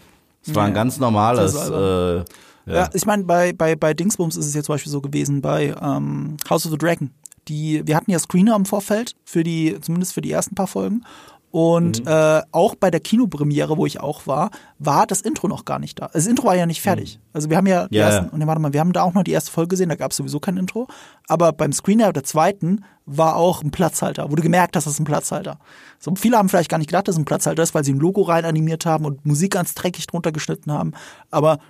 es 0.44 0.54
war 0.54 0.64
ein 0.64 0.70
Ja, 0.70 0.74
ganz 0.74 0.98
normales. 0.98 1.54
Äh, 1.54 2.16
Ja, 2.16 2.24
ja. 2.66 2.90
ich 2.92 3.04
meine, 3.06 3.24
bei, 3.24 3.52
bei, 3.52 3.76
bei 3.76 3.92
Dingsbums 3.94 4.36
ist 4.36 4.46
es 4.46 4.54
jetzt 4.54 4.66
zum 4.66 4.74
Beispiel 4.74 4.92
so 4.92 5.00
gewesen, 5.00 5.40
bei 5.42 5.74
ähm, 5.82 6.36
House 6.48 6.64
of 6.66 6.72
the 6.72 6.78
Dragon. 6.78 7.10
Die, 7.48 7.86
wir 7.86 7.96
hatten 7.96 8.10
ja 8.10 8.18
Screener 8.18 8.54
im 8.56 8.66
Vorfeld, 8.66 9.14
für 9.24 9.42
die, 9.42 9.78
zumindest 9.80 10.12
für 10.14 10.20
die 10.20 10.30
ersten 10.32 10.54
paar 10.54 10.66
Folgen. 10.66 11.04
Und 11.50 12.00
Mhm. 12.04 12.08
äh, 12.10 12.42
auch 12.52 12.74
bei 12.74 12.90
der 12.90 13.00
Kinopremiere, 13.00 13.78
wo 13.78 13.86
ich 13.86 14.00
auch 14.00 14.26
war, 14.26 14.50
war 14.78 15.06
das 15.06 15.22
Intro 15.22 15.48
noch 15.48 15.64
gar 15.64 15.78
nicht 15.78 15.98
da. 15.98 16.10
Das 16.12 16.26
Intro 16.26 16.46
war 16.48 16.54
ja 16.56 16.66
nicht 16.66 16.82
fertig. 16.82 17.18
Also 17.32 17.48
wir 17.48 17.56
haben 17.56 17.66
ja 17.66 17.84
Mhm. 17.84 17.88
Ja, 17.92 18.06
ersten, 18.08 18.26
ja. 18.26 18.32
und 18.32 18.46
warte 18.46 18.60
mal, 18.60 18.72
wir 18.74 18.80
haben 18.80 18.92
da 18.92 19.02
auch 19.02 19.14
noch 19.14 19.22
die 19.24 19.30
erste 19.32 19.50
Folge 19.50 19.68
gesehen, 19.68 19.88
da 19.88 19.94
gab 19.94 20.10
es 20.10 20.18
sowieso 20.18 20.40
kein 20.40 20.58
Intro. 20.58 20.88
Aber 21.26 21.52
beim 21.52 21.72
Screener 21.72 22.12
der 22.12 22.24
zweiten 22.24 22.84
war 23.06 23.36
auch 23.36 23.62
ein 23.62 23.70
Platzhalter, 23.70 24.30
wo 24.30 24.34
du 24.36 24.42
gemerkt 24.42 24.76
hast, 24.76 24.84
das 24.86 24.92
ist 24.94 25.00
ein 25.00 25.04
Platzhalter. 25.06 25.58
So, 25.98 26.14
viele 26.16 26.36
haben 26.36 26.50
vielleicht 26.50 26.68
gar 26.68 26.76
nicht 26.78 26.88
gedacht, 26.88 27.08
dass 27.08 27.14
es 27.14 27.18
ein 27.18 27.24
Platzhalter 27.24 27.62
ist, 27.62 27.74
weil 27.74 27.82
sie 27.84 27.94
ein 27.94 27.98
Logo 27.98 28.20
rein 28.22 28.44
animiert 28.44 28.84
haben 28.84 29.06
und 29.06 29.24
Musik 29.24 29.52
ganz 29.52 29.72
dreckig 29.74 30.06
drunter 30.06 30.32
geschnitten 30.32 30.70
haben. 30.70 30.92
Aber 31.30 31.60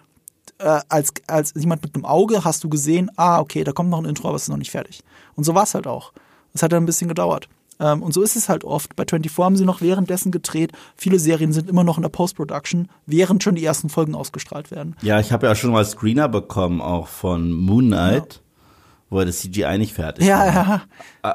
äh, 0.58 0.80
als, 0.88 1.12
als 1.28 1.52
jemand 1.54 1.82
mit 1.84 1.94
einem 1.94 2.04
Auge 2.04 2.42
hast 2.44 2.64
du 2.64 2.68
gesehen, 2.68 3.12
ah, 3.16 3.38
okay, 3.38 3.62
da 3.62 3.70
kommt 3.70 3.90
noch 3.90 3.98
ein 3.98 4.06
Intro, 4.06 4.26
aber 4.26 4.34
es 4.36 4.42
ist 4.42 4.48
noch 4.48 4.56
nicht 4.56 4.72
fertig. 4.72 5.02
Und 5.36 5.44
so 5.44 5.54
war 5.54 5.62
es 5.62 5.74
halt 5.74 5.86
auch. 5.86 6.12
Es 6.52 6.64
hat 6.64 6.72
dann 6.72 6.82
ein 6.82 6.86
bisschen 6.86 7.06
gedauert. 7.06 7.48
Ähm, 7.80 8.02
und 8.02 8.12
so 8.12 8.22
ist 8.22 8.36
es 8.36 8.48
halt 8.48 8.64
oft. 8.64 8.96
Bei 8.96 9.04
24 9.08 9.44
haben 9.44 9.56
sie 9.56 9.64
noch 9.64 9.80
währenddessen 9.80 10.32
gedreht. 10.32 10.72
Viele 10.96 11.18
Serien 11.18 11.52
sind 11.52 11.68
immer 11.68 11.84
noch 11.84 11.96
in 11.98 12.02
der 12.02 12.08
Post-Production, 12.08 12.88
während 13.06 13.42
schon 13.42 13.54
die 13.54 13.64
ersten 13.64 13.88
Folgen 13.88 14.14
ausgestrahlt 14.14 14.70
werden. 14.70 14.96
ja, 15.02 15.20
ich 15.20 15.32
habe 15.32 15.46
ja 15.46 15.54
schon 15.54 15.70
mal 15.72 15.84
Screener 15.84 16.28
bekommen, 16.28 16.80
auch 16.80 17.06
von 17.08 17.52
Moon 17.52 17.86
Knight, 17.86 18.42
wo 19.10 19.22
das 19.24 19.38
CGI 19.40 19.78
nicht 19.78 19.94
fertig 19.94 20.26
Ja, 20.26 20.38
war. 20.38 20.82
ja. 21.22 21.30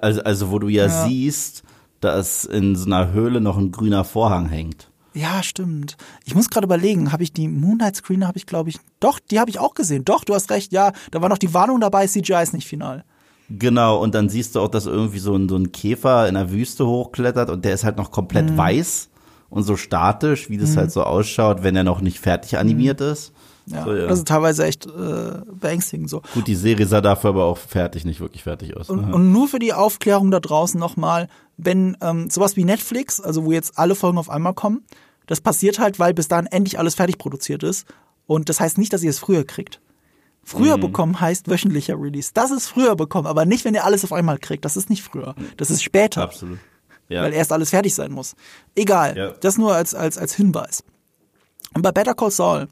Also, 0.00 0.22
also 0.22 0.50
wo 0.50 0.58
du 0.58 0.68
ja, 0.68 0.86
Ja. 0.86 1.04
siehst, 1.06 1.62
dass 2.00 2.44
in 2.44 2.76
so 2.76 2.86
einer 2.86 3.12
Höhle 3.12 3.40
noch 3.40 3.58
ein 3.58 3.72
grüner 3.72 4.04
Vorhang 4.04 4.48
hängt. 4.48 4.90
Ja, 5.14 5.42
stimmt. 5.42 5.96
Ich 6.24 6.34
muss 6.36 6.48
gerade 6.48 6.64
überlegen, 6.66 7.10
habe 7.10 7.24
ich 7.24 7.32
die 7.32 7.48
Moonlight 7.48 7.96
Screener, 7.96 8.28
habe 8.28 8.38
ich 8.38 8.46
glaube 8.46 8.70
ich, 8.70 8.78
doch, 9.00 9.18
die 9.18 9.40
habe 9.40 9.50
ich 9.50 9.58
auch 9.58 9.74
gesehen. 9.74 10.04
Doch, 10.04 10.22
du 10.24 10.32
hast 10.34 10.48
recht, 10.50 10.70
ja, 10.72 10.92
da 11.10 11.20
war 11.20 11.28
noch 11.28 11.38
die 11.38 11.52
Warnung 11.54 11.80
dabei, 11.80 12.06
CGI 12.06 12.40
ist 12.42 12.52
nicht 12.54 12.68
final. 12.68 13.04
Genau, 13.50 13.98
und 14.02 14.14
dann 14.14 14.28
siehst 14.28 14.54
du 14.54 14.60
auch, 14.60 14.68
dass 14.68 14.86
irgendwie 14.86 15.18
so 15.20 15.34
ein, 15.34 15.48
so 15.48 15.56
ein 15.56 15.72
Käfer 15.72 16.28
in 16.28 16.34
der 16.34 16.50
Wüste 16.50 16.86
hochklettert 16.86 17.48
und 17.50 17.64
der 17.64 17.72
ist 17.74 17.84
halt 17.84 17.96
noch 17.96 18.10
komplett 18.10 18.50
Mhm. 18.50 18.56
weiß 18.58 19.08
und 19.50 19.62
so 19.62 19.76
statisch, 19.76 20.50
wie 20.50 20.58
das 20.58 20.76
halt 20.76 20.92
so 20.92 21.02
ausschaut, 21.02 21.62
wenn 21.62 21.74
er 21.74 21.84
noch 21.84 22.00
nicht 22.02 22.20
fertig 22.20 22.58
animiert 22.58 23.00
ist. 23.00 23.32
Mhm. 23.66 23.74
Ja, 23.74 23.84
So, 23.84 23.94
ja. 23.94 24.06
das 24.06 24.18
ist 24.18 24.28
teilweise 24.28 24.64
echt 24.66 24.86
äh, 24.86 24.90
beängstigend 25.60 26.08
so. 26.10 26.22
Gut, 26.34 26.46
die 26.46 26.54
Serie 26.54 26.86
sah 26.86 27.00
dafür 27.02 27.30
aber 27.30 27.44
auch 27.44 27.58
fertig, 27.58 28.04
nicht 28.04 28.20
wirklich 28.20 28.42
fertig 28.42 28.76
aus. 28.76 28.88
Und, 28.90 29.08
ne? 29.08 29.14
und 29.14 29.32
nur 29.32 29.48
für 29.48 29.58
die 29.58 29.72
Aufklärung 29.74 30.30
da 30.30 30.40
draußen 30.40 30.78
nochmal, 30.80 31.28
wenn 31.56 31.96
ähm, 32.00 32.30
sowas 32.30 32.56
wie 32.56 32.64
Netflix, 32.64 33.20
also 33.20 33.44
wo 33.44 33.52
jetzt 33.52 33.78
alle 33.78 33.94
Folgen 33.94 34.18
auf 34.18 34.30
einmal 34.30 34.54
kommen, 34.54 34.84
das 35.26 35.40
passiert 35.42 35.78
halt, 35.78 35.98
weil 35.98 36.14
bis 36.14 36.28
dahin 36.28 36.46
endlich 36.46 36.78
alles 36.78 36.94
fertig 36.94 37.18
produziert 37.18 37.62
ist. 37.62 37.86
Und 38.26 38.48
das 38.48 38.60
heißt 38.60 38.78
nicht, 38.78 38.92
dass 38.92 39.02
ihr 39.02 39.10
es 39.10 39.18
früher 39.18 39.44
kriegt. 39.44 39.80
Früher 40.48 40.78
bekommen 40.78 41.20
heißt 41.20 41.50
wöchentlicher 41.50 42.00
Release. 42.00 42.30
Das 42.32 42.50
ist 42.50 42.68
früher 42.68 42.96
bekommen, 42.96 43.26
aber 43.26 43.44
nicht, 43.44 43.66
wenn 43.66 43.74
ihr 43.74 43.84
alles 43.84 44.02
auf 44.02 44.14
einmal 44.14 44.38
kriegt. 44.38 44.64
Das 44.64 44.78
ist 44.78 44.88
nicht 44.88 45.02
früher. 45.02 45.34
Das 45.58 45.70
ist 45.70 45.82
später, 45.82 46.22
Absolut. 46.22 46.58
Ja. 47.10 47.22
weil 47.22 47.34
erst 47.34 47.52
alles 47.52 47.68
fertig 47.68 47.94
sein 47.94 48.12
muss. 48.12 48.34
Egal. 48.74 49.14
Ja. 49.14 49.32
Das 49.40 49.58
nur 49.58 49.74
als, 49.74 49.94
als, 49.94 50.16
als 50.16 50.34
Hinweis. 50.34 50.84
Und 51.74 51.82
bei 51.82 51.92
Better 51.92 52.14
Call 52.14 52.30
Saul, 52.30 52.68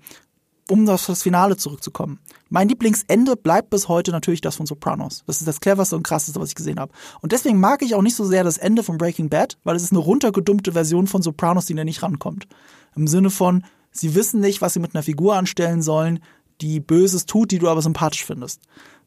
um 0.71 0.89
auf 0.89 1.05
das 1.05 1.23
Finale 1.23 1.59
zurückzukommen. 1.59 2.19
Mein 2.49 2.71
Lieblingsende 2.71 3.37
bleibt 3.37 3.69
bis 3.69 3.89
heute 3.89 4.11
natürlich 4.11 4.41
das 4.41 4.57
von 4.57 4.65
Sopranos. 4.65 5.23
Das 5.27 5.41
ist 5.41 5.47
das 5.47 5.61
cleverste 5.61 5.97
und 5.97 6.03
krasseste, 6.03 6.41
was 6.41 6.49
ich 6.49 6.55
gesehen 6.55 6.81
habe. 6.81 6.93
Und 7.21 7.33
deswegen 7.33 7.61
mag 7.61 7.83
ich 7.83 7.95
auch 7.95 8.01
nicht 8.03 8.17
so 8.17 8.25
sehr 8.25 8.43
das 8.43 8.57
Ende 8.57 8.85
von 8.85 8.97
Breaking 8.97 9.29
Bad, 9.29 9.59
weil 9.65 9.77
es 9.77 9.83
ist 9.83 9.93
eine 9.93 10.01
runtergedummte 10.01 10.73
Version 10.73 11.09
von 11.09 11.21
Sopranos, 11.21 11.67
die 11.67 11.75
da 11.75 11.85
nicht 11.85 12.03
rankommt. 12.03 12.47
Im 12.95 13.07
Sinne 13.07 13.29
von, 13.29 13.65
sie 13.91 14.15
wissen 14.15 14.41
nicht, 14.41 14.63
was 14.63 14.73
sie 14.73 14.81
mit 14.81 14.95
einer 14.95 15.03
Figur 15.03 15.37
anstellen 15.37 15.83
sollen, 15.83 16.21
die 16.61 16.81
Böses 16.81 17.27
tut, 17.27 17.51
die 17.51 17.59
du 17.59 17.69
aber 17.69 17.83
sympathisch 17.83 18.25
findest. 18.25 18.61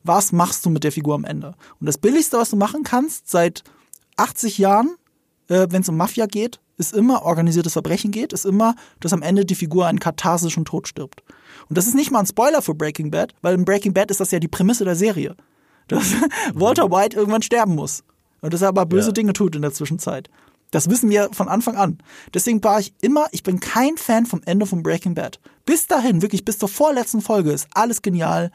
Was 0.03 0.31
machst 0.31 0.65
du 0.65 0.69
mit 0.69 0.84
der 0.84 0.91
Figur 0.91 1.15
am 1.15 1.26
Ende? 1.26 1.55
Und 1.80 1.85
das 1.88 1.97
Billigste, 1.97 2.38
was 2.38 2.51
du 2.51 2.55
machen 2.55 2.84
kannst, 2.84 3.30
seit 3.30 3.63
80 4.17 4.57
Jahren, 4.57 4.95
äh, 5.47 5.67
wenn 5.69 5.81
es 5.81 5.89
um 5.89 5.97
Mafia 5.97 6.26
geht, 6.26 6.59
ist 6.77 6.93
immer 6.93 7.23
organisiertes 7.23 7.73
Verbrechen 7.73 8.11
geht, 8.11 8.31
ist 8.31 8.45
immer, 8.45 8.76
dass 9.01 9.11
am 9.11 9.21
Ende 9.21 9.43
die 9.45 9.55
Figur 9.55 9.88
einen 9.88 9.99
katharsischen 9.99 10.63
Tod 10.63 10.88
stirbt. 10.88 11.23
Und 11.67 11.77
das 11.77 11.88
ist 11.88 11.95
nicht 11.95 12.11
mal 12.11 12.19
ein 12.19 12.26
Spoiler 12.26 12.61
für 12.61 12.73
Breaking 12.73 13.11
Bad, 13.11 13.34
weil 13.41 13.55
in 13.55 13.65
Breaking 13.65 13.93
Bad 13.93 14.11
ist 14.11 14.21
das 14.21 14.31
ja 14.31 14.39
die 14.39 14.47
Prämisse 14.47 14.85
der 14.85 14.95
Serie. 14.95 15.35
Dass 15.89 16.13
Walter 16.53 16.89
White 16.89 17.17
irgendwann 17.17 17.41
sterben 17.41 17.76
muss. 17.76 18.03
Und 18.41 18.53
dass 18.53 18.61
er 18.61 18.69
aber 18.69 18.85
böse 18.85 19.07
Ja. 19.07 19.13
Dinge 19.13 19.34
tut 19.34 19.55
in 19.55 19.61
der 19.61 19.73
Zwischenzeit. 19.73 20.30
Das 20.71 20.89
wissen 20.89 21.09
wir 21.09 21.29
von 21.31 21.47
Anfang 21.47 21.75
an. 21.75 21.97
Deswegen 22.33 22.63
war 22.63 22.79
ich 22.79 22.93
immer, 23.01 23.25
ich 23.31 23.43
bin 23.43 23.59
kein 23.59 23.97
Fan 23.97 24.25
vom 24.25 24.41
Ende 24.45 24.65
von 24.65 24.83
Breaking 24.83 25.15
Bad. 25.15 25.39
Bis 25.65 25.87
dahin, 25.87 26.21
wirklich 26.21 26.45
bis 26.45 26.59
zur 26.59 26.69
vorletzten 26.69 27.21
Folge 27.21 27.51
ist 27.51 27.67
alles 27.73 28.01
genial. 28.01 28.51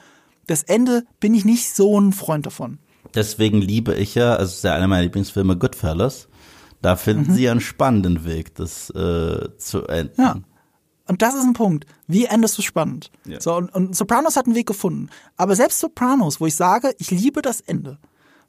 Das 0.46 0.62
Ende 0.62 1.04
bin 1.20 1.34
ich 1.34 1.44
nicht 1.44 1.74
so 1.74 2.00
ein 2.00 2.12
Freund 2.12 2.46
davon. 2.46 2.78
Deswegen 3.14 3.60
liebe 3.60 3.94
ich 3.94 4.14
ja, 4.14 4.32
also 4.34 4.50
es 4.50 4.56
ist 4.58 4.64
ja 4.64 4.74
einer 4.74 4.86
meiner 4.88 5.02
Lieblingsfilme, 5.02 5.56
Goodfellas. 5.56 6.28
Da 6.82 6.96
finden 6.96 7.30
Mhm. 7.32 7.34
sie 7.34 7.48
einen 7.48 7.60
spannenden 7.60 8.24
Weg, 8.24 8.54
das 8.56 8.90
äh, 8.90 9.48
zu 9.56 9.86
enden. 9.86 10.20
Ja. 10.20 10.36
Und 11.06 11.20
das 11.22 11.34
ist 11.34 11.42
ein 11.44 11.52
Punkt. 11.52 11.86
Wie 12.06 12.26
endest 12.26 12.56
du 12.58 12.62
spannend? 12.62 13.10
Ja. 13.26 13.40
So, 13.40 13.54
und, 13.56 13.74
und 13.74 13.94
Sopranos 13.96 14.36
hat 14.36 14.46
einen 14.46 14.54
Weg 14.54 14.66
gefunden. 14.66 15.08
Aber 15.36 15.54
selbst 15.56 15.80
Sopranos, 15.80 16.40
wo 16.40 16.46
ich 16.46 16.54
sage, 16.56 16.94
ich 16.98 17.10
liebe 17.10 17.42
das 17.42 17.60
Ende. 17.60 17.98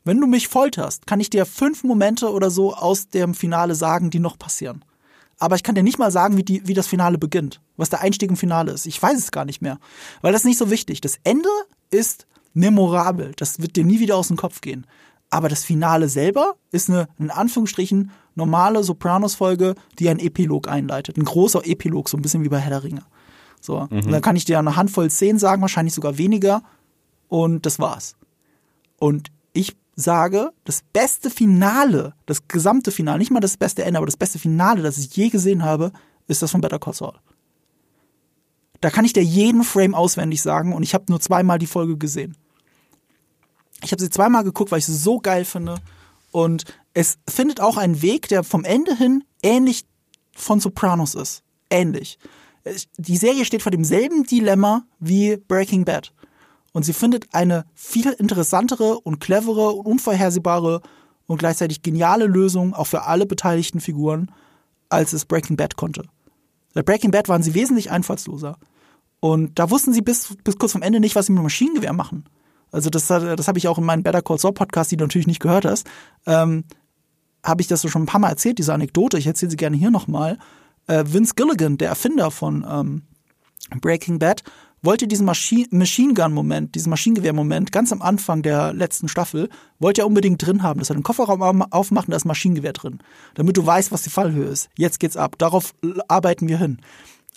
Wenn 0.06 0.22
du 0.22 0.27
mich 0.27 0.48
folterst, 0.48 1.07
kann 1.07 1.19
ich 1.19 1.32
dir 1.32 1.45
fünf 1.45 1.84
Momente 1.84 2.32
oder 2.32 2.52
so 2.52 2.76
aus 2.76 3.10
dem 3.10 3.34
Finale 3.34 3.73
sagen, 3.76 4.11
die 4.11 4.19
noch 4.19 4.38
passieren. 4.38 4.86
Aber 5.40 5.56
ich 5.56 5.64
kann 5.64 5.76
dir 5.76 5.84
nicht 5.84 5.99
mal 5.99 6.11
sagen, 6.11 6.38
wie, 6.38 6.44
die, 6.44 6.65
wie 6.68 6.76
das 6.76 6.88
Finale 6.88 7.18
beginnt, 7.18 7.60
was 7.76 7.90
der 7.90 8.02
Einstieg 8.02 8.30
im 8.30 8.38
Finale 8.38 8.72
ist. 8.72 8.86
Ich 8.86 9.02
weiß 9.02 9.18
es 9.18 9.32
gar 9.32 9.45
nicht 9.45 9.61
mehr. 9.61 9.80
Weil 10.22 10.32
das 10.32 10.41
ist 10.41 10.45
nicht 10.45 10.60
so 10.60 10.69
wichtig. 10.69 11.02
Das 11.02 11.18
Ende 11.23 11.49
ist 11.90 12.27
memorabel. 12.53 13.34
Das 13.36 13.60
wird 13.60 13.76
dir 13.76 13.84
nie 13.84 13.99
wieder 13.99 14.15
aus 14.15 14.30
dem 14.30 14.38
Kopf 14.38 14.61
gehen. 14.61 14.88
Aber 15.32 15.49
das 15.49 15.64
Finale 15.64 16.07
selber 16.07 16.56
ist 16.72 16.90
eine, 16.90 17.07
in 17.18 17.32
Anführungsstrichen, 17.32 18.11
normale 18.36 18.84
Sopranos-Folge, 18.84 19.76
die 19.98 20.07
einen 20.07 20.19
Epilog 20.19 20.68
einleitet. 20.68 21.18
Ein 21.18 21.26
großer 21.26 21.65
Epilog, 21.65 22.10
so 22.10 22.18
ein 22.18 22.22
bisschen 22.22 22.44
wie 22.44 22.49
bei 22.49 22.60
Herr 22.60 22.69
der 22.69 22.84
Ringe. 22.84 23.03
So. 23.60 23.80
Und 23.80 24.11
dann 24.11 24.22
kann 24.22 24.36
ich 24.36 24.45
dir 24.45 24.60
eine 24.60 24.76
Handvoll 24.76 25.10
Szenen 25.10 25.40
sagen, 25.40 25.61
wahrscheinlich 25.61 25.95
sogar 25.95 26.18
weniger. 26.18 26.61
Und 27.27 27.65
das 27.65 27.80
war's. 27.80 28.15
Und 28.98 29.32
ich 29.52 29.76
sage, 29.95 30.51
das 30.65 30.81
beste 30.93 31.30
Finale, 31.30 32.13
das 32.26 32.47
gesamte 32.47 32.91
Finale, 32.91 33.19
nicht 33.19 33.31
mal 33.31 33.39
das 33.39 33.57
beste 33.57 33.84
Ende, 33.84 33.97
aber 33.97 34.05
das 34.05 34.17
beste 34.17 34.39
Finale, 34.39 34.81
das 34.81 34.97
ich 34.97 35.15
je 35.15 35.30
gesehen 35.30 35.63
habe, 35.63 35.91
ist 36.27 36.41
das 36.41 36.51
von 36.51 36.61
Better 36.61 36.80
Call 36.80 36.93
Saul. 36.93 37.13
Da 38.81 38.89
kann 38.89 39.05
ich 39.05 39.13
dir 39.13 39.23
jeden 39.23 39.63
Frame 39.63 39.95
auswendig 39.95 40.41
sagen 40.41 40.73
und 40.73 40.84
ich 40.84 40.93
habe 40.93 41.05
nur 41.09 41.19
zweimal 41.19 41.59
die 41.59 41.67
Folge 41.67 41.97
gesehen. 41.97 42.35
Ich 43.84 43.91
habe 43.91 44.01
sie 44.01 44.09
zweimal 44.09 44.43
geguckt, 44.43 44.72
weil 44.72 44.80
ich 44.80 44.85
sie 44.85 44.95
so 44.95 45.19
geil 45.19 45.45
finde. 45.45 45.76
Und 46.31 46.65
es 46.93 47.17
findet 47.30 47.61
auch 47.61 47.77
einen 47.77 48.01
Weg, 48.01 48.27
der 48.27 48.43
vom 48.43 48.63
Ende 48.63 48.95
hin 48.95 49.23
ähnlich 49.41 49.85
von 50.34 50.59
Sopranos 50.59 51.15
ist. 51.15 51.43
Ähnlich. 51.69 52.17
Die 52.97 53.17
Serie 53.17 53.45
steht 53.45 53.61
vor 53.61 53.72
demselben 53.72 54.23
Dilemma 54.23 54.85
wie 54.99 55.38
Breaking 55.38 55.85
Bad. 55.85 56.13
Und 56.76 56.84
sie 56.84 56.91
findet 56.91 57.34
eine 57.34 57.64
viel 57.73 58.11
interessantere 58.11 58.99
und 58.99 59.22
clevere 59.22 59.69
und 59.69 59.85
unvorhersehbare 59.85 60.81
und 61.26 61.38
gleichzeitig 61.38 61.84
geniale 61.84 62.26
Lösung 62.26 62.73
auch 62.73 62.88
für 62.88 63.03
alle 63.03 63.26
beteiligten 63.26 63.80
Figuren, 63.80 64.30
als 64.89 65.14
es 65.14 65.23
Breaking 65.23 65.56
Bad 65.56 65.77
konnte. 65.77 66.03
Bei 66.73 66.84
Breaking 66.84 67.11
Bad 67.11 67.30
waren 67.30 67.43
sie 67.43 67.53
wesentlich 67.53 67.91
einfallsloser. 67.91 68.57
Und 69.22 69.57
da 69.57 69.69
wussten 69.69 69.93
sie 69.93 70.02
bis, 70.02 70.35
bis 70.43 70.57
kurz 70.57 70.73
vom 70.73 70.81
Ende 70.81 70.99
nicht, 70.99 71.15
was 71.15 71.27
sie 71.27 71.31
mit 71.31 71.39
dem 71.39 71.43
Maschinengewehr 71.43 71.93
machen. 71.93 72.26
Also 72.73 72.89
das, 72.89 73.07
das 73.07 73.47
habe 73.47 73.57
ich 73.57 73.69
auch 73.69 73.77
in 73.77 73.85
meinem 73.85 74.03
Better 74.03 74.22
Call 74.22 74.38
Saul 74.38 74.52
Podcast, 74.52 74.91
die 74.91 74.97
du 74.97 75.06
natürlich 75.06 75.27
nicht 75.27 75.39
gehört 75.39 75.64
hast, 75.64 75.88
ähm, 76.26 76.65
habe 77.41 77.61
ich 77.61 77.68
das 77.69 77.84
so 77.84 77.88
schon 77.88 78.03
ein 78.03 78.07
paar 78.07 78.19
Mal 78.19 78.31
erzählt, 78.31 78.57
diese 78.57 78.73
Anekdote. 78.73 79.18
Ich 79.18 79.27
erzähle 79.27 79.52
sie 79.52 79.56
gerne 79.56 79.77
hier 79.77 79.91
nochmal. 79.91 80.38
Äh, 80.88 81.06
Vince 81.07 81.35
Gilligan, 81.35 81.77
der 81.77 81.88
Erfinder 81.88 82.31
von 82.31 82.68
ähm, 82.69 83.03
Breaking 83.80 84.19
Bad, 84.19 84.43
wollte 84.85 85.07
diesen 85.07 85.25
Maschi 85.25 85.67
Machine 85.71 86.13
Gun-Moment, 86.13 86.75
diesen 86.75 86.89
Maschinengewehr-Moment 86.89 87.71
ganz 87.71 87.91
am 87.91 88.01
Anfang 88.01 88.41
der 88.41 88.73
letzten 88.73 89.07
Staffel, 89.07 89.49
wollte 89.79 90.01
er 90.01 90.07
unbedingt 90.07 90.45
drin 90.45 90.63
haben, 90.63 90.79
dass 90.79 90.89
er 90.89 90.95
den 90.95 91.03
Kofferraum 91.03 91.41
au- 91.41 91.65
aufmacht 91.71 92.07
und 92.07 92.11
da 92.11 92.17
ist 92.17 92.25
Maschinengewehr 92.25 92.73
drin. 92.73 92.99
Damit 93.35 93.57
du 93.57 93.65
weißt, 93.65 93.91
was 93.91 94.03
die 94.03 94.09
Fallhöhe 94.09 94.45
ist. 94.47 94.69
Jetzt 94.77 94.99
geht's 94.99 95.17
ab. 95.17 95.35
Darauf 95.37 95.73
arbeiten 96.07 96.47
wir 96.47 96.57
hin. 96.57 96.79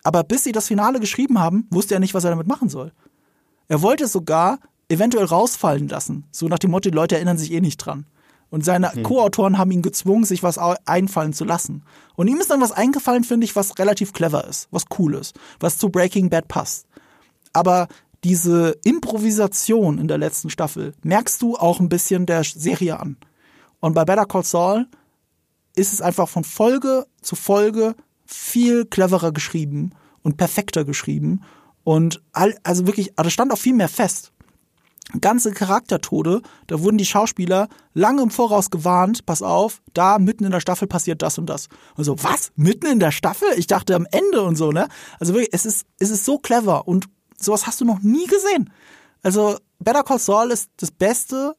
Aber 0.04 0.22
bis 0.24 0.44
sie 0.44 0.52
das 0.52 0.68
Finale 0.68 1.00
geschrieben 1.00 1.38
haben, 1.38 1.66
wusste 1.70 1.94
er 1.94 2.00
nicht, 2.00 2.14
was 2.14 2.24
er 2.24 2.30
damit 2.30 2.46
machen 2.46 2.68
soll. 2.68 2.92
Er 3.68 3.82
wollte 3.82 4.04
es 4.04 4.12
sogar 4.12 4.58
eventuell 4.88 5.24
rausfallen 5.26 5.88
lassen. 5.88 6.24
So 6.30 6.48
nach 6.48 6.58
dem 6.58 6.70
Motto, 6.70 6.88
die 6.90 6.96
Leute 6.96 7.16
erinnern 7.16 7.36
sich 7.38 7.52
eh 7.52 7.60
nicht 7.60 7.78
dran. 7.78 8.06
Und 8.50 8.64
seine 8.64 8.90
Co-Autoren 9.02 9.58
haben 9.58 9.70
ihn 9.72 9.82
gezwungen, 9.82 10.24
sich 10.24 10.42
was 10.42 10.56
einfallen 10.86 11.34
zu 11.34 11.44
lassen. 11.44 11.82
Und 12.16 12.28
ihm 12.28 12.38
ist 12.38 12.48
dann 12.50 12.62
was 12.62 12.72
eingefallen, 12.72 13.22
finde 13.22 13.44
ich, 13.44 13.54
was 13.54 13.78
relativ 13.78 14.14
clever 14.14 14.46
ist, 14.48 14.68
was 14.70 14.84
cool 14.98 15.16
ist, 15.16 15.38
was 15.60 15.76
zu 15.76 15.90
Breaking 15.90 16.30
Bad 16.30 16.48
passt. 16.48 16.86
Aber 17.52 17.88
diese 18.24 18.76
Improvisation 18.84 19.98
in 19.98 20.08
der 20.08 20.18
letzten 20.18 20.50
Staffel 20.50 20.94
merkst 21.02 21.40
du 21.40 21.56
auch 21.56 21.80
ein 21.80 21.88
bisschen 21.88 22.26
der 22.26 22.44
Serie 22.44 22.98
an. 22.98 23.16
Und 23.80 23.94
bei 23.94 24.04
Better 24.04 24.26
Call 24.26 24.44
Saul 24.44 24.86
ist 25.76 25.92
es 25.92 26.02
einfach 26.02 26.28
von 26.28 26.44
Folge 26.44 27.06
zu 27.22 27.36
Folge 27.36 27.94
viel 28.26 28.84
cleverer 28.84 29.32
geschrieben 29.32 29.92
und 30.22 30.36
perfekter 30.36 30.84
geschrieben. 30.84 31.42
Und 31.84 32.20
all, 32.32 32.56
also 32.64 32.86
wirklich, 32.86 33.14
da 33.16 33.30
stand 33.30 33.52
auch 33.52 33.58
viel 33.58 33.74
mehr 33.74 33.88
fest. 33.88 34.32
Ganze 35.22 35.52
Charaktertode, 35.52 36.42
da 36.66 36.82
wurden 36.82 36.98
die 36.98 37.06
Schauspieler 37.06 37.68
lange 37.94 38.20
im 38.20 38.30
Voraus 38.30 38.68
gewarnt, 38.68 39.24
pass 39.24 39.40
auf, 39.40 39.80
da 39.94 40.18
mitten 40.18 40.44
in 40.44 40.50
der 40.50 40.60
Staffel 40.60 40.86
passiert 40.86 41.22
das 41.22 41.38
und 41.38 41.46
das. 41.46 41.68
Und 41.96 42.04
so, 42.04 42.22
was? 42.22 42.52
Mitten 42.56 42.86
in 42.86 43.00
der 43.00 43.10
Staffel? 43.10 43.48
Ich 43.56 43.68
dachte 43.68 43.94
am 43.94 44.06
Ende 44.10 44.42
und 44.42 44.56
so, 44.56 44.70
ne? 44.70 44.88
Also 45.18 45.32
wirklich, 45.32 45.48
es 45.52 45.64
ist, 45.64 45.86
es 45.98 46.10
ist 46.10 46.26
so 46.26 46.38
clever 46.38 46.86
und 46.86 47.06
sowas 47.40 47.66
hast 47.66 47.80
du 47.80 47.84
noch 47.84 48.00
nie 48.00 48.26
gesehen. 48.26 48.70
Also 49.22 49.58
Better 49.78 50.02
Call 50.02 50.18
Saul 50.18 50.50
ist 50.50 50.70
das 50.76 50.90
Beste, 50.90 51.54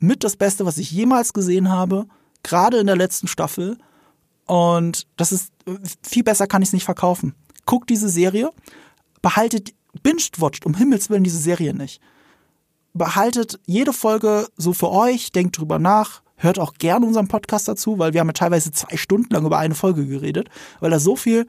mit 0.00 0.24
das 0.24 0.36
Beste, 0.36 0.64
was 0.64 0.78
ich 0.78 0.90
jemals 0.90 1.32
gesehen 1.32 1.70
habe, 1.70 2.06
gerade 2.42 2.78
in 2.78 2.86
der 2.86 2.96
letzten 2.96 3.26
Staffel. 3.26 3.78
Und 4.46 5.06
das 5.16 5.32
ist, 5.32 5.52
viel 6.02 6.22
besser 6.22 6.46
kann 6.46 6.62
ich 6.62 6.68
es 6.68 6.72
nicht 6.72 6.84
verkaufen. 6.84 7.34
Guckt 7.66 7.90
diese 7.90 8.08
Serie, 8.08 8.50
behaltet, 9.20 9.74
binge-watcht 10.02 10.64
um 10.66 10.74
Himmels 10.74 11.10
Willen 11.10 11.24
diese 11.24 11.38
Serie 11.38 11.74
nicht. 11.74 12.00
Behaltet 12.94 13.60
jede 13.66 13.92
Folge 13.92 14.48
so 14.56 14.72
für 14.72 14.90
euch, 14.90 15.32
denkt 15.32 15.58
drüber 15.58 15.78
nach, 15.78 16.22
hört 16.36 16.58
auch 16.58 16.74
gerne 16.74 17.04
unseren 17.04 17.28
Podcast 17.28 17.68
dazu, 17.68 17.98
weil 17.98 18.12
wir 18.14 18.20
haben 18.20 18.28
ja 18.28 18.32
teilweise 18.32 18.72
zwei 18.72 18.96
Stunden 18.96 19.34
lang 19.34 19.44
über 19.44 19.58
eine 19.58 19.74
Folge 19.74 20.06
geredet, 20.06 20.48
weil 20.80 20.90
da 20.90 20.98
so 20.98 21.16
viel 21.16 21.46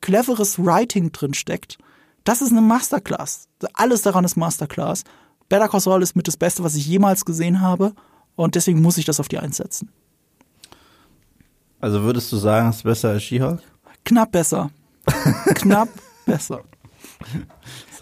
cleveres 0.00 0.58
Writing 0.58 1.12
drin 1.12 1.34
steckt. 1.34 1.78
Das 2.24 2.42
ist 2.42 2.50
eine 2.50 2.60
Masterclass. 2.60 3.48
Alles 3.74 4.02
daran 4.02 4.24
ist 4.24 4.36
Masterclass. 4.36 5.04
Better 5.48 5.68
Call 5.68 5.80
Saul 5.80 6.02
ist 6.02 6.16
mit 6.16 6.28
das 6.28 6.36
Beste, 6.36 6.62
was 6.62 6.74
ich 6.74 6.86
jemals 6.86 7.24
gesehen 7.24 7.60
habe. 7.60 7.94
Und 8.36 8.54
deswegen 8.54 8.80
muss 8.80 8.98
ich 8.98 9.04
das 9.04 9.20
auf 9.20 9.28
die 9.28 9.38
Eins 9.38 9.56
setzen. 9.56 9.90
Also 11.80 12.02
würdest 12.02 12.30
du 12.30 12.36
sagen, 12.36 12.68
es 12.68 12.76
ist 12.76 12.82
besser 12.82 13.10
als 13.10 13.22
She-Hulk? 13.22 13.60
Knapp 14.04 14.32
besser. 14.32 14.70
Knapp 15.54 15.88
besser. 16.26 16.62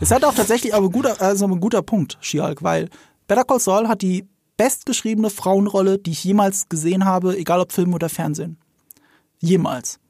Es 0.00 0.10
hat 0.10 0.24
auch 0.24 0.34
tatsächlich 0.34 0.74
aber 0.74 0.90
guter, 0.90 1.20
also 1.20 1.46
ein 1.46 1.60
guter 1.60 1.82
Punkt, 1.82 2.18
She-Hulk, 2.20 2.62
weil 2.62 2.88
Better 3.26 3.44
Call 3.44 3.60
Saul 3.60 3.88
hat 3.88 4.02
die 4.02 4.28
bestgeschriebene 4.56 5.30
Frauenrolle, 5.30 5.98
die 5.98 6.10
ich 6.10 6.24
jemals 6.24 6.68
gesehen 6.68 7.04
habe, 7.04 7.36
egal 7.36 7.60
ob 7.60 7.72
Film 7.72 7.94
oder 7.94 8.08
Fernsehen. 8.08 8.58
Jemals. 9.38 10.00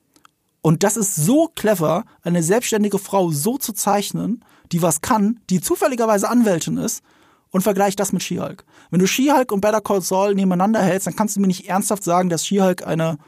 Und 0.60 0.82
das 0.82 0.96
ist 0.96 1.14
so 1.14 1.48
clever, 1.54 2.04
eine 2.22 2.42
selbstständige 2.42 2.98
Frau 2.98 3.30
so 3.30 3.58
zu 3.58 3.72
zeichnen, 3.72 4.44
die 4.72 4.82
was 4.82 5.00
kann, 5.00 5.40
die 5.50 5.60
zufälligerweise 5.60 6.28
Anwältin 6.28 6.76
ist, 6.76 7.02
und 7.50 7.62
vergleich 7.62 7.96
das 7.96 8.12
mit 8.12 8.22
She-Hulk. 8.22 8.64
Wenn 8.90 9.00
du 9.00 9.06
She-Hulk 9.06 9.52
und 9.52 9.60
Better 9.60 9.80
Call 9.80 10.02
Saul 10.02 10.34
nebeneinander 10.34 10.80
hältst, 10.80 11.06
dann 11.06 11.16
kannst 11.16 11.36
du 11.36 11.40
mir 11.40 11.46
nicht 11.46 11.68
ernsthaft 11.68 12.04
sagen, 12.04 12.28
dass 12.28 12.46
She-Hulk 12.46 12.86
eine, 12.86 13.18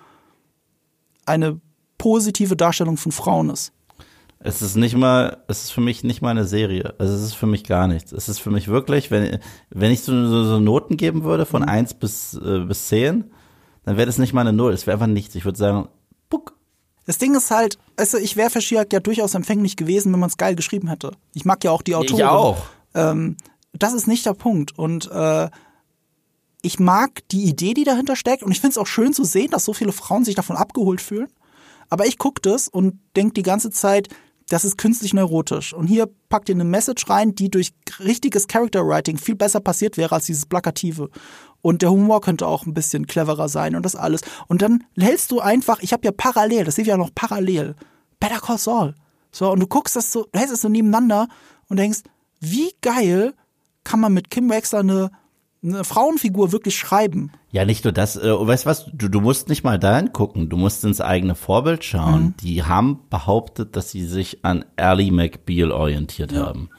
eine 1.24 1.60
positive 1.96 2.56
Darstellung 2.56 2.96
von 2.96 3.12
Frauen 3.12 3.50
ist. 3.50 3.72
Es 4.42 4.62
ist 4.62 4.76
nicht 4.76 4.96
mal, 4.96 5.42
es 5.48 5.64
ist 5.64 5.70
für 5.70 5.82
mich 5.82 6.02
nicht 6.02 6.22
mal 6.22 6.30
eine 6.30 6.46
Serie. 6.46 6.94
Also 6.98 7.12
es 7.12 7.22
ist 7.22 7.34
für 7.34 7.46
mich 7.46 7.64
gar 7.64 7.86
nichts. 7.86 8.10
Es 8.12 8.28
ist 8.28 8.38
für 8.38 8.50
mich 8.50 8.68
wirklich, 8.68 9.10
wenn, 9.10 9.38
wenn 9.68 9.90
ich 9.90 10.00
so, 10.00 10.26
so, 10.26 10.44
so 10.44 10.58
Noten 10.58 10.96
geben 10.96 11.24
würde 11.24 11.44
von 11.44 11.62
eins 11.62 11.92
bis, 11.92 12.34
äh, 12.34 12.60
bis 12.60 12.88
zehn, 12.88 13.30
dann 13.84 13.98
wäre 13.98 14.06
das 14.06 14.16
nicht 14.16 14.32
mal 14.32 14.40
eine 14.40 14.54
Null. 14.54 14.72
Es 14.72 14.86
wäre 14.86 14.94
einfach 14.94 15.06
nichts. 15.06 15.34
Ich 15.34 15.44
würde 15.44 15.58
sagen, 15.58 15.88
buck. 16.30 16.56
Das 17.10 17.18
Ding 17.18 17.34
ist 17.34 17.50
halt, 17.50 17.76
also 17.96 18.18
ich 18.18 18.36
wäre 18.36 18.50
für 18.50 18.60
She-Hulk 18.60 18.92
ja 18.92 19.00
durchaus 19.00 19.34
empfänglich 19.34 19.74
gewesen, 19.74 20.12
wenn 20.12 20.20
man 20.20 20.28
es 20.28 20.36
geil 20.36 20.54
geschrieben 20.54 20.86
hätte. 20.86 21.10
Ich 21.34 21.44
mag 21.44 21.64
ja 21.64 21.72
auch 21.72 21.82
die 21.82 21.96
Autorin. 21.96 22.18
Ich 22.18 22.24
auch. 22.24 22.62
Ähm, 22.94 23.36
das 23.72 23.94
ist 23.94 24.06
nicht 24.06 24.26
der 24.26 24.34
Punkt. 24.34 24.78
Und 24.78 25.10
äh, 25.10 25.50
ich 26.62 26.78
mag 26.78 27.28
die 27.30 27.46
Idee, 27.46 27.74
die 27.74 27.82
dahinter 27.82 28.14
steckt. 28.14 28.44
Und 28.44 28.52
ich 28.52 28.60
finde 28.60 28.74
es 28.74 28.78
auch 28.78 28.86
schön 28.86 29.12
zu 29.12 29.24
sehen, 29.24 29.50
dass 29.50 29.64
so 29.64 29.72
viele 29.72 29.90
Frauen 29.90 30.24
sich 30.24 30.36
davon 30.36 30.54
abgeholt 30.54 31.00
fühlen. 31.00 31.26
Aber 31.88 32.06
ich 32.06 32.16
gucke 32.16 32.40
das 32.42 32.68
und 32.68 33.00
denke 33.16 33.32
die 33.32 33.42
ganze 33.42 33.70
Zeit, 33.70 34.06
das 34.48 34.64
ist 34.64 34.78
künstlich 34.78 35.12
neurotisch. 35.12 35.72
Und 35.72 35.88
hier 35.88 36.08
packt 36.28 36.48
ihr 36.48 36.54
eine 36.54 36.62
Message 36.62 37.10
rein, 37.10 37.34
die 37.34 37.50
durch 37.50 37.72
richtiges 37.98 38.46
Character 38.46 38.86
Writing 38.86 39.18
viel 39.18 39.34
besser 39.34 39.58
passiert 39.58 39.96
wäre 39.96 40.14
als 40.14 40.26
dieses 40.26 40.46
Plakative. 40.46 41.10
Und 41.62 41.82
der 41.82 41.90
Humor 41.90 42.20
könnte 42.20 42.46
auch 42.46 42.66
ein 42.66 42.74
bisschen 42.74 43.06
cleverer 43.06 43.48
sein 43.48 43.76
und 43.76 43.84
das 43.84 43.96
alles. 43.96 44.22
Und 44.48 44.62
dann 44.62 44.84
hältst 44.98 45.30
du 45.30 45.40
einfach, 45.40 45.80
ich 45.80 45.92
habe 45.92 46.04
ja 46.04 46.12
parallel, 46.12 46.64
das 46.64 46.76
sehe 46.76 46.82
ich 46.82 46.88
ja 46.88 46.96
noch 46.96 47.14
parallel, 47.14 47.74
Better 48.18 48.40
Call 48.40 48.58
Saul. 48.58 48.94
So, 49.32 49.50
und 49.50 49.60
du 49.60 49.66
guckst 49.66 49.96
das 49.96 50.12
so, 50.12 50.26
du 50.32 50.38
hältst 50.38 50.54
es 50.54 50.62
so 50.62 50.68
nebeneinander 50.68 51.28
und 51.68 51.78
denkst, 51.78 52.00
wie 52.40 52.72
geil 52.80 53.34
kann 53.84 54.00
man 54.00 54.12
mit 54.12 54.30
Kim 54.30 54.48
Wexler 54.50 54.80
eine, 54.80 55.10
eine 55.62 55.84
Frauenfigur 55.84 56.52
wirklich 56.52 56.76
schreiben? 56.76 57.32
Ja, 57.50 57.64
nicht 57.64 57.84
nur 57.84 57.92
das. 57.92 58.16
Äh, 58.16 58.30
weißt 58.30 58.64
du 58.64 58.70
was? 58.70 58.86
Du, 58.92 59.08
du 59.08 59.20
musst 59.20 59.48
nicht 59.48 59.64
mal 59.64 59.78
dahin 59.78 60.12
gucken. 60.12 60.48
Du 60.48 60.56
musst 60.56 60.84
ins 60.84 61.00
eigene 61.00 61.34
Vorbild 61.34 61.84
schauen. 61.84 62.34
Die 62.42 62.62
haben 62.62 63.00
behauptet, 63.10 63.76
dass 63.76 63.90
sie 63.90 64.04
sich 64.04 64.44
an 64.44 64.64
Ally 64.76 65.10
McBeal 65.10 65.70
orientiert 65.70 66.34
haben. 66.34 66.70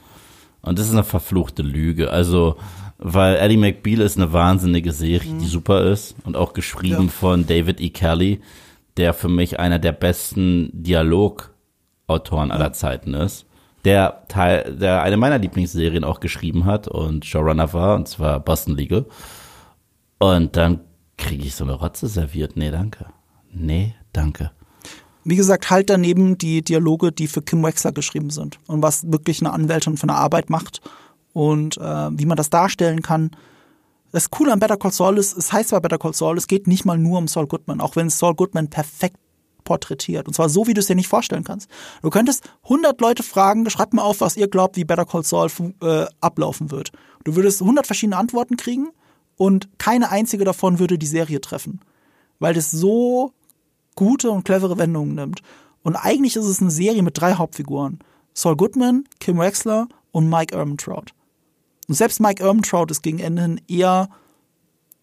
Und 0.62 0.78
das 0.80 0.88
ist 0.88 0.94
eine 0.94 1.04
verfluchte 1.04 1.64
Lüge. 1.64 2.12
Also, 2.12 2.58
weil 3.02 3.38
Ally 3.38 3.58
McBeal 3.58 4.02
ist 4.02 4.18
eine 4.18 4.32
wahnsinnige 4.32 4.92
Serie, 4.92 5.34
die 5.34 5.48
super 5.48 5.84
ist 5.92 6.16
und 6.24 6.38
auch 6.38 6.54
geschrieben 6.54 7.06
Ja. 7.06 7.10
von 7.10 7.46
David 7.48 7.82
E. 7.82 7.90
Kelly, 7.90 8.42
der 8.98 9.14
für 9.14 9.30
mich 9.30 9.60
einer 9.60 9.80
der 9.80 9.92
besten 9.92 10.70
Dialogautoren 10.74 12.52
aller 12.52 12.74
Zeiten 12.74 13.14
ist. 13.14 13.46
Der 13.86 14.24
Teil, 14.28 14.76
der 14.80 15.02
eine 15.02 15.18
meiner 15.18 15.40
Lieblingsserien 15.40 16.04
auch 16.04 16.20
geschrieben 16.20 16.66
hat 16.66 16.88
und 16.88 17.26
Showrunner 17.26 17.74
war, 17.74 17.96
und 17.96 18.08
zwar 18.08 18.40
Boston 18.40 18.76
Legal. 18.76 19.06
Und 20.20 20.56
dann 20.56 20.82
kriege 21.18 21.46
ich 21.46 21.56
so 21.56 21.64
eine 21.64 21.74
Rotze 21.74 22.08
serviert. 22.08 22.56
Nee, 22.56 22.70
danke. 22.72 23.08
Nee, 23.52 23.96
danke. 24.14 24.52
Wie 25.24 25.36
gesagt, 25.36 25.70
halt 25.70 25.90
daneben 25.90 26.38
die 26.38 26.62
Dialoge, 26.64 27.12
die 27.12 27.28
für 27.28 27.42
Kim 27.42 27.64
Wexler 27.64 27.92
geschrieben 27.92 28.30
sind 28.30 28.60
und 28.68 28.82
was 28.84 29.12
wirklich 29.12 29.42
eine 29.42 29.54
Anwältin 29.54 29.98
für 29.98 30.04
eine 30.04 30.16
Arbeit 30.16 30.50
macht 30.50 30.82
und 31.34 31.78
äh, 31.78 32.10
wie 32.12 32.26
man 32.26 32.38
das 32.38 32.50
darstellen 32.50 33.02
kann. 33.02 33.32
Das 34.12 34.30
Coole 34.30 34.52
an 34.52 34.60
Better 34.60 34.78
Call 34.78 34.92
Saul 34.92 35.18
ist, 35.18 35.38
es 35.38 35.54
heißt 35.54 35.70
zwar 35.70 35.82
Better 35.82 35.98
Call 35.98 36.14
Saul, 36.14 36.38
es 36.38 36.48
geht 36.48 36.68
nicht 36.68 36.86
mal 36.86 36.98
nur 36.98 37.18
um 37.18 37.28
Saul 37.28 37.48
Goodman, 37.48 37.80
auch 37.80 37.96
wenn 37.96 38.08
es 38.08 38.20
Saul 38.20 38.36
Goodman 38.36 38.70
perfekt 38.70 39.18
porträtiert. 39.64 40.28
Und 40.28 40.34
zwar 40.34 40.50
so, 40.50 40.68
wie 40.68 40.74
du 40.74 40.80
es 40.80 40.88
dir 40.88 40.96
nicht 40.96 41.08
vorstellen 41.08 41.44
kannst. 41.44 41.70
Du 42.02 42.10
könntest 42.10 42.44
100 42.64 43.00
Leute 43.00 43.24
fragen, 43.24 43.70
schreibt 43.70 43.94
mal 43.94 44.02
auf, 44.02 44.22
was 44.22 44.36
ihr 44.36 44.48
glaubt, 44.48 44.76
wie 44.76 44.84
Better 44.84 45.06
Call 45.06 45.24
Saul 45.24 45.50
äh, 45.82 46.06
ablaufen 46.20 46.72
wird. 46.72 46.92
Du 47.24 47.36
würdest 47.36 47.62
100 47.62 47.86
verschiedene 47.86 48.18
Antworten 48.18 48.58
kriegen 48.58 48.90
und 49.38 49.70
keine 49.78 50.10
einzige 50.10 50.44
davon 50.44 50.80
würde 50.80 50.98
die 50.98 51.06
Serie 51.06 51.40
treffen. 51.40 51.80
Weil 52.40 52.54
das 52.54 52.72
so 52.72 53.34
gute 53.96 54.32
und 54.32 54.44
clevere 54.44 54.78
Wendungen 54.78 55.16
nimmt. 55.16 55.42
Und 55.84 55.96
eigentlich 55.96 56.36
ist 56.36 56.46
es 56.46 56.62
eine 56.62 56.72
Serie 56.72 57.04
mit 57.04 57.20
drei 57.20 57.34
Hauptfiguren. 57.34 58.00
Saul 58.34 58.56
Goodman, 58.56 59.06
Kim 59.20 59.38
Wexler 59.40 59.88
und 60.12 60.30
Mike 60.30 60.56
Ehrmantraut. 60.56 61.14
Und 61.92 61.96
selbst 61.96 62.22
Mike 62.22 62.42
Ehrmantraut 62.42 62.90
ist 62.90 63.04
gegen 63.04 63.20
Ende 63.20 63.42
hin 63.42 63.62
eher 63.68 64.08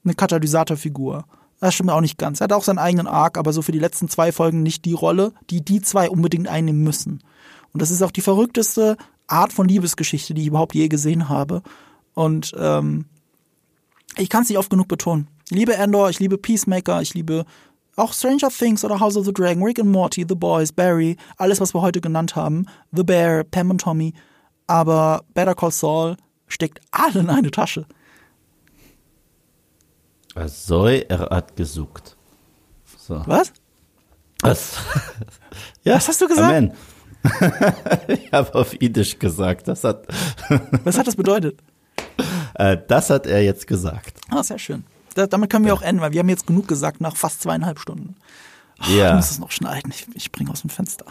eine 0.05 0.15
Katalysatorfigur. 0.15 1.27
Das 1.61 1.75
stimmt 1.75 1.91
auch 1.91 2.01
nicht 2.01 2.17
ganz. 2.17 2.41
Er 2.41 2.45
hat 2.45 2.55
auch 2.55 2.65
seinen 2.65 2.79
eigenen 2.79 3.07
Arc, 3.07 3.37
aber 3.37 3.53
so 3.53 3.61
für 3.61 3.73
die 3.73 3.79
letzten 3.79 4.09
zwei 4.09 4.33
Folgen 4.33 4.63
nicht 4.63 4.87
die 4.87 4.95
Rolle, 4.95 5.35
die 5.51 5.63
die 5.63 5.83
zwei 5.83 6.09
unbedingt 6.09 6.49
einnehmen 6.49 6.83
müssen. 6.83 7.23
Und 7.75 7.83
das 7.83 7.91
ist 7.91 8.01
auch 8.01 8.11
die 8.11 8.23
verrückteste 8.23 8.97
Art 9.27 9.53
von 9.53 9.69
Liebesgeschichte, 9.69 10.33
die 10.33 10.41
ich 10.41 10.47
überhaupt 10.47 10.75
je 10.75 10.89
gesehen 10.89 11.29
habe. 11.29 11.61
Und 12.15 12.55
ähm, 12.59 13.05
ich 14.17 14.31
kann 14.31 14.45
es 14.45 14.49
nicht 14.49 14.57
oft 14.57 14.71
genug 14.71 14.89
betonen. 14.89 15.29
Ich 15.51 15.59
liebe 15.59 15.75
Endor, 15.75 16.09
ich 16.09 16.21
liebe 16.21 16.39
Peacemaker, 16.39 17.03
ich 17.03 17.13
liebe 17.13 17.45
auch 17.97 18.15
Stranger 18.15 18.49
Things 18.49 18.83
oder 18.83 18.99
House 18.99 19.19
of 19.19 19.27
the 19.27 19.35
Dragon, 19.35 19.63
Rick 19.63 19.79
and 19.79 19.93
Morty, 19.93 20.25
The 20.27 20.35
Boys, 20.35 20.73
Barry, 20.73 21.19
alles, 21.37 21.61
was 21.61 21.75
wir 21.75 21.83
heute 21.83 22.01
genannt 22.01 22.35
haben, 22.35 22.65
The 22.93 23.03
Bear, 23.03 23.45
Pam 23.45 23.69
und 23.69 23.83
Tommy. 23.83 24.15
Aber 24.67 25.21
Better 25.35 25.55
Call 25.55 25.71
Saul 25.71 26.17
steckt 26.49 26.81
alle 26.91 27.21
in 27.21 27.31
eine 27.31 27.51
Tasche. 27.51 27.87
Soll 30.47 31.05
er 31.09 31.31
hat 31.31 31.57
gesucht. 31.57 32.17
So. 32.97 33.23
Was? 33.27 33.53
Was? 34.41 34.77
ja, 35.83 35.97
Was 35.97 36.09
hast 36.09 36.21
du 36.21 36.29
gesagt? 36.29 36.49
Amen. 36.49 36.73
ich 38.09 38.33
habe 38.33 38.55
auf 38.55 38.81
Idisch 38.81 39.19
gesagt. 39.19 39.67
Das 39.67 39.83
hat, 39.83 40.07
Was 40.85 40.97
hat 40.97 41.07
das 41.09 41.17
bedeutet? 41.17 41.61
äh, 42.55 42.77
das 42.87 43.11
hat 43.11 43.27
er 43.27 43.43
jetzt 43.43 43.67
gesagt. 43.67 44.21
Ah, 44.31 44.43
sehr 44.45 44.59
schön. 44.59 44.85
Da, 45.15 45.27
damit 45.27 45.51
können 45.51 45.65
wir 45.65 45.75
auch 45.75 45.83
enden, 45.83 46.01
weil 46.01 46.13
wir 46.13 46.21
haben 46.21 46.29
jetzt 46.29 46.47
genug 46.47 46.69
gesagt 46.69 47.01
nach 47.01 47.17
fast 47.17 47.43
zweieinhalb 47.43 47.81
Stunden. 47.81 48.15
Ich 48.83 48.95
Ja, 48.97 49.17
muss 49.17 49.33
es 49.33 49.39
noch 49.41 49.51
schneiden. 49.51 49.91
Ich, 49.91 50.07
ich 50.15 50.25
springe 50.25 50.51
aus 50.53 50.61
dem 50.61 50.71
Fenster. 50.71 51.07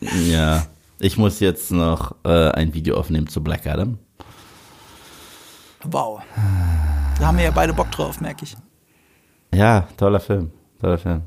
ja. 0.00 0.66
Ich 1.00 1.18
muss 1.18 1.40
jetzt 1.40 1.70
noch 1.72 2.14
äh, 2.24 2.50
ein 2.52 2.72
Video 2.72 2.96
aufnehmen 2.96 3.26
zu 3.26 3.42
Black 3.42 3.66
Adam. 3.66 3.98
Wow. 5.90 6.20
Da 7.18 7.26
haben 7.26 7.36
wir 7.38 7.44
ja 7.44 7.50
beide 7.50 7.72
Bock 7.72 7.90
drauf, 7.90 8.20
merke 8.20 8.44
ich. 8.44 8.56
Ja, 9.54 9.86
toller 9.96 10.20
Film. 10.20 10.50
Toller 10.80 10.98
Film. 10.98 11.22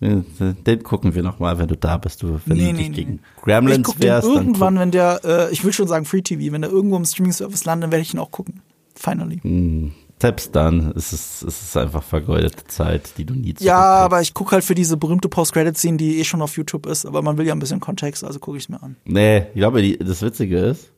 Den, 0.00 0.24
den 0.64 0.82
gucken 0.82 1.14
wir 1.14 1.22
nochmal, 1.22 1.58
wenn 1.58 1.68
du 1.68 1.76
da 1.76 1.96
bist. 1.96 2.22
Du, 2.22 2.40
wenn 2.46 2.56
Nee, 2.56 2.66
du 2.66 2.72
nee, 2.72 2.78
dich 2.78 2.88
nee. 2.90 2.94
gegen 2.94 3.20
Gremlins 3.42 3.88
ich 3.88 3.94
den 3.94 4.02
wärst. 4.02 4.26
dann 4.28 4.34
irgendwann, 4.34 4.78
wenn 4.78 4.90
der, 4.90 5.20
äh, 5.24 5.52
ich 5.52 5.64
will 5.64 5.72
schon 5.72 5.88
sagen 5.88 6.04
Free 6.04 6.20
TV, 6.22 6.52
wenn 6.52 6.62
der 6.62 6.70
irgendwo 6.70 6.96
im 6.96 7.04
Streaming-Service 7.04 7.64
landet, 7.64 7.84
dann 7.84 7.92
werde 7.92 8.02
ich 8.02 8.12
ihn 8.12 8.20
auch 8.20 8.30
gucken. 8.30 8.60
Finally. 8.96 9.36
guck- 9.42 9.92
Selbst 10.20 10.54
dann 10.54 10.92
ist 10.92 11.12
es, 11.12 11.42
ist 11.42 11.62
es 11.62 11.76
einfach 11.76 12.02
vergeudete 12.02 12.64
Zeit, 12.66 13.16
die 13.18 13.24
du 13.24 13.34
nie 13.34 13.48
Ja, 13.48 13.54
zurückkriegst. 13.54 13.72
aber 14.04 14.20
ich 14.20 14.34
gucke 14.34 14.52
halt 14.52 14.64
für 14.64 14.74
diese 14.74 14.96
berühmte 14.96 15.28
Post-Credit-Scene, 15.28 15.96
die 15.96 16.18
eh 16.20 16.24
schon 16.24 16.42
auf 16.42 16.56
YouTube 16.56 16.86
ist, 16.86 17.06
aber 17.06 17.22
man 17.22 17.38
will 17.38 17.46
ja 17.46 17.54
ein 17.54 17.58
bisschen 17.58 17.80
Kontext, 17.80 18.24
also 18.24 18.38
gucke 18.40 18.56
ich 18.58 18.64
es 18.64 18.68
mir 18.68 18.82
an. 18.82 18.96
Nee, 19.04 19.46
ich 19.54 19.54
glaube, 19.54 19.80
die, 19.82 19.96
das 19.98 20.22
Witzige 20.22 20.58
ist, 20.58 20.90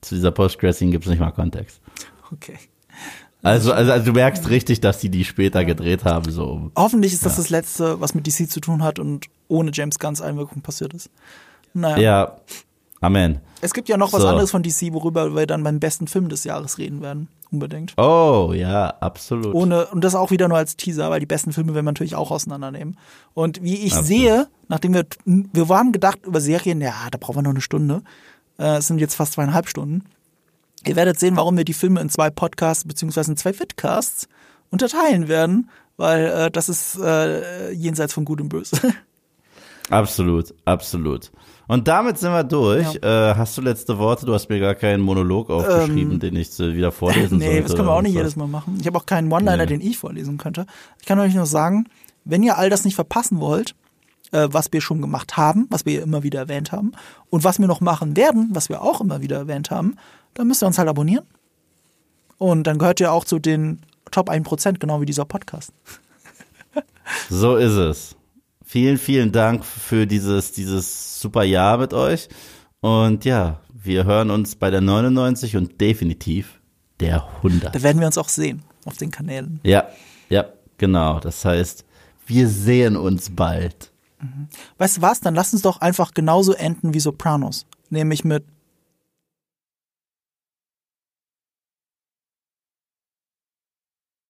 zu 0.00 0.14
dieser 0.16 0.30
Post-Credit-Scene 0.32 0.90
gibt 0.90 1.04
es 1.04 1.10
nicht 1.10 1.20
mal 1.20 1.30
Kontext. 1.32 1.80
Okay. 2.34 2.58
Also, 3.42 3.72
also, 3.72 3.92
also 3.92 4.04
du 4.06 4.12
merkst 4.12 4.48
richtig, 4.48 4.80
dass 4.80 4.98
die 4.98 5.10
die 5.10 5.24
später 5.24 5.64
gedreht 5.64 6.04
haben, 6.04 6.30
so. 6.32 6.70
Hoffentlich 6.76 7.12
ist 7.12 7.26
das 7.26 7.36
das 7.36 7.50
Letzte, 7.50 8.00
was 8.00 8.14
mit 8.14 8.26
DC 8.26 8.50
zu 8.50 8.60
tun 8.60 8.82
hat 8.82 8.98
und 8.98 9.26
ohne 9.48 9.70
James 9.74 9.98
Gunns 9.98 10.22
Einwirkung 10.22 10.62
passiert 10.62 10.94
ist. 10.94 11.10
Naja. 11.74 11.98
Ja, 11.98 12.36
Amen. 13.04 13.40
Es 13.60 13.74
gibt 13.74 13.90
ja 13.90 13.98
noch 13.98 14.14
was 14.14 14.22
So. 14.22 14.28
anderes 14.28 14.50
von 14.50 14.62
DC, 14.62 14.92
worüber 14.94 15.34
wir 15.36 15.46
dann 15.46 15.62
beim 15.62 15.78
besten 15.78 16.06
Film 16.06 16.30
des 16.30 16.44
Jahres 16.44 16.78
reden 16.78 17.02
werden. 17.02 17.28
Unbedingt. 17.52 17.92
Oh, 17.98 18.52
ja, 18.54 18.88
absolut. 19.00 19.54
Ohne, 19.54 19.86
und 19.86 20.02
das 20.02 20.14
auch 20.14 20.30
wieder 20.30 20.48
nur 20.48 20.56
als 20.56 20.76
Teaser, 20.76 21.10
weil 21.10 21.20
die 21.20 21.26
besten 21.26 21.52
Filme 21.52 21.74
werden 21.74 21.84
wir 21.84 21.90
natürlich 21.92 22.14
auch 22.16 22.30
auseinandernehmen. 22.30 22.96
Und 23.34 23.62
wie 23.62 23.74
ich 23.76 23.92
Absolut. 23.94 24.06
sehe, 24.06 24.46
nachdem 24.68 24.94
wir, 24.94 25.04
wir 25.26 25.68
waren 25.68 25.92
gedacht 25.92 26.20
über 26.24 26.40
Serien, 26.40 26.80
ja, 26.80 26.94
da 27.10 27.18
brauchen 27.18 27.36
wir 27.36 27.42
noch 27.42 27.50
eine 27.50 27.60
Stunde. 27.60 28.02
Äh, 28.58 28.78
Es 28.78 28.86
sind 28.86 29.00
jetzt 29.00 29.14
fast 29.16 29.34
zweieinhalb 29.34 29.68
Stunden. 29.68 30.04
Ihr 30.88 30.96
werdet 30.96 31.18
sehen, 31.18 31.36
warum 31.36 31.56
wir 31.56 31.64
die 31.64 31.72
Filme 31.74 32.00
in 32.00 32.08
zwei 32.08 32.30
Podcasts 32.30 32.84
beziehungsweise 32.86 33.30
in 33.32 33.36
zwei 33.36 33.58
Vidcasts 33.58 34.28
unterteilen 34.70 35.28
werden, 35.28 35.70
weil 35.96 36.26
äh, 36.26 36.50
das 36.50 36.68
ist 36.68 36.98
äh, 36.98 37.70
jenseits 37.72 38.12
von 38.12 38.24
Gut 38.24 38.40
und 38.40 38.48
Böse. 38.48 38.76
Absolut, 39.90 40.54
absolut. 40.64 41.30
Und 41.66 41.88
damit 41.88 42.16
sind 42.18 42.32
wir 42.32 42.42
durch. 42.44 42.96
Äh, 43.02 43.34
hast 43.34 43.56
du 43.58 43.60
letzte 43.62 43.98
Worte? 43.98 44.24
Du 44.24 44.32
hast 44.32 44.48
mir 44.48 44.58
gar 44.58 44.74
keinen 44.74 45.02
Monolog 45.02 45.50
aufgeschrieben, 45.50 46.18
den 46.20 46.36
ich 46.36 46.58
äh, 46.58 46.74
wieder 46.74 46.90
vorlesen 46.90 47.34
Ähm, 47.34 47.38
nee, 47.40 47.46
sollte. 47.46 47.62
das 47.64 47.74
können 47.76 47.88
wir 47.88 47.92
auch 47.92 48.02
nicht 48.02 48.14
jedes 48.14 48.34
Mal 48.36 48.46
machen. 48.46 48.78
Ich 48.80 48.86
habe 48.86 48.96
auch 48.96 49.04
keinen 49.06 49.30
One-Liner, 49.30 49.64
Nee. 49.64 49.76
den 49.76 49.80
ich 49.82 49.98
vorlesen 49.98 50.38
könnte. 50.38 50.64
Ich 51.00 51.06
kann 51.06 51.18
euch 51.18 51.34
nur 51.34 51.44
sagen, 51.46 51.86
wenn 52.24 52.42
ihr 52.42 52.56
all 52.56 52.70
das 52.70 52.84
nicht 52.86 52.94
verpassen 52.94 53.40
wollt, 53.40 53.74
äh, 54.32 54.48
was 54.50 54.72
wir 54.72 54.80
schon 54.80 55.02
gemacht 55.02 55.36
haben, 55.36 55.66
was 55.68 55.84
wir 55.84 56.02
immer 56.02 56.22
wieder 56.22 56.40
erwähnt 56.40 56.72
haben, 56.72 56.92
und 57.28 57.44
was 57.44 57.58
wir 57.58 57.66
noch 57.66 57.82
machen 57.82 58.16
werden, 58.16 58.48
was 58.52 58.70
wir 58.70 58.80
auch 58.82 59.02
immer 59.02 59.20
wieder 59.20 59.36
erwähnt 59.36 59.70
haben, 59.70 59.96
dann 60.34 60.46
müsst 60.46 60.62
ihr 60.62 60.66
uns 60.66 60.78
halt 60.78 60.88
abonnieren. 60.88 61.24
Und 62.38 62.66
dann 62.66 62.78
gehört 62.78 63.00
ihr 63.00 63.12
auch 63.12 63.24
zu 63.24 63.38
den 63.38 63.80
Top 64.10 64.28
1%, 64.28 64.78
genau 64.78 65.00
wie 65.00 65.06
dieser 65.06 65.24
Podcast. 65.24 65.72
So 67.28 67.56
ist 67.56 67.72
es. 67.72 68.16
Vielen, 68.64 68.96
vielen 68.96 69.30
Dank 69.30 69.64
für 69.64 70.06
dieses, 70.06 70.52
dieses 70.52 71.20
super 71.20 71.44
Jahr 71.44 71.76
mit 71.76 71.92
euch. 71.92 72.28
Und 72.80 73.26
ja, 73.26 73.60
wir 73.72 74.04
hören 74.04 74.30
uns 74.30 74.56
bei 74.56 74.70
der 74.70 74.80
99 74.80 75.56
und 75.56 75.80
definitiv 75.80 76.60
der 76.98 77.26
100. 77.36 77.74
Da 77.74 77.82
werden 77.82 78.00
wir 78.00 78.06
uns 78.06 78.16
auch 78.16 78.30
sehen 78.30 78.62
auf 78.86 78.96
den 78.96 79.10
Kanälen. 79.10 79.60
Ja, 79.64 79.88
ja, 80.30 80.46
genau. 80.78 81.20
Das 81.20 81.44
heißt, 81.44 81.84
wir 82.26 82.48
sehen 82.48 82.96
uns 82.96 83.36
bald. 83.36 83.92
Weißt 84.78 84.96
du 84.96 85.02
was? 85.02 85.20
Dann 85.20 85.34
lass 85.34 85.52
uns 85.52 85.62
doch 85.62 85.80
einfach 85.80 86.14
genauso 86.14 86.54
enden 86.54 86.94
wie 86.94 87.00
Sopranos. 87.00 87.66
Nämlich 87.90 88.24
mit 88.24 88.44